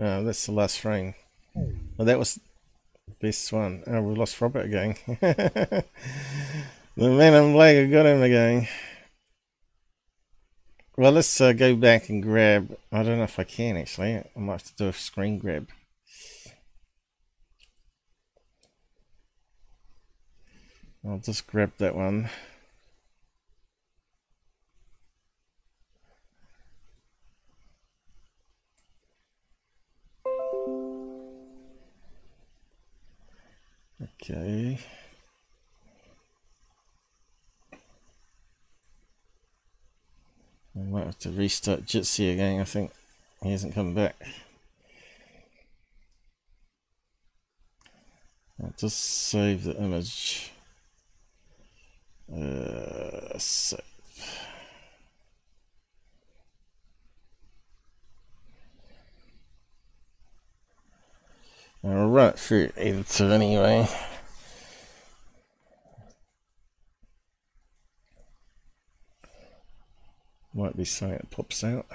Oh, 0.00 0.24
that's 0.24 0.46
the 0.46 0.52
last 0.52 0.80
frame. 0.80 1.14
Well, 1.54 2.06
that 2.06 2.18
was 2.18 2.40
this 3.20 3.52
one. 3.52 3.82
Oh, 3.86 4.02
we 4.02 4.14
lost 4.14 4.40
Robert 4.40 4.66
again. 4.66 4.96
the 5.20 5.84
man 6.96 7.34
in 7.34 7.52
black 7.52 7.90
got 7.90 8.06
him 8.06 8.22
again. 8.22 8.68
Well, 10.96 11.12
let's 11.12 11.40
uh, 11.40 11.52
go 11.52 11.76
back 11.76 12.08
and 12.08 12.22
grab. 12.22 12.76
I 12.90 13.02
don't 13.02 13.18
know 13.18 13.24
if 13.24 13.38
I 13.38 13.44
can 13.44 13.76
actually. 13.76 14.16
I 14.16 14.24
might 14.34 14.52
have 14.52 14.64
to 14.64 14.76
do 14.76 14.88
a 14.88 14.92
screen 14.92 15.38
grab. 15.38 15.68
I'll 21.06 21.18
just 21.18 21.46
grab 21.46 21.72
that 21.78 21.94
one. 21.94 22.28
Okay. 34.00 34.78
I 40.76 40.80
might 40.80 41.06
have 41.06 41.18
to 41.20 41.30
restart 41.30 41.86
Jitsi 41.86 42.32
again, 42.32 42.60
I 42.60 42.64
think. 42.64 42.92
He 43.42 43.50
hasn't 43.50 43.74
come 43.74 43.94
back. 43.94 44.16
I'll 48.62 48.74
just 48.76 48.98
save 48.98 49.64
the 49.64 49.76
image. 49.76 50.52
Uh, 52.32 53.38
save. 53.38 53.80
It 61.90 62.38
through 62.38 62.70
editor 62.76 63.32
anyway. 63.32 63.88
Might 70.52 70.76
be 70.76 70.84
something 70.84 71.16
that 71.16 71.30
pops 71.30 71.64
out. 71.64 71.86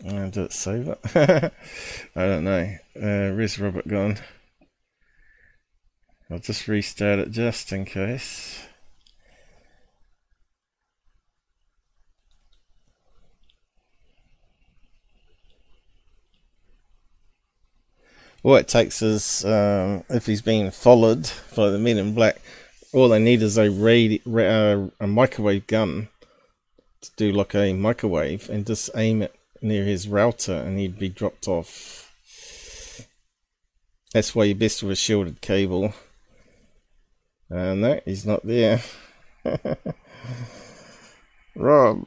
And 0.00 0.32
did 0.32 0.44
it 0.44 0.52
save 0.52 0.88
it? 0.88 1.00
I 2.16 2.22
don't 2.22 2.44
know. 2.44 2.76
Uh, 2.96 3.34
where's 3.34 3.58
Robert 3.58 3.86
gone? 3.86 4.18
I'll 6.30 6.38
just 6.38 6.68
restart 6.68 7.18
it 7.18 7.30
just 7.32 7.70
in 7.72 7.84
case. 7.84 8.66
All 18.46 18.54
it 18.54 18.68
takes 18.68 19.02
is 19.02 19.44
um, 19.44 20.04
if 20.08 20.24
he's 20.26 20.40
being 20.40 20.70
followed 20.70 21.28
by 21.56 21.68
the 21.68 21.80
men 21.80 21.98
in 21.98 22.14
black, 22.14 22.40
all 22.92 23.08
they 23.08 23.18
need 23.18 23.42
is 23.42 23.58
a 23.58 23.66
radi- 23.66 24.22
uh, 24.24 24.88
a 25.00 25.06
microwave 25.08 25.66
gun 25.66 26.06
to 27.00 27.10
do 27.16 27.32
like 27.32 27.56
a 27.56 27.72
microwave 27.72 28.48
and 28.48 28.64
just 28.64 28.88
aim 28.94 29.22
it 29.22 29.34
near 29.60 29.82
his 29.82 30.06
router, 30.06 30.54
and 30.54 30.78
he'd 30.78 30.96
be 30.96 31.08
dropped 31.08 31.48
off. 31.48 32.08
That's 34.12 34.32
why 34.32 34.44
you're 34.44 34.54
best 34.54 34.80
with 34.80 34.92
a 34.92 34.96
shielded 34.96 35.40
cable. 35.40 35.92
Uh, 37.50 37.74
no, 37.74 38.00
he's 38.04 38.24
not 38.24 38.46
there. 38.46 38.80
Rob, 41.56 42.06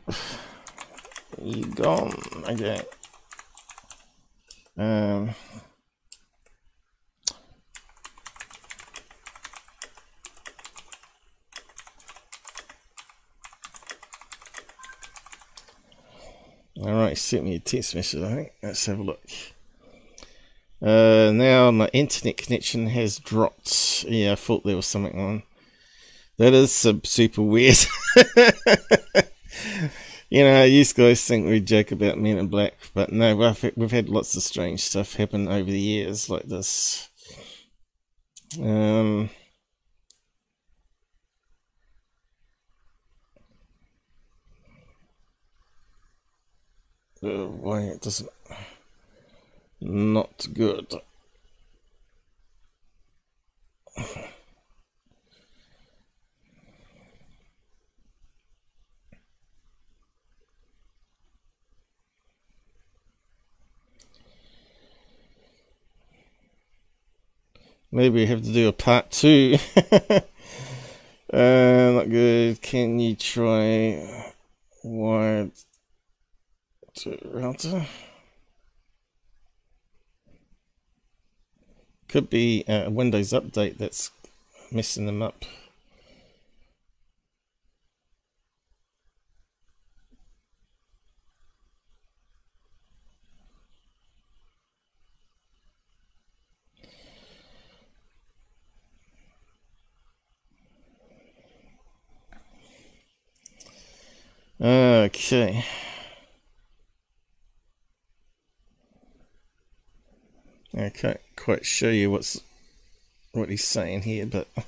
you 1.42 1.66
gone? 1.66 2.14
again? 2.46 2.84
Um. 4.78 5.36
Alright, 16.82 17.18
sent 17.18 17.44
me 17.44 17.56
a 17.56 17.60
text 17.60 17.94
message, 17.94 18.24
I 18.24 18.36
think. 18.36 18.52
Let's 18.64 18.86
have 18.86 19.00
a 19.00 19.04
look. 19.04 19.20
Uh, 20.82 21.32
now 21.34 21.72
my 21.72 21.90
internet 21.92 22.38
connection 22.38 22.88
has 22.88 23.20
dropped. 23.20 24.06
Yeah, 24.08 24.32
I 24.32 24.36
thought 24.36 24.64
there 24.64 24.78
was 24.78 24.86
something 24.86 25.20
on. 25.20 25.44
That 26.38 26.54
is 26.54 26.72
super 27.04 27.42
weird. 27.42 27.76
you 30.30 30.44
know, 30.44 30.64
you 30.64 30.86
guys 30.86 31.26
think 31.26 31.48
we 31.48 31.60
joke 31.60 31.92
about 31.92 32.18
Men 32.18 32.38
in 32.38 32.48
Black, 32.48 32.76
but 32.94 33.12
no, 33.12 33.36
we've, 33.36 33.72
we've 33.76 33.92
had 33.92 34.08
lots 34.08 34.38
of 34.38 34.44
strange 34.44 34.80
stuff 34.80 35.16
happen 35.16 35.50
over 35.50 35.70
the 35.70 35.78
years 35.78 36.30
like 36.30 36.44
this. 36.44 37.10
Um, 38.58 39.30
why 47.22 47.82
it 47.82 48.02
doesn't 48.02 48.30
not 49.82 50.48
good. 50.54 50.94
Maybe 67.92 68.22
we 68.22 68.26
have 68.28 68.44
to 68.44 68.54
do 68.54 68.68
a 68.68 68.74
part 68.74 69.12
two. 69.12 69.58
Uh, 71.32 71.92
not 71.94 72.10
good. 72.10 72.60
Can 72.60 72.98
you 72.98 73.16
try 73.16 74.04
to 74.82 75.52
router. 77.24 77.86
Could 82.08 82.30
be 82.30 82.64
a 82.68 82.90
Windows 82.90 83.30
update 83.30 83.78
that's 83.78 84.12
messing 84.72 85.06
them 85.06 85.22
up. 85.22 85.46
Okay. 104.62 105.64
I 110.86 110.90
can't 110.90 111.20
quite 111.36 111.66
show 111.66 111.90
you 111.90 112.12
what's 112.12 112.42
what 113.32 113.50
he's 113.50 113.64
saying 113.64 114.04
here, 114.04 114.26
but 114.26 114.48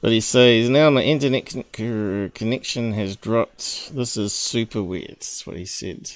but 0.00 0.12
he 0.12 0.20
says 0.20 0.68
now 0.68 0.90
my 0.90 1.02
internet 1.02 1.46
con- 1.46 2.30
connection 2.34 2.92
has 2.92 3.16
dropped. 3.16 3.94
This 3.94 4.16
is 4.16 4.32
super 4.32 4.82
weird. 4.82 5.16
That's 5.16 5.46
what 5.46 5.56
he 5.56 5.64
said. 5.64 6.10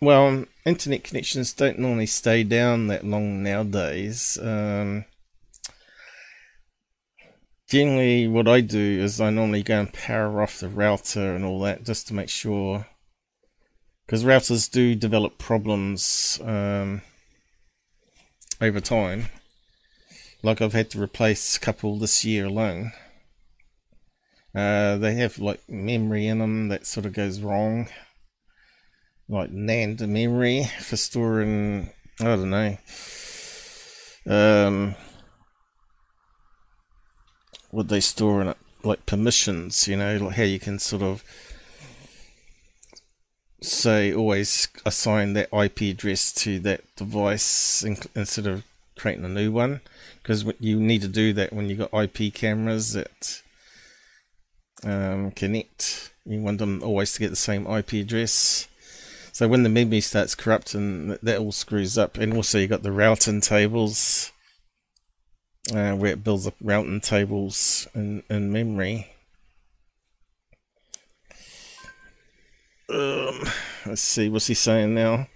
Well, 0.00 0.44
internet 0.66 1.04
connections 1.04 1.54
don't 1.54 1.78
normally 1.78 2.06
stay 2.06 2.42
down 2.42 2.88
that 2.88 3.04
long 3.04 3.42
nowadays. 3.42 4.38
Um, 4.42 5.06
generally, 7.70 8.28
what 8.28 8.46
I 8.46 8.60
do 8.60 9.00
is 9.00 9.20
I 9.20 9.30
normally 9.30 9.62
go 9.62 9.80
and 9.80 9.92
power 9.92 10.42
off 10.42 10.60
the 10.60 10.68
router 10.68 11.34
and 11.34 11.44
all 11.44 11.60
that 11.60 11.84
just 11.84 12.08
to 12.08 12.14
make 12.14 12.28
sure 12.28 12.86
because 14.06 14.24
routers 14.24 14.70
do 14.70 14.94
develop 14.94 15.38
problems 15.38 16.38
um, 16.44 17.02
over 18.60 18.80
time. 18.80 19.26
Like 20.42 20.60
I've 20.60 20.74
had 20.74 20.90
to 20.90 21.02
replace 21.02 21.56
a 21.56 21.60
couple 21.60 21.98
this 21.98 22.24
year 22.24 22.46
alone. 22.46 22.92
Uh, 24.54 24.98
they 24.98 25.14
have 25.14 25.38
like 25.38 25.60
memory 25.68 26.26
in 26.26 26.38
them 26.38 26.68
that 26.68 26.86
sort 26.86 27.06
of 27.06 27.12
goes 27.12 27.40
wrong, 27.40 27.88
like 29.28 29.50
NAND 29.50 30.06
memory 30.06 30.64
for 30.80 30.96
storing. 30.96 31.90
I 32.20 32.24
don't 32.24 32.50
know. 32.50 32.76
Um, 34.26 34.94
what 37.70 37.88
they 37.88 38.00
store 38.00 38.40
in 38.42 38.48
it, 38.48 38.56
like 38.84 39.06
permissions, 39.06 39.88
you 39.88 39.96
know, 39.96 40.18
like 40.18 40.36
how 40.36 40.44
you 40.44 40.60
can 40.60 40.78
sort 40.78 41.02
of 41.02 41.24
say 43.64 44.12
always 44.12 44.68
assign 44.86 45.32
that 45.34 45.48
IP 45.52 45.82
address 45.82 46.32
to 46.32 46.58
that 46.60 46.82
device 46.96 47.82
in, 47.82 47.96
instead 48.14 48.46
of 48.46 48.64
creating 48.96 49.24
a 49.24 49.28
new 49.28 49.50
one 49.50 49.80
because 50.22 50.44
you 50.58 50.80
need 50.80 51.02
to 51.02 51.08
do 51.08 51.34
that 51.34 51.52
when 51.52 51.68
you've 51.68 51.78
got 51.78 51.92
IP 51.92 52.32
cameras 52.32 52.94
that 52.94 53.42
um, 54.82 55.30
connect. 55.32 56.12
You 56.24 56.40
want 56.40 56.58
them 56.58 56.82
always 56.82 57.12
to 57.12 57.20
get 57.20 57.28
the 57.28 57.36
same 57.36 57.66
IP 57.66 57.92
address. 57.94 58.66
So 59.32 59.48
when 59.48 59.64
the 59.64 59.68
memory 59.68 60.00
starts 60.00 60.34
corrupting, 60.34 61.08
that, 61.08 61.22
that 61.22 61.38
all 61.40 61.52
screws 61.52 61.98
up. 61.98 62.16
And 62.16 62.32
also 62.32 62.58
you've 62.58 62.70
got 62.70 62.82
the 62.82 62.92
routing 62.92 63.42
tables 63.42 64.32
uh, 65.74 65.92
where 65.92 66.12
it 66.12 66.24
builds 66.24 66.46
up 66.46 66.54
routing 66.62 67.00
tables 67.00 67.86
in, 67.94 68.22
in 68.30 68.50
memory. 68.50 69.13
Um, 72.88 73.40
let's 73.86 74.02
see, 74.02 74.28
what's 74.28 74.46
he 74.46 74.54
saying 74.54 74.94
now? 74.94 75.28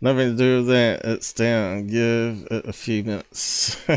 Nothing 0.00 0.32
to 0.32 0.36
do 0.36 0.56
with 0.58 0.68
that. 0.68 1.04
It's 1.04 1.32
down. 1.32 1.88
Give 1.88 2.46
it 2.50 2.66
a 2.66 2.72
few 2.72 3.02
minutes. 3.02 3.76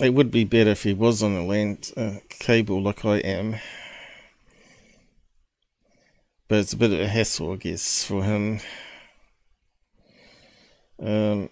it 0.00 0.14
would 0.14 0.30
be 0.30 0.44
better 0.44 0.70
if 0.70 0.82
he 0.82 0.92
was 0.92 1.22
on 1.22 1.36
a 1.36 1.44
land 1.44 1.92
uh, 1.96 2.16
cable 2.28 2.82
like 2.82 3.04
I 3.04 3.18
am. 3.18 3.56
But 6.48 6.58
it's 6.60 6.72
a 6.72 6.76
bit 6.76 6.92
of 6.92 7.00
a 7.00 7.06
hassle, 7.06 7.52
I 7.52 7.56
guess, 7.56 8.04
for 8.04 8.24
him. 8.24 8.60
Um, 11.00 11.50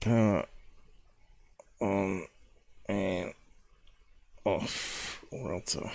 power 0.00 0.46
on 1.84 2.26
and 2.88 3.32
oh, 4.46 4.52
off 4.52 5.24
router. 5.32 5.80
Uh? 5.80 5.90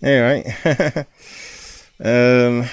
Anyway, 0.00 0.54
um, 2.00 2.68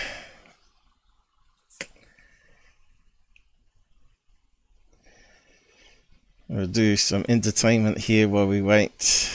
we'll 6.47 6.67
do 6.67 6.95
some 6.95 7.25
entertainment 7.27 7.97
here 7.97 8.27
while 8.27 8.47
we 8.47 8.61
wait. 8.61 9.31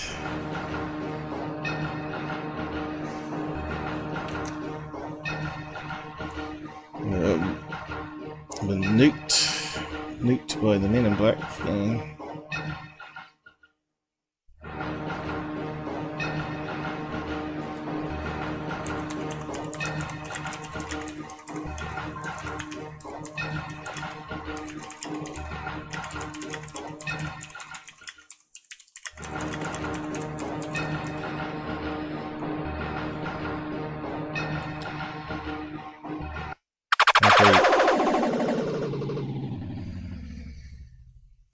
Um, 6.94 7.58
been 8.66 8.82
nuked, 8.82 9.78
nuked 10.20 10.62
by 10.62 10.78
the 10.78 10.88
Men 10.88 11.06
in 11.06 11.16
Black 11.16 11.38
thing. 11.52 12.19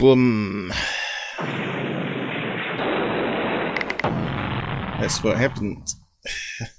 Boom. 0.06 0.72
That's 5.00 5.20
what 5.24 5.36
happened. 5.36 5.84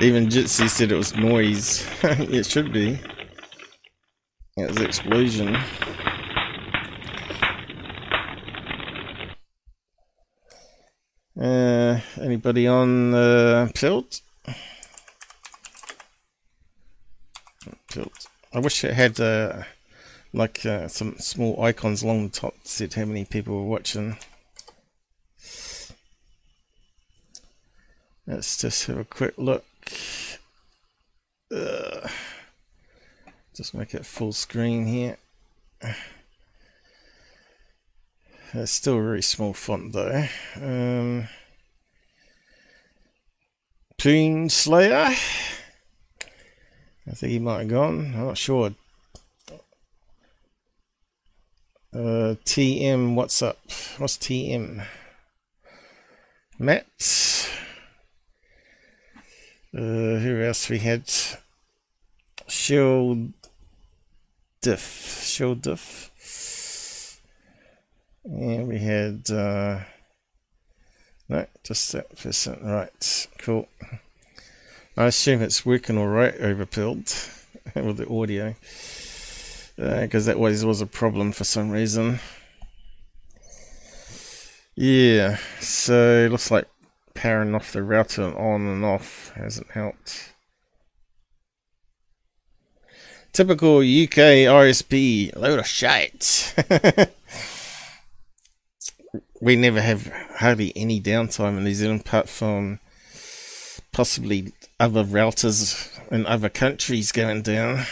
Even 0.00 0.28
Jitsi 0.28 0.66
said 0.70 0.92
it 0.92 0.96
was 0.96 1.14
noise. 1.14 1.86
it 2.02 2.46
should 2.46 2.72
be. 2.72 2.98
It 4.56 4.68
was 4.70 4.80
explosion. 4.80 5.54
Uh, 11.38 12.00
anybody 12.18 12.66
on 12.66 13.12
uh, 13.12 13.68
Pilled? 13.74 14.22
Pilled. 17.92 18.10
I 18.54 18.60
wish 18.60 18.82
it 18.84 18.94
had 18.94 19.20
uh, 19.20 19.64
like 20.32 20.64
uh, 20.66 20.88
some 20.88 21.16
small 21.18 21.62
icons 21.62 22.02
along 22.02 22.28
the 22.28 22.40
top 22.40 22.54
said 22.64 22.94
how 22.94 23.04
many 23.04 23.24
people 23.24 23.56
were 23.56 23.68
watching. 23.68 24.16
Let's 28.26 28.58
just 28.58 28.86
have 28.86 28.98
a 28.98 29.04
quick 29.04 29.34
look. 29.38 29.64
Uh, 31.50 32.08
just 33.54 33.72
make 33.72 33.94
it 33.94 34.04
full 34.04 34.32
screen 34.32 34.86
here. 34.86 35.16
It's 38.52 38.72
still 38.72 38.98
a 38.98 39.02
very 39.02 39.22
small 39.22 39.52
font 39.54 39.92
though. 39.92 40.26
Um, 40.56 41.28
Toon 43.98 44.48
Slayer. 44.48 45.14
I 47.06 47.14
think 47.14 47.32
he 47.32 47.38
might 47.38 47.60
have 47.60 47.68
gone. 47.68 48.12
I'm 48.14 48.26
not 48.26 48.38
sure. 48.38 48.74
Uh, 51.98 52.36
TM, 52.44 53.16
what's 53.16 53.42
up? 53.42 53.58
What's 53.96 54.16
TM? 54.18 54.86
Matt. 56.56 56.86
Uh, 59.76 60.20
who 60.22 60.40
else 60.40 60.68
we 60.68 60.78
had? 60.78 61.10
Shield 62.46 63.32
Diff. 64.60 65.24
Shield 65.24 65.62
Diff. 65.62 67.20
And 68.24 68.68
we 68.68 68.78
had, 68.78 69.28
uh, 69.28 69.80
no, 71.28 71.46
just 71.64 71.90
that 71.90 72.16
person. 72.16 72.60
Right, 72.62 73.26
cool. 73.38 73.66
I 74.96 75.06
assume 75.06 75.42
it's 75.42 75.66
working 75.66 75.98
alright 75.98 76.36
over 76.38 76.64
Pilled 76.64 77.12
with 77.74 77.96
the 77.96 78.08
audio. 78.08 78.54
Because 79.78 80.26
uh, 80.26 80.32
that 80.32 80.36
always 80.36 80.64
was 80.64 80.80
a 80.80 80.86
problem 80.86 81.30
for 81.30 81.44
some 81.44 81.70
reason. 81.70 82.18
Yeah, 84.74 85.38
so 85.60 86.26
it 86.26 86.32
looks 86.32 86.50
like 86.50 86.66
powering 87.14 87.54
off 87.54 87.72
the 87.72 87.82
router 87.84 88.36
on 88.36 88.66
and 88.66 88.84
off 88.84 89.32
hasn't 89.36 89.70
helped. 89.70 90.32
Typical 93.32 93.78
UK 93.78 94.48
RSP, 94.50 95.36
load 95.36 95.60
of 95.60 95.66
shite. 95.66 96.54
we 99.40 99.54
never 99.54 99.80
have 99.80 100.12
hardly 100.38 100.72
any 100.74 101.00
downtime 101.00 101.56
in 101.56 101.64
New 101.64 101.74
Zealand 101.74 102.00
apart 102.00 102.28
from 102.28 102.80
possibly 103.92 104.52
other 104.80 105.04
routers 105.04 105.88
in 106.10 106.26
other 106.26 106.48
countries 106.48 107.12
going 107.12 107.42
down. 107.42 107.86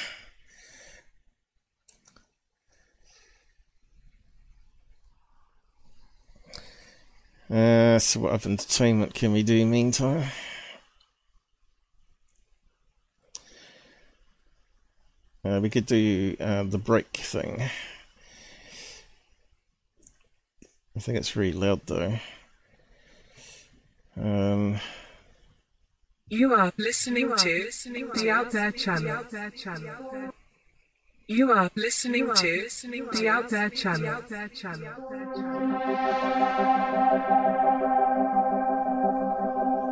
Uh, 7.50 7.98
so 7.98 8.20
what 8.20 8.32
other 8.32 8.50
entertainment 8.50 9.14
can 9.14 9.32
we 9.32 9.42
do 9.42 9.64
meantime? 9.64 10.28
Uh, 15.44 15.60
we 15.60 15.70
could 15.70 15.86
do 15.86 16.36
uh, 16.40 16.64
the 16.64 16.78
break 16.78 17.16
thing. 17.16 17.62
I 20.96 21.00
think 21.00 21.18
it's 21.18 21.36
really 21.36 21.52
loud 21.52 21.82
though. 21.86 22.18
Um, 24.20 24.80
you 26.28 26.52
are 26.52 26.72
listening 26.78 27.36
to 27.36 27.70
the 28.14 28.30
Out 28.30 28.50
There 28.50 28.72
channel. 28.72 29.24
You 31.28 31.52
are 31.52 31.70
listening 31.76 32.34
to 32.34 32.68
the 33.12 33.28
Out 33.28 33.50
There 33.50 33.70
channel. 33.70 34.22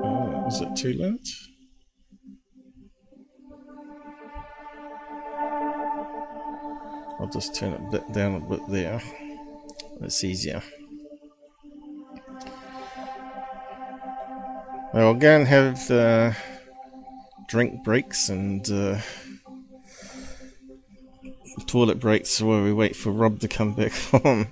Oh. 0.05 0.45
Is 0.47 0.61
it 0.61 0.77
too 0.77 0.93
loud? 0.95 1.19
I'll 7.21 7.31
just 7.31 7.55
turn 7.55 7.73
it 7.73 7.91
bit 7.91 8.13
down 8.13 8.35
a 8.35 8.41
bit 8.41 8.61
there. 8.69 9.01
It's 10.01 10.23
easier. 10.25 10.63
I'll 14.93 15.15
go 15.15 15.37
and 15.37 15.47
have 15.47 15.91
uh, 15.91 16.33
drink 17.49 17.83
breaks 17.83 18.29
and 18.29 18.69
uh, 18.71 18.99
toilet 21.67 21.99
breaks 21.99 22.41
while 22.41 22.63
we 22.63 22.73
wait 22.73 22.95
for 22.95 23.11
Rob 23.11 23.41
to 23.41 23.49
come 23.49 23.75
back 23.75 23.93
on. 24.25 24.49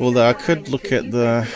Although 0.00 0.28
I 0.28 0.32
could 0.32 0.68
look 0.68 0.92
at 0.92 1.10
the-. 1.10 1.46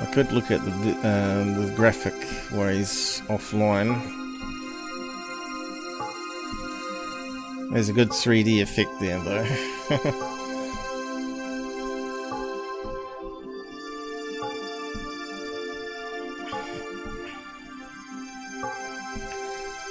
I 0.00 0.06
could 0.06 0.32
look 0.32 0.50
at 0.50 0.64
the 0.64 0.92
uh, 1.06 1.44
the 1.60 1.72
graphic 1.76 2.14
ways 2.52 3.22
offline. 3.28 4.00
There's 7.72 7.88
a 7.88 7.92
good 7.94 8.10
3D 8.10 8.60
effect 8.60 8.90
there, 9.00 9.18
though. 9.20 9.46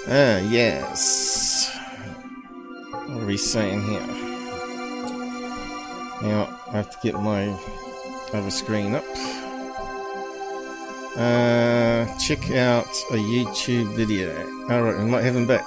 ah, 0.07 0.37
yes. 0.49 1.75
What 2.91 3.23
are 3.23 3.25
we 3.25 3.37
saying 3.37 3.81
here? 3.81 4.30
Now, 6.21 6.59
I 6.67 6.71
have 6.77 6.89
to 6.91 6.97
get 7.01 7.15
my 7.21 7.47
other 8.33 8.51
screen 8.51 8.95
up. 8.95 9.03
Uh, 11.17 12.05
check 12.17 12.51
out 12.51 12.87
a 13.11 13.17
YouTube 13.17 13.95
video. 13.95 14.31
Alright, 14.69 14.97
we 14.97 15.05
might 15.05 15.23
have 15.23 15.35
him 15.35 15.47
back. 15.47 15.65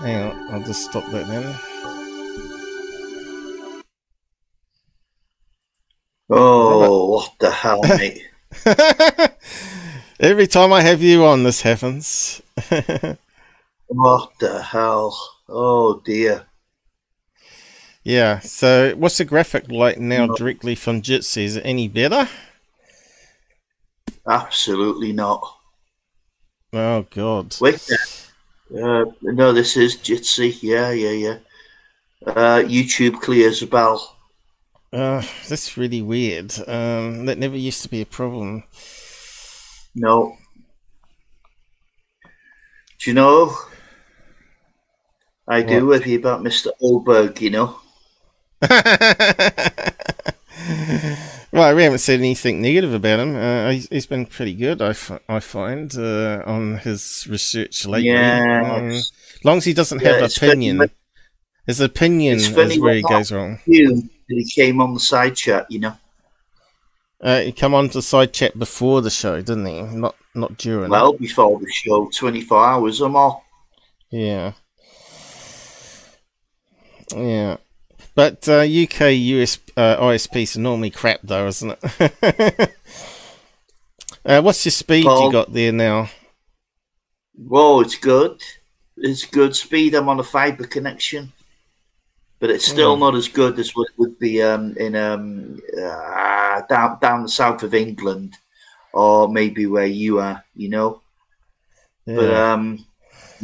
Hang 0.00 0.30
on, 0.30 0.54
I'll 0.54 0.62
just 0.62 0.84
stop 0.84 1.04
that 1.10 1.26
then. 1.26 1.54
Oh, 6.30 7.06
what 7.06 7.32
the 7.40 7.50
hell, 7.50 7.80
mate? 7.98 8.22
Every 10.20 10.46
time 10.46 10.72
I 10.72 10.82
have 10.82 11.02
you 11.02 11.24
on, 11.24 11.42
this 11.42 11.62
happens. 11.62 12.42
What 13.90 14.32
the 14.38 14.62
hell? 14.62 15.16
Oh 15.48 16.02
dear. 16.04 16.47
Yeah, 18.04 18.38
so 18.40 18.94
what's 18.96 19.18
the 19.18 19.24
graphic 19.24 19.70
like 19.70 19.98
now 19.98 20.26
directly 20.26 20.74
from 20.74 21.02
Jitsi? 21.02 21.44
Is 21.44 21.56
it 21.56 21.62
any 21.64 21.88
better? 21.88 22.28
Absolutely 24.28 25.12
not. 25.12 25.42
Oh, 26.72 27.06
God. 27.10 27.56
Wait. 27.60 27.86
Uh, 28.70 29.04
no, 29.22 29.52
this 29.52 29.76
is 29.76 29.96
Jitsi. 29.96 30.58
Yeah, 30.62 30.90
yeah, 30.90 31.10
yeah. 31.10 31.38
Uh, 32.26 32.62
YouTube 32.62 33.20
clears 33.20 33.62
a 33.62 33.66
bell. 33.66 34.16
Uh, 34.92 35.22
that's 35.48 35.76
really 35.76 36.02
weird. 36.02 36.52
Um, 36.66 37.26
that 37.26 37.38
never 37.38 37.56
used 37.56 37.82
to 37.82 37.88
be 37.88 38.02
a 38.02 38.06
problem. 38.06 38.64
No. 39.94 40.36
Do 42.98 43.10
you 43.10 43.14
know? 43.14 43.54
I 45.46 45.62
do 45.62 45.86
worry 45.86 46.14
about 46.14 46.42
Mr. 46.42 46.68
Oldberg, 46.80 47.40
you 47.40 47.50
know. 47.50 47.80
Well, 51.52 51.74
we 51.76 51.82
haven't 51.82 51.98
said 51.98 52.18
anything 52.20 52.60
negative 52.60 52.92
about 52.92 53.20
him. 53.20 53.36
Uh, 53.36 53.70
he's, 53.70 53.88
he's 53.88 54.06
been 54.06 54.26
pretty 54.26 54.54
good, 54.54 54.82
I, 54.82 54.94
I 55.28 55.40
find, 55.40 55.94
uh, 55.96 56.42
on 56.44 56.78
his 56.78 57.26
research 57.30 57.86
lately. 57.86 58.10
Yeah. 58.10 58.74
Um, 58.76 58.88
as 58.90 59.12
long 59.44 59.58
as 59.58 59.64
he 59.64 59.72
doesn't 59.74 60.02
Yeah, 60.02 60.14
have 60.14 60.22
it's 60.24 60.38
funny 60.38 60.52
opinion. 60.52 60.90
His 61.66 61.80
opinion 61.80 62.36
is 62.38 62.78
where 62.78 62.94
he 62.94 63.02
goes 63.02 63.30
wrong. 63.30 63.60
You 63.66 64.08
he 64.28 64.44
came 64.44 64.80
on 64.80 64.94
the 64.94 65.00
side 65.00 65.36
chat, 65.36 65.66
you 65.70 65.80
know. 65.80 65.94
Uh, 67.20 67.40
he 67.40 67.52
come 67.52 67.74
on 67.74 67.88
to 67.90 68.00
side 68.00 68.32
chat 68.32 68.58
before 68.58 69.02
the 69.02 69.10
show, 69.10 69.40
didn't 69.40 69.66
he? 69.66 69.82
Not 69.82 70.14
not 70.34 70.56
during. 70.56 70.90
Well, 70.90 71.12
before 71.14 71.58
the 71.58 71.70
show, 71.70 72.08
24 72.14 72.64
hours 72.64 73.00
or 73.00 73.08
more. 73.08 73.42
Yeah. 74.10 74.52
Yeah. 77.14 77.56
But 78.18 78.48
uh, 78.48 78.66
UK 78.66 79.14
US 79.38 79.60
uh, 79.76 79.96
ISPs 80.10 80.56
are 80.56 80.60
normally 80.60 80.90
crap, 80.90 81.20
though, 81.22 81.46
isn't 81.46 81.78
it? 81.80 82.74
uh, 84.24 84.40
what's 84.40 84.64
your 84.66 84.72
speed 84.72 85.04
you 85.04 85.30
got 85.30 85.52
there 85.52 85.70
now? 85.70 86.10
Whoa, 87.36 87.78
it's 87.78 87.94
good. 87.94 88.42
It's 88.96 89.24
good 89.24 89.54
speed. 89.54 89.94
I'm 89.94 90.08
on 90.08 90.18
a 90.18 90.24
fiber 90.24 90.66
connection, 90.66 91.32
but 92.40 92.50
it's 92.50 92.66
still 92.66 92.96
Hmm. 92.96 93.00
not 93.02 93.14
as 93.14 93.28
good 93.28 93.56
as 93.60 93.70
what 93.76 93.86
would 93.98 94.18
be 94.18 94.42
um, 94.42 94.76
in 94.78 94.96
um, 94.96 95.60
uh, 95.80 96.62
down 96.68 96.98
down 96.98 97.22
the 97.22 97.28
south 97.28 97.62
of 97.62 97.72
England, 97.72 98.36
or 98.92 99.28
maybe 99.28 99.66
where 99.66 99.86
you 99.86 100.18
are. 100.18 100.42
You 100.56 100.70
know, 100.70 101.02
but 102.04 102.30
um, 102.34 102.84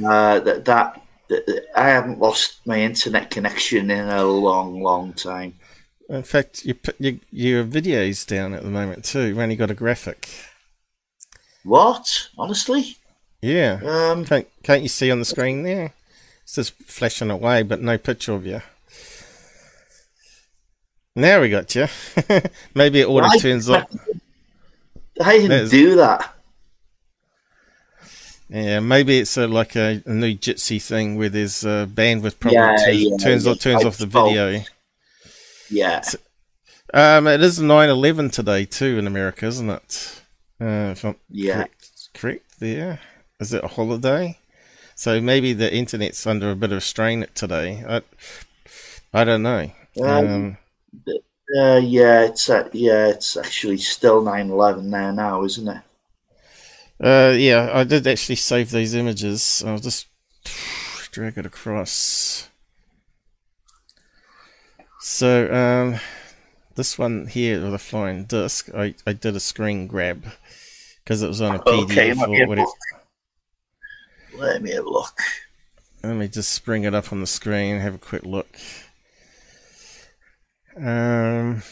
uh, 0.05 0.41
that 0.41 0.65
that 0.65 1.04
I 1.77 1.89
haven't 1.89 2.21
lost 2.21 2.67
my 2.67 2.81
internet 2.81 3.31
connection 3.31 3.91
in 3.91 4.09
a 4.09 4.25
long, 4.25 4.83
long 4.83 5.13
time. 5.13 5.55
In 6.09 6.23
fact, 6.23 6.65
you 6.65 6.75
put 6.75 7.01
your, 7.01 7.15
your 7.31 7.65
videos 7.65 8.27
down 8.27 8.53
at 8.55 8.63
the 8.63 8.71
moment 8.71 9.05
too. 9.05 9.23
You've 9.23 9.39
only 9.39 9.57
got 9.57 9.71
a 9.71 9.75
graphic. 9.75 10.29
What? 11.63 12.29
Honestly? 12.37 12.97
Yeah. 13.41 13.81
Um, 13.85 14.25
Can't, 14.25 14.49
can't 14.63 14.83
you 14.83 14.89
see 14.89 15.11
on 15.11 15.19
the 15.19 15.25
screen 15.25 15.63
there? 15.63 15.93
It's 16.43 16.55
just 16.55 16.75
flashing 16.83 17.31
away, 17.31 17.63
but 17.63 17.81
no 17.81 17.97
picture 17.97 18.33
of 18.33 18.47
you. 18.47 18.61
Now 21.17 21.41
we 21.41 21.49
got 21.49 21.75
you. 21.75 21.87
Maybe 22.75 23.01
it 23.01 23.07
auto 23.07 23.39
turns 23.39 23.71
off. 23.71 23.87
I 25.23 25.39
didn't 25.39 25.71
do 25.71 25.97
that. 25.97 26.35
Yeah, 28.49 28.81
maybe 28.81 29.19
it's 29.19 29.37
a, 29.37 29.47
like 29.47 29.75
a, 29.75 30.03
a 30.07 30.13
new 30.13 30.35
Jitsi 30.37 30.81
thing 30.83 31.17
where 31.17 31.29
there's 31.31 31.65
uh, 31.65 31.87
bandwidth 31.87 32.39
problem. 32.39 32.63
Yeah, 32.63 32.77
turns 32.77 33.03
yeah, 33.03 33.17
turns, 33.17 33.47
off, 33.47 33.59
turns 33.59 33.85
off 33.85 33.97
the 33.99 34.07
video. 34.07 34.63
Yeah. 35.71 36.03
Um, 36.93 37.27
it 37.27 37.43
is 37.43 37.59
9/11 37.59 38.31
today 38.33 38.65
too 38.65 38.99
in 38.99 39.07
America, 39.07 39.47
isn't 39.47 39.71
it? 39.71 40.23
Uh, 40.61 40.93
if 40.93 41.05
I'm 41.05 41.17
Yeah. 41.29 41.55
correct, 41.55 41.91
correct 42.15 42.61
there. 42.61 43.01
Is 43.41 43.53
it 43.53 43.65
a 43.65 43.69
holiday? 43.69 44.39
So 44.95 45.21
maybe 45.21 45.53
the 45.53 45.75
internet's 45.75 46.27
under 46.27 46.51
a 46.51 46.57
bit 46.57 46.73
of 46.73 46.85
strain 46.85 47.27
today. 47.35 47.85
I, 47.89 48.03
I 49.13 49.25
don't 49.25 49.43
know. 49.43 49.71
Um, 50.03 50.27
Um, 50.27 50.59
Uh, 51.57 51.77
yeah, 51.83 52.23
it's 52.25 52.49
uh, 52.51 52.69
yeah, 52.73 53.09
it's 53.09 53.37
actually 53.37 53.77
still 53.79 54.23
9/11 54.23 54.91
there 54.91 55.13
now, 55.13 55.45
isn't 55.45 55.69
it? 55.69 55.83
Uh, 57.05 57.35
yeah, 57.37 57.71
I 57.73 57.85
did 57.85 58.07
actually 58.07 58.37
save 58.37 58.71
these 58.71 58.95
images. 58.95 59.63
I'll 59.67 59.79
just 59.79 60.07
drag 61.13 61.37
it 61.39 61.47
across. 61.47 62.49
So, 65.01 65.53
um, 65.53 66.01
this 66.77 66.99
one 66.99 67.27
here 67.27 67.63
with 67.63 67.75
a 67.75 67.79
flying 67.79 68.25
disc, 68.25 68.71
I, 68.75 68.95
I 69.07 69.13
did 69.13 69.37
a 69.37 69.41
screen 69.41 69.87
grab 69.87 70.25
because 71.05 71.23
it 71.23 71.29
was 71.29 71.43
on 71.43 71.57
a 71.57 71.59
PDF. 71.61 71.85
Okay, 71.91 72.15
let 72.15 72.31
me 72.31 72.41
or 72.41 72.41
have 72.41 72.49
a 72.49 72.49
whatever. 72.49 72.67
look. 72.67 72.79
Let 74.39 74.63
me 74.63 74.71
have 74.73 74.87
a 74.87 74.91
look. 74.91 75.19
Let 76.03 76.17
me 76.17 76.29
just 76.29 76.65
bring 76.65 76.85
it 76.85 76.95
up 76.95 77.13
on 77.13 77.21
the 77.21 77.27
screen, 77.27 77.75
and 77.75 77.83
have 77.83 77.95
a 77.95 77.99
quick 77.99 78.25
look. 78.25 78.49
Um, 80.77 81.63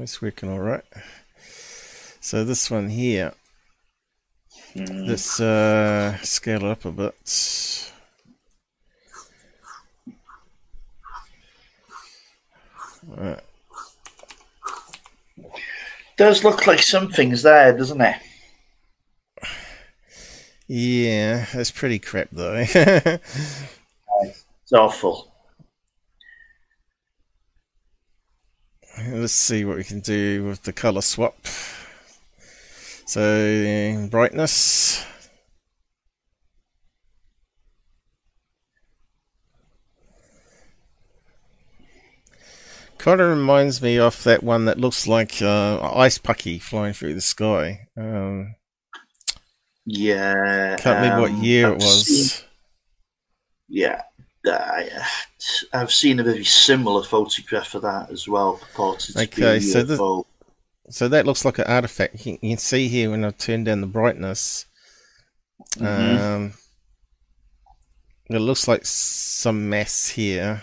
it's 0.00 0.20
working 0.20 0.50
all 0.50 0.58
right. 0.58 0.84
So 2.20 2.44
this 2.44 2.70
one 2.70 2.88
here, 2.88 3.32
let's 4.74 5.40
uh, 5.40 6.16
scale 6.18 6.64
it 6.64 6.70
up 6.70 6.84
a 6.84 6.90
bit. 6.90 7.14
Right. 13.06 13.40
Does 16.16 16.44
look 16.44 16.66
like 16.66 16.80
something's 16.80 17.42
there, 17.42 17.76
doesn't 17.76 18.00
it? 18.00 18.16
Yeah, 20.66 21.46
that's 21.54 21.70
pretty 21.70 21.98
crap 21.98 22.28
though. 22.32 22.64
It's 24.66 24.72
awful. 24.72 25.30
Let's 29.08 29.32
see 29.32 29.64
what 29.64 29.76
we 29.76 29.84
can 29.84 30.00
do 30.00 30.44
with 30.44 30.62
the 30.62 30.72
color 30.72 31.02
swap. 31.02 31.36
So 33.06 34.08
brightness. 34.10 35.04
Kind 42.98 43.20
of 43.20 43.28
reminds 43.28 43.82
me 43.82 43.98
of 43.98 44.22
that 44.24 44.42
one 44.42 44.64
that 44.64 44.78
looks 44.80 45.06
like 45.06 45.40
uh, 45.42 45.78
ice 45.94 46.18
pucky 46.18 46.60
flying 46.60 46.94
through 46.94 47.14
the 47.14 47.20
sky. 47.20 47.86
Um, 47.96 48.56
Yeah. 49.84 50.76
can't 50.78 50.96
remember 50.96 51.20
what 51.22 51.30
um, 51.32 51.42
year 51.42 51.68
it 51.72 51.76
was. 51.76 52.06
seen- 52.06 52.48
yeah. 53.68 54.02
I've 55.72 55.92
seen 55.92 56.20
a 56.20 56.24
very 56.24 56.44
similar 56.44 57.02
photograph 57.02 57.74
of 57.74 57.82
that 57.82 58.10
as 58.10 58.28
well, 58.28 58.54
purported 58.54 59.16
to 59.16 59.22
Okay, 59.22 59.60
so 59.60 59.82
this-. 59.82 60.00
So 60.88 61.08
that 61.08 61.26
looks 61.26 61.44
like 61.44 61.58
an 61.58 61.64
artifact. 61.66 62.24
You 62.24 62.38
can, 62.38 62.58
see 62.58 62.88
here 62.88 63.10
when 63.10 63.24
I 63.24 63.30
turn 63.30 63.64
down 63.64 63.80
the 63.80 63.86
brightness. 63.86 64.66
Mhm. 65.76 66.18
Um, 66.18 66.52
it 68.30 68.38
looks 68.38 68.68
like 68.68 68.84
some 68.84 69.68
mass 69.68 70.08
here 70.08 70.62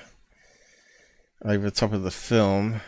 over 1.44 1.66
the 1.66 1.72
top 1.72 1.92
of 1.94 2.04
the 2.04 2.12
film, 2.12 2.82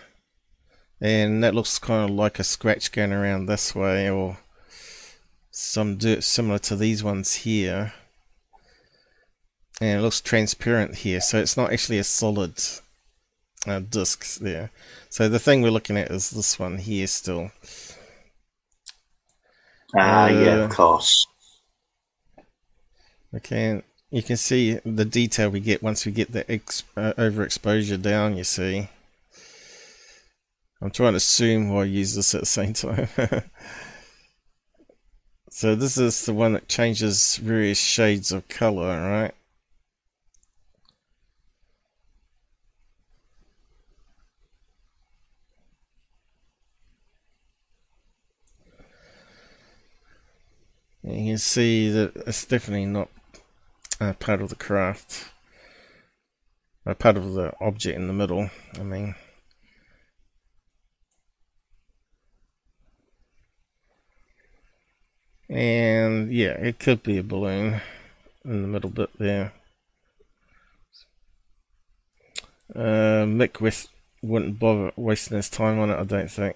and 1.02 1.44
that 1.44 1.56
looks 1.56 1.78
kind 1.78 2.10
of 2.10 2.16
like 2.16 2.40
a 2.40 2.44
scratch 2.44 2.92
going 2.92 3.12
around 3.12 3.46
this 3.46 3.76
way, 3.76 4.10
or 4.10 4.38
some 5.52 5.98
dirt 5.98 6.24
similar 6.24 6.60
to 6.60 6.76
these 6.76 7.04
ones 7.04 7.34
here. 7.36 7.94
And 9.82 10.00
it 10.00 10.02
looks 10.02 10.22
transparent 10.22 10.96
here, 10.96 11.20
so 11.20 11.38
it's 11.40 11.58
not 11.58 11.74
actually 11.74 11.98
a 11.98 12.04
solid 12.04 12.54
uh, 13.68 13.80
disc 13.80 14.38
there. 14.40 14.72
So 15.10 15.28
the 15.28 15.40
thing 15.40 15.62
we're 15.62 15.70
looking 15.72 15.98
at 15.98 16.12
is 16.12 16.30
this 16.30 16.58
one 16.58 16.78
here 16.78 17.08
still. 17.08 17.52
Ah, 19.96 20.28
yeah, 20.28 20.56
Uh, 20.62 20.66
of 20.66 20.72
course. 20.72 21.28
Okay, 23.36 23.82
you 24.12 24.24
can 24.24 24.38
see 24.38 24.80
the 24.86 25.04
detail 25.06 25.50
we 25.50 25.60
get 25.60 25.84
once 25.84 26.06
we 26.06 26.12
get 26.14 26.32
the 26.32 26.50
ex- 26.50 26.84
uh, 26.96 27.12
overexposure 27.18 28.02
down, 28.02 28.38
you 28.38 28.46
see. 28.46 28.88
I'm 30.82 30.92
trying 30.92 31.14
to 31.14 31.20
zoom 31.20 31.70
while 31.70 31.82
I 31.82 31.86
use 31.86 32.16
this 32.16 32.34
at 32.36 32.42
the 32.42 32.46
same 32.46 32.74
time. 32.74 33.08
so 35.50 35.76
this 35.76 35.98
is 35.98 36.26
the 36.26 36.34
one 36.34 36.54
that 36.54 36.70
changes 36.70 37.38
various 37.38 37.80
shades 37.80 38.32
of 38.32 38.48
color, 38.48 39.02
right? 39.02 39.34
You 51.08 51.34
can 51.34 51.38
see 51.38 51.92
that 51.92 52.16
it's 52.26 52.46
definitely 52.46 52.88
not 52.88 53.10
uh, 54.02 54.14
part 54.14 54.42
of 54.42 54.50
the 54.50 54.56
craft. 54.56 55.30
Uh, 56.84 56.96
part 56.96 57.16
of 57.16 57.34
the 57.34 57.54
object 57.62 57.96
in 57.96 58.08
the 58.08 58.14
middle, 58.14 58.50
I 58.74 58.84
mean. 58.84 59.14
And 65.48 66.34
yeah, 66.34 66.54
it 66.54 66.80
could 66.80 67.04
be 67.04 67.20
a 67.20 67.24
balloon 67.24 67.82
in 68.44 68.62
the 68.64 68.68
middle 68.68 68.90
bit 68.90 69.12
there. 69.20 69.54
Uh, 72.76 73.26
Mick 73.26 73.62
West 73.62 73.90
wouldn't 74.24 74.58
bother 74.58 74.92
wasting 74.96 75.38
his 75.38 75.50
time 75.52 75.78
on 75.80 75.92
it, 75.92 76.00
I 76.00 76.04
don't 76.04 76.32
think. 76.32 76.56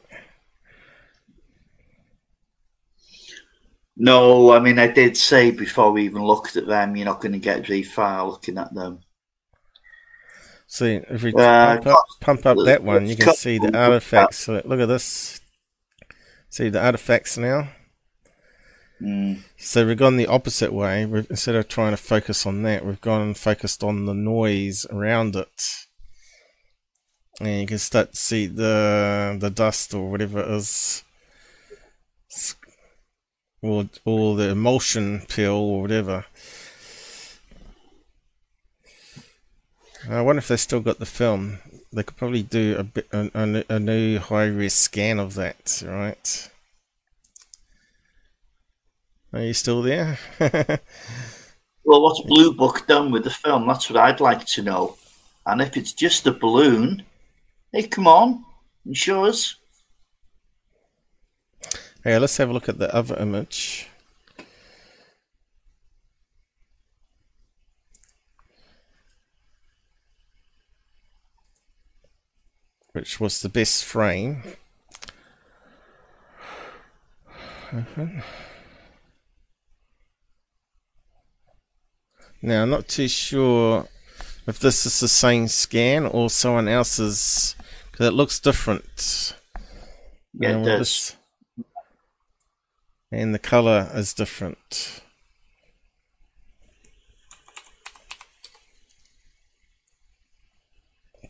No, 3.99 4.51
I 4.53 4.59
mean, 4.59 4.79
I 4.79 4.87
did 4.87 5.17
say 5.17 5.51
before 5.51 5.91
we 5.91 6.05
even 6.05 6.23
looked 6.23 6.55
at 6.55 6.65
them, 6.65 6.95
you're 6.95 7.05
not 7.05 7.19
going 7.21 7.33
to 7.33 7.39
get 7.39 7.67
very 7.67 7.83
far 7.83 8.25
looking 8.27 8.57
at 8.57 8.73
them. 8.73 9.01
See, 10.67 10.95
if 11.09 11.23
we 11.23 11.33
Uh, 11.33 11.77
pump, 11.81 11.87
up, 11.87 12.05
pump 12.21 12.45
up 12.45 12.57
that 12.65 12.83
one, 12.83 13.07
you 13.07 13.15
can 13.17 13.33
see 13.33 13.57
the 13.57 13.77
artifacts. 13.77 14.37
So 14.37 14.61
look 14.65 14.79
at 14.79 14.87
this. 14.87 15.41
See 16.49 16.69
the 16.69 16.83
artifacts 16.83 17.37
now. 17.37 17.69
Mm. 19.01 19.41
So 19.57 19.85
we've 19.85 19.97
gone 19.97 20.17
the 20.17 20.27
opposite 20.27 20.71
way. 20.73 21.05
We've, 21.05 21.29
instead 21.29 21.55
of 21.55 21.67
trying 21.67 21.91
to 21.91 21.97
focus 21.97 22.45
on 22.45 22.63
that, 22.63 22.85
we've 22.85 23.01
gone 23.01 23.21
and 23.21 23.37
focused 23.37 23.83
on 23.83 24.05
the 24.05 24.13
noise 24.13 24.85
around 24.91 25.35
it. 25.35 25.61
And 27.41 27.61
you 27.61 27.67
can 27.67 27.77
start 27.79 28.11
to 28.11 28.17
see 28.17 28.47
the 28.47 29.37
the 29.39 29.49
dust 29.49 29.93
or 29.93 30.11
whatever 30.11 30.39
it 30.41 30.51
is, 30.51 31.03
S- 32.29 32.55
or 33.61 33.89
or 34.05 34.35
the 34.35 34.49
emulsion 34.49 35.21
pill 35.27 35.55
or 35.55 35.81
whatever. 35.81 36.25
I 40.09 40.21
wonder 40.21 40.39
if 40.39 40.47
they 40.47 40.57
still 40.57 40.79
got 40.79 40.99
the 40.99 41.05
film. 41.05 41.59
They 41.91 42.03
could 42.03 42.17
probably 42.17 42.43
do 42.43 42.75
a 42.77 42.83
bit 42.83 43.07
a, 43.11 43.65
a, 43.69 43.79
new 43.79 44.19
high 44.19 44.45
res 44.45 44.73
scan 44.73 45.19
of 45.19 45.33
that, 45.35 45.83
right? 45.85 46.49
Are 49.33 49.41
you 49.41 49.53
still 49.53 49.81
there? 49.81 50.17
Well, 51.89 52.03
what's 52.03 52.21
Blue 52.21 52.53
Book 52.53 52.85
done 52.85 53.09
with 53.09 53.23
the 53.23 53.31
film? 53.31 53.65
That's 53.65 53.89
what 53.89 53.97
I'd 53.97 54.19
like 54.19 54.45
to 54.45 54.61
know. 54.61 54.95
And 55.47 55.59
if 55.59 55.75
it's 55.75 55.91
just 55.91 56.27
a 56.27 56.31
balloon, 56.31 57.01
hey, 57.71 57.87
come 57.87 58.05
on, 58.05 58.45
show 58.93 59.25
us. 59.25 59.55
Okay, 61.99 62.17
let's 62.17 62.37
have 62.37 62.49
a 62.49 62.53
look 62.53 62.69
at 62.69 62.79
the 62.79 62.93
other 62.95 63.17
image. 63.17 63.89
Which 72.93 73.19
was 73.19 73.41
the 73.41 73.49
best 73.49 73.83
frame. 73.83 74.43
Mhm. 77.71 78.23
Now, 82.41 82.63
I'm 82.63 82.69
not 82.69 82.87
too 82.87 83.09
sure 83.09 83.87
if 84.47 84.59
this 84.59 84.85
is 84.85 84.99
the 85.01 85.07
same 85.09 85.49
scan 85.49 86.05
or 86.05 86.29
someone 86.29 86.67
else's, 86.69 87.55
because 87.91 88.07
it 88.07 88.13
looks 88.13 88.39
different. 88.39 89.35
Yeah, 90.33 90.57
it 90.61 90.63
does. 90.65 91.15
And 93.11 93.33
the 93.33 93.39
color 93.39 93.89
is 93.93 94.13
different. 94.13 95.01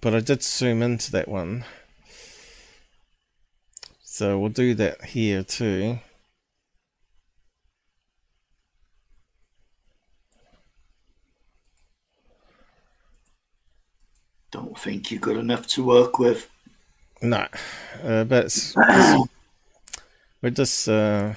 But 0.02 0.14
I 0.14 0.20
did 0.20 0.44
zoom 0.44 0.82
into 0.82 1.12
that 1.12 1.28
one. 1.28 1.66
So 4.04 4.38
we'll 4.38 4.50
do 4.50 4.74
that 4.76 5.06
here 5.06 5.44
too. 5.44 6.00
Don't 14.52 14.78
think 14.78 15.12
you're 15.12 15.20
good 15.20 15.38
enough 15.38 15.68
to 15.68 15.84
work 15.84 16.18
with. 16.20 16.50
No, 17.22 17.48
uh, 18.04 18.24
but 18.24 18.74
we'll 20.42 20.52
just 20.52 20.90
uh, 20.90 21.36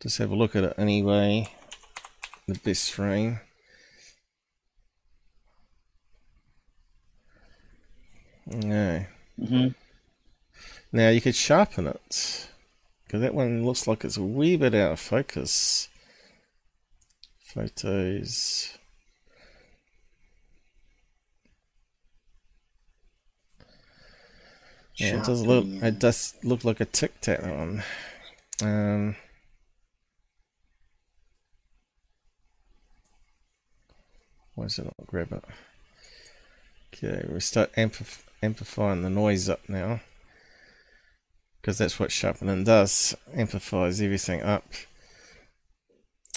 just 0.00 0.18
have 0.18 0.30
a 0.30 0.36
look 0.36 0.54
at 0.56 0.64
it 0.64 0.74
anyway. 0.78 1.48
The 2.46 2.58
best 2.58 2.92
frame. 2.92 3.40
No. 8.46 9.04
Mhm. 9.38 9.74
Now 10.92 11.10
you 11.10 11.20
could 11.20 11.34
sharpen 11.34 11.86
it 11.86 12.48
because 13.04 13.20
that 13.20 13.34
one 13.34 13.64
looks 13.64 13.86
like 13.86 14.04
it's 14.04 14.16
a 14.16 14.22
wee 14.22 14.56
bit 14.56 14.74
out 14.74 14.92
of 14.92 15.00
focus. 15.00 15.88
Photos. 17.40 18.78
Yeah, 24.96 25.18
it 25.20 25.24
does 25.24 25.42
look. 25.46 25.64
It 25.66 25.98
does 25.98 26.34
look 26.42 26.64
like 26.64 26.80
a 26.80 26.84
tic 26.84 27.20
tac 27.20 27.42
one. 27.42 27.82
Um, 28.62 29.16
why 34.58 34.64
is 34.66 34.78
it 34.78 34.84
not 34.84 35.06
grab 35.06 35.32
it? 35.32 35.44
Okay, 36.94 37.24
we 37.32 37.38
start 37.40 37.72
amplif- 37.74 38.24
amplifying 38.42 39.02
the 39.02 39.10
noise 39.10 39.48
up 39.48 39.60
now, 39.68 40.00
because 41.60 41.78
that's 41.78 42.00
what 42.00 42.10
sharpening 42.10 42.64
does. 42.64 43.16
Amplifies 43.34 44.00
everything 44.00 44.42
up. 44.42 44.64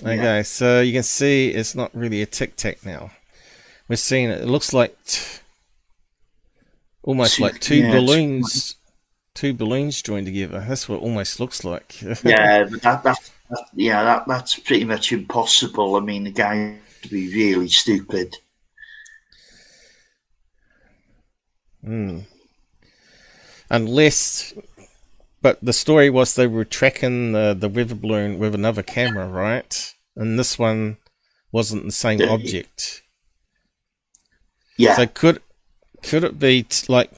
Okay, 0.01 0.17
Yeah. 0.17 0.41
so 0.43 0.81
you 0.81 0.93
can 0.93 1.03
see 1.03 1.49
it's 1.49 1.73
not 1.73 1.89
really 1.95 2.21
a 2.21 2.25
tic 2.25 2.55
tac 2.55 2.85
now. 2.85 3.11
We're 3.87 3.95
seeing 3.95 4.29
it. 4.29 4.41
It 4.41 4.47
looks 4.47 4.71
like. 4.73 4.95
Almost 7.03 7.37
Two- 7.37 7.43
like 7.43 7.59
two 7.59 7.77
yeah, 7.77 7.91
balloons, 7.93 8.75
two 9.33 9.53
balloons 9.55 10.01
joined 10.03 10.27
together. 10.27 10.63
That's 10.67 10.87
what 10.87 10.97
it 10.97 11.01
almost 11.01 11.39
looks 11.39 11.63
like. 11.65 11.99
yeah, 12.23 12.65
but 12.69 12.81
that, 12.83 13.03
that, 13.03 13.17
that 13.49 13.65
yeah, 13.73 14.03
that 14.03 14.27
that's 14.27 14.59
pretty 14.59 14.85
much 14.85 15.11
impossible. 15.11 15.95
I 15.95 15.99
mean, 16.01 16.25
the 16.25 16.31
guy 16.31 16.77
to 17.03 17.09
be 17.09 17.33
really 17.33 17.67
stupid. 17.67 18.37
Mm. 21.85 22.25
Unless, 23.69 24.53
but 25.41 25.59
the 25.61 25.73
story 25.73 26.09
was 26.09 26.35
they 26.35 26.47
were 26.47 26.65
tracking 26.65 27.31
the, 27.31 27.55
the 27.57 27.69
weather 27.69 27.95
balloon 27.95 28.37
with 28.37 28.53
another 28.53 28.83
camera, 28.83 29.27
right? 29.27 29.93
And 30.15 30.37
this 30.37 30.59
one 30.59 30.97
wasn't 31.51 31.85
the 31.85 31.91
same 31.91 32.21
object. 32.21 33.01
Yeah, 34.77 34.95
So 34.95 35.07
could 35.07 35.41
could 36.01 36.23
it 36.23 36.39
be 36.39 36.63
t- 36.63 36.91
like 36.91 37.11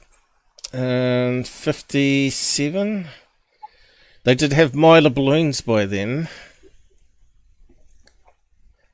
um, 0.72 1.44
fifty 1.44 2.30
seven? 2.30 3.06
They 4.24 4.34
did 4.34 4.52
have 4.52 4.72
Mylar 4.72 5.12
balloons 5.14 5.60
by 5.60 5.86
then. 5.86 6.28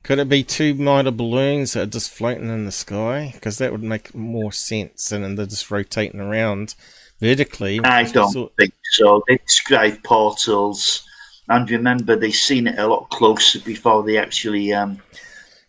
Could 0.03 0.19
it 0.19 0.29
be 0.29 0.43
two 0.43 0.73
Mylar 0.75 1.15
balloons 1.15 1.73
that 1.73 1.81
are 1.83 1.85
just 1.91 2.09
floating 2.09 2.49
in 2.49 2.65
the 2.65 2.71
sky? 2.71 3.31
Because 3.33 3.57
that 3.59 3.71
would 3.71 3.83
make 3.83 4.15
more 4.15 4.51
sense, 4.51 5.11
and 5.11 5.37
they're 5.37 5.45
just 5.45 5.69
rotating 5.69 6.19
around 6.19 6.73
vertically. 7.19 7.79
I 7.83 8.03
don't 8.03 8.31
So- 8.31 8.51
think 8.59 8.73
so. 8.93 9.23
They 9.27 9.37
describe 9.37 10.03
portals, 10.03 11.03
and 11.47 11.69
remember 11.69 12.15
they 12.15 12.31
seen 12.31 12.67
it 12.67 12.79
a 12.79 12.87
lot 12.87 13.09
closer 13.11 13.59
before 13.59 14.01
they 14.03 14.17
actually 14.17 14.73
um, 14.73 15.01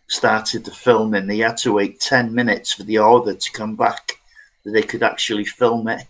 started 0.07 0.65
the 0.65 0.71
filming. 0.71 1.27
They 1.27 1.37
had 1.37 1.57
to 1.57 1.73
wait 1.73 1.99
ten 1.99 2.33
minutes 2.33 2.73
for 2.73 2.83
the 2.83 2.97
order 2.97 3.35
to 3.35 3.51
come 3.51 3.75
back 3.75 4.13
that 4.63 4.71
they 4.71 4.81
could 4.83 5.03
actually 5.03 5.45
film 5.45 5.87
it. 5.89 6.07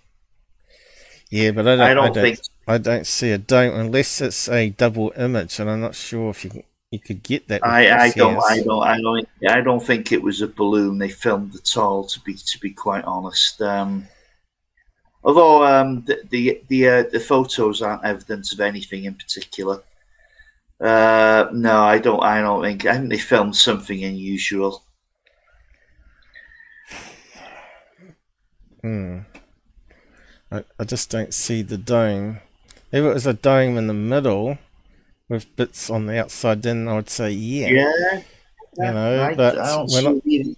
Yeah, 1.30 1.52
but 1.52 1.68
I 1.68 1.76
don't. 1.76 1.82
I 1.82 1.92
I 1.92 1.94
don't 1.94 2.14
don't, 2.14 2.24
think- 2.24 2.40
I 2.68 2.78
don't 2.78 3.06
see 3.08 3.32
a 3.32 3.38
dome 3.38 3.74
unless 3.76 4.22
it's 4.22 4.48
a 4.48 4.70
double 4.70 5.12
image, 5.18 5.60
and 5.60 5.70
I'm 5.70 5.82
not 5.82 5.96
sure 5.96 6.30
if 6.30 6.46
you 6.46 6.52
can, 6.52 6.64
you 6.94 7.00
could 7.00 7.24
get 7.24 7.48
that. 7.48 7.66
I, 7.66 8.06
I 8.06 8.12
don't. 8.12 8.38
I 8.44 8.62
don't, 8.62 8.84
I 8.84 9.02
don't, 9.02 9.28
I 9.50 9.62
don't 9.62 9.84
think 9.84 10.12
it 10.12 10.22
was 10.22 10.42
a 10.42 10.48
balloon 10.48 11.00
they 11.00 11.10
filmed 11.10 11.56
at 11.56 11.76
all. 11.76 12.04
To 12.04 12.20
be, 12.20 12.36
to 12.36 12.60
be 12.60 12.70
quite 12.70 13.04
honest, 13.06 13.60
um, 13.64 14.08
although 15.24 15.66
um, 15.66 16.04
the 16.06 16.22
the 16.30 16.62
the, 16.68 16.88
uh, 16.88 17.04
the 17.12 17.20
photos 17.20 17.82
aren't 17.82 18.06
evidence 18.06 18.54
of 18.54 18.60
anything 18.60 19.06
in 19.06 19.16
particular. 19.16 19.82
Uh, 20.80 21.48
no, 21.52 21.82
I 21.82 21.98
don't. 21.98 22.22
I 22.22 22.42
don't 22.42 22.62
think. 22.62 22.86
I 22.86 22.98
think 22.98 23.10
they 23.10 23.18
filmed 23.18 23.56
something 23.56 24.04
unusual. 24.04 24.84
Hmm. 28.82 29.20
I, 30.52 30.64
I 30.78 30.84
just 30.84 31.10
don't 31.10 31.34
see 31.34 31.64
the 31.64 31.80
dome. 31.80 32.38
If 32.92 33.04
it 33.04 33.14
was 33.14 33.26
a 33.26 33.34
dome 33.34 33.80
in 33.80 33.88
the 33.88 33.96
middle 33.96 34.60
with 35.30 35.56
bits 35.56 35.90
on 35.90 36.06
the 36.06 36.20
outside, 36.20 36.62
then 36.64 36.88
I 36.88 36.96
would 36.96 37.10
say 37.10 37.32
yeah. 37.32 37.70
Yeah, 37.70 38.24
You 38.78 38.94
know, 38.94 39.24
I, 39.24 39.36
but 39.36 39.58
I 39.58 39.78
when 39.84 40.22
see. 40.22 40.56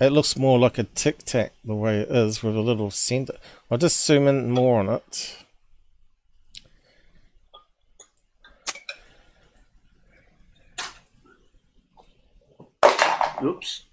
It 0.00 0.10
looks 0.12 0.36
more 0.36 0.58
like 0.58 0.78
a 0.78 0.84
tic 0.84 1.18
tac 1.24 1.52
the 1.64 1.74
way 1.74 2.00
it 2.00 2.10
is 2.10 2.42
with 2.42 2.56
a 2.56 2.60
little 2.60 2.90
center. 2.90 3.34
I'll 3.70 3.78
just 3.78 4.04
zoom 4.04 4.26
in 4.28 4.50
more 4.50 4.80
on 4.80 4.88
it. 4.90 5.36
Oops. 13.42 13.84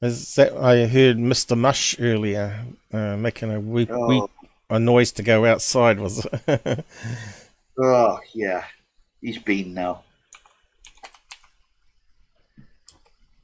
Is 0.00 0.34
that 0.36 0.52
I 0.56 0.86
heard 0.86 1.16
Mr. 1.18 1.56
Mush 1.56 1.96
earlier 2.00 2.64
uh, 2.92 3.16
making 3.16 3.52
a 3.52 3.60
weep, 3.60 3.90
Oh. 3.92 4.28
A 4.70 4.78
noise 4.78 5.12
to 5.12 5.22
go 5.22 5.44
outside? 5.44 5.98
Was 6.00 6.26
it? 6.46 6.84
Oh 7.80 8.18
yeah, 8.34 8.64
he's 9.20 9.38
been 9.38 9.72
now. 9.72 10.02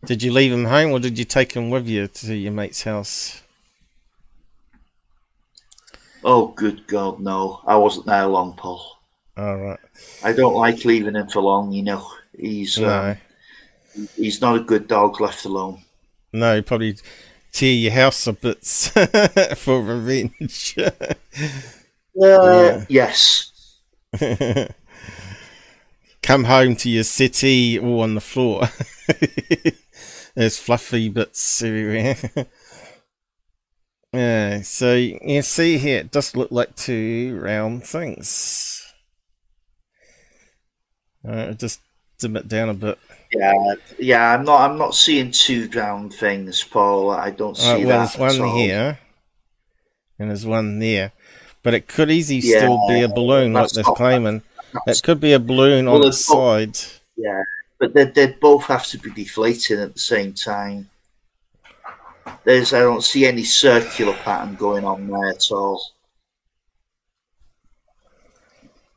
did 0.05 0.23
you 0.25 0.33
leave 0.33 0.53
him 0.53 0.65
home 0.65 0.91
or 0.91 0.99
did 0.99 1.17
you 1.19 1.25
take 1.25 1.53
him 1.53 1.71
with 1.71 1.87
you 1.87 2.09
to 2.09 2.35
your 2.35 2.53
mate's 2.53 2.83
house? 2.83 3.43
Oh 6.25 6.49
good 6.49 6.87
God, 6.87 7.21
no! 7.21 7.61
I 7.67 7.77
wasn't 7.77 8.07
there 8.07 8.27
long, 8.27 8.55
Paul. 8.57 8.85
All 9.37 9.57
right. 9.57 9.79
I 10.25 10.33
don't 10.33 10.55
like 10.55 10.85
leaving 10.85 11.15
him 11.15 11.29
for 11.29 11.41
long. 11.43 11.71
You 11.71 11.83
know, 11.85 12.11
he's 12.37 12.79
No, 12.79 13.17
um, 13.97 14.09
he's 14.17 14.41
not 14.41 14.57
a 14.57 14.61
good 14.65 14.89
dog 14.89 15.21
left 15.21 15.45
alone. 15.45 15.81
no, 16.33 16.61
probably 16.63 16.97
tear 17.55 17.73
your 17.73 17.93
house 17.93 18.25
to 18.25 18.33
bits 18.35 18.89
for 19.57 19.83
revenge. 19.83 20.77
Uh, 22.23 22.85
Yes, 22.89 23.51
Come 26.23 26.45
home 26.45 26.75
to 26.77 26.89
your 26.91 27.05
city 27.05 27.79
all 27.79 28.01
on 28.01 28.15
the 28.15 28.21
floor. 28.21 28.69
There's 30.35 30.59
fluffy 30.59 31.09
bits 31.09 31.63
everywhere. 31.63 32.17
yeah, 34.13 34.63
so 34.63 34.95
you 34.95 35.43
see 35.43 35.79
here, 35.79 35.99
it 36.01 36.11
does 36.11 36.37
look 36.37 36.51
like 36.51 36.77
two 36.77 37.39
round 37.41 37.85
things. 37.85 38.81
Uh, 41.27 41.53
just 41.55 41.81
dim 42.19 42.37
it 42.37 42.49
down 42.49 42.69
a 42.69 42.75
bit. 42.75 42.99
Yeah, 43.35 43.75
yeah. 43.99 44.35
I'm 44.35 44.45
not. 44.45 44.71
I'm 44.71 44.79
not 44.79 44.95
seeing 44.95 45.31
two 45.31 45.69
round 45.75 46.15
things, 46.15 46.63
Paul. 46.63 47.11
I 47.11 47.31
don't 47.31 47.57
see 47.57 47.69
Uh, 47.71 47.79
well, 47.79 47.87
that. 48.07 48.17
there's 48.19 48.39
one 48.39 48.49
all. 48.49 48.57
here, 48.57 48.99
and 50.19 50.31
there's 50.31 50.47
one 50.47 50.79
there. 50.79 51.13
But 51.63 51.75
it 51.75 51.89
could 51.89 52.11
easily 52.11 52.41
Yeah, 52.41 52.59
still 52.59 52.89
be 52.89 53.03
a 53.03 53.09
balloon, 53.09 53.53
like 53.55 53.71
they're 53.71 53.85
claiming. 53.85 54.43
Could 55.03 55.21
be 55.21 55.33
a 55.33 55.39
balloon 55.39 55.87
Well, 55.87 55.97
on 55.97 56.01
the 56.03 56.09
it's 56.09 56.25
side. 56.25 56.79
Yeah, 57.17 57.43
but 57.79 57.95
they 57.95 58.05
they 58.05 58.27
both 58.33 58.65
have 58.65 58.87
to 58.89 58.99
be 58.99 59.11
deflating 59.11 59.81
at 59.81 59.95
the 59.95 60.01
same 60.01 60.35
time. 60.35 60.91
There's. 62.45 62.73
I 62.73 62.81
don't 62.81 63.03
see 63.05 63.27
any 63.27 63.45
circular 63.45 64.15
pattern 64.15 64.57
going 64.57 64.85
on 64.85 65.07
there 65.09 65.29
at 65.31 65.51
all. 65.51 65.81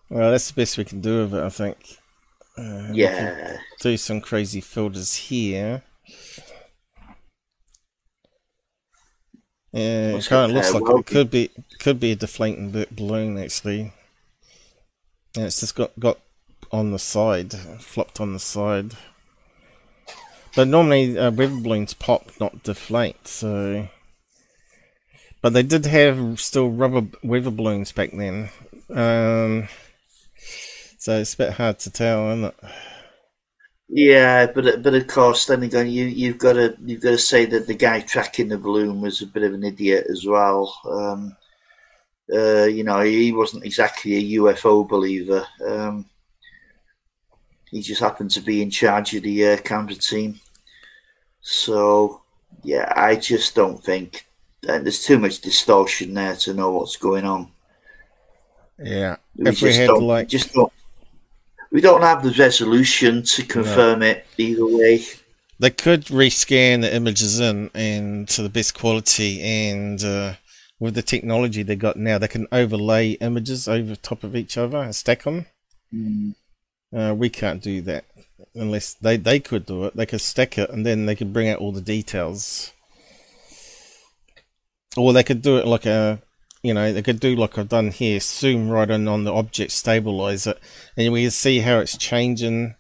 Well, 0.10 0.32
that's 0.32 0.50
the 0.52 0.62
best 0.62 0.78
we 0.78 0.86
can 0.86 1.02
do 1.02 1.20
with 1.24 1.34
it, 1.34 1.44
I 1.44 1.50
think. 1.50 1.97
Uh, 2.58 2.92
Yeah. 2.94 3.58
do 3.80 3.98
some 3.98 4.22
crazy 4.22 4.62
filters 4.62 5.14
here. 5.16 5.84
Yeah, 9.74 10.16
it 10.16 10.26
kind 10.26 10.50
of 10.50 10.56
looks 10.56 10.74
like 10.74 10.84
it 10.84 11.06
could 11.06 11.30
be 11.30 11.52
could 11.80 12.00
be 12.00 12.12
a 12.12 12.16
deflating 12.16 12.72
balloon 12.92 13.38
actually. 13.38 13.92
And 15.36 15.46
it's 15.46 15.60
just 15.60 15.76
got 15.76 15.92
got 16.00 16.20
on 16.72 16.92
the 16.92 17.00
side, 17.00 17.54
flopped 17.80 18.20
on 18.20 18.34
the 18.34 18.40
side. 18.40 18.94
But 20.56 20.68
normally 20.68 21.18
uh, 21.18 21.30
weather 21.32 21.60
balloons 21.60 21.94
pop, 21.94 22.32
not 22.40 22.64
deflate. 22.64 23.28
So, 23.28 23.90
but 25.42 25.54
they 25.54 25.64
did 25.64 25.86
have 25.86 26.40
still 26.40 26.70
rubber 26.70 27.08
weather 27.22 27.52
balloons 27.52 27.92
back 27.92 28.12
then. 28.14 28.50
Um, 28.90 29.68
so 31.08 31.18
it's 31.20 31.36
a 31.36 31.38
bit 31.38 31.54
hard 31.54 31.80
to 31.80 31.90
tell, 31.90 32.30
isn't 32.32 32.44
it? 32.44 32.56
Yeah, 33.88 34.48
but 34.48 34.84
but 34.84 34.94
of 34.94 35.08
course, 35.08 35.46
then 35.46 35.64
again, 35.64 35.88
you 35.88 36.04
you've 36.04 36.38
got 36.38 36.54
to 36.54 36.76
you've 36.84 37.02
got 37.02 37.12
to 37.12 37.18
say 37.18 37.46
that 37.46 37.66
the 37.66 37.76
guy 37.76 38.02
tracking 38.02 38.50
the 38.50 38.58
balloon 38.58 39.00
was 39.00 39.22
a 39.22 39.26
bit 39.26 39.44
of 39.44 39.54
an 39.54 39.64
idiot 39.64 40.06
as 40.10 40.26
well. 40.26 40.78
Um, 40.84 41.38
uh, 42.34 42.66
you 42.66 42.84
know, 42.84 43.00
he 43.00 43.32
wasn't 43.32 43.64
exactly 43.64 44.18
a 44.18 44.38
UFO 44.38 44.86
believer. 44.86 45.48
Um, 45.66 46.10
he 47.72 47.82
just 47.82 48.02
happened 48.02 48.32
to 48.32 48.42
be 48.42 48.62
in 48.62 48.70
charge 48.70 49.14
of 49.14 49.24
the 49.24 49.48
uh, 49.48 49.58
camera 49.60 49.96
team. 49.96 50.42
So, 51.40 52.22
yeah, 52.64 52.92
I 52.94 53.16
just 53.16 53.56
don't 53.56 53.82
think 53.82 54.28
uh, 54.68 54.80
there's 54.80 55.06
too 55.06 55.20
much 55.20 55.40
distortion 55.40 56.16
there 56.16 56.36
to 56.36 56.54
know 56.54 56.72
what's 56.72 56.98
going 56.98 57.24
on. 57.24 57.50
Yeah. 58.78 59.16
We 59.38 59.52
if 59.52 59.62
we 59.62 59.74
had 59.74 59.88
don't, 59.88 60.04
like 60.04 60.28
just 60.28 60.52
don't. 60.52 60.74
We 61.72 61.82
don't 61.82 62.02
have 62.02 62.24
the 62.24 62.32
resolution 62.32 63.24
to 63.24 63.44
confirm 63.44 64.02
it 64.04 64.26
either 64.38 64.66
way. 64.66 65.04
they 65.60 65.70
could 65.72 66.06
rescan 66.06 66.82
the 66.82 66.94
images 66.96 67.40
in 67.40 67.70
and 67.74 68.28
to 68.30 68.42
the 68.44 68.50
best 68.50 68.74
quality 68.78 69.42
and 69.42 70.04
uh, 70.04 70.34
with 70.80 70.94
the 70.96 71.02
technology 71.02 71.64
they 71.64 71.76
got 71.76 71.98
now 71.98 72.18
they 72.18 72.28
can 72.28 72.48
overlay 72.52 73.12
images 73.14 73.68
over 73.68 73.96
top 73.96 74.24
of 74.24 74.36
each 74.36 74.58
other 74.58 74.78
and 74.78 74.96
stack 74.96 75.24
them 75.24 75.48
uh, 76.96 77.14
we 77.18 77.30
can't 77.30 77.62
do 77.64 77.82
that 77.82 78.06
unless 78.56 78.94
they, 78.94 79.18
they 79.18 79.40
could 79.40 79.66
do 79.66 79.86
it. 79.86 79.96
They 79.96 80.06
could 80.06 80.22
stack 80.22 80.58
it 80.58 80.70
and 80.70 80.86
then 80.86 81.06
they 81.06 81.16
could 81.16 81.34
bring 81.34 81.50
out 81.50 81.60
all 81.60 81.72
the 81.72 81.82
details. 81.82 82.72
Or 84.96 85.14
they 85.14 85.24
could 85.24 85.42
do 85.42 85.58
it 85.58 85.68
like 85.68 85.86
a 85.86 86.22
you 86.68 86.74
know 86.74 86.92
they 86.94 87.02
could 87.02 87.20
do 87.20 87.36
like 87.36 87.58
i've 87.58 87.70
done 87.70 87.92
here 87.92 88.20
zoom 88.20 88.70
right 88.70 88.90
in 88.90 89.08
on 89.08 89.24
the 89.24 89.34
object 89.34 89.72
stabilize 89.72 90.46
it 90.46 90.60
and 90.96 91.14
we 91.14 91.24
can 91.24 91.32
see 91.32 91.60
how 91.60 91.80
it's 91.80 91.98
changing 91.98 92.76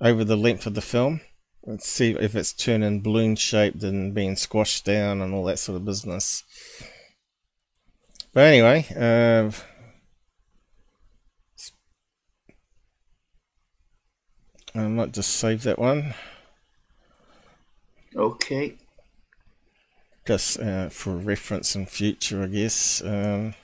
over 0.00 0.24
the 0.24 0.36
length 0.36 0.66
of 0.66 0.74
the 0.74 0.80
film 0.80 1.20
Let's 1.66 1.88
see 1.88 2.10
if 2.10 2.36
it's 2.36 2.52
turning 2.52 3.00
balloon 3.00 3.36
shaped 3.36 3.82
and 3.82 4.12
being 4.12 4.36
squashed 4.36 4.84
down 4.84 5.22
and 5.22 5.32
all 5.32 5.44
that 5.44 5.58
sort 5.58 5.76
of 5.76 5.86
business. 5.86 6.44
But 8.34 8.40
anyway, 8.40 8.84
uh, 8.94 9.50
I 14.74 14.88
might 14.88 15.12
just 15.12 15.30
save 15.30 15.62
that 15.62 15.78
one. 15.78 16.12
Okay. 18.14 18.76
Just 20.26 20.58
uh, 20.60 20.88
for 20.90 21.16
reference 21.16 21.74
in 21.76 21.86
future, 21.86 22.42
I 22.42 22.46
guess. 22.46 23.02
Um, 23.02 23.54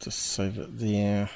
just 0.00 0.18
save 0.18 0.58
it 0.58 0.78
there. 0.78 1.30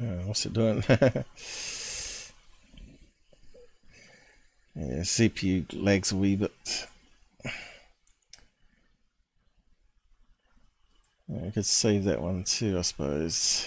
Uh, 0.00 0.24
what's 0.24 0.46
it 0.46 0.52
doing? 0.52 0.82
yeah, 4.74 5.02
CPU 5.02 5.66
lags 5.72 6.12
a 6.12 6.16
wee 6.16 6.36
bit. 6.36 6.86
I 11.34 11.50
could 11.50 11.64
save 11.66 12.04
that 12.04 12.20
one 12.20 12.44
too, 12.44 12.78
I 12.78 12.82
suppose. 12.82 13.66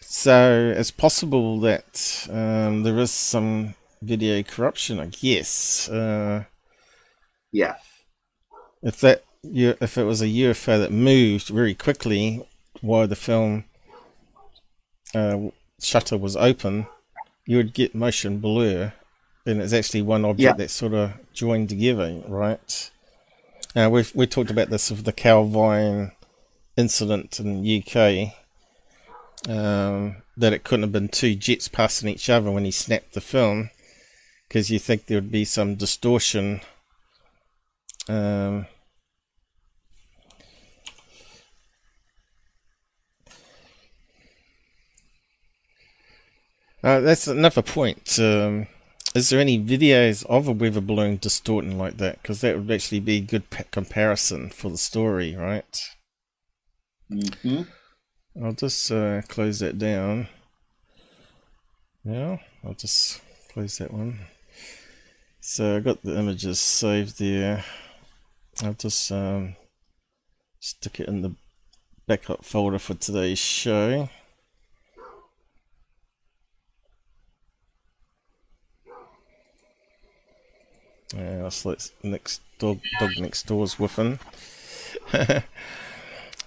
So 0.00 0.74
it's 0.76 0.90
possible 0.90 1.60
that 1.60 2.26
um, 2.30 2.82
there 2.82 2.98
is 2.98 3.10
some 3.10 3.74
video 4.02 4.42
corruption, 4.42 5.00
I 5.00 5.06
guess. 5.06 5.88
Uh, 5.88 6.44
Yeah. 7.52 7.76
if 8.82 9.00
that 9.00 9.22
if 9.44 9.96
it 9.98 10.04
was 10.04 10.22
a 10.22 10.28
UFO 10.28 10.78
that 10.78 10.90
moved 10.92 11.48
very 11.48 11.74
quickly 11.74 12.42
while 12.80 13.06
the 13.06 13.14
film 13.16 13.64
uh, 15.14 15.48
shutter 15.80 16.16
was 16.18 16.36
open, 16.36 16.86
you 17.46 17.56
would 17.56 17.72
get 17.74 17.94
motion 17.94 18.38
blur, 18.38 18.92
and 19.46 19.60
it's 19.62 19.72
actually 19.72 20.02
one 20.02 20.24
object 20.24 20.40
Yeah. 20.42 20.52
that's 20.52 20.72
sort 20.72 20.94
of 20.94 21.12
joined 21.32 21.68
together, 21.68 22.22
right? 22.28 22.90
Now 23.74 23.90
we've 23.90 24.12
we 24.14 24.26
talked 24.26 24.50
about 24.50 24.70
this 24.70 24.90
with 24.90 25.04
the 25.04 25.12
Calvine 25.12 26.12
incident 26.76 27.38
in 27.40 27.62
the 27.62 27.82
UK. 27.82 28.32
Um, 29.48 30.16
that 30.36 30.52
it 30.52 30.64
couldn't 30.64 30.82
have 30.82 30.92
been 30.92 31.08
two 31.08 31.34
jets 31.36 31.68
passing 31.68 32.08
each 32.08 32.28
other 32.28 32.50
when 32.50 32.64
he 32.64 32.70
snapped 32.70 33.14
the 33.14 33.20
film, 33.20 33.70
because 34.48 34.70
you 34.70 34.78
think 34.78 35.06
there 35.06 35.18
would 35.18 35.30
be 35.30 35.44
some 35.44 35.76
distortion. 35.76 36.60
Um, 38.08 38.66
Uh, 46.86 47.00
that's 47.00 47.26
another 47.26 47.62
point. 47.62 48.18
Um, 48.20 48.68
is 49.14 49.28
there 49.28 49.40
any 49.40 49.58
videos 49.58 50.24
of 50.26 50.46
a 50.46 50.52
weather 50.52 50.80
balloon 50.80 51.16
distorting 51.16 51.76
like 51.76 51.96
that? 51.96 52.22
Because 52.22 52.40
that 52.42 52.56
would 52.56 52.70
actually 52.70 53.00
be 53.00 53.16
a 53.16 53.20
good 53.20 53.50
pa- 53.50 53.64
comparison 53.72 54.50
for 54.50 54.70
the 54.70 54.78
story, 54.78 55.34
right? 55.34 55.80
hmm 57.10 57.62
I'll 58.42 58.52
just 58.52 58.92
uh, 58.92 59.22
close 59.28 59.58
that 59.60 59.78
down. 59.78 60.28
Yeah, 62.04 62.38
I'll 62.64 62.74
just 62.74 63.20
close 63.52 63.78
that 63.78 63.92
one. 63.92 64.20
So 65.40 65.76
I 65.76 65.80
got 65.80 66.02
the 66.02 66.18
images 66.18 66.60
saved 66.60 67.18
there. 67.18 67.64
I'll 68.62 68.74
just 68.74 69.10
um, 69.12 69.56
stick 70.60 71.00
it 71.00 71.08
in 71.08 71.22
the 71.22 71.34
backup 72.06 72.44
folder 72.44 72.78
for 72.78 72.94
today's 72.94 73.38
show. 73.38 74.08
Yeah, 81.14 81.42
that's 81.42 81.64
let 81.64 81.90
next 82.02 82.40
dog 82.58 82.80
dog 82.98 83.10
next 83.18 83.46
door's 83.46 83.74
whiffing. 83.74 84.18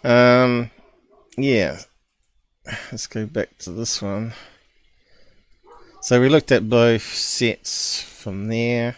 um, 0.03 0.71
yeah. 1.37 1.79
Let's 2.91 3.07
go 3.07 3.25
back 3.25 3.57
to 3.59 3.71
this 3.71 4.01
one. 4.01 4.33
So 6.01 6.21
we 6.21 6.29
looked 6.29 6.51
at 6.51 6.69
both 6.69 7.03
sets 7.03 8.01
from 8.01 8.47
there 8.47 8.95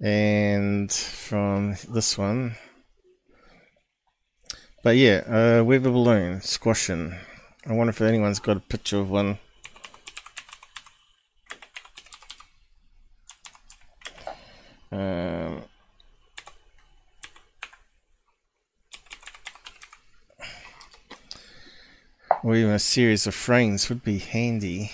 and 0.00 0.92
from 0.92 1.76
this 1.88 2.18
one. 2.18 2.56
But 4.82 4.96
yeah, 4.96 5.22
uh, 5.60 5.64
weather 5.64 5.90
balloon 5.90 6.42
squashing. 6.42 7.14
I 7.66 7.72
wonder 7.72 7.90
if 7.90 8.00
anyone's 8.02 8.40
got 8.40 8.58
a 8.58 8.60
picture 8.60 8.98
of 8.98 9.10
one. 9.10 9.38
Um, 14.94 15.62
or 22.44 22.54
even 22.54 22.70
a 22.70 22.78
series 22.78 23.26
of 23.26 23.34
frames 23.34 23.88
would 23.88 24.04
be 24.04 24.18
handy. 24.18 24.92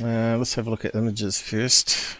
Uh, 0.00 0.36
let's 0.38 0.54
have 0.54 0.68
a 0.68 0.70
look 0.70 0.84
at 0.84 0.94
images 0.94 1.40
first. 1.40 2.18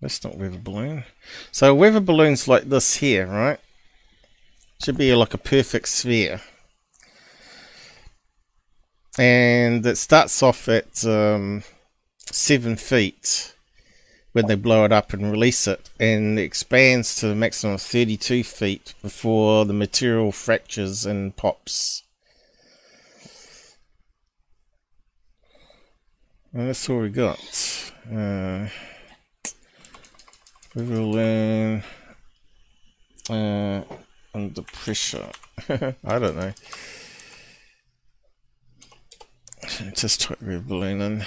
That's 0.00 0.24
not 0.24 0.36
weather 0.36 0.58
balloon. 0.58 1.04
So 1.52 1.74
weather 1.76 2.00
balloons 2.00 2.48
like 2.48 2.64
this 2.64 2.96
here, 2.96 3.26
right? 3.26 3.60
Should 4.82 4.98
be 4.98 5.14
like 5.14 5.34
a 5.34 5.38
perfect 5.38 5.88
sphere. 5.88 6.40
And 9.18 9.84
it 9.84 9.98
starts 9.98 10.42
off 10.42 10.68
at 10.68 11.04
um, 11.04 11.64
seven 12.26 12.76
feet 12.76 13.54
when 14.32 14.46
they 14.46 14.54
blow 14.54 14.84
it 14.84 14.92
up 14.92 15.12
and 15.12 15.32
release 15.32 15.66
it, 15.66 15.90
and 15.98 16.38
it 16.38 16.42
expands 16.42 17.16
to 17.16 17.30
a 17.30 17.34
maximum 17.34 17.74
of 17.74 17.82
32 17.82 18.44
feet 18.44 18.94
before 19.02 19.64
the 19.64 19.72
material 19.72 20.30
fractures 20.30 21.04
and 21.04 21.34
pops. 21.34 22.04
And 26.52 26.68
that's 26.68 26.88
all 26.88 27.00
we 27.00 27.08
got. 27.08 27.92
Uh, 28.10 28.68
we 30.74 30.82
will 30.82 31.10
learn 31.10 31.82
uh, 33.28 33.82
under 34.34 34.62
pressure. 34.62 35.28
I 35.68 36.18
don't 36.18 36.36
know. 36.36 36.52
Just 39.94 40.28
balloon 40.40 41.00
in. 41.00 41.24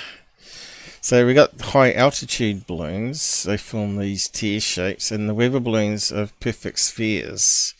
So 1.02 1.26
we 1.26 1.34
got 1.34 1.60
high 1.60 1.94
altitude 1.94 2.68
balloons. 2.68 3.44
They 3.44 3.58
form 3.58 3.98
these 3.98 4.30
tear 4.30 4.60
shapes, 4.60 5.12
and 5.12 5.28
the 5.28 5.34
weather 5.34 5.60
balloons 5.60 6.12
are 6.12 6.30
perfect 6.40 6.80
spheres. 6.80 7.74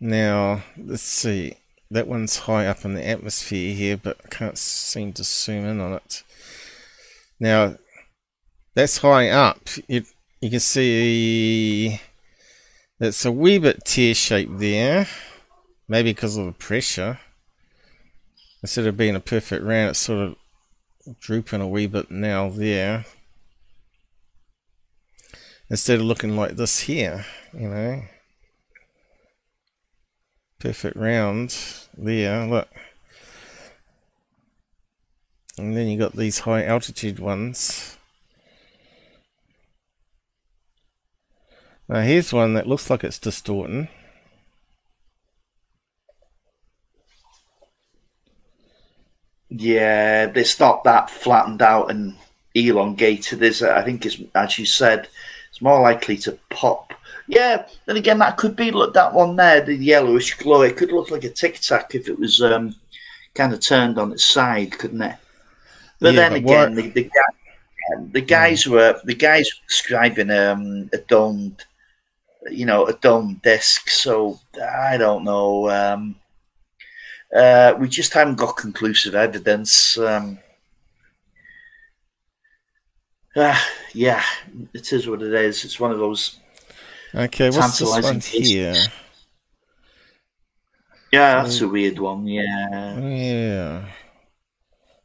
Now 0.00 0.62
let's 0.76 1.02
see. 1.02 1.54
That 1.90 2.06
one's 2.06 2.40
high 2.40 2.66
up 2.66 2.84
in 2.84 2.94
the 2.94 3.06
atmosphere 3.06 3.74
here, 3.74 3.96
but 3.96 4.18
I 4.24 4.28
can't 4.28 4.58
seem 4.58 5.12
to 5.14 5.24
zoom 5.24 5.64
in 5.64 5.80
on 5.80 5.94
it. 5.94 6.22
Now 7.40 7.76
that's 8.74 8.98
high 8.98 9.30
up. 9.30 9.68
You 9.88 10.04
you 10.40 10.50
can 10.50 10.60
see 10.60 12.00
it's 13.00 13.24
a 13.24 13.32
wee 13.32 13.58
bit 13.58 13.84
tear 13.84 14.14
shaped 14.14 14.58
there, 14.58 15.08
maybe 15.88 16.10
because 16.10 16.36
of 16.36 16.46
the 16.46 16.52
pressure 16.52 17.18
instead 18.62 18.86
of 18.86 18.96
being 18.96 19.16
a 19.16 19.20
perfect 19.20 19.64
round, 19.64 19.90
it's 19.90 19.98
sort 19.98 20.28
of 20.28 20.36
drooping 21.20 21.60
a 21.60 21.68
wee 21.68 21.86
bit 21.86 22.10
now 22.10 22.48
there. 22.48 23.04
Instead 25.70 26.00
of 26.00 26.06
looking 26.06 26.36
like 26.36 26.56
this 26.56 26.80
here, 26.80 27.26
you 27.52 27.68
know. 27.68 28.02
Perfect 30.58 30.96
round 30.96 31.56
there, 31.96 32.46
look. 32.46 32.68
And 35.56 35.76
then 35.76 35.88
you 35.88 35.98
got 35.98 36.16
these 36.16 36.40
high 36.40 36.64
altitude 36.64 37.18
ones. 37.18 37.96
Now 41.88 42.00
here's 42.00 42.32
one 42.32 42.54
that 42.54 42.66
looks 42.66 42.90
like 42.90 43.04
it's 43.04 43.18
distorting. 43.18 43.88
Yeah, 49.50 50.30
it's 50.34 50.60
not 50.60 50.84
that 50.84 51.10
flattened 51.10 51.62
out 51.62 51.90
and 51.90 52.14
elongated, 52.54 53.42
is 53.42 53.62
it? 53.62 53.70
I 53.70 53.82
think, 53.82 54.04
it's, 54.04 54.20
as 54.34 54.58
you 54.58 54.66
said, 54.66 55.08
It's 55.50 55.62
more 55.62 55.80
likely 55.80 56.16
to 56.18 56.38
pop. 56.50 56.94
Yeah, 57.26 57.66
then 57.86 57.96
again, 57.96 58.18
that 58.18 58.36
could 58.36 58.56
be 58.56 58.70
look 58.70 58.94
that 58.94 59.12
one 59.12 59.36
there, 59.36 59.60
the 59.60 59.74
yellowish 59.74 60.34
glow. 60.34 60.62
It 60.62 60.76
could 60.76 60.92
look 60.92 61.10
like 61.10 61.24
a 61.24 61.30
tic 61.30 61.60
tac 61.60 61.94
if 61.94 62.08
it 62.08 62.18
was 62.18 62.40
um, 62.40 62.74
kind 63.34 63.52
of 63.52 63.60
turned 63.60 63.98
on 63.98 64.12
its 64.12 64.24
side, 64.24 64.72
couldn't 64.78 65.02
it? 65.02 65.16
But 66.00 66.14
Yeah, 66.14 66.28
then 66.28 66.32
but 66.32 66.50
again, 66.50 66.74
the, 66.74 66.88
the, 66.90 67.04
guy, 67.04 68.08
the 68.12 68.20
guys 68.20 68.66
were 68.66 69.00
the 69.04 69.14
guys 69.14 69.50
were 69.50 69.66
describing 69.68 70.30
um, 70.30 70.88
a 70.92 70.98
domed, 70.98 71.64
you 72.50 72.64
know, 72.64 72.86
a 72.86 72.94
domed 72.94 73.42
disc. 73.42 73.90
So 73.90 74.40
I 74.62 74.96
don't 74.96 75.24
know. 75.24 75.68
Um, 75.70 76.16
uh, 77.34 77.74
we 77.78 77.88
just 77.88 78.12
haven't 78.14 78.36
got 78.36 78.56
conclusive 78.56 79.14
evidence. 79.14 79.98
Um, 79.98 80.38
ah, 83.36 83.68
yeah, 83.94 84.22
it 84.72 84.92
is 84.92 85.06
what 85.08 85.22
it 85.22 85.32
is. 85.32 85.64
It's 85.64 85.80
one 85.80 85.92
of 85.92 85.98
those. 85.98 86.36
Okay, 87.14 87.50
what's 87.50 87.78
this 87.78 87.88
one 87.90 88.20
cases. 88.20 88.48
here? 88.48 88.74
Yeah, 91.12 91.42
that's 91.42 91.60
a 91.62 91.68
weird 91.68 91.98
one. 91.98 92.26
Yeah. 92.26 92.98
Yeah. 92.98 93.84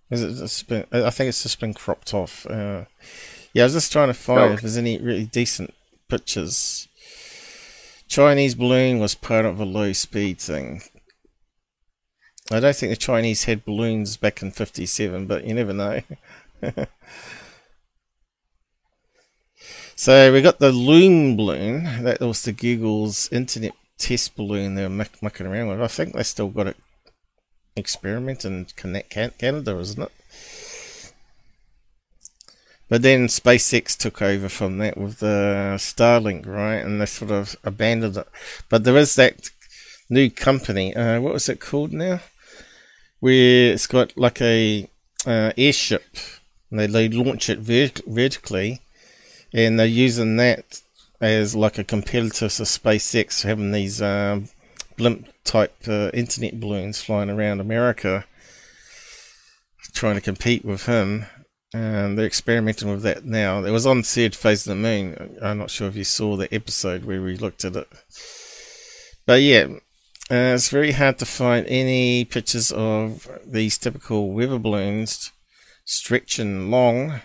Is 0.10 0.22
it 0.22 0.36
just 0.36 0.68
been, 0.68 0.86
I 0.92 1.10
think 1.10 1.30
it's 1.30 1.44
just 1.44 1.60
been 1.60 1.74
cropped 1.74 2.14
off. 2.14 2.46
Uh, 2.46 2.86
yeah, 3.54 3.64
I 3.64 3.66
was 3.66 3.74
just 3.74 3.92
trying 3.92 4.10
to 4.10 4.14
find 4.14 4.42
Okay. 4.42 4.54
if 4.56 4.62
there's 4.62 4.78
any 4.78 4.98
really 5.00 5.26
decent 5.26 5.74
pictures. 6.10 6.88
Chinese 8.08 8.54
balloon 8.54 9.00
was 9.00 9.16
part 9.16 9.46
of 9.46 9.60
a 9.60 9.66
low 9.66 9.94
speed 9.94 10.40
thing. 10.40 10.84
I 12.52 12.60
don't 12.60 12.76
think 12.76 12.92
the 12.92 12.98
Chinese 12.98 13.46
had 13.46 13.66
balloons 13.66 14.18
back 14.18 14.42
in 14.42 14.52
57, 14.52 15.28
but 15.28 15.46
you 15.46 15.54
never 15.54 15.74
know. 15.74 16.02
so 19.96 20.32
we 20.34 20.42
got 20.42 20.60
the 20.60 20.72
Loon 20.72 21.38
balloon. 21.38 22.04
That 22.04 22.20
was 22.20 22.42
the 22.44 22.52
Google's 22.52 23.32
internet 23.32 23.74
test 23.98 24.36
balloon 24.36 24.76
they 24.76 24.84
were 24.84 24.90
muck- 24.90 25.22
mucking 25.22 25.48
around 25.48 25.70
with. 25.70 25.82
I 25.82 25.88
think 25.88 26.14
they 26.14 26.24
still 26.24 26.50
got 26.50 26.68
it 26.68 26.78
experiment 27.76 28.46
in 28.46 28.66
Can- 28.76 29.02
Can- 29.10 29.34
Canada, 29.38 29.78
isn't 29.80 30.04
it? 30.04 30.12
But 32.90 33.02
then 33.02 33.28
SpaceX 33.28 33.98
took 33.98 34.22
over 34.22 34.50
from 34.50 34.78
that 34.80 34.98
with 34.98 35.20
the 35.20 35.76
Starlink, 35.78 36.46
right? 36.46 36.76
And 36.76 37.02
they 37.02 37.06
sort 37.06 37.32
of 37.32 37.56
abandoned 37.64 38.18
it. 38.18 38.28
But 38.70 38.84
there 38.84 38.98
is 38.98 39.16
that 39.16 39.50
new 40.10 40.30
company. 40.30 40.96
Uh, 40.96 41.20
what 41.22 41.34
was 41.34 41.50
it 41.50 41.60
called 41.60 41.94
now? 41.94 42.20
Where 43.24 43.72
it's 43.72 43.88
got 43.88 44.18
like 44.18 44.42
a 44.42 44.90
uh, 45.26 45.54
airship. 45.58 46.04
And 46.70 46.78
they, 46.78 46.88
they 46.88 47.08
launch 47.08 47.50
it 47.50 47.60
vert- 47.60 48.02
vertically, 48.06 48.82
and 49.54 49.80
they're 49.80 49.86
using 49.86 50.36
that 50.38 50.82
as 51.22 51.56
like 51.56 51.78
a 51.78 51.86
competitor 51.86 52.50
to 52.50 52.64
SpaceX, 52.64 53.44
having 53.44 53.72
these 53.72 54.02
um, 54.02 54.50
blimp 54.98 55.28
type 55.46 55.74
uh, 55.88 56.10
internet 56.14 56.60
balloons 56.60 57.02
flying 57.02 57.30
around 57.30 57.62
America, 57.62 58.26
trying 59.94 60.16
to 60.16 60.22
compete 60.22 60.66
with 60.66 60.86
him. 60.86 61.26
And 61.74 62.18
they're 62.18 62.26
experimenting 62.26 62.90
with 62.92 63.04
that 63.04 63.24
now. 63.24 63.64
It 63.64 63.72
was 63.72 63.86
on 63.86 64.04
Third 64.04 64.36
Phase 64.36 64.68
of 64.68 64.72
the 64.72 64.76
Moon. 64.76 65.38
I'm 65.42 65.60
not 65.60 65.72
sure 65.72 65.88
if 65.88 65.96
you 65.96 66.04
saw 66.04 66.36
the 66.36 66.54
episode 66.54 67.06
where 67.06 67.22
we 67.22 67.38
looked 67.38 67.64
at 67.64 67.78
it. 67.78 67.88
But 69.26 69.42
yeah, 69.42 69.68
uh, 70.32 70.56
it's 70.56 70.70
very 70.70 70.92
hard 70.94 71.20
to 71.20 71.26
find 71.26 71.66
any 71.68 72.26
pictures 72.26 72.72
of 72.72 73.28
these 73.46 73.78
typical 73.78 74.32
weather 74.32 74.60
balloons 74.60 75.32
stretching 75.86 76.72
long. 76.72 77.22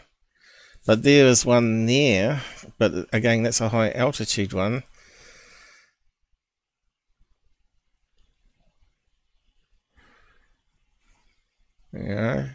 But 0.86 1.02
there 1.02 1.26
is 1.26 1.44
one 1.44 1.86
there. 1.86 2.42
But 2.78 3.06
again, 3.12 3.42
that's 3.42 3.60
a 3.60 3.68
high 3.68 3.90
altitude 3.90 4.52
one. 4.52 4.82
Yeah, 11.92 12.50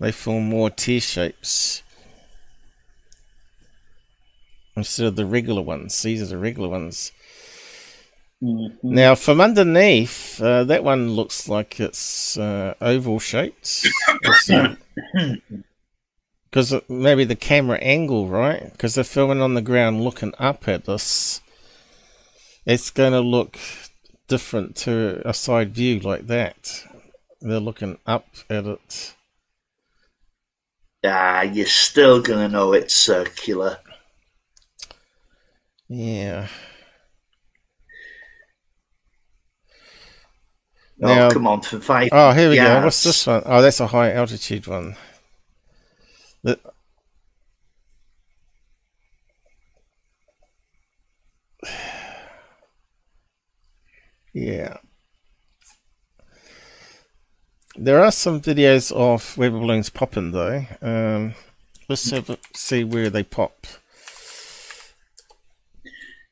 they 0.00 0.12
form 0.12 0.48
more 0.48 0.70
tear 0.70 1.00
shapes 1.00 1.82
instead 4.76 5.06
of 5.06 5.16
the 5.16 5.26
regular 5.26 5.62
ones. 5.62 6.00
These 6.02 6.22
are 6.22 6.26
the 6.26 6.38
regular 6.38 6.68
ones. 6.68 7.12
Now, 8.40 9.14
from 9.14 9.40
underneath, 9.40 10.40
uh, 10.40 10.64
that 10.64 10.84
one 10.84 11.10
looks 11.10 11.48
like 11.48 11.80
it's 11.80 12.36
uh, 12.38 12.74
oval 12.80 13.18
shaped. 13.18 13.86
Because 16.48 16.74
maybe 16.88 17.24
the 17.24 17.36
camera 17.36 17.76
angle, 17.78 18.28
right? 18.28 18.72
Because 18.72 18.94
they're 18.94 19.04
filming 19.04 19.42
on 19.42 19.52
the 19.52 19.60
ground 19.60 20.02
looking 20.02 20.32
up 20.38 20.66
at 20.66 20.88
us. 20.88 21.42
It's 22.64 22.88
going 22.88 23.12
to 23.12 23.20
look 23.20 23.58
different 24.26 24.74
to 24.76 25.20
a 25.28 25.34
side 25.34 25.74
view 25.74 26.00
like 26.00 26.28
that. 26.28 26.84
They're 27.40 27.60
looking 27.60 27.98
up 28.06 28.26
at 28.48 28.64
it. 28.64 29.14
Ah, 31.04 31.42
you're 31.42 31.66
still 31.66 32.20
gonna 32.20 32.48
know 32.48 32.72
it's 32.72 32.94
circular. 32.94 33.78
Yeah. 35.88 36.48
Oh, 41.02 41.06
Now- 41.14 41.30
come 41.30 41.46
on, 41.46 41.60
for 41.60 41.78
five. 41.80 42.08
Oh, 42.12 42.32
here 42.32 42.48
we 42.50 42.56
go. 42.56 42.82
What's 42.82 43.02
this 43.02 43.26
one? 43.26 43.42
Oh, 43.44 43.60
that's 43.62 43.80
a 43.80 43.86
high 43.86 44.12
altitude 44.12 44.66
one. 44.66 44.96
The- 46.42 46.58
Yeah. 54.32 54.76
There 57.76 58.02
are 58.02 58.12
some 58.12 58.40
videos 58.40 58.92
of 58.92 59.36
weather 59.36 59.58
balloons 59.58 59.90
popping 59.90 60.32
though. 60.32 60.64
Um, 60.80 61.34
let's 61.88 62.10
have 62.10 62.30
a, 62.30 62.38
see 62.54 62.84
where 62.84 63.10
they 63.10 63.22
pop. 63.22 63.66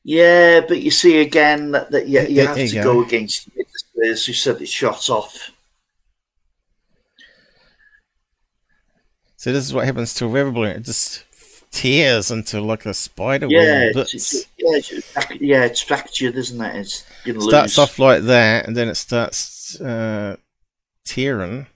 Yeah, 0.03 0.61
but 0.67 0.81
you 0.81 0.91
see 0.91 1.19
again 1.19 1.71
that, 1.71 1.91
that 1.91 2.07
you, 2.07 2.21
you 2.21 2.45
have 2.45 2.55
there 2.55 2.67
to 2.67 2.75
you 2.75 2.83
go 2.83 2.93
go. 2.95 3.03
against 3.07 3.49
witnesses 3.95 4.25
who 4.25 4.33
said 4.33 4.61
it 4.61 4.67
shot 4.69 5.09
off. 5.09 5.51
So 9.37 9.51
this 9.51 9.65
is 9.65 9.73
what 9.73 9.85
happens 9.85 10.13
to 10.15 10.25
a 10.25 10.27
weather 10.27 10.51
balloon. 10.51 10.77
It 10.77 10.83
just 10.83 11.23
tears 11.71 12.31
into 12.31 12.61
like 12.61 12.85
a 12.85 12.93
spider 12.93 13.47
Yeah, 13.49 13.85
web 13.87 13.97
it's, 13.97 14.13
it's, 14.13 14.33
yeah, 14.57 14.77
it's, 14.77 15.41
yeah, 15.41 15.65
it's 15.65 15.81
fractured, 15.81 16.35
isn't 16.35 16.61
it? 16.61 16.75
It's 16.77 17.05
gonna 17.25 17.41
starts 17.41 17.77
lose. 17.77 17.89
off 17.89 17.99
like 17.99 18.23
that, 18.23 18.65
and 18.65 18.75
then 18.75 18.87
it 18.87 18.95
starts 18.95 19.79
uh, 19.79 20.37
tearing 21.05 21.67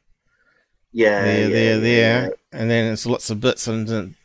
yeah, 0.91 1.21
there, 1.21 1.41
yeah, 1.41 1.49
there, 1.49 1.79
there, 1.79 2.23
yeah. 2.23 2.59
and 2.59 2.71
then 2.71 2.91
it's 2.91 3.05
lots 3.05 3.29
of 3.29 3.39
bits, 3.39 3.67
and 3.67 4.15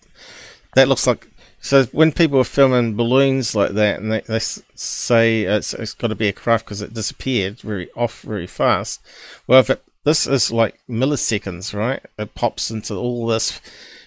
that 0.74 0.88
looks 0.88 1.06
like. 1.06 1.28
So 1.64 1.84
when 1.86 2.12
people 2.12 2.38
are 2.38 2.44
filming 2.44 2.94
balloons 2.94 3.54
like 3.54 3.72
that, 3.72 3.98
and 3.98 4.12
they, 4.12 4.20
they 4.20 4.38
say 4.38 5.42
it's, 5.44 5.72
it's 5.72 5.94
got 5.94 6.08
to 6.08 6.14
be 6.14 6.28
a 6.28 6.32
craft 6.32 6.66
because 6.66 6.82
it 6.82 6.92
disappeared 6.92 7.60
very 7.60 7.90
off 7.92 8.20
very 8.20 8.46
fast. 8.46 9.00
Well, 9.46 9.60
if 9.60 9.70
it, 9.70 9.82
this 10.04 10.26
is 10.26 10.52
like 10.52 10.78
milliseconds, 10.88 11.72
right? 11.72 12.02
It 12.18 12.34
pops 12.34 12.70
into 12.70 12.94
all 12.96 13.26
this, 13.26 13.62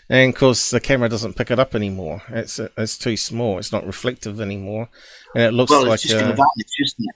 and 0.08 0.30
of 0.34 0.40
course 0.40 0.69
the 0.69 0.80
camera 0.80 1.10
doesn't 1.10 1.34
pick 1.36 1.50
it 1.50 1.58
up 1.60 1.74
anymore. 1.74 2.22
It's 2.30 2.60
it's 2.60 2.98
too 2.98 3.18
small. 3.18 3.58
It's 3.58 3.72
not 3.72 3.88
reflective 3.88 4.40
anymore, 4.40 4.90
and 5.34 5.44
it 5.44 5.52
looks 5.53 5.72
Well, 5.72 5.86
like 5.86 5.95
it's 5.95 6.03
just 6.03 6.16
going 6.19 6.36
vanish, 6.36 6.72
isn't 6.84 7.06
it? 7.10 7.16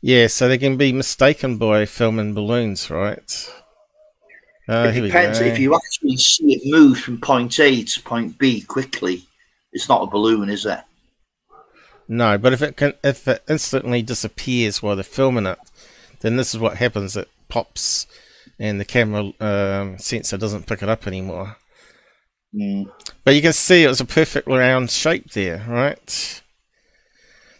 yeah, 0.00 0.26
so 0.26 0.48
they 0.48 0.58
can 0.58 0.76
be 0.76 0.92
mistaken 0.92 1.56
by 1.56 1.86
filming 1.86 2.34
balloons, 2.34 2.90
right? 2.90 3.50
Uh, 4.68 4.92
it 4.94 5.00
depends. 5.00 5.40
If 5.40 5.58
you 5.58 5.74
actually 5.74 6.16
see 6.18 6.52
it 6.54 6.62
move 6.64 6.98
from 7.00 7.20
point 7.20 7.58
A 7.60 7.84
to 7.84 8.02
point 8.02 8.38
B 8.38 8.60
quickly, 8.62 9.27
it's 9.78 9.88
not 9.88 10.02
a 10.02 10.06
balloon, 10.06 10.48
is 10.50 10.66
it? 10.66 10.80
No, 12.08 12.36
but 12.36 12.52
if 12.52 12.62
it 12.62 12.76
can, 12.76 12.94
if 13.04 13.28
it 13.28 13.44
instantly 13.48 14.02
disappears 14.02 14.82
while 14.82 14.96
they're 14.96 15.04
filming 15.04 15.46
it, 15.46 15.58
then 16.18 16.36
this 16.36 16.52
is 16.52 16.58
what 16.58 16.78
happens. 16.78 17.16
It 17.16 17.28
pops, 17.48 18.08
and 18.58 18.80
the 18.80 18.84
camera 18.84 19.30
um, 19.38 19.96
sensor 19.98 20.36
doesn't 20.36 20.66
pick 20.66 20.82
it 20.82 20.88
up 20.88 21.06
anymore. 21.06 21.58
Mm. 22.52 22.90
But 23.22 23.36
you 23.36 23.42
can 23.42 23.52
see 23.52 23.84
it 23.84 23.88
was 23.88 24.00
a 24.00 24.04
perfect 24.04 24.48
round 24.48 24.90
shape 24.90 25.30
there, 25.30 25.64
right? 25.68 26.42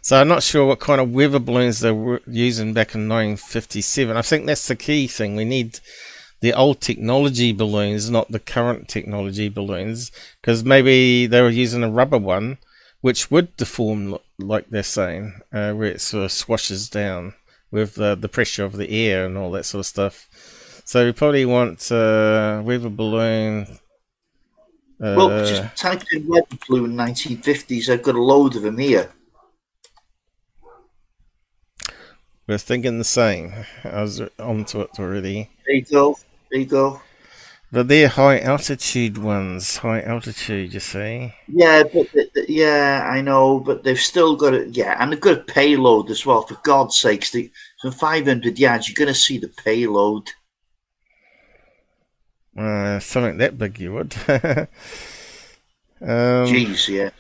So 0.03 0.21
I'm 0.21 0.27
not 0.27 0.43
sure 0.43 0.67
what 0.67 0.81
kind 0.81 1.01
of 1.01 1.13
weather 1.13 1.39
balloons 1.39 1.79
they 1.79 1.93
were 1.93 2.21
using 2.27 2.73
back 2.73 2.97
in 2.97 3.09
1957. 3.09 4.17
I 4.17 4.23
think 4.23 4.47
that's 4.47 4.67
the 4.67 4.75
key 4.75 5.07
thing. 5.07 5.37
We 5.37 5.45
need 5.45 5.79
the 6.41 6.53
old 6.53 6.81
technology 6.81 7.53
balloons, 7.53 8.11
not 8.11 8.31
the 8.31 8.39
current 8.39 8.89
technology 8.89 9.49
balloons, 9.49 10.11
because 10.41 10.65
maybe 10.65 11.27
they 11.27 11.41
were 11.43 11.49
using 11.51 11.83
a 11.83 11.91
rubber 11.91 12.19
one, 12.19 12.59
which 13.01 13.31
would 13.31 13.57
deform 13.57 14.19
like 14.39 14.69
they're 14.71 14.83
saying, 14.83 15.41
uh, 15.53 15.73
where 15.73 15.91
it 15.93 16.01
sort 16.01 16.25
of 16.25 16.33
swashes 16.33 16.89
down 16.89 17.35
with 17.71 17.95
the, 17.97 18.15
the 18.15 18.29
pressure 18.29 18.65
of 18.65 18.77
the 18.77 18.91
air 18.91 19.27
and 19.27 19.37
all 19.37 19.51
that 19.53 19.65
sort 19.65 19.81
of 19.81 19.87
stuff. 19.87 20.29
So 20.85 21.05
we 21.05 21.13
probably 21.13 21.45
want 21.45 21.91
uh, 21.93 22.63
weather 22.65 22.89
balloon 22.89 23.67
Well, 25.01 25.31
Uh, 25.31 25.47
just 25.47 25.77
type 25.77 26.03
in 26.13 26.27
weather 26.27 26.57
balloon 26.69 26.95
1950s. 26.97 27.89
I've 27.89 28.03
got 28.03 28.15
a 28.15 28.23
load 28.23 28.57
of 28.57 28.63
them 28.63 28.79
here. 28.79 29.13
we're 32.49 32.59
thinking 32.59 32.99
the 32.99 33.05
same. 33.05 33.53
I 33.85 34.03
was 34.03 34.21
onto 34.39 34.81
it 34.81 34.91
already. 34.99 35.51
There 35.67 35.77
you 35.77 35.83
go. 35.83 36.19
There 36.51 36.61
you 36.61 36.67
go. 36.67 37.01
But 37.71 37.89
they're 37.89 38.09
high 38.09 38.41
altitude 38.41 39.19
ones. 39.19 39.79
High 39.79 40.01
altitude, 40.03 40.73
you 40.73 40.81
see. 40.81 41.35
Yeah, 41.47 41.83
but 41.83 42.11
th- 42.13 42.33
th- 42.33 42.49
yeah, 42.49 43.07
I 43.11 43.21
know, 43.21 43.61
but 43.61 43.83
they've 43.85 43.99
still 44.01 44.37
got 44.37 44.55
it. 44.55 44.75
Yeah, 44.77 44.97
and 44.99 45.13
they've 45.13 45.21
got 45.21 45.39
a 45.39 45.43
payload 45.45 46.11
as 46.11 46.25
well. 46.25 46.43
For 46.43 46.57
God's 46.63 46.99
sakes, 46.99 47.31
they, 47.31 47.51
from 47.81 47.93
500 47.93 48.59
yards, 48.59 48.89
you're 48.89 48.95
going 48.95 49.15
to 49.15 49.21
see 49.21 49.39
the 49.39 49.49
payload. 49.49 50.31
Uh, 52.57 52.99
something 53.01 53.37
that 53.39 53.59
big, 53.59 53.79
you 53.79 53.93
would. 53.93 54.15
um, 54.29 54.67
Jeez, 56.01 56.89
yeah. 56.89 57.11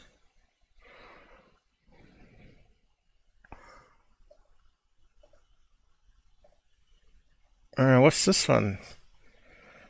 uh, 7.76 8.00
what's 8.00 8.24
this 8.24 8.48
one? 8.48 8.78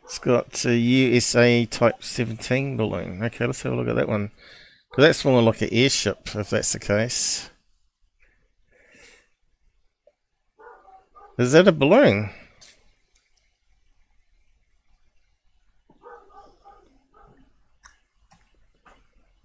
It's 0.09 0.19
got 0.19 0.65
a 0.65 0.75
USA 0.75 1.67
Type 1.67 2.03
17 2.03 2.79
balloon. 2.79 3.23
Okay, 3.23 3.45
let's 3.45 3.61
have 3.61 3.75
a 3.75 3.77
look 3.77 3.89
at 3.89 3.97
that 3.97 4.09
one. 4.09 4.31
'Cause 4.91 5.03
that's 5.03 5.23
more 5.23 5.43
like 5.43 5.61
an 5.61 5.69
airship, 5.71 6.35
if 6.35 6.49
that's 6.49 6.73
the 6.73 6.79
case. 6.79 7.51
Is 11.39 11.53
that 11.53 11.69
a 11.69 11.73
balloon? 11.73 12.31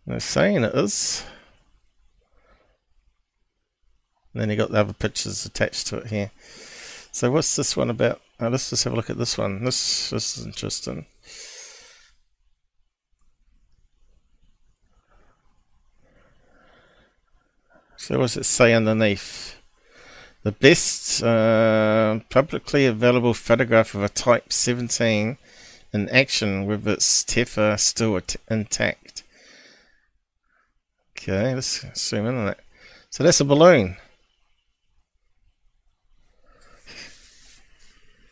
They're 0.08 0.22
saying 0.22 0.64
it 0.64 0.76
is. 0.76 1.26
And 4.34 4.42
then 4.42 4.50
you 4.50 4.56
got 4.56 4.72
the 4.72 4.80
other 4.80 4.94
pictures 4.94 5.46
attached 5.46 5.88
to 5.88 5.98
it 5.98 6.08
here. 6.08 6.32
So 7.12 7.32
what's 7.32 7.54
this 7.58 7.76
one 7.76 7.90
about? 7.90 8.22
Oh, 8.44 8.50
let's 8.50 8.70
just 8.70 8.84
have 8.84 8.94
a 8.94 8.96
look 8.96 9.10
at 9.10 9.18
this 9.18 9.38
one. 9.38 9.64
This 9.64 10.10
this 10.10 10.38
is 10.38 10.46
interesting. 10.46 11.06
So 17.96 18.18
what 18.18 18.26
does 18.26 18.38
it 18.38 18.44
say 18.44 18.74
underneath? 18.74 19.56
The 20.44 20.52
best 20.52 21.24
uh, 21.24 22.20
publicly 22.30 22.86
available 22.86 23.34
photograph 23.34 23.96
of 23.96 24.04
a 24.04 24.10
Type 24.10 24.52
17 24.52 25.38
in 25.94 26.10
action 26.10 26.66
with 26.66 26.86
its 26.86 27.24
TEFA 27.24 27.80
still 27.80 28.20
intact. 28.50 29.24
Okay, 31.12 31.56
let's 31.56 31.86
zoom 31.96 32.26
in 32.26 32.36
on 32.36 32.46
that. 32.48 32.60
So 33.10 33.24
that's 33.24 33.40
a 33.40 33.46
balloon. 33.46 33.96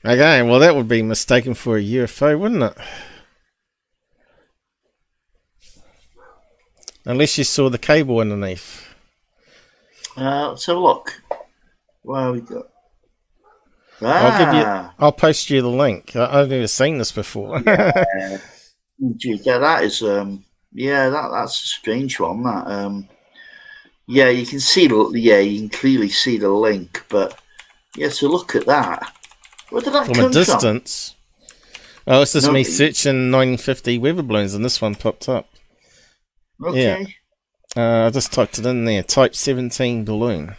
Okay, 0.03 0.41
well 0.41 0.59
that 0.59 0.75
would 0.75 0.87
be 0.87 1.03
mistaken 1.03 1.53
for 1.53 1.77
a 1.77 1.83
UFO, 1.83 2.39
wouldn't 2.39 2.63
it? 2.63 2.77
Unless 7.05 7.37
you 7.37 7.43
saw 7.43 7.69
the 7.69 7.77
cable 7.77 8.19
underneath. 8.19 8.87
Uh, 10.17 10.49
let's 10.49 10.65
have 10.65 10.77
a 10.77 10.79
look. 10.79 11.21
What 12.03 12.21
have 12.21 12.33
we 12.33 12.41
got? 12.41 12.65
I'll 14.01 14.45
give 14.45 14.53
you. 14.55 14.63
Ah, 14.65 14.93
I'll 14.97 15.11
post 15.11 15.49
you 15.49 15.61
the 15.61 15.69
link. 15.69 16.15
I, 16.15 16.41
I've 16.41 16.49
never 16.49 16.67
seen 16.67 16.97
this 16.97 17.11
before. 17.11 17.59
gee, 19.17 19.39
yeah, 19.43 19.59
that 19.59 19.83
is 19.83 20.01
um, 20.01 20.43
yeah, 20.73 21.09
that 21.09 21.29
that's 21.31 21.61
a 21.61 21.67
strange 21.67 22.19
one. 22.19 22.43
That 22.43 22.67
um, 22.67 23.07
yeah, 24.07 24.29
you 24.29 24.45
can 24.45 24.59
see 24.59 24.87
the 24.87 25.11
yeah, 25.15 25.39
you 25.39 25.59
can 25.59 25.69
clearly 25.69 26.09
see 26.09 26.37
the 26.37 26.49
link, 26.49 27.05
but 27.09 27.39
yeah, 27.95 28.09
to 28.09 28.27
look 28.27 28.55
at 28.55 28.65
that, 28.65 29.13
where 29.71 29.81
did 29.81 29.93
that 29.93 30.05
From 30.05 30.25
a 30.25 30.29
distance. 30.29 31.15
Oh, 32.07 32.21
it's 32.21 32.33
just 32.33 32.47
No, 32.47 32.53
me 32.53 32.63
searching 32.63 33.29
950 33.31 33.97
weather 33.97 34.21
balloons, 34.21 34.53
and 34.53 34.65
this 34.65 34.81
one 34.81 34.95
popped 34.95 35.29
up. 35.29 35.49
from? 36.59 36.69
Okay. 36.69 37.15
Uh, 37.75 38.07
I 38.07 38.09
just 38.09 38.33
typed 38.33 38.59
it 38.59 38.65
in 38.65 38.85
there. 38.85 39.03
Type 39.03 39.35
17 39.35 40.03
balloon. 40.03 40.55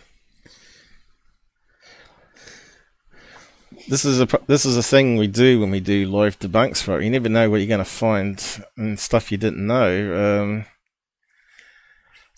This 3.89 4.05
is 4.05 4.20
a 4.20 4.28
this 4.47 4.65
is 4.65 4.76
a 4.76 4.82
thing 4.82 5.16
we 5.16 5.26
do 5.26 5.60
when 5.60 5.70
we 5.70 5.81
do 5.81 6.07
live 6.07 6.39
debunks 6.39 6.82
for 6.82 7.00
it. 7.00 7.05
You 7.05 7.10
never 7.10 7.28
know 7.28 7.50
what 7.50 7.57
you're 7.57 7.66
going 7.66 7.78
to 7.78 7.84
find 7.84 8.42
and 8.76 8.99
stuff 8.99 9.32
you 9.32 9.39
didn't 9.39 9.66
know. 9.66 10.42
Um, 10.42 10.65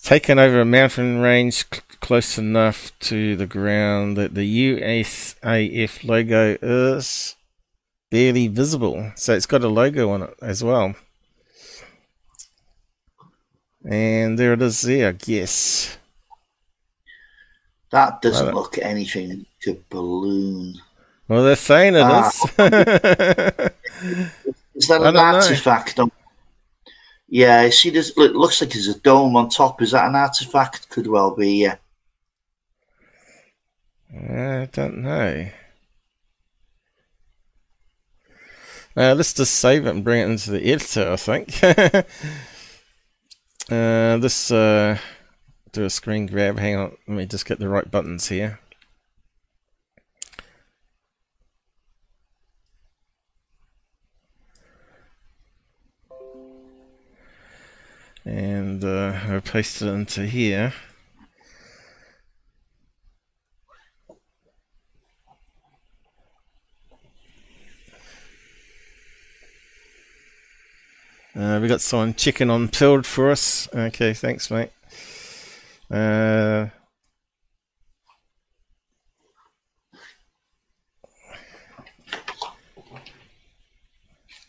taken 0.01 0.39
over 0.39 0.59
a 0.59 0.65
mountain 0.65 1.19
range 1.19 1.65
close 2.05 2.37
enough 2.37 2.91
to 2.99 3.35
the 3.35 3.47
ground 3.47 4.15
that 4.15 4.35
the 4.35 4.45
USAF 4.77 6.03
logo 6.07 6.55
is 6.61 7.35
barely 8.11 8.47
visible. 8.47 9.11
So 9.15 9.33
it's 9.33 9.47
got 9.47 9.63
a 9.63 9.67
logo 9.67 10.11
on 10.11 10.21
it 10.21 10.35
as 10.39 10.63
well. 10.63 10.93
And 13.83 14.37
there 14.37 14.53
it 14.53 14.61
is 14.61 14.81
there, 14.81 15.09
I 15.09 15.13
guess. 15.13 15.97
That 17.89 18.21
doesn't 18.21 18.45
Right. 18.45 18.53
look 18.55 18.77
anything 18.77 19.47
to 19.63 19.83
balloon. 19.89 20.75
Well, 21.27 21.43
they're 21.43 21.55
saying 21.55 21.95
it 21.95 22.01
Ah. 22.03 22.27
is. 22.27 22.35
Is 24.75 24.87
that 24.89 25.01
an 25.01 25.17
artifact? 25.17 25.97
On... 25.99 26.11
Yeah, 27.27 27.67
see 27.71 27.89
this. 27.89 28.11
It 28.15 28.35
looks 28.35 28.61
like 28.61 28.73
there's 28.73 28.89
a 28.89 28.99
dome 28.99 29.35
on 29.35 29.49
top. 29.49 29.81
Is 29.81 29.89
that 29.91 30.05
an 30.07 30.15
artifact? 30.15 30.87
Could 30.89 31.07
well 31.07 31.31
be. 31.35 31.63
Yeah. 31.63 31.77
I 34.13 34.69
don't 34.71 34.97
know. 34.97 35.49
Uh, 38.97 39.13
let's 39.13 39.33
just 39.33 39.55
save 39.55 39.85
it 39.85 39.89
and 39.89 40.03
bring 40.05 40.21
it 40.21 40.29
into 40.29 40.51
the 40.51 40.71
editor, 40.71 41.11
I 41.11 41.15
think. 41.17 41.61
uh, 43.69 44.17
this, 44.17 44.51
uh, 44.51 44.97
do 45.73 45.83
a 45.83 45.89
screen 45.89 46.27
grab. 46.27 46.57
Hang 46.57 46.75
on, 46.77 46.97
let 47.07 47.17
me 47.17 47.25
just 47.25 47.45
get 47.45 47.59
the 47.59 47.67
right 47.67 47.89
buttons 47.91 48.29
here. 48.29 48.59
And 58.23 58.83
uh, 58.83 59.19
I'll 59.27 59.41
paste 59.41 59.81
it 59.81 59.87
into 59.87 60.25
here. 60.25 60.73
Uh, 71.35 71.59
we 71.61 71.67
got 71.67 71.81
someone 71.81 72.13
chicken 72.13 72.49
on 72.49 72.69
pilled 72.69 73.05
for 73.05 73.29
us. 73.29 73.67
Okay, 73.75 74.13
thanks, 74.13 74.49
mate. 74.49 74.71
Uh, 75.91 76.67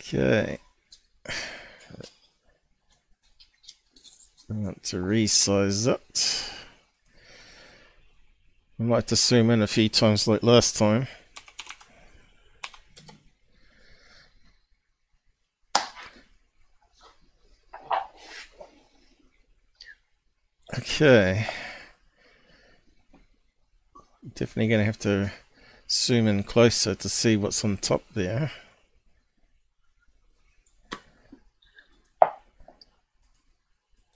okay. 0.01 0.59
I 4.49 4.55
want 4.55 4.85
to 4.85 4.99
resize 4.99 5.89
it. 5.89 6.53
I 8.79 8.83
might 8.85 8.97
have 8.97 9.07
to 9.07 9.17
zoom 9.17 9.51
in 9.51 9.61
a 9.61 9.67
few 9.67 9.89
times 9.89 10.29
like 10.29 10.45
last 10.45 10.77
time. 10.77 11.09
Okay. 20.97 21.47
Definitely 24.35 24.69
going 24.69 24.81
to 24.81 24.87
have 24.87 24.99
to 25.01 25.31
zoom 25.91 26.27
in 26.27 26.43
closer 26.43 26.95
to 26.95 27.09
see 27.11 27.37
what's 27.37 27.63
on 27.67 27.77
top 27.77 28.03
there. 28.15 28.51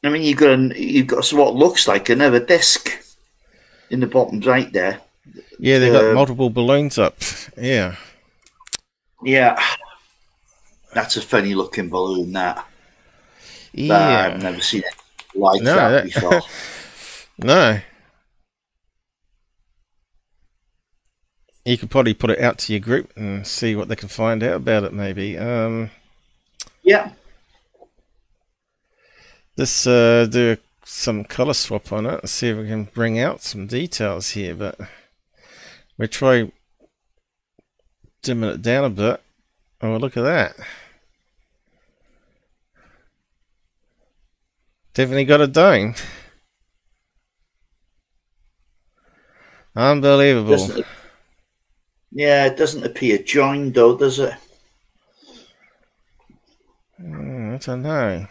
I 0.03 0.09
mean, 0.09 0.23
you've 0.23 0.39
got 0.39 0.53
an, 0.53 0.73
you've 0.75 1.07
got 1.07 1.29
what 1.35 1.55
looks 1.55 1.87
like 1.87 2.09
another 2.09 2.41
disc 2.41 2.91
in 3.91 4.01
the 4.01 4.07
bottom 4.07 4.41
right 4.41 4.73
there. 4.73 5.03
Yeah, 5.59 5.81
they've 5.81 5.93
got 5.93 6.07
Uh, 6.07 6.15
multiple 6.15 6.49
balloons 6.49 6.97
up. 6.97 7.19
Yeah. 7.59 7.97
Yeah, 9.23 9.63
that's 10.95 11.19
a 11.19 11.21
funny 11.21 11.55
looking 11.55 11.91
balloon. 11.91 12.33
That 12.33 12.67
Yeah. 13.75 13.89
But 13.89 14.33
I've 14.33 14.43
never 14.43 14.63
seen 14.63 14.81
it 14.81 15.00
like 15.35 15.63
No, 15.63 15.75
that 15.75 15.91
that- 15.91 16.05
before. 16.15 16.41
No. 17.39 17.81
You 21.65 21.79
could 21.79 21.91
probably 21.91 22.15
put 22.15 22.31
it 22.31 22.41
out 22.41 22.59
to 22.59 22.73
your 22.73 22.81
group 22.81 23.13
and 23.17 23.47
see 23.47 23.75
what 23.77 23.89
they 23.89 23.97
can 23.97 24.09
find 24.09 24.43
out 24.43 24.57
about 24.57 24.85
it, 24.85 24.93
maybe. 24.93 25.37
Um, 25.39 25.91
yeah, 26.83 27.13
Let's 29.57 29.87
uh, 29.87 30.27
do 30.31 30.57
some 30.85 31.25
color 31.25 31.53
swap 31.53 31.93
on 31.93 32.07
it 32.07 32.21
and 32.21 32.31
see 32.31 32.49
if 32.49 32.57
we 32.57 32.67
can 32.67 32.85
bring 32.85 33.19
out 33.19 33.43
some 33.43 33.67
details 33.67 34.31
here. 34.31 34.55
But 34.55 34.79
we 35.99 36.09
try 36.09 36.51
dimming 38.23 38.51
it 38.51 38.63
down 38.63 38.85
a 38.85 38.91
bit. 38.91 39.23
Oh, 39.83 39.97
look 39.99 40.17
at 40.17 40.23
that. 40.23 40.57
Definitely 45.01 45.25
got 45.25 45.41
a 45.41 45.47
dome. 45.47 45.95
Unbelievable. 49.75 50.51
Doesn't 50.51 50.87
yeah, 52.13 52.45
it 52.45 52.59
doesn't 52.59 52.85
appear 52.85 53.17
joined 53.17 53.73
though, 53.73 53.97
does 53.97 54.19
it? 54.19 54.35
Mm, 57.01 57.55
I 57.55 57.57
don't 57.57 57.83
know. 57.83 58.27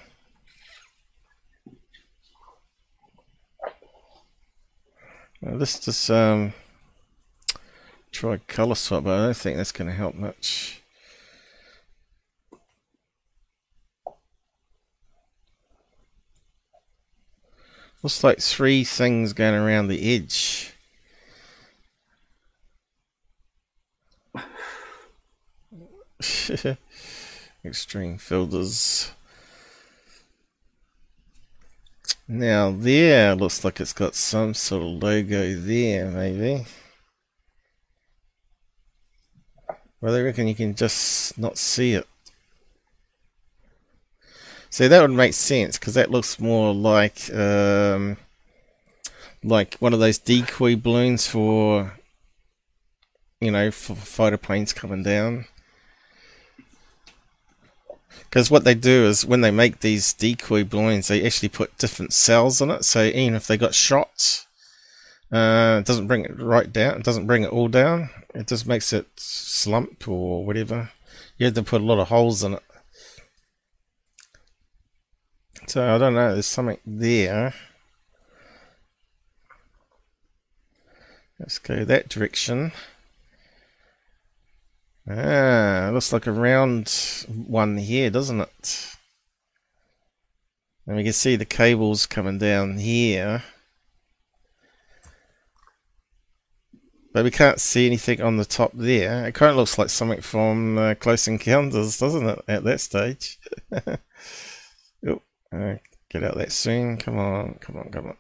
Well, 5.42 5.56
let's 5.56 5.80
just 5.80 6.12
um, 6.12 6.54
try 8.12 8.38
color 8.46 8.76
swap, 8.76 9.06
but 9.06 9.18
I 9.18 9.26
don't 9.26 9.38
think 9.38 9.58
that's 9.58 9.72
going 9.72 9.90
to 9.90 9.96
help 9.96 10.14
much. 10.14 10.79
Looks 18.02 18.24
like 18.24 18.40
three 18.40 18.86
things 18.86 19.34
going 19.34 19.56
around 19.56 19.90
the 19.90 20.16
edge. 20.16 20.74
Extreme 27.66 28.20
filters. 28.20 29.12
Now 32.28 32.72
there 32.72 33.36
looks 33.36 33.64
like 33.66 33.82
it's 33.82 33.92
got 33.92 34.16
some 34.16 34.54
sort 34.54 34.84
of 34.84 35.04
logo 35.04 35.56
there, 35.56 36.10
maybe. 36.10 36.66
Well, 40.00 40.16
I 40.16 40.22
reckon 40.22 40.48
you 40.48 40.56
can 40.56 40.74
just 40.76 41.38
not 41.38 41.58
see 41.58 41.92
it. 41.94 42.08
See, 44.70 44.88
that 44.88 45.02
would 45.02 45.12
make 45.12 45.34
sense 45.34 45.80
because 45.80 45.96
that 45.96 46.12
looks 46.12 46.40
more 46.40 46.74
like 46.74 47.34
um, 47.34 48.18
like 49.44 49.76
one 49.76 49.94
of 49.94 50.00
those 50.00 50.18
decoy 50.20 50.76
balloons 50.76 51.28
for 51.28 51.94
you 53.42 53.52
know 53.52 53.72
for 53.72 53.96
fighter 53.96 54.38
planes 54.38 54.74
coming 54.74 55.04
down. 55.04 55.46
Because 58.30 58.52
what 58.52 58.64
they 58.64 58.76
do 58.76 59.06
is 59.08 59.26
when 59.26 59.42
they 59.42 59.50
make 59.50 59.80
these 59.80 60.14
decoy 60.14 60.64
balloons, 60.64 61.08
they 61.08 61.26
actually 61.26 61.50
put 61.50 61.78
different 61.80 62.14
cells 62.14 62.62
on 62.62 62.70
it. 62.70 62.86
So 62.86 63.06
even 63.06 63.34
if 63.34 63.48
they 63.48 63.58
got 63.58 63.74
shots, 63.74 64.46
uh, 65.32 65.78
it 65.80 65.86
doesn't 65.88 66.06
bring 66.06 66.26
it 66.26 66.40
right 66.40 66.72
down. 66.72 66.98
It 66.98 67.04
doesn't 67.04 67.26
bring 67.26 67.42
it 67.42 67.52
all 67.52 67.70
down. 67.70 68.12
It 68.36 68.48
just 68.48 68.68
makes 68.68 68.94
it 68.94 69.08
slump 69.16 70.08
or 70.08 70.46
whatever. 70.46 70.92
You 71.40 71.48
have 71.48 71.56
to 71.56 71.64
put 71.64 71.82
a 71.82 71.86
lot 71.86 72.00
of 72.00 72.10
holes 72.10 72.44
in 72.44 72.54
it. 72.54 72.64
So 75.70 75.96
I 75.96 76.00
don't 76.00 76.16
know. 76.16 76.34
There's 76.34 76.48
something 76.48 76.80
there. 76.84 77.54
Let's 81.40 81.60
go 81.60 81.86
that 81.86 82.10
direction. 82.10 82.72
Ah, 85.08 85.92
looks 85.94 86.12
like 86.12 86.26
a 86.26 86.32
round 86.32 86.90
one 87.28 87.78
here, 87.78 88.10
doesn't 88.10 88.42
it? 88.42 88.96
And 90.88 90.98
we 90.98 91.04
can 91.04 91.14
see 91.14 91.36
the 91.36 91.46
cables 91.46 92.08
coming 92.08 92.40
down 92.40 92.80
here. 92.80 93.44
But 97.14 97.24
we 97.24 97.30
can't 97.30 97.60
see 97.60 97.86
anything 97.86 98.22
on 98.22 98.38
the 98.38 98.46
top 98.46 98.72
there. 98.74 99.28
It 99.28 99.36
kind 99.36 99.52
of 99.52 99.58
looks 99.58 99.78
like 99.78 99.92
something 99.92 100.22
from 100.22 100.80
uh, 100.80 100.96
Close 100.96 101.28
Encounters, 101.28 102.00
doesn't 102.00 102.28
it, 102.28 102.44
at 102.48 102.64
that 102.64 102.82
stage? 102.82 103.38
get 105.52 106.24
out 106.24 106.38
that 106.38 106.52
soon. 106.52 106.98
Come 106.98 107.18
on, 107.18 107.56
come 107.62 107.78
on, 107.78 107.90
come 107.92 108.08
on. 108.08 108.18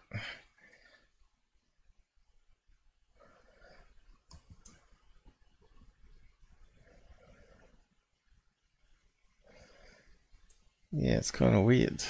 Yeah, 10.91 11.17
it's 11.17 11.31
kind 11.31 11.55
of 11.55 11.63
weird. 11.63 12.03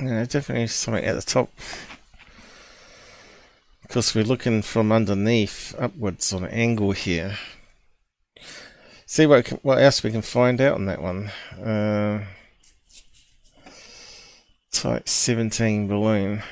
Yeah, 0.00 0.24
definitely 0.24 0.66
something 0.68 1.04
at 1.04 1.14
the 1.14 1.22
top. 1.22 1.50
Because 3.82 4.14
we're 4.14 4.24
looking 4.24 4.62
from 4.62 4.92
underneath 4.92 5.74
upwards 5.78 6.32
on 6.32 6.44
an 6.44 6.50
angle 6.50 6.92
here. 6.92 7.36
See 9.10 9.26
what 9.26 9.48
what 9.64 9.82
else 9.82 10.04
we 10.04 10.12
can 10.12 10.22
find 10.22 10.60
out 10.60 10.74
on 10.74 10.86
that 10.86 11.02
one. 11.02 11.32
Uh, 11.60 12.26
type 14.70 15.08
17 15.08 15.88
balloon. 15.88 16.44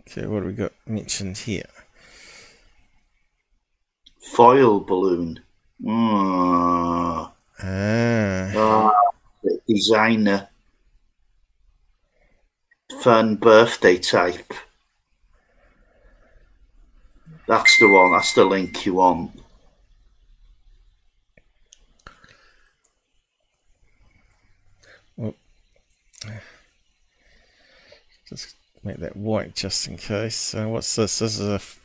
Okay, 0.00 0.26
what 0.26 0.40
do 0.40 0.46
we 0.46 0.54
got 0.54 0.72
mentioned 0.86 1.36
here? 1.36 1.68
Foil 4.18 4.80
balloon. 4.80 5.40
Mm. 5.82 7.30
Ah, 7.60 8.92
designer. 9.66 10.48
Fun 13.00 13.36
birthday 13.36 13.98
type. 13.98 14.52
That's 17.46 17.78
the 17.78 17.88
one. 17.88 18.12
That's 18.12 18.34
the 18.34 18.44
link 18.44 18.84
you 18.84 18.94
want. 18.94 19.32
just 28.28 28.56
make 28.84 28.98
that 28.98 29.16
white 29.16 29.54
just 29.54 29.88
in 29.88 29.96
case. 29.96 30.36
So 30.36 30.68
what's 30.68 30.94
this? 30.96 31.20
This 31.20 31.38
is 31.38 31.80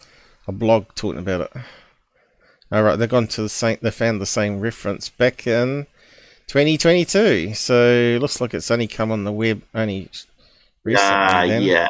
a 0.48 0.52
blog 0.52 0.88
talking 0.96 1.20
about 1.20 1.42
it. 1.42 1.54
All 2.74 2.82
right, 2.82 2.96
they've 2.96 3.08
gone 3.08 3.28
to 3.28 3.44
the 3.44 3.50
same. 3.50 3.78
They 3.84 3.92
found 3.92 4.20
the 4.20 4.26
same 4.26 4.60
reference 4.60 5.08
back 5.08 5.46
in 5.46 5.86
2022. 6.48 7.54
So 7.54 8.18
looks 8.20 8.42
like 8.42 8.56
it's 8.56 8.72
only 8.72 8.88
come 8.88 9.12
on 9.12 9.26
the 9.26 9.32
web 9.32 9.62
only 9.76 10.10
recently. 10.84 11.14
Ah, 11.14 11.46
then. 11.46 11.62
yeah. 11.62 11.88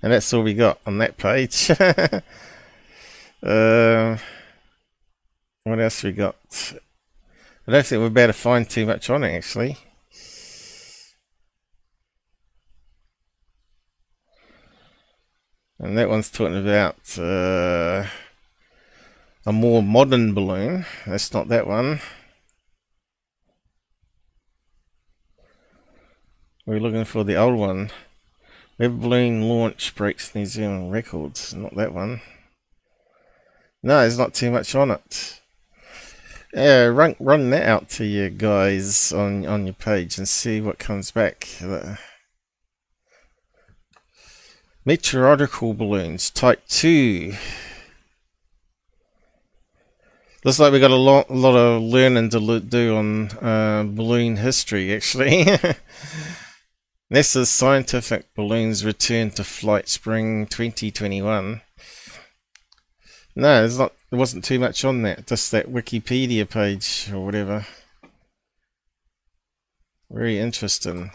And 0.00 0.12
that's 0.12 0.32
all 0.32 0.44
we 0.44 0.54
got 0.54 0.78
on 0.86 0.98
that 0.98 1.16
page. 1.16 1.70
uh, 3.42 4.16
what 5.64 5.80
else 5.80 6.04
we 6.04 6.12
got? 6.12 6.36
I 7.66 7.72
don't 7.72 7.84
think 7.84 7.98
we're 7.98 8.06
about 8.06 8.28
to 8.28 8.32
find 8.32 8.70
too 8.70 8.86
much 8.86 9.10
on 9.10 9.24
it 9.24 9.34
actually. 9.34 9.76
And 15.80 15.96
that 15.96 16.08
one's 16.08 16.30
talking 16.30 16.58
about 16.58 17.18
uh, 17.18 18.06
a 19.46 19.52
more 19.52 19.82
modern 19.82 20.34
balloon. 20.34 20.86
That's 21.06 21.32
not 21.32 21.48
that 21.48 21.66
one. 21.66 22.00
We're 26.66 26.80
looking 26.80 27.04
for 27.04 27.24
the 27.24 27.36
old 27.36 27.56
one. 27.56 27.90
Web 28.78 29.00
balloon 29.00 29.48
launch 29.48 29.94
breaks 29.94 30.34
New 30.34 30.46
Zealand 30.46 30.92
records. 30.92 31.54
Not 31.54 31.74
that 31.76 31.94
one. 31.94 32.20
No, 33.82 34.00
there's 34.00 34.18
not 34.18 34.34
too 34.34 34.50
much 34.50 34.74
on 34.74 34.90
it. 34.90 35.40
Yeah, 36.52 36.86
run 36.86 37.14
run 37.20 37.50
that 37.50 37.68
out 37.68 37.88
to 37.90 38.04
you 38.04 38.30
guys 38.30 39.12
on 39.12 39.46
on 39.46 39.66
your 39.66 39.74
page 39.74 40.18
and 40.18 40.28
see 40.28 40.60
what 40.60 40.78
comes 40.78 41.10
back. 41.10 41.46
Meteorological 44.88 45.74
balloons, 45.74 46.30
type 46.30 46.66
two. 46.66 47.34
Looks 50.42 50.58
like 50.58 50.72
we 50.72 50.80
got 50.80 50.90
a 50.90 50.96
lot, 50.96 51.30
lot 51.30 51.54
of 51.54 51.82
learning 51.82 52.30
to 52.30 52.60
do 52.60 52.96
on 52.96 53.30
uh, 53.32 53.84
balloon 53.86 54.36
history, 54.38 54.94
actually. 54.94 55.44
NASA's 57.12 57.50
scientific 57.50 58.34
balloons 58.34 58.82
return 58.82 59.30
to 59.32 59.44
flight 59.44 59.90
spring 59.90 60.46
2021. 60.46 61.60
No, 63.36 63.42
there's 63.42 63.78
not. 63.78 63.92
There 64.08 64.18
wasn't 64.18 64.42
too 64.42 64.58
much 64.58 64.86
on 64.86 65.02
that. 65.02 65.26
Just 65.26 65.50
that 65.52 65.70
Wikipedia 65.70 66.48
page 66.48 67.10
or 67.12 67.26
whatever. 67.26 67.66
Very 70.10 70.38
interesting. 70.38 71.10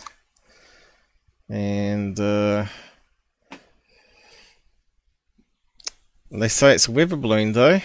And 1.50 2.20
uh, 2.20 2.68
they 6.42 6.48
say 6.48 6.74
it's 6.74 6.88
a 6.88 6.92
weather 6.92 7.16
balloon, 7.16 7.54
though. 7.54 7.82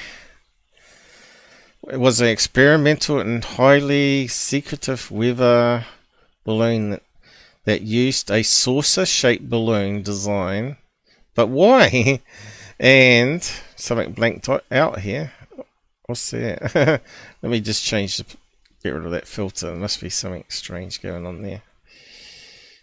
It 1.91 2.01
was 2.01 2.21
an 2.21 2.29
experimental 2.29 3.21
and 3.21 3.45
highly 3.45 4.27
secretive 4.27 5.11
weather 5.11 5.87
balloon 6.45 6.91
that, 6.91 7.03
that 7.65 7.83
used 7.83 8.31
a 8.31 8.43
saucer-shaped 8.43 9.49
balloon 9.49 10.03
design. 10.03 10.77
But 11.35 11.49
why? 11.49 12.21
and 12.81 13.43
something 13.77 14.13
blanked 14.13 14.49
out 14.71 15.01
here. 15.01 15.33
What's 16.07 16.31
that? 16.33 17.01
Let 17.43 17.51
me 17.51 17.61
just 17.61 17.85
change 17.85 18.17
the 18.17 18.25
get 18.83 18.95
rid 18.95 19.05
of 19.05 19.11
that 19.13 19.27
filter. 19.27 19.67
There 19.67 19.77
must 19.77 20.01
be 20.01 20.11
something 20.11 20.45
strange 20.49 21.03
going 21.03 21.27
on 21.27 21.43
there. 21.43 21.63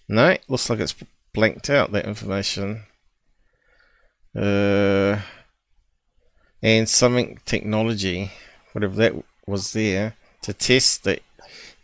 No, 0.08 0.38
looks 0.48 0.70
like 0.70 0.80
it's 0.80 0.96
blanked 1.34 1.70
out 1.70 1.92
that 1.92 2.06
information. 2.06 2.84
Uh, 4.36 5.20
and 6.66 6.90
something 6.90 7.40
technology, 7.46 8.32
whatever 8.74 8.96
that 8.96 9.14
was 9.46 9.74
there, 9.74 10.16
to 10.42 10.52
test 10.52 11.04
the 11.04 11.20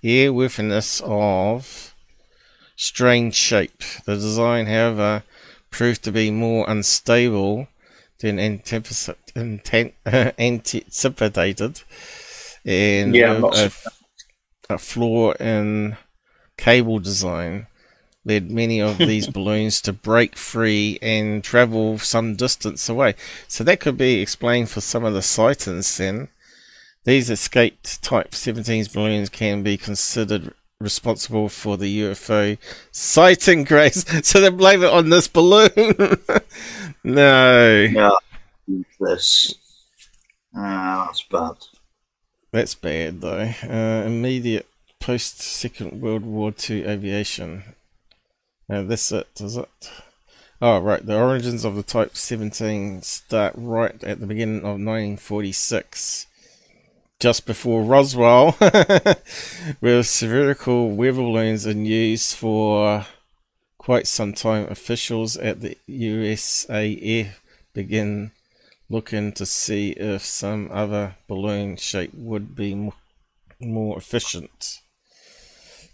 airworthiness 0.04 1.00
of 1.06 1.94
strange 2.76 3.36
shape. 3.36 3.84
The 4.06 4.16
design, 4.16 4.66
however, 4.66 5.22
proved 5.70 6.04
to 6.06 6.12
be 6.12 6.32
more 6.32 6.66
unstable 6.68 7.68
than 8.22 8.40
anticipated, 10.40 11.84
and 12.66 13.16
Yeah, 13.16 13.52
a, 13.54 13.72
a 14.68 14.80
flaw 14.80 15.34
in 15.34 15.96
cable 16.58 16.98
design 16.98 17.68
led 18.26 18.52
many 18.52 18.82
of 18.82 18.98
these 18.98 19.28
balloons 19.28 19.82
to 19.82 19.94
break 19.94 20.36
free 20.36 21.00
and 21.02 21.44
travel 21.44 21.98
some 21.98 22.36
distance 22.36 22.88
away. 22.90 23.16
So 23.48 23.64
that 23.64 23.80
could 23.80 23.98
be 23.98 24.22
explained 24.22 24.70
for 24.70 24.82
some 24.82 25.04
of 25.04 25.14
the 25.14 25.22
sightings 25.22 25.98
then. 25.98 26.30
These 27.04 27.30
escaped 27.32 28.04
Type 28.04 28.32
17's 28.32 28.90
balloons 28.90 29.30
can 29.30 29.64
be 29.64 29.78
considered 29.78 30.54
responsible 30.80 31.48
for 31.50 31.78
the 31.78 32.02
UFO 32.02 32.58
sighting, 32.92 33.64
Grace. 33.64 34.06
So 34.24 34.42
they 34.42 34.50
blame 34.50 34.84
it 34.84 34.90
on 34.90 35.10
this 35.10 35.28
balloon. 35.28 35.70
no. 37.04 37.88
No, 37.88 38.18
this. 39.00 39.56
Ah, 40.56 41.06
that's 41.08 41.24
bad. 41.24 41.56
That's 42.52 42.76
bad, 42.76 43.22
though. 43.22 43.54
Uh, 43.64 44.06
immediate 44.06 44.68
post 45.00 45.42
Second 45.42 46.02
World 46.02 46.24
War 46.24 46.54
II 46.70 46.86
aviation. 46.86 47.64
Now, 48.72 48.84
this 48.84 49.12
it, 49.12 49.28
is 49.42 49.58
it? 49.58 49.92
Oh, 50.62 50.80
right. 50.80 51.06
The 51.06 51.20
origins 51.20 51.66
of 51.66 51.76
the 51.76 51.84
Type 51.84 52.16
17 52.16 53.02
start 53.02 53.54
right 53.58 54.02
at 54.02 54.22
the 54.22 54.26
beginning 54.26 54.60
of 54.60 54.80
1946. 54.80 56.26
Just 57.20 57.46
before 57.46 57.84
Roswell, 57.84 58.56
with 59.82 60.08
spherical 60.08 60.90
weather 60.90 61.18
balloons 61.18 61.66
in 61.66 61.86
use 61.86 62.34
for 62.34 63.06
quite 63.78 64.08
some 64.08 64.32
time, 64.32 64.68
officials 64.72 65.36
at 65.36 65.60
the 65.60 65.78
USAF 65.90 67.28
begin 67.74 68.32
looking 68.90 69.34
to 69.34 69.46
see 69.46 69.90
if 69.90 70.24
some 70.24 70.70
other 70.72 71.18
balloon 71.28 71.76
shape 71.76 72.14
would 72.14 72.56
be 72.56 72.90
more 73.60 73.98
efficient. 73.98 74.80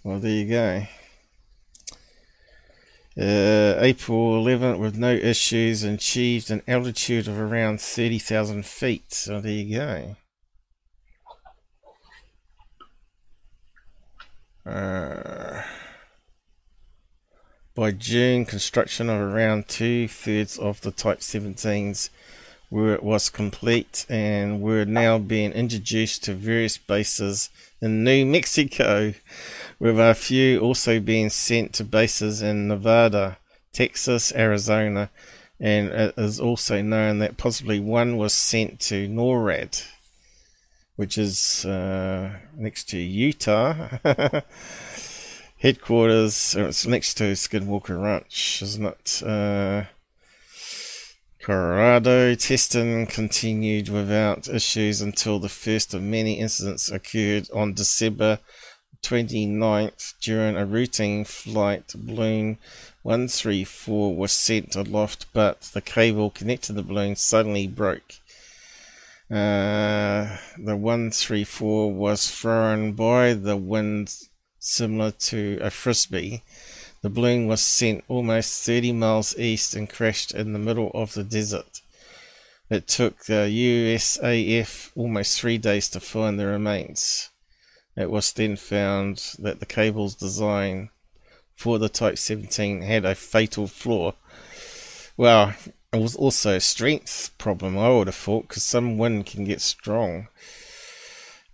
Well, 0.03 0.19
there 0.19 0.31
you 0.31 0.47
go. 0.47 0.85
Uh, 3.19 3.73
April 3.79 4.43
11th 4.43 4.77
with 4.77 4.95
no 4.95 5.11
issues 5.11 5.83
and 5.83 5.95
achieved 5.95 6.51
an 6.51 6.61
altitude 6.67 7.27
of 7.27 7.39
around 7.39 7.81
30,000 7.81 8.63
feet. 8.63 9.11
So 9.11 9.41
there 9.41 9.51
you 9.51 9.75
go. 9.75 10.15
Uh, 14.71 15.63
by 17.73 17.91
June, 17.91 18.45
construction 18.45 19.09
of 19.09 19.19
around 19.19 19.67
two 19.67 20.07
thirds 20.07 20.59
of 20.59 20.81
the 20.81 20.91
Type 20.91 21.19
17s 21.19 22.09
where 22.69 22.93
it 22.93 23.01
was 23.01 23.29
complete 23.29 24.05
and 24.09 24.61
were 24.61 24.85
now 24.85 25.17
being 25.17 25.53
introduced 25.53 26.23
to 26.25 26.33
various 26.33 26.77
bases 26.77 27.49
in 27.81 28.03
New 28.03 28.25
Mexico, 28.25 29.13
with 29.79 29.99
a 29.99 30.15
few 30.15 30.59
also 30.59 30.99
being 30.99 31.29
sent 31.29 31.73
to 31.73 31.83
bases 31.83 32.41
in 32.41 32.67
Nevada, 32.67 33.37
Texas, 33.71 34.33
Arizona, 34.33 35.09
and 35.59 35.89
it 35.89 36.13
is 36.17 36.39
also 36.39 36.81
known 36.81 37.19
that 37.19 37.37
possibly 37.37 37.79
one 37.79 38.17
was 38.17 38.33
sent 38.33 38.79
to 38.81 39.07
NORAD, 39.07 39.85
which 40.95 41.17
is 41.17 41.65
uh, 41.65 42.37
next 42.55 42.89
to 42.89 42.97
Utah. 42.97 43.99
Headquarters, 45.59 46.55
or 46.55 46.67
it's 46.67 46.85
next 46.85 47.15
to 47.15 47.33
Skinwalker 47.33 47.99
Ranch, 47.99 48.61
isn't 48.61 48.85
it? 48.85 49.23
Uh, 49.25 49.85
Colorado 51.47 52.35
testing 52.35 53.07
continued 53.07 53.87
without 53.87 54.49
issues 54.49 54.99
until 54.99 55.39
the 55.39 55.47
first 55.47 55.93
of 55.93 56.03
many 56.03 56.41
incidents 56.41 56.91
occurred 56.91 57.47
on 57.53 57.73
December 57.73 58.39
29th 59.01 60.15
during 60.19 60.57
a 60.57 60.65
routine 60.65 61.23
flight. 61.23 61.93
Balloon 61.95 62.57
134 63.03 64.13
was 64.13 64.33
sent 64.33 64.75
aloft, 64.75 65.27
but 65.31 65.61
the 65.73 65.79
cable 65.79 66.31
connecting 66.31 66.75
the 66.75 66.83
balloon 66.83 67.15
suddenly 67.15 67.65
broke. 67.65 68.15
Uh, 69.31 70.35
the 70.57 70.75
134 70.75 71.93
was 71.93 72.29
thrown 72.29 72.91
by 72.91 73.33
the 73.33 73.55
wind 73.55 74.13
similar 74.59 75.11
to 75.11 75.59
a 75.61 75.69
frisbee. 75.69 76.43
The 77.01 77.09
balloon 77.09 77.47
was 77.47 77.61
sent 77.61 78.03
almost 78.07 78.65
30 78.65 78.91
miles 78.93 79.37
east 79.37 79.75
and 79.75 79.89
crashed 79.89 80.33
in 80.33 80.53
the 80.53 80.59
middle 80.59 80.91
of 80.93 81.13
the 81.13 81.23
desert. 81.23 81.81
It 82.69 82.87
took 82.87 83.25
the 83.25 83.47
USAF 83.49 84.91
almost 84.95 85.39
three 85.39 85.57
days 85.57 85.87
to 85.89 85.99
find 85.99 86.39
the 86.39 86.47
remains. 86.47 87.29
It 87.95 88.11
was 88.11 88.33
then 88.33 88.55
found 88.57 89.35
that 89.39 89.59
the 89.59 89.65
cable's 89.65 90.15
design 90.15 90.89
for 91.55 91.79
the 91.79 91.89
Type 91.89 92.17
17 92.17 92.81
had 92.81 93.05
a 93.05 93.15
fatal 93.15 93.67
flaw. 93.67 94.13
Well, 95.15 95.55
it 95.93 95.97
was 95.99 96.15
also 96.15 96.55
a 96.55 96.59
strength 96.59 97.31
problem, 97.37 97.77
I 97.77 97.89
would 97.89 98.07
have 98.07 98.15
thought, 98.15 98.47
because 98.47 98.63
some 98.63 98.97
wind 98.97 99.25
can 99.25 99.45
get 99.45 99.61
strong. 99.61 100.27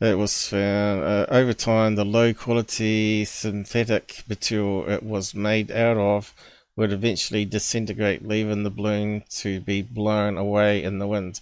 It 0.03 0.17
was 0.17 0.49
found 0.49 1.01
uh, 1.01 1.27
over 1.29 1.53
time 1.53 1.95
the 1.95 2.03
low 2.03 2.33
quality 2.33 3.23
synthetic 3.23 4.23
material 4.27 4.89
it 4.89 5.01
was 5.01 5.33
made 5.33 5.71
out 5.71 5.95
of 5.95 6.33
would 6.75 6.91
eventually 6.91 7.45
disintegrate, 7.45 8.27
leaving 8.27 8.63
the 8.63 8.69
balloon 8.69 9.23
to 9.29 9.61
be 9.61 9.81
blown 9.81 10.37
away 10.37 10.83
in 10.83 10.99
the 10.99 11.07
wind. 11.07 11.39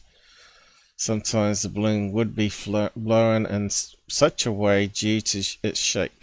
Sometimes 0.95 1.63
the 1.63 1.69
balloon 1.69 2.11
would 2.11 2.35
be 2.35 2.51
blown 2.95 3.47
in 3.47 3.65
s- 3.65 3.95
such 4.07 4.45
a 4.45 4.51
way 4.51 4.85
due 4.85 5.21
to 5.21 5.41
sh- 5.41 5.57
its 5.63 5.79
shape. 5.79 6.21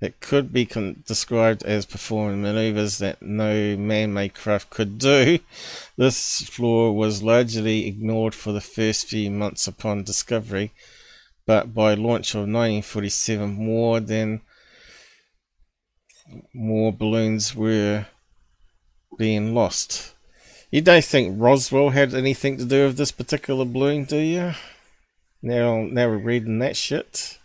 It 0.00 0.20
could 0.20 0.52
be 0.52 0.66
con- 0.66 1.02
described 1.04 1.64
as 1.64 1.84
performing 1.84 2.42
maneuvers 2.42 2.98
that 2.98 3.22
no 3.22 3.76
man 3.76 4.12
made 4.12 4.34
craft 4.34 4.70
could 4.70 4.98
do. 4.98 5.40
This 5.96 6.42
flaw 6.42 6.92
was 6.92 7.24
largely 7.24 7.88
ignored 7.88 8.36
for 8.36 8.52
the 8.52 8.60
first 8.60 9.08
few 9.08 9.32
months 9.32 9.66
upon 9.66 10.04
discovery, 10.04 10.70
but 11.46 11.74
by 11.74 11.94
launch 11.94 12.34
of 12.34 12.40
1947, 12.40 13.50
more 13.50 14.00
than 14.00 14.40
more 16.54 16.92
balloons 16.92 17.54
were 17.54 18.06
being 19.18 19.54
lost. 19.54 20.14
You 20.70 20.80
don't 20.80 21.04
think 21.04 21.34
Roswell 21.38 21.90
had 21.90 22.14
anything 22.14 22.56
to 22.58 22.64
do 22.64 22.86
with 22.86 22.96
this 22.96 23.10
particular 23.10 23.64
balloon, 23.64 24.04
do 24.04 24.18
you? 24.18 24.52
Now, 25.42 25.82
now 25.82 26.08
we're 26.08 26.18
reading 26.18 26.58
that 26.60 26.76
shit. 26.76 27.38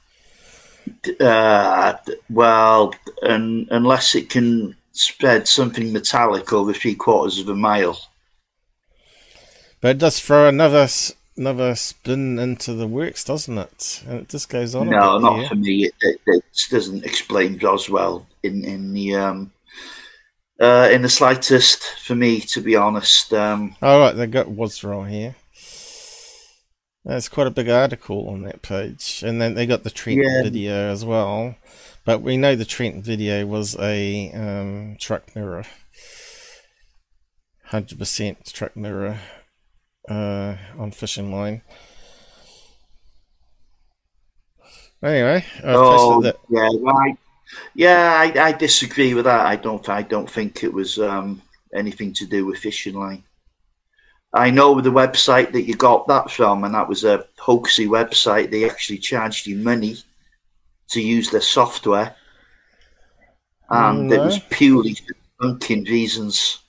Uh, 1.19 1.93
well, 2.29 2.93
un 3.23 3.67
unless 3.71 4.13
it 4.13 4.29
can 4.29 4.75
spread 4.91 5.47
something 5.47 5.91
metallic 5.91 6.53
over 6.53 6.73
three 6.73 6.95
quarters 6.95 7.39
of 7.39 7.49
a 7.49 7.55
mile. 7.55 7.99
But 9.81 9.91
it 9.91 9.97
does 9.97 10.19
throw 10.19 10.47
another 10.47 10.87
another 11.37 11.75
spin 11.75 12.39
into 12.39 12.73
the 12.73 12.87
works, 12.87 13.23
doesn't 13.23 13.57
it? 13.57 14.03
And 14.07 14.21
it 14.21 14.29
just 14.29 14.49
goes 14.49 14.75
on. 14.75 14.89
No, 14.89 15.17
not 15.19 15.39
here. 15.39 15.47
for 15.49 15.55
me. 15.55 15.85
It, 15.85 15.93
it, 16.01 16.19
it 16.27 16.43
doesn't 16.69 17.05
explain 17.05 17.57
Roswell 17.57 18.27
in 18.43 18.63
in 18.63 18.93
the 18.93 19.15
um 19.15 19.51
uh 20.59 20.89
in 20.91 21.01
the 21.01 21.09
slightest 21.09 21.83
for 21.83 22.15
me, 22.15 22.39
to 22.41 22.61
be 22.61 22.75
honest. 22.75 23.33
Um, 23.33 23.75
All 23.81 23.99
right, 23.99 24.15
they 24.15 24.27
got 24.27 24.47
what's 24.47 24.83
wrong 24.83 25.09
here. 25.09 25.35
There's 27.03 27.29
quite 27.29 27.45
a 27.47 27.51
big 27.51 27.69
article 27.69 28.27
on 28.29 28.41
that 28.43 28.63
page, 28.63 29.23
and 29.23 29.39
then 29.39 29.53
they 29.53 29.67
got 29.67 29.83
the 29.83 29.91
Trent 29.91 30.21
Yeah. 30.23 30.41
video 30.41 30.91
as 30.91 31.05
well. 31.05 31.55
But 32.03 32.21
we 32.21 32.35
know 32.37 32.55
the 32.55 32.65
Trent 32.65 33.03
video 33.03 33.45
was 33.45 33.75
a 33.79 34.31
um, 34.31 34.97
truck 34.99 35.35
mirror, 35.35 35.65
hundred 37.65 37.99
percent 37.99 38.45
truck 38.45 38.75
mirror 38.75 39.19
uh, 40.09 40.55
on 40.77 40.91
fishing 40.91 41.31
line. 41.31 41.61
Anyway, 45.03 45.45
I 45.63 45.73
Oh, 45.75 46.21
that. 46.21 46.39
yeah, 46.49 46.69
right. 46.81 47.17
Yeah, 47.73 48.13
I, 48.13 48.47
I 48.47 48.51
disagree 48.53 49.13
with 49.13 49.25
that. 49.25 49.45
I 49.45 49.55
don't. 49.55 49.87
I 49.89 50.01
don't 50.01 50.29
think 50.29 50.63
it 50.63 50.73
was 50.73 50.97
um, 50.97 51.41
anything 51.73 52.13
to 52.13 52.25
do 52.25 52.45
with 52.45 52.57
fishing 52.57 52.95
line. 52.95 53.23
I 54.33 54.49
know 54.49 54.81
the 54.81 54.91
website 54.91 55.51
that 55.53 55.61
you 55.63 55.75
got 55.75 56.07
that 56.07 56.31
from, 56.31 56.63
and 56.63 56.73
that 56.73 56.89
was 56.89 57.03
a 57.03 57.25
hoaxy 57.39 57.87
website. 57.87 58.51
They 58.51 58.69
actually 58.69 58.97
charged 58.97 59.47
you 59.47 59.57
money 59.57 59.97
to 60.89 61.01
use 61.01 61.29
their 61.29 61.41
software, 61.41 62.15
and 63.69 64.11
it 64.11 64.21
was 64.21 64.39
purely 64.49 64.97
for 65.39 65.57
reasons. 65.69 66.59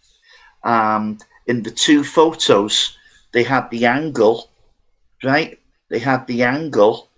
Um, 0.62 1.18
in 1.46 1.62
the 1.62 1.70
two 1.70 2.02
photos, 2.02 2.96
they 3.36 3.42
had 3.42 3.68
the 3.68 3.84
angle, 3.84 4.48
right? 5.22 5.58
They 5.90 5.98
had 5.98 6.26
the 6.26 6.42
angle 6.42 7.10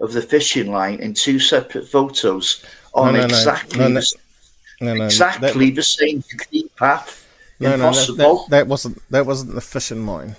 of 0.00 0.14
the 0.14 0.22
fishing 0.22 0.72
line 0.72 1.00
in 1.00 1.12
two 1.12 1.38
separate 1.38 1.86
photos 1.86 2.64
on 2.94 3.12
no, 3.12 3.18
no. 3.20 3.24
exactly 3.26 3.80
No, 3.80 3.88
no. 3.88 4.00
the, 4.80 5.04
exactly 5.04 5.70
the 5.70 5.82
same 5.82 6.24
degree 6.30 6.70
path. 6.78 7.28
That, 7.60 7.64
no, 7.64 7.70
no, 7.72 7.76
that, 7.76 7.88
Impossible. 7.88 8.46
that, 8.48 8.50
that 8.56 8.66
wasn't 8.68 9.02
that 9.10 9.26
wasn't 9.26 9.54
the 9.54 9.60
fishing 9.60 10.06
line. 10.06 10.34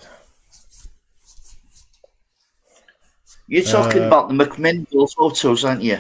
You're 3.48 3.62
talking 3.62 4.02
uh, 4.02 4.08
about 4.08 4.30
the 4.30 4.34
McMinnville 4.34 5.14
photos, 5.14 5.64
aren't 5.64 5.84
you? 5.84 6.00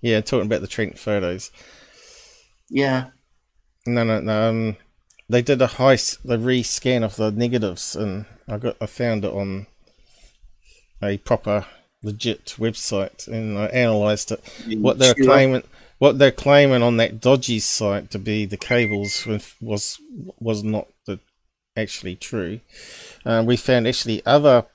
Yeah, 0.00 0.22
talking 0.22 0.46
about 0.46 0.62
the 0.62 0.66
Trent 0.66 0.98
photos. 0.98 1.50
Yeah. 2.70 3.08
No, 3.86 4.02
no, 4.02 4.18
no. 4.20 4.48
Um, 4.48 4.76
they 5.30 5.42
did 5.42 5.62
a 5.62 5.66
high, 5.68 5.94
the 6.24 6.36
rescan 6.36 7.04
of 7.04 7.16
the 7.16 7.30
negatives, 7.30 7.94
and 7.94 8.26
I 8.48 8.58
got, 8.58 8.76
I 8.80 8.86
found 8.86 9.24
it 9.24 9.32
on 9.32 9.66
a 11.02 11.18
proper, 11.18 11.66
legit 12.02 12.56
website, 12.58 13.28
and 13.28 13.56
I 13.58 13.66
analysed 13.66 14.32
it. 14.32 14.40
What 14.78 14.98
they're 14.98 15.14
Sure. 15.16 15.26
claiming, 15.26 15.62
what 15.98 16.18
they're 16.18 16.32
claiming 16.32 16.82
on 16.82 16.96
that 16.96 17.20
dodgy 17.20 17.60
site 17.60 18.10
to 18.10 18.18
be 18.18 18.44
the 18.44 18.56
cables 18.56 19.26
was 19.60 20.00
was, 20.40 20.64
not 20.64 20.88
the 21.06 21.20
actually 21.76 22.16
true. 22.16 22.60
Uh, 23.24 23.44
we 23.46 23.56
found 23.56 23.86
actually 23.86 24.24
other 24.26 24.66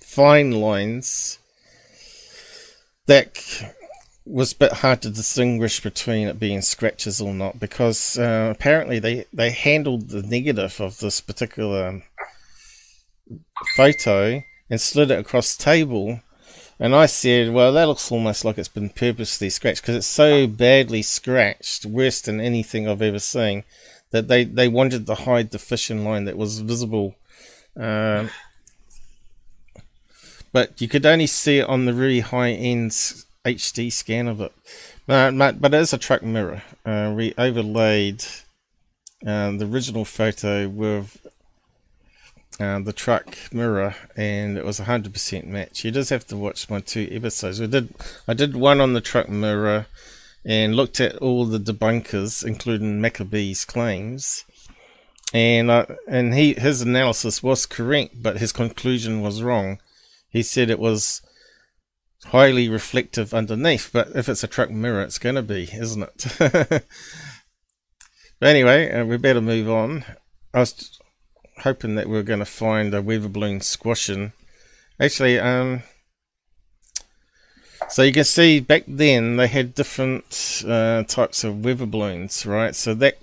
fine 0.00 0.50
lines 0.50 1.38
that 3.06 3.38
was 4.24 4.52
a 4.52 4.56
bit 4.56 4.72
hard 4.74 5.02
to 5.02 5.10
distinguish 5.10 5.80
between 5.80 6.28
it 6.28 6.38
being 6.38 6.62
scratches 6.62 7.20
or 7.20 7.34
not 7.34 7.58
because 7.58 8.18
uh, 8.18 8.52
apparently 8.54 8.98
they, 8.98 9.24
they 9.32 9.50
handled 9.50 10.08
the 10.08 10.22
negative 10.22 10.80
of 10.80 10.98
this 10.98 11.20
particular 11.20 12.02
photo 13.76 14.42
and 14.70 14.80
slid 14.80 15.10
it 15.10 15.18
across 15.18 15.56
the 15.56 15.62
table. 15.62 16.20
And 16.78 16.94
I 16.94 17.06
said, 17.06 17.52
well, 17.52 17.72
that 17.72 17.84
looks 17.84 18.10
almost 18.10 18.44
like 18.44 18.58
it's 18.58 18.68
been 18.68 18.90
purposely 18.90 19.50
scratched 19.50 19.82
because 19.82 19.96
it's 19.96 20.06
so 20.06 20.46
badly 20.46 21.02
scratched, 21.02 21.84
worse 21.84 22.20
than 22.20 22.40
anything 22.40 22.88
I've 22.88 23.02
ever 23.02 23.18
seen, 23.18 23.64
that 24.10 24.28
they, 24.28 24.44
they 24.44 24.68
wanted 24.68 25.06
to 25.06 25.14
hide 25.14 25.50
the 25.50 25.58
fishing 25.58 26.04
line 26.04 26.24
that 26.24 26.36
was 26.36 26.60
visible. 26.60 27.14
Um, 27.76 28.30
but 30.52 30.80
you 30.80 30.88
could 30.88 31.06
only 31.06 31.26
see 31.26 31.58
it 31.58 31.68
on 31.68 31.84
the 31.84 31.94
really 31.94 32.20
high 32.20 32.50
end 32.50 32.92
HD 33.44 33.92
scan 33.92 34.28
of 34.28 34.40
it. 34.40 34.52
But, 35.06 35.60
but 35.60 35.74
it 35.74 35.80
is 35.80 35.92
a 35.92 35.98
truck 35.98 36.22
mirror. 36.22 36.62
Uh, 36.84 37.12
we 37.14 37.34
overlaid 37.36 38.24
uh, 39.26 39.52
the 39.52 39.66
original 39.66 40.04
photo 40.04 40.68
with 40.68 41.26
uh, 42.60 42.80
the 42.80 42.92
truck 42.92 43.36
mirror, 43.52 43.94
and 44.16 44.56
it 44.56 44.64
was 44.64 44.78
a 44.78 44.84
hundred 44.84 45.12
percent 45.12 45.46
match. 45.46 45.84
You 45.84 45.90
just 45.90 46.10
have 46.10 46.26
to 46.28 46.36
watch 46.36 46.68
my 46.70 46.80
two 46.80 47.08
episodes. 47.10 47.60
I 47.60 47.66
did, 47.66 47.94
I 48.28 48.34
did 48.34 48.54
one 48.54 48.80
on 48.80 48.92
the 48.92 49.00
truck 49.00 49.28
mirror, 49.28 49.86
and 50.44 50.76
looked 50.76 51.00
at 51.00 51.16
all 51.16 51.44
the 51.44 51.58
debunkers, 51.58 52.44
including 52.44 53.00
Maccabee's 53.00 53.64
claims, 53.64 54.44
and 55.32 55.70
uh, 55.70 55.86
and 56.06 56.34
he 56.34 56.54
his 56.54 56.82
analysis 56.82 57.42
was 57.42 57.66
correct, 57.66 58.22
but 58.22 58.38
his 58.38 58.52
conclusion 58.52 59.22
was 59.22 59.42
wrong. 59.42 59.78
He 60.28 60.42
said 60.42 60.70
it 60.70 60.78
was 60.78 61.22
highly 62.26 62.68
reflective 62.68 63.34
underneath, 63.34 63.90
but 63.92 64.08
if 64.14 64.28
it's 64.28 64.44
a 64.44 64.48
truck 64.48 64.70
mirror, 64.70 65.02
it's 65.02 65.18
going 65.18 65.34
to 65.34 65.42
be, 65.42 65.68
isn't 65.72 66.02
it? 66.02 66.84
anyway, 68.42 68.90
uh, 68.90 69.04
we 69.04 69.16
better 69.16 69.40
move 69.40 69.68
on. 69.68 70.04
I 70.54 70.60
was 70.60 70.98
hoping 71.58 71.94
that 71.96 72.08
we 72.08 72.14
were 72.14 72.22
going 72.22 72.38
to 72.38 72.44
find 72.44 72.94
a 72.94 73.02
weather 73.02 73.28
balloon 73.28 73.60
squashing. 73.60 74.32
Actually, 75.00 75.38
um, 75.38 75.82
so 77.88 78.02
you 78.02 78.12
can 78.12 78.24
see 78.24 78.60
back 78.60 78.84
then 78.86 79.36
they 79.36 79.48
had 79.48 79.74
different 79.74 80.62
uh, 80.66 81.02
types 81.04 81.44
of 81.44 81.64
weather 81.64 81.86
balloons, 81.86 82.46
right? 82.46 82.74
So 82.74 82.94
that 82.94 83.18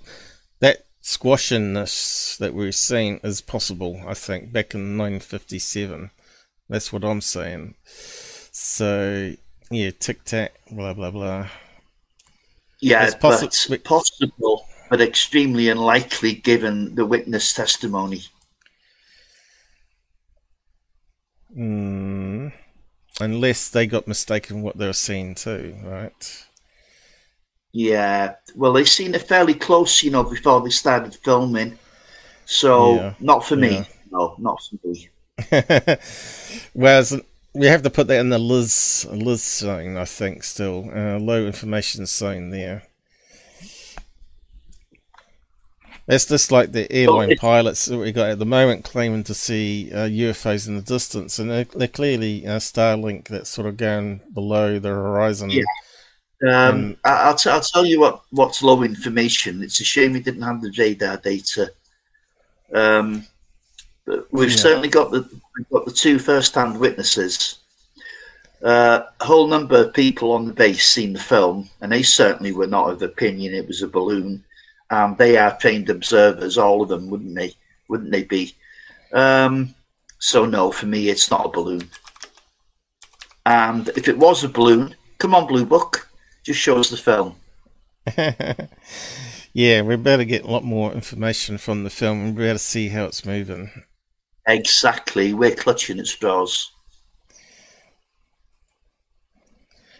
that 0.60 0.84
squashingness 1.02 2.36
that 2.38 2.54
we're 2.54 2.72
seeing 2.72 3.20
is 3.24 3.40
possible, 3.40 4.02
I 4.06 4.14
think, 4.14 4.52
back 4.52 4.74
in 4.74 4.98
1957. 4.98 6.10
That's 6.68 6.92
what 6.92 7.04
I'm 7.04 7.20
saying. 7.20 7.74
So 8.52 9.34
yeah, 9.70 9.90
tic 9.98 10.24
tac, 10.24 10.52
blah 10.70 10.94
blah 10.94 11.10
blah. 11.10 11.48
Yeah, 12.82 13.06
It's 13.06 13.14
possi- 13.14 13.48
but 13.68 13.84
possible, 13.84 14.66
but 14.90 15.00
extremely 15.00 15.70
unlikely 15.70 16.34
given 16.34 16.94
the 16.94 17.06
witness 17.06 17.54
testimony. 17.54 18.24
Mm, 21.56 22.52
unless 23.20 23.70
they 23.70 23.86
got 23.86 24.08
mistaken 24.08 24.62
what 24.62 24.78
they 24.78 24.86
were 24.86 24.92
seeing 24.94 25.34
too, 25.34 25.76
right? 25.84 26.46
Yeah, 27.72 28.36
well, 28.54 28.72
they 28.72 28.84
seen 28.84 29.14
it 29.14 29.22
fairly 29.28 29.54
close, 29.54 30.02
you 30.02 30.10
know, 30.10 30.22
before 30.24 30.60
they 30.60 30.70
started 30.70 31.14
filming. 31.16 31.78
So, 32.46 33.08
Yeah, 33.08 33.14
not 33.20 33.46
for 33.46 33.56
me. 33.56 33.82
yeah. 33.82 33.86
No, 34.10 34.36
not 34.38 34.60
for 34.62 34.76
me. 34.88 35.10
Whereas 36.72 37.20
we 37.54 37.66
have 37.66 37.82
to 37.82 37.90
put 37.90 38.06
that 38.08 38.20
in 38.20 38.28
the 38.30 38.38
Liz 38.38 39.06
Liz 39.10 39.42
zone, 39.42 39.96
I 39.96 40.04
think. 40.04 40.44
Still, 40.44 40.90
uh, 40.94 41.18
low 41.18 41.46
information 41.46 42.06
zone 42.06 42.50
there. 42.50 42.84
It's 46.08 46.26
just 46.26 46.50
like 46.50 46.72
the 46.72 46.90
airline 46.90 47.36
pilots 47.36 47.84
that 47.84 47.96
we 47.96 48.10
got 48.10 48.30
at 48.30 48.40
the 48.40 48.46
moment 48.46 48.84
claiming 48.84 49.22
to 49.24 49.34
see 49.34 49.92
uh, 49.92 50.08
UFOs 50.08 50.66
in 50.66 50.74
the 50.74 50.82
distance, 50.82 51.38
and 51.38 51.48
they're, 51.48 51.64
they're 51.64 51.86
clearly 51.86 52.44
uh, 52.44 52.58
Starlink 52.58 53.28
that's 53.28 53.50
sort 53.50 53.68
of 53.68 53.76
going 53.76 54.20
below 54.34 54.80
the 54.80 54.88
horizon. 54.88 55.50
Yeah. 55.50 55.62
Um, 56.42 56.50
Um, 56.50 56.96
I, 57.04 57.10
I'll, 57.10 57.34
t- 57.36 57.50
I'll 57.50 57.60
tell 57.60 57.84
you 57.84 58.00
what, 58.00 58.22
what's 58.30 58.62
low 58.62 58.82
information. 58.82 59.62
It's 59.62 59.80
a 59.80 59.84
shame 59.84 60.14
we 60.14 60.20
didn't 60.20 60.42
have 60.42 60.62
the 60.62 60.74
radar 60.76 61.18
data. 61.18 61.70
Um, 62.74 63.26
but 64.10 64.26
we've 64.32 64.50
Yeah. 64.50 64.56
certainly 64.56 64.88
got 64.88 65.12
the 65.12 65.20
we've 65.56 65.68
got 65.70 65.84
the 65.86 65.92
two 65.92 66.18
first-hand 66.18 66.78
witnesses. 66.80 67.58
Uh, 68.62 69.02
a 69.20 69.24
whole 69.24 69.46
number 69.46 69.76
of 69.84 69.94
people 69.94 70.32
on 70.32 70.46
the 70.46 70.52
base 70.52 70.84
seen 70.86 71.12
the 71.12 71.18
film, 71.20 71.70
and 71.80 71.92
they 71.92 72.02
certainly 72.02 72.52
were 72.52 72.66
not 72.66 72.90
of 72.90 73.00
opinion 73.02 73.54
it 73.54 73.66
was 73.68 73.82
a 73.82 73.88
balloon. 73.88 74.44
Um, 74.90 75.14
they 75.16 75.36
are 75.38 75.56
trained 75.56 75.88
observers, 75.88 76.58
all 76.58 76.82
of 76.82 76.88
them, 76.88 77.08
wouldn't 77.08 77.36
they? 77.36 77.54
Wouldn't 77.88 78.10
they 78.10 78.24
be? 78.24 78.54
Um, 79.12 79.74
so 80.18 80.44
no, 80.44 80.72
for 80.72 80.86
me, 80.86 81.08
it's 81.08 81.30
not 81.30 81.46
a 81.46 81.48
balloon. 81.48 81.88
And 83.46 83.88
if 83.90 84.08
it 84.08 84.18
was 84.18 84.42
a 84.42 84.48
balloon, 84.48 84.94
come 85.18 85.34
on, 85.36 85.46
Blue 85.46 85.64
Book, 85.64 86.08
just 86.42 86.60
show 86.60 86.78
us 86.78 86.90
the 86.90 86.96
film. 86.96 87.36
yeah, 89.52 89.82
we 89.82 89.96
better 89.96 90.24
get 90.24 90.44
a 90.44 90.50
lot 90.50 90.64
more 90.64 90.92
information 90.92 91.58
from 91.58 91.84
the 91.84 91.90
film 91.90 92.20
and 92.24 92.36
be 92.36 92.44
able 92.44 92.54
to 92.54 92.58
see 92.58 92.88
how 92.88 93.04
it's 93.04 93.24
moving. 93.24 93.70
Exactly, 94.46 95.32
we're 95.34 95.54
clutching 95.54 95.98
at 95.98 96.06
straws. 96.06 96.72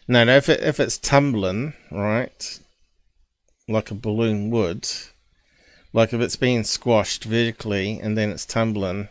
No, 0.09 0.25
no. 0.25 0.37
If 0.37 0.49
it, 0.49 0.61
if 0.61 0.81
it's 0.81 0.99
tumbling, 0.99 1.75
right, 1.91 2.61
like 3.69 3.91
a 3.91 3.95
balloon 3.95 4.51
would, 4.51 4.89
like 5.93 6.13
if 6.13 6.21
it's 6.21 6.37
being 6.37 6.65
squashed 6.65 7.25
vertically 7.25 8.01
and 8.01 8.19
then 8.19 8.31
it's 8.31 8.45
tumbling. 8.47 9.09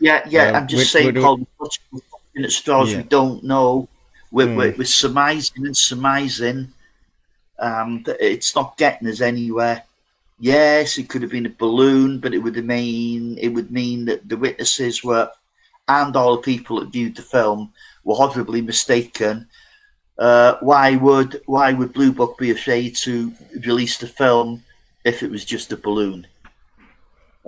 Yeah, 0.00 0.26
yeah, 0.28 0.50
Uh, 0.50 0.60
I'm 0.60 0.68
just 0.68 0.90
saying, 0.92 1.14
Paul, 1.14 1.38
we're 1.38 1.46
clutching 1.58 2.44
at 2.44 2.50
straws. 2.52 2.90
Yeah. 2.92 2.98
We 2.98 3.02
don't 3.04 3.44
know. 3.44 3.88
We're, 4.30 4.46
Hmm. 4.46 4.56
we're, 4.56 4.74
we're 4.78 4.84
surmising 4.84 5.66
and 5.66 5.76
surmising. 5.76 6.72
Um, 7.60 8.02
that 8.04 8.24
it's 8.24 8.54
not 8.54 8.76
getting 8.76 9.08
us 9.08 9.20
anywhere. 9.20 9.82
Yes, 10.40 10.98
it 10.98 11.08
could 11.08 11.22
have 11.22 11.32
been 11.32 11.46
a 11.46 11.50
balloon, 11.50 12.20
but 12.20 12.32
it 12.32 12.38
would 12.38 12.64
mean 12.64 13.38
it 13.38 13.48
would 13.48 13.70
mean 13.70 14.04
that 14.04 14.28
the 14.28 14.36
witnesses 14.36 15.02
were 15.02 15.30
and 15.88 16.14
all 16.14 16.36
the 16.36 16.42
people 16.42 16.78
that 16.80 16.92
viewed 16.92 17.16
the 17.16 17.22
film 17.22 17.72
were 18.04 18.14
horribly 18.14 18.60
mistaken, 18.60 19.48
uh, 20.18 20.56
why 20.60 20.96
would 20.96 21.40
why 21.46 21.72
would 21.72 21.92
Blue 21.92 22.12
Book 22.12 22.38
be 22.38 22.50
afraid 22.50 22.94
to 22.96 23.32
release 23.64 23.98
the 23.98 24.06
film 24.06 24.62
if 25.04 25.22
it 25.22 25.30
was 25.30 25.44
just 25.44 25.72
a 25.72 25.76
balloon? 25.76 26.26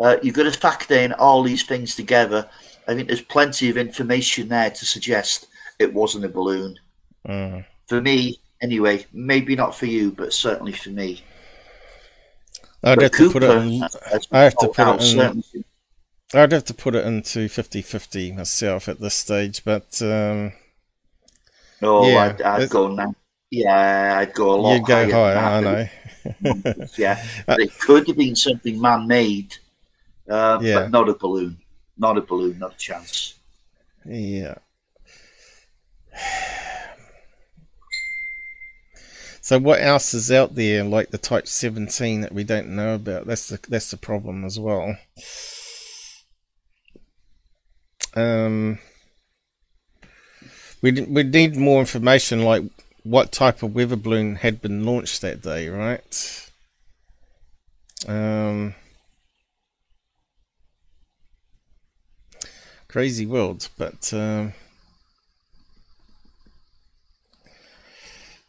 Uh, 0.01 0.17
you've 0.23 0.35
got 0.35 0.45
to 0.45 0.53
factor 0.53 0.95
in 0.95 1.13
all 1.13 1.43
these 1.43 1.65
things 1.65 1.95
together. 1.95 2.49
I 2.89 2.95
think 2.95 3.09
there's 3.09 3.21
plenty 3.21 3.69
of 3.69 3.77
information 3.77 4.49
there 4.49 4.71
to 4.71 4.87
suggest 4.87 5.49
it 5.79 5.93
wasn't 5.93 6.25
a 6.25 6.29
balloon. 6.29 6.79
Mm. 7.29 7.65
For 7.87 8.01
me, 8.01 8.41
anyway, 8.63 9.05
maybe 9.13 9.55
not 9.55 9.75
for 9.75 9.87
you, 9.87 10.13
but 10.13 10.33
certainly 10.33 10.73
for 10.73 10.91
me. 10.91 11.23
I'd 12.83 13.03
have 13.03 13.11
to 13.13 13.31
put 13.31 13.43
it. 13.43 13.47
Cooper, 13.49 13.63
In, 13.63 13.83
I 14.33 14.41
have 14.43 14.57
to 14.57 14.69
put 14.69 14.89
it 15.03 15.15
in. 15.55 15.65
I'd 16.33 16.53
have 16.53 16.65
to 16.65 16.75
put 16.75 16.95
it 16.95 17.05
into 17.05 17.41
50-50 17.49 18.37
myself 18.37 18.89
at 18.89 19.01
this 19.01 19.15
stage, 19.15 19.65
but 19.65 20.01
um, 20.03 20.53
No, 21.83 22.07
Yeah, 22.07 22.25
I'd, 22.25 22.43
I'd 22.43 22.71
go 22.71 22.89
now. 22.89 23.15
Yeah, 23.51 24.17
I'd 24.19 24.33
go 24.33 24.55
a 24.55 24.57
lot 24.57 24.75
you 24.77 24.87
go 24.87 25.11
higher. 25.11 25.37
higher. 25.37 25.61
than 25.61 25.93
I 26.47 26.71
know. 26.71 26.87
yeah, 26.97 27.27
but 27.47 27.59
it 27.61 27.77
could 27.81 28.07
have 28.07 28.17
been 28.17 28.37
something 28.37 28.81
man-made, 28.81 29.57
uh, 30.29 30.59
Yeah. 30.63 30.81
but 30.83 30.91
not 30.93 31.09
a 31.09 31.15
balloon. 31.15 31.59
Not 31.99 32.17
a 32.17 32.23
balloon. 32.23 32.61
Not 32.61 32.75
a 32.75 32.79
chance. 32.79 33.35
Yeah. 34.07 34.55
So 39.51 39.59
what 39.59 39.83
else 39.83 40.15
is 40.15 40.31
out 40.31 40.55
there 40.55 40.85
like 40.85 41.11
the 41.11 41.19
Type 41.19 41.49
17 41.49 42.21
that 42.21 42.33
we 42.33 42.45
don't 42.45 42.69
know 42.69 42.95
about? 42.95 43.27
That's 43.27 43.49
the 43.49 43.59
that's 43.69 43.91
the 43.91 43.97
problem 43.97 44.45
as 44.45 44.61
well. 44.61 44.97
Um, 48.15 48.79
we 50.83 50.93
we 51.03 51.25
need 51.25 51.57
more 51.57 51.81
information 51.81 52.45
like 52.45 52.63
what 53.03 53.33
type 53.33 53.65
of 53.65 53.75
weather 53.75 53.97
balloon 53.97 54.37
had 54.37 54.63
been 54.63 54.87
launched 54.87 55.21
that 55.23 55.43
day, 55.43 55.69
right? 55.69 56.51
Um, 58.07 58.77
crazy 62.87 63.27
world, 63.27 63.69
but 63.77 64.15
um, 64.15 64.53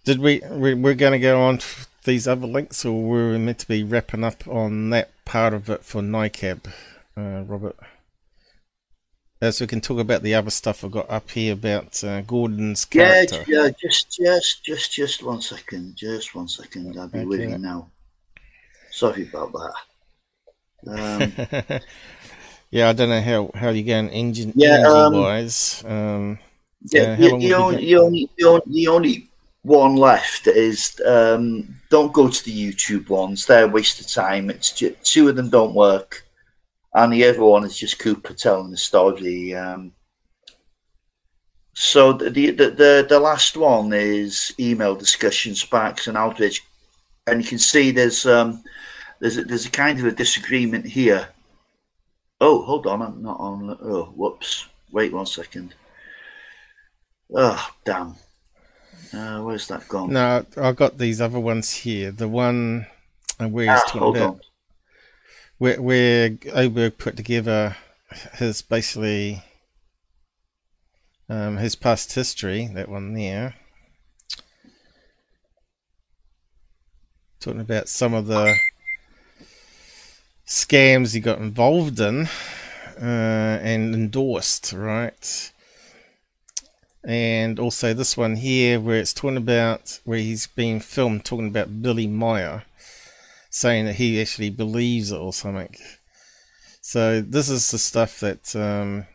did 0.04 0.20
we, 0.20 0.42
we 0.50 0.74
we're 0.74 0.94
going 0.94 1.14
to 1.14 1.20
go 1.20 1.42
on 1.42 1.60
to 1.60 1.68
these 2.04 2.28
other 2.28 2.48
links, 2.48 2.84
or 2.86 3.04
were 3.04 3.32
we 3.32 3.38
meant 3.38 3.60
to 3.60 3.68
be 3.68 3.84
wrapping 3.84 4.24
up 4.24 4.48
on 4.48 4.90
that 4.90 5.12
part 5.26 5.54
of 5.54 5.70
it 5.70 5.84
for 5.84 6.02
NICAP, 6.02 6.68
uh, 7.18 7.44
Robert? 7.46 7.78
As 9.42 9.60
we 9.60 9.66
can 9.66 9.82
talk 9.82 10.00
about 10.00 10.22
the 10.22 10.36
other 10.36 10.52
stuff 10.52 10.84
I've 10.84 10.92
got 10.92 11.10
up 11.10 11.32
here 11.32 11.54
about 11.54 12.04
uh, 12.04 12.22
Gordon's 12.22 12.86
Yeah, 12.94 13.26
character. 13.26 13.44
yeah. 13.48 13.66
yeah, 13.66 13.70
Just, 13.82 14.12
just, 14.12 14.64
just, 14.64 14.92
just 14.94 15.24
one 15.24 15.42
second. 15.42 15.96
Just 15.96 16.36
one 16.36 16.48
second. 16.48 16.98
I'll 17.00 17.08
be 17.08 17.26
with 17.26 17.40
you 17.42 17.58
now. 17.58 17.90
Sorry 18.92 19.28
about 19.28 19.52
that. 19.54 19.74
Um, 20.88 21.82
yeah, 22.72 22.90
I 22.90 22.94
don't 22.94 23.10
know 23.10 23.22
how 23.22 23.52
how 23.56 23.70
you 23.70 23.84
going 23.84 24.10
engine 24.10 24.54
Yeah, 24.56 24.76
energy 24.76 24.90
um, 24.90 25.14
wise. 25.14 25.84
Um, 25.88 26.40
Yeah, 26.92 27.02
uh, 27.02 27.16
how 27.16 27.22
the, 27.22 27.30
long 27.30 27.40
the, 27.40 27.46
you 27.48 27.56
only, 27.56 27.76
got? 27.76 27.82
the, 27.82 27.96
only, 27.98 28.30
the, 28.38 28.46
only, 28.48 28.64
the 28.68 28.88
only 28.88 29.31
one 29.64 29.96
left 29.96 30.48
is 30.48 31.00
um, 31.06 31.76
don't 31.90 32.14
go 32.14 32.28
to 32.28 32.46
the 32.46 32.52
YouTube 32.52 33.10
ones. 33.10 33.46
They're 33.46 33.66
a 33.66 33.68
waste 33.68 34.00
of 34.00 34.08
time. 34.08 34.50
It's 34.50 34.72
ju- 34.72 34.96
two 35.04 35.30
of 35.30 35.36
them 35.36 35.50
don't 35.50 35.76
work, 35.76 36.26
and 36.94 37.14
the 37.14 37.24
other 37.26 37.44
one 37.44 37.66
is 37.66 37.78
just 37.78 38.00
Cooper 38.00 38.34
telling 38.34 38.72
the 38.72 38.78
story. 38.78 39.54
Um, 39.54 39.94
so 41.74 42.14
the, 42.14 42.30
the 42.30 42.52
the 42.52 42.70
the 42.70 43.06
the 43.10 43.20
last 43.20 43.56
one 43.56 43.94
is 43.94 44.54
email 44.60 44.96
discussion, 44.96 45.54
sparks 45.56 46.08
and 46.08 46.18
outrage, 46.18 46.64
and 47.28 47.42
you 47.42 47.48
can 47.48 47.60
see 47.60 47.92
there's 47.92 48.26
um 48.26 48.64
there's 49.20 49.38
a, 49.38 49.44
there's 49.44 49.68
a 49.68 49.72
kind 49.72 50.00
of 50.00 50.06
a 50.06 50.12
disagreement 50.12 50.86
here. 50.86 51.28
Oh, 52.40 52.64
hold 52.64 52.88
on, 52.88 53.04
I'm 53.04 53.22
not 53.22 53.40
on. 53.40 53.78
Oh, 53.82 54.06
whoops! 54.16 54.68
Wait 54.92 55.14
one 55.14 55.28
second. 55.28 55.76
Oh, 57.34 57.70
damn. 57.86 58.16
Uh, 59.14 59.42
where's 59.42 59.68
that 59.68 59.88
gone? 59.88 60.14
No, 60.14 60.46
I've 60.58 60.76
got 60.76 60.98
these 60.98 61.20
other 61.20 61.40
ones 61.40 61.72
here. 61.74 62.12
The 62.12 62.28
one 62.28 62.88
uh, 63.40 63.48
where 63.48 63.66
he's 63.66 63.82
Ah, 63.84 63.88
talking 63.88 64.16
about 64.22 64.40
where 65.58 65.82
where 65.82 66.38
Oberg 66.54 66.98
put 66.98 67.18
together 67.18 67.76
his 68.36 68.62
basically 68.62 69.44
um, 71.30 71.58
his 71.58 71.76
past 71.76 72.14
history. 72.14 72.70
That 72.74 72.90
one 72.90 73.14
there. 73.14 73.56
Talking 77.40 77.62
about 77.62 77.90
some 77.90 78.14
of 78.14 78.28
the 78.28 78.56
scams 80.46 81.14
he 81.14 81.20
got 81.20 81.40
involved 81.40 82.00
in 82.00 82.28
uh, 83.02 83.60
and 83.64 83.96
endorsed, 83.96 84.74
right? 84.74 85.52
And 87.04 87.60
also 87.60 87.94
this 87.94 88.16
one 88.16 88.36
here 88.36 88.80
where 88.80 88.98
it's 88.98 89.14
talking 89.14 89.38
about 89.38 90.00
where 90.04 90.20
he's 90.20 90.48
being 90.48 90.80
filmed 90.80 91.26
talking 91.26 91.48
about 91.48 91.82
Billy 91.82 92.08
Meier 92.08 92.64
saying 93.50 93.86
that 93.86 93.96
he 93.96 94.20
actually 94.22 94.50
believes 94.50 95.12
it 95.12 95.18
or 95.18 95.34
something. 95.34 95.76
So 96.82 97.22
this 97.22 97.50
is 97.50 97.70
the 97.70 97.78
stuff 97.78 98.20
that 98.22 98.56
um, 98.56 99.06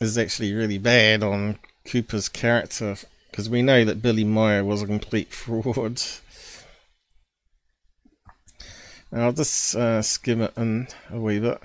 is 0.00 0.16
actually 0.16 0.52
really 0.52 0.78
bad 0.78 1.22
on 1.22 1.58
Cooper's 1.86 2.28
character 2.28 2.96
because 3.30 3.50
we 3.50 3.62
know 3.62 3.84
that 3.84 4.00
Billy 4.00 4.24
Meier 4.24 4.64
was 4.64 4.82
a 4.82 4.86
complete 4.86 5.32
fraud. 5.32 6.00
Now 9.10 9.26
I'll 9.26 9.32
just 9.32 9.74
uh, 9.76 10.02
skim 10.02 10.42
it 10.42 10.52
in 10.56 10.88
a 11.10 11.18
wee 11.18 11.40
bit. 11.40 11.60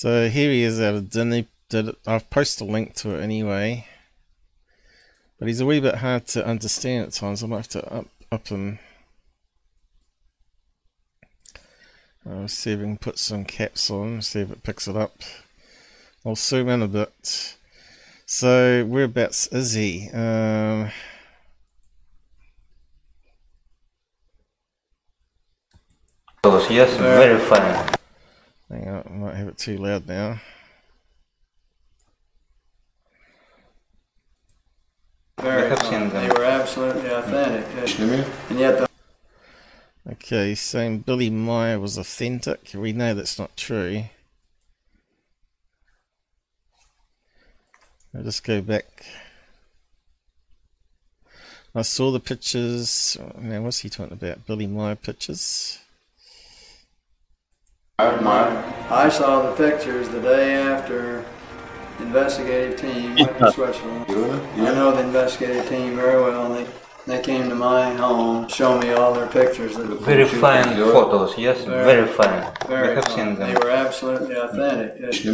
So 0.00 0.30
here 0.30 0.50
he 0.50 0.62
is 0.62 0.80
at 0.80 0.94
a 0.94 1.02
dinner. 1.02 1.44
I've 2.06 2.30
posted 2.30 2.66
a 2.66 2.72
link 2.72 2.94
to 2.94 3.16
it 3.16 3.22
anyway. 3.22 3.86
But 5.38 5.48
he's 5.48 5.60
a 5.60 5.66
wee 5.66 5.78
bit 5.78 5.96
hard 5.96 6.26
to 6.28 6.46
understand 6.46 7.08
at 7.08 7.12
times. 7.12 7.44
I 7.44 7.46
might 7.46 7.56
have 7.58 7.68
to 7.68 7.92
up 7.92 8.06
up 8.32 8.48
him. 8.48 8.78
I'll 12.26 12.48
see 12.48 12.72
if 12.72 12.78
we 12.78 12.86
can 12.86 12.96
put 12.96 13.18
some 13.18 13.44
caps 13.44 13.90
on, 13.90 14.22
see 14.22 14.40
if 14.40 14.50
it 14.50 14.62
picks 14.62 14.88
it 14.88 14.96
up. 14.96 15.20
I'll 16.24 16.34
zoom 16.34 16.70
in 16.70 16.80
a 16.80 16.88
bit. 16.88 17.58
So 18.24 18.86
whereabouts 18.86 19.48
is 19.48 19.74
he? 19.74 20.08
Um, 20.14 20.90
Yes, 26.70 26.96
very 26.96 27.38
funny. 27.38 27.98
Hang 28.70 28.88
on, 28.88 29.02
I 29.04 29.10
might 29.10 29.34
have 29.34 29.48
it 29.48 29.58
too 29.58 29.78
loud 29.78 30.06
now. 30.06 30.40
Very 35.40 35.64
I 35.64 35.68
have 35.68 35.78
funny. 35.80 35.90
seen 35.90 36.08
them. 36.10 36.28
They 36.28 36.34
were 36.34 36.44
absolutely 36.44 37.10
authentic. 37.10 37.66
And 38.50 38.58
yet 38.58 38.78
the 38.78 38.90
Okay, 40.10 40.54
saying 40.54 41.00
Billy 41.00 41.30
Meier 41.30 41.78
was 41.78 41.98
authentic. 41.98 42.70
We 42.74 42.92
know 42.92 43.14
that's 43.14 43.38
not 43.38 43.56
true. 43.56 44.04
I'll 48.14 48.22
just 48.22 48.44
go 48.44 48.60
back. 48.60 49.04
I 51.74 51.82
saw 51.82 52.10
the 52.10 52.18
pictures. 52.18 53.16
Now, 53.38 53.62
what's 53.62 53.80
he 53.80 53.88
talking 53.88 54.14
about? 54.14 54.46
Billy 54.46 54.66
Meier 54.66 54.96
pictures? 54.96 55.78
I 58.90 59.08
saw 59.08 59.42
the 59.50 59.56
pictures 59.56 60.08
the 60.08 60.20
day 60.20 60.54
after 60.54 61.24
the 61.98 62.04
investigative 62.04 62.80
team 62.80 63.14
went 63.14 63.38
to 63.38 63.52
Switzerland. 63.52 64.06
I 64.08 64.74
know 64.74 64.92
the 64.92 65.02
investigative 65.02 65.68
team 65.68 65.96
very 65.96 66.22
well. 66.22 66.52
and 66.52 66.66
They 66.66 66.72
they 67.06 67.20
came 67.20 67.48
to 67.48 67.54
my 67.54 67.94
home, 67.94 68.46
show 68.48 68.78
me 68.78 68.92
all 68.92 69.12
their 69.12 69.26
pictures. 69.26 69.76
Of 69.76 69.88
the 69.88 69.94
Very 69.96 70.26
fine 70.26 70.76
photos, 70.76 71.36
yes, 71.36 71.64
very 71.64 72.06
fine. 72.06 72.44
I 72.68 72.94
have 72.94 73.04
fine. 73.04 73.16
seen 73.16 73.34
They 73.36 73.54
were 73.54 73.70
absolutely 73.70 74.36
authentic. 74.36 75.24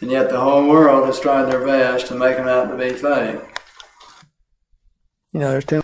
And 0.00 0.10
yet 0.10 0.30
the 0.30 0.40
whole 0.40 0.66
world 0.68 1.06
has 1.06 1.20
tried 1.20 1.50
their 1.50 1.64
best 1.66 2.06
to 2.08 2.14
make 2.14 2.36
them 2.36 2.48
out 2.48 2.70
to 2.70 2.76
be 2.76 2.90
fake. 2.90 3.40
You 5.32 5.40
know, 5.40 5.50
there's 5.50 5.64
too 5.66 5.82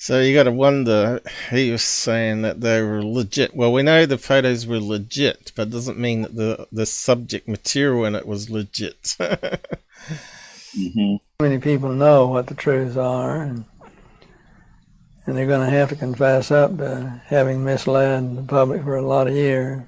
So 0.00 0.20
you 0.20 0.32
got 0.32 0.44
to 0.44 0.52
wonder. 0.52 1.20
He 1.50 1.72
was 1.72 1.82
saying 1.82 2.42
that 2.42 2.60
they 2.60 2.80
were 2.82 3.02
legit. 3.02 3.54
Well, 3.54 3.72
we 3.72 3.82
know 3.82 4.06
the 4.06 4.16
photos 4.16 4.64
were 4.64 4.78
legit, 4.78 5.50
but 5.56 5.68
it 5.68 5.70
doesn't 5.72 5.98
mean 5.98 6.22
that 6.22 6.36
the 6.36 6.68
the 6.70 6.86
subject 6.86 7.48
material 7.48 8.04
in 8.04 8.14
it 8.14 8.26
was 8.26 8.48
legit. 8.48 9.16
hmm 9.18 11.16
many 11.40 11.58
people 11.58 11.90
know 11.90 12.26
what 12.26 12.46
the 12.46 12.54
truths 12.54 12.96
are, 12.96 13.42
and 13.42 13.64
and 15.26 15.36
they're 15.36 15.46
going 15.46 15.68
to 15.68 15.76
have 15.76 15.88
to 15.88 15.96
confess 15.96 16.50
up 16.50 16.78
to 16.78 17.20
having 17.26 17.64
misled 17.64 18.36
the 18.36 18.42
public 18.42 18.82
for 18.84 18.96
a 18.96 19.06
lot 19.06 19.26
of 19.26 19.34
years. 19.34 19.82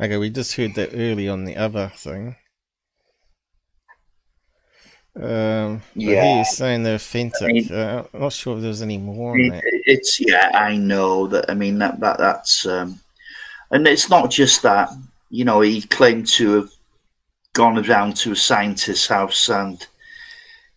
Okay, 0.00 0.16
we 0.16 0.30
just 0.30 0.56
heard 0.56 0.74
that 0.74 0.90
early 0.94 1.28
on 1.28 1.44
the 1.44 1.56
other 1.56 1.92
thing. 1.94 2.36
Um, 5.20 5.82
Yeah. 5.94 6.38
he's 6.38 6.56
saying 6.56 6.82
they're 6.82 6.96
authentic. 6.96 7.42
I 7.42 7.46
mean- 7.52 7.72
uh, 7.72 8.04
I'm 8.12 8.20
not 8.20 8.32
sure 8.32 8.56
if 8.56 8.62
there's 8.62 8.82
any 8.82 8.98
more 8.98 9.36
that. 9.36 9.62
It- 9.64 9.82
It's 9.86 10.20
yeah, 10.20 10.50
I 10.54 10.76
know 10.76 11.26
that. 11.28 11.44
I 11.48 11.54
mean 11.54 11.78
that 11.78 12.00
that 12.00 12.18
that's 12.18 12.66
um, 12.66 13.00
and 13.70 13.86
it's 13.86 14.08
not 14.10 14.30
just 14.30 14.62
that. 14.62 14.88
You 15.30 15.44
know, 15.44 15.60
he 15.60 15.82
claimed 15.82 16.26
to 16.38 16.54
have 16.54 16.70
gone 17.52 17.78
around 17.88 18.16
to 18.16 18.32
a 18.32 18.36
scientist's 18.36 19.06
house 19.06 19.48
and 19.48 19.86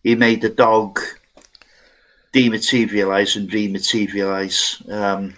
he 0.04 0.14
made 0.14 0.40
the 0.42 0.48
dog 0.48 1.00
dematerialize 2.32 3.36
and 3.36 3.50
rematerialize. 3.50 4.88
Um, 4.92 5.34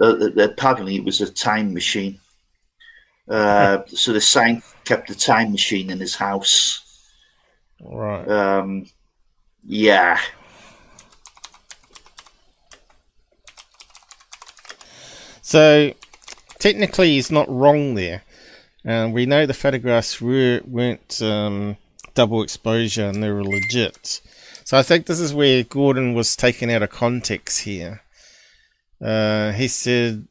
uh, 0.00 0.06
uh, 0.26 0.42
apparently, 0.44 0.96
it 0.96 1.04
was 1.04 1.20
a 1.20 1.30
time 1.32 1.72
machine. 1.72 2.18
Uh, 3.28 3.78
so 3.86 4.12
the 4.12 4.20
scientist 4.20 4.74
kept 4.84 5.08
the 5.08 5.14
time 5.14 5.52
machine 5.52 5.90
in 5.90 6.00
his 6.00 6.16
house. 6.16 6.91
Right. 7.82 8.28
Um, 8.28 8.86
yeah. 9.64 10.20
So 15.42 15.92
technically, 16.58 17.14
he's 17.14 17.30
not 17.30 17.48
wrong 17.50 17.94
there. 17.94 18.22
And 18.84 19.12
we 19.12 19.26
know 19.26 19.46
the 19.46 19.54
photographs 19.54 20.20
were, 20.20 20.60
weren't 20.64 21.20
um, 21.20 21.76
double 22.14 22.42
exposure 22.42 23.06
and 23.06 23.22
they 23.22 23.30
were 23.30 23.44
legit. 23.44 24.20
So 24.64 24.78
I 24.78 24.82
think 24.82 25.06
this 25.06 25.20
is 25.20 25.34
where 25.34 25.62
Gordon 25.64 26.14
was 26.14 26.36
taken 26.36 26.70
out 26.70 26.82
of 26.82 26.90
context 26.90 27.60
here. 27.60 28.02
Uh, 29.00 29.52
he 29.52 29.68
said 29.68 30.26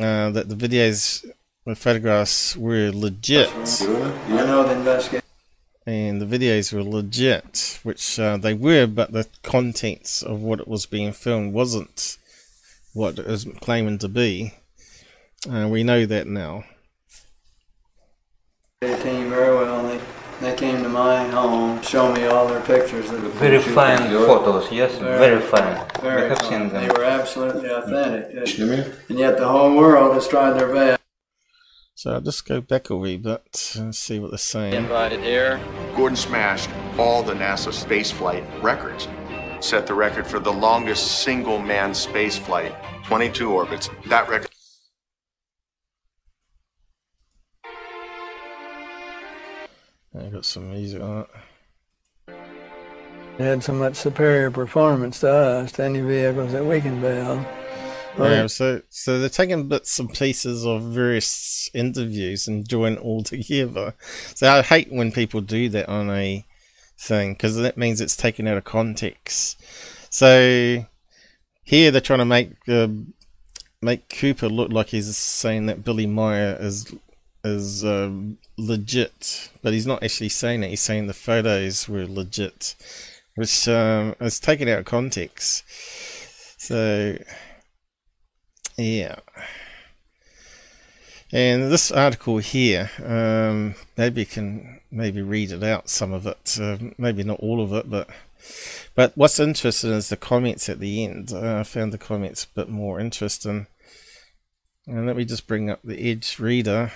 uh, 0.00 0.30
that 0.30 0.48
the 0.48 0.56
videos, 0.56 1.24
the 1.64 1.74
photographs 1.74 2.56
were 2.56 2.90
legit. 2.92 3.48
I 3.48 4.26
know 4.28 4.64
the 4.64 4.72
investigation. 4.72 5.25
And 5.86 6.20
the 6.20 6.26
videos 6.26 6.72
were 6.72 6.82
legit, 6.82 7.78
which 7.84 8.18
uh, 8.18 8.36
they 8.36 8.54
were, 8.54 8.86
but 8.86 9.12
the 9.12 9.26
contents 9.44 10.22
of 10.22 10.42
what 10.42 10.58
it 10.58 10.66
was 10.66 10.84
being 10.84 11.12
filmed 11.12 11.52
wasn't 11.52 12.18
what 12.92 13.18
it 13.18 13.26
was 13.26 13.46
claiming 13.60 13.98
to 13.98 14.08
be. 14.08 14.54
Uh, 15.48 15.68
we 15.70 15.84
know 15.84 16.04
that 16.04 16.26
now. 16.26 16.64
They 18.80 18.98
came 19.00 19.30
very 19.30 19.54
well. 19.54 19.86
They, 19.86 20.00
they 20.40 20.56
came 20.56 20.82
to 20.82 20.88
my 20.88 21.28
home, 21.28 21.80
show 21.82 22.12
me 22.12 22.26
all 22.26 22.48
their 22.48 22.60
pictures 22.62 23.10
of 23.10 23.22
the 23.22 23.28
Very 23.28 23.58
fine 23.60 24.10
photos, 24.10 24.70
yes, 24.72 24.98
very 24.98 25.40
fine. 25.40 25.86
Very 26.02 26.24
I 26.24 26.28
have 26.28 26.38
fine. 26.38 26.70
seen 26.70 26.80
They 26.80 26.88
were 26.88 27.04
absolutely 27.04 27.70
authentic. 27.70 28.58
And 29.08 29.18
yet 29.18 29.38
the 29.38 29.46
whole 29.46 29.76
world 29.76 30.14
has 30.14 30.26
tried 30.26 30.58
their 30.58 30.72
best. 30.74 31.00
So 31.96 32.12
I'll 32.12 32.20
just 32.20 32.46
go 32.46 32.60
back 32.60 32.90
a 32.90 32.96
wee 32.96 33.16
bit 33.16 33.72
and 33.74 33.94
see 33.94 34.18
what 34.18 34.30
they're 34.30 34.36
saying. 34.36 34.74
Invited 34.74 35.20
here. 35.20 35.58
Gordon 35.96 36.14
smashed 36.14 36.68
all 36.98 37.22
the 37.22 37.32
NASA 37.32 37.72
spaceflight 37.72 38.44
records. 38.62 39.08
Set 39.60 39.86
the 39.86 39.94
record 39.94 40.26
for 40.26 40.38
the 40.38 40.52
longest 40.52 41.22
single 41.22 41.58
man 41.58 41.92
spaceflight, 41.92 42.76
22 43.04 43.50
orbits. 43.50 43.88
That 44.08 44.28
record. 44.28 44.50
I 50.14 50.26
got 50.30 50.44
some 50.44 50.68
music 50.68 51.00
on 51.00 51.20
it. 51.20 52.36
They 53.38 53.46
had 53.46 53.64
so 53.64 53.72
much 53.72 53.96
superior 53.96 54.50
performance 54.50 55.20
to 55.20 55.30
us, 55.30 55.72
to 55.72 55.84
any 55.84 56.00
vehicles 56.00 56.52
that 56.52 56.64
we 56.66 56.82
can 56.82 57.00
build. 57.00 57.42
Yeah, 58.18 58.46
so 58.46 58.82
so 58.88 59.18
they're 59.18 59.28
taking 59.28 59.68
bits 59.68 59.98
and 59.98 60.12
pieces 60.12 60.64
of 60.64 60.82
various 60.82 61.68
interviews 61.74 62.48
and 62.48 62.68
join 62.68 62.96
all 62.96 63.22
together. 63.34 63.94
So 64.34 64.50
I 64.50 64.62
hate 64.62 64.90
when 64.90 65.12
people 65.12 65.40
do 65.40 65.68
that 65.70 65.88
on 65.88 66.10
a 66.10 66.44
thing 66.98 67.34
because 67.34 67.56
that 67.56 67.76
means 67.76 68.00
it's 68.00 68.16
taken 68.16 68.46
out 68.46 68.56
of 68.56 68.64
context. 68.64 69.60
So 70.10 70.86
here 71.62 71.90
they're 71.90 72.00
trying 72.00 72.20
to 72.20 72.24
make 72.24 72.52
uh, 72.68 72.88
make 73.82 74.08
Cooper 74.08 74.48
look 74.48 74.72
like 74.72 74.88
he's 74.88 75.14
saying 75.16 75.66
that 75.66 75.84
Billy 75.84 76.06
Meier 76.06 76.56
is 76.58 76.94
is 77.44 77.84
um, 77.84 78.38
legit, 78.56 79.50
but 79.62 79.72
he's 79.72 79.86
not 79.86 80.02
actually 80.02 80.30
saying 80.30 80.62
it. 80.62 80.70
He's 80.70 80.80
saying 80.80 81.06
the 81.06 81.14
photos 81.14 81.88
were 81.88 82.06
legit, 82.06 82.74
which 83.34 83.68
um, 83.68 84.14
is 84.20 84.40
taken 84.40 84.68
out 84.68 84.80
of 84.80 84.84
context. 84.84 85.64
So 86.58 87.18
yeah. 88.76 89.16
And 91.32 91.72
this 91.72 91.90
article 91.90 92.38
here, 92.38 92.90
um, 93.04 93.74
maybe 93.96 94.20
you 94.20 94.26
can 94.26 94.80
maybe 94.90 95.22
read 95.22 95.50
it 95.50 95.62
out, 95.62 95.88
some 95.88 96.12
of 96.12 96.26
it, 96.26 96.56
uh, 96.60 96.78
maybe 96.96 97.24
not 97.24 97.40
all 97.40 97.60
of 97.60 97.72
it, 97.72 97.90
but 97.90 98.08
but 98.94 99.12
what's 99.16 99.40
interesting 99.40 99.90
is 99.90 100.08
the 100.08 100.16
comments 100.16 100.68
at 100.68 100.78
the 100.78 101.04
end. 101.04 101.32
Uh, 101.32 101.60
I 101.60 101.62
found 101.64 101.92
the 101.92 101.98
comments 101.98 102.44
a 102.44 102.54
bit 102.54 102.68
more 102.68 103.00
interesting. 103.00 103.66
And 104.86 105.06
let 105.06 105.16
me 105.16 105.24
just 105.24 105.48
bring 105.48 105.68
up 105.68 105.80
the 105.82 106.10
Edge 106.10 106.38
Reader. 106.38 106.92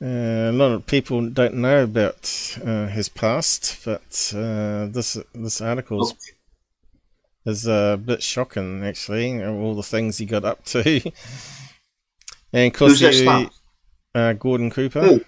Uh, 0.00 0.50
a 0.50 0.52
lot 0.52 0.70
of 0.72 0.86
people 0.86 1.28
don't 1.28 1.54
know 1.54 1.82
about 1.84 2.56
uh, 2.64 2.86
his 2.86 3.08
past, 3.08 3.84
but 3.84 4.32
uh, 4.36 4.86
this 4.86 5.16
this 5.34 5.60
article 5.60 6.00
is, 6.02 6.14
is 7.44 7.66
a 7.66 7.98
bit 8.02 8.22
shocking, 8.22 8.84
actually. 8.84 9.42
All 9.44 9.74
the 9.74 9.82
things 9.82 10.18
he 10.18 10.26
got 10.26 10.44
up 10.44 10.64
to, 10.66 11.00
and 12.52 12.72
of 12.72 12.78
course, 12.78 13.00
you- 13.00 13.50
uh, 14.14 14.32
Gordon 14.34 14.70
Cooper. 14.70 15.00
Who? 15.00 15.24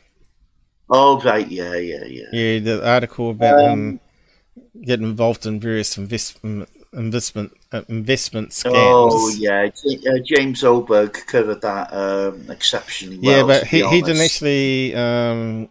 Oh 0.91 1.21
right, 1.23 1.49
yeah, 1.49 1.75
yeah, 1.77 2.05
yeah. 2.05 2.25
Yeah, 2.33 2.59
the 2.61 2.87
article 2.87 3.31
about 3.31 3.59
Um, 3.59 3.99
him 3.99 4.01
getting 4.83 5.07
involved 5.07 5.47
in 5.47 5.61
various 5.61 5.99
invest, 5.99 6.41
investment 6.93 7.53
uh, 7.55 7.60
investment 7.89 8.51
scams. 8.51 8.73
Oh 8.75 9.29
yeah, 9.37 9.69
uh, 10.11 10.19
James 10.25 10.65
Oberg 10.65 11.13
covered 11.27 11.61
that 11.63 11.93
um, 11.93 12.51
exceptionally 12.51 13.19
well. 13.23 13.37
yeah, 13.39 13.43
but 13.47 13.67
he, 13.67 13.87
he 13.89 14.03
didn't 14.03 14.23
actually 14.23 14.95
um, 14.95 15.69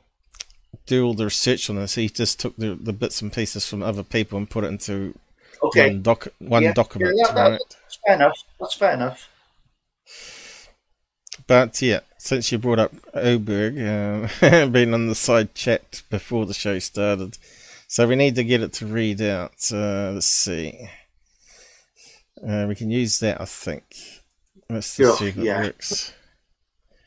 do 0.86 1.06
all 1.06 1.14
the 1.14 1.26
research 1.26 1.70
on 1.70 1.76
this. 1.78 1.96
He 1.96 2.08
just 2.10 2.40
took 2.40 2.56
the, 2.58 2.76
the 2.76 2.94
bits 2.94 3.22
and 3.22 3.32
pieces 3.34 3.66
from 3.68 3.84
other 3.84 4.04
people 4.04 4.38
and 4.38 4.50
put 4.50 4.64
it 4.64 4.68
into 4.68 5.14
Okay. 5.62 5.88
one 5.90 6.02
doc 6.02 6.28
one 6.40 6.64
Yeah, 6.64 6.74
document. 6.74 7.16
yeah, 7.18 7.34
that- 7.34 7.50
right? 7.52 7.60
That's 7.82 8.00
fair 8.06 8.16
enough. 8.16 8.38
That's 8.60 8.74
fair 8.76 8.94
enough. 8.94 9.30
But 11.48 11.82
yeah, 11.82 12.02
since 12.18 12.52
you 12.52 12.58
brought 12.58 12.80
up 12.80 12.94
Oberg 13.14 13.78
um, 13.80 14.72
being 14.72 14.94
on 14.94 15.08
the 15.08 15.16
side 15.16 15.56
chat 15.56 16.02
before 16.10 16.46
the 16.46 16.54
show 16.54 16.80
started, 16.80 17.38
so 17.88 18.08
we 18.08 18.16
need 18.16 18.36
to 18.36 18.44
get 18.44 18.62
it 18.62 18.74
to 18.74 18.86
read 18.86 19.22
out. 19.22 19.54
Uh, 19.72 20.12
let's 20.14 20.28
see. 20.28 20.90
Uh, 22.46 22.66
we 22.68 22.76
can 22.76 22.90
use 22.90 23.20
that, 23.20 23.40
I 23.42 23.46
think. 23.46 23.96
Let's 24.70 24.96
just 24.98 25.14
Yeah, 25.14 25.16
see 25.16 25.28
if 25.28 25.38
it 25.38 25.50
yeah. 25.50 25.54
works. 25.54 26.14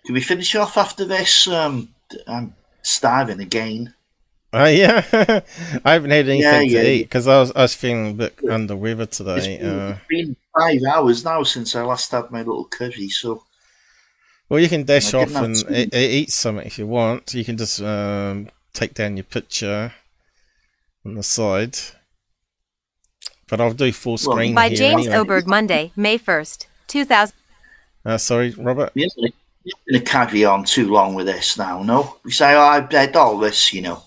Do 0.05 0.13
we 0.13 0.21
finish 0.21 0.55
off 0.55 0.77
after 0.77 1.05
this? 1.05 1.49
Um, 1.49 1.93
I'm 2.29 2.55
starving 2.83 3.41
again. 3.41 3.95
Oh 4.55 4.67
yeah, 4.67 5.03
I 5.85 5.93
haven't 5.93 6.11
had 6.11 6.29
anything 6.29 6.67
Yeah, 6.67 6.69
to 6.69 6.79
eat 6.91 7.05
because 7.05 7.27
I 7.27 7.39
was 7.41 7.53
I 7.53 7.63
was 7.63 7.75
feeling 7.75 8.11
a 8.11 8.15
bit 8.15 8.39
under 8.49 8.77
weather 8.77 9.07
today. 9.07 9.35
It's 9.35 9.49
been, 9.59 9.85
Uh, 9.85 9.99
been 10.09 10.37
five 10.59 10.81
hours 10.91 11.23
now 11.25 11.43
since 11.43 11.75
I 11.77 11.83
last 11.83 12.11
had 12.13 12.31
my 12.31 12.39
little 12.43 12.65
curry, 12.67 13.09
so 13.11 13.45
well, 14.49 14.61
you 14.61 14.69
can 14.69 14.85
dash 14.85 15.15
off 15.15 15.41
and 15.41 15.65
e- 15.71 15.89
eat 15.93 16.31
something 16.31 16.67
if 16.67 16.79
you 16.79 16.87
want. 16.87 17.35
You 17.35 17.45
can 17.45 17.57
just 17.57 17.81
um, 17.81 18.49
take 18.73 18.95
down 18.95 19.17
your 19.17 19.25
picture 19.25 19.93
on 21.05 21.15
the 21.15 21.23
side. 21.23 21.79
But 23.53 23.61
I'll 23.61 23.75
do 23.75 23.93
full 23.93 24.17
screen 24.17 24.55
By 24.55 24.69
here 24.69 24.79
James 24.79 25.07
anyway. 25.07 25.17
Oberg, 25.17 25.47
Monday, 25.47 25.93
May 25.95 26.17
1st, 26.19 26.65
2000. 26.87 27.35
Uh, 28.03 28.17
sorry, 28.17 28.49
Robert. 28.53 28.93
we're 28.95 29.05
not 29.15 29.31
going 29.91 30.01
to 30.01 30.01
carry 30.01 30.47
on 30.47 30.65
too 30.65 30.91
long 30.91 31.15
with 31.15 31.27
this 31.27 31.59
now. 31.59 31.83
No, 31.83 32.17
we 32.25 32.31
say, 32.31 32.55
"Oh, 32.55 32.63
I've 32.63 32.91
read 32.91 33.15
all 33.15 33.37
this," 33.37 33.75
you 33.75 33.83
know. 33.83 34.05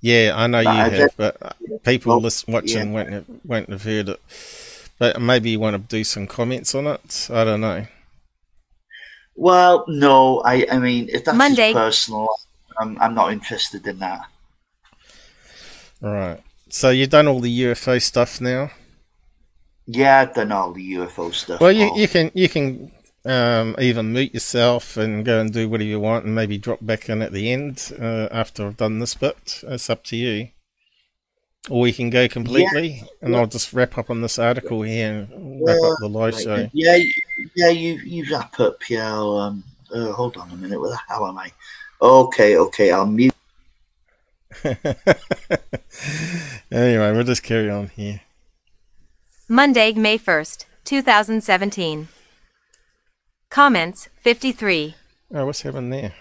Yeah, 0.00 0.32
I 0.34 0.46
know 0.46 0.60
you 0.60 0.70
I 0.70 0.88
have, 0.88 0.92
bet- 0.92 1.14
but 1.18 1.36
uh, 1.42 1.52
people 1.84 2.12
Well, 2.12 2.22
listen, 2.22 2.50
watching 2.50 2.88
yeah. 2.88 2.94
won't 2.94 3.10
have, 3.10 3.24
won't 3.44 3.68
have 3.68 3.82
heard 3.82 4.08
it. 4.08 4.20
But 4.98 5.20
maybe 5.20 5.50
you 5.50 5.60
want 5.60 5.76
to 5.76 5.96
do 5.96 6.02
some 6.02 6.26
comments 6.26 6.74
on 6.74 6.86
it. 6.86 7.28
I 7.30 7.44
don't 7.44 7.60
know. 7.60 7.86
Well, 9.36 9.84
no, 9.86 10.40
I, 10.46 10.66
I 10.72 10.78
mean, 10.78 11.10
if 11.12 11.26
that's 11.26 11.36
Monday. 11.36 11.74
personal, 11.74 12.26
I'm, 12.80 12.98
I'm 13.02 13.14
not 13.14 13.34
interested 13.34 13.86
in 13.86 13.98
that. 13.98 14.22
All 16.02 16.10
right. 16.10 16.40
So 16.70 16.90
you've 16.90 17.10
done 17.10 17.26
all 17.26 17.40
the 17.40 17.62
UFO 17.62 18.00
stuff 18.00 18.40
now. 18.40 18.70
Yeah, 19.86 20.20
I've 20.20 20.34
done 20.34 20.52
all 20.52 20.72
the 20.72 20.92
UFO 20.94 21.34
stuff. 21.34 21.60
Well, 21.60 21.72
you 21.72 21.90
you 21.96 22.06
can 22.06 22.30
you 22.32 22.48
can 22.48 22.92
um, 23.24 23.74
even 23.78 24.12
mute 24.12 24.32
yourself 24.32 24.96
and 24.96 25.24
go 25.24 25.40
and 25.40 25.52
do 25.52 25.68
whatever 25.68 25.88
you 25.88 25.98
want, 25.98 26.26
and 26.26 26.34
maybe 26.34 26.58
drop 26.58 26.78
back 26.80 27.08
in 27.08 27.22
at 27.22 27.32
the 27.32 27.52
end 27.52 27.92
uh, 28.00 28.28
after 28.30 28.66
I've 28.66 28.76
done 28.76 29.00
this 29.00 29.14
bit. 29.14 29.62
It's 29.64 29.90
up 29.90 30.04
to 30.04 30.16
you. 30.16 30.50
Or 31.68 31.80
we 31.80 31.92
can 31.92 32.08
go 32.08 32.26
completely, 32.26 33.02
and 33.20 33.36
I'll 33.36 33.46
just 33.46 33.74
wrap 33.74 33.98
up 33.98 34.08
on 34.08 34.22
this 34.22 34.38
article 34.38 34.80
here 34.80 35.28
and 35.30 35.60
wrap 35.62 35.76
up 35.76 35.98
the 36.00 36.08
live 36.08 36.40
show. 36.40 36.70
Yeah, 36.72 36.98
yeah, 37.54 37.68
you 37.68 38.00
you 38.04 38.32
wrap 38.32 38.58
up. 38.60 38.88
Yeah, 38.88 39.12
I'll, 39.12 39.36
um, 39.36 39.64
uh, 39.92 40.12
hold 40.12 40.38
on 40.38 40.50
a 40.50 40.56
minute. 40.56 40.80
Where 40.80 40.90
the 40.90 41.00
hell 41.08 41.26
am 41.26 41.36
I? 41.36 41.52
Okay, 42.00 42.56
okay, 42.56 42.92
I'll 42.92 43.04
mute. 43.04 43.34
anyway, 46.70 47.12
we'll 47.12 47.24
just 47.24 47.42
carry 47.42 47.70
on 47.70 47.88
here. 47.88 48.22
Monday, 49.48 49.92
May 49.92 50.18
1st, 50.18 50.64
2017. 50.84 52.08
Comments 53.48 54.08
53. 54.16 54.94
Oh, 55.34 55.46
what's 55.46 55.62
happening 55.62 55.90
there? 55.90 56.14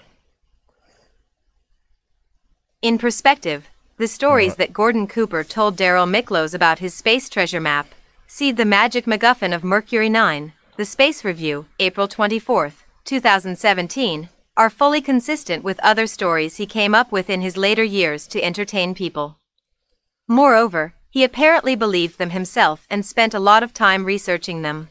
In 2.81 2.97
perspective, 2.97 3.67
the 3.97 4.07
stories 4.07 4.53
uh-huh. 4.53 4.57
that 4.59 4.73
Gordon 4.73 5.05
Cooper 5.05 5.43
told 5.43 5.75
Darrell 5.75 6.05
Miklos 6.05 6.53
about 6.53 6.79
his 6.79 6.93
space 6.93 7.29
treasure 7.29 7.59
map. 7.59 7.93
See 8.25 8.51
the 8.51 8.65
Magic 8.65 9.05
MacGuffin 9.05 9.53
of 9.53 9.63
Mercury 9.63 10.09
9, 10.09 10.53
The 10.77 10.85
Space 10.85 11.25
Review, 11.25 11.65
April 11.79 12.07
24, 12.07 12.71
2017, 13.03 14.29
are 14.59 14.69
fully 14.69 14.99
consistent 14.99 15.63
with 15.63 15.79
other 15.79 16.05
stories 16.05 16.57
he 16.57 16.65
came 16.65 16.93
up 16.93 17.13
with 17.13 17.29
in 17.29 17.39
his 17.39 17.55
later 17.55 17.83
years 17.83 18.27
to 18.27 18.43
entertain 18.43 18.93
people. 18.93 19.39
Moreover, 20.27 20.95
he 21.09 21.23
apparently 21.23 21.75
believed 21.75 22.17
them 22.17 22.31
himself 22.31 22.85
and 22.89 23.05
spent 23.05 23.33
a 23.33 23.39
lot 23.39 23.63
of 23.63 23.73
time 23.73 24.03
researching 24.03 24.61
them. 24.61 24.89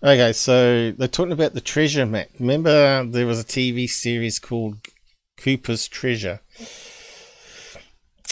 Okay, 0.00 0.32
so 0.32 0.92
they're 0.92 1.08
talking 1.08 1.32
about 1.32 1.54
the 1.54 1.60
treasure 1.60 2.06
map. 2.06 2.28
Remember, 2.38 3.04
there 3.04 3.26
was 3.26 3.40
a 3.40 3.44
TV 3.44 3.90
series 3.90 4.38
called 4.38 4.76
Cooper's 5.36 5.88
Treasure. 5.88 6.38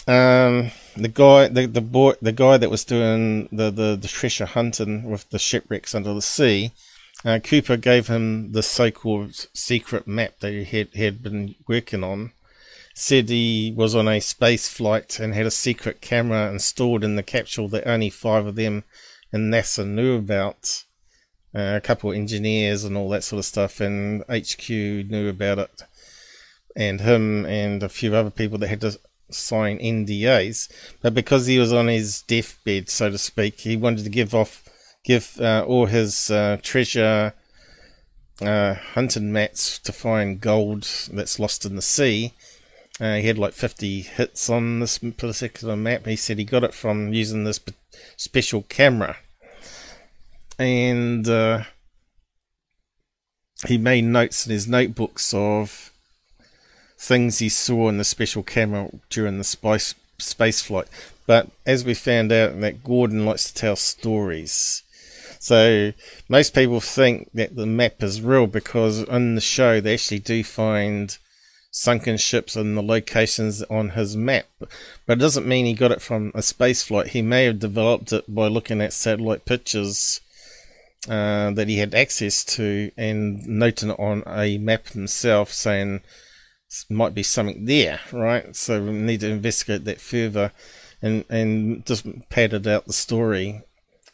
Um, 0.07 0.71
the 0.95 1.11
guy, 1.13 1.49
the 1.49 1.67
the 1.67 1.81
boy, 1.81 2.13
the 2.21 2.31
guy 2.31 2.57
that 2.57 2.71
was 2.71 2.85
doing 2.85 3.49
the, 3.51 3.69
the, 3.69 3.97
the 4.01 4.07
treasure 4.07 4.45
hunting 4.45 5.11
with 5.11 5.29
the 5.29 5.37
shipwrecks 5.37 5.93
under 5.93 6.13
the 6.13 6.21
sea, 6.21 6.71
uh, 7.25 7.39
Cooper 7.39 7.77
gave 7.77 8.07
him 8.07 8.51
the 8.51 8.63
so-called 8.63 9.47
secret 9.53 10.07
map 10.07 10.39
that 10.39 10.51
he 10.51 10.63
had, 10.63 10.93
had 10.95 11.23
been 11.23 11.55
working 11.67 12.03
on. 12.03 12.31
Said 12.93 13.29
he 13.29 13.73
was 13.75 13.95
on 13.95 14.07
a 14.07 14.19
space 14.19 14.67
flight 14.67 15.19
and 15.19 15.33
had 15.33 15.45
a 15.45 15.51
secret 15.51 16.01
camera 16.01 16.51
installed 16.51 17.03
in 17.03 17.15
the 17.15 17.23
capsule 17.23 17.69
that 17.69 17.87
only 17.87 18.09
five 18.09 18.45
of 18.45 18.55
them 18.55 18.83
in 19.31 19.49
NASA 19.49 19.87
knew 19.87 20.17
about. 20.17 20.83
Uh, 21.55 21.73
a 21.75 21.81
couple 21.81 22.11
of 22.11 22.15
engineers 22.15 22.83
and 22.83 22.95
all 22.95 23.09
that 23.09 23.23
sort 23.23 23.39
of 23.39 23.45
stuff, 23.45 23.79
and 23.79 24.23
HQ 24.29 24.69
knew 24.69 25.29
about 25.29 25.57
it, 25.57 25.81
and 26.75 27.01
him 27.01 27.43
and 27.47 27.81
a 27.81 27.89
few 27.89 28.13
other 28.13 28.29
people 28.29 28.59
that 28.59 28.67
had 28.67 28.81
to 28.81 28.99
sign 29.31 29.79
NDAs, 29.79 30.69
but 31.01 31.15
because 31.15 31.47
he 31.47 31.57
was 31.57 31.73
on 31.73 31.87
his 31.87 32.21
deathbed, 32.21 32.87
so 32.89 33.09
to 33.09 33.17
speak, 33.17 33.61
he 33.61 33.75
wanted 33.75 34.03
to 34.03 34.09
give 34.09 34.35
off, 34.35 34.68
give 35.03 35.39
uh, 35.39 35.63
all 35.67 35.85
his 35.85 36.29
uh, 36.29 36.57
treasure 36.61 37.33
uh, 38.41 38.73
hunting 38.73 39.31
mats 39.31 39.79
to 39.79 39.91
find 39.91 40.41
gold 40.41 40.87
that's 41.11 41.39
lost 41.39 41.65
in 41.65 41.75
the 41.75 41.81
sea. 41.81 42.33
Uh, 42.99 43.15
he 43.15 43.27
had 43.27 43.37
like 43.37 43.53
50 43.53 44.01
hits 44.01 44.49
on 44.49 44.79
this 44.79 44.97
particular 44.97 45.75
map. 45.75 46.05
He 46.05 46.15
said 46.15 46.37
he 46.37 46.43
got 46.43 46.63
it 46.63 46.73
from 46.73 47.13
using 47.13 47.43
this 47.43 47.59
special 48.17 48.63
camera. 48.63 49.17
And 50.57 51.27
uh, 51.27 51.63
he 53.67 53.77
made 53.77 54.03
notes 54.03 54.45
in 54.45 54.51
his 54.51 54.67
notebooks 54.67 55.33
of 55.33 55.93
things 56.97 57.39
he 57.39 57.47
saw 57.47 57.87
in 57.87 57.97
the 57.97 58.03
special 58.03 58.43
camera 58.43 58.89
during 59.09 59.37
the 59.37 59.43
space 59.45 59.95
space 60.17 60.61
flight. 60.61 60.87
But 61.25 61.49
as 61.65 61.85
we 61.85 61.93
found 61.93 62.31
out, 62.33 62.59
that 62.59 62.83
Gordon 62.83 63.25
likes 63.25 63.49
to 63.49 63.53
tell 63.53 63.77
stories. 63.77 64.83
So 65.39 65.93
most 66.27 66.53
people 66.53 66.81
think 66.81 67.29
that 67.33 67.55
the 67.55 67.65
map 67.65 68.03
is 68.03 68.21
real 68.21 68.45
because 68.45 68.99
in 68.99 69.35
the 69.35 69.41
show 69.41 69.79
they 69.79 69.93
actually 69.93 70.19
do 70.19 70.43
find 70.43 71.17
sunken 71.71 72.17
ships 72.17 72.55
and 72.55 72.75
the 72.75 72.83
locations 72.83 73.63
on 73.63 73.89
his 73.89 74.17
map. 74.17 74.47
But 75.05 75.17
it 75.17 75.21
doesn't 75.21 75.47
mean 75.47 75.65
he 75.65 75.73
got 75.73 75.91
it 75.91 76.01
from 76.01 76.31
a 76.35 76.41
space 76.41 76.83
flight. 76.83 77.07
He 77.07 77.21
may 77.21 77.45
have 77.45 77.59
developed 77.59 78.11
it 78.11 78.25
by 78.27 78.47
looking 78.47 78.81
at 78.81 78.91
satellite 78.91 79.45
pictures 79.45 80.19
uh, 81.07 81.51
that 81.51 81.69
he 81.69 81.77
had 81.77 81.95
access 81.95 82.43
to 82.43 82.91
and 82.97 83.47
noting 83.47 83.91
on 83.91 84.23
a 84.27 84.57
map 84.57 84.89
himself, 84.89 85.53
saying 85.53 86.01
might 86.89 87.15
be 87.15 87.23
something 87.23 87.63
there, 87.65 88.01
right? 88.11 88.53
So 88.55 88.83
we 88.83 88.91
need 88.91 89.21
to 89.21 89.29
investigate 89.29 89.85
that 89.85 90.01
further, 90.01 90.51
and 91.01 91.23
and 91.29 91.85
just 91.85 92.05
padded 92.29 92.67
out 92.67 92.85
the 92.85 92.93
story 92.93 93.63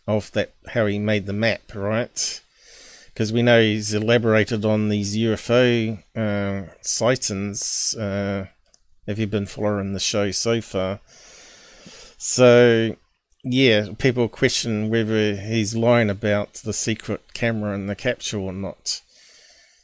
of 0.07 0.31
that 0.33 0.53
how 0.69 0.85
he 0.85 0.99
made 0.99 1.25
the 1.25 1.33
map, 1.33 1.73
right? 1.73 2.41
Because 3.13 3.31
we 3.31 3.41
know 3.41 3.61
he's 3.61 3.93
elaborated 3.93 4.65
on 4.65 4.89
these 4.89 5.15
UFO 5.15 5.97
uh, 6.15 6.71
sightings. 6.81 7.95
Uh, 7.95 8.47
have 9.07 9.19
you 9.19 9.27
been 9.27 9.45
following 9.45 9.93
the 9.93 9.99
show 9.99 10.31
so 10.31 10.61
far? 10.61 10.99
So 12.17 12.95
yeah, 13.43 13.89
people 13.97 14.27
question 14.27 14.89
whether 14.89 15.35
he's 15.35 15.75
lying 15.75 16.09
about 16.09 16.55
the 16.55 16.73
secret 16.73 17.21
camera 17.33 17.73
and 17.73 17.87
the 17.87 17.95
capture 17.95 18.39
or 18.39 18.51
not. 18.51 19.01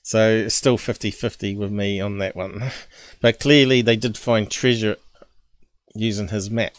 So 0.01 0.30
it's 0.32 0.56
still 0.56 0.77
50 0.77 1.11
50 1.11 1.56
with 1.56 1.72
me 1.72 2.01
on 2.01 2.17
that 2.17 2.35
one. 2.35 2.72
But 3.22 3.40
clearly, 3.40 3.83
they 3.83 3.95
did 3.95 4.17
find 4.17 4.50
treasure 4.50 4.98
using 5.93 6.30
his 6.30 6.50
map 6.50 6.74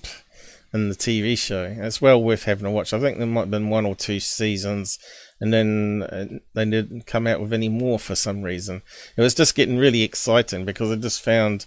in 0.72 0.88
the 0.88 0.94
TV 0.94 1.36
show. 1.36 1.64
It's 1.78 2.00
well 2.00 2.22
worth 2.22 2.44
having 2.44 2.66
a 2.66 2.70
watch. 2.70 2.92
I 2.92 3.00
think 3.00 3.18
there 3.18 3.26
might 3.26 3.42
have 3.42 3.50
been 3.50 3.70
one 3.70 3.86
or 3.86 3.94
two 3.94 4.20
seasons, 4.20 4.98
and 5.40 5.52
then 5.52 6.02
uh, 6.10 6.38
they 6.54 6.64
didn't 6.64 7.06
come 7.06 7.26
out 7.26 7.40
with 7.40 7.52
any 7.52 7.68
more 7.68 7.98
for 7.98 8.14
some 8.14 8.42
reason. 8.42 8.82
It 9.16 9.20
was 9.20 9.34
just 9.34 9.54
getting 9.54 9.78
really 9.78 10.02
exciting 10.02 10.64
because 10.64 10.90
I 10.90 10.96
just 10.96 11.22
found. 11.22 11.66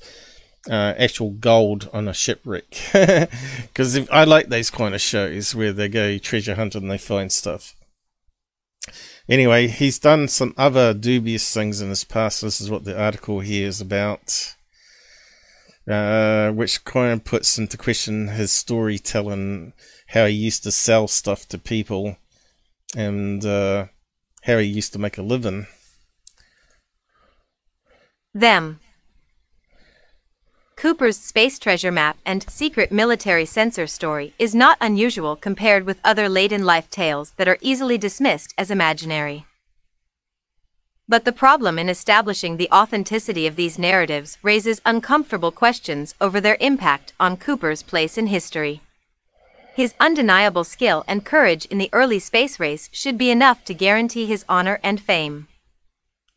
Uh, 0.68 0.96
actual 0.98 1.30
gold 1.30 1.88
on 1.94 2.08
a 2.08 2.14
shipwreck 2.14 2.66
because 3.62 4.10
I 4.10 4.24
like 4.24 4.50
those 4.50 4.72
kind 4.72 4.96
of 4.96 5.02
shows 5.02 5.54
where 5.54 5.72
they 5.72 5.88
go 5.88 6.18
treasure 6.18 6.56
hunting 6.56 6.82
and 6.82 6.90
they 6.90 6.98
find 6.98 7.32
stuff. 7.32 7.76
Anyway, 9.28 9.68
he's 9.68 10.00
done 10.00 10.28
some 10.28 10.54
other 10.58 10.94
dubious 10.94 11.52
things 11.54 11.82
in 11.82 11.90
his 11.90 12.04
past. 12.04 12.42
This 12.42 12.62
is 12.62 12.70
what 12.70 12.84
the 12.84 13.00
article 13.00 13.40
here 13.40 13.68
is 13.68 13.82
about. 13.82 14.55
Uh, 15.88 16.50
which 16.52 16.84
kind 16.84 17.14
of 17.14 17.24
puts 17.24 17.60
into 17.60 17.78
question 17.78 18.30
his 18.30 18.52
storytelling, 18.52 19.72
how 20.08 20.26
he 20.26 20.34
used 20.34 20.64
to 20.64 20.72
sell 20.72 21.08
stuff 21.08 21.48
to 21.48 21.60
people, 21.60 22.18
and 22.98 23.46
uh, 23.46 23.86
how 24.42 24.58
he 24.58 24.66
used 24.66 24.94
to 24.94 25.00
make 25.00 25.20
a 25.20 25.22
living. 25.22 25.68
Them. 28.34 28.80
Cooper's 30.76 31.18
space 31.18 31.60
treasure 31.60 31.92
map 31.92 32.18
and 32.26 32.50
secret 32.50 32.92
military 32.92 33.46
sensor 33.46 33.86
story 33.86 34.34
is 34.40 34.56
not 34.56 34.78
unusual 34.82 35.36
compared 35.36 35.86
with 35.86 36.02
other 36.04 36.28
late 36.28 36.52
in 36.52 36.66
life 36.66 36.90
tales 36.90 37.32
that 37.38 37.48
are 37.48 37.60
easily 37.62 37.98
dismissed 37.98 38.54
as 38.58 38.72
imaginary. 38.72 39.46
But 41.08 41.24
the 41.24 41.32
problem 41.32 41.78
in 41.78 41.88
establishing 41.88 42.58
the 42.58 42.72
authenticity 42.72 43.46
of 43.46 43.56
these 43.56 43.78
narratives 43.78 44.40
raises 44.42 44.82
uncomfortable 44.86 45.52
questions 45.52 46.16
over 46.20 46.42
their 46.42 46.58
impact 46.60 47.14
on 47.20 47.38
Cooper's 47.38 47.84
place 47.84 48.18
in 48.18 48.28
history. 48.28 48.82
His 49.76 49.94
undeniable 50.00 50.64
skill 50.64 51.04
and 51.08 51.24
courage 51.24 51.66
in 51.66 51.78
the 51.78 51.90
early 51.94 52.18
space 52.18 52.60
race 52.60 52.90
should 52.92 53.18
be 53.18 53.30
enough 53.30 53.64
to 53.66 53.74
guarantee 53.74 54.26
his 54.26 54.46
honor 54.50 54.80
and 54.82 55.00
fame. 55.00 55.48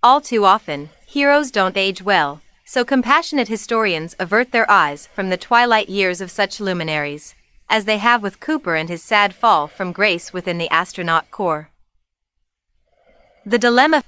All 0.03 0.21
too 0.21 0.45
often, 0.45 0.91
heroes 1.07 1.51
don't 1.51 1.77
age 1.77 2.03
well, 2.03 2.43
so 2.65 2.85
compassionate 2.85 3.49
historians 3.49 4.15
avert 4.19 4.53
their 4.53 4.71
eyes 4.71 5.07
from 5.07 5.31
the 5.31 5.39
twilight 5.39 5.89
years 5.89 6.21
of 6.21 6.31
such 6.31 6.61
luminaries, 6.61 7.35
as 7.71 7.87
they 7.87 7.99
have 7.99 8.23
with 8.23 8.41
Cooper 8.41 8.77
and 8.77 8.91
his 8.91 9.03
sad 9.03 9.35
fall 9.35 9.67
from 9.67 9.93
grace 9.93 10.35
within 10.35 10.59
the 10.59 10.69
astronaut 10.69 11.31
corps. 11.31 11.71
The 13.47 13.59
dilemma 13.59 14.03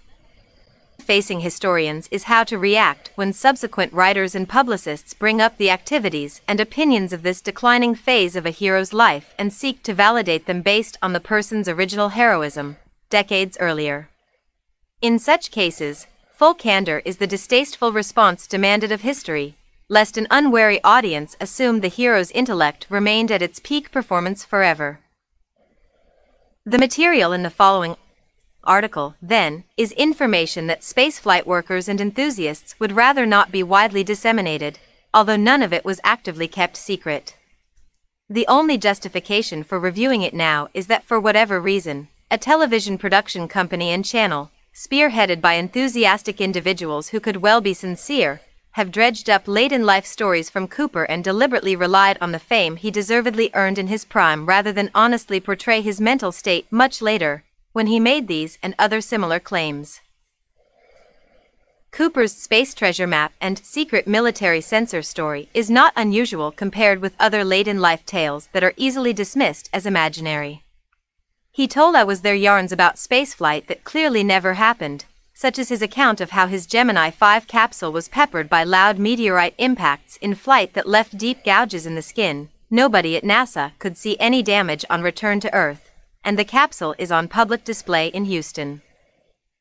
facing 1.00 1.40
historians 1.40 2.08
is 2.10 2.24
how 2.24 2.44
to 2.44 2.58
react 2.58 3.10
when 3.16 3.32
subsequent 3.32 3.92
writers 3.92 4.34
and 4.34 4.48
publicists 4.48 5.14
bring 5.14 5.40
up 5.40 5.56
the 5.56 5.70
activities 5.70 6.40
and 6.46 6.60
opinions 6.60 7.12
of 7.12 7.22
this 7.22 7.40
declining 7.40 7.94
phase 7.94 8.36
of 8.36 8.46
a 8.46 8.50
hero's 8.50 8.92
life 8.92 9.34
and 9.38 9.52
seek 9.52 9.82
to 9.82 9.94
validate 9.94 10.46
them 10.46 10.62
based 10.62 10.96
on 11.02 11.12
the 11.12 11.20
person's 11.20 11.68
original 11.68 12.10
heroism, 12.10 12.76
decades 13.08 13.56
earlier. 13.60 14.08
In 15.02 15.18
such 15.18 15.50
cases, 15.50 16.06
Full 16.40 16.54
candor 16.54 17.02
is 17.04 17.18
the 17.18 17.26
distasteful 17.26 17.92
response 17.92 18.46
demanded 18.46 18.90
of 18.90 19.02
history, 19.02 19.56
lest 19.90 20.16
an 20.16 20.26
unwary 20.30 20.82
audience 20.82 21.36
assume 21.38 21.80
the 21.80 21.88
hero's 21.88 22.30
intellect 22.30 22.86
remained 22.88 23.30
at 23.30 23.42
its 23.42 23.60
peak 23.62 23.90
performance 23.90 24.42
forever. 24.42 25.00
The 26.64 26.78
material 26.78 27.32
in 27.34 27.42
the 27.42 27.50
following 27.50 27.94
article, 28.64 29.14
then, 29.22 29.64
is 29.76 29.92
information 29.92 30.66
that 30.66 30.82
spaceflight 30.82 31.46
workers 31.46 31.88
and 31.88 32.00
enthusiasts 32.00 32.78
would 32.78 32.92
rather 32.92 33.26
not 33.26 33.50
be 33.52 33.62
widely 33.62 34.04
disseminated, 34.04 34.78
although 35.12 35.36
none 35.36 35.62
of 35.62 35.72
it 35.72 35.84
was 35.84 36.00
actively 36.04 36.48
kept 36.48 36.76
secret. 36.76 37.36
The 38.28 38.46
only 38.46 38.78
justification 38.78 39.64
for 39.64 39.80
reviewing 39.80 40.22
it 40.22 40.34
now 40.34 40.68
is 40.72 40.86
that 40.86 41.04
for 41.04 41.18
whatever 41.18 41.60
reason, 41.60 42.08
a 42.30 42.38
television 42.38 42.96
production 42.96 43.48
company 43.48 43.90
and 43.90 44.04
channel, 44.04 44.50
spearheaded 44.72 45.40
by 45.40 45.54
enthusiastic 45.54 46.40
individuals 46.40 47.08
who 47.08 47.18
could 47.18 47.38
well 47.38 47.60
be 47.60 47.74
sincere, 47.74 48.40
have 48.72 48.92
dredged 48.92 49.28
up 49.28 49.48
late 49.48 49.72
in 49.72 49.84
life 49.84 50.06
stories 50.06 50.48
from 50.48 50.68
Cooper 50.68 51.02
and 51.02 51.24
deliberately 51.24 51.74
relied 51.74 52.16
on 52.20 52.30
the 52.30 52.38
fame 52.38 52.76
he 52.76 52.90
deservedly 52.90 53.50
earned 53.52 53.78
in 53.78 53.88
his 53.88 54.04
prime 54.04 54.46
rather 54.46 54.72
than 54.72 54.90
honestly 54.94 55.40
portray 55.40 55.80
his 55.80 56.00
mental 56.00 56.30
state 56.30 56.70
much 56.70 57.02
later, 57.02 57.42
when 57.72 57.86
he 57.86 58.00
made 58.00 58.28
these 58.28 58.58
and 58.62 58.74
other 58.78 59.00
similar 59.00 59.38
claims. 59.38 60.00
Cooper's 61.92 62.32
space 62.32 62.72
treasure 62.72 63.06
map 63.06 63.32
and 63.40 63.58
secret 63.58 64.06
military 64.06 64.60
sensor 64.60 65.02
story 65.02 65.48
is 65.52 65.68
not 65.70 65.92
unusual 65.96 66.52
compared 66.52 67.00
with 67.00 67.16
other 67.18 67.44
late 67.44 67.66
in 67.66 67.80
life 67.80 68.06
tales 68.06 68.48
that 68.52 68.62
are 68.62 68.74
easily 68.76 69.12
dismissed 69.12 69.68
as 69.72 69.86
imaginary. 69.86 70.62
He 71.50 71.66
told 71.66 71.96
I 71.96 72.04
was 72.04 72.20
there 72.20 72.34
yarns 72.34 72.70
about 72.70 72.94
spaceflight 72.94 73.66
that 73.66 73.82
clearly 73.82 74.22
never 74.22 74.54
happened, 74.54 75.04
such 75.34 75.58
as 75.58 75.68
his 75.68 75.82
account 75.82 76.20
of 76.20 76.30
how 76.30 76.46
his 76.46 76.66
Gemini 76.66 77.10
5 77.10 77.48
capsule 77.48 77.92
was 77.92 78.08
peppered 78.08 78.48
by 78.48 78.62
loud 78.62 78.98
meteorite 78.98 79.54
impacts 79.58 80.16
in 80.18 80.34
flight 80.36 80.74
that 80.74 80.88
left 80.88 81.18
deep 81.18 81.44
gouges 81.44 81.86
in 81.86 81.96
the 81.96 82.02
skin. 82.02 82.50
Nobody 82.70 83.16
at 83.16 83.24
NASA 83.24 83.72
could 83.80 83.96
see 83.96 84.16
any 84.20 84.42
damage 84.42 84.84
on 84.88 85.02
return 85.02 85.40
to 85.40 85.52
Earth, 85.52 85.89
and 86.24 86.38
the 86.38 86.44
capsule 86.44 86.94
is 86.98 87.10
on 87.10 87.28
public 87.28 87.64
display 87.64 88.08
in 88.08 88.24
Houston. 88.24 88.82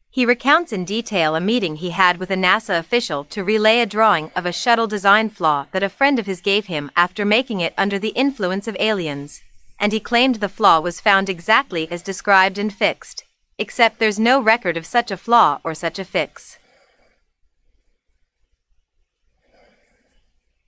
He 0.09 0.25
recounts 0.25 0.73
in 0.73 0.85
detail 0.85 1.35
a 1.35 1.41
meeting 1.41 1.75
he 1.75 1.91
had 1.91 2.17
with 2.17 2.31
a 2.31 2.35
NASA 2.35 2.79
official 2.79 3.23
to 3.25 3.43
relay 3.43 3.79
a 3.79 3.85
drawing 3.85 4.31
of 4.35 4.45
a 4.45 4.51
shuttle 4.51 4.87
design 4.87 5.29
flaw 5.29 5.67
that 5.71 5.83
a 5.83 5.89
friend 5.89 6.19
of 6.19 6.25
his 6.25 6.41
gave 6.41 6.65
him 6.65 6.91
after 6.95 7.25
making 7.25 7.61
it 7.61 7.73
under 7.77 7.99
the 7.99 8.09
influence 8.09 8.67
of 8.67 8.75
aliens, 8.79 9.41
and 9.79 9.91
he 9.91 9.99
claimed 9.99 10.35
the 10.35 10.49
flaw 10.49 10.79
was 10.79 10.99
found 10.99 11.29
exactly 11.29 11.89
as 11.91 12.01
described 12.01 12.57
and 12.57 12.73
fixed 12.73 13.23
except 13.59 13.99
there's 13.99 14.17
no 14.17 14.41
record 14.41 14.77
of 14.77 14.85
such 14.85 15.11
a 15.11 15.17
flaw 15.17 15.59
or 15.63 15.75
such 15.75 15.99
a 15.99 16.05
fix. 16.05 16.57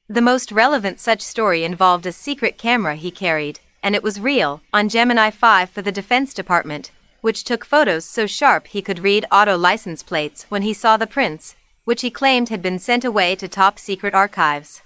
The 0.10 0.22
most 0.22 0.52
relevant 0.52 1.00
such 1.00 1.22
story 1.22 1.64
involved 1.64 2.06
a 2.06 2.12
secret 2.12 2.58
camera 2.58 2.96
he 2.96 3.10
carried, 3.10 3.62
and 3.84 3.96
it 3.96 4.04
was 4.04 4.20
real, 4.20 4.62
on 4.74 4.90
Gemini 4.90 5.30
5 5.30 5.70
for 5.70 5.82
the 5.82 5.92
Defense 5.92 6.34
Department, 6.34 6.92
which 7.22 7.44
took 7.44 7.66
photos 7.66 8.06
so 8.06 8.26
sharp 8.26 8.68
he 8.68 8.82
could 8.82 9.00
read 9.00 9.26
auto 9.32 9.58
license 9.58 10.04
plates 10.04 10.46
when 10.50 10.62
he 10.62 10.74
saw 10.74 10.98
the 10.98 11.08
prints, 11.08 11.56
which 11.86 12.02
he 12.02 12.10
claimed 12.10 12.50
had 12.50 12.62
been 12.62 12.80
sent 12.80 13.06
away 13.06 13.36
to 13.36 13.48
top 13.48 13.80
secret 13.80 14.14
archives. 14.14 14.82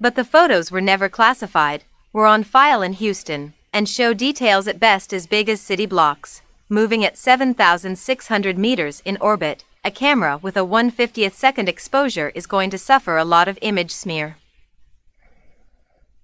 But 0.00 0.14
the 0.14 0.24
photos 0.24 0.70
were 0.70 0.80
never 0.80 1.08
classified, 1.08 1.84
were 2.12 2.26
on 2.26 2.44
file 2.44 2.82
in 2.82 2.94
Houston, 2.94 3.54
and 3.72 3.88
show 3.88 4.14
details 4.14 4.66
at 4.66 4.80
best 4.80 5.12
as 5.12 5.26
big 5.26 5.48
as 5.48 5.60
city 5.60 5.86
blocks 5.86 6.42
moving 6.68 7.04
at 7.04 7.16
7,600 7.16 8.58
meters 8.58 9.00
in 9.04 9.16
orbit, 9.20 9.64
a 9.84 9.90
camera 9.90 10.38
with 10.42 10.56
a 10.56 10.66
150th 10.66 11.32
second 11.32 11.68
exposure 11.68 12.32
is 12.34 12.46
going 12.46 12.70
to 12.70 12.78
suffer 12.78 13.16
a 13.16 13.24
lot 13.24 13.46
of 13.46 13.58
image 13.62 13.92
smear. 13.92 14.36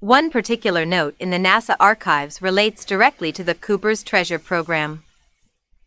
One 0.03 0.31
particular 0.31 0.85
note 0.85 1.15
in 1.21 1.31
the 1.31 1.37
NASA 1.37 1.77
archives 1.79 2.43
relates 2.43 2.85
directly 2.85 3.31
to 3.31 3.45
the 3.45 3.55
Cooper's 3.55 4.03
Treasure 4.03 4.41
program. 4.41 5.05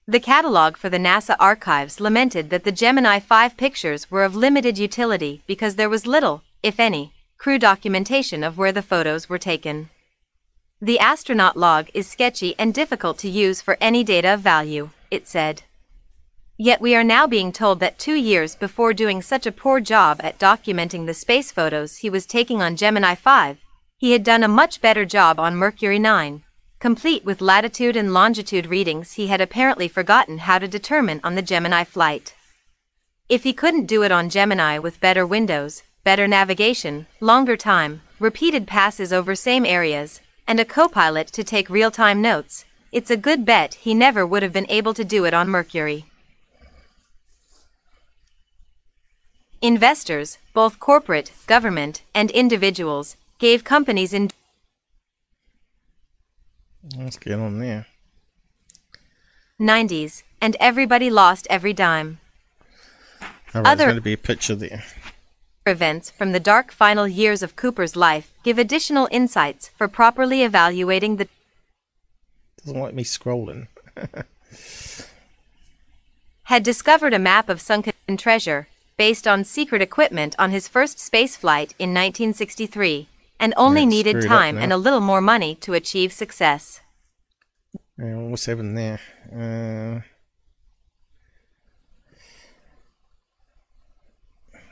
The 0.07 0.21
catalog 0.21 0.77
for 0.77 0.87
the 0.87 0.97
NASA 0.97 1.35
archives 1.37 1.99
lamented 1.99 2.49
that 2.49 2.63
the 2.63 2.71
Gemini 2.71 3.19
5 3.19 3.57
pictures 3.57 4.09
were 4.09 4.23
of 4.23 4.33
limited 4.33 4.77
utility 4.77 5.41
because 5.47 5.75
there 5.75 5.89
was 5.89 6.07
little, 6.07 6.43
if 6.63 6.79
any, 6.79 7.11
crew 7.37 7.59
documentation 7.59 8.41
of 8.41 8.57
where 8.57 8.71
the 8.71 8.81
photos 8.81 9.27
were 9.27 9.37
taken. 9.37 9.89
The 10.79 10.97
astronaut 10.99 11.57
log 11.57 11.89
is 11.93 12.07
sketchy 12.07 12.55
and 12.57 12.73
difficult 12.73 13.17
to 13.17 13.29
use 13.29 13.59
for 13.59 13.77
any 13.81 14.05
data 14.05 14.35
of 14.35 14.39
value, 14.39 14.91
it 15.11 15.27
said. 15.27 15.63
Yet 16.57 16.79
we 16.79 16.95
are 16.95 17.03
now 17.03 17.27
being 17.27 17.51
told 17.51 17.81
that 17.81 17.99
two 17.99 18.15
years 18.15 18.55
before 18.55 18.93
doing 18.93 19.21
such 19.21 19.45
a 19.45 19.51
poor 19.51 19.81
job 19.81 20.21
at 20.23 20.39
documenting 20.39 21.05
the 21.05 21.13
space 21.13 21.51
photos 21.51 21.97
he 21.97 22.09
was 22.09 22.25
taking 22.25 22.61
on 22.61 22.77
Gemini 22.77 23.13
5, 23.13 23.57
he 23.97 24.11
had 24.11 24.23
done 24.23 24.43
a 24.43 24.47
much 24.47 24.81
better 24.81 25.05
job 25.05 25.39
on 25.39 25.55
Mercury 25.55 25.99
9, 25.99 26.43
complete 26.79 27.23
with 27.23 27.39
latitude 27.39 27.95
and 27.95 28.13
longitude 28.13 28.67
readings 28.67 29.13
he 29.13 29.27
had 29.27 29.39
apparently 29.39 29.87
forgotten 29.87 30.39
how 30.39 30.59
to 30.59 30.67
determine 30.67 31.21
on 31.23 31.35
the 31.35 31.41
Gemini 31.41 31.85
flight. 31.85 32.35
If 33.29 33.43
he 33.43 33.53
couldn't 33.53 33.85
do 33.85 34.03
it 34.03 34.11
on 34.11 34.29
Gemini 34.29 34.77
with 34.79 34.99
better 34.99 35.25
windows, 35.25 35.83
better 36.03 36.27
navigation, 36.27 37.07
longer 37.21 37.55
time, 37.55 38.01
repeated 38.19 38.67
passes 38.67 39.13
over 39.13 39.33
same 39.33 39.65
areas, 39.65 40.19
and 40.45 40.59
a 40.59 40.65
co-pilot 40.65 41.27
to 41.27 41.43
take 41.43 41.69
real-time 41.69 42.21
notes, 42.21 42.65
it's 42.91 43.09
a 43.09 43.17
good 43.17 43.45
bet 43.45 43.75
he 43.75 43.93
never 43.93 44.27
would 44.27 44.43
have 44.43 44.53
been 44.53 44.69
able 44.69 44.93
to 44.93 45.05
do 45.05 45.25
it 45.25 45.33
on 45.33 45.49
Mercury. 45.49 46.05
Investors, 49.61 50.37
both 50.53 50.79
corporate, 50.79 51.31
government, 51.47 52.03
and 52.13 52.29
individuals, 52.31 53.15
gave 53.39 53.63
companies 53.63 54.13
in 54.13 54.29
What's 56.95 57.17
going 57.17 57.41
on 57.41 57.59
there? 57.59 57.87
90s, 59.59 60.21
and 60.39 60.55
everybody 60.59 61.09
lost 61.09 61.47
every 61.49 61.73
dime. 61.73 62.19
Right, 63.53 63.65
Other- 63.65 63.75
there's 63.75 63.87
going 63.87 63.95
to 63.95 64.01
be 64.01 64.13
a 64.13 64.17
picture 64.17 64.55
there. 64.55 64.83
events 65.65 66.11
from 66.11 66.31
the 66.31 66.39
dark 66.39 66.71
final 66.71 67.07
years 67.07 67.41
of 67.41 67.55
Cooper's 67.55 67.95
life 67.95 68.31
give 68.43 68.59
additional 68.59 69.07
insights 69.11 69.69
for 69.75 69.87
properly 69.87 70.43
evaluating 70.43 71.15
the 71.15 71.27
Doesn't 72.63 72.79
like 72.79 72.93
me 72.93 73.03
scrolling. 73.03 73.67
had 76.43 76.61
discovered 76.61 77.13
a 77.13 77.19
map 77.19 77.49
of 77.49 77.59
sunken 77.61 77.93
treasure 78.17 78.67
based 78.97 79.27
on 79.27 79.43
secret 79.43 79.81
equipment 79.81 80.35
on 80.37 80.51
his 80.51 80.67
first 80.67 80.99
space 80.99 81.35
flight 81.35 81.73
in 81.79 81.89
1963 81.89 83.07
and 83.39 83.53
only 83.57 83.81
Yeah, 83.81 83.87
needed 83.87 84.21
time 84.27 84.57
and 84.57 84.71
a 84.73 84.77
little 84.77 85.01
more 85.01 85.21
money 85.21 85.55
to 85.55 85.73
achieve 85.73 86.11
success. 86.13 86.81
What's 87.97 88.45
happening 88.45 88.75
there? 88.75 88.99
Uh, 89.31 90.01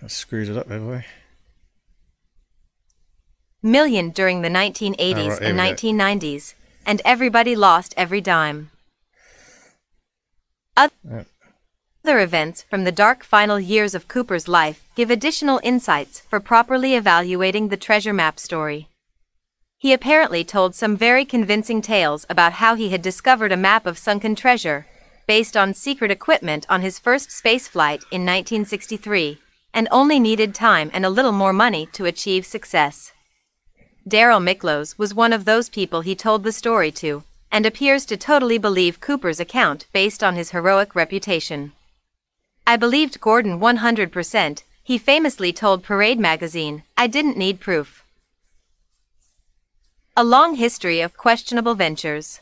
I 0.01 0.07
screwed 0.07 0.49
it 0.49 0.57
up, 0.57 0.67
have 0.69 0.83
I? 0.89 1.05
Million 3.61 4.09
during 4.09 4.41
the 4.41 4.49
1980s 4.49 4.99
Oh, 5.17 5.29
right, 5.29 5.41
and 5.41 5.57
1990s, 5.57 6.53
and 6.85 7.01
everybody 7.05 7.55
lost 7.55 7.93
every 7.95 8.19
dime. 8.19 8.71
Oth- 10.75 10.91
Yeah. 11.03 11.23
Other 12.05 12.19
events 12.19 12.65
from 12.69 12.83
the 12.83 12.91
dark 12.91 13.23
final 13.23 13.57
years 13.57 13.95
of 13.95 14.09
Cooper's 14.09 14.49
life 14.49 14.83
give 14.93 15.09
additional 15.09 15.61
insights 15.63 16.19
for 16.19 16.41
properly 16.41 16.95
evaluating 16.95 17.69
the 17.69 17.77
treasure 17.77 18.11
map 18.11 18.39
story. 18.39 18.89
He 19.77 19.93
apparently 19.93 20.43
told 20.43 20.75
some 20.75 20.97
very 20.97 21.23
convincing 21.23 21.81
tales 21.81 22.25
about 22.29 22.53
how 22.53 22.75
he 22.75 22.89
had 22.89 23.01
discovered 23.01 23.53
a 23.53 23.57
map 23.57 23.85
of 23.85 23.97
sunken 23.97 24.35
treasure, 24.35 24.85
based 25.27 25.55
on 25.55 25.73
secret 25.73 26.11
equipment 26.11 26.65
on 26.67 26.81
his 26.81 26.99
first 26.99 27.31
space 27.31 27.69
flight 27.69 28.03
in 28.11 28.25
1963, 28.25 29.39
and 29.73 29.87
only 29.89 30.19
needed 30.19 30.53
time 30.53 30.91
and 30.93 31.05
a 31.05 31.09
little 31.09 31.31
more 31.31 31.53
money 31.53 31.85
to 31.93 32.03
achieve 32.03 32.45
success. 32.45 33.13
Darrell 34.05 34.41
Miklos 34.41 34.97
was 34.97 35.13
one 35.13 35.31
of 35.31 35.45
those 35.45 35.69
people 35.69 36.01
he 36.01 36.15
told 36.15 36.43
the 36.43 36.51
story 36.51 36.91
to, 36.91 37.23
and 37.49 37.65
appears 37.65 38.05
to 38.07 38.17
totally 38.17 38.57
believe 38.57 38.99
Cooper's 38.99 39.39
account 39.39 39.85
based 39.93 40.21
on 40.21 40.35
his 40.35 40.51
heroic 40.51 40.95
reputation. 40.95 41.71
I 42.65 42.77
believed 42.77 43.19
Gordon 43.19 43.59
100%, 43.59 44.63
he 44.83 44.97
famously 44.97 45.51
told 45.51 45.83
Parade 45.83 46.19
magazine, 46.19 46.83
I 46.97 47.07
didn't 47.07 47.37
need 47.37 47.59
proof. 47.59 48.03
A 50.15 50.23
long 50.23 50.55
history 50.55 51.01
of 51.01 51.17
questionable 51.17 51.75
ventures. 51.75 52.39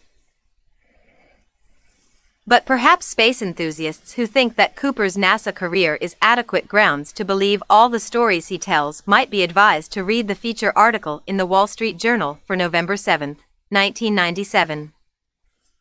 But 2.46 2.66
perhaps 2.66 3.06
space 3.06 3.42
enthusiasts 3.42 4.14
who 4.14 4.28
think 4.28 4.56
that 4.56 4.76
Cooper's 4.76 5.16
NASA 5.16 5.56
career 5.56 5.98
is 6.02 6.16
adequate 6.22 6.68
grounds 6.68 7.12
to 7.14 7.26
believe 7.26 7.64
all 7.70 7.90
the 7.90 8.00
stories 8.00 8.50
he 8.50 8.58
tells 8.58 9.08
might 9.08 9.30
be 9.30 9.42
advised 9.42 9.92
to 9.94 10.04
read 10.04 10.28
the 10.28 10.36
feature 10.36 10.74
article 10.76 11.24
in 11.26 11.38
the 11.38 11.46
Wall 11.46 11.66
Street 11.66 11.98
Journal 11.98 12.40
for 12.46 12.56
November 12.56 12.98
7, 12.98 13.38
1997. 13.70 14.92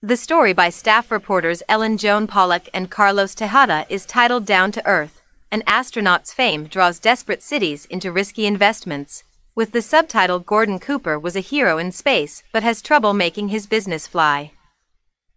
The 0.03 0.17
story 0.17 0.55
by 0.55 0.71
staff 0.71 1.11
reporters 1.11 1.63
Ellen 1.69 1.99
Joan 1.99 2.27
Pollock 2.27 2.71
and 2.73 2.91
Carlos 2.91 3.35
Tejada 3.35 3.85
is 3.91 4.07
titled 4.07 4.47
Down 4.47 4.73
to 4.73 4.87
Earth 4.87 5.21
An 5.53 5.63
Astronaut's 5.67 6.33
Fame 6.33 6.65
Draws 6.65 6.99
Desperate 6.99 7.43
Cities 7.43 7.85
into 7.85 8.11
Risky 8.11 8.47
Investments, 8.47 9.25
with 9.55 9.73
the 9.73 9.83
subtitle 9.83 10.39
Gordon 10.39 10.79
Cooper 10.79 11.19
was 11.19 11.37
a 11.37 11.41
hero 11.41 11.77
in 11.77 11.93
space 11.93 12.43
but 12.51 12.63
has 12.63 12.81
trouble 12.81 13.13
making 13.13 13.51
his 13.51 13.67
business 13.67 14.07
fly. 14.07 14.53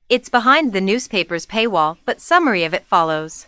It's 0.07 0.29
behind 0.29 0.71
the 0.71 0.79
newspaper's 0.79 1.45
paywall, 1.45 1.97
but 2.05 2.21
summary 2.21 2.63
of 2.63 2.73
it 2.73 2.85
follows. 2.85 3.47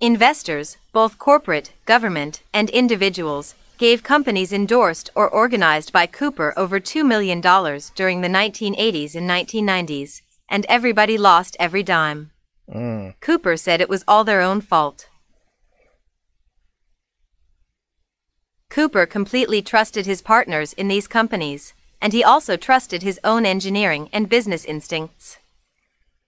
Investors, 0.00 0.76
both 0.92 1.18
corporate, 1.18 1.72
government, 1.84 2.42
and 2.54 2.70
individuals, 2.70 3.56
gave 3.78 4.02
companies 4.02 4.52
endorsed 4.52 5.08
or 5.14 5.30
organized 5.30 5.92
by 5.92 6.06
Cooper 6.06 6.52
over 6.56 6.80
$2 6.80 7.06
million 7.06 7.40
during 7.40 8.20
the 8.20 8.28
1980s 8.28 9.14
and 9.14 9.30
1990s, 9.30 10.22
and 10.48 10.66
everybody 10.68 11.16
lost 11.16 11.56
every 11.60 11.84
dime. 11.84 12.32
Mm. 12.68 13.14
Cooper 13.20 13.56
said 13.56 13.80
it 13.80 13.88
was 13.88 14.04
all 14.06 14.24
their 14.24 14.40
own 14.40 14.60
fault. 14.60 15.08
Cooper 18.68 19.06
completely 19.06 19.62
trusted 19.62 20.06
his 20.06 20.20
partners 20.20 20.72
in 20.74 20.88
these 20.88 21.06
companies, 21.06 21.72
and 22.02 22.12
he 22.12 22.22
also 22.22 22.56
trusted 22.56 23.02
his 23.02 23.18
own 23.24 23.46
engineering 23.46 24.10
and 24.12 24.28
business 24.28 24.64
instincts. 24.64 25.38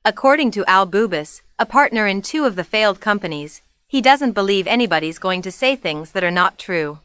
According 0.05 0.53
to 0.53 0.65
Al 0.67 0.87
Bubis, 0.87 1.43
a 1.59 1.67
partner 1.67 2.07
in 2.07 2.23
two 2.23 2.45
of 2.45 2.57
the 2.57 2.65
failed 2.65 3.01
companies, 3.01 3.61
he 3.87 4.01
doesn't 4.01 4.33
believe 4.33 4.67
anybody's 4.67 5.19
going 5.19 5.43
to 5.43 5.53
say 5.53 5.77
things 5.77 6.13
that 6.13 6.25
are 6.25 6.31
not 6.31 6.59
true. 6.59 7.01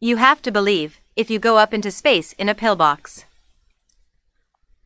You 0.00 0.18
have 0.18 0.40
to 0.42 0.52
believe, 0.52 1.00
if 1.16 1.28
you 1.28 1.40
go 1.40 1.58
up 1.58 1.74
into 1.74 1.90
space 1.90 2.32
in 2.34 2.48
a 2.48 2.54
pillbox. 2.54 3.24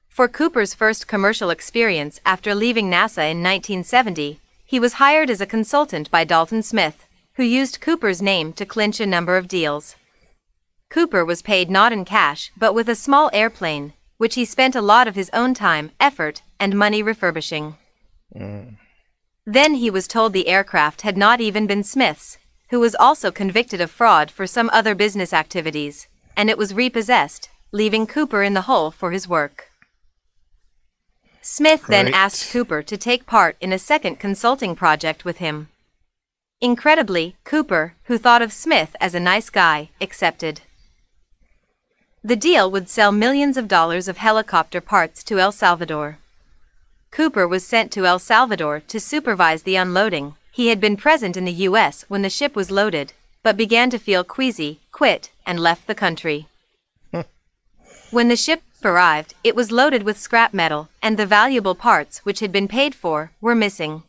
For 0.09 0.27
Cooper's 0.27 0.73
first 0.73 1.07
commercial 1.07 1.51
experience 1.51 2.19
after 2.25 2.55
leaving 2.55 2.87
NASA 2.87 3.31
in 3.31 3.43
1970, 3.43 4.41
he 4.65 4.81
was 4.81 4.95
hired 4.95 5.29
as 5.29 5.43
a 5.43 5.47
consultant 5.47 6.11
by 6.11 6.25
Dalton 6.25 6.63
Smith, 6.63 7.07
who 7.35 7.43
used 7.43 7.83
Cooper's 7.83 8.23
name 8.23 8.55
to 8.55 8.65
clinch 8.65 9.01
a 9.01 9.07
number 9.07 9.37
of 9.37 9.49
deals. 9.49 9.97
Cooper 10.89 11.27
was 11.27 11.43
paid 11.43 11.71
not 11.71 11.93
in 11.93 12.07
cash 12.07 12.51
but 12.57 12.73
with 12.73 12.89
a 12.89 12.95
small 12.95 13.29
airplane, 13.35 13.93
which 14.17 14.35
he 14.35 14.47
spent 14.47 14.75
a 14.75 14.81
lot 14.81 15.07
of 15.07 15.15
his 15.15 15.29
own 15.35 15.53
time, 15.53 15.91
effort, 16.01 16.41
and 16.59 16.79
money 16.79 17.03
refurbishing. 17.03 17.77
Mm. 18.35 18.79
Then 19.45 19.75
he 19.75 19.91
was 19.91 20.09
told 20.09 20.33
the 20.33 20.49
aircraft 20.49 21.03
had 21.03 21.19
not 21.19 21.39
even 21.43 21.67
been 21.67 21.85
Smith's, 21.85 22.39
who 22.73 22.81
was 22.81 22.97
also 22.99 23.31
convicted 23.31 23.83
of 23.83 23.91
fraud 23.91 24.31
for 24.31 24.47
some 24.47 24.71
other 24.73 24.95
business 24.95 25.35
activities, 25.35 26.09
and 26.35 26.49
it 26.49 26.57
was 26.57 26.73
repossessed, 26.73 27.51
leaving 27.71 28.07
Cooper 28.07 28.43
in 28.43 28.55
the 28.55 28.63
hole 28.63 28.91
for 28.91 29.11
his 29.11 29.29
work. 29.29 29.69
Smith 31.43 31.87
then 31.87 32.07
Right. 32.07 32.15
asked 32.15 32.51
Cooper 32.51 32.83
to 32.83 32.97
take 32.97 33.27
part 33.27 33.59
in 33.61 33.75
a 33.75 33.79
second 33.79 34.19
consulting 34.19 34.75
project 34.75 35.23
with 35.23 35.37
him. 35.37 35.69
Incredibly, 36.63 37.37
Cooper, 37.45 37.95
who 38.05 38.17
thought 38.17 38.41
of 38.41 38.55
Smith 38.55 38.97
as 39.03 39.15
a 39.15 39.21
nice 39.21 39.51
guy, 39.51 39.91
accepted. 40.01 40.63
The 42.25 42.37
deal 42.37 42.71
would 42.71 42.89
sell 42.89 43.13
millions 43.13 43.59
of 43.59 43.69
dollars 43.69 44.09
of 44.09 44.17
helicopter 44.17 44.81
parts 44.81 45.23
to 45.25 45.39
El 45.39 45.53
Salvador. 45.53 46.17
Cooper 47.11 47.47
was 47.47 47.67
sent 47.67 47.93
to 47.93 48.07
El 48.07 48.19
Salvador 48.19 48.81
to 48.81 48.99
supervise 48.99 49.65
the 49.65 49.77
unloading. 49.77 50.37
He 50.53 50.69
had 50.69 50.81
been 50.81 50.99
present 50.99 51.39
in 51.39 51.47
the 51.47 51.65
U.S. 51.71 52.05
when 52.09 52.21
the 52.21 52.29
ship 52.29 52.55
was 52.55 52.71
loaded, 52.71 53.15
but 53.43 53.57
began 53.57 53.89
to 53.89 53.99
feel 53.99 54.23
queasy, 54.23 54.81
quit, 54.93 55.31
and 55.47 55.59
left 55.59 55.87
the 55.87 55.95
country. 55.95 56.47
when 58.11 58.29
the 58.29 58.37
ship 58.37 58.63
arrived, 58.85 59.33
it 59.43 59.57
was 59.57 59.73
loaded 59.73 60.03
with 60.03 60.21
scrap 60.21 60.53
metal, 60.53 60.91
and 61.03 61.17
the 61.17 61.25
valuable 61.25 61.75
parts 61.75 62.19
which 62.27 62.41
had 62.41 62.53
been 62.53 62.69
paid 62.69 62.95
for 62.95 63.33
were 63.41 63.55
missing. 63.55 64.03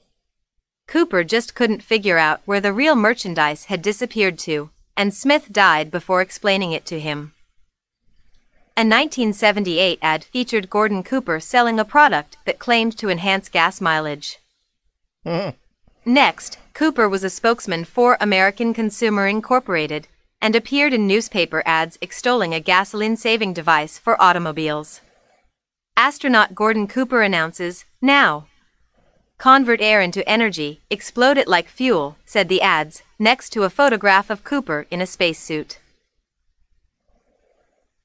Cooper 0.86 1.24
just 1.24 1.56
couldn't 1.56 1.82
figure 1.82 2.18
out 2.18 2.42
where 2.44 2.60
the 2.60 2.74
real 2.74 2.96
merchandise 2.96 3.66
had 3.66 3.82
disappeared 3.82 4.38
to, 4.40 4.70
and 4.98 5.14
Smith 5.14 5.54
died 5.54 5.90
before 5.90 6.22
explaining 6.22 6.74
it 6.74 6.86
to 6.88 7.00
him. 7.00 7.34
A 8.76 8.84
1978 8.84 10.00
ad 10.02 10.26
featured 10.26 10.70
Gordon 10.70 11.04
Cooper 11.04 11.40
selling 11.40 11.80
a 11.80 11.86
product 11.86 12.36
that 12.46 12.60
claimed 12.60 12.98
to 12.98 13.10
enhance 13.10 13.48
gas 13.48 13.80
mileage. 13.80 14.40
Hmm. 15.26 15.52
Next, 16.06 16.58
Cooper 16.74 17.08
was 17.08 17.24
a 17.24 17.30
spokesman 17.30 17.86
for 17.86 18.18
American 18.20 18.74
Consumer 18.74 19.28
Incorporated 19.28 20.08
and 20.42 20.56
appeared 20.56 20.94
in 20.94 21.08
newspaper 21.08 21.64
ads 21.66 21.98
extolling 22.02 22.54
a 22.54 22.60
gasoline 22.60 23.16
saving 23.16 23.54
device 23.54 23.98
for 23.98 24.22
automobiles. 24.22 25.00
Astronaut 25.96 26.54
Gordon 26.54 26.88
Cooper 26.88 27.22
announces, 27.22 27.86
Now! 28.02 28.48
Convert 29.38 29.80
air 29.82 30.02
into 30.02 30.28
energy, 30.28 30.82
explode 30.90 31.38
it 31.38 31.48
like 31.48 31.70
fuel, 31.70 32.18
said 32.26 32.50
the 32.50 32.62
ads, 32.62 33.04
next 33.18 33.52
to 33.52 33.64
a 33.64 33.70
photograph 33.70 34.30
of 34.30 34.44
Cooper 34.44 34.86
in 34.92 35.00
a 35.00 35.06
spacesuit. 35.06 35.80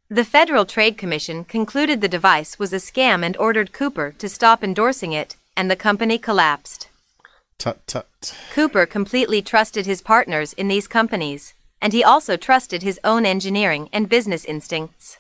The 0.09 0.25
Federal 0.25 0.65
Trade 0.65 0.97
Commission 0.97 1.45
concluded 1.45 2.01
the 2.01 2.09
device 2.09 2.59
was 2.59 2.73
a 2.73 2.77
scam 2.77 3.25
and 3.25 3.37
ordered 3.37 3.73
Cooper 3.73 4.15
to 4.19 4.29
stop 4.29 4.63
endorsing 4.63 5.13
it, 5.13 5.37
and 5.57 5.69
the 5.69 5.77
company 5.77 6.19
collapsed. 6.19 6.89
Tut 7.59 7.85
tut. 7.87 8.37
Cooper 8.53 8.87
completely 8.87 9.43
trusted 9.43 9.85
his 9.85 10.01
partners 10.01 10.53
in 10.53 10.69
these 10.69 10.87
companies, 10.87 11.55
and 11.83 11.93
he 11.93 12.05
also 12.05 12.37
trusted 12.37 12.83
his 12.83 13.01
own 13.03 13.27
engineering 13.27 13.89
and 13.93 14.09
business 14.09 14.45
instincts. 14.45 15.19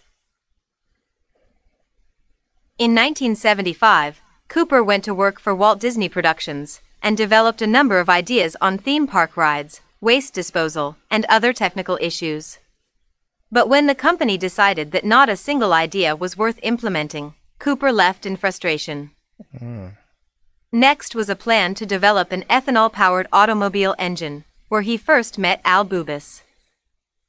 In 2.78 2.92
1975, 2.92 4.20
Cooper 4.48 4.84
went 4.84 5.02
to 5.04 5.14
work 5.14 5.40
for 5.40 5.52
Walt 5.54 5.80
Disney 5.80 6.08
Productions 6.08 6.80
and 7.02 7.16
developed 7.16 7.60
a 7.60 7.66
number 7.66 7.98
of 7.98 8.08
ideas 8.08 8.56
on 8.60 8.78
theme 8.78 9.06
park 9.08 9.36
rides, 9.36 9.80
waste 10.00 10.32
disposal, 10.32 10.96
and 11.10 11.24
other 11.26 11.52
technical 11.52 11.98
issues. 12.00 12.58
But 13.50 13.68
when 13.68 13.86
the 13.86 13.94
company 13.94 14.38
decided 14.38 14.92
that 14.92 15.04
not 15.04 15.28
a 15.28 15.36
single 15.36 15.72
idea 15.72 16.14
was 16.14 16.36
worth 16.36 16.60
implementing, 16.62 17.34
Cooper 17.58 17.90
left 17.90 18.24
in 18.24 18.36
frustration. 18.36 19.10
Mm. 19.60 19.96
Next 20.72 21.14
was 21.14 21.30
a 21.30 21.36
plan 21.36 21.74
to 21.76 21.86
develop 21.86 22.30
an 22.30 22.42
ethanol 22.50 22.92
powered 22.92 23.26
automobile 23.32 23.94
engine, 23.98 24.44
where 24.68 24.82
he 24.82 24.98
first 24.98 25.38
met 25.38 25.62
Al 25.64 25.82
Bubis. 25.82 26.42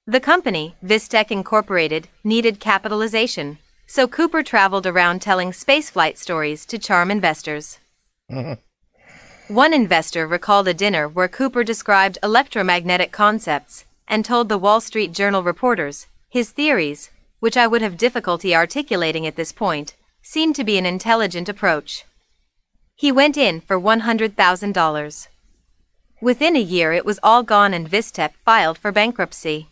The 0.05 0.19
company, 0.19 0.75
Vistec 0.83 1.31
Incorporated, 1.31 2.09
needed 2.21 2.59
capitalization, 2.59 3.57
so 3.87 4.09
Cooper 4.09 4.43
traveled 4.43 4.85
around 4.85 5.21
telling 5.21 5.51
spaceflight 5.51 6.17
stories 6.17 6.65
to 6.65 6.77
charm 6.77 7.09
investors. 7.09 7.79
One 9.47 9.73
investor 9.73 10.27
recalled 10.27 10.67
a 10.67 10.73
dinner 10.73 11.07
where 11.07 11.29
Cooper 11.29 11.63
described 11.63 12.17
electromagnetic 12.21 13.13
concepts 13.13 13.85
and 14.05 14.25
told 14.25 14.49
the 14.49 14.57
Wall 14.57 14.81
Street 14.81 15.13
Journal 15.13 15.43
reporters 15.43 16.07
his 16.27 16.51
theories, 16.51 17.09
which 17.39 17.55
I 17.55 17.67
would 17.67 17.81
have 17.81 17.95
difficulty 17.95 18.53
articulating 18.53 19.25
at 19.25 19.37
this 19.37 19.53
point, 19.53 19.95
seemed 20.21 20.57
to 20.57 20.65
be 20.65 20.77
an 20.77 20.85
intelligent 20.85 21.47
approach. 21.47 22.03
He 22.99 23.13
went 23.13 23.37
in 23.37 23.61
for 23.61 23.79
$100,000. 23.79 25.27
Within 26.21 26.55
a 26.57 26.59
year, 26.59 26.91
it 26.91 27.05
was 27.05 27.17
all 27.23 27.43
gone 27.43 27.73
and 27.73 27.89
Vistec 27.89 28.33
filed 28.43 28.77
for 28.77 28.91
bankruptcy. 28.91 29.69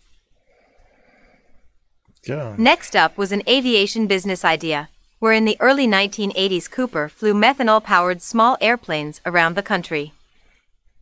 God. 2.25 2.57
Next 2.57 2.95
up 2.95 3.17
was 3.17 3.33
an 3.33 3.43
aviation 3.45 4.07
business 4.07 4.45
idea, 4.45 4.87
where 5.19 5.33
in 5.33 5.43
the 5.43 5.57
early 5.59 5.85
1980s 5.85 6.71
Cooper 6.71 7.09
flew 7.09 7.33
methanol 7.33 7.83
powered 7.83 8.21
small 8.21 8.55
airplanes 8.61 9.19
around 9.25 9.55
the 9.55 9.61
country. 9.61 10.13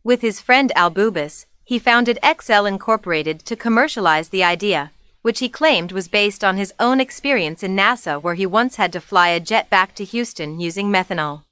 With 0.02 0.20
his 0.20 0.40
friend 0.40 0.72
Al 0.74 0.90
Bubis, 0.90 1.46
he 1.62 1.78
founded 1.78 2.18
XL 2.24 2.64
Incorporated 2.64 3.44
to 3.44 3.54
commercialize 3.54 4.30
the 4.30 4.42
idea, 4.42 4.90
which 5.22 5.38
he 5.38 5.48
claimed 5.48 5.92
was 5.92 6.08
based 6.08 6.42
on 6.42 6.56
his 6.56 6.74
own 6.80 6.98
experience 6.98 7.62
in 7.62 7.76
NASA, 7.76 8.20
where 8.20 8.34
he 8.34 8.46
once 8.46 8.74
had 8.74 8.92
to 8.94 9.00
fly 9.00 9.28
a 9.28 9.38
jet 9.38 9.70
back 9.70 9.94
to 9.94 10.04
Houston 10.04 10.58
using 10.58 10.90
methanol. 10.90 11.45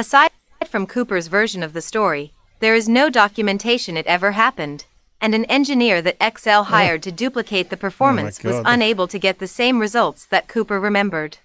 Aside 0.00 0.30
from 0.66 0.86
Cooper's 0.86 1.26
version 1.26 1.62
of 1.62 1.74
the 1.74 1.82
story, 1.82 2.32
there 2.60 2.74
is 2.74 2.88
no 2.88 3.10
documentation 3.10 3.98
it 3.98 4.06
ever 4.06 4.32
happened, 4.32 4.86
and 5.20 5.34
an 5.34 5.44
engineer 5.44 6.00
that 6.00 6.16
XL 6.38 6.50
oh. 6.50 6.62
hired 6.62 7.02
to 7.02 7.12
duplicate 7.12 7.68
the 7.68 7.76
oh 7.76 7.80
performance 7.80 8.42
was 8.42 8.62
unable 8.64 9.06
to 9.06 9.18
get 9.18 9.40
the 9.40 9.46
same 9.46 9.78
results 9.78 10.24
that 10.24 10.48
Cooper 10.48 10.80
remembered. 10.80 11.36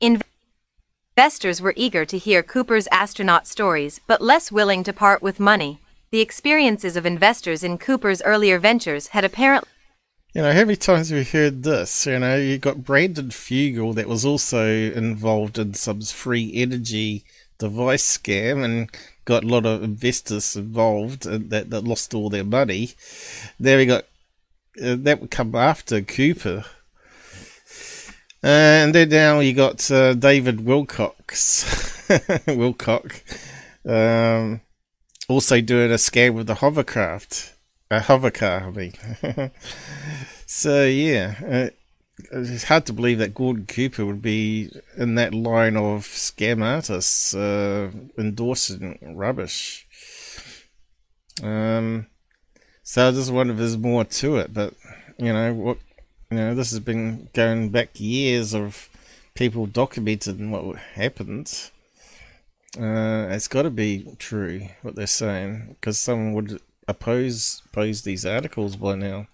Investors 0.00 1.62
were 1.62 1.74
eager 1.76 2.04
to 2.04 2.18
hear 2.18 2.42
Cooper's 2.42 2.88
astronaut 2.90 3.46
stories 3.46 4.00
but 4.08 4.20
less 4.20 4.50
willing 4.50 4.82
to 4.82 4.92
part 4.92 5.22
with 5.22 5.38
money. 5.38 5.78
The 6.10 6.22
experiences 6.22 6.96
of 6.96 7.06
investors 7.06 7.62
in 7.62 7.78
Cooper's 7.78 8.20
earlier 8.22 8.58
ventures 8.58 9.08
had 9.14 9.24
apparently 9.24 9.70
You 10.36 10.42
know, 10.42 10.52
how 10.52 10.66
many 10.66 10.76
times 10.76 11.08
have 11.08 11.16
we 11.16 11.24
heard 11.24 11.62
this? 11.62 12.04
You 12.04 12.18
know, 12.18 12.36
you 12.36 12.58
got 12.58 12.84
Brandon 12.84 13.30
Fugal 13.30 13.94
that 13.94 14.06
was 14.06 14.26
also 14.26 14.66
involved 14.66 15.58
in 15.58 15.72
some 15.72 16.02
free 16.02 16.52
energy 16.54 17.24
device 17.56 18.18
scam 18.18 18.62
and 18.62 18.90
got 19.24 19.44
a 19.44 19.46
lot 19.46 19.64
of 19.64 19.82
investors 19.82 20.54
involved 20.54 21.24
and 21.24 21.48
that, 21.48 21.70
that 21.70 21.84
lost 21.84 22.12
all 22.12 22.28
their 22.28 22.44
money. 22.44 22.90
There 23.58 23.78
we 23.78 23.86
got 23.86 24.04
uh, 24.78 24.96
that 24.98 25.22
would 25.22 25.30
come 25.30 25.54
after 25.54 26.02
Cooper. 26.02 26.66
And 28.42 28.94
then 28.94 29.08
now 29.08 29.40
you 29.40 29.54
got 29.54 29.90
uh, 29.90 30.12
David 30.12 30.66
Wilcox, 30.66 31.64
Wilcock, 32.46 33.22
um, 33.86 34.60
also 35.30 35.62
doing 35.62 35.90
a 35.90 35.94
scam 35.94 36.34
with 36.34 36.46
the 36.46 36.56
hovercraft, 36.56 37.54
a 37.90 38.00
hovercar. 38.00 38.62
I 38.62 38.70
mean, 38.70 39.50
so 40.46 40.84
yeah, 40.84 41.34
uh, 41.46 41.70
it's 42.32 42.64
hard 42.64 42.86
to 42.86 42.92
believe 42.92 43.18
that 43.18 43.34
Gordon 43.34 43.66
Cooper 43.66 44.04
would 44.04 44.22
be 44.22 44.70
in 44.96 45.14
that 45.16 45.34
line 45.34 45.76
of 45.76 46.02
scam 46.02 46.62
artists 46.62 47.34
uh, 47.34 47.90
endorsing 48.18 48.98
rubbish. 49.16 49.86
Um, 51.42 52.06
so 52.82 53.08
I 53.08 53.10
just 53.10 53.30
wonder 53.30 53.52
if 53.52 53.58
there's 53.58 53.76
more 53.76 54.04
to 54.04 54.36
it, 54.36 54.54
but 54.54 54.74
you 55.18 55.32
know 55.32 55.52
what? 55.52 55.78
You 56.30 56.38
know, 56.38 56.54
this 56.54 56.70
has 56.72 56.80
been 56.80 57.28
going 57.34 57.68
back 57.68 57.90
years 58.00 58.54
of 58.54 58.88
people 59.34 59.66
documenting 59.66 60.50
what 60.50 60.76
happened. 60.76 61.70
Uh, 62.78 63.28
it's 63.30 63.48
got 63.48 63.62
to 63.62 63.70
be 63.70 64.06
true 64.18 64.68
what 64.82 64.96
they're 64.96 65.06
saying 65.06 65.76
because 65.80 65.98
someone 65.98 66.32
would 66.34 66.60
oppose 66.88 67.62
oppose 67.66 68.02
these 68.02 68.24
articles 68.24 68.76
by 68.76 68.94
now. 68.94 69.26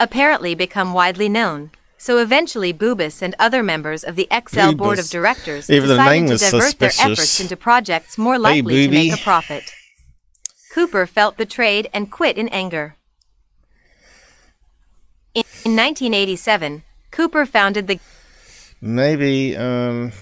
Apparently 0.00 0.54
become 0.54 0.92
widely 0.92 1.28
known. 1.28 1.70
So 2.00 2.18
eventually, 2.18 2.72
Bubis 2.72 3.22
and 3.22 3.34
other 3.40 3.62
members 3.62 4.04
of 4.04 4.14
the 4.14 4.28
XL 4.32 4.72
board 4.72 5.00
of 5.00 5.10
directors 5.10 5.68
Even 5.68 5.88
decided 5.88 6.28
to 6.28 6.38
divert 6.38 6.78
their 6.78 6.92
efforts 7.00 7.40
into 7.40 7.56
projects 7.56 8.16
more 8.16 8.34
Hey, 8.34 8.38
likely 8.38 8.86
to 8.86 8.92
make 8.92 9.12
a 9.12 9.16
profit. 9.16 9.72
Cooper 10.72 11.06
felt 11.06 11.36
betrayed 11.36 11.90
and 11.92 12.10
quit 12.12 12.38
in 12.38 12.48
anger. 12.50 12.94
In, 15.34 15.42
in 15.64 15.74
1987, 15.74 16.84
Cooper 17.10 17.44
founded 17.44 17.88
the 17.88 17.98
Maybe, 18.80 19.56
um, 19.56 20.12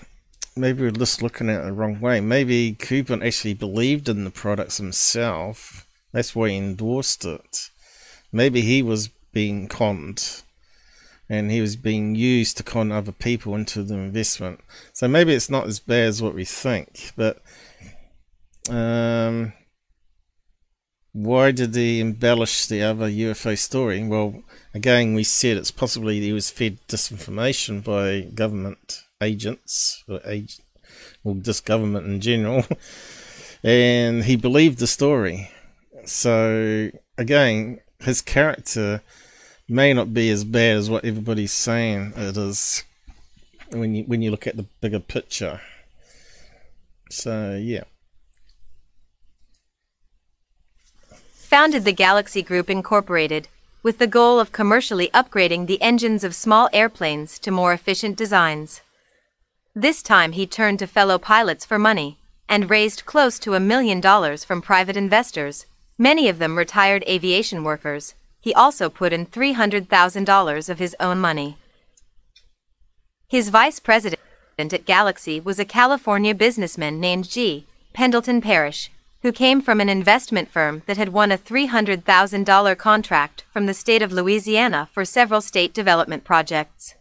maybe 0.57 0.83
we're 0.83 0.91
just 0.91 1.23
looking 1.23 1.51
at 1.51 1.61
it 1.61 1.65
the 1.65 1.73
wrong 1.73 2.01
way. 2.01 2.21
Maybe 2.21 2.75
Cooper 2.75 3.23
actually 3.23 3.55
believed 3.55 4.09
in 4.09 4.25
the 4.25 4.31
products 4.31 4.79
himself. 4.79 5.87
That's 6.13 6.35
why 6.35 6.51
he 6.51 6.57
endorsed 6.57 7.25
it. 7.25 7.71
Maybe 8.33 8.63
he 8.63 8.83
was 8.83 9.09
being 9.33 9.69
conned, 9.69 10.43
and 11.29 11.51
he 11.51 11.61
was 11.61 11.77
being 11.77 12.15
used 12.15 12.57
to 12.57 12.63
con 12.63 12.91
other 12.91 13.13
people 13.13 13.55
into 13.55 13.83
the 13.83 13.95
investment. 13.95 14.61
So 14.93 15.07
maybe 15.07 15.35
it's 15.35 15.51
not 15.51 15.67
as 15.67 15.79
bad 15.79 16.09
as 16.09 16.23
what 16.23 16.35
we 16.35 16.45
think. 16.45 17.13
But 17.17 17.43
um, 18.71 19.53
why 21.13 21.51
did 21.53 21.75
he 21.75 22.01
embellish 22.01 22.67
the 22.67 22.83
other 22.83 23.09
UFO 23.09 23.59
story? 23.59 24.03
Well, 24.03 24.43
again, 24.75 25.15
we 25.15 25.25
said 25.25 25.57
it's 25.57 25.71
possibly 25.71 26.21
he 26.21 26.33
was 26.33 26.51
fed 26.51 26.79
disinformation 26.89 27.85
by 27.85 28.31
government 28.35 29.06
agents 29.21 30.05
or 30.09 30.21
ag- 30.27 30.63
or 31.25 31.35
just 31.37 31.65
government 31.65 32.07
in 32.07 32.21
general, 32.21 32.65
and 33.63 34.25
he 34.25 34.37
believed 34.37 34.79
the 34.79 34.87
story. 34.87 35.51
So 36.05 36.91
again, 37.19 37.81
his 38.01 38.23
character 38.23 39.03
may 39.69 39.93
not 39.93 40.15
be 40.15 40.31
as 40.31 40.45
bad 40.45 40.77
as 40.77 40.89
what 40.89 41.05
everybody's 41.05 41.53
saying 41.53 42.13
it 42.17 42.37
is 42.37 42.85
when 43.71 43.95
you 43.95 44.05
when 44.05 44.23
you 44.23 44.31
look 44.31 44.47
at 44.47 44.57
the 44.57 44.67
bigger 44.81 45.01
picture. 45.01 45.61
So 47.11 47.61
yeah. 47.61 47.85
founded 51.47 51.85
the 51.85 51.93
Galaxy 51.93 52.43
Group 52.43 52.69
Incorporated 52.69 53.47
with 53.83 53.99
the 53.99 54.07
goal 54.09 54.41
of 54.41 54.51
commercially 54.51 55.09
upgrading 55.15 55.67
the 55.67 55.81
engines 55.81 56.25
of 56.25 56.35
small 56.35 56.69
airplanes 56.73 57.39
to 57.39 57.53
more 57.53 57.73
efficient 57.73 58.17
designs. 58.17 58.81
This 59.79 60.03
time 60.03 60.33
he 60.33 60.47
turned 60.47 60.79
to 60.79 60.87
fellow 60.87 61.19
pilots 61.19 61.67
for 61.67 61.79
money 61.79 62.19
and 62.49 62.71
raised 62.71 63.05
close 63.05 63.39
to 63.41 63.53
a 63.53 63.61
million 63.61 64.01
dollars 64.01 64.43
from 64.43 64.63
private 64.63 64.97
investors, 64.97 65.67
many 65.99 66.31
of 66.31 66.39
them 66.39 66.57
retired 66.57 67.05
aviation 67.07 67.63
workers. 67.63 68.15
He 68.41 68.55
also 68.55 68.89
put 68.89 69.13
in 69.13 69.27
$300,000 69.27 70.69
of 70.71 70.79
his 70.79 70.97
own 70.99 71.19
money. 71.19 71.59
His 73.29 73.51
vice 73.51 73.79
president 73.79 74.19
at 74.59 74.87
Galaxy 74.87 75.41
was 75.41 75.59
a 75.59 75.67
California 75.67 76.35
businessman 76.35 76.99
named 76.99 77.29
G. 77.29 77.67
Pendleton 77.93 78.41
Parrish, 78.41 78.91
who 79.21 79.31
came 79.31 79.61
from 79.61 79.83
an 79.83 79.91
investment 79.91 80.49
firm 80.49 80.85
that 80.87 80.97
had 80.97 81.11
won 81.11 81.31
a 81.31 81.37
$300,000 81.37 82.79
contract 82.79 83.45
from 83.51 83.67
the 83.67 83.75
state 83.75 84.01
of 84.01 84.11
Louisiana 84.11 84.89
for 84.91 85.05
several 85.05 85.43
state 85.43 85.75
development 85.75 86.25
projects. 86.25 86.95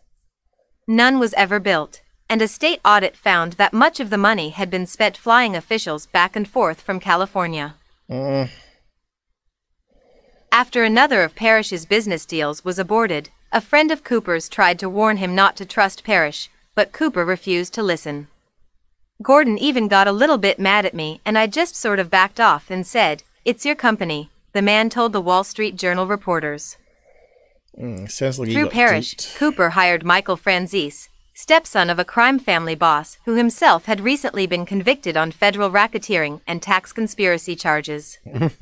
None 0.90 1.20
was 1.20 1.34
ever 1.36 1.62
built, 1.62 2.02
and 2.30 2.42
a 2.42 2.48
state 2.48 2.80
audit 2.84 3.16
found 3.16 3.54
that 3.54 3.74
much 3.74 4.00
of 4.00 4.10
the 4.10 4.18
money 4.18 4.50
had 4.50 4.70
been 4.70 4.86
spent 4.86 5.16
flying 5.18 5.56
officials 5.56 6.06
back 6.08 6.36
and 6.36 6.48
forth 6.48 6.82
from 6.82 7.00
California. 7.00 7.76
Uh, 8.10 8.48
After 10.52 10.84
another 10.84 11.24
of 11.24 11.36
Parrish's 11.36 11.86
business 11.86 12.26
deals 12.26 12.64
was 12.66 12.80
aborted, 12.80 13.30
a 13.52 13.62
friend 13.62 13.92
of 13.92 14.04
Cooper's 14.04 14.50
tried 14.50 14.80
to 14.80 14.90
warn 14.90 15.18
him 15.18 15.36
not 15.36 15.56
to 15.58 15.66
trust 15.66 16.04
Parrish, 16.04 16.50
but 16.74 16.92
Cooper 16.92 17.24
refused 17.26 17.74
to 17.76 17.84
listen. 17.84 18.28
Gordon 19.22 19.58
even 19.58 19.88
got 19.88 20.08
a 20.08 20.12
little 20.12 20.38
bit 20.38 20.60
mad 20.60 20.86
at 20.86 20.94
me, 20.94 21.22
and 21.26 21.38
I 21.38 21.48
just 21.48 21.76
sort 21.76 22.00
of 22.00 22.10
backed 22.10 22.40
off 22.40 22.70
and 22.70 22.86
said, 22.86 23.24
It's 23.46 23.66
your 23.66 23.76
company, 23.76 24.30
the 24.52 24.62
man 24.62 24.90
told 24.90 25.14
the 25.14 25.22
Wall 25.22 25.44
Street 25.46 25.78
Journal 25.78 26.06
reporters. 26.08 26.78
mm, 27.80 28.12
sounds 28.12 28.40
like 28.40 28.52
Through 28.52 28.70
Parrish, 28.70 29.12
duped. 29.16 29.36
Cooper 29.38 29.70
hired 29.70 30.04
Michael 30.04 30.36
Franzese, 30.38 31.08
stepson 31.36 31.90
of 31.90 32.00
a 32.00 32.06
crime 32.06 32.40
family 32.40 32.76
boss 32.76 33.18
who 33.26 33.36
himself 33.36 33.86
had 33.86 34.00
recently 34.00 34.48
been 34.48 34.66
convicted 34.66 35.18
on 35.18 35.32
federal 35.32 35.70
racketeering 35.70 36.40
and 36.48 36.62
tax 36.62 36.94
conspiracy 36.94 37.56
charges. 37.56 38.18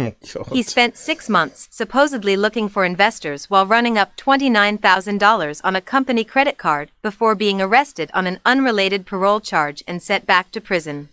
He 0.52 0.64
spent 0.64 0.98
six 0.98 1.30
months 1.30 1.68
supposedly 1.72 2.36
looking 2.36 2.68
for 2.68 2.84
investors 2.84 3.50
while 3.50 3.68
running 3.68 3.98
up 3.98 4.18
$29,000 4.18 5.62
on 5.64 5.76
a 5.76 5.82
company 5.82 6.24
credit 6.24 6.58
card 6.58 6.92
before 7.02 7.36
being 7.36 7.62
arrested 7.62 8.10
on 8.14 8.26
an 8.26 8.40
unrelated 8.46 9.06
parole 9.06 9.40
charge 9.40 9.84
and 9.88 10.02
sent 10.02 10.26
back 10.26 10.52
to 10.52 10.62
prison. 10.62 11.10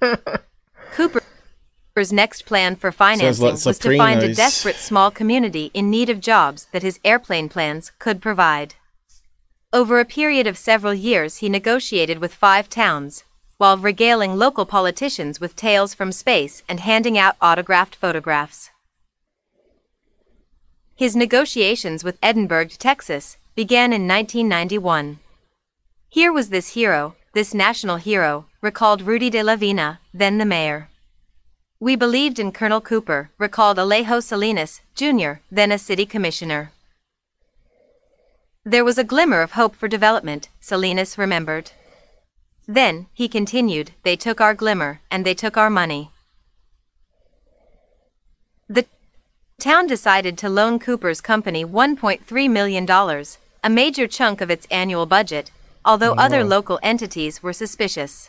Cooper's 0.92 2.12
next 2.12 2.46
plan 2.46 2.76
for 2.76 2.92
financing 2.92 3.44
like 3.44 3.64
was 3.64 3.78
to 3.80 3.96
find 3.96 4.22
a 4.22 4.34
desperate 4.34 4.76
small 4.76 5.10
community 5.10 5.70
in 5.74 5.90
need 5.90 6.08
of 6.08 6.20
jobs 6.20 6.68
that 6.72 6.82
his 6.82 7.00
airplane 7.04 7.48
plans 7.48 7.90
could 7.98 8.22
provide. 8.22 8.74
Over 9.72 10.00
a 10.00 10.04
period 10.04 10.48
of 10.48 10.58
several 10.58 10.94
years, 10.94 11.36
he 11.36 11.48
negotiated 11.48 12.18
with 12.18 12.34
five 12.34 12.68
towns, 12.68 13.22
while 13.56 13.78
regaling 13.78 14.34
local 14.34 14.66
politicians 14.66 15.38
with 15.38 15.54
tales 15.54 15.94
from 15.94 16.10
space 16.10 16.64
and 16.68 16.80
handing 16.80 17.16
out 17.16 17.36
autographed 17.40 17.94
photographs. 17.94 18.70
His 20.96 21.14
negotiations 21.14 22.02
with 22.02 22.18
Edinburg, 22.20 22.70
Texas, 22.70 23.36
began 23.54 23.92
in 23.92 24.08
1991. 24.08 25.20
Here 26.08 26.32
was 26.32 26.48
this 26.48 26.74
hero, 26.74 27.14
this 27.32 27.54
national 27.54 27.98
hero, 27.98 28.46
recalled 28.60 29.02
Rudy 29.02 29.30
de 29.30 29.40
la 29.44 29.54
Vina, 29.54 30.00
then 30.12 30.38
the 30.38 30.44
mayor. 30.44 30.88
We 31.78 31.94
believed 31.94 32.40
in 32.40 32.50
Colonel 32.50 32.80
Cooper, 32.80 33.30
recalled 33.38 33.78
Alejo 33.78 34.20
Salinas, 34.20 34.80
Jr., 34.96 35.34
then 35.48 35.70
a 35.70 35.78
city 35.78 36.06
commissioner. 36.06 36.72
There 38.64 38.84
was 38.84 38.98
a 38.98 39.04
glimmer 39.04 39.40
of 39.40 39.52
hope 39.52 39.74
for 39.74 39.88
development, 39.88 40.50
Salinas 40.60 41.16
remembered. 41.16 41.72
Then, 42.68 43.06
he 43.14 43.26
continued, 43.26 43.92
they 44.02 44.16
took 44.16 44.38
our 44.38 44.54
glimmer, 44.54 45.00
and 45.10 45.24
they 45.24 45.32
took 45.32 45.56
our 45.56 45.70
money. 45.70 46.10
The 48.68 48.84
town 49.58 49.86
decided 49.86 50.36
to 50.38 50.50
loan 50.50 50.78
Cooper's 50.78 51.22
company 51.22 51.64
$1.3 51.64 52.50
million, 52.50 52.86
a 53.64 53.70
major 53.70 54.06
chunk 54.06 54.42
of 54.42 54.50
its 54.50 54.66
annual 54.70 55.06
budget, 55.06 55.50
although 55.82 56.12
oh, 56.12 56.18
other 56.18 56.44
local 56.44 56.78
entities 56.82 57.42
were 57.42 57.54
suspicious. 57.54 58.28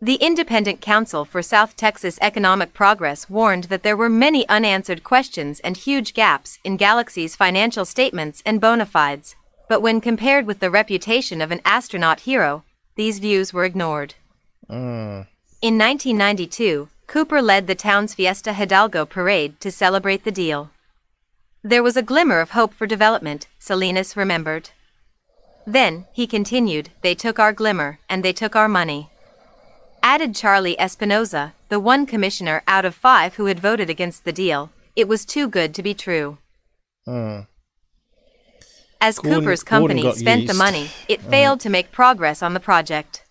The 0.00 0.14
Independent 0.14 0.80
Council 0.80 1.24
for 1.24 1.42
South 1.42 1.74
Texas 1.74 2.20
Economic 2.22 2.72
Progress 2.72 3.28
warned 3.28 3.64
that 3.64 3.82
there 3.82 3.96
were 3.96 4.08
many 4.08 4.48
unanswered 4.48 5.02
questions 5.02 5.58
and 5.58 5.76
huge 5.76 6.14
gaps 6.14 6.60
in 6.62 6.76
Galaxy's 6.76 7.34
financial 7.34 7.84
statements 7.84 8.40
and 8.46 8.60
bona 8.60 8.86
fides, 8.86 9.34
but 9.68 9.82
when 9.82 10.00
compared 10.00 10.46
with 10.46 10.60
the 10.60 10.70
reputation 10.70 11.40
of 11.40 11.50
an 11.50 11.60
astronaut 11.64 12.20
hero, 12.20 12.62
these 12.94 13.18
views 13.18 13.52
were 13.52 13.64
ignored. 13.64 14.14
Uh, 14.70 15.24
In 15.62 15.76
1992, 15.76 16.88
Cooper 17.08 17.42
led 17.42 17.66
the 17.66 17.74
town's 17.74 18.14
Fiesta 18.14 18.52
Hidalgo 18.52 19.04
parade 19.04 19.60
to 19.60 19.72
celebrate 19.72 20.22
the 20.22 20.30
deal. 20.30 20.70
There 21.64 21.82
was 21.82 21.96
a 21.96 22.02
glimmer 22.02 22.38
of 22.38 22.50
hope 22.50 22.72
for 22.72 22.86
development, 22.86 23.48
Salinas 23.58 24.16
remembered. 24.16 24.70
Then, 25.66 26.06
he 26.12 26.28
continued, 26.28 26.90
they 27.02 27.16
took 27.16 27.40
our 27.40 27.52
glimmer, 27.52 27.98
and 28.08 28.24
they 28.24 28.32
took 28.32 28.54
our 28.54 28.68
money. 28.68 29.10
Added 30.02 30.34
Charlie 30.34 30.76
Espinoza, 30.78 31.52
the 31.68 31.80
one 31.80 32.06
commissioner 32.06 32.62
out 32.66 32.84
of 32.84 32.94
five 32.94 33.34
who 33.34 33.46
had 33.46 33.60
voted 33.60 33.90
against 33.90 34.24
the 34.24 34.32
deal, 34.32 34.70
it 34.96 35.08
was 35.08 35.24
too 35.24 35.48
good 35.48 35.74
to 35.74 35.82
be 35.82 35.94
true. 35.94 36.38
uh, 37.06 37.42
As 39.00 39.18
Gordon- 39.18 39.40
Cooper's 39.40 39.62
company 39.62 40.12
spent 40.12 40.46
the 40.46 40.54
money, 40.54 40.90
it 41.08 41.20
failed 41.22 41.60
to 41.60 41.70
make 41.70 41.92
progress 41.92 42.42
on 42.42 42.54
the 42.54 42.60
project. 42.60 43.24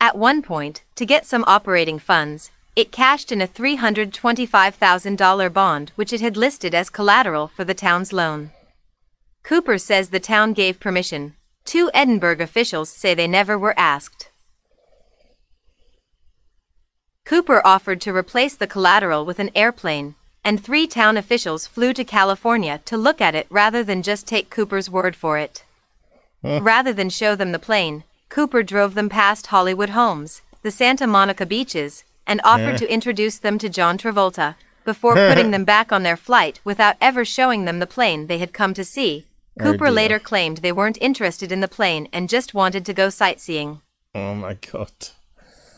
At 0.00 0.16
one 0.16 0.42
point, 0.42 0.82
to 0.94 1.04
get 1.04 1.26
some 1.26 1.44
operating 1.46 1.98
funds, 1.98 2.50
it 2.74 2.92
cashed 2.92 3.30
in 3.32 3.42
a 3.42 3.46
$325,000 3.48 5.52
bond 5.52 5.92
which 5.96 6.12
it 6.12 6.20
had 6.22 6.36
listed 6.36 6.74
as 6.74 6.88
collateral 6.88 7.48
for 7.48 7.64
the 7.64 7.74
town's 7.74 8.12
loan. 8.12 8.52
Cooper 9.42 9.76
says 9.78 10.10
the 10.10 10.20
town 10.20 10.52
gave 10.54 10.80
permission. 10.80 11.34
Two 11.64 11.90
Edinburg 11.92 12.40
officials 12.40 12.88
say 12.90 13.12
they 13.14 13.26
never 13.26 13.58
were 13.58 13.74
asked. 13.78 14.29
Cooper 17.30 17.64
offered 17.64 18.00
to 18.00 18.12
replace 18.12 18.56
the 18.56 18.66
collateral 18.66 19.24
with 19.24 19.38
an 19.38 19.52
airplane, 19.54 20.16
and 20.44 20.60
three 20.60 20.88
town 20.88 21.16
officials 21.16 21.64
flew 21.64 21.92
to 21.92 22.02
California 22.02 22.80
to 22.86 22.96
look 22.96 23.20
at 23.20 23.36
it 23.36 23.46
rather 23.50 23.84
than 23.84 24.02
just 24.02 24.26
take 24.26 24.50
Cooper's 24.50 24.90
word 24.90 25.14
for 25.14 25.38
it. 25.38 25.62
Rather 26.42 26.92
than 26.92 27.08
show 27.08 27.36
them 27.36 27.52
the 27.52 27.60
plane, 27.60 28.02
Cooper 28.30 28.64
drove 28.64 28.94
them 28.94 29.08
past 29.08 29.46
Hollywood 29.46 29.90
Homes, 29.90 30.42
the 30.62 30.72
Santa 30.72 31.06
Monica 31.06 31.46
beaches, 31.46 32.02
and 32.26 32.40
offered 32.42 32.72
Yeah. 32.72 32.78
to 32.78 32.92
introduce 32.92 33.38
them 33.38 33.58
to 33.58 33.68
John 33.68 33.96
Travolta, 33.96 34.56
before 34.84 35.14
putting 35.14 35.52
them 35.52 35.64
back 35.64 35.92
on 35.92 36.02
their 36.02 36.16
flight 36.16 36.58
without 36.64 36.96
ever 37.00 37.24
showing 37.24 37.64
them 37.64 37.78
the 37.78 37.86
plane 37.86 38.26
they 38.26 38.38
had 38.38 38.52
come 38.52 38.74
to 38.74 38.84
see. 38.84 39.24
Oh, 39.60 39.62
Cooper 39.62 39.92
later 39.92 40.18
claimed 40.18 40.58
they 40.58 40.72
weren't 40.72 40.98
interested 41.00 41.52
in 41.52 41.60
the 41.60 41.68
plane 41.68 42.08
and 42.12 42.28
just 42.28 42.54
wanted 42.54 42.84
to 42.86 42.92
go 42.92 43.08
sightseeing. 43.08 43.82
Oh 44.16 44.34
my 44.34 44.54
god. 44.54 44.90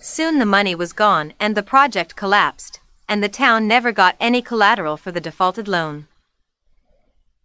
Soon 0.05 0.41
the 0.41 0.45
money 0.45 0.75
was 0.75 0.93
gone 0.93 1.33
and 1.39 1.57
the 1.57 1.63
project 1.63 2.17
collapsed, 2.17 2.81
and 3.09 3.23
the 3.23 3.29
town 3.29 3.69
never 3.69 3.93
got 3.93 4.17
any 4.19 4.43
collateral 4.43 4.97
for 4.97 5.13
the 5.13 5.21
defaulted 5.21 5.69
loan. 5.69 6.09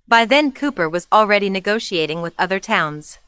By 0.08 0.26
then, 0.26 0.52
Cooper 0.52 0.90
was 0.90 1.06
already 1.12 1.52
negotiating 1.52 2.24
with 2.24 2.34
other 2.40 2.60
towns. 2.60 3.20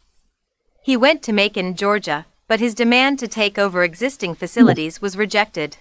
He 0.82 0.98
went 0.98 1.22
to 1.24 1.32
Macon, 1.32 1.76
Georgia, 1.76 2.26
but 2.48 2.60
his 2.60 2.74
demand 2.74 3.20
to 3.20 3.28
take 3.28 3.60
over 3.60 3.84
existing 3.84 4.34
facilities 4.34 5.00
was 5.00 5.16
rejected. 5.16 5.78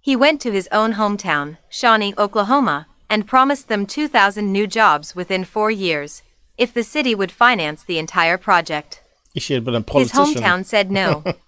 He 0.00 0.16
went 0.16 0.40
to 0.40 0.50
his 0.50 0.68
own 0.72 0.94
hometown, 0.94 1.58
Shawnee, 1.68 2.14
Oklahoma, 2.18 2.88
and 3.08 3.28
promised 3.28 3.68
them 3.68 3.86
2,000 3.86 4.50
new 4.50 4.66
jobs 4.66 5.14
within 5.14 5.44
four 5.44 5.70
years, 5.70 6.22
if 6.56 6.74
the 6.74 6.82
city 6.82 7.14
would 7.14 7.30
finance 7.30 7.84
the 7.84 8.00
entire 8.00 8.36
project. 8.36 9.00
He 9.32 9.38
should 9.38 9.54
have 9.54 9.64
been 9.64 9.76
a 9.76 9.92
His 9.92 10.10
hometown 10.10 10.64
said 10.64 10.90
no. 10.90 11.22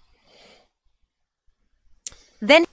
then 2.40 2.64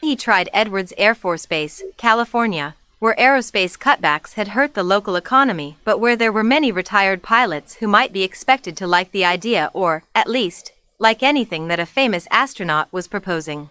he 0.00 0.16
tried 0.16 0.48
Edwards 0.52 0.92
Air 0.96 1.14
Force 1.14 1.46
Base, 1.46 1.82
California, 1.96 2.74
where 3.00 3.14
aerospace 3.16 3.78
cutbacks 3.78 4.34
had 4.34 4.48
hurt 4.48 4.74
the 4.74 4.82
local 4.82 5.16
economy, 5.16 5.76
but 5.84 5.98
where 5.98 6.16
there 6.16 6.32
were 6.32 6.44
many 6.44 6.70
retired 6.70 7.22
pilots 7.22 7.76
who 7.76 7.88
might 7.88 8.12
be 8.12 8.22
expected 8.22 8.76
to 8.76 8.86
like 8.86 9.10
the 9.10 9.24
idea 9.24 9.70
or, 9.72 10.04
at 10.14 10.28
least, 10.28 10.72
like 10.98 11.22
anything 11.22 11.68
that 11.68 11.80
a 11.80 11.86
famous 11.86 12.28
astronaut 12.30 12.92
was 12.92 13.08
proposing. 13.08 13.70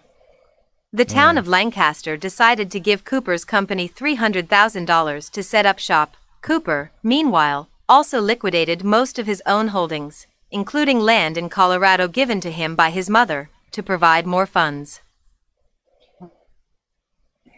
The 0.92 1.04
town 1.04 1.38
of 1.38 1.44
hmm. 1.44 1.52
Lancaster 1.52 2.16
decided 2.16 2.72
to 2.72 2.80
give 2.80 3.04
Cooper's 3.04 3.44
company 3.44 3.88
$300,000 3.88 5.30
to 5.30 5.42
set 5.42 5.64
up 5.64 5.78
shop. 5.78 6.16
Cooper, 6.42 6.90
meanwhile, 7.02 7.68
also 7.88 8.20
liquidated 8.20 8.82
most 8.82 9.16
of 9.18 9.26
his 9.26 9.42
own 9.46 9.68
holdings, 9.68 10.26
including 10.50 10.98
land 10.98 11.38
in 11.38 11.48
Colorado 11.48 12.08
given 12.08 12.40
to 12.40 12.50
him 12.50 12.74
by 12.74 12.90
his 12.90 13.08
mother, 13.08 13.50
to 13.72 13.82
provide 13.82 14.26
more 14.26 14.46
funds. 14.46 15.00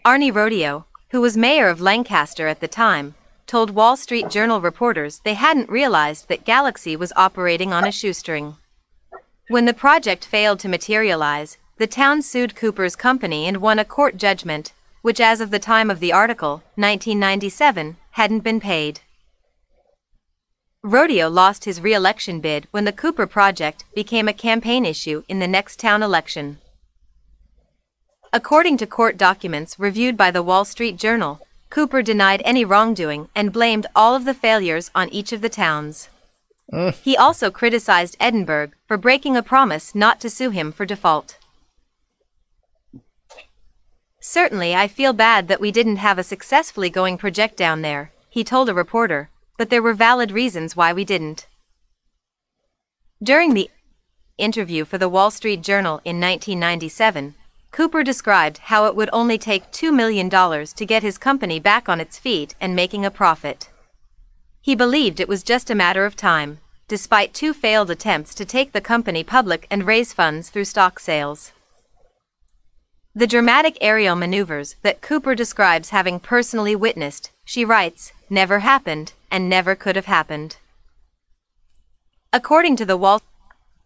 Arnie 0.05 0.33
Rodio, 0.33 0.85
who 1.11 1.21
was 1.21 1.37
mayor 1.37 1.69
of 1.69 1.81
Lancaster 1.81 2.49
at 2.49 2.61
the 2.61 2.69
time, 2.69 3.15
told 3.47 3.71
Wall 3.71 3.97
Street 3.97 4.29
Journal 4.31 4.61
reporters 4.61 5.21
they 5.25 5.35
hadn't 5.35 5.69
realized 5.69 6.29
that 6.29 6.45
Galaxy 6.45 6.97
was 6.97 7.13
operating 7.17 7.73
on 7.73 7.87
a 7.87 7.93
shoestring. 7.93 8.57
When 9.49 9.67
the 9.67 9.75
project 9.75 10.25
failed 10.25 10.59
to 10.61 10.69
materialize, 10.69 11.59
the 11.77 11.87
town 11.87 12.23
sued 12.23 12.57
Cooper's 12.57 12.97
company 12.97 13.47
and 13.47 13.59
won 13.59 13.79
a 13.79 13.85
court 13.85 14.17
judgment, 14.17 14.73
which 15.03 15.21
as 15.21 15.41
of 15.41 15.51
the 15.51 15.59
time 15.59 15.91
of 15.91 16.01
the 16.01 16.13
article, 16.13 16.63
1997, 16.77 17.97
hadn't 18.13 18.41
been 18.41 18.61
paid. 18.61 19.01
Rodio 20.85 21.33
lost 21.33 21.65
his 21.65 21.81
re-election 21.81 22.41
bid 22.41 22.67
when 22.73 22.85
the 22.85 22.93
Cooper 22.93 23.29
project 23.29 23.85
became 23.95 24.27
a 24.27 24.33
campaign 24.33 24.85
issue 24.85 25.23
in 25.29 25.39
the 25.39 25.47
next 25.47 25.79
town 25.79 26.03
election. 26.03 26.59
According 28.33 28.79
to 28.79 28.87
court 28.87 29.17
documents 29.17 29.79
reviewed 29.79 30.17
by 30.17 30.33
the 30.33 30.43
Wall 30.43 30.65
Street 30.65 30.97
Journal, 30.97 31.41
Cooper 31.71 32.03
denied 32.03 32.43
any 32.45 32.65
wrongdoing 32.65 33.29
and 33.33 33.53
blamed 33.53 33.87
all 33.95 34.17
of 34.17 34.25
the 34.25 34.35
failures 34.35 34.91
on 34.93 35.09
each 35.11 35.33
of 35.33 35.41
the 35.41 35.49
towns. 35.49 36.09
Mm. 36.73 36.95
He 36.95 37.17
also 37.17 37.51
criticized 37.51 38.17
Edinburg 38.19 38.73
for 38.89 38.97
breaking 38.97 39.37
a 39.37 39.43
promise 39.43 39.95
not 39.95 40.21
to 40.21 40.29
sue 40.29 40.51
him 40.51 40.73
for 40.73 40.85
default. 40.85 41.39
Certainly, 44.21 44.75
I 44.75 44.89
feel 44.89 45.13
bad 45.13 45.47
that 45.47 45.61
we 45.61 45.71
didn't 45.71 45.97
have 45.97 46.19
a 46.19 46.25
successfully 46.25 46.91
going 46.91 47.19
project 47.19 47.57
down 47.57 47.83
there, 47.83 48.11
he 48.29 48.43
told 48.43 48.69
a 48.69 48.75
reporter, 48.75 49.31
but 49.63 49.71
there 49.71 49.81
were 49.81 49.95
valid 49.95 50.33
reasons 50.33 50.75
why 50.75 50.93
we 50.93 51.05
didn't. 51.05 51.47
During 53.23 53.55
the 53.55 53.71
interview 54.37 54.85
for 54.85 54.99
the 54.99 55.09
Wall 55.09 55.31
Street 55.31 55.63
Journal 55.63 56.01
in 56.05 56.19
1997, 56.19 57.37
Cooper 57.71 58.03
described 58.03 58.59
how 58.59 58.87
it 58.87 58.97
would 58.97 59.09
only 59.13 59.39
take 59.39 59.71
$2 59.71 59.95
million 59.95 60.29
to 60.29 60.85
get 60.85 61.05
his 61.05 61.17
company 61.17 61.61
back 61.61 61.89
on 61.89 62.01
its 62.01 62.19
feet 62.19 62.57
and 62.61 62.75
making 62.75 63.05
a 63.05 63.11
profit. 63.13 63.71
He 64.61 64.75
believed 64.75 65.21
it 65.21 65.29
was 65.29 65.45
just 65.45 65.71
a 65.71 65.77
matter 65.77 66.05
of 66.05 66.17
time, 66.17 66.59
despite 66.89 67.33
two 67.33 67.55
failed 67.55 67.89
attempts 67.89 68.35
to 68.35 68.45
take 68.45 68.73
the 68.73 68.81
company 68.81 69.23
public 69.23 69.69
and 69.71 69.87
raise 69.87 70.13
funds 70.13 70.51
through 70.51 70.65
stock 70.65 70.99
sales. 70.99 71.53
The 73.15 73.29
dramatic 73.29 73.79
aerial 73.81 74.17
maneuvers 74.17 74.75
that 74.83 75.03
Cooper 75.03 75.37
describes 75.37 75.91
having 75.91 76.19
personally 76.19 76.75
witnessed, 76.75 77.31
she 77.45 77.65
writes, 77.65 78.13
never 78.29 78.59
happened 78.59 79.13
and 79.33 79.49
never 79.49 79.75
could 79.75 79.97
have 79.97 80.07
happened. 80.07 80.59
According 82.33 82.77
to 82.77 82.85
the 82.85 82.97
Wall 82.97 83.21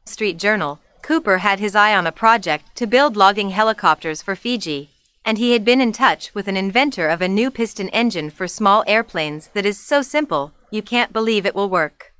Street 0.04 0.36
Journal, 0.36 0.80
Cooper 1.02 1.38
had 1.38 1.60
his 1.60 1.76
eye 1.76 1.94
on 1.94 2.06
a 2.06 2.12
project 2.12 2.74
to 2.74 2.86
build 2.86 3.16
logging 3.16 3.50
helicopters 3.50 4.20
for 4.20 4.34
Fiji, 4.34 4.90
and 5.24 5.38
he 5.38 5.52
had 5.52 5.64
been 5.64 5.80
in 5.80 5.92
touch 5.92 6.34
with 6.34 6.48
an 6.48 6.56
inventor 6.56 7.08
of 7.08 7.22
a 7.22 7.28
new 7.28 7.50
piston 7.50 7.88
engine 7.90 8.28
for 8.28 8.48
small 8.48 8.82
airplanes 8.86 9.48
that 9.54 9.64
is 9.64 9.78
so 9.78 10.02
simple, 10.02 10.52
you 10.70 10.82
can't 10.82 11.12
believe 11.12 11.46
it 11.46 11.54
will 11.54 11.70
work. 11.70 12.12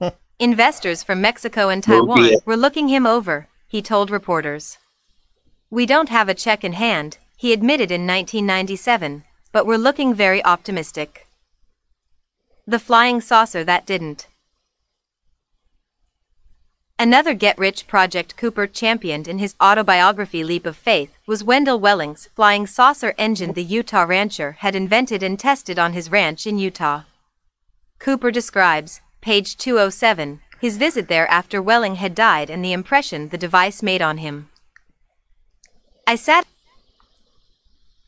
Investors 0.38 1.04
from 1.04 1.20
Mexico 1.20 1.68
and 1.68 1.82
Taiwan 1.82 2.36
were 2.44 2.56
looking 2.56 2.88
him 2.88 3.06
over, 3.06 3.48
he 3.68 3.80
told 3.80 4.10
reporters. 4.10 4.78
We 5.70 5.86
don't 5.86 6.08
have 6.08 6.28
a 6.28 6.34
check 6.34 6.64
in 6.64 6.74
hand, 6.74 7.18
he 7.36 7.52
admitted 7.52 7.90
in 7.90 8.06
1997, 8.06 9.24
but 9.52 9.66
we're 9.66 9.76
looking 9.76 10.14
very 10.14 10.44
optimistic. 10.44 11.28
The 12.66 12.78
flying 12.78 13.20
saucer 13.20 13.64
that 13.64 13.86
didn't. 13.86 14.28
Another 16.96 17.34
get 17.34 17.58
rich 17.58 17.88
project 17.88 18.36
Cooper 18.36 18.68
championed 18.68 19.26
in 19.26 19.40
his 19.40 19.56
autobiography 19.60 20.44
Leap 20.44 20.64
of 20.64 20.76
Faith 20.76 21.18
was 21.26 21.42
Wendell 21.42 21.80
Welling's 21.80 22.28
flying 22.36 22.68
saucer 22.68 23.14
engine 23.18 23.54
the 23.54 23.64
Utah 23.64 24.04
rancher 24.04 24.52
had 24.60 24.76
invented 24.76 25.24
and 25.24 25.36
tested 25.36 25.80
on 25.80 25.94
his 25.94 26.12
ranch 26.12 26.46
in 26.46 26.58
Utah. 26.58 27.02
Cooper 27.98 28.30
describes, 28.30 29.00
page 29.20 29.56
207, 29.56 30.40
his 30.60 30.76
visit 30.76 31.08
there 31.08 31.28
after 31.28 31.60
Welling 31.60 31.96
had 31.96 32.14
died 32.14 32.48
and 32.48 32.64
the 32.64 32.72
impression 32.72 33.30
the 33.30 33.38
device 33.38 33.82
made 33.82 34.00
on 34.00 34.18
him. 34.18 34.48
I 36.06 36.14
sat 36.14 36.46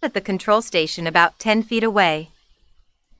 at 0.00 0.14
the 0.14 0.20
control 0.20 0.62
station 0.62 1.08
about 1.08 1.40
10 1.40 1.64
feet 1.64 1.82
away. 1.82 2.30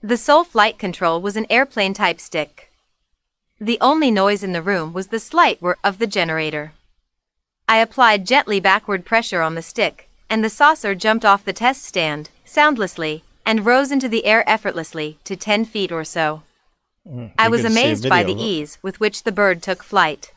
The 0.05 0.19
sole 0.19 0.45
flight 0.45 0.79
control 0.79 1.23
was 1.23 1.35
an 1.35 1.47
airplane 1.49 1.95
type 1.95 2.21
stick. 2.21 2.71
The 3.59 3.79
only 3.81 4.11
noise 4.11 4.43
in 4.43 4.53
the 4.53 4.61
room 4.61 4.93
was 4.93 5.07
the 5.07 5.19
slight 5.19 5.63
whir 5.63 5.79
of 5.83 5.99
the 5.99 6.07
generator. 6.07 6.75
I 7.67 7.79
applied 7.79 8.27
gently 8.27 8.61
backward 8.61 9.07
pressure 9.07 9.41
on 9.41 9.55
the 9.55 9.63
stick, 9.63 10.11
and 10.29 10.45
the 10.45 10.51
saucer 10.51 10.95
jumped 10.95 11.25
off 11.25 11.47
the 11.47 11.55
test 11.55 11.85
stand, 11.85 12.29
soundlessly, 12.45 13.25
and 13.47 13.65
rose 13.65 13.91
into 13.91 14.07
the 14.07 14.27
air 14.27 14.47
effortlessly 14.47 15.17
to 15.25 15.37
10 15.37 15.65
feet 15.65 15.91
or 15.91 16.05
so. 16.05 16.43
Mm, 17.09 17.33
I 17.39 17.49
was 17.49 17.63
good 17.63 17.69
to 17.69 17.73
see 17.73 17.81
a 17.81 17.85
amazed 17.85 18.09
by 18.11 18.23
the 18.23 18.35
video 18.35 18.45
of 18.45 18.47
it. 18.47 18.53
ease 18.53 18.79
with 18.83 19.01
which 19.01 19.23
the 19.23 19.33
bird 19.33 19.63
took 19.63 19.83
flight. 19.83 20.35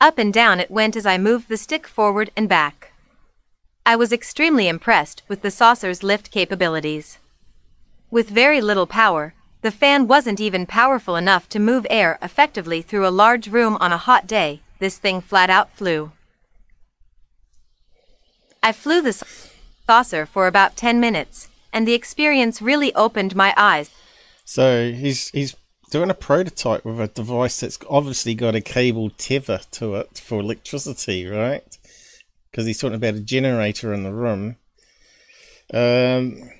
Up 0.00 0.18
and 0.18 0.32
down 0.32 0.60
it 0.60 0.70
went 0.70 0.94
as 0.94 1.04
I 1.04 1.18
moved 1.18 1.48
the 1.48 1.56
stick 1.56 1.88
forward 1.88 2.30
and 2.36 2.48
back. 2.48 2.92
I 3.84 3.96
was 3.96 4.12
extremely 4.12 4.68
impressed 4.68 5.24
with 5.26 5.42
the 5.42 5.50
saucer's 5.50 6.04
lift 6.04 6.30
capabilities. 6.30 7.18
With 8.10 8.30
very 8.30 8.62
little 8.62 8.86
power, 8.86 9.34
the 9.60 9.70
fan 9.70 10.08
wasn't 10.08 10.40
even 10.40 10.64
powerful 10.64 11.14
enough 11.14 11.46
to 11.50 11.58
move 11.58 11.86
air 11.90 12.18
effectively 12.22 12.80
through 12.80 13.06
a 13.06 13.10
large 13.10 13.48
room 13.48 13.76
on 13.80 13.92
a 13.92 13.98
hot 13.98 14.26
day, 14.26 14.60
this 14.78 14.96
thing 14.96 15.20
flat 15.20 15.50
out 15.50 15.70
flew. 15.72 16.12
I 18.62 18.72
flew 18.72 19.02
the 19.02 19.12
saucer 19.86 20.24
for 20.24 20.46
about 20.46 20.76
10 20.76 21.00
minutes, 21.00 21.48
and 21.70 21.86
the 21.86 21.92
experience 21.92 22.62
really 22.62 22.94
opened 22.94 23.36
my 23.36 23.52
eyes. 23.58 23.90
So 24.44 24.90
he's 24.90 25.28
he's 25.30 25.54
doing 25.90 26.08
a 26.08 26.14
prototype 26.14 26.86
with 26.86 26.98
a 27.00 27.08
device 27.08 27.60
that's 27.60 27.78
obviously 27.90 28.34
got 28.34 28.54
a 28.54 28.62
cable 28.62 29.10
tether 29.10 29.60
to 29.72 29.96
it 29.96 30.18
for 30.18 30.40
electricity, 30.40 31.26
right? 31.26 31.78
Because 32.50 32.64
he's 32.64 32.78
talking 32.78 32.96
about 32.96 33.14
a 33.14 33.20
generator 33.20 33.92
in 33.92 34.02
the 34.02 34.12
room. 34.12 34.56
Um, 35.74 36.50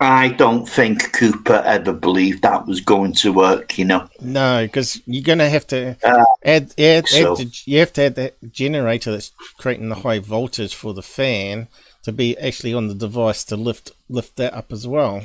I 0.00 0.28
don't 0.28 0.68
think 0.68 1.12
Cooper 1.12 1.62
ever 1.64 1.92
believed 1.92 2.42
that 2.42 2.66
was 2.66 2.80
going 2.80 3.12
to 3.14 3.32
work. 3.32 3.78
You 3.78 3.84
know. 3.86 4.08
No, 4.20 4.64
because 4.66 5.00
you're 5.06 5.22
going 5.22 5.38
to 5.38 5.48
have 5.48 5.66
to 5.68 5.96
Uh, 6.02 6.24
add, 6.44 6.72
add, 6.78 7.08
so- 7.08 7.32
add 7.32 7.38
the, 7.38 7.62
you 7.64 7.78
have 7.78 7.92
to 7.94 8.02
add 8.02 8.14
that 8.16 8.52
generator 8.52 9.12
that's 9.12 9.32
creating 9.58 9.88
the 9.88 9.96
high 9.96 10.18
voltage 10.18 10.74
for 10.74 10.92
the 10.94 11.02
fan 11.02 11.68
to 12.02 12.12
be 12.12 12.36
actually 12.38 12.74
on 12.74 12.88
the 12.88 12.94
device 12.94 13.44
to 13.44 13.56
lift 13.56 13.90
lift 14.10 14.36
that 14.36 14.52
up 14.54 14.72
as 14.72 14.86
well. 14.86 15.22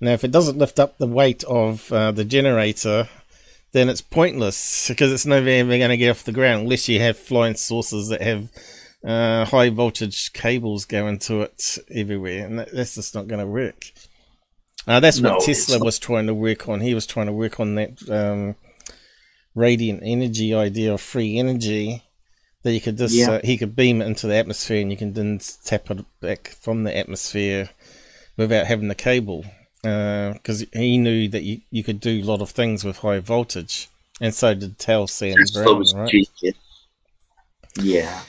Now, 0.00 0.12
if 0.12 0.24
it 0.24 0.30
doesn't 0.32 0.58
lift 0.58 0.78
up 0.78 0.98
the 0.98 1.06
weight 1.06 1.44
of 1.44 1.92
uh, 1.92 2.12
the 2.12 2.24
generator, 2.24 3.08
then 3.72 3.88
it's 3.88 4.00
pointless 4.00 4.88
because 4.88 5.12
it's 5.12 5.26
never 5.26 5.48
ever 5.48 5.76
going 5.76 5.90
to 5.90 5.96
get 5.96 6.10
off 6.10 6.24
the 6.24 6.32
ground 6.32 6.62
unless 6.62 6.88
you 6.88 6.98
have 7.00 7.18
flying 7.18 7.54
saucers 7.54 8.08
that 8.08 8.22
have 8.22 8.48
uh, 9.04 9.44
high 9.44 9.70
voltage 9.70 10.32
cables 10.32 10.84
going 10.84 11.18
to 11.20 11.42
it 11.42 11.78
everywhere, 11.94 12.46
and 12.46 12.58
that, 12.58 12.72
that's 12.72 12.94
just 12.96 13.14
not 13.14 13.28
going 13.28 13.40
to 13.40 13.46
work. 13.46 13.92
Uh, 14.86 15.00
that's 15.00 15.18
No, 15.20 15.34
what 15.34 15.44
Tesla 15.44 15.78
was 15.78 15.98
trying 15.98 16.26
to 16.26 16.34
work 16.34 16.68
on. 16.68 16.80
He 16.80 16.94
was 16.94 17.06
trying 17.06 17.26
to 17.26 17.32
work 17.32 17.60
on 17.60 17.74
that 17.74 18.08
um, 18.10 18.56
radiant 19.54 20.02
energy 20.04 20.54
idea 20.54 20.94
of 20.94 21.00
free 21.00 21.38
energy 21.38 22.02
that 22.62 22.72
you 22.72 22.80
could 22.80 22.96
just 22.96 23.14
Yeah. 23.14 23.32
uh, 23.32 23.40
he 23.44 23.56
could 23.58 23.76
beam 23.76 24.00
it 24.02 24.06
into 24.06 24.26
the 24.26 24.34
atmosphere 24.34 24.80
and 24.80 24.90
you 24.90 24.96
can 24.96 25.12
then 25.12 25.40
tap 25.64 25.90
it 25.90 26.04
back 26.20 26.48
from 26.60 26.84
the 26.84 26.96
atmosphere 26.96 27.70
without 28.36 28.66
having 28.66 28.88
the 28.88 28.94
cable 28.94 29.44
because 29.82 30.64
he 30.72 30.98
knew 30.98 31.28
that 31.28 31.42
you, 31.44 31.60
you 31.70 31.84
could 31.84 32.00
do 32.00 32.20
a 32.20 32.24
lot 32.24 32.40
of 32.42 32.50
things 32.50 32.84
with 32.84 32.98
high 32.98 33.20
voltage 33.20 33.88
and 34.20 34.34
so 34.34 34.54
did 34.54 34.78
Towson 34.78 35.36
Tesla 35.36 35.64
Brown, 35.64 35.84
right? 35.94 36.10
genius. 36.10 36.56
Yeah. 37.80 38.22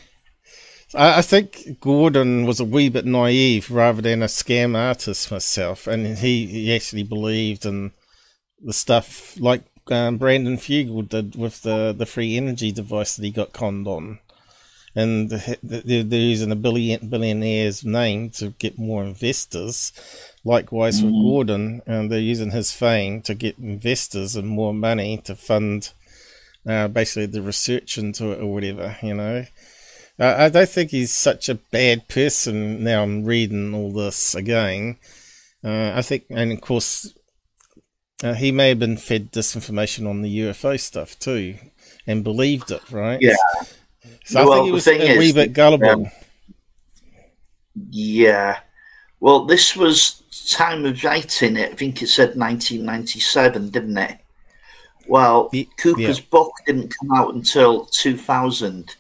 I, 0.96 1.20
I 1.20 1.22
think 1.22 1.80
Gordon 1.82 2.46
was 2.46 2.60
a 2.60 2.66
wee 2.66 2.90
bit 2.90 3.06
naive 3.06 3.70
rather 3.72 4.02
than 4.02 4.24
a 4.24 4.28
scam 4.28 4.76
artist 4.78 5.32
myself, 5.32 5.88
and 5.88 6.18
he, 6.18 6.46
he 6.48 6.76
actually 6.76 7.04
believed 7.04 7.66
in 7.66 7.92
the 8.62 8.74
stuff 8.74 9.40
like 9.40 9.64
um, 9.92 10.18
Brandon 10.18 10.58
Fugal 10.58 11.08
did 11.08 11.36
with 11.36 11.62
the, 11.62 11.94
the 11.98 12.06
free 12.06 12.38
energy 12.38 12.72
device 12.72 13.16
that 13.16 13.24
he 13.26 13.32
got 13.32 13.54
conned 13.54 13.88
on. 13.88 14.20
And 14.96 15.30
the- 15.30 15.58
they're, 15.64 16.04
they're 16.04 16.20
using 16.20 16.52
a 16.52 16.56
billion, 16.56 17.10
billionaire's 17.10 17.86
name 17.86 18.32
to 18.32 18.50
get 18.60 18.78
more 18.78 19.04
investors. 19.04 19.94
Likewise 20.44 21.04
with 21.04 21.14
Mhm. 21.14 21.22
Gordon, 21.22 21.82
and 21.86 22.12
they're 22.12 22.20
using 22.20 22.52
his 22.52 22.72
fame 22.72 23.22
to 23.24 23.34
get 23.36 23.58
investors 23.60 24.36
and 24.36 24.48
more 24.48 24.74
money 24.74 25.18
to 25.26 25.36
fund 25.36 25.92
uh, 26.68 26.88
basically 26.88 27.26
the 27.28 27.42
research 27.42 27.98
into 27.98 28.32
it 28.32 28.40
or 28.42 28.54
whatever, 28.54 28.98
you 29.02 29.14
know. 29.14 29.46
Uh, 30.20 30.36
I 30.38 30.50
don't 30.50 30.68
think 30.68 30.92
he's 30.92 31.14
such 31.14 31.48
a 31.48 31.56
bad 31.56 32.08
person. 32.08 32.84
Now 32.84 33.04
I'm 33.04 33.24
reading 33.24 33.74
all 33.74 33.92
this 33.92 34.36
again. 34.36 34.98
Uh, 35.64 35.94
I 35.96 36.02
think, 36.02 36.26
and 36.30 36.52
of 36.52 36.62
course, 36.62 37.14
uh, 38.24 38.34
he 38.34 38.52
may 38.52 38.70
have 38.70 38.80
been 38.80 38.98
fed 38.98 39.32
disinformation 39.32 40.10
on 40.10 40.22
the 40.22 40.40
UFO 40.40 40.80
stuff 40.80 41.18
too, 41.20 41.56
and 42.06 42.24
believed 42.24 42.72
it, 42.72 42.82
right? 42.92 43.20
Yeah. 43.22 43.36
So 44.26 44.42
I 44.42 44.56
think 44.56 44.66
he 44.66 44.72
was 44.72 44.88
a 44.88 45.18
wee 45.18 45.30
is, 45.30 45.34
bit 45.34 45.54
gullible. 45.54 45.90
um, 45.90 46.12
Yeah. 47.90 48.60
Well, 49.22 49.46
this 49.46 49.76
was 49.76 50.24
time 50.50 50.86
of 50.86 51.04
writing 51.04 51.58
it. 51.58 51.72
I 51.72 51.76
think 51.76 52.02
it 52.02 52.08
said 52.08 52.36
1997, 52.38 53.70
didn't 53.70 53.98
it? 53.98 54.18
Well, 55.08 55.52
Cooper's 55.78 56.20
book 56.20 56.52
didn't 56.66 56.94
come 57.00 57.12
out 57.12 57.34
until 57.34 57.86
2000, 57.86 58.96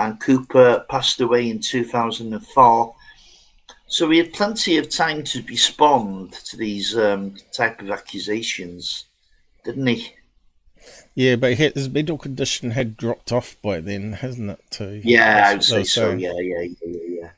and 0.00 0.18
Cooper 0.20 0.84
passed 0.88 1.20
away 1.20 1.48
in 1.50 1.60
2004. 1.60 2.94
So 3.86 4.08
he 4.10 4.18
had 4.18 4.32
plenty 4.32 4.78
of 4.78 4.88
time 4.88 5.24
to 5.24 5.42
respond 5.42 6.32
to 6.32 6.56
these 6.56 6.96
um, 6.96 7.36
type 7.52 7.80
of 7.82 7.90
accusations, 7.90 9.04
didn't 9.64 9.86
he? 9.86 10.14
yeah, 11.14 11.36
but 11.36 11.54
his 11.54 11.88
mental 11.90 12.16
condition 12.16 12.70
had 12.70 12.96
dropped 12.96 13.30
off 13.32 13.56
by 13.62 13.80
then, 13.80 14.12
hasn't 14.14 14.50
it? 14.50 14.60
Too. 14.70 15.00
Yeah, 15.04 15.44
I 15.48 15.52
would 15.54 15.64
say 15.64 15.84
so. 15.84 16.12
Yeah, 16.12 16.32
yeah, 16.38 16.60
yeah, 16.60 16.74
yeah, 16.86 17.00
yeah. 17.20 17.30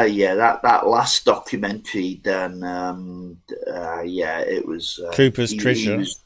Uh, 0.00 0.02
yeah, 0.04 0.34
that, 0.34 0.62
that 0.62 0.86
last 0.86 1.24
documentary, 1.24 2.20
then, 2.24 2.62
um, 2.64 3.38
uh, 3.72 4.02
yeah, 4.02 4.40
it 4.40 4.66
was 4.66 5.00
uh, 5.06 5.12
Cooper's 5.12 5.50
he- 5.50 5.56
he 5.56 5.62
Treasure. 5.62 5.96
was- 5.98 6.20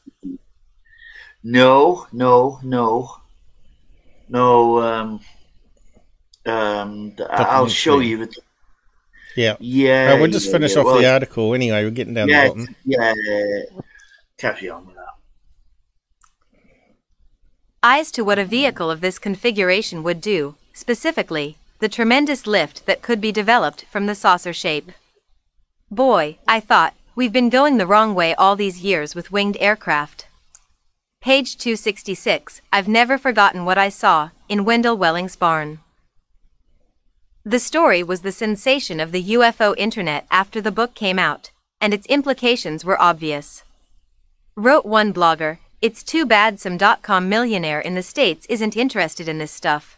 no, 1.43 2.07
no, 2.13 2.59
no, 2.63 3.17
no. 4.33 4.81
Um, 4.81 5.19
um, 6.45 7.15
I'll 7.29 7.69
show 7.69 7.99
you. 7.99 8.25
The, 8.25 8.35
Yeah. 9.35 9.55
Yeah, 9.59 10.13
Uh, 10.13 10.17
we'll 10.19 10.31
just 10.31 10.47
yeah, 10.47 10.51
finish 10.51 10.73
yeah, 10.73 10.79
off 10.81 10.85
well- 10.85 10.97
the 10.99 11.11
article 11.11 11.53
anyway. 11.53 11.83
We're 11.83 11.91
getting 11.91 12.13
down 12.13 12.27
yeah, 12.29 12.43
the 12.43 12.49
bottom. 12.49 12.75
yeah, 12.85 13.13
carry 14.37 14.69
on 14.69 14.85
with 14.87 14.95
that. 14.95 15.03
Eyes 17.81 18.11
to 18.11 18.23
what 18.23 18.39
a 18.39 18.45
vehicle 18.45 18.89
of 18.91 19.01
this 19.01 19.19
configuration 19.19 20.03
would 20.03 20.21
do, 20.21 20.55
specifically, 20.73 21.57
the 21.79 21.89
tremendous 21.89 22.45
lift 22.47 22.85
that 22.85 23.01
could 23.01 23.19
be 23.19 23.31
developed 23.31 23.85
from 23.91 24.05
the 24.05 24.15
saucer 24.15 24.53
shape. 24.53 24.91
Boy, 25.91 26.37
I 26.47 26.59
thought, 26.59 26.93
we've 27.15 27.33
been 27.33 27.49
going 27.49 27.77
the 27.77 27.87
wrong 27.87 28.15
way 28.15 28.33
all 28.35 28.55
these 28.55 28.79
years 28.81 29.15
with 29.15 29.31
winged 29.31 29.57
aircraft. 29.59 30.27
Page 31.23 31.57
266 31.57 32.59
I've 32.73 32.89
never 32.89 33.17
forgotten 33.17 33.63
what 33.63 33.77
I 33.77 33.87
saw 33.87 34.31
in 34.49 34.65
Wendell 34.65 34.97
Welling's 34.97 35.37
barn. 35.37 35.79
The 37.45 37.59
story 37.59 38.03
was 38.03 38.23
the 38.23 38.33
sensation 38.33 38.99
of 38.99 39.13
the 39.13 39.23
UFO 39.35 39.73
internet 39.77 40.27
after 40.29 40.59
the 40.59 40.69
book 40.69 40.95
came 40.95 41.17
out, 41.17 41.51
and 41.79 41.93
its 41.93 42.05
implications 42.07 42.83
were 42.83 43.01
obvious. 43.01 43.63
Wrote 44.57 44.85
one 44.85 45.13
blogger, 45.13 45.59
it's 45.81 46.03
too 46.03 46.25
bad 46.25 46.59
some 46.59 46.75
dot-com 46.75 47.29
millionaire 47.29 47.79
in 47.79 47.95
the 47.95 48.03
States 48.03 48.45
isn't 48.49 48.75
interested 48.75 49.29
in 49.29 49.37
this 49.37 49.51
stuff. 49.51 49.97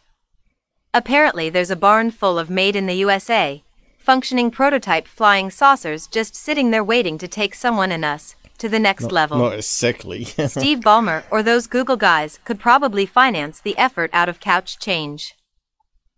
Apparently 0.93 1.49
there's 1.49 1.71
a 1.71 1.75
barn 1.75 2.11
full 2.11 2.37
of 2.37 2.51
made 2.51 2.75
in 2.75 2.85
the 2.85 3.01
USA, 3.05 3.63
functioning 3.97 4.51
prototype 4.51 5.07
flying 5.07 5.49
saucers 5.49 6.05
just 6.05 6.35
sitting 6.35 6.69
there 6.69 6.83
waiting 6.83 7.17
to 7.17 7.27
take 7.27 7.55
someone 7.55 7.91
and 7.91 8.05
us 8.05 8.35
to 8.59 8.69
the 8.69 8.79
next 8.79 9.03
Not, 9.03 9.11
level. 9.11 9.37
not 9.39 9.53
exactly. 9.53 10.23
Steve 10.47 10.79
Ballmer 10.79 11.23
or 11.29 11.43
those 11.43 11.67
Google 11.67 11.97
guys 11.97 12.39
could 12.45 12.59
probably 12.59 13.05
finance 13.05 13.59
the 13.59 13.77
effort 13.77 14.09
out 14.13 14.29
of 14.29 14.39
couch 14.39 14.79
change. 14.79 15.33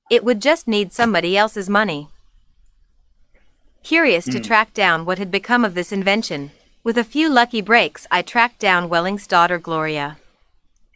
It 0.10 0.24
would 0.24 0.42
just 0.42 0.68
need 0.68 0.94
somebody 0.94 1.36
else's 1.38 1.70
money. 1.70 2.10
Curious 3.84 4.26
to 4.26 4.38
Hmm. 4.40 4.44
track 4.44 4.74
down 4.74 5.06
what 5.06 5.18
had 5.18 5.32
become 5.32 5.64
of 5.64 5.74
this 5.74 5.92
invention, 5.92 6.52
with 6.84 6.98
a 6.98 7.04
few 7.04 7.30
lucky 7.30 7.62
breaks, 7.62 8.06
I 8.12 8.22
tracked 8.22 8.60
down 8.60 8.90
Welling's 8.90 9.28
daughter 9.28 9.58
Gloria. 9.60 10.18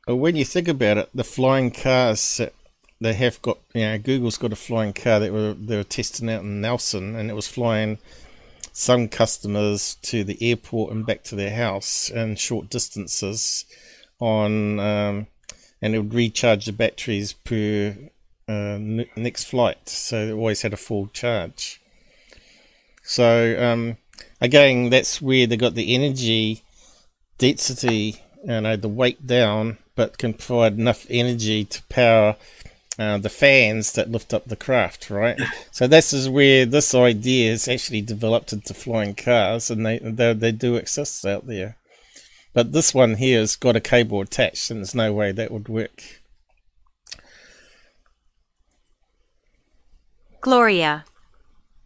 Well, 0.08 0.18
when 0.18 0.36
you 0.36 0.46
think 0.46 0.68
about 0.68 0.98
it, 0.98 1.10
the 1.14 1.24
flying 1.24 1.72
cars 1.72 2.42
they 3.00 3.14
have 3.14 3.42
got, 3.42 3.58
you 3.74 3.82
know, 3.82 3.98
Google's 3.98 4.38
got 4.38 4.54
a 4.54 4.56
flying 4.56 4.94
car 4.94 5.20
that 5.20 5.32
were 5.34 5.54
they 5.54 5.76
were 5.78 5.84
testing 5.84 6.30
out 6.30 6.44
in 6.44 6.62
Nelson, 6.62 7.16
and 7.16 7.30
it 7.30 7.34
was 7.34 7.48
flying 7.48 7.98
some 8.72 9.08
customers 9.08 9.96
to 10.02 10.24
the 10.24 10.38
airport 10.42 10.92
and 10.92 11.06
back 11.06 11.24
to 11.24 11.36
their 11.36 11.56
house 11.56 12.10
in 12.10 12.36
short 12.36 12.70
distances 12.70 13.66
on, 14.20 14.80
um, 14.80 15.28
and 15.82 15.96
it 15.96 16.00
would 16.00 16.14
recharge 16.14 16.66
the 16.66 16.72
batteries 16.72 17.34
per 17.34 17.96
uh, 18.48 18.52
n- 18.52 19.06
next 19.16 19.46
flight, 19.46 19.90
so 19.90 20.18
it 20.28 20.32
always 20.32 20.62
had 20.62 20.74
a 20.74 20.78
full 20.78 21.08
charge. 21.08 21.82
So 23.04 23.62
um, 23.62 23.98
again, 24.40 24.90
that's 24.90 25.22
where 25.22 25.48
they 25.48 25.58
got 25.58 25.76
the 25.76 25.96
energy 25.96 26.64
density, 27.38 28.22
you 28.46 28.62
know, 28.62 28.76
the 28.76 28.88
weight 28.88 29.26
down, 29.26 29.80
but 29.96 30.18
can 30.18 30.34
provide 30.34 30.78
enough 30.78 31.06
energy 31.10 31.66
to 31.66 31.84
power 31.84 32.36
uh, 33.00 33.18
the 33.18 33.30
fans 33.30 33.94
that 33.94 34.12
lift 34.12 34.34
up 34.34 34.46
the 34.46 34.56
craft, 34.56 35.10
right? 35.10 35.40
So 35.72 35.88
this 35.88 36.14
is 36.14 36.30
where 36.30 36.66
this 36.66 36.94
idea 36.94 37.52
is 37.52 37.68
actually 37.68 38.02
developed 38.02 38.54
into 38.54 38.74
flying 38.74 39.16
cars, 39.16 39.72
and 39.72 39.86
they 39.86 40.00
they, 40.00 40.34
they 40.34 40.52
do 40.52 40.76
exist 40.76 41.26
out 41.26 41.48
there. 41.48 41.78
But 42.54 42.74
this 42.74 42.94
one 42.94 43.16
here 43.16 43.40
has 43.40 43.56
got 43.56 43.78
a 43.78 43.80
cable 43.80 44.22
attached, 44.22 44.70
and 44.70 44.80
there's 44.82 44.94
no 44.94 45.14
way 45.14 45.32
that 45.32 45.52
would 45.52 45.70
work. 45.70 46.04
Gloria. 50.42 51.06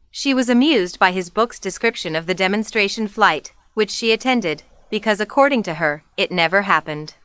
She 0.09 0.33
was 0.33 0.49
amused 0.49 0.97
by 0.97 1.11
his 1.11 1.29
book's 1.29 1.59
description 1.59 2.15
of 2.15 2.25
the 2.25 2.33
demonstration 2.33 3.07
flight, 3.07 3.51
which 3.73 3.91
she 3.91 4.11
attended, 4.13 4.63
because 4.89 5.19
according 5.19 5.61
to 5.63 5.75
her, 5.75 6.03
it 6.15 6.31
never 6.31 6.61
happened. 6.61 7.15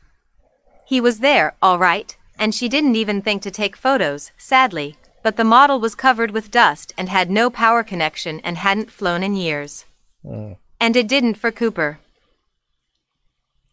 He 0.85 0.99
was 0.99 1.19
there, 1.19 1.55
all 1.61 1.79
right, 1.79 2.17
and 2.41 2.55
she 2.55 2.67
didn't 2.67 2.95
even 2.95 3.21
think 3.21 3.43
to 3.43 3.51
take 3.51 3.75
photos, 3.75 4.31
sadly, 4.35 4.97
but 5.21 5.37
the 5.37 5.43
model 5.43 5.79
was 5.79 5.93
covered 5.93 6.31
with 6.31 6.49
dust 6.49 6.91
and 6.97 7.07
had 7.07 7.29
no 7.29 7.51
power 7.51 7.83
connection 7.83 8.41
and 8.43 8.57
hadn't 8.57 8.89
flown 8.89 9.21
in 9.21 9.35
years. 9.35 9.85
Oh. 10.27 10.57
And 10.79 10.95
it 10.95 11.07
didn't 11.07 11.35
for 11.35 11.51
Cooper. 11.51 11.99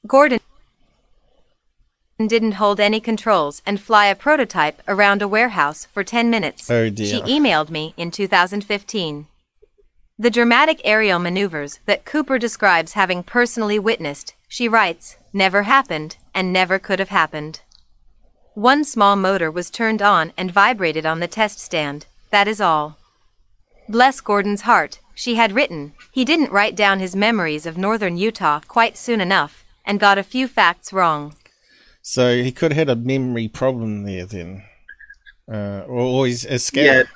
Gordon 0.06 0.40
didn't 2.18 2.60
hold 2.60 2.78
any 2.78 3.00
controls 3.00 3.62
and 3.64 3.80
fly 3.80 4.06
a 4.06 4.14
prototype 4.14 4.82
around 4.86 5.22
a 5.22 5.28
warehouse 5.28 5.86
for 5.86 6.04
10 6.04 6.28
minutes. 6.28 6.70
Oh, 6.70 6.90
dear. 6.90 7.06
She 7.06 7.20
emailed 7.22 7.70
me 7.70 7.94
in 7.96 8.10
2015. 8.10 9.28
The 10.18 10.30
dramatic 10.30 10.82
aerial 10.84 11.18
maneuvers 11.18 11.80
that 11.86 12.04
Cooper 12.04 12.38
describes 12.38 12.92
having 12.92 13.22
personally 13.22 13.78
witnessed, 13.78 14.34
she 14.46 14.68
writes, 14.68 15.16
never 15.32 15.62
happened 15.62 16.16
and 16.34 16.52
never 16.52 16.78
could 16.78 16.98
have 16.98 17.08
happened. 17.08 17.62
One 18.54 18.84
small 18.84 19.16
motor 19.16 19.50
was 19.50 19.70
turned 19.70 20.02
on 20.02 20.32
and 20.36 20.50
vibrated 20.50 21.06
on 21.06 21.20
the 21.20 21.28
test 21.28 21.60
stand, 21.60 22.06
that 22.30 22.48
is 22.48 22.60
all. 22.60 22.98
Bless 23.88 24.20
Gordon's 24.20 24.62
heart, 24.62 25.00
she 25.14 25.36
had 25.36 25.52
written, 25.52 25.94
he 26.12 26.24
didn't 26.24 26.52
write 26.52 26.76
down 26.76 27.00
his 27.00 27.16
memories 27.16 27.66
of 27.66 27.78
northern 27.78 28.16
Utah 28.16 28.60
quite 28.68 28.96
soon 28.96 29.20
enough, 29.20 29.64
and 29.84 29.98
got 30.00 30.18
a 30.18 30.22
few 30.22 30.46
facts 30.48 30.92
wrong. 30.92 31.34
So 32.02 32.42
he 32.42 32.52
could 32.52 32.72
have 32.72 32.88
had 32.88 32.98
a 32.98 33.00
memory 33.00 33.48
problem 33.48 34.04
there 34.04 34.26
then. 34.26 34.64
Uh, 35.50 35.84
or 35.86 36.00
always 36.00 36.44
a 36.44 36.52
Yeah, 36.52 36.56
scared. 36.58 37.08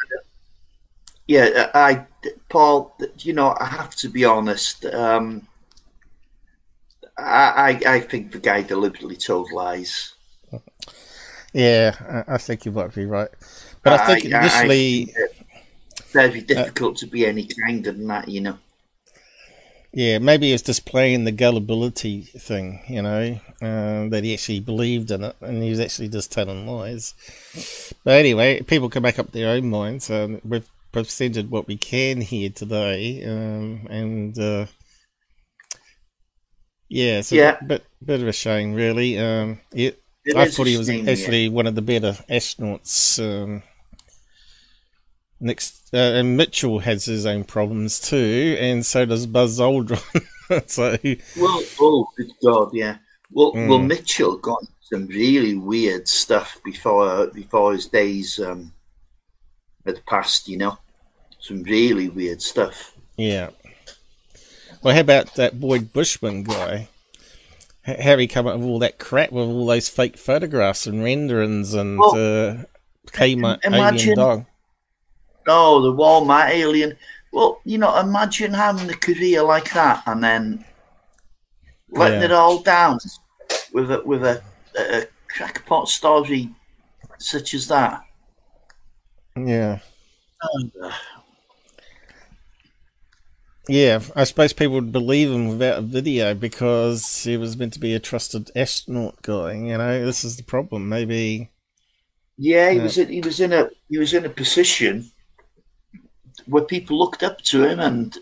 yeah. 1.26 1.70
I, 1.74 2.06
Paul, 2.48 2.96
you 3.18 3.32
know, 3.32 3.56
I 3.60 3.66
have 3.66 3.94
to 3.96 4.08
be 4.08 4.24
honest. 4.24 4.84
Um, 4.86 5.46
I, 7.18 7.80
I, 7.86 7.94
I 7.94 8.00
think 8.00 8.32
the 8.32 8.38
guy 8.38 8.62
deliberately 8.62 9.16
told 9.16 9.52
lies. 9.52 10.11
Yeah, 11.52 12.24
I, 12.28 12.34
I 12.34 12.38
think 12.38 12.64
you 12.64 12.72
might 12.72 12.94
be 12.94 13.06
right. 13.06 13.28
But 13.82 13.92
I 13.94 13.98
think 13.98 14.24
initially, 14.24 15.06
think 15.06 15.16
it- 15.16 15.36
very 16.12 16.42
difficult 16.42 16.96
to 16.98 17.06
be 17.06 17.26
any 17.26 17.46
kinder 17.46 17.92
than 17.92 18.06
that, 18.08 18.28
you 18.28 18.40
know. 18.40 18.58
yeah, 19.94 20.18
maybe 20.18 20.46
he 20.46 20.52
was 20.52 20.62
just 20.62 20.86
playing 20.86 21.24
the 21.24 21.32
gullibility 21.32 22.22
thing, 22.22 22.82
you 22.88 23.02
know, 23.02 23.38
uh, 23.60 24.08
that 24.08 24.22
he 24.24 24.32
actually 24.32 24.60
believed 24.60 25.10
in 25.10 25.22
it 25.22 25.36
and 25.42 25.62
he 25.62 25.68
was 25.70 25.80
actually 25.80 26.08
just 26.08 26.32
telling 26.32 26.66
lies. 26.66 27.14
But 28.04 28.14
anyway, 28.18 28.62
people 28.62 28.88
can 28.88 29.02
make 29.02 29.18
up 29.18 29.32
their 29.32 29.50
own 29.50 29.68
minds. 29.68 30.10
Um, 30.10 30.40
we've 30.44 30.68
presented 30.92 31.50
what 31.50 31.66
we 31.66 31.76
can 31.76 32.22
here 32.22 32.50
today, 32.50 33.22
um, 33.24 33.86
and 33.90 34.38
uh, 34.38 34.66
yeah, 36.88 37.18
it's 37.18 37.32
a 37.32 37.36
Yeah. 37.36 37.60
bit, 37.60 37.84
bit 38.04 38.20
of 38.20 38.28
a 38.28 38.32
shame, 38.32 38.74
really. 38.74 39.18
Um, 39.18 39.60
it, 39.72 40.01
It 40.24 40.36
I 40.36 40.48
thought 40.48 40.66
he 40.66 40.76
was 40.76 40.88
yeah. 40.88 41.10
actually 41.10 41.48
one 41.48 41.66
of 41.66 41.74
the 41.74 41.82
better 41.82 42.12
astronauts. 42.30 43.18
Um, 43.18 43.62
next, 45.40 45.92
uh, 45.92 45.96
and 45.96 46.36
Mitchell 46.36 46.78
has 46.78 47.04
his 47.04 47.26
own 47.26 47.44
problems 47.44 47.98
too, 47.98 48.56
and 48.60 48.86
so 48.86 49.04
does 49.04 49.26
Buzz 49.26 49.58
Aldrin. 49.58 50.00
so 50.68 50.96
Well, 51.40 51.62
oh, 51.80 52.06
good 52.16 52.30
God, 52.44 52.70
yeah. 52.72 52.98
Well, 53.30 53.52
well, 53.54 53.78
Mm. 53.80 53.88
Mitchell 53.88 54.36
got 54.36 54.62
some 54.82 55.06
really 55.06 55.54
weird 55.56 56.06
stuff 56.06 56.58
before 56.64 57.26
before 57.28 57.72
his 57.72 57.86
days 57.86 58.38
um, 58.38 58.72
had 59.84 60.04
passed. 60.06 60.48
You 60.48 60.58
know, 60.58 60.78
some 61.40 61.62
really 61.64 62.08
weird 62.08 62.42
stuff. 62.42 62.94
yeah. 63.16 63.50
Well, 64.82 64.94
how 64.94 65.00
about 65.00 65.34
that 65.36 65.60
Boyd 65.60 65.92
Bushman 65.92 66.42
guy? 66.42 66.88
H- 67.86 68.00
How 68.00 68.16
he 68.16 68.26
come 68.28 68.46
up 68.46 68.58
with 68.58 68.66
all 68.68 68.78
that 68.80 68.98
crap 68.98 69.32
with 69.32 69.44
all 69.48 69.66
those 69.66 69.88
fake 69.88 70.16
photographs 70.16 70.86
and 70.86 71.02
renderings 71.02 71.74
and 71.74 71.98
Well, 71.98 72.10
uh, 72.14 72.64
Kmart 73.08 73.58
alien 73.64 74.16
dog. 74.16 74.44
Oh, 75.48 75.80
the 75.82 75.92
Walmart 75.92 76.50
alien. 76.50 76.96
Well, 77.32 77.60
you 77.64 77.78
know, 77.78 77.98
imagine 77.98 78.52
having 78.54 78.88
a 78.90 78.94
career 78.94 79.42
like 79.42 79.72
that 79.72 80.02
and 80.06 80.22
then 80.22 80.64
letting 81.90 82.20
Yeah. 82.20 82.26
it 82.26 82.32
all 82.32 82.58
down 82.60 82.98
with 83.72 83.90
a 83.90 84.02
with 84.04 84.22
a, 84.24 84.40
a 84.78 85.06
crackpot 85.28 85.88
story 85.88 86.50
such 87.18 87.54
as 87.54 87.66
that. 87.68 88.02
Yeah. 89.36 89.78
Yeah, 93.68 94.00
I 94.16 94.24
suppose 94.24 94.52
people 94.52 94.74
would 94.74 94.92
believe 94.92 95.30
him 95.30 95.48
without 95.48 95.78
a 95.78 95.82
video 95.82 96.34
because 96.34 97.22
he 97.24 97.36
was 97.36 97.56
meant 97.56 97.72
to 97.74 97.80
be 97.80 97.94
a 97.94 98.00
trusted 98.00 98.50
astronaut 98.56 99.22
guy. 99.22 99.52
You 99.54 99.78
know, 99.78 100.04
this 100.04 100.24
is 100.24 100.36
the 100.36 100.42
problem. 100.42 100.88
Maybe, 100.88 101.50
Yeah, 102.38 102.70
he 102.70 102.78
Yeah. 102.78 102.82
was 102.82 102.98
in, 102.98 103.08
he 103.08 103.20
was 103.20 103.40
in 103.40 103.52
a 103.52 103.70
he 103.88 103.98
was 103.98 104.12
in 104.14 104.24
a 104.24 104.30
position 104.30 105.12
where 106.46 106.64
people 106.64 106.98
looked 106.98 107.22
up 107.22 107.40
to 107.42 107.64
him 107.64 107.80
and 107.80 108.18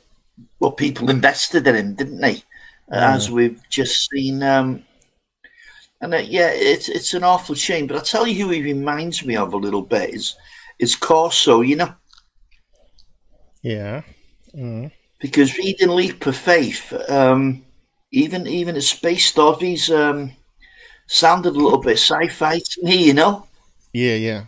well, 0.59 0.73
people 0.73 1.10
invested 1.10 1.67
in 1.67 1.75
him, 1.77 1.94
didn't 1.94 2.20
they? 2.20 2.43
As 2.91 3.31
we've 3.31 3.60
just 3.70 4.09
seen. 4.10 4.43
Um, 4.43 4.85
and 6.01 6.15
uh, 6.15 6.19
yeah, 6.19 6.51
it's 6.52 6.89
it's 6.89 7.15
an 7.15 7.25
awful 7.25 7.55
shame. 7.55 7.86
But 7.86 7.99
I 7.99 8.01
tell 8.01 8.27
you 8.27 8.44
who 8.47 8.51
he 8.51 8.62
reminds 8.62 9.25
me 9.25 9.36
of 9.36 9.52
a 9.52 9.57
little 9.57 9.83
bit 9.83 10.15
is 10.15 10.36
is 10.78 10.97
Corso. 10.97 11.60
You 11.60 11.77
know, 11.77 11.94
yeah. 13.62 14.02
Mm. 14.55 14.91
Because 15.21 15.57
reading 15.59 15.91
Leap 15.91 16.27
of 16.27 16.37
Faith, 16.37 16.93
um, 17.09 17.65
even 18.11 18.47
even 18.47 18.75
his 18.75 18.89
space 18.89 19.27
stories 19.27 19.91
um, 19.91 20.33
sounded 21.07 21.55
a 21.55 21.59
little 21.59 21.81
bit 21.81 21.99
sci-fi 21.99 22.59
to 22.59 22.83
me. 22.83 23.05
You 23.05 23.15
know. 23.15 23.47
Yeah, 23.93 24.15
yeah. 24.17 24.45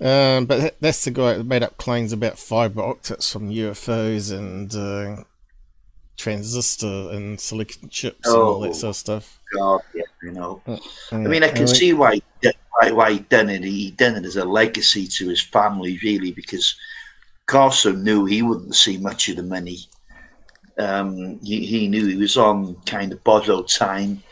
Um, 0.00 0.46
but 0.46 0.60
that- 0.60 0.80
that's 0.80 1.04
the 1.04 1.10
guy 1.10 1.34
that 1.34 1.44
made 1.44 1.62
up 1.64 1.76
claims 1.76 2.12
about 2.12 2.38
fiber 2.38 2.82
optics 2.82 3.32
from 3.32 3.50
UFOs 3.50 4.30
and 4.30 4.72
uh, 4.74 5.24
transistor 6.16 7.10
and 7.10 7.40
silicon 7.40 7.88
chips 7.88 8.26
and 8.28 8.36
all 8.36 8.60
that 8.60 8.70
Oh. 8.70 8.72
sort 8.72 8.90
of 8.90 8.96
stuff. 8.96 9.38
God, 9.56 9.80
yeah, 9.94 10.02
you 10.22 10.30
know. 10.32 10.62
Mm, 10.68 10.80
I 11.12 11.16
mean, 11.16 11.42
I 11.42 11.48
can 11.48 11.66
see 11.66 11.92
why 11.94 12.20
why, 12.80 12.92
why 12.92 13.12
he 13.14 13.18
done 13.20 13.50
it. 13.50 13.64
He 13.64 13.90
done 13.90 14.14
it 14.14 14.24
as 14.24 14.36
a 14.36 14.44
legacy 14.44 15.08
to 15.08 15.28
his 15.28 15.40
family, 15.42 15.98
really, 16.04 16.30
because 16.30 16.76
Corso 17.48 17.92
knew 17.92 18.26
he 18.26 18.42
wouldn't 18.42 18.76
see 18.76 18.98
much 18.98 19.28
of 19.28 19.36
the 19.36 19.42
money. 19.42 19.78
Um, 20.78 21.40
he, 21.40 21.66
he 21.66 21.88
knew 21.88 22.06
he 22.06 22.16
was 22.16 22.36
on 22.36 22.76
kind 22.86 23.12
of 23.12 23.24
borrowed 23.24 23.68
time 23.68 24.22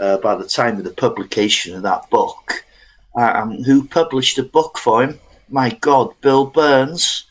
uh, 0.00 0.16
by 0.18 0.34
the 0.34 0.48
time 0.48 0.78
of 0.78 0.84
the 0.84 0.92
publication 0.92 1.76
of 1.76 1.82
that 1.82 2.10
book. 2.10 2.64
Um, 3.14 3.62
who 3.62 3.86
published 3.86 4.38
a 4.38 4.42
book 4.42 4.78
for 4.78 5.04
him? 5.04 5.20
My 5.48 5.70
God, 5.80 6.14
Bill 6.22 6.50
Birnes. 6.50 7.24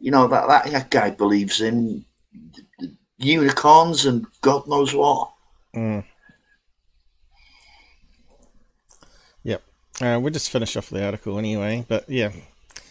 You 0.00 0.12
know 0.12 0.28
that 0.28 0.46
that, 0.46 0.70
that 0.70 0.90
guy 0.90 1.10
believes 1.10 1.60
in 1.60 2.04
unicorns 3.18 4.06
and 4.06 4.26
God 4.40 4.68
knows 4.68 4.94
what. 4.94 5.32
Mm. 5.74 6.04
Yep. 9.42 9.62
Uh, 10.00 10.20
we'll 10.22 10.32
just 10.32 10.50
finish 10.50 10.76
off 10.76 10.88
the 10.88 11.04
article 11.04 11.36
anyway, 11.36 11.84
but 11.88 12.08
yeah, 12.08 12.30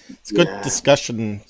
it's 0.10 0.32
a 0.32 0.36
good 0.36 0.48
Yeah. 0.48 0.62
discussion 0.64 1.42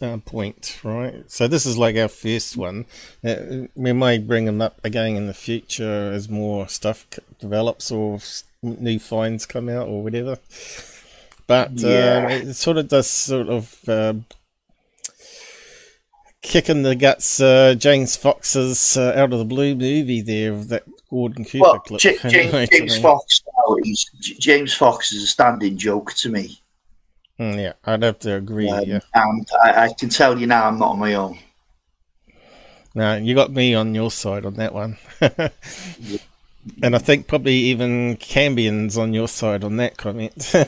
uh, 0.00 0.16
point, 0.18 0.78
right? 0.84 1.24
So 1.30 1.48
this 1.48 1.66
is 1.66 1.76
like 1.76 1.96
our 1.96 2.08
first 2.08 2.56
one. 2.56 2.86
Uh, 3.24 3.66
we 3.74 3.92
may 3.92 4.18
bring 4.18 4.44
them 4.44 4.60
up 4.60 4.78
again 4.84 5.16
in 5.16 5.26
the 5.26 5.34
future 5.34 6.12
as 6.12 6.28
more 6.28 6.68
stuff 6.68 7.06
develops 7.40 7.90
or 7.90 8.20
new 8.62 8.98
finds 8.98 9.46
come 9.46 9.68
out 9.68 9.88
or 9.88 10.02
whatever. 10.02 10.38
But 11.46 11.72
Yeah. 11.72 12.24
um, 12.26 12.30
it 12.30 12.54
sort 12.54 12.76
of 12.76 12.88
does 12.88 13.08
sort 13.10 13.48
of 13.48 13.76
um 13.88 14.26
kick 16.42 16.68
in 16.68 16.82
the 16.82 16.94
guts 16.94 17.40
uh, 17.40 17.74
James 17.76 18.16
Fox's 18.16 18.96
uh, 18.96 19.12
Out 19.16 19.32
of 19.32 19.38
the 19.38 19.44
Blue 19.44 19.74
movie 19.74 20.20
there 20.22 20.52
of 20.52 20.68
that 20.68 20.84
Gordon 21.10 21.44
Cooper 21.44 21.58
Well, 21.62 21.78
clip. 21.80 22.00
J- 22.00 22.18
James, 22.28 22.68
James. 22.70 22.98
Fox, 22.98 23.42
now, 23.46 23.76
he's, 23.82 24.04
J- 24.20 24.34
James 24.38 24.74
Fox 24.74 25.12
is 25.12 25.22
a 25.24 25.26
standing 25.26 25.76
joke 25.76 26.12
to 26.14 26.28
me. 26.28 26.60
Mm, 27.38 27.56
yeah, 27.56 27.72
I'd 27.84 28.02
have 28.02 28.18
to 28.20 28.34
agree. 28.34 28.68
Um, 28.68 28.84
yeah. 28.84 29.00
And 29.14 29.46
I, 29.62 29.84
I 29.84 29.92
can 29.92 30.08
tell 30.08 30.38
you 30.38 30.46
now 30.46 30.66
I'm 30.66 30.78
not 30.78 30.90
on 30.90 30.98
my 30.98 31.14
own. 31.14 31.38
No, 32.94 33.16
you 33.16 33.34
got 33.34 33.52
me 33.52 33.74
on 33.74 33.94
your 33.94 34.10
side 34.10 34.44
on 34.44 34.54
that 34.54 34.74
one. 34.74 34.96
and 35.20 36.96
I 36.96 36.98
think 36.98 37.28
probably 37.28 37.54
even 37.54 38.16
Cambion's 38.16 38.98
on 38.98 39.12
your 39.14 39.28
side 39.28 39.62
on 39.64 39.76
that 39.76 39.96
comment. 39.96 40.52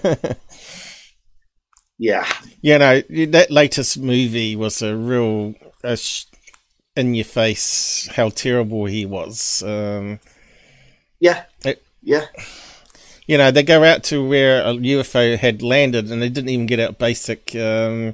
Yeah. 2.03 2.27
you 2.63 2.79
know, 2.79 3.03
that 3.27 3.51
latest 3.51 3.99
movie 3.99 4.57
was 4.57 4.81
a 4.81 4.97
real 4.97 5.55
uh, 5.85 5.97
sh- 5.97 6.25
in 6.97 7.13
your 7.15 7.27
face 7.27 8.09
how 8.17 8.31
terrible 8.31 8.87
he 8.87 9.05
was. 9.05 9.63
Um, 9.63 10.19
Yeah. 11.19 11.45
it- 11.63 11.83
Yeah. 12.03 12.25
You 13.31 13.39
know, 13.39 13.53
they 13.53 13.63
go 13.63 13.85
out 13.85 14.03
to 14.03 14.27
where 14.27 14.61
a 14.63 14.73
UFO 14.75 15.39
had 15.39 15.63
landed 15.63 16.11
and 16.11 16.21
they 16.21 16.29
didn't 16.29 16.51
even 16.51 16.67
get 16.67 16.81
out 16.81 16.99
basic 16.99 17.55
um, 17.55 18.13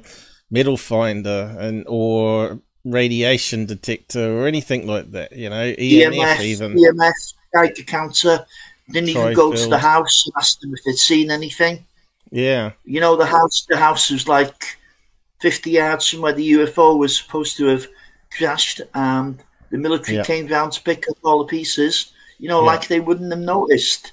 metal 0.51 0.77
finder 0.77 1.55
and 1.59 1.83
or 1.87 2.59
radiation 2.85 3.65
detector 3.65 4.37
or 4.37 4.45
anything 4.45 4.85
like 4.85 5.09
that. 5.13 5.31
You 5.33 5.49
know, 5.49 5.73
EMF, 5.73 6.13
EMF, 6.13 6.41
even. 6.41 6.75
EMF, 6.75 7.87
counter. 7.87 8.45
Didn't 8.91 9.09
even 9.09 9.33
go 9.33 9.51
to 9.53 9.67
the 9.67 9.79
house 9.79 10.27
and 10.27 10.33
ask 10.37 10.59
them 10.59 10.71
if 10.75 10.83
they'd 10.85 10.95
seen 10.97 11.31
anything. 11.31 11.83
Yeah, 12.31 12.73
You 12.85 12.99
know, 12.99 13.15
the 13.15 13.25
house, 13.25 13.65
the 13.67 13.77
house 13.77 14.11
was 14.11 14.27
like 14.27 14.77
50 15.39 15.71
yards 15.71 16.07
from 16.09 16.21
where 16.21 16.33
the 16.33 16.51
UFO 16.51 16.95
was 16.95 17.17
supposed 17.17 17.57
to 17.57 17.65
have 17.67 17.87
crashed, 18.37 18.81
and 18.93 19.39
the 19.71 19.79
military 19.79 20.17
Yeah. 20.17 20.25
came 20.25 20.45
down 20.45 20.69
to 20.71 20.81
pick 20.83 21.09
up 21.09 21.17
all 21.23 21.39
the 21.39 21.45
pieces. 21.45 22.11
You 22.37 22.49
know, 22.49 22.59
Yeah. 22.61 22.67
like 22.71 22.87
they 22.87 22.99
wouldn't 22.99 23.31
have 23.31 23.41
noticed. 23.41 24.11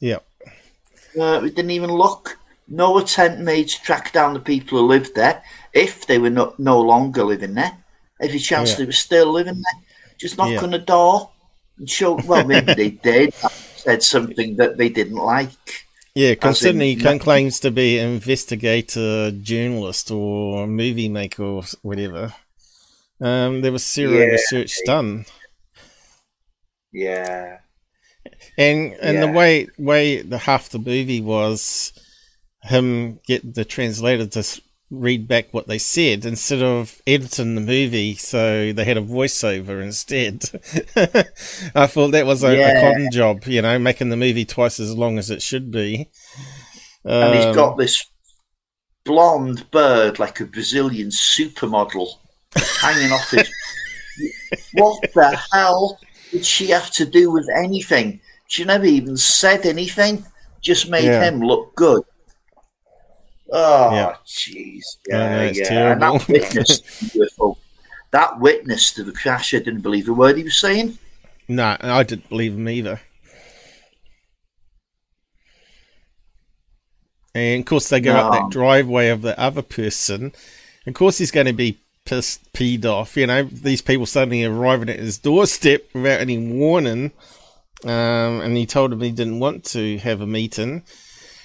Yeah. 0.00 0.18
Uh, 1.18 1.40
we 1.42 1.50
didn't 1.50 1.70
even 1.72 1.90
look. 1.90 2.38
no 2.70 2.98
attempt 2.98 3.40
made 3.40 3.66
to 3.68 3.80
track 3.82 4.12
down 4.12 4.34
the 4.34 4.40
people 4.40 4.78
who 4.78 4.86
lived 4.86 5.14
there 5.14 5.42
if 5.72 6.06
they 6.06 6.18
were 6.18 6.28
no, 6.30 6.54
no 6.58 6.78
longer 6.80 7.24
living 7.24 7.54
there. 7.54 7.72
Every 8.20 8.38
chance 8.38 8.70
Yeah. 8.70 8.76
they 8.76 8.84
were 8.84 8.92
still 8.92 9.32
living 9.32 9.54
there. 9.54 9.82
Just 10.18 10.36
knock 10.36 10.50
Yeah. 10.50 10.62
on 10.62 10.70
the 10.72 10.78
door 10.78 11.30
and 11.78 11.88
show, 11.88 12.14
well, 12.26 12.44
maybe 12.44 12.74
they 12.74 12.90
did, 13.08 13.32
said 13.76 14.02
something 14.02 14.56
that 14.56 14.76
they 14.76 14.90
didn't 14.90 15.16
like. 15.16 15.86
Yeah, 16.14 16.30
As 16.30 16.34
in, 16.34 16.40
considering 16.40 16.80
he 16.80 16.96
no- 16.96 17.18
claims 17.18 17.58
to 17.60 17.70
be 17.70 17.98
an 17.98 18.10
investigator, 18.14 19.30
journalist, 19.30 20.10
or 20.10 20.66
movie 20.66 21.08
maker, 21.08 21.42
or 21.44 21.62
whatever. 21.82 22.34
Um, 23.20 23.62
there 23.62 23.72
was 23.72 23.86
zero 23.86 24.12
Yeah. 24.18 24.24
research 24.36 24.76
done, 24.84 25.24
Yeah. 26.92 27.58
And 28.56 28.92
and 28.94 29.22
the 29.22 29.28
way 29.28 29.68
way 29.78 30.22
the 30.22 30.38
half 30.38 30.68
the 30.70 30.78
movie 30.78 31.20
was 31.20 31.92
him 32.62 33.18
get 33.26 33.54
the 33.54 33.64
translator 33.64 34.26
to 34.26 34.60
read 34.90 35.28
back 35.28 35.52
what 35.52 35.66
they 35.66 35.78
said 35.78 36.24
instead 36.24 36.62
of 36.62 37.00
editing 37.06 37.54
the 37.54 37.60
movie, 37.60 38.14
so 38.14 38.72
they 38.72 38.84
had 38.84 38.96
a 38.96 39.02
voiceover 39.02 39.82
instead. 39.82 40.42
I 41.74 41.86
thought 41.86 42.12
that 42.12 42.24
was 42.26 42.42
a, 42.42 42.56
Yeah. 42.56 42.68
a 42.68 42.80
con 42.94 43.08
job, 43.12 43.44
you 43.46 43.60
know, 43.60 43.78
making 43.78 44.08
the 44.08 44.16
movie 44.16 44.46
twice 44.46 44.80
as 44.80 44.96
long 44.96 45.18
as 45.18 45.30
it 45.30 45.42
should 45.42 45.70
be. 45.70 46.10
And 47.04 47.34
he's 47.34 47.54
got 47.54 47.72
um, 47.72 47.78
this 47.78 48.04
blonde 49.04 49.70
bird 49.70 50.18
like 50.18 50.40
a 50.40 50.46
Brazilian 50.46 51.08
supermodel 51.08 52.08
hanging 52.80 53.12
off 53.12 53.30
his. 53.30 53.50
What 54.72 55.00
the 55.14 55.40
hell 55.52 55.98
did 56.32 56.44
she 56.44 56.70
have 56.70 56.90
to 56.92 57.04
do 57.06 57.30
with 57.30 57.46
anything? 57.56 58.20
She 58.48 58.64
never 58.64 58.86
even 58.86 59.16
said 59.16 59.66
anything, 59.66 60.24
just 60.62 60.88
made 60.88 61.04
Yeah. 61.04 61.22
him 61.22 61.40
look 61.40 61.74
good. 61.76 62.02
Oh, 63.52 63.94
Yeah. 63.94 64.14
jeez. 64.26 64.82
Know, 65.06 65.18
Yeah, 65.18 65.52
yeah. 65.54 65.92
And 65.92 66.02
that 66.02 66.28
witness, 66.28 66.80
to 66.80 67.04
the 67.04 67.26
UFO, 67.38 67.56
that 68.10 68.40
witness 68.40 68.92
to 68.94 69.04
the 69.04 69.12
crash, 69.12 69.52
I 69.52 69.58
didn't 69.58 69.82
believe 69.82 70.08
a 70.08 70.14
word 70.14 70.38
he 70.38 70.44
was 70.44 70.56
saying. 70.56 70.98
No, 71.46 71.76
I 71.78 72.02
didn't 72.02 72.28
believe 72.30 72.54
him 72.54 72.68
either. 72.68 73.00
And 77.34 77.60
of 77.60 77.66
course, 77.66 77.88
they 77.90 78.00
go 78.00 78.16
up 78.16 78.32
that 78.32 78.50
driveway 78.50 79.08
of 79.08 79.20
the 79.22 79.38
other 79.38 79.62
person. 79.62 80.32
Of 80.86 80.94
course, 80.94 81.18
he's 81.18 81.30
going 81.30 81.46
to 81.46 81.52
be 81.52 81.78
pissed, 82.06 82.50
peed 82.54 82.86
off. 82.86 83.14
You 83.16 83.26
know, 83.26 83.42
these 83.44 83.82
people 83.82 84.06
suddenly 84.06 84.42
arriving 84.44 84.88
at 84.88 84.98
his 84.98 85.18
doorstep 85.18 85.84
without 85.94 86.20
any 86.20 86.38
warning. 86.38 87.12
Um, 87.84 88.40
and 88.40 88.56
he 88.56 88.66
told 88.66 88.92
him 88.92 89.00
he 89.00 89.10
didn't 89.12 89.40
want 89.40 89.64
to 89.66 89.98
have 89.98 90.20
a 90.20 90.26
meeting. 90.26 90.82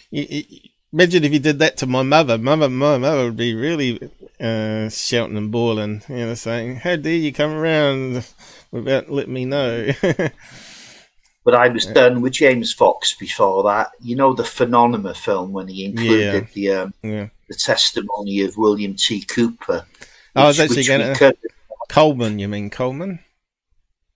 You- 0.09 0.27
you- 0.29 0.59
imagine 0.91 1.23
if 1.23 1.31
he 1.31 1.39
did 1.39 1.59
that 1.59 1.77
to 1.77 1.87
my 1.87 2.03
mother. 2.03 2.37
Mother, 2.37 2.69
my 2.69 2.97
mother 2.97 3.25
would 3.25 3.37
be 3.37 3.53
really 3.53 3.99
uh, 4.39 4.89
shouting 4.89 5.37
and 5.37 5.51
bawling, 5.51 6.03
you 6.09 6.15
know, 6.15 6.33
saying, 6.33 6.77
"How 6.77 6.95
dare 6.95 7.13
you 7.15 7.31
come 7.33 7.51
around 7.51 8.25
without 8.71 9.09
letting 9.09 9.33
me 9.33 9.45
know?" 9.45 9.91
But 11.45 11.55
I 11.55 11.67
was 11.67 11.85
done 11.85 12.21
with 12.21 12.33
James 12.33 12.71
Fox 12.71 13.15
before 13.15 13.63
that. 13.63 13.91
You 14.01 14.15
know 14.15 14.33
the 14.33 14.45
Phenomena 14.45 15.13
film 15.13 15.51
when 15.51 15.67
he 15.67 15.85
included 15.85 16.47
the 16.53 16.71
um, 16.71 16.93
yeah. 17.03 17.27
the 17.49 17.55
testimony 17.55 18.41
of 18.41 18.55
William 18.55 18.95
T. 18.95 19.21
Cooper. 19.23 19.85
I 20.35 20.47
was 20.47 20.59
actually 20.59 20.85
going 20.85 21.13
to. 21.15 21.35
Coleman. 21.89 22.39
You 22.39 22.47
mean 22.47 22.69
Coleman? 22.69 23.19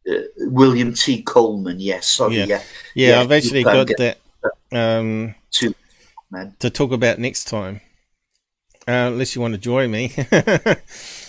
Uh, 0.10 0.22
William 0.38 0.94
T. 0.94 1.22
Coleman, 1.22 1.80
yes, 1.80 2.08
sorry, 2.08 2.36
Yeah. 2.38 2.46
yeah, 2.46 2.62
Yeah, 2.96 3.22
I've 3.22 3.32
actually 3.32 3.64
got 3.64 3.88
that 3.88 4.18
um, 4.72 5.36
man. 6.32 6.56
to 6.60 6.70
talk 6.70 6.92
about 6.92 7.20
next 7.20 7.46
time. 7.46 7.82
Uh, 8.88 9.12
unless 9.12 9.36
you 9.36 9.42
want 9.42 9.54
to 9.54 9.58
join 9.60 9.92
me, 9.92 10.14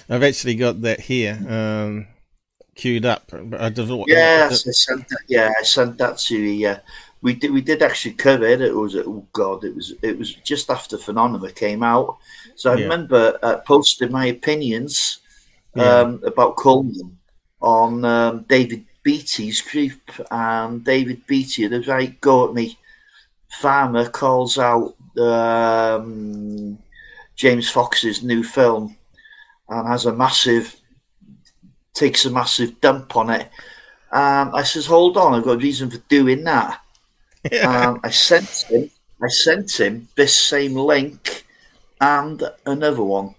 I've 0.08 0.22
actually 0.22 0.54
got 0.54 0.80
that 0.82 1.00
here 1.00 1.36
um, 1.48 2.06
queued 2.76 3.04
up. 3.04 3.32
I 3.58 3.68
just, 3.70 3.90
Yes, 4.06 4.68
I 4.68 4.70
sent 4.70 5.08
that. 5.08 5.18
Yeah, 5.26 5.50
I 5.58 5.62
sent 5.64 5.98
that 5.98 6.18
to 6.18 6.36
you. 6.36 6.50
Yeah, 6.50 6.78
we 7.20 7.34
did. 7.34 7.50
We 7.50 7.60
did 7.60 7.82
actually 7.82 8.14
cover 8.14 8.44
it. 8.46 8.60
It 8.60 8.72
was 8.74 8.94
oh 8.94 9.26
god, 9.32 9.64
it 9.64 9.74
was 9.74 9.92
it 10.02 10.16
was 10.16 10.34
just 10.34 10.70
after 10.70 10.96
Phenomena 10.96 11.50
came 11.50 11.82
out. 11.82 12.18
So 12.54 12.70
I 12.70 12.76
Yeah. 12.76 12.82
remember 12.84 13.38
uh, 13.42 13.56
posting 13.66 14.12
my 14.12 14.26
opinions 14.26 15.18
Yeah. 15.74 15.98
um, 16.00 16.20
about 16.24 16.54
Coleman 16.56 17.17
on 17.60 18.04
um, 18.04 18.44
David 18.48 18.84
Beatty's 19.02 19.60
group, 19.62 20.00
and 20.30 20.84
David 20.84 21.26
Beatty, 21.26 21.66
the 21.66 21.82
right 21.82 22.20
go 22.20 22.48
at 22.48 22.54
me 22.54 22.78
farmer, 23.48 24.08
calls 24.08 24.58
out 24.58 24.94
um, 25.18 26.78
James 27.36 27.70
Fox's 27.70 28.22
new 28.22 28.42
film 28.42 28.96
and 29.68 29.88
has 29.88 30.06
a 30.06 30.12
massive 30.12 30.76
takes 31.94 32.24
a 32.24 32.30
massive 32.30 32.80
dump 32.80 33.16
on 33.16 33.30
it. 33.30 33.50
Um, 34.12 34.54
I 34.54 34.62
says, 34.62 34.86
"Hold 34.86 35.16
on, 35.16 35.34
I've 35.34 35.44
got 35.44 35.52
a 35.52 35.58
reason 35.58 35.90
for 35.90 35.98
doing 36.08 36.44
that." 36.44 36.80
Um, 37.64 38.00
I 38.02 38.10
sent 38.10 38.66
him, 38.68 38.90
I 39.22 39.28
sent 39.28 39.78
him 39.78 40.08
this 40.16 40.34
same 40.34 40.74
link 40.74 41.44
and 42.00 42.42
another 42.66 43.02
one, 43.02 43.34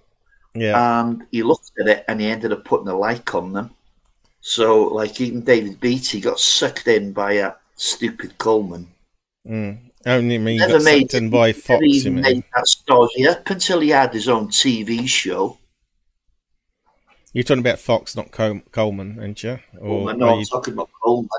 yeah, 0.56 1.02
and 1.02 1.26
he 1.32 1.44
looked 1.44 1.72
at 1.80 1.88
it 1.88 2.06
and 2.08 2.20
he 2.20 2.28
ended 2.28 2.52
up 2.52 2.66
putting 2.66 2.88
a 2.88 2.98
like 2.98 3.34
on 3.36 3.54
them. 3.54 3.72
So, 4.50 4.86
like 4.86 5.22
even 5.22 5.42
David 5.42 5.80
Beatty 5.80 6.20
got 6.20 6.40
sucked 6.40 6.88
in 6.88 7.14
by 7.14 7.34
a 7.34 7.52
stupid 7.76 8.36
Coleman. 8.40 8.88
mm. 9.48 9.78
only 10.08 10.40
me 10.40 10.58
Never 10.58 10.80
got 10.80 10.84
made 10.86 11.12
sucked 11.12 11.14
in 11.22 11.30
by 11.30 11.54
Fox. 11.54 11.84
You 11.84 11.88
even 12.00 12.16
mean? 12.16 12.24
made 12.24 12.44
that 12.56 13.30
up 13.30 13.48
until 13.48 13.80
he 13.80 13.90
had 13.90 14.12
his 14.12 14.28
own 14.28 14.48
TV 14.48 15.08
show. 15.08 15.60
You're 17.32 17.44
talking 17.44 17.60
about 17.62 17.78
Fox, 17.78 18.16
not 18.16 18.32
Col- 18.32 18.64
Coleman, 18.72 19.20
aren't 19.20 19.44
you? 19.44 19.60
Or 19.80 19.88
Coleman, 19.88 20.18
no, 20.18 20.26
are 20.26 20.34
I'm 20.34 20.40
you- 20.40 20.46
talking 20.48 20.74
about 20.74 20.90
Coleman. 21.04 21.30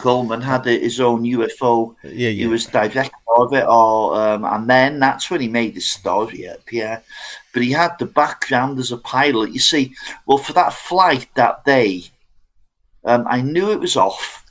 Coleman 0.00 0.40
had 0.40 0.64
his 0.64 0.98
own 0.98 1.22
UFO. 1.22 1.94
yeah, 2.02 2.30
He 2.30 2.46
was 2.46 2.66
director 2.66 3.10
of 3.36 3.52
it, 3.52 3.66
or 3.66 4.16
um, 4.16 4.44
and 4.44 4.68
then 4.68 4.98
that's 4.98 5.30
when 5.30 5.40
he 5.40 5.48
made 5.48 5.74
his 5.74 5.86
story 5.86 6.48
up. 6.48 6.72
Yeah, 6.72 7.00
but 7.52 7.62
he 7.62 7.70
had 7.70 7.98
the 7.98 8.06
background 8.06 8.78
as 8.78 8.92
a 8.92 8.96
pilot. 8.96 9.52
You 9.52 9.60
see, 9.60 9.94
well, 10.26 10.38
for 10.38 10.54
that 10.54 10.72
flight 10.72 11.28
that 11.34 11.64
day, 11.64 12.04
um, 13.04 13.26
I 13.28 13.42
knew 13.42 13.70
it 13.70 13.80
was 13.80 13.96
off. 13.96 14.44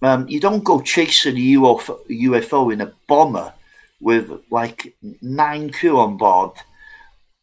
Um, 0.00 0.26
you 0.28 0.40
don't 0.40 0.64
go 0.64 0.80
chasing 0.80 1.36
a 1.36 1.54
UFO, 1.58 1.98
UFO 2.08 2.72
in 2.72 2.80
a 2.80 2.92
bomber 3.06 3.52
with 4.00 4.32
like 4.50 4.94
nine 5.20 5.70
crew 5.70 6.00
on 6.00 6.16
board 6.16 6.50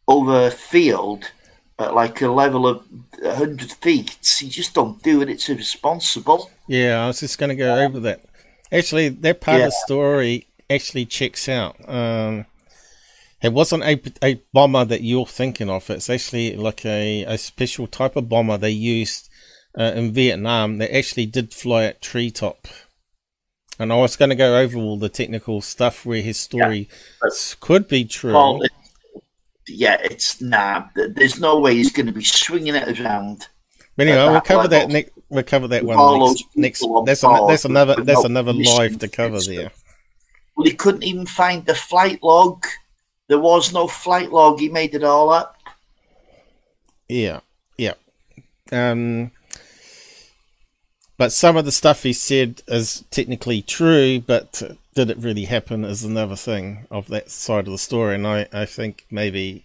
over 0.06 0.46
a 0.46 0.50
field 0.50 1.30
at 1.78 1.94
like 1.94 2.20
a 2.20 2.28
level 2.28 2.66
of 2.66 2.84
100 3.20 3.72
feet. 3.72 4.16
You 4.42 4.48
just 4.48 4.74
don't 4.74 5.02
do 5.02 5.20
it. 5.22 5.28
It's 5.28 5.48
irresponsible. 5.48 6.50
yeah. 6.66 7.02
I 7.04 7.06
was 7.06 7.20
just 7.20 7.38
going 7.38 7.50
to 7.50 7.56
go 7.56 7.82
over 7.84 8.00
that. 8.00 8.20
Actually, 8.72 9.08
that 9.08 9.40
part 9.40 9.60
of 9.60 9.66
the 9.66 9.70
story 9.84 10.46
actually 10.68 11.04
checks 11.06 11.48
out. 11.48 11.76
Um, 11.88 12.46
it 13.42 13.52
wasn't 13.52 13.82
a, 13.84 14.00
a 14.22 14.40
bomber 14.52 14.84
that 14.84 15.02
you're 15.02 15.26
thinking 15.26 15.68
of. 15.70 15.88
It's 15.90 16.08
actually 16.10 16.54
like 16.56 16.84
a, 16.86 17.24
a 17.24 17.36
special 17.38 17.86
type 17.86 18.14
of 18.16 18.28
bomber 18.28 18.56
they 18.58 18.70
used 18.70 19.28
uh, 19.78 19.92
in 19.94 20.12
Vietnam. 20.12 20.78
that 20.78 20.94
actually 20.94 21.26
did 21.26 21.52
fly 21.52 21.84
at 21.84 22.00
treetop. 22.02 22.68
And 23.78 23.92
I 23.92 23.96
was 23.96 24.14
going 24.16 24.28
to 24.28 24.34
go 24.36 24.58
over 24.58 24.76
all 24.78 24.98
the 24.98 25.08
technical 25.08 25.62
stuff 25.62 26.04
where 26.04 26.20
his 26.20 26.38
story 26.38 26.88
s- 27.26 27.56
could 27.58 27.88
be 27.88 28.04
true. 28.04 28.34
Well, 28.34 28.62
it, 28.62 28.70
yeah, 29.70 29.98
it's 30.02 30.40
nah. 30.40 30.84
There's 30.94 31.40
no 31.40 31.60
way 31.60 31.74
he's 31.74 31.92
going 31.92 32.06
to 32.06 32.12
be 32.12 32.24
swinging 32.24 32.74
it 32.74 33.00
around. 33.00 33.48
But 33.96 34.08
anyway, 34.08 34.24
we'll 34.24 34.32
that 34.34 34.44
cover 34.44 34.68
that 34.68 34.76
level. 34.76 34.92
next. 34.92 35.10
We'll 35.28 35.42
cover 35.44 35.68
that 35.68 35.84
With 35.84 35.96
one 35.96 36.20
next. 36.20 36.44
next 36.56 36.84
that's, 37.06 37.22
a, 37.22 37.28
board 37.28 37.50
that's 37.50 37.64
another. 37.64 37.96
That's 37.96 38.24
another 38.24 38.52
live 38.52 38.92
to 38.92 38.98
to 38.98 39.08
cover 39.08 39.40
there. 39.40 39.70
Well, 40.56 40.66
he 40.66 40.74
couldn't 40.74 41.04
even 41.04 41.26
find 41.26 41.64
the 41.64 41.74
flight 41.74 42.22
log. 42.22 42.66
There 43.28 43.38
was 43.38 43.72
no 43.72 43.86
flight 43.86 44.32
log. 44.32 44.58
He 44.58 44.68
made 44.68 44.94
it 44.94 45.04
all 45.04 45.30
up. 45.30 45.56
Yeah, 47.08 47.40
yeah. 47.78 47.94
Um, 48.72 49.30
but 51.16 51.32
some 51.32 51.56
of 51.56 51.64
the 51.64 51.72
stuff 51.72 52.02
he 52.02 52.12
said 52.12 52.62
is 52.66 53.04
technically 53.10 53.62
true, 53.62 54.20
but 54.20 54.62
did 54.94 55.10
it 55.10 55.18
really 55.18 55.44
happen 55.44 55.84
is 55.84 56.04
another 56.04 56.36
thing 56.36 56.86
of 56.90 57.08
that 57.08 57.30
side 57.30 57.66
of 57.66 57.72
the 57.72 57.78
story. 57.78 58.16
And 58.16 58.26
I, 58.26 58.48
I 58.52 58.66
think 58.66 59.06
maybe 59.10 59.64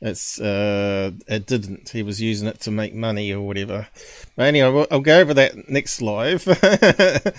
it's 0.00 0.40
uh, 0.40 1.12
it 1.26 1.46
didn't. 1.46 1.90
He 1.90 2.02
was 2.02 2.20
using 2.20 2.48
it 2.48 2.60
to 2.60 2.70
make 2.70 2.94
money 2.94 3.32
or 3.32 3.40
whatever. 3.40 3.88
But 4.36 4.46
anyway, 4.46 4.70
we'll, 4.70 4.86
I'll 4.90 5.00
go 5.00 5.18
over 5.20 5.34
that 5.34 5.68
next 5.68 6.02
live. 6.02 6.46
uh, 6.62 7.30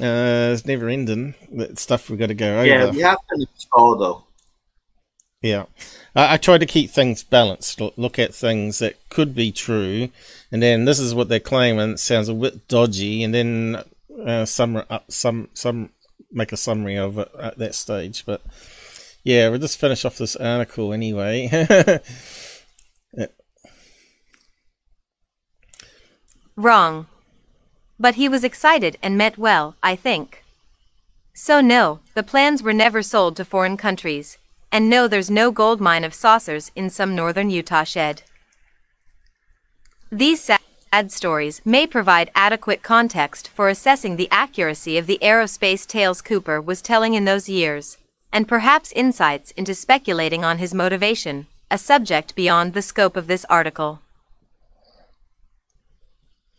it's 0.00 0.66
never 0.66 0.88
ending. 0.88 1.34
That 1.52 1.78
stuff 1.78 2.10
we've 2.10 2.18
got 2.18 2.26
to 2.26 2.34
go 2.34 2.58
over. 2.58 2.66
Yeah, 2.66 2.90
we 2.90 3.00
have 3.00 3.18
done 3.30 3.42
it 3.42 3.48
though. 3.72 4.24
Yeah, 5.40 5.66
I, 6.16 6.34
I 6.34 6.36
try 6.36 6.58
to 6.58 6.66
keep 6.66 6.90
things 6.90 7.22
balanced. 7.22 7.80
Look, 7.80 8.18
at 8.18 8.34
things 8.34 8.80
that 8.80 8.96
could 9.08 9.34
be 9.36 9.52
true, 9.52 10.08
and 10.50 10.62
then 10.62 10.84
this 10.84 10.98
is 10.98 11.14
what 11.14 11.28
they're 11.28 11.38
claiming. 11.38 11.92
It 11.92 12.00
sounds 12.00 12.28
a 12.28 12.34
bit 12.34 12.66
dodgy, 12.66 13.22
and 13.22 13.32
then 13.32 13.84
uh, 14.26 14.44
some 14.46 14.82
up 14.90 15.04
some 15.12 15.48
some 15.54 15.90
make 16.30 16.52
a 16.52 16.56
summary 16.56 16.96
of 16.96 17.18
it 17.18 17.30
at 17.40 17.58
that 17.58 17.74
stage. 17.74 18.24
But 18.26 18.42
yeah, 19.24 19.48
we'll 19.48 19.58
just 19.58 19.78
finish 19.78 20.04
off 20.04 20.18
this 20.18 20.36
article 20.36 20.92
anyway. 20.92 21.48
Wrong. 26.56 27.06
But 28.00 28.14
he 28.16 28.28
was 28.28 28.44
excited 28.44 28.96
and 29.02 29.18
meant 29.18 29.38
well, 29.38 29.76
I 29.82 29.96
think. 29.96 30.44
So 31.34 31.60
no, 31.60 32.00
the 32.14 32.22
plans 32.22 32.62
were 32.62 32.72
never 32.72 33.02
sold 33.02 33.36
to 33.36 33.44
foreign 33.44 33.76
countries. 33.76 34.38
And 34.70 34.90
no, 34.90 35.08
there's 35.08 35.30
no 35.30 35.50
gold 35.50 35.80
mine 35.80 36.04
of 36.04 36.14
saucers 36.14 36.70
in 36.74 36.90
some 36.90 37.14
northern 37.14 37.48
Utah 37.50 37.84
shed. 37.84 38.22
These 40.10 40.42
sad 40.92 41.12
stories 41.12 41.60
may 41.64 41.86
provide 41.86 42.30
adequate 42.34 42.82
context 42.82 43.48
for 43.48 43.68
assessing 43.68 44.16
the 44.16 44.28
accuracy 44.30 44.96
of 44.96 45.06
the 45.06 45.18
aerospace 45.20 45.86
tales 45.86 46.22
Cooper 46.22 46.60
was 46.60 46.82
telling 46.82 47.14
in 47.14 47.24
those 47.24 47.48
years, 47.48 47.98
and 48.32 48.48
perhaps 48.48 48.92
insights 48.92 49.50
into 49.52 49.74
speculating 49.74 50.44
on 50.44 50.58
his 50.58 50.74
motivation, 50.74 51.46
a 51.70 51.78
subject 51.78 52.34
beyond 52.34 52.72
the 52.72 52.82
scope 52.82 53.16
of 53.16 53.26
this 53.26 53.44
article. 53.50 54.00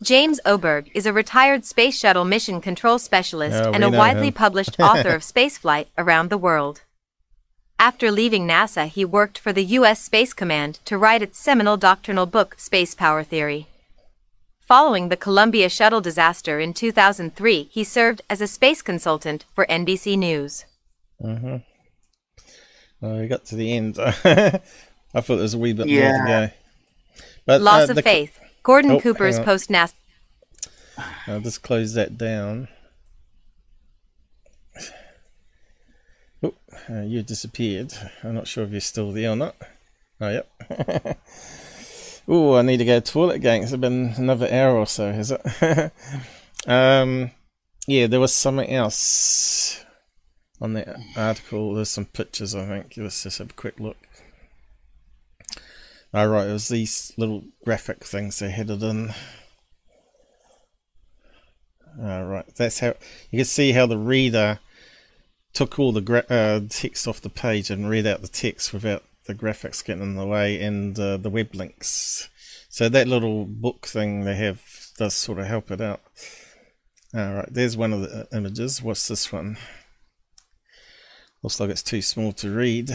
James 0.02 0.40
Oberg 0.46 0.90
is 0.94 1.04
a 1.04 1.12
retired 1.12 1.64
Space 1.64 1.98
Shuttle 1.98 2.24
mission 2.24 2.60
control 2.60 2.98
specialist 2.98 3.62
and 3.74 3.84
a 3.84 3.90
widely 3.90 4.28
him. 4.28 4.32
published 4.32 4.76
author 4.80 5.10
of 5.10 5.22
spaceflight 5.22 5.86
around 5.98 6.30
the 6.30 6.38
world. 6.38 6.82
After 7.78 8.10
leaving 8.10 8.46
NASA, 8.46 8.86
he 8.88 9.04
worked 9.04 9.38
for 9.38 9.52
the 9.52 9.64
U.S. 9.78 10.02
Space 10.02 10.32
Command 10.32 10.78
to 10.84 10.96
write 10.96 11.22
its 11.22 11.38
seminal 11.38 11.76
doctrinal 11.76 12.26
book, 12.26 12.54
Space 12.58 12.94
Power 12.94 13.22
Theory. 13.22 13.66
Following 14.70 15.08
the 15.08 15.16
Columbia 15.16 15.68
shuttle 15.68 16.00
disaster 16.00 16.60
in 16.60 16.72
2003, 16.74 17.64
he 17.72 17.82
served 17.82 18.22
as 18.30 18.40
a 18.40 18.46
space 18.46 18.82
consultant 18.82 19.44
for 19.52 19.66
NBC 19.66 20.16
News. 20.16 20.64
hmm 21.20 21.56
Well, 23.00 23.18
we 23.18 23.26
got 23.26 23.44
to 23.46 23.56
the 23.56 23.72
end. 23.72 23.96
I 23.98 24.12
thought 24.22 24.62
there 25.26 25.36
was 25.38 25.54
a 25.54 25.58
wee 25.58 25.72
bit 25.72 25.88
more 25.88 25.96
to 26.12 26.24
go. 26.24 26.50
But 27.46 27.62
Loss 27.62 27.88
uh, 27.88 27.90
of 27.90 27.96
the- 27.96 28.02
faith. 28.02 28.38
Gordon 28.62 28.92
Oh, 28.92 29.00
Cooper's 29.00 29.40
post 29.40 29.70
NASA. 29.70 29.94
I'll 31.26 31.40
just 31.40 31.64
close 31.64 31.94
that 31.94 32.16
down. 32.16 32.68
Oh, 36.44 36.54
uh, 36.88 37.00
you 37.00 37.24
disappeared. 37.24 37.92
I'm 38.22 38.36
not 38.36 38.46
sure 38.46 38.62
if 38.62 38.70
you're 38.70 38.80
still 38.80 39.10
there 39.10 39.30
or 39.32 39.36
not. 39.36 39.56
Oh, 40.20 40.28
yep. 40.30 41.18
oh, 42.30 42.54
I 42.54 42.62
need 42.62 42.76
to 42.76 42.84
go 42.84 43.00
to 43.00 43.12
toilet 43.12 43.36
again. 43.36 43.62
It's 43.62 43.74
been 43.76 44.14
another 44.16 44.50
hour 44.50 44.76
or 44.76 44.86
so, 44.86 45.12
has 45.12 45.32
it? 45.32 45.92
um, 46.66 47.32
yeah, 47.86 48.06
there 48.06 48.20
was 48.20 48.32
something 48.32 48.70
else 48.70 49.84
on 50.60 50.74
that 50.74 50.96
article. 51.16 51.74
There's 51.74 51.90
some 51.90 52.06
pictures, 52.06 52.54
I 52.54 52.64
think. 52.66 52.94
Let's 52.96 53.24
just 53.24 53.38
have 53.38 53.50
a 53.50 53.54
quick 53.54 53.80
look. 53.80 53.96
All 56.14 56.28
right, 56.28 56.48
it 56.48 56.52
was 56.52 56.68
these 56.68 57.12
little 57.16 57.44
graphic 57.64 58.04
things 58.04 58.38
they 58.38 58.50
had 58.50 58.70
it 58.70 58.82
in. 58.82 59.12
All 62.00 62.24
right, 62.24 62.46
that's 62.54 62.78
how 62.78 62.94
you 63.30 63.38
can 63.38 63.44
see 63.44 63.72
how 63.72 63.86
the 63.86 63.98
reader 63.98 64.60
took 65.52 65.78
all 65.78 65.92
the 65.92 66.00
gra- 66.00 66.26
uh, 66.30 66.60
text 66.68 67.08
off 67.08 67.20
the 67.20 67.28
page 67.28 67.70
and 67.70 67.90
read 67.90 68.06
out 68.06 68.22
the 68.22 68.28
text 68.28 68.72
without 68.72 69.02
the 69.30 69.36
graphics 69.36 69.84
getting 69.84 70.02
in 70.02 70.16
the 70.16 70.26
way 70.26 70.60
and 70.60 70.98
uh, 70.98 71.16
the 71.16 71.30
web 71.30 71.54
links. 71.54 72.28
So 72.68 72.88
that 72.88 73.06
little 73.06 73.44
book 73.44 73.86
thing 73.86 74.24
they 74.24 74.34
have 74.34 74.62
does 74.98 75.14
sort 75.14 75.38
of 75.38 75.46
help 75.46 75.70
it 75.70 75.80
out. 75.80 76.00
All 77.14 77.34
right, 77.34 77.48
there's 77.50 77.76
one 77.76 77.92
of 77.92 78.02
the 78.02 78.22
uh, 78.22 78.36
images. 78.36 78.82
What's 78.82 79.06
this 79.06 79.32
one? 79.32 79.56
Looks 81.42 81.60
like 81.60 81.70
it's 81.70 81.82
too 81.82 82.02
small 82.02 82.32
to 82.34 82.50
read. 82.50 82.90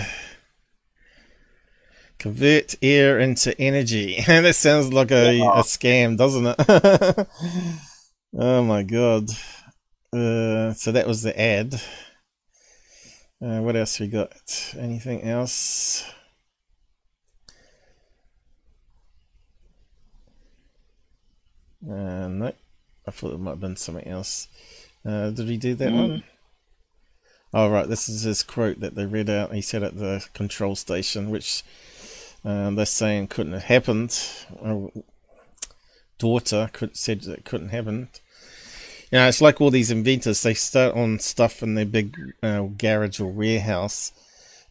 Convert 2.19 2.75
air 2.81 3.19
into 3.19 3.59
energy. 3.59 4.21
that 4.27 4.55
sounds 4.55 4.91
like 4.91 5.11
a, 5.11 5.39
a 5.39 5.63
scam, 5.63 6.17
doesn't 6.17 6.47
it? 6.47 7.27
oh 8.37 8.63
my 8.63 8.83
god. 8.83 9.29
Uh, 10.13 10.73
so 10.73 10.91
that 10.91 11.07
was 11.07 11.23
the 11.23 11.39
ad. 11.39 11.81
Uh, 13.41 13.59
what 13.59 13.75
else 13.75 13.99
we 13.99 14.07
got? 14.07 14.73
Anything 14.77 15.23
else? 15.23 16.09
Uh, 21.89 22.27
no. 22.27 22.53
I 23.07 23.11
thought 23.11 23.33
it 23.33 23.39
might 23.39 23.51
have 23.51 23.59
been 23.59 23.75
something 23.75 24.07
else. 24.07 24.47
Uh, 25.05 25.29
did 25.29 25.47
he 25.47 25.57
do 25.57 25.75
that 25.75 25.91
Mm. 25.91 25.95
one? 26.09 26.23
Oh, 27.53 27.69
right. 27.69 27.87
This 27.87 28.09
is 28.09 28.23
his 28.23 28.43
quote 28.43 28.79
that 28.79 28.95
they 28.95 29.05
read 29.05 29.29
out. 29.29 29.53
He 29.53 29.61
said 29.61 29.83
at 29.83 29.97
the 29.97 30.25
control 30.33 30.75
station, 30.75 31.29
which 31.29 31.63
uh, 32.43 32.71
they're 32.71 32.85
saying 32.85 33.27
couldn't 33.27 33.53
have 33.53 33.63
happened. 33.63 34.19
Uh, 34.61 34.87
daughter 36.17 36.69
could, 36.73 36.97
said 36.97 37.21
that 37.21 37.39
it 37.39 37.45
couldn't 37.45 37.69
happen. 37.69 38.09
You 39.11 39.19
know, 39.19 39.27
it's 39.27 39.41
like 39.41 39.61
all 39.61 39.71
these 39.71 39.91
inventors. 39.91 40.41
They 40.41 40.53
start 40.55 40.95
on 40.95 41.19
stuff 41.19 41.61
in 41.61 41.75
their 41.75 41.85
big 41.85 42.15
uh, 42.41 42.63
garage 42.63 43.19
or 43.19 43.31
warehouse, 43.31 44.11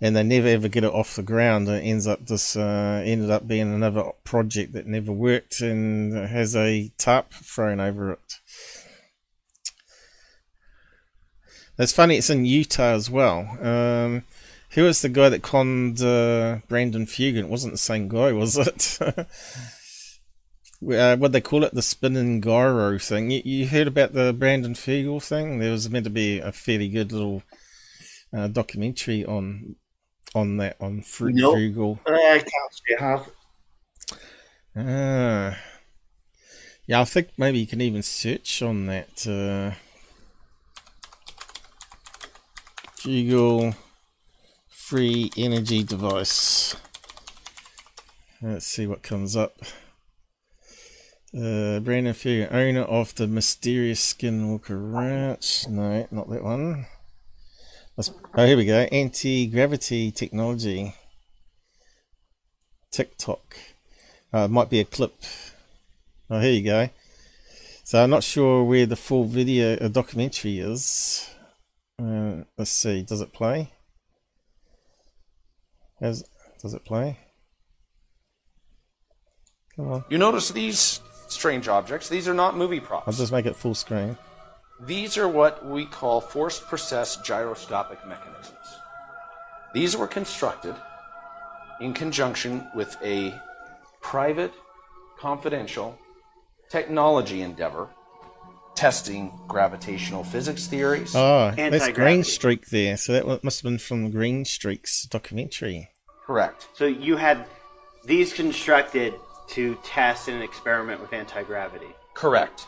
and 0.05 0.15
they 0.15 0.23
never 0.23 0.47
ever 0.49 0.69
get 0.69 0.85
it 0.85 0.93
off 0.93 1.17
the 1.17 1.23
ground. 1.23 1.67
It 1.67 1.81
ends 1.81 2.07
up 2.07 2.27
this 2.27 2.57
uh, 2.57 3.03
ended 3.07 3.31
up 3.31 3.49
being 3.49 3.75
another 3.75 4.11
project 4.23 4.75
that 4.75 4.87
never 4.87 5.11
worked 5.11 5.63
and 5.63 6.13
has 6.29 6.55
a 6.55 6.93
tarp 6.99 7.33
thrown 7.33 7.81
over 7.81 8.13
it. 8.13 8.35
That's 11.79 11.95
funny. 11.95 12.19
It's 12.19 12.29
in 12.29 12.45
Utah 12.45 12.93
as 12.93 13.09
well. 13.09 13.49
Um, 13.63 14.25
who 14.73 14.85
was 14.85 15.01
the 15.01 15.09
guy 15.09 15.31
that 15.31 15.43
conned 15.43 16.03
uh, 16.03 16.59
Brandon 16.69 17.07
Fugal? 17.07 17.39
It 17.39 17.49
wasn't 17.49 17.73
the 17.73 17.79
same 17.79 18.09
guy, 18.09 18.31
was 18.33 18.59
it? 18.59 18.99
uh, 19.01 19.25
what 21.17 21.33
they 21.33 21.41
call 21.41 21.65
it, 21.65 21.73
the 21.73 21.81
spinning 21.81 22.43
gyro 22.43 22.99
thing. 22.99 23.31
You, 23.31 23.41
you 23.43 23.69
heard 23.69 23.89
about 23.89 24.13
the 24.13 24.35
Brandon 24.35 24.75
Fugal 24.75 25.23
thing? 25.23 25.61
There 25.61 25.73
was 25.73 25.89
meant 25.89 26.05
to 26.05 26.11
be 26.11 26.41
a 26.41 26.53
fairly 26.53 26.91
good 26.91 27.11
little 27.11 27.43
uh, 28.37 28.49
documentary 28.49 29.25
on 29.25 29.77
on 30.35 30.57
that 30.59 30.77
on 30.81 31.03
Fru- 31.03 31.33
No, 31.33 31.55
Fugal. 31.55 31.99
uh, 32.07 32.13
I 32.13 32.39
can't 32.39 32.73
say 32.73 32.97
I 32.99 33.03
have. 33.03 33.31
Ah. 34.77 35.59
Yeah, 36.87 37.01
I 37.01 37.05
think 37.05 37.29
maybe 37.39 37.59
you 37.61 37.67
can 37.67 37.81
even 37.81 38.03
search 38.03 38.61
on 38.63 38.87
that. 38.87 39.27
Uh, 39.27 39.75
Google 43.03 43.75
free 44.69 45.31
energy 45.37 45.83
device. 45.83 46.77
Let's 48.43 48.67
see 48.67 48.87
what 48.87 49.03
comes 49.03 49.37
up. 49.37 49.57
Uh, 51.35 51.81
Brandon 51.81 52.13
Fugal, 52.15 52.53
owner 52.53 52.83
of 52.83 53.15
the 53.15 53.27
mysterious 53.27 54.13
Skinwalker 54.15 54.77
Ranch. 54.95 55.67
No, 55.69 56.07
not 56.11 56.29
that 56.31 56.45
one. 56.45 56.87
Let's, 57.97 58.11
oh, 58.35 58.45
here 58.45 58.57
we 58.57 58.65
go. 58.65 58.81
Anti 58.91 59.47
gravity 59.47 60.11
technology. 60.11 60.95
TikTok. 62.91 63.57
Uh, 64.33 64.47
it 64.47 64.51
might 64.51 64.69
be 64.69 64.81
a 64.81 64.85
clip. 64.85 65.15
Oh, 66.29 66.41
here 66.41 66.53
you 66.53 66.65
go. 66.65 66.91
So 67.85 68.03
I'm 68.03 68.11
not 68.11 68.25
sure 68.25 68.65
where 68.65 68.87
the 68.87 68.97
full 68.97 69.25
video, 69.25 69.77
a 69.81 69.89
documentary 69.89 70.59
is. 70.59 71.31
Uh, 72.03 72.43
let's 72.59 72.71
see. 72.71 73.03
Does 73.03 73.21
it 73.21 73.33
play? 73.33 73.71
Has, 76.01 76.25
does 76.61 76.75
it 76.75 76.85
play? 76.85 77.19
Come 79.77 79.93
on. 79.93 80.05
You 80.09 80.19
notice 80.19 80.51
these 80.51 81.01
strange 81.29 81.69
objects? 81.69 82.09
These 82.09 82.27
are 82.27 82.35
not 82.35 82.57
movie 82.57 82.81
props. 82.81 83.07
I'll 83.07 83.15
just 83.15 83.33
make 83.33 83.47
it 83.47 83.55
full 83.55 83.75
screen. 83.75 84.17
These 84.81 85.17
are 85.17 85.29
what 85.29 85.65
we 85.65 85.87
call 85.87 86.21
forced 86.21 86.67
process 86.67 87.17
gyroscopic 87.17 88.07
mechanisms. 88.07 88.79
These 89.73 89.97
were 89.97 90.07
constructed 90.07 90.75
in 91.81 91.95
conjunction 91.95 92.67
with 92.75 92.97
a 93.03 93.41
private, 94.01 94.53
confidential 95.19 95.99
technology 96.71 97.43
endeavor 97.43 97.89
testing 98.75 99.33
gravitational 99.47 100.25
physics 100.25 100.67
theories. 100.67 101.15
Oh, 101.15 101.53
that's 101.57 101.89
Green. 101.91 102.25
Streak 102.25 102.67
there. 102.67 102.97
So 102.97 103.13
that 103.13 103.45
must 103.45 103.63
have 103.63 103.71
been 103.71 103.79
from 103.79 104.11
Green 104.11 104.45
Streak's 104.45 105.05
documentary. 105.05 105.91
Correct. 106.27 106.69
So 106.75 106.85
you 106.85 107.17
had 107.17 107.47
these 108.05 108.33
constructed 108.33 109.15
to 109.49 109.77
test 109.85 110.29
and 110.29 110.43
experiment 110.43 111.01
with 111.01 111.13
anti 111.13 111.43
gravity. 111.43 111.95
Correct. 112.15 112.67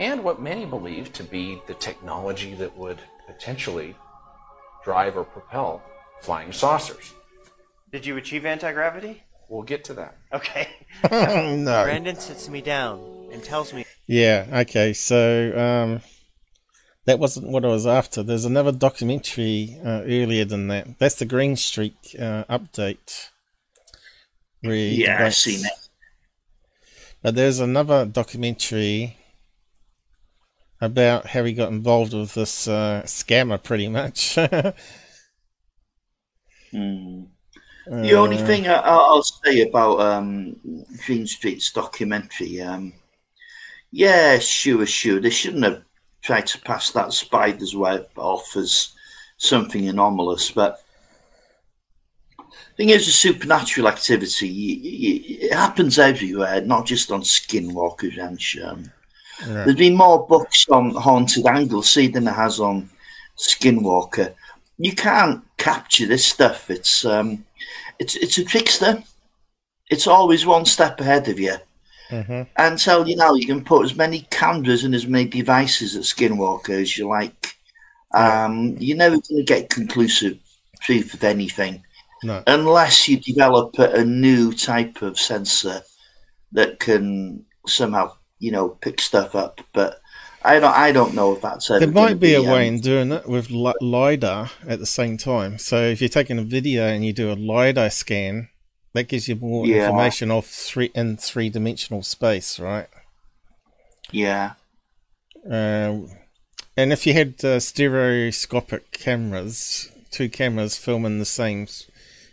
And 0.00 0.24
what 0.24 0.40
many 0.42 0.66
believe 0.66 1.12
to 1.14 1.22
be 1.24 1.60
the 1.66 1.74
technology 1.74 2.54
that 2.54 2.76
would 2.76 2.98
potentially 3.26 3.94
drive 4.84 5.16
or 5.16 5.24
propel 5.24 5.82
flying 6.20 6.52
saucers. 6.52 7.14
Did 7.92 8.04
you 8.04 8.16
achieve 8.16 8.44
anti 8.44 8.72
gravity? 8.72 9.22
We'll 9.48 9.62
get 9.62 9.84
to 9.84 9.94
that. 9.94 10.16
Okay. 10.32 10.68
no. 11.10 11.84
Brandon 11.84 12.16
sits 12.16 12.48
me 12.48 12.60
down 12.60 13.28
and 13.32 13.42
tells 13.42 13.72
me 13.72 13.84
Yeah, 14.06 14.46
okay, 14.52 14.92
so 14.92 15.52
um 15.56 16.00
that 17.06 17.18
wasn't 17.18 17.48
what 17.48 17.64
I 17.64 17.68
was 17.68 17.86
after. 17.86 18.22
There's 18.22 18.46
another 18.46 18.72
documentary 18.72 19.78
uh, 19.84 20.00
earlier 20.06 20.46
than 20.46 20.68
that. 20.68 20.98
That's 20.98 21.16
the 21.16 21.26
Green 21.26 21.54
Streak 21.54 21.94
uh, 22.18 22.44
update. 22.44 23.28
where 24.62 24.74
Yeah, 24.74 25.12
I've 25.12 25.18
debates- 25.18 25.36
seen 25.36 25.66
it. 25.66 25.72
But 27.22 27.34
there's 27.34 27.60
another 27.60 28.06
documentary 28.06 29.18
about 30.80 31.26
how 31.26 31.44
he 31.44 31.52
got 31.52 31.72
involved 31.72 32.12
with 32.12 32.34
this 32.34 32.68
uh, 32.68 33.02
scammer, 33.04 33.62
pretty 33.62 33.88
much. 33.88 34.38
Mm. 36.74 37.28
The 37.86 38.14
only 38.14 38.38
thing 38.38 38.66
I, 38.66 38.76
I'll 38.76 39.22
say 39.22 39.60
about 39.60 40.00
um, 40.00 40.56
Green 41.06 41.26
Street's 41.26 41.70
documentary, 41.70 42.60
um, 42.60 42.94
yeah, 43.90 44.38
sure, 44.38 44.86
sure, 44.86 45.20
they 45.20 45.30
shouldn't 45.30 45.64
have 45.64 45.84
tried 46.22 46.46
to 46.48 46.60
pass 46.62 46.90
that 46.90 47.12
spider's 47.12 47.76
web 47.76 48.08
off 48.16 48.56
as 48.56 48.92
something 49.36 49.88
anomalous, 49.88 50.50
but 50.50 50.80
the 52.48 52.76
thing 52.76 52.88
is, 52.88 53.06
a 53.06 53.12
supernatural 53.12 53.86
activity, 53.86 54.48
it 55.42 55.52
happens 55.52 55.98
everywhere, 55.98 56.60
not 56.62 56.86
just 56.86 57.12
on 57.12 57.20
Skinwalker 57.20 58.16
Ranch. 58.16 58.58
Um, 58.58 58.90
Right. 59.40 59.64
There's 59.64 59.76
been 59.76 59.96
more 59.96 60.26
books 60.26 60.66
on 60.68 60.90
Haunted 60.94 61.46
Anglesey 61.46 62.08
than 62.08 62.24
there 62.24 62.34
has 62.34 62.60
on 62.60 62.88
Skinwalker. 63.36 64.34
You 64.78 64.94
can't 64.94 65.42
capture 65.56 66.06
this 66.06 66.24
stuff. 66.26 66.70
It's 66.70 67.04
um, 67.04 67.44
it's 67.98 68.16
it's 68.16 68.38
a 68.38 68.44
trickster. 68.44 69.02
It's 69.90 70.06
always 70.06 70.46
one 70.46 70.64
step 70.64 71.00
ahead 71.00 71.28
of 71.28 71.38
you. 71.38 71.56
Mhm. 72.10 72.46
Until 72.56 73.08
you 73.08 73.16
know 73.16 73.34
you 73.34 73.46
can 73.46 73.64
put 73.64 73.84
as 73.84 73.94
many 73.96 74.20
cameras 74.30 74.84
and 74.84 74.94
as 74.94 75.06
many 75.06 75.26
devices 75.26 75.96
at 75.96 76.02
Skinwalker 76.02 76.80
as 76.82 76.96
you 76.98 77.08
like. 77.08 77.54
Um, 78.14 78.76
you're 78.78 78.96
never 78.96 79.16
going 79.16 79.38
to 79.38 79.42
get 79.42 79.70
conclusive 79.70 80.38
proof 80.86 81.14
of 81.14 81.24
anything 81.24 81.82
No. 82.22 82.44
unless 82.46 83.08
you 83.08 83.18
develop 83.18 83.76
a 83.78 84.04
new 84.04 84.52
type 84.52 85.02
of 85.02 85.18
sensor 85.18 85.82
that 86.52 86.78
can 86.78 87.44
somehow 87.66 88.12
you 88.38 88.50
know 88.50 88.68
pick 88.70 89.00
stuff 89.00 89.34
up. 89.34 89.60
But 89.72 90.00
I 90.42 90.60
don't 90.60 90.74
I 90.76 90.92
don't 90.92 91.14
know 91.14 91.32
if 91.32 91.40
that's 91.42 91.68
There 91.68 91.88
might 91.88 92.20
be 92.20 92.34
a 92.34 92.42
way 92.42 92.68
um, 92.68 92.74
in 92.74 92.80
doing 92.80 93.12
it 93.12 93.26
with 93.28 93.50
li- 93.50 93.72
LiDAR 93.80 94.50
at 94.66 94.78
the 94.78 94.86
same 94.86 95.16
time. 95.16 95.58
So 95.58 95.82
if 95.82 96.00
you're 96.00 96.08
taking 96.08 96.38
a 96.38 96.42
video 96.44 96.86
and 96.86 97.04
you 97.04 97.12
do 97.12 97.32
a 97.32 97.34
LiDAR 97.34 97.90
scan, 97.90 98.48
that 98.92 99.08
gives 99.08 99.28
you 99.28 99.36
more 99.36 99.66
Yeah. 99.66 99.76
information 99.76 100.30
of 100.30 100.46
three 100.46 100.90
in 100.94 101.16
three 101.16 101.48
dimensional 101.50 102.02
space, 102.02 102.60
right? 102.60 102.88
yeah. 104.10 104.54
Um, 105.50 106.08
and 106.76 106.92
if 106.92 107.06
you 107.06 107.12
had 107.14 107.44
uh, 107.44 107.60
stereoscopic 107.60 108.90
cameras, 108.92 109.90
two 110.10 110.28
cameras 110.28 110.76
filming 110.78 111.18
the 111.18 111.24
same 111.24 111.66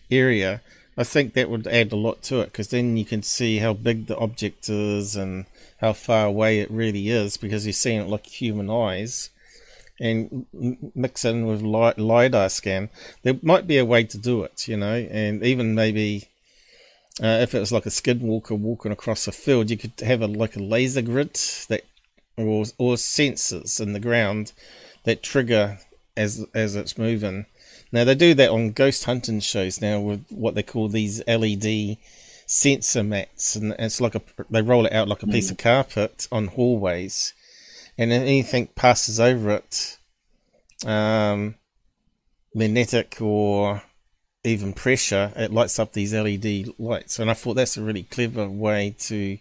area, 0.09 0.61
I 0.97 1.03
think 1.03 1.33
that 1.33 1.49
would 1.49 1.67
add 1.67 1.91
a 1.91 1.95
lot 1.97 2.21
to 2.23 2.41
it 2.41 2.45
because 2.47 2.69
then 2.69 2.97
you 2.97 3.05
can 3.05 3.23
see 3.23 3.57
how 3.59 3.73
big 3.73 4.07
the 4.07 4.17
object 4.17 4.69
is 4.69 5.15
and 5.15 5.45
how 5.81 5.93
far 5.93 6.27
away 6.27 6.59
it 6.59 6.71
really 6.71 7.09
is 7.09 7.37
because 7.37 7.65
you're 7.65 7.73
seeing 7.73 7.99
it 7.99 8.07
like 8.07 8.27
human 8.27 8.69
eyes. 8.69 9.29
And 9.99 10.47
mix 10.95 11.25
in 11.25 11.45
with 11.45 11.61
li- 11.61 11.93
lidar 11.97 12.49
scan, 12.49 12.89
there 13.21 13.37
might 13.43 13.67
be 13.67 13.77
a 13.77 13.85
way 13.85 14.03
to 14.05 14.17
do 14.17 14.43
it, 14.43 14.67
you 14.67 14.75
know, 14.75 14.95
and 14.95 15.43
even 15.43 15.75
maybe 15.75 16.27
uh, 17.21 17.39
if 17.41 17.53
it 17.53 17.59
was 17.59 17.71
like 17.71 17.85
a 17.85 17.89
skinwalker 17.89 18.57
walking 18.57 18.91
across 18.91 19.27
a 19.27 19.31
field, 19.31 19.69
you 19.69 19.77
could 19.77 19.93
have 20.01 20.21
a 20.21 20.27
like 20.27 20.55
a 20.55 20.59
laser 20.59 21.03
grid 21.03 21.35
that 21.67 21.83
or 22.37 22.65
or 22.77 22.95
sensors 22.95 23.79
in 23.79 23.93
the 23.93 23.99
ground 23.99 24.53
that 25.03 25.21
trigger 25.21 25.79
as 26.17 26.45
as 26.55 26.75
it's 26.75 26.97
moving. 26.97 27.45
Now 27.91 28.03
they 28.03 28.15
do 28.15 28.33
that 28.35 28.49
on 28.49 28.71
ghost 28.71 29.03
hunting 29.03 29.39
shows 29.39 29.81
now 29.81 29.99
with 29.99 30.25
what 30.29 30.55
they 30.55 30.63
call 30.63 30.87
these 30.87 31.21
LED 31.27 31.97
sensor 32.51 33.01
mats, 33.01 33.55
and 33.55 33.73
it's 33.79 34.01
like 34.01 34.13
a 34.13 34.21
they 34.49 34.61
roll 34.61 34.85
it 34.85 34.91
out 34.91 35.07
like 35.07 35.23
a 35.23 35.27
piece 35.27 35.49
of 35.49 35.57
carpet 35.57 36.27
on 36.33 36.47
hallways, 36.47 37.33
and 37.97 38.11
anything 38.11 38.67
passes 38.75 39.21
over 39.21 39.51
it, 39.51 39.97
um, 40.85 41.55
magnetic 42.53 43.21
or 43.21 43.83
even 44.43 44.73
pressure, 44.73 45.31
it 45.37 45.53
lights 45.53 45.79
up 45.79 45.93
these 45.93 46.13
LED 46.13 46.73
lights. 46.77 47.19
And 47.19 47.29
I 47.31 47.35
thought 47.35 47.53
that's 47.53 47.77
a 47.77 47.81
really 47.81 48.03
clever 48.03 48.49
way 48.49 48.95
to 48.99 49.37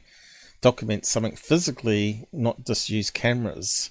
document 0.61 1.05
something 1.05 1.35
physically, 1.35 2.29
not 2.33 2.65
just 2.65 2.91
use 2.91 3.11
cameras. 3.11 3.91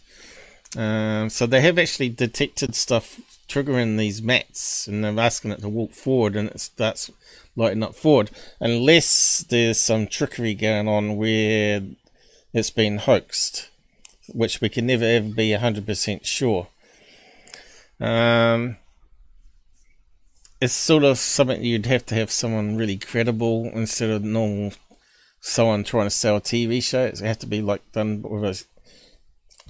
Um, 0.78 1.30
so 1.30 1.46
they 1.46 1.62
have 1.62 1.78
actually 1.78 2.10
detected 2.10 2.74
stuff 2.74 3.20
triggering 3.50 3.98
these 3.98 4.22
mats, 4.22 4.88
and 4.88 5.04
they're 5.04 5.20
asking 5.20 5.52
it 5.52 5.60
to 5.62 5.68
walk 5.68 5.92
forward, 5.92 6.38
and 6.38 6.50
it 6.50 6.60
starts 6.62 7.12
lighting 7.60 7.84
up 7.84 7.94
forward. 7.94 8.32
Unless 8.60 9.46
there's 9.50 9.80
some 9.80 10.08
trickery 10.08 10.56
going 10.56 10.88
on 10.88 11.18
where 11.18 11.82
it's 12.54 12.72
been 12.72 12.98
hoaxed, 12.98 13.70
which 14.30 14.62
we 14.62 14.70
can 14.70 14.88
never 14.88 15.06
ever 15.06 15.30
be 15.30 15.52
hundred 15.52 15.86
percent 15.86 16.26
sure. 16.26 16.68
Um, 18.00 18.78
it's 20.62 20.74
sort 20.74 21.04
of 21.04 21.18
something 21.18 21.64
you'd 21.64 21.86
have 21.86 22.06
to 22.08 22.16
have 22.16 22.32
someone 22.32 22.78
really 22.78 22.98
credible 22.98 23.70
instead 23.74 24.10
of 24.10 24.24
normal 24.24 24.74
someone 25.42 25.84
trying 25.84 26.06
to 26.06 26.10
sell 26.10 26.38
a 26.38 26.42
TV 26.42 26.82
show. 26.82 27.06
It 27.06 27.20
has 27.20 27.38
to 27.38 27.46
be 27.46 27.62
like 27.62 27.92
done 27.92 28.22
with 28.22 28.44
a, 28.44 28.64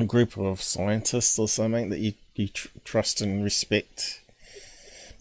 a 0.01 0.05
group 0.05 0.37
of 0.37 0.61
scientists 0.61 1.37
or 1.37 1.47
something 1.47 1.89
that 1.89 1.99
you 1.99 2.13
you 2.35 2.47
tr- 2.47 2.69
trust 2.85 3.21
and 3.21 3.43
respect. 3.43 4.18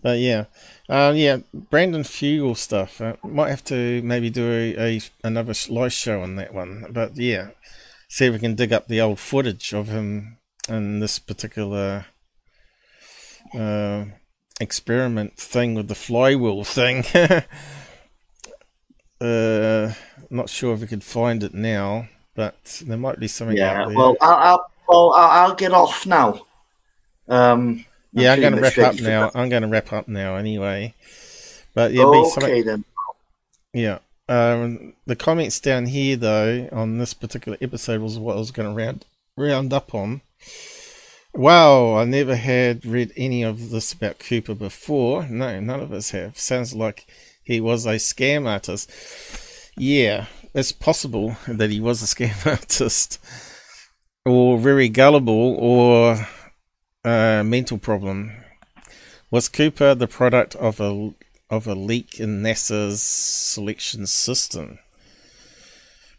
But 0.02 0.18
yeah, 0.18 0.44
uh, 0.88 1.12
yeah, 1.14 1.38
Brandon 1.52 2.02
Fugal 2.02 2.56
stuff. 2.56 3.00
Uh, 3.00 3.16
might 3.24 3.50
have 3.50 3.64
to 3.64 4.00
maybe 4.02 4.30
do 4.30 4.50
a, 4.50 4.96
a 4.96 5.00
another 5.24 5.54
live 5.68 5.92
show 5.92 6.22
on 6.22 6.36
that 6.36 6.54
one. 6.54 6.86
But 6.90 7.16
yeah, 7.16 7.50
see 8.08 8.26
if 8.26 8.32
we 8.34 8.38
can 8.38 8.54
dig 8.54 8.72
up 8.72 8.88
the 8.88 9.00
old 9.00 9.20
footage 9.20 9.72
of 9.74 9.88
him 9.88 10.38
in 10.68 11.00
this 11.00 11.18
particular 11.18 12.06
uh, 13.54 14.04
experiment 14.60 15.36
thing 15.36 15.74
with 15.74 15.88
the 15.88 15.94
flywheel 15.94 16.64
thing. 16.64 17.04
uh, 19.20 19.92
not 20.30 20.48
sure 20.48 20.74
if 20.74 20.80
we 20.80 20.86
could 20.86 21.04
find 21.04 21.42
it 21.42 21.54
now, 21.54 22.08
but 22.34 22.82
there 22.86 22.98
might 22.98 23.18
be 23.18 23.28
something 23.28 23.56
Yeah, 23.56 23.64
out 23.64 23.84
there. 23.84 23.96
well, 23.96 24.16
I'll, 24.20 24.34
I'll, 24.36 24.70
well, 24.88 25.12
I'll 25.14 25.30
I'll 25.50 25.54
get 25.54 25.72
off 25.72 26.06
now. 26.06 26.46
Um, 27.28 27.84
yeah, 28.12 28.32
I'm 28.32 28.40
going 28.40 28.54
to 28.54 28.60
wrap 28.60 28.78
up 28.78 29.00
now. 29.00 29.30
I'm 29.34 29.48
going 29.48 29.62
to 29.62 29.68
wrap 29.68 29.92
up 29.92 30.08
now 30.08 30.36
anyway. 30.36 30.94
But 31.74 31.92
yeah, 31.92 32.04
be 32.04 32.18
okay 32.18 32.30
something. 32.30 32.64
then. 32.64 32.84
Yeah. 33.72 33.98
Um, 34.28 34.94
the 35.06 35.16
comments 35.16 35.60
down 35.60 35.86
here, 35.86 36.16
though, 36.16 36.68
on 36.72 36.98
this 36.98 37.14
particular 37.14 37.56
episode 37.60 38.00
was 38.02 38.18
what 38.18 38.36
I 38.36 38.38
was 38.38 38.50
going 38.50 38.68
to 38.68 38.74
round 38.74 39.04
round 39.36 39.72
up 39.72 39.94
on. 39.94 40.20
Wow, 41.34 41.94
I 41.96 42.04
never 42.04 42.36
had 42.36 42.84
read 42.84 43.12
any 43.16 43.42
of 43.42 43.70
this 43.70 43.92
about 43.92 44.18
Cooper 44.18 44.54
before. 44.54 45.26
No, 45.28 45.60
none 45.60 45.80
of 45.80 45.92
us 45.92 46.10
have. 46.10 46.38
Sounds 46.38 46.74
like 46.74 47.06
he 47.44 47.60
was 47.60 47.86
a 47.86 47.94
scam 47.96 48.48
artist. 48.48 48.90
Yeah, 49.76 50.26
it's 50.54 50.72
possible 50.72 51.36
that 51.46 51.70
he 51.70 51.80
was 51.80 52.02
a 52.02 52.06
scam 52.06 52.46
artist, 52.50 53.20
or 54.26 54.58
very 54.58 54.88
gullible, 54.88 55.56
or 55.58 56.26
a 57.04 57.42
mental 57.44 57.78
problem. 57.78 58.32
Was 59.30 59.48
Cooper 59.48 59.94
the 59.94 60.08
product 60.08 60.56
of 60.56 60.80
a 60.80 61.14
of 61.50 61.66
a 61.66 61.74
leak 61.74 62.18
in 62.20 62.42
NASA's 62.42 63.00
selection 63.00 64.06
system? 64.06 64.78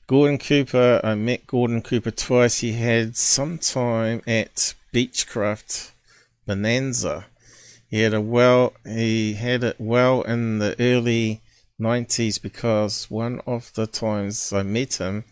Gordon 0.07 0.39
Cooper, 0.39 1.01
I 1.03 1.13
met 1.15 1.45
Gordon 1.45 1.81
Cooper 1.81 2.11
twice. 2.11 2.59
He 2.59 2.73
had 2.73 3.15
some 3.15 3.59
time 3.59 4.21
at 4.25 4.73
Beechcraft 4.93 5.91
Bonanza. 6.47 7.25
He 7.89 8.01
had 8.01 8.13
a 8.13 8.21
well 8.21 8.73
he 8.85 9.33
had 9.33 9.63
it 9.63 9.75
well 9.79 10.21
in 10.21 10.59
the 10.59 10.75
early 10.79 11.41
nineties 11.77 12.37
because 12.37 13.09
one 13.11 13.41
of 13.45 13.73
the 13.73 13.85
times 13.85 14.53
I 14.53 14.63
met 14.63 14.95
him 14.95 15.25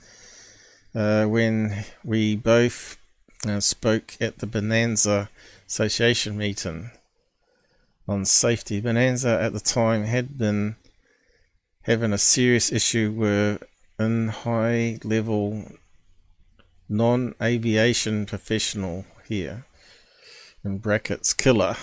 uh, 0.94 1.26
when 1.26 1.86
we 2.04 2.36
both 2.36 2.98
uh, 3.48 3.60
spoke 3.60 4.18
at 4.20 4.40
the 4.40 4.48
Bonanza 4.48 5.30
Association 5.68 6.38
meeting 6.38 6.92
on 8.08 8.26
safety. 8.26 8.80
Bonanza 8.80 9.40
at 9.42 9.54
the 9.54 9.60
time 9.60 10.06
had 10.06 10.38
been 10.38 10.78
having 11.82 12.14
a 12.14 12.18
serious 12.18 12.72
issue 12.72 13.12
with 13.12 13.64
in 14.00 14.30
high 14.30 15.00
level 15.04 15.66
non 16.88 17.36
aviation 17.42 18.26
professional 18.26 19.06
here 19.28 19.66
in 20.64 20.78
brackets 20.78 21.34
killer. 21.34 21.76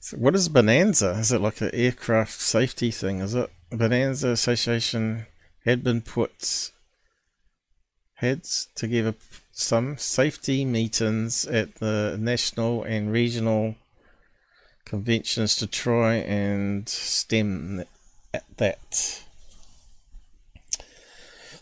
So 0.00 0.16
what 0.16 0.34
is 0.34 0.48
Bonanza? 0.48 1.10
Is 1.18 1.32
it 1.32 1.40
like 1.40 1.60
an 1.60 1.70
aircraft 1.74 2.40
safety 2.40 2.90
thing? 2.90 3.20
Is 3.20 3.34
it 3.34 3.50
Bonanza 3.70 4.28
Association 4.30 5.26
had 5.64 5.84
been 5.84 6.00
put 6.00 6.70
had 8.14 8.44
together 8.74 9.14
some 9.52 9.96
safety 9.98 10.64
meetings 10.64 11.44
at 11.46 11.76
the 11.76 12.16
national 12.18 12.82
and 12.84 13.12
regional 13.12 13.74
conventions 14.84 15.56
to 15.56 15.66
try 15.66 16.14
and 16.14 16.88
stem 16.88 17.84
at 18.32 18.44
that. 18.56 19.22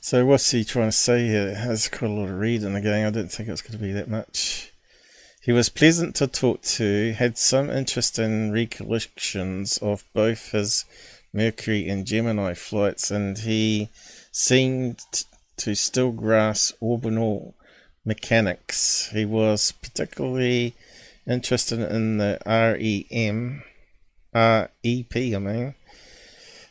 So 0.01 0.25
what's 0.25 0.51
he 0.51 0.65
trying 0.65 0.89
to 0.89 0.93
say 0.93 1.27
here? 1.27 1.55
Has 1.55 1.89
quite 1.89 2.11
a 2.11 2.15
lot 2.15 2.31
of 2.31 2.39
reading 2.39 2.75
again. 2.75 3.07
I 3.07 3.11
didn't 3.11 3.33
think 3.33 3.49
it 3.49 3.53
was 3.53 3.63
going 3.63 3.79
to 3.79 3.85
be 3.85 3.93
that 3.93 4.09
much. 4.09 4.73
He 5.43 5.53
was 5.53 5.69
pleasant 5.69 6.15
to 6.17 6.27
talk 6.27 6.63
to, 6.63 7.13
had 7.13 7.37
some 7.39 7.71
interesting 7.71 8.51
recollections 8.53 9.79
of 9.79 10.05
both 10.13 10.53
his 10.53 10.85
Mercury 11.33 11.89
and 11.89 12.07
Gemini 12.07 12.55
flights, 12.55 13.11
and 13.11 13.39
he 13.39 13.89
seemed 14.33 15.01
to 15.59 15.75
still 15.75 16.13
grasp 16.13 16.75
orbital 16.81 17.55
mechanics. 18.09 19.11
He 19.11 19.27
was 19.27 19.73
particularly 19.73 20.75
interested 21.27 21.79
in 21.79 22.17
the 22.17 22.39
REM, 22.47 23.63
REP, 24.35 25.17
I 25.17 25.39
mean, 25.39 25.75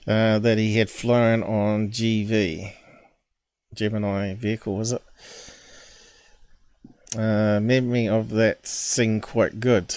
uh, 0.07 0.39
that 0.39 0.57
he 0.57 0.77
had 0.77 0.89
flown 0.89 1.43
on 1.43 1.89
GV. 1.89 2.73
Gemini 3.73 4.33
vehicle, 4.33 4.75
was 4.75 4.93
it? 4.93 5.03
Uh, 7.15 7.59
memory 7.61 8.07
of 8.07 8.31
that 8.31 8.63
thing 8.63 9.21
quite 9.21 9.59
good. 9.59 9.95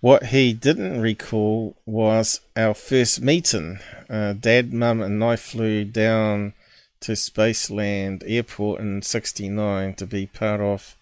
What 0.00 0.26
he 0.26 0.52
didn't 0.52 1.00
recall 1.00 1.76
was 1.86 2.40
our 2.54 2.74
first 2.74 3.22
meeting. 3.22 3.78
Uh, 4.08 4.34
Dad, 4.34 4.72
Mum, 4.72 5.00
and 5.00 5.24
I 5.24 5.36
flew 5.36 5.84
down 5.84 6.52
to 7.00 7.12
Spaceland 7.12 8.22
Airport 8.26 8.80
in 8.80 9.02
'69 9.02 9.94
to 9.94 10.06
be 10.06 10.26
part 10.26 10.60
of 10.60 10.96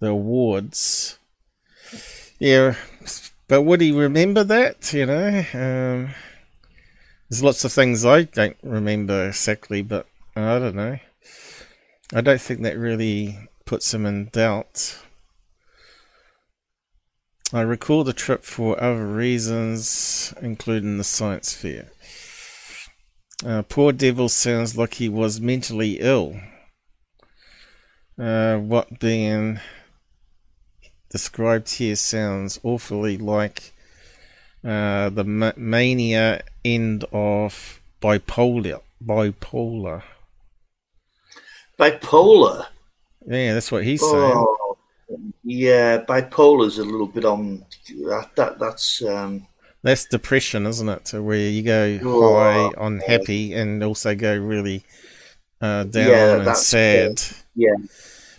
the 0.00 0.08
awards. 0.08 1.18
Yeah, 2.38 2.74
but 3.48 3.62
would 3.62 3.80
he 3.80 3.92
remember 3.92 4.44
that? 4.44 4.92
You 4.92 5.06
know, 5.06 5.44
um, 5.54 6.14
there's 7.28 7.42
lots 7.42 7.64
of 7.64 7.72
things 7.72 8.04
I 8.04 8.22
don't 8.22 8.56
remember 8.62 9.28
exactly, 9.28 9.82
but 9.82 10.06
I 10.36 10.58
don't 10.58 10.76
know. 10.76 10.98
I 12.12 12.20
don't 12.20 12.40
think 12.40 12.62
that 12.62 12.78
really 12.78 13.48
puts 13.64 13.92
him 13.94 14.06
in 14.06 14.28
doubt. 14.32 14.98
I 17.52 17.60
recall 17.60 18.04
the 18.04 18.12
trip 18.12 18.44
for 18.44 18.82
other 18.82 19.06
reasons, 19.06 20.34
including 20.40 20.98
the 20.98 21.04
science 21.04 21.54
fair. 21.54 21.90
Uh, 23.44 23.62
poor 23.62 23.92
devil 23.92 24.28
sounds 24.28 24.76
like 24.76 24.94
he 24.94 25.08
was 25.08 25.38
mentally 25.38 25.98
ill. 26.00 26.40
Uh, 28.18 28.56
what 28.56 28.98
being 29.00 29.60
described 31.10 31.68
here 31.68 31.96
sounds 31.96 32.58
awfully 32.62 33.18
like 33.18 33.74
uh, 34.64 35.10
the 35.10 35.24
ma- 35.24 35.52
mania 35.56 36.42
end 36.64 37.04
of 37.12 37.80
bipolar. 38.00 38.80
Bipolar. 39.04 40.02
Bipolar. 41.78 42.66
Yeah, 43.26 43.52
that's 43.54 43.70
what 43.70 43.84
he's 43.84 44.00
saying. 44.00 44.12
Oh, 44.12 44.78
yeah, 45.42 45.98
bipolar's 45.98 46.78
a 46.78 46.84
little 46.84 47.08
bit 47.08 47.26
on 47.26 47.66
that. 48.06 48.30
that 48.36 48.58
that's 48.58 49.02
um, 49.02 49.46
that's 49.84 50.06
depression, 50.06 50.66
isn't 50.66 50.88
it? 50.88 51.06
So 51.08 51.22
where 51.22 51.38
you 51.38 51.62
go 51.62 52.00
Oh, 52.02 52.34
high, 52.34 52.72
unhappy, 52.76 53.52
and 53.54 53.84
also 53.84 54.14
go 54.16 54.36
really 54.36 54.82
uh, 55.60 55.84
down 55.84 56.08
Yeah, 56.10 56.36
and 56.48 56.56
sad. 56.56 57.22
yeah. 57.54 57.76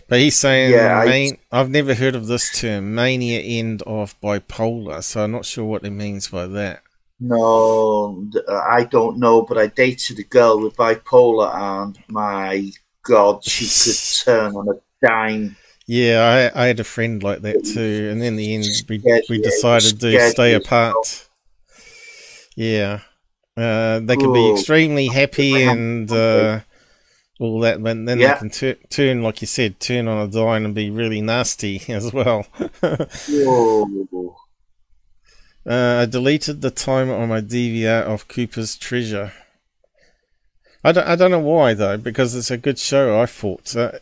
But 0.08 0.20
he's 0.20 0.36
saying, 0.36 0.72
Yeah, 0.72 0.98
I- 1.00 1.38
I've 1.50 1.70
never 1.70 1.94
heard 1.94 2.14
of 2.14 2.26
this 2.26 2.60
term, 2.60 2.94
mania 2.94 3.40
end 3.40 3.82
of 3.86 4.20
bipolar. 4.20 5.02
So 5.02 5.24
I'm 5.24 5.32
not 5.32 5.44
sure 5.46 5.64
what 5.64 5.84
he 5.84 5.90
means 5.90 6.28
by 6.28 6.46
that. 6.46 6.82
No, 7.18 8.26
I 8.48 8.84
don't 8.84 9.18
know, 9.18 9.42
but 9.42 9.56
I 9.56 9.68
dated 9.68 10.18
a 10.18 10.22
girl 10.24 10.60
with 10.60 10.76
bipolar, 10.76 11.54
and 11.54 11.98
my 12.08 12.70
God, 13.02 13.42
she 13.42 13.64
could 13.66 13.98
turn 14.24 14.54
on 14.54 14.68
a 14.68 15.06
dime. 15.06 15.56
Yeah, 15.88 16.50
I, 16.54 16.64
I 16.64 16.66
had 16.66 16.80
a 16.80 16.84
friend 16.84 17.22
like 17.22 17.42
that 17.42 17.64
too, 17.64 18.08
and 18.12 18.22
in 18.22 18.36
the 18.36 18.54
end, 18.54 18.64
we 18.88 18.98
Scared 18.98 19.24
we 19.30 19.40
decided 19.40 20.00
to 20.00 20.30
stay 20.30 20.54
apart. 20.54 21.25
Yeah, 22.56 23.00
uh, 23.56 24.00
they 24.00 24.16
can 24.16 24.32
be 24.32 24.50
extremely 24.52 25.06
happy 25.08 25.62
and 25.62 26.10
uh, 26.10 26.60
all 27.38 27.60
that, 27.60 27.82
but 27.82 28.04
then 28.06 28.18
Yeah. 28.18 28.32
they 28.34 28.38
can 28.40 28.50
tur- 28.50 28.78
turn, 28.88 29.22
like 29.22 29.40
you 29.42 29.46
said, 29.46 29.78
turn 29.78 30.08
on 30.08 30.26
a 30.26 30.30
dime 30.30 30.64
and 30.64 30.74
be 30.74 30.88
really 30.90 31.20
nasty 31.20 31.82
as 31.88 32.12
well. 32.12 32.46
Uh, 35.68 35.98
I 36.02 36.06
deleted 36.06 36.60
the 36.60 36.70
timer 36.70 37.14
on 37.14 37.28
my 37.28 37.40
DVR 37.40 38.02
of 38.02 38.28
Cooper's 38.28 38.76
Treasure. 38.76 39.32
I 40.84 40.92
don't, 40.92 41.06
I 41.06 41.16
don't 41.16 41.32
know 41.32 41.40
why 41.40 41.74
though, 41.74 41.96
because 41.96 42.34
it's 42.36 42.50
a 42.50 42.56
good 42.56 42.78
show. 42.78 43.20
I 43.20 43.26
thought 43.26 43.74
uh, 43.76 43.92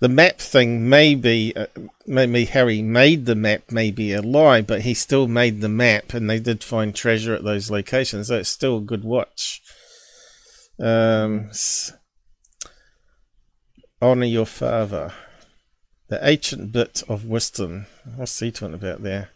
the 0.00 0.08
map 0.08 0.38
thing 0.38 0.88
may 0.88 1.14
be, 1.14 1.52
uh, 1.56 1.66
maybe 2.06 2.44
Harry 2.44 2.82
made 2.82 3.26
the 3.26 3.34
map, 3.34 3.62
maybe 3.70 4.12
a 4.12 4.22
lie, 4.22 4.62
but 4.62 4.82
he 4.82 4.94
still 4.94 5.26
made 5.26 5.60
the 5.60 5.68
map, 5.68 6.14
and 6.14 6.30
they 6.30 6.38
did 6.38 6.62
find 6.62 6.94
treasure 6.94 7.34
at 7.34 7.44
those 7.44 7.70
locations. 7.70 8.28
So 8.28 8.38
it's 8.38 8.48
still 8.48 8.78
a 8.78 8.82
good 8.82 9.04
watch. 9.04 9.60
Um, 10.78 11.50
honor 14.00 14.26
your 14.26 14.46
father. 14.46 15.12
The 16.08 16.26
ancient 16.26 16.72
bit 16.72 17.02
of 17.08 17.24
wisdom. 17.24 17.86
What's 18.16 18.38
he 18.38 18.50
talking 18.52 18.74
about 18.74 19.02
there? 19.02 19.30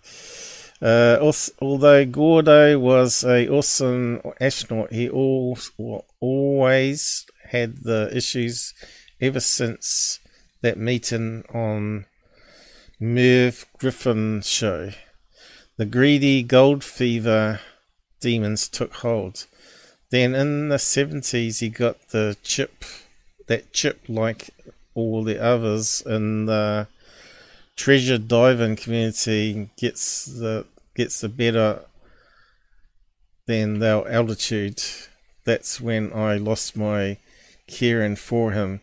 Uh, 0.80 1.18
als- 1.20 1.50
although 1.60 2.04
Gordo 2.04 2.78
was 2.78 3.24
a 3.24 3.48
awesome 3.48 4.20
astronaut, 4.40 4.92
he 4.92 5.08
al- 5.08 6.06
always 6.20 7.26
had 7.50 7.82
the 7.82 8.10
issues 8.12 8.72
ever 9.20 9.40
since 9.40 10.18
that 10.62 10.78
meeting 10.78 11.44
on 11.52 12.06
Merv 12.98 13.66
Griffin's 13.78 14.48
show. 14.48 14.92
The 15.76 15.86
greedy 15.86 16.42
gold 16.42 16.82
fever 16.82 17.60
demons 18.20 18.68
took 18.68 18.94
hold. 18.94 19.46
Then 20.10 20.34
in 20.34 20.68
the 20.68 20.76
70s, 20.76 21.60
he 21.60 21.68
got 21.68 22.08
the 22.08 22.36
chip, 22.42 22.84
that 23.48 23.72
chip 23.72 24.00
like 24.08 24.50
all 24.94 25.24
the 25.24 25.42
others 25.42 26.02
in 26.06 26.46
the 26.46 26.86
treasure 27.76 28.18
diving 28.18 28.76
community 28.76 29.70
gets 29.76 30.26
the 30.26 30.66
gets 30.94 31.20
the 31.20 31.28
better 31.28 31.80
than 33.46 33.78
their 33.78 34.06
altitude. 34.08 34.82
That's 35.44 35.80
when 35.80 36.12
I 36.12 36.36
lost 36.36 36.76
my 36.76 37.18
caring 37.66 38.16
for 38.16 38.52
him. 38.52 38.80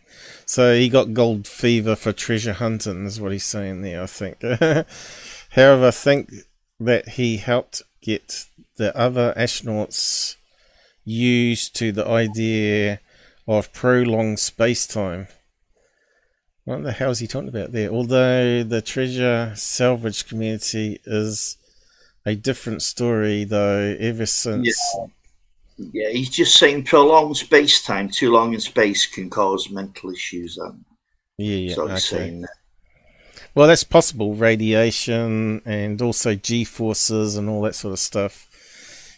So 0.50 0.74
he 0.74 0.90
got 0.90 1.14
gold 1.14 1.48
fever 1.48 1.96
for 1.96 2.12
treasure 2.12 2.54
hunting, 2.54 3.06
is 3.06 3.22
what 3.22 3.32
he's 3.32 3.44
saying 3.44 3.84
there, 3.84 4.02
I 4.02 4.08
think. 4.08 4.42
However, 5.52 5.86
I 5.86 5.92
think 5.92 6.32
that 6.80 7.10
he 7.10 7.38
helped 7.38 7.84
get 8.02 8.46
the 8.78 8.98
other 8.98 9.32
astronauts 9.38 10.38
used 11.06 11.76
to 11.76 11.92
the 11.92 12.08
idea 12.08 13.00
of 13.48 13.72
prolonged 13.74 14.40
space 14.40 14.88
time. 14.88 15.28
What 16.64 16.82
the 16.82 16.94
hell 16.94 17.12
is 17.12 17.20
he 17.20 17.28
talking 17.28 17.50
about 17.50 17.72
there? 17.72 17.92
Although 17.92 18.64
the 18.64 18.82
treasure 18.82 19.54
salvage 19.56 20.28
community 20.28 21.00
is 21.06 21.58
a 22.26 22.34
different 22.34 22.82
story, 22.82 23.44
though, 23.44 23.96
ever 24.00 24.26
since. 24.26 24.82
Yeah, 24.98 25.06
he's 25.92 26.30
just 26.30 26.58
saying 26.58 26.84
prolonged 26.84 27.38
space 27.38 27.82
time, 27.82 28.10
too 28.10 28.32
long 28.32 28.54
in 28.54 28.60
space 28.60 29.06
can 29.06 29.30
cause 29.30 29.70
mental 29.70 30.12
issues. 30.12 30.58
Um, 30.58 30.86
Yeah, 31.38 31.56
yeah, 31.56 31.76
so 31.76 31.84
okay. 31.84 31.94
he's 31.94 32.06
saying 32.06 32.42
that. 32.42 32.50
Well, 33.56 33.68
that's 33.68 33.84
possible. 33.84 34.36
Radiation 34.36 35.62
and 35.66 36.02
also 36.02 36.36
G 36.36 36.64
forces 36.64 37.36
and 37.36 37.50
all 37.50 37.62
that 37.64 37.76
sort 37.76 37.94
of 37.94 38.00
stuff. 38.00 38.46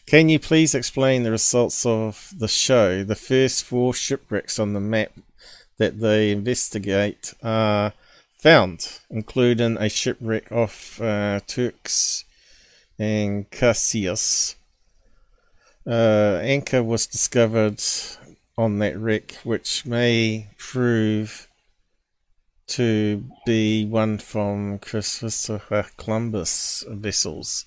Can 0.06 0.30
you 0.30 0.40
please 0.40 0.74
explain 0.74 1.24
the 1.24 1.32
results 1.32 1.86
of 1.86 2.34
the 2.38 2.48
show? 2.48 3.04
The 3.04 3.16
first 3.16 3.64
four 3.64 3.94
shipwrecks 3.94 4.60
on 4.60 4.74
the 4.74 4.80
map 4.80 5.12
that 5.78 6.00
they 6.00 6.32
investigate 6.32 7.34
are 7.44 7.94
found, 8.38 9.00
including 9.10 9.78
a 9.78 9.90
shipwreck 9.90 10.52
off 10.52 11.00
uh, 11.02 11.40
Turks 11.48 12.26
and 12.98 13.50
Caicos. 13.52 14.56
Uh, 15.86 16.40
anchor 16.42 16.84
was 16.84 17.08
discovered 17.08 17.82
on 18.58 18.80
that 18.80 18.98
wreck, 18.98 19.34
which 19.44 19.86
may 19.86 20.50
prove 20.58 21.48
to 22.68 23.24
be 23.46 23.86
one 23.86 24.18
from 24.18 24.80
Christopher 24.80 25.86
Columbus 25.98 26.84
vessels. 26.88 27.66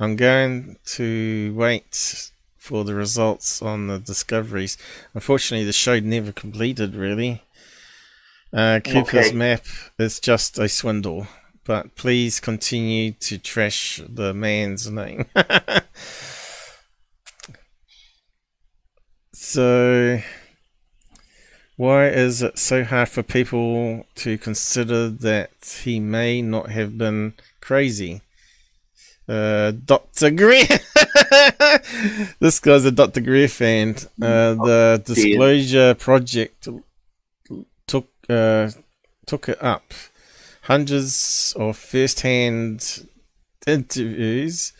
I'm 0.00 0.16
going 0.16 0.76
to 0.86 1.54
wait 1.56 2.30
for 2.56 2.82
the 2.84 2.94
results 2.94 3.60
on 3.62 3.86
the 3.86 3.98
discoveries. 3.98 4.76
Unfortunately, 5.12 5.64
the 5.66 5.72
show 5.72 6.00
never 6.00 6.32
completed, 6.32 6.94
really. 6.96 7.42
Uh, 8.52 8.80
Cooper's 8.84 9.28
Okay. 9.28 9.32
map 9.36 9.64
is 9.98 10.18
just 10.18 10.58
a 10.58 10.68
swindle, 10.68 11.26
but 11.64 11.94
please 11.94 12.40
continue 12.40 13.12
to 13.12 13.36
trash 13.38 14.00
the 14.08 14.32
man's 14.32 14.90
name. 14.90 15.26
so, 19.54 20.20
why 21.76 22.08
is 22.08 22.42
it 22.42 22.58
so 22.58 22.82
hard 22.82 23.08
for 23.08 23.22
people 23.22 24.04
to 24.16 24.36
consider 24.36 25.08
that 25.08 25.80
he 25.84 26.00
may 26.00 26.42
not 26.42 26.70
have 26.70 26.98
been 26.98 27.34
crazy? 27.60 28.22
Uh, 29.28 29.70
Dr. 29.70 30.32
Greer. 30.32 30.66
this 32.40 32.58
guy's 32.58 32.84
a 32.84 32.90
Dr. 32.90 33.20
Greer 33.20 33.46
fan. 33.46 33.94
Uh, 34.20 34.54
the 34.54 35.02
dear. 35.04 35.14
Disclosure 35.14 35.94
Project 35.94 36.66
took 37.86 38.08
uh, 38.28 38.70
took 39.24 39.48
it 39.48 39.62
up. 39.62 39.94
Hundreds 40.62 41.54
of 41.56 41.76
first-hand 41.76 43.06
interviews. 43.68 44.72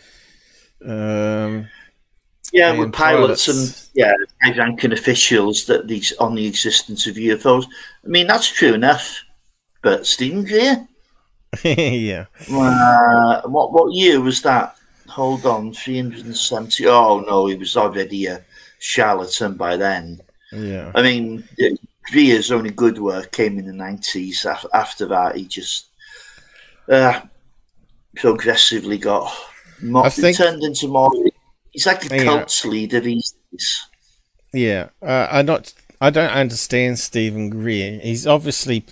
Um, 0.85 1.69
Yeah, 2.53 2.79
with 2.79 2.93
pilots, 2.93 3.49
and 3.49 3.89
yeah, 3.95 4.13
high 4.43 4.57
ranking 4.57 4.93
officials 4.93 5.65
that 5.67 5.89
these 5.89 6.13
on 6.19 6.35
the 6.35 6.47
existence 6.47 7.07
of 7.07 7.17
UFOs. 7.17 7.67
I 8.05 8.09
mean, 8.09 8.27
that's 8.27 8.49
true 8.49 8.75
enough. 8.75 9.25
But 9.83 10.07
Steven 10.07 10.45
Greer, 10.45 10.87
yeah. 11.65 12.27
uh, 12.51 13.43
what 13.49 13.73
what 13.73 13.93
year 13.93 14.21
was 14.21 14.41
that? 14.43 14.77
Hold 15.09 15.47
on, 15.47 15.73
three 15.73 15.97
hundred 15.99 16.27
and 16.27 16.37
seventy. 16.37 16.87
Oh 16.87 17.21
no, 17.27 17.47
he 17.47 17.57
was 17.57 17.77
already 17.77 18.27
a 18.27 18.45
charlatan 18.79 19.55
by 19.55 19.77
then. 19.77 20.21
Yeah. 20.53 20.93
I 20.95 21.03
mean, 21.03 21.49
Greer's 22.13 22.53
only 22.53 22.71
good 22.71 22.99
work 22.99 23.33
came 23.33 23.59
in 23.59 23.67
the 23.67 23.73
nineties. 23.73 24.47
After 24.73 25.07
that, 25.07 25.37
he 25.37 25.47
just 25.47 25.87
uh, 26.89 27.21
progressively 28.17 28.99
got 28.99 29.33
more, 29.83 30.07
I 30.07 30.09
think- 30.11 30.37
turned 30.37 30.63
into 30.63 30.89
more. 30.89 31.11
He's 31.75 31.87
like 31.87 32.01
the 32.09 32.17
Yeah. 32.17 32.25
cult 32.25 32.65
leader 32.65 33.01
these 33.01 33.35
days. 33.53 33.81
Yeah, 34.53 34.89
uh, 35.03 35.29
I 35.31 35.43
not 35.43 35.75
I 36.01 36.11
don't 36.11 36.31
understand 36.31 36.99
Steven 36.99 37.51
Greer. 37.51 37.99
He's 38.01 38.27
obviously 38.27 38.85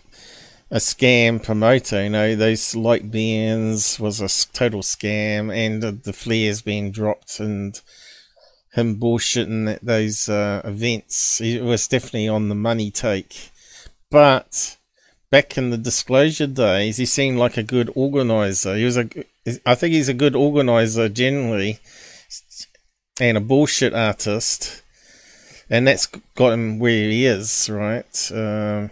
a 0.70 0.76
scam 0.76 1.42
promoter. 1.42 2.02
You 2.02 2.10
know, 2.10 2.34
those 2.36 2.74
light 2.74 3.10
bands 3.10 4.00
was 4.00 4.20
a 4.20 4.28
total 4.52 4.80
scam, 4.82 5.54
and 5.54 5.82
the, 5.82 5.92
the 5.92 6.12
flares 6.12 6.62
being 6.62 6.90
dropped 6.90 7.38
and 7.40 7.80
him 8.74 8.98
bullshitting 8.98 9.74
at 9.74 9.84
those 9.84 10.28
uh, 10.28 10.62
events. 10.64 11.38
He 11.38 11.60
was 11.60 11.86
definitely 11.86 12.28
on 12.28 12.48
the 12.48 12.54
money 12.54 12.90
take. 12.90 13.50
But 14.10 14.76
back 15.30 15.56
in 15.58 15.70
the 15.70 15.78
disclosure 15.78 16.46
days, 16.46 16.96
he 16.96 17.06
seemed 17.06 17.38
like 17.38 17.56
a 17.56 17.62
good 17.62 17.90
organizer. 17.94 18.74
He 18.76 18.84
was 18.84 18.96
a, 18.96 19.08
I 19.66 19.74
think 19.74 19.92
he's 19.94 20.08
a 20.08 20.14
good 20.14 20.34
organizer 20.34 21.08
generally, 21.08 21.80
and 23.20 23.36
a 23.36 23.40
bullshit 23.40 23.94
artist 23.94 24.82
and 25.70 25.86
that's 25.86 26.06
got 26.34 26.52
him 26.52 26.78
where 26.78 27.08
he 27.08 27.24
is, 27.24 27.70
right? 27.70 28.30
Um, 28.34 28.90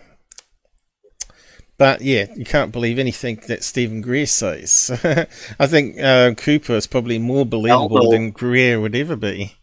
but 1.76 2.00
yeah, 2.02 2.26
you 2.36 2.44
can't 2.44 2.72
believe 2.72 2.98
anything 2.98 3.40
that 3.48 3.64
Steven 3.64 4.00
Greer 4.02 4.26
says. 4.26 4.90
I 5.58 5.66
think 5.66 5.98
uh, 6.00 6.34
Cooper 6.34 6.74
is 6.74 6.86
probably 6.86 7.18
more 7.18 7.44
believable 7.46 8.10
than 8.10 8.30
Greer 8.30 8.80
would 8.80 8.94
ever 8.94 9.16
be. 9.16 9.54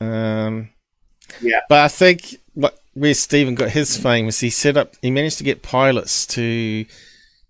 Um, 0.00 0.70
Yeah. 1.40 1.60
but 1.68 1.80
I 1.80 1.88
think 1.88 2.36
what, 2.54 2.78
where 2.94 3.14
Stephen 3.14 3.54
got 3.54 3.70
his 3.70 3.96
fame 3.96 4.26
was 4.26 4.40
he 4.40 4.50
set 4.50 4.76
up, 4.76 4.94
he 5.02 5.10
managed 5.10 5.38
to 5.38 5.44
get 5.44 5.62
pilots 5.62 6.26
to 6.28 6.84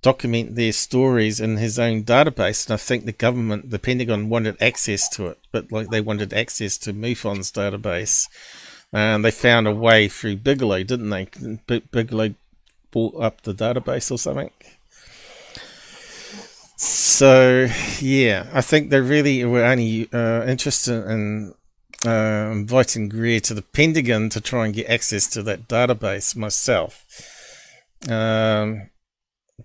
document 0.04 0.54
their 0.54 0.72
stories 0.72 1.40
in 1.40 1.56
his 1.56 1.78
own 1.78 2.04
database, 2.04 2.66
and 2.66 2.74
I 2.74 2.76
think 2.76 3.06
the 3.06 3.12
government, 3.12 3.70
the 3.70 3.78
Pentagon, 3.78 4.28
wanted 4.28 4.60
access 4.60 5.08
to 5.16 5.28
it, 5.28 5.38
but 5.50 5.72
like 5.72 5.88
they 5.88 6.02
wanted 6.02 6.34
access 6.34 6.76
to 6.78 6.92
MUFON's 6.92 7.50
database, 7.50 8.28
and 8.92 9.24
they 9.24 9.30
found 9.30 9.66
a 9.66 9.74
way 9.74 10.06
through 10.08 10.36
Bigelow, 10.36 10.82
didn't 10.82 11.08
they? 11.08 11.28
B- 11.66 11.82
Bigelow 11.90 12.34
bought 12.90 13.14
up 13.16 13.40
the 13.42 13.54
database 13.54 14.10
or 14.10 14.18
something. 14.18 14.50
So 16.76 17.68
yeah, 17.98 18.46
I 18.52 18.60
think 18.60 18.90
they 18.90 19.00
really 19.00 19.42
were 19.46 19.64
only 19.64 20.12
uh, 20.12 20.44
interested 20.44 21.06
in 21.08 21.54
uh, 22.04 22.50
inviting 22.52 23.08
Greer 23.08 23.40
to 23.40 23.54
the 23.54 23.62
Pentagon 23.62 24.28
to 24.28 24.40
try 24.42 24.66
and 24.66 24.74
get 24.74 24.90
access 24.90 25.26
to 25.28 25.42
that 25.44 25.66
database 25.66 26.36
myself. 26.36 27.06
Um, 28.06 28.90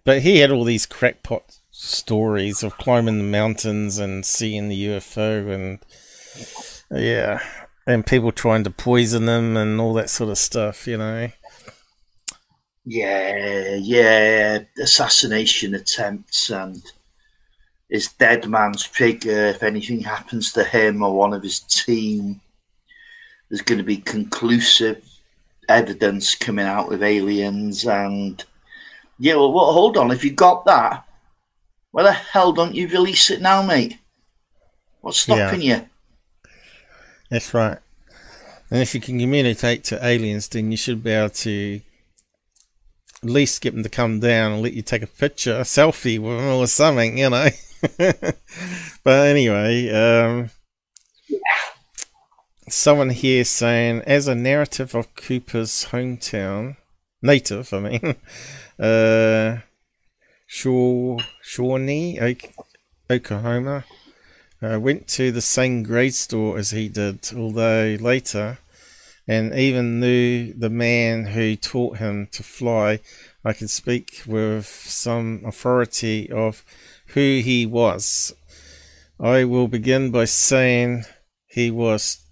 but 0.04 0.22
he 0.22 0.38
had 0.38 0.52
all 0.52 0.64
these 0.64 0.86
crackpot 0.86 1.60
stories 1.72 2.64
of 2.64 2.78
climbing 2.78 3.18
the 3.18 3.24
mountains 3.24 3.98
and 3.98 4.26
seeing 4.26 4.70
the 4.70 4.86
UFO 4.88 5.54
and 5.54 5.80
yeah, 6.92 7.40
and 7.86 8.06
people 8.06 8.32
trying 8.32 8.64
to 8.64 8.72
poison 8.72 9.28
him 9.28 9.56
and 9.58 9.80
all 9.80 9.94
that 9.94 10.10
sort 10.10 10.30
of 10.30 10.38
stuff, 10.38 10.88
you 10.88 10.98
know. 10.98 11.30
Yeah, 12.86 13.76
yeah, 13.76 14.60
assassination 14.82 15.76
attempts 15.76 16.50
and 16.50 16.82
his 17.90 18.08
dead 18.14 18.48
man's 18.48 18.84
trigger. 18.84 19.48
If 19.48 19.64
anything 19.64 20.02
happens 20.02 20.52
to 20.54 20.64
him 20.64 21.04
or 21.04 21.16
one 21.16 21.34
of 21.34 21.44
his 21.44 21.60
team, 21.60 22.42
there's 23.50 23.62
going 23.62 23.80
to 23.80 23.84
be 23.84 23.98
conclusive 23.98 25.04
evidence 25.68 26.36
coming 26.36 26.66
out 26.66 26.90
with 26.90 27.04
aliens. 27.04 27.86
And 27.86 28.44
yeah, 29.20 29.36
well, 29.36 29.52
well, 29.52 29.74
hold 29.74 29.98
on. 29.98 30.12
If 30.12 30.24
you 30.24 30.32
got 30.32 30.66
that, 30.66 31.06
why 31.92 32.04
the 32.04 32.14
hell 32.14 32.54
don't 32.54 32.76
you 32.76 32.88
release 32.88 33.30
it 33.30 33.42
now, 33.42 33.62
mate? 33.62 33.98
What's 35.02 35.20
stopping 35.20 35.62
you? 35.62 35.88
That's 37.30 37.54
right. 37.54 37.78
And 38.72 38.82
if 38.82 38.94
you 38.94 39.02
can 39.02 39.20
communicate 39.20 39.84
to 39.86 40.06
aliens, 40.06 40.48
then 40.48 40.72
you 40.72 40.78
should 40.78 41.04
be 41.04 41.12
able 41.12 41.32
to 41.32 41.82
at 43.24 43.30
least 43.30 43.62
get 43.62 43.74
them 43.74 43.84
to 43.84 43.90
come 43.90 44.20
down 44.20 44.54
and 44.54 44.62
let 44.62 44.74
you 44.74 44.82
take 44.82 45.02
a 45.02 45.08
picture, 45.08 45.56
a 45.56 45.62
selfie 45.62 46.20
with 46.20 46.38
them 46.38 46.56
or 46.56 46.68
something, 46.68 47.18
you 47.18 47.30
know. 47.30 47.50
but 49.04 49.28
anyway, 49.28 49.90
um, 49.90 50.50
someone 52.70 53.10
here 53.10 53.44
saying, 53.44 54.02
as 54.06 54.28
a 54.28 54.36
narrative 54.36 54.96
of 54.96 55.14
Cooper's 55.16 55.88
hometown, 55.92 56.78
native, 57.22 57.74
I 57.74 57.80
mean, 57.80 58.16
uh, 58.80 59.58
Shaw, 60.48 61.20
Shawnee, 61.42 62.20
Ok- 62.20 62.54
Oklahoma, 63.10 63.86
uh, 64.62 64.80
went 64.80 65.08
to 65.10 65.32
the 65.32 65.42
same 65.42 65.84
grade 65.84 66.16
store 66.16 66.58
as 66.58 66.72
he 66.72 66.90
did, 66.90 67.30
although 67.36 67.98
later, 68.00 68.58
and 69.28 69.54
even 69.54 70.00
knew 70.00 70.54
the 70.54 70.70
man 70.70 71.26
who 71.26 71.56
taught 71.56 71.98
him 71.98 72.28
to 72.32 72.44
fly. 72.44 73.00
I 73.46 73.54
can 73.54 73.68
speak 73.68 74.24
with 74.26 74.66
some 74.66 75.44
authority 75.46 76.32
of 76.32 76.64
who 77.08 77.42
he 77.44 77.66
was. 77.66 78.34
I 79.20 79.44
will 79.44 79.68
begin 79.68 80.12
by 80.12 80.26
saying 80.26 81.06
he 81.48 81.72
was. 81.72 82.26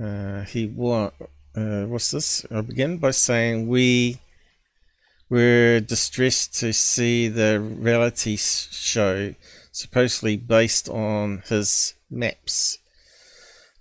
Uh, 0.00 0.42
he 0.42 0.66
was. 0.66 1.12
Uh, 1.54 1.84
what's 1.84 2.10
this? 2.10 2.46
I 2.50 2.60
begin 2.60 2.98
by 2.98 3.10
saying 3.10 3.68
we 3.68 4.18
were 5.32 5.80
distressed 5.80 6.54
to 6.60 6.74
see 6.74 7.26
the 7.26 7.58
reality 7.58 8.36
show 8.36 9.34
supposedly 9.70 10.36
based 10.36 10.90
on 10.90 11.42
his 11.46 11.94
maps. 12.10 12.76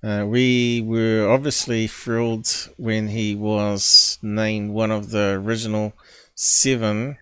Uh, 0.02 0.24
we 0.26 0.80
were 0.80 1.30
obviously 1.30 1.88
thrilled 1.88 2.48
when 2.78 3.10
he 3.10 3.36
was 3.36 4.18
named 4.22 4.72
one 4.72 4.92
of 4.92 5.10
the 5.10 5.32
original 5.44 5.92
seven, 6.36 7.18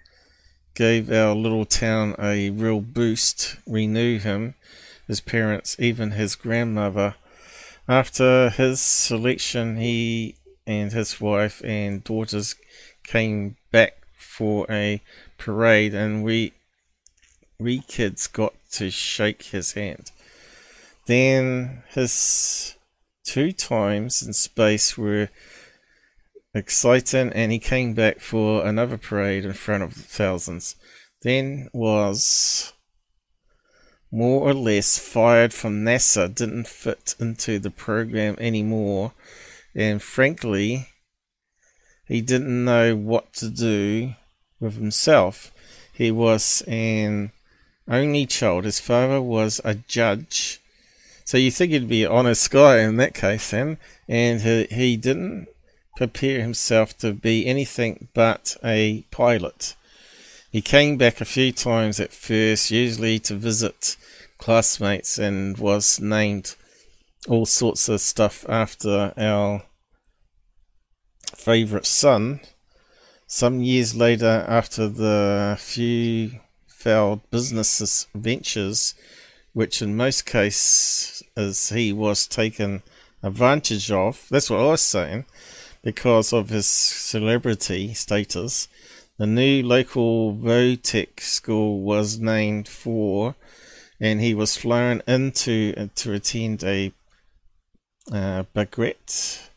gave 0.75 1.11
our 1.11 1.33
little 1.33 1.65
town 1.65 2.15
a 2.19 2.51
real 2.51 2.81
boost. 2.81 3.55
We 3.65 3.87
knew 3.87 4.19
him, 4.19 4.53
his 5.07 5.21
parents, 5.21 5.75
even 5.79 6.11
his 6.11 6.35
grandmother. 6.35 7.15
After 7.87 8.51
his 8.51 8.79
selection, 8.79 9.77
he 9.77 10.35
and 10.67 10.91
his 10.91 11.19
wife 11.19 11.63
and 11.65 12.03
daughters 12.03 12.55
came 13.03 13.55
back 13.71 13.98
for 14.39 14.65
a 14.69 15.01
parade, 15.37 15.93
and 15.93 16.23
we 16.23 16.53
we 17.59 17.81
kids 17.81 18.25
got 18.25 18.53
to 18.71 18.89
shake 18.89 19.43
his 19.43 19.73
hand. 19.73 20.11
Then 21.07 21.83
his 21.89 22.75
two 23.25 23.51
times 23.51 24.21
in 24.21 24.31
space 24.31 24.97
were 24.97 25.27
exciting, 26.53 27.33
and 27.33 27.51
he 27.51 27.59
came 27.59 27.93
back 27.93 28.21
for 28.21 28.65
another 28.65 28.97
parade 28.97 29.43
in 29.43 29.51
front 29.51 29.83
of 29.83 29.91
thousands. 29.91 30.77
Then 31.21 31.67
was 31.73 32.71
more 34.09 34.47
or 34.49 34.53
less 34.53 34.97
fired 34.97 35.53
from 35.53 35.83
NASA, 35.83 36.33
didn't 36.33 36.69
fit 36.69 37.13
into 37.19 37.59
the 37.59 37.71
program 37.71 38.37
anymore, 38.39 39.11
and 39.75 40.01
frankly, 40.01 40.87
he 42.07 42.21
didn't 42.21 42.63
know 42.63 42.95
what 42.95 43.33
to 43.33 43.49
do 43.49 44.15
with 44.59 44.75
himself. 44.75 45.51
He 45.93 46.11
was 46.11 46.63
an 46.67 47.31
only 47.87 48.25
child. 48.25 48.65
His 48.65 48.79
father 48.79 49.21
was 49.21 49.59
a 49.63 49.75
judge. 49.75 50.59
So 51.25 51.37
you 51.37 51.51
think 51.51 51.71
he'd 51.71 51.87
be 51.87 52.03
an 52.03 52.11
honest 52.11 52.49
guy 52.49 52.79
in 52.79 52.97
that 52.97 53.13
case, 53.13 53.51
then? 53.51 53.77
And 54.07 54.41
he, 54.41 54.65
he 54.71 54.97
didn't 54.97 55.47
prepare 55.95 56.41
himself 56.41 56.97
to 56.99 57.13
be 57.13 57.45
anything 57.45 58.07
but 58.13 58.55
a 58.63 59.03
pilot. 59.11 59.75
He 60.51 60.61
came 60.61 60.97
back 60.97 61.21
a 61.21 61.25
few 61.25 61.51
times 61.51 61.99
at 61.99 62.13
first, 62.13 62.71
usually 62.71 63.19
to 63.19 63.35
visit 63.35 63.95
classmates, 64.37 65.19
and 65.19 65.57
was 65.57 65.99
named 65.99 66.55
all 67.27 67.45
sorts 67.45 67.89
of 67.89 68.01
stuff 68.01 68.45
after 68.49 69.13
our 69.17 69.63
favourite 71.35 71.85
son. 71.85 72.39
Some 73.31 73.61
years 73.61 73.95
later, 73.95 74.43
after 74.47 74.87
the 74.87 75.55
few 75.59 76.39
failed 76.65 77.21
business 77.29 78.07
ventures, 78.15 78.95
which 79.53 79.83
in 79.83 79.95
most 79.95 80.25
cases 80.25 81.69
he 81.69 81.93
was 81.93 82.25
taken 82.25 82.81
advantage 83.21 83.91
of, 83.91 84.25
that's 84.31 84.49
what 84.49 84.61
I 84.61 84.71
was 84.71 84.81
saying, 84.81 85.25
because 85.83 86.33
of 86.33 86.49
his 86.49 86.65
celebrity 86.65 87.93
status, 87.93 88.67
the 89.19 89.27
new 89.27 89.61
local 89.61 90.33
Votech 90.33 91.19
school 91.19 91.81
was 91.81 92.17
named 92.17 92.67
for, 92.67 93.35
and 93.99 94.19
he 94.19 94.33
was 94.33 94.57
flown 94.57 95.03
into 95.07 95.75
to 95.87 96.13
attend 96.13 96.63
a 96.63 96.91
uh, 98.11 98.45
baguette. 98.55 99.48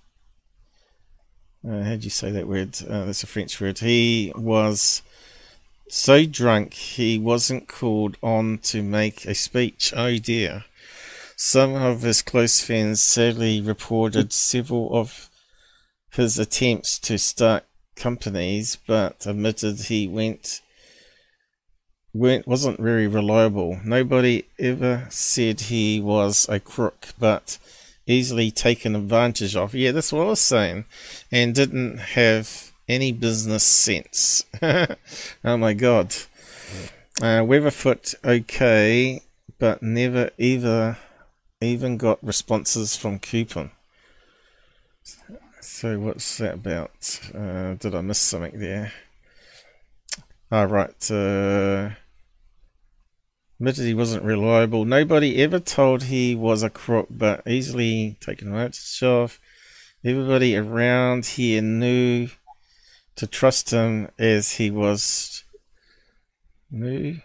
Uh, 1.66 1.82
how 1.82 1.96
do 1.96 2.02
you 2.02 2.10
say 2.10 2.30
that 2.32 2.48
word? 2.48 2.76
Uh, 2.88 3.04
that's 3.04 3.22
a 3.22 3.26
French 3.26 3.60
word. 3.60 3.78
He 3.78 4.32
was 4.34 5.02
so 5.88 6.24
drunk 6.24 6.74
he 6.74 7.18
wasn't 7.18 7.68
called 7.68 8.16
on 8.22 8.58
to 8.58 8.82
make 8.82 9.26
a 9.26 9.34
speech. 9.34 9.92
Oh 9.96 10.18
dear. 10.18 10.64
Some 11.36 11.74
of 11.74 12.02
his 12.02 12.22
close 12.22 12.64
friends 12.64 13.02
sadly 13.02 13.60
reported 13.60 14.32
several 14.32 14.96
of 14.96 15.28
his 16.10 16.38
attempts 16.38 16.98
to 17.00 17.18
start 17.18 17.64
companies, 17.96 18.76
but 18.86 19.26
admitted 19.26 19.80
he 19.80 20.08
went 20.08 20.60
wasn't 22.14 22.78
very 22.78 23.06
reliable. 23.06 23.80
Nobody 23.84 24.44
ever 24.58 25.06
said 25.10 25.62
he 25.62 26.00
was 26.00 26.46
a 26.48 26.60
crook, 26.60 27.08
but 27.18 27.58
easily 28.06 28.50
taken 28.50 28.96
advantage 28.96 29.56
of. 29.56 29.74
Yeah, 29.74 29.92
that's 29.92 30.12
what 30.12 30.22
I 30.22 30.30
was 30.30 30.40
saying, 30.40 30.84
and 31.30 31.54
didn't 31.54 31.98
have 31.98 32.72
any 32.88 33.12
business 33.12 33.64
sense. 33.64 34.44
oh 34.62 35.56
my 35.56 35.74
god. 35.74 36.14
Uh, 37.20 37.44
Weatherford 37.46 38.14
okay, 38.24 39.22
but 39.58 39.82
never 39.82 40.30
either 40.38 40.98
even 41.60 41.96
got 41.96 42.24
responses 42.24 42.96
from 42.96 43.18
Coupon. 43.18 43.70
So 45.60 45.98
what's 45.98 46.38
that 46.38 46.54
about? 46.54 47.20
Uh, 47.34 47.74
did 47.74 47.94
I 47.94 48.00
miss 48.00 48.18
something 48.18 48.58
there? 48.58 48.92
All 50.50 50.64
oh, 50.64 50.66
right. 50.66 51.10
Uh, 51.10 51.90
admitted 53.62 53.84
he 53.84 53.94
wasn't 53.94 54.24
reliable. 54.24 54.84
Nobody 54.84 55.40
ever 55.40 55.60
told 55.60 56.02
he 56.02 56.34
was 56.34 56.64
a 56.64 56.68
crook, 56.68 57.06
but 57.08 57.46
easily 57.46 58.16
taken 58.18 58.48
advantage 58.48 59.00
of. 59.04 59.38
Everybody 60.04 60.56
around 60.56 61.26
here 61.26 61.62
knew 61.62 62.26
to 63.14 63.26
trust 63.28 63.70
him 63.70 64.08
as 64.18 64.54
he 64.54 64.68
was 64.68 65.44
knew 66.72 67.20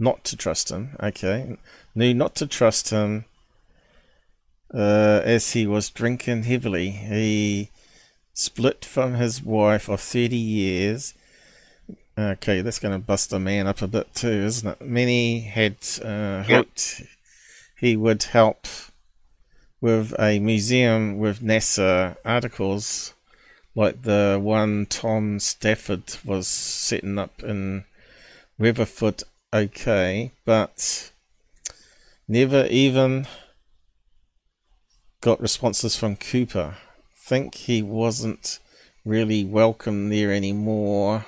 not 0.00 0.24
to 0.24 0.36
trust 0.36 0.72
him. 0.72 0.96
Okay, 1.00 1.56
knew 1.94 2.12
not 2.12 2.34
to 2.34 2.48
trust 2.48 2.90
him 2.90 3.26
uh, 4.74 5.20
as 5.22 5.52
he 5.52 5.64
was 5.64 5.90
drinking 5.90 6.42
heavily. 6.42 6.90
He 6.90 7.70
split 8.34 8.84
from 8.84 9.14
his 9.14 9.44
wife 9.44 9.88
of 9.88 10.00
30 10.00 10.36
years. 10.36 11.14
Okay, 12.18 12.62
that's 12.62 12.78
going 12.78 12.98
to 12.98 13.06
bust 13.06 13.32
a 13.32 13.38
man 13.38 13.66
up 13.66 13.82
a 13.82 13.88
bit 13.88 14.14
too, 14.14 14.28
isn't 14.28 14.68
it? 14.68 14.80
Many 14.80 15.40
had 15.40 15.76
uh, 16.02 16.42
hoped 16.44 17.00
yep. 17.00 17.08
he 17.78 17.94
would 17.94 18.22
help 18.22 18.66
with 19.82 20.14
a 20.18 20.38
museum 20.38 21.18
with 21.18 21.40
NASA 21.40 22.16
articles 22.24 23.12
like 23.74 24.02
the 24.02 24.40
one 24.42 24.86
Tom 24.86 25.38
Stafford 25.38 26.16
was 26.24 26.48
setting 26.48 27.18
up 27.18 27.42
in 27.42 27.84
Weatherford, 28.58 29.22
okay, 29.52 30.32
but 30.46 31.12
never 32.26 32.66
even 32.70 33.26
got 35.20 35.40
responses 35.40 35.94
from 35.94 36.16
Cooper. 36.16 36.78
Think 37.14 37.54
he 37.54 37.82
wasn't 37.82 38.58
really 39.04 39.44
welcome 39.44 40.08
there 40.08 40.32
anymore, 40.32 41.26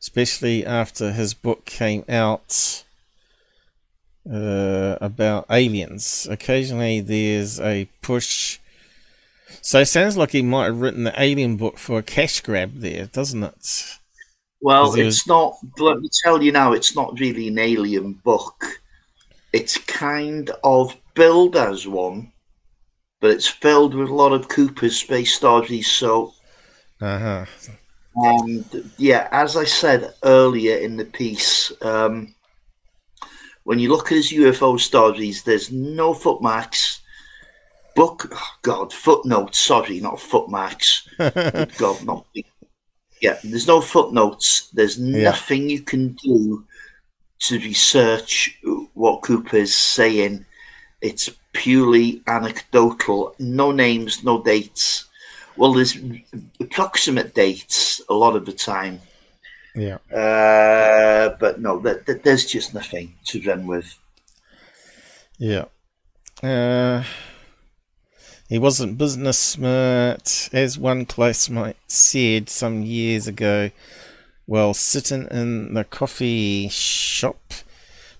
especially 0.00 0.64
after 0.64 1.12
his 1.12 1.34
book 1.34 1.64
came 1.64 2.04
out 2.08 2.84
uh, 4.30 4.96
about 5.00 5.46
aliens. 5.50 6.26
Occasionally, 6.30 7.00
there's 7.00 7.60
a 7.60 7.88
push. 8.02 8.58
So 9.60 9.80
it 9.80 9.86
sounds 9.86 10.16
like 10.16 10.30
he 10.30 10.42
might 10.42 10.66
have 10.66 10.80
written 10.80 11.04
the 11.04 11.20
alien 11.20 11.56
book 11.56 11.78
for 11.78 11.98
a 11.98 12.02
cash 12.02 12.40
grab 12.40 12.80
there, 12.80 13.06
doesn't 13.06 13.42
it? 13.42 13.98
Well, 14.60 14.94
it's 14.94 15.26
was... 15.26 15.26
not. 15.26 15.56
Let 15.78 16.00
me 16.00 16.08
tell 16.22 16.42
you 16.42 16.52
now, 16.52 16.72
it's 16.72 16.94
not 16.94 17.18
really 17.18 17.48
an 17.48 17.58
alien 17.58 18.14
book. 18.14 18.80
It's 19.52 19.78
kind 19.78 20.50
of 20.62 20.96
billed 21.14 21.56
as 21.56 21.86
one, 21.86 22.32
but 23.20 23.30
it's 23.30 23.48
filled 23.48 23.94
with 23.94 24.08
a 24.08 24.14
lot 24.14 24.32
of 24.32 24.48
Cooper's 24.48 24.96
space 24.96 25.34
stories. 25.34 25.88
So, 25.88 26.34
uh-huh. 27.00 27.46
And 28.16 28.90
yeah, 28.98 29.28
as 29.30 29.56
I 29.56 29.64
said 29.64 30.14
earlier 30.24 30.76
in 30.78 30.96
the 30.96 31.04
piece, 31.04 31.72
um, 31.82 32.34
when 33.64 33.78
you 33.78 33.88
look 33.88 34.06
at 34.06 34.16
his 34.16 34.32
UFO 34.32 34.80
stories, 34.80 35.42
there's 35.42 35.70
no 35.70 36.14
footmarks. 36.14 37.02
Book, 37.94 38.28
oh 38.32 38.50
God, 38.62 38.92
footnotes. 38.92 39.58
Sorry, 39.58 40.00
not 40.00 40.20
footmarks. 40.20 41.08
God, 41.18 42.04
not. 42.04 42.26
Yeah, 43.20 43.38
there's 43.44 43.66
no 43.66 43.80
footnotes. 43.80 44.70
There's 44.70 44.98
yeah. 44.98 45.24
nothing 45.24 45.68
you 45.68 45.82
can 45.82 46.14
do 46.14 46.64
to 47.40 47.58
research 47.58 48.58
what 48.94 49.22
Cooper's 49.22 49.74
saying. 49.74 50.46
It's 51.00 51.30
purely 51.52 52.22
anecdotal, 52.26 53.34
no 53.38 53.72
names, 53.72 54.24
no 54.24 54.42
dates. 54.42 55.06
Well, 55.60 55.74
there's 55.74 55.96
approximate 56.58 57.34
dates 57.34 58.00
a 58.08 58.14
lot 58.14 58.34
of 58.34 58.46
the 58.46 58.52
time. 58.52 59.00
Yeah. 59.74 59.98
Uh, 60.10 61.36
but 61.38 61.60
no, 61.60 61.80
th- 61.80 62.06
th- 62.06 62.22
there's 62.22 62.46
just 62.46 62.72
nothing 62.74 63.14
to 63.26 63.42
run 63.42 63.66
with. 63.66 63.98
Yeah. 65.38 65.66
Uh, 66.42 67.04
he 68.48 68.58
wasn't 68.58 68.98
business 68.98 69.38
smart, 69.38 70.48
as 70.52 70.78
one 70.78 71.04
classmate 71.04 71.76
said 71.86 72.48
some 72.48 72.82
years 72.82 73.28
ago 73.28 73.70
while 74.46 74.74
sitting 74.74 75.28
in 75.30 75.74
the 75.74 75.84
coffee 75.84 76.68
shop 76.68 77.52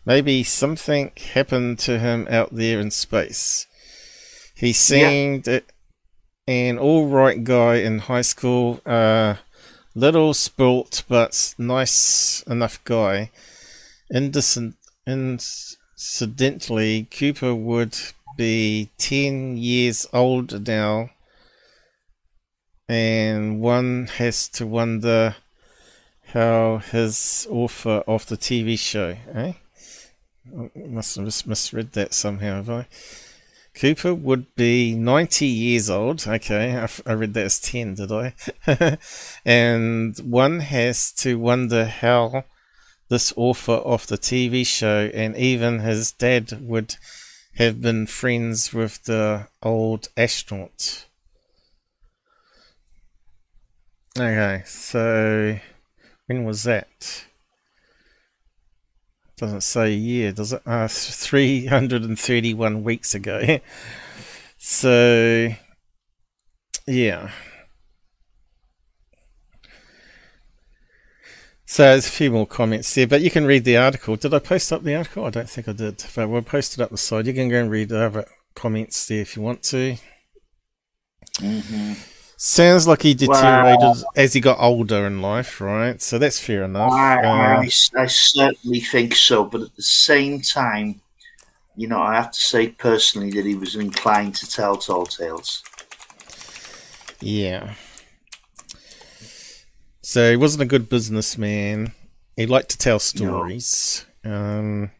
Maybe 0.07 0.43
something 0.43 1.13
happened 1.35 1.79
to 1.81 1.99
him 1.99 2.27
out 2.31 2.55
there 2.55 2.81
in 2.81 2.91
space. 2.91 3.67
He 4.55 4.73
seemed 4.73 5.47
yeah. 5.47 5.61
An 6.51 6.79
all 6.81 7.07
right 7.07 7.45
guy 7.45 7.77
in 7.77 8.01
high 8.01 8.23
school, 8.23 8.81
uh, 8.85 9.37
little 9.95 10.35
spilt 10.35 11.05
but 11.09 11.55
nice 11.57 12.43
enough 12.43 12.83
guy. 12.83 13.31
Incidentally, 15.07 17.05
Cooper 17.05 17.55
would 17.55 17.97
be 18.37 18.91
10 18.99 19.59
years 19.59 20.09
old 20.13 20.67
now, 20.67 21.11
and 22.89 23.61
one 23.61 24.09
has 24.19 24.49
to 24.49 24.67
wonder 24.67 25.37
how 26.33 26.79
his 26.79 27.47
author 27.49 28.03
of 28.09 28.27
the 28.27 28.37
TV 28.37 28.77
show, 28.77 29.17
eh? 29.35 29.53
I 30.53 30.69
must 30.75 31.15
have 31.15 31.27
just 31.27 31.47
misread 31.47 31.93
that 31.93 32.13
somehow, 32.13 32.57
have 32.57 32.71
I? 32.71 32.89
Cooper 33.75 34.15
would 34.15 34.55
be 34.57 34.95
90 34.95 35.47
years 35.47 35.89
old. 35.89 36.27
Okay, 36.27 36.77
I, 37.07 37.13
read 37.13 37.35
that 37.35 37.45
as 37.45 37.61
10, 37.61 37.95
did 37.95 38.13
I? 38.13 38.35
and 39.45 40.19
one 40.19 40.61
has 40.61 41.13
to 41.13 41.39
wonder 41.39 41.85
how 41.85 42.45
this 43.09 43.33
author 43.37 43.73
of 43.73 44.07
the 44.07 44.19
TV 44.19 44.67
show 44.67 45.11
and 45.15 45.37
even 45.37 45.81
his 45.81 46.13
dad 46.13 46.61
would 46.61 46.97
have 47.55 47.81
been 47.81 48.07
friends 48.07 48.73
with 48.73 49.05
the 49.05 49.49
old 49.63 50.09
astronaut. 50.17 51.07
Okay, 54.19 54.63
so 54.67 55.59
when 56.27 56.45
was 56.45 56.65
that? 56.65 57.25
Doesn't 59.41 59.63
say 59.63 59.95
a 59.95 59.97
year, 59.97 60.33
does 60.33 60.53
it? 60.53 60.61
Uh, 60.67 60.87
331 60.87 62.85
weeks 62.85 63.15
ago. 63.15 63.59
so, 64.59 65.49
yeah. 66.87 67.31
So 71.65 71.85
there's 71.85 72.07
a 72.07 72.11
few 72.11 72.31
more 72.31 72.47
comments 72.47 72.95
there, 72.95 73.07
but 73.07 73.23
you 73.23 73.31
can 73.31 73.47
read 73.47 73.65
the 73.65 73.79
article. 73.79 74.17
Did 74.17 74.35
I 74.35 74.41
post 74.41 74.75
up 74.75 74.83
the 74.83 74.95
article? 74.95 75.25
I 75.25 75.31
don't 75.31 75.49
think 75.49 75.69
I 75.69 75.73
did, 75.73 76.05
but 76.15 76.29
we'll 76.29 76.43
post 76.43 76.75
it 76.75 76.83
up 76.83 76.91
the 76.91 76.99
side. 76.99 77.27
You 77.27 77.33
can 77.33 77.49
go 77.49 77.63
and 77.63 77.71
read 77.71 77.89
the 77.89 78.05
other 78.05 78.27
comments 78.55 79.07
there 79.07 79.23
if 79.23 79.37
you 79.37 79.43
want 79.43 79.63
to. 79.63 79.97
Mm-hmm. 81.39 82.20
Sounds 82.43 82.87
like 82.89 83.03
he 83.03 83.13
deteriorated 83.13 83.81
Well- 83.81 84.05
as 84.17 84.33
he 84.33 84.41
got 84.41 84.59
older 84.59 85.07
in 85.07 85.21
life, 85.21 85.61
right? 85.61 86.01
So 86.01 86.17
that's 86.19 86.41
fair 86.41 86.63
enough. 86.63 86.91
I, 86.91 87.23
Uh, 87.23 87.61
I, 87.61 87.71
I 87.99 88.07
certainly 88.07 88.81
think 88.81 89.15
so, 89.15 89.45
but 89.45 89.61
at 89.61 89.77
the 89.77 89.83
same 89.83 90.41
time, 90.41 91.03
you 91.77 91.87
know, 91.87 92.01
I 92.01 92.15
have 92.15 92.33
to 92.33 92.41
say 92.41 92.69
personally 92.69 93.31
that 93.33 93.45
he 93.45 93.55
was 93.57 93.77
inclined 93.77 94.37
to 94.37 94.49
tell 94.49 94.79
tall 94.79 95.05
tales. 95.05 95.63
Yeah. 97.21 97.75
So 100.01 100.31
he 100.31 100.37
wasn't 100.37 100.63
a 100.63 100.67
good 100.67 100.89
businessman. 100.89 101.93
He 102.37 102.47
liked 102.47 102.71
to 102.71 102.79
tell 102.79 103.01
stories. 103.01 104.07
Um, 104.25 104.93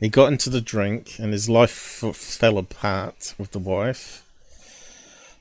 he 0.00 0.08
got 0.08 0.32
into 0.32 0.50
the 0.50 0.60
drink, 0.60 1.20
and 1.20 1.32
his 1.32 1.48
life 1.48 2.02
f- 2.02 2.16
fell 2.16 2.58
apart 2.58 3.34
with 3.38 3.52
the 3.52 3.60
wife. 3.60 4.21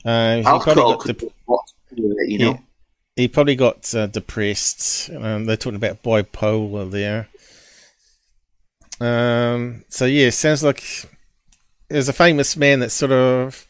Uh, 0.04 0.38
he 0.38 0.44
probably 0.44 0.74
got 0.76 1.00
could 1.00 1.18
dep- 1.18 1.20
do 1.20 1.32
a 1.48 1.52
lot 1.52 1.72
to 1.90 1.96
do 1.96 2.16
it, 2.20 2.30
you 2.30 2.40
know. 2.40 2.60
he, 3.16 3.24
he 3.24 3.28
probably 3.28 3.56
got 3.56 3.94
uh, 3.94 4.08
depressed. 4.08 5.10
Um, 5.10 5.46
they're 5.46 5.58
talking 5.58 5.76
about 5.76 6.02
bipolar 6.04 6.90
there. 6.90 7.28
Um, 9.00 9.84
so 9.90 10.06
yeah, 10.06 10.30
sounds 10.30 10.64
like 10.64 10.84
there's 11.90 12.10
a 12.10 12.14
famous 12.14 12.56
man 12.56 12.80
that 12.80 12.92
sort 12.92 13.12
of 13.12 13.68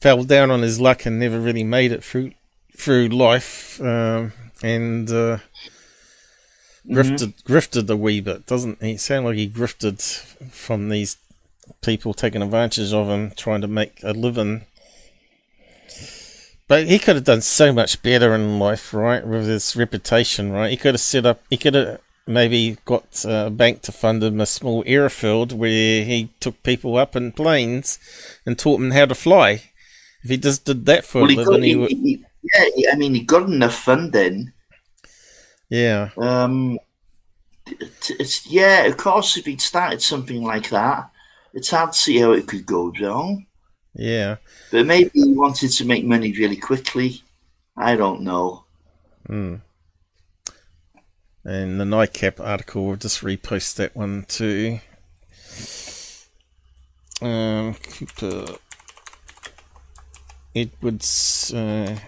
fell 0.00 0.22
down 0.24 0.50
on 0.50 0.62
his 0.62 0.80
luck 0.80 1.04
and 1.06 1.18
never 1.18 1.40
really 1.40 1.64
made 1.64 1.92
it 1.92 2.04
through 2.04 2.32
through 2.76 3.08
life, 3.08 3.80
um, 3.80 4.32
and 4.62 5.10
uh, 5.10 5.38
grifted 6.88 7.42
grifted 7.42 7.90
a 7.90 7.96
wee 7.96 8.20
bit, 8.20 8.46
doesn't 8.46 8.80
he? 8.82 8.96
Sound 8.96 9.24
like 9.26 9.36
he 9.36 9.48
grifted 9.48 10.00
from 10.52 10.88
these 10.88 11.16
people 11.82 12.14
taking 12.14 12.42
advantage 12.42 12.92
of 12.92 13.08
him, 13.08 13.32
trying 13.32 13.60
to 13.60 13.68
make 13.68 14.00
a 14.04 14.12
living. 14.12 14.64
But 16.68 16.86
he 16.86 16.98
could 16.98 17.16
have 17.16 17.24
done 17.24 17.40
so 17.40 17.72
much 17.72 18.02
better 18.02 18.34
in 18.34 18.58
life, 18.58 18.92
right? 18.94 19.26
With 19.26 19.46
his 19.46 19.74
reputation, 19.74 20.52
right? 20.52 20.70
He 20.70 20.76
could 20.76 20.94
have 20.94 21.00
set 21.00 21.26
up. 21.26 21.40
He 21.50 21.56
could 21.56 21.74
have 21.74 22.00
maybe 22.26 22.76
got 22.84 23.24
a 23.26 23.50
bank 23.50 23.80
to 23.82 23.92
fund 23.92 24.22
him 24.22 24.40
a 24.40 24.46
small 24.46 24.84
airfield 24.86 25.52
where 25.52 26.04
he 26.04 26.30
took 26.40 26.62
people 26.62 26.96
up 26.98 27.16
in 27.16 27.32
planes 27.32 27.98
and 28.44 28.58
taught 28.58 28.78
them 28.78 28.90
how 28.90 29.06
to 29.06 29.14
fly. 29.14 29.62
If 30.22 30.30
he 30.30 30.36
just 30.36 30.64
did 30.66 30.84
that 30.86 31.04
for 31.06 31.20
Well, 31.20 31.28
a 31.28 31.30
he 31.30 31.36
living, 31.36 31.62
got, 31.62 31.62
he 31.62 31.74
he, 31.74 31.76
would. 31.76 31.94
yeah, 32.76 32.92
I 32.92 32.96
mean, 32.96 33.14
he 33.14 33.22
got 33.24 33.48
enough 33.48 33.74
funding. 33.74 34.52
Yeah. 35.70 36.10
Um, 36.16 36.78
it's 37.66 38.46
yeah, 38.46 38.84
of 38.84 38.96
course, 38.96 39.36
if 39.36 39.46
he'd 39.46 39.60
started 39.60 40.02
something 40.02 40.42
like 40.42 40.70
that, 40.70 41.10
it's 41.52 41.70
hard 41.70 41.92
to 41.92 41.98
see 41.98 42.18
how 42.18 42.32
it 42.32 42.46
could 42.46 42.66
go 42.66 42.92
wrong. 43.00 43.46
Yeah. 43.94 44.36
But 44.70 44.86
maybe 44.86 45.10
he 45.14 45.32
wanted 45.32 45.70
to 45.70 45.84
make 45.84 46.04
money 46.04 46.32
really 46.32 46.56
quickly. 46.56 47.22
I 47.76 47.96
don't 47.96 48.22
know. 48.22 48.64
Hmm. 49.26 49.56
And 51.44 51.80
the 51.80 51.84
NICAP 51.84 52.44
article, 52.44 52.86
we'll 52.86 52.96
just 52.96 53.22
repost 53.22 53.76
that 53.76 53.96
one 53.96 54.24
too. 54.28 54.80
Um, 57.22 57.74
Cooper 57.74 58.58
Edwards 60.54 61.52
uh, 61.54 61.98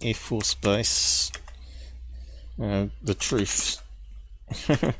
Air 0.00 0.14
Force 0.14 0.54
Base. 0.54 1.32
Uh, 2.60 2.86
the 3.02 3.14
truth. 3.14 3.82
there 4.66 4.94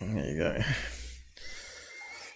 you 0.00 0.38
go. 0.38 0.62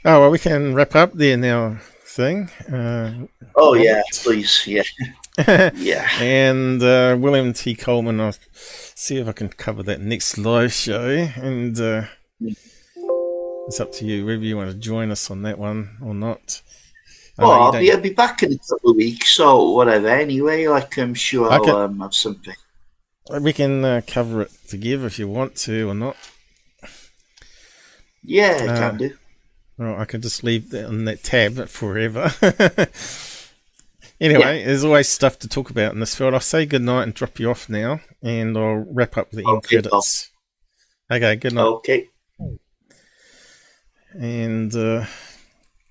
Oh 0.05 0.21
well, 0.21 0.31
we 0.31 0.39
can 0.39 0.75
wrap 0.75 0.95
up 0.95 1.13
there 1.15 1.37
now. 1.37 1.79
Thing. 2.17 2.49
Uh, 2.73 3.27
Oh 3.55 3.75
yeah, 3.75 4.01
please, 4.23 4.67
yeah, 4.67 4.83
yeah. 5.77 6.09
And 6.19 6.83
uh, 6.83 7.17
William 7.19 7.53
T. 7.53 7.75
Coleman, 7.75 8.21
I'll 8.21 8.35
see 8.53 9.19
if 9.19 9.29
I 9.29 9.33
can 9.33 9.51
cover 9.51 9.83
that 9.83 10.01
next 10.01 10.39
live 10.39 10.73
show. 10.73 11.09
And 11.37 11.79
uh, 11.79 12.05
it's 13.69 13.81
up 13.81 13.93
to 13.93 14.07
you 14.07 14.25
whether 14.25 14.43
you 14.43 14.57
want 14.57 14.71
to 14.71 14.77
join 14.77 15.11
us 15.11 15.31
on 15.31 15.43
that 15.43 15.59
one 15.59 15.99
or 16.03 16.15
not. 16.15 16.63
Well, 17.39 17.51
I'll 17.51 17.73
be, 17.73 17.93
I'll 17.93 18.01
be 18.01 18.15
back 18.15 18.43
in 18.43 18.53
a 18.55 18.59
couple 18.59 18.91
of 18.93 18.97
weeks 18.97 19.39
or 19.39 19.75
whatever. 19.77 20.09
Anyway, 20.09 20.67
like 20.69 20.97
I'm 20.99 21.13
sure 21.15 21.53
Okay. 21.53 21.71
I'll 21.71 21.77
um, 21.85 22.01
have 22.01 22.15
something. 22.15 22.55
we 23.41 23.53
can 23.53 23.85
uh, 23.85 24.01
cover 24.07 24.43
it 24.43 24.53
together 24.69 25.07
if 25.07 25.19
you 25.19 25.29
want 25.29 25.55
to 25.57 25.91
or 25.91 25.95
not. 25.95 26.17
Yeah, 28.23 28.57
Uh, 28.69 28.79
can 28.91 28.97
do. 28.97 29.17
Well, 29.79 30.01
I 30.01 30.07
can 30.07 30.23
just 30.23 30.43
leave 30.43 30.71
that 30.71 30.87
on 30.87 31.05
that 31.05 31.23
tab 31.23 31.69
forever. 31.69 32.33
anyway, 34.21 34.65
there's 34.65 34.85
always 34.85 35.09
stuff 35.09 35.39
to 35.41 35.49
talk 35.49 35.69
about 35.69 35.93
in 35.93 36.01
this 36.01 36.15
field. 36.15 36.33
I'll 36.33 36.41
say 36.41 36.65
goodnight 36.65 37.05
and 37.05 37.15
drop 37.15 37.39
you 37.39 37.51
off 37.51 37.69
now, 37.69 38.01
and 38.23 38.57
I'll 38.57 38.87
wrap 38.89 39.19
up 39.19 39.31
the 39.31 39.39
end 39.39 39.59
Okay, 39.59 39.83
credits. 39.83 40.31
Okay, 41.11 41.37
good 41.37 41.53
night. 41.53 41.63
Okay. 41.63 42.09
And 44.15 44.75
uh, 44.75 45.05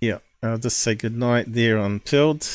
yeah, 0.01 0.17
I'll 0.41 0.57
just 0.57 0.79
say 0.79 0.95
goodnight 0.95 1.53
there 1.53 1.77
on 1.77 1.99
Pilled. 1.99 2.47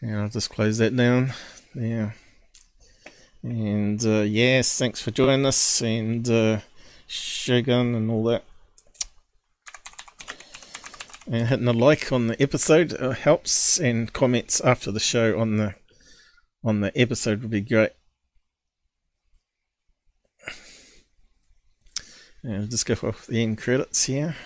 And 0.00 0.20
I'll 0.20 0.28
just 0.28 0.50
close 0.50 0.78
that 0.78 0.96
down. 0.96 1.32
Yeah. 1.74 2.12
And 3.44 4.02
uh, 4.06 4.22
yes, 4.22 4.78
thanks 4.78 5.02
for 5.02 5.10
joining 5.10 5.44
us 5.44 5.82
and 5.82 6.26
uh, 6.30 6.60
Shogun 7.06 7.94
and 7.94 8.10
all 8.10 8.24
that. 8.24 8.42
And 11.26 11.48
hitting 11.48 11.68
a 11.68 11.74
like 11.74 12.10
on 12.10 12.28
the 12.28 12.40
episode 12.40 12.94
uh, 12.98 13.10
helps, 13.10 13.78
and 13.78 14.10
comments 14.10 14.62
after 14.62 14.90
the 14.90 14.98
show 14.98 15.38
on 15.38 15.58
the 15.58 15.74
on 16.64 16.80
the 16.80 16.98
episode 16.98 17.42
would 17.42 17.50
be 17.50 17.60
great. 17.60 17.90
And 22.42 22.70
just 22.70 22.86
go 22.86 22.94
off 23.06 23.26
the 23.26 23.42
end 23.42 23.58
credits 23.58 24.04
here. 24.04 24.36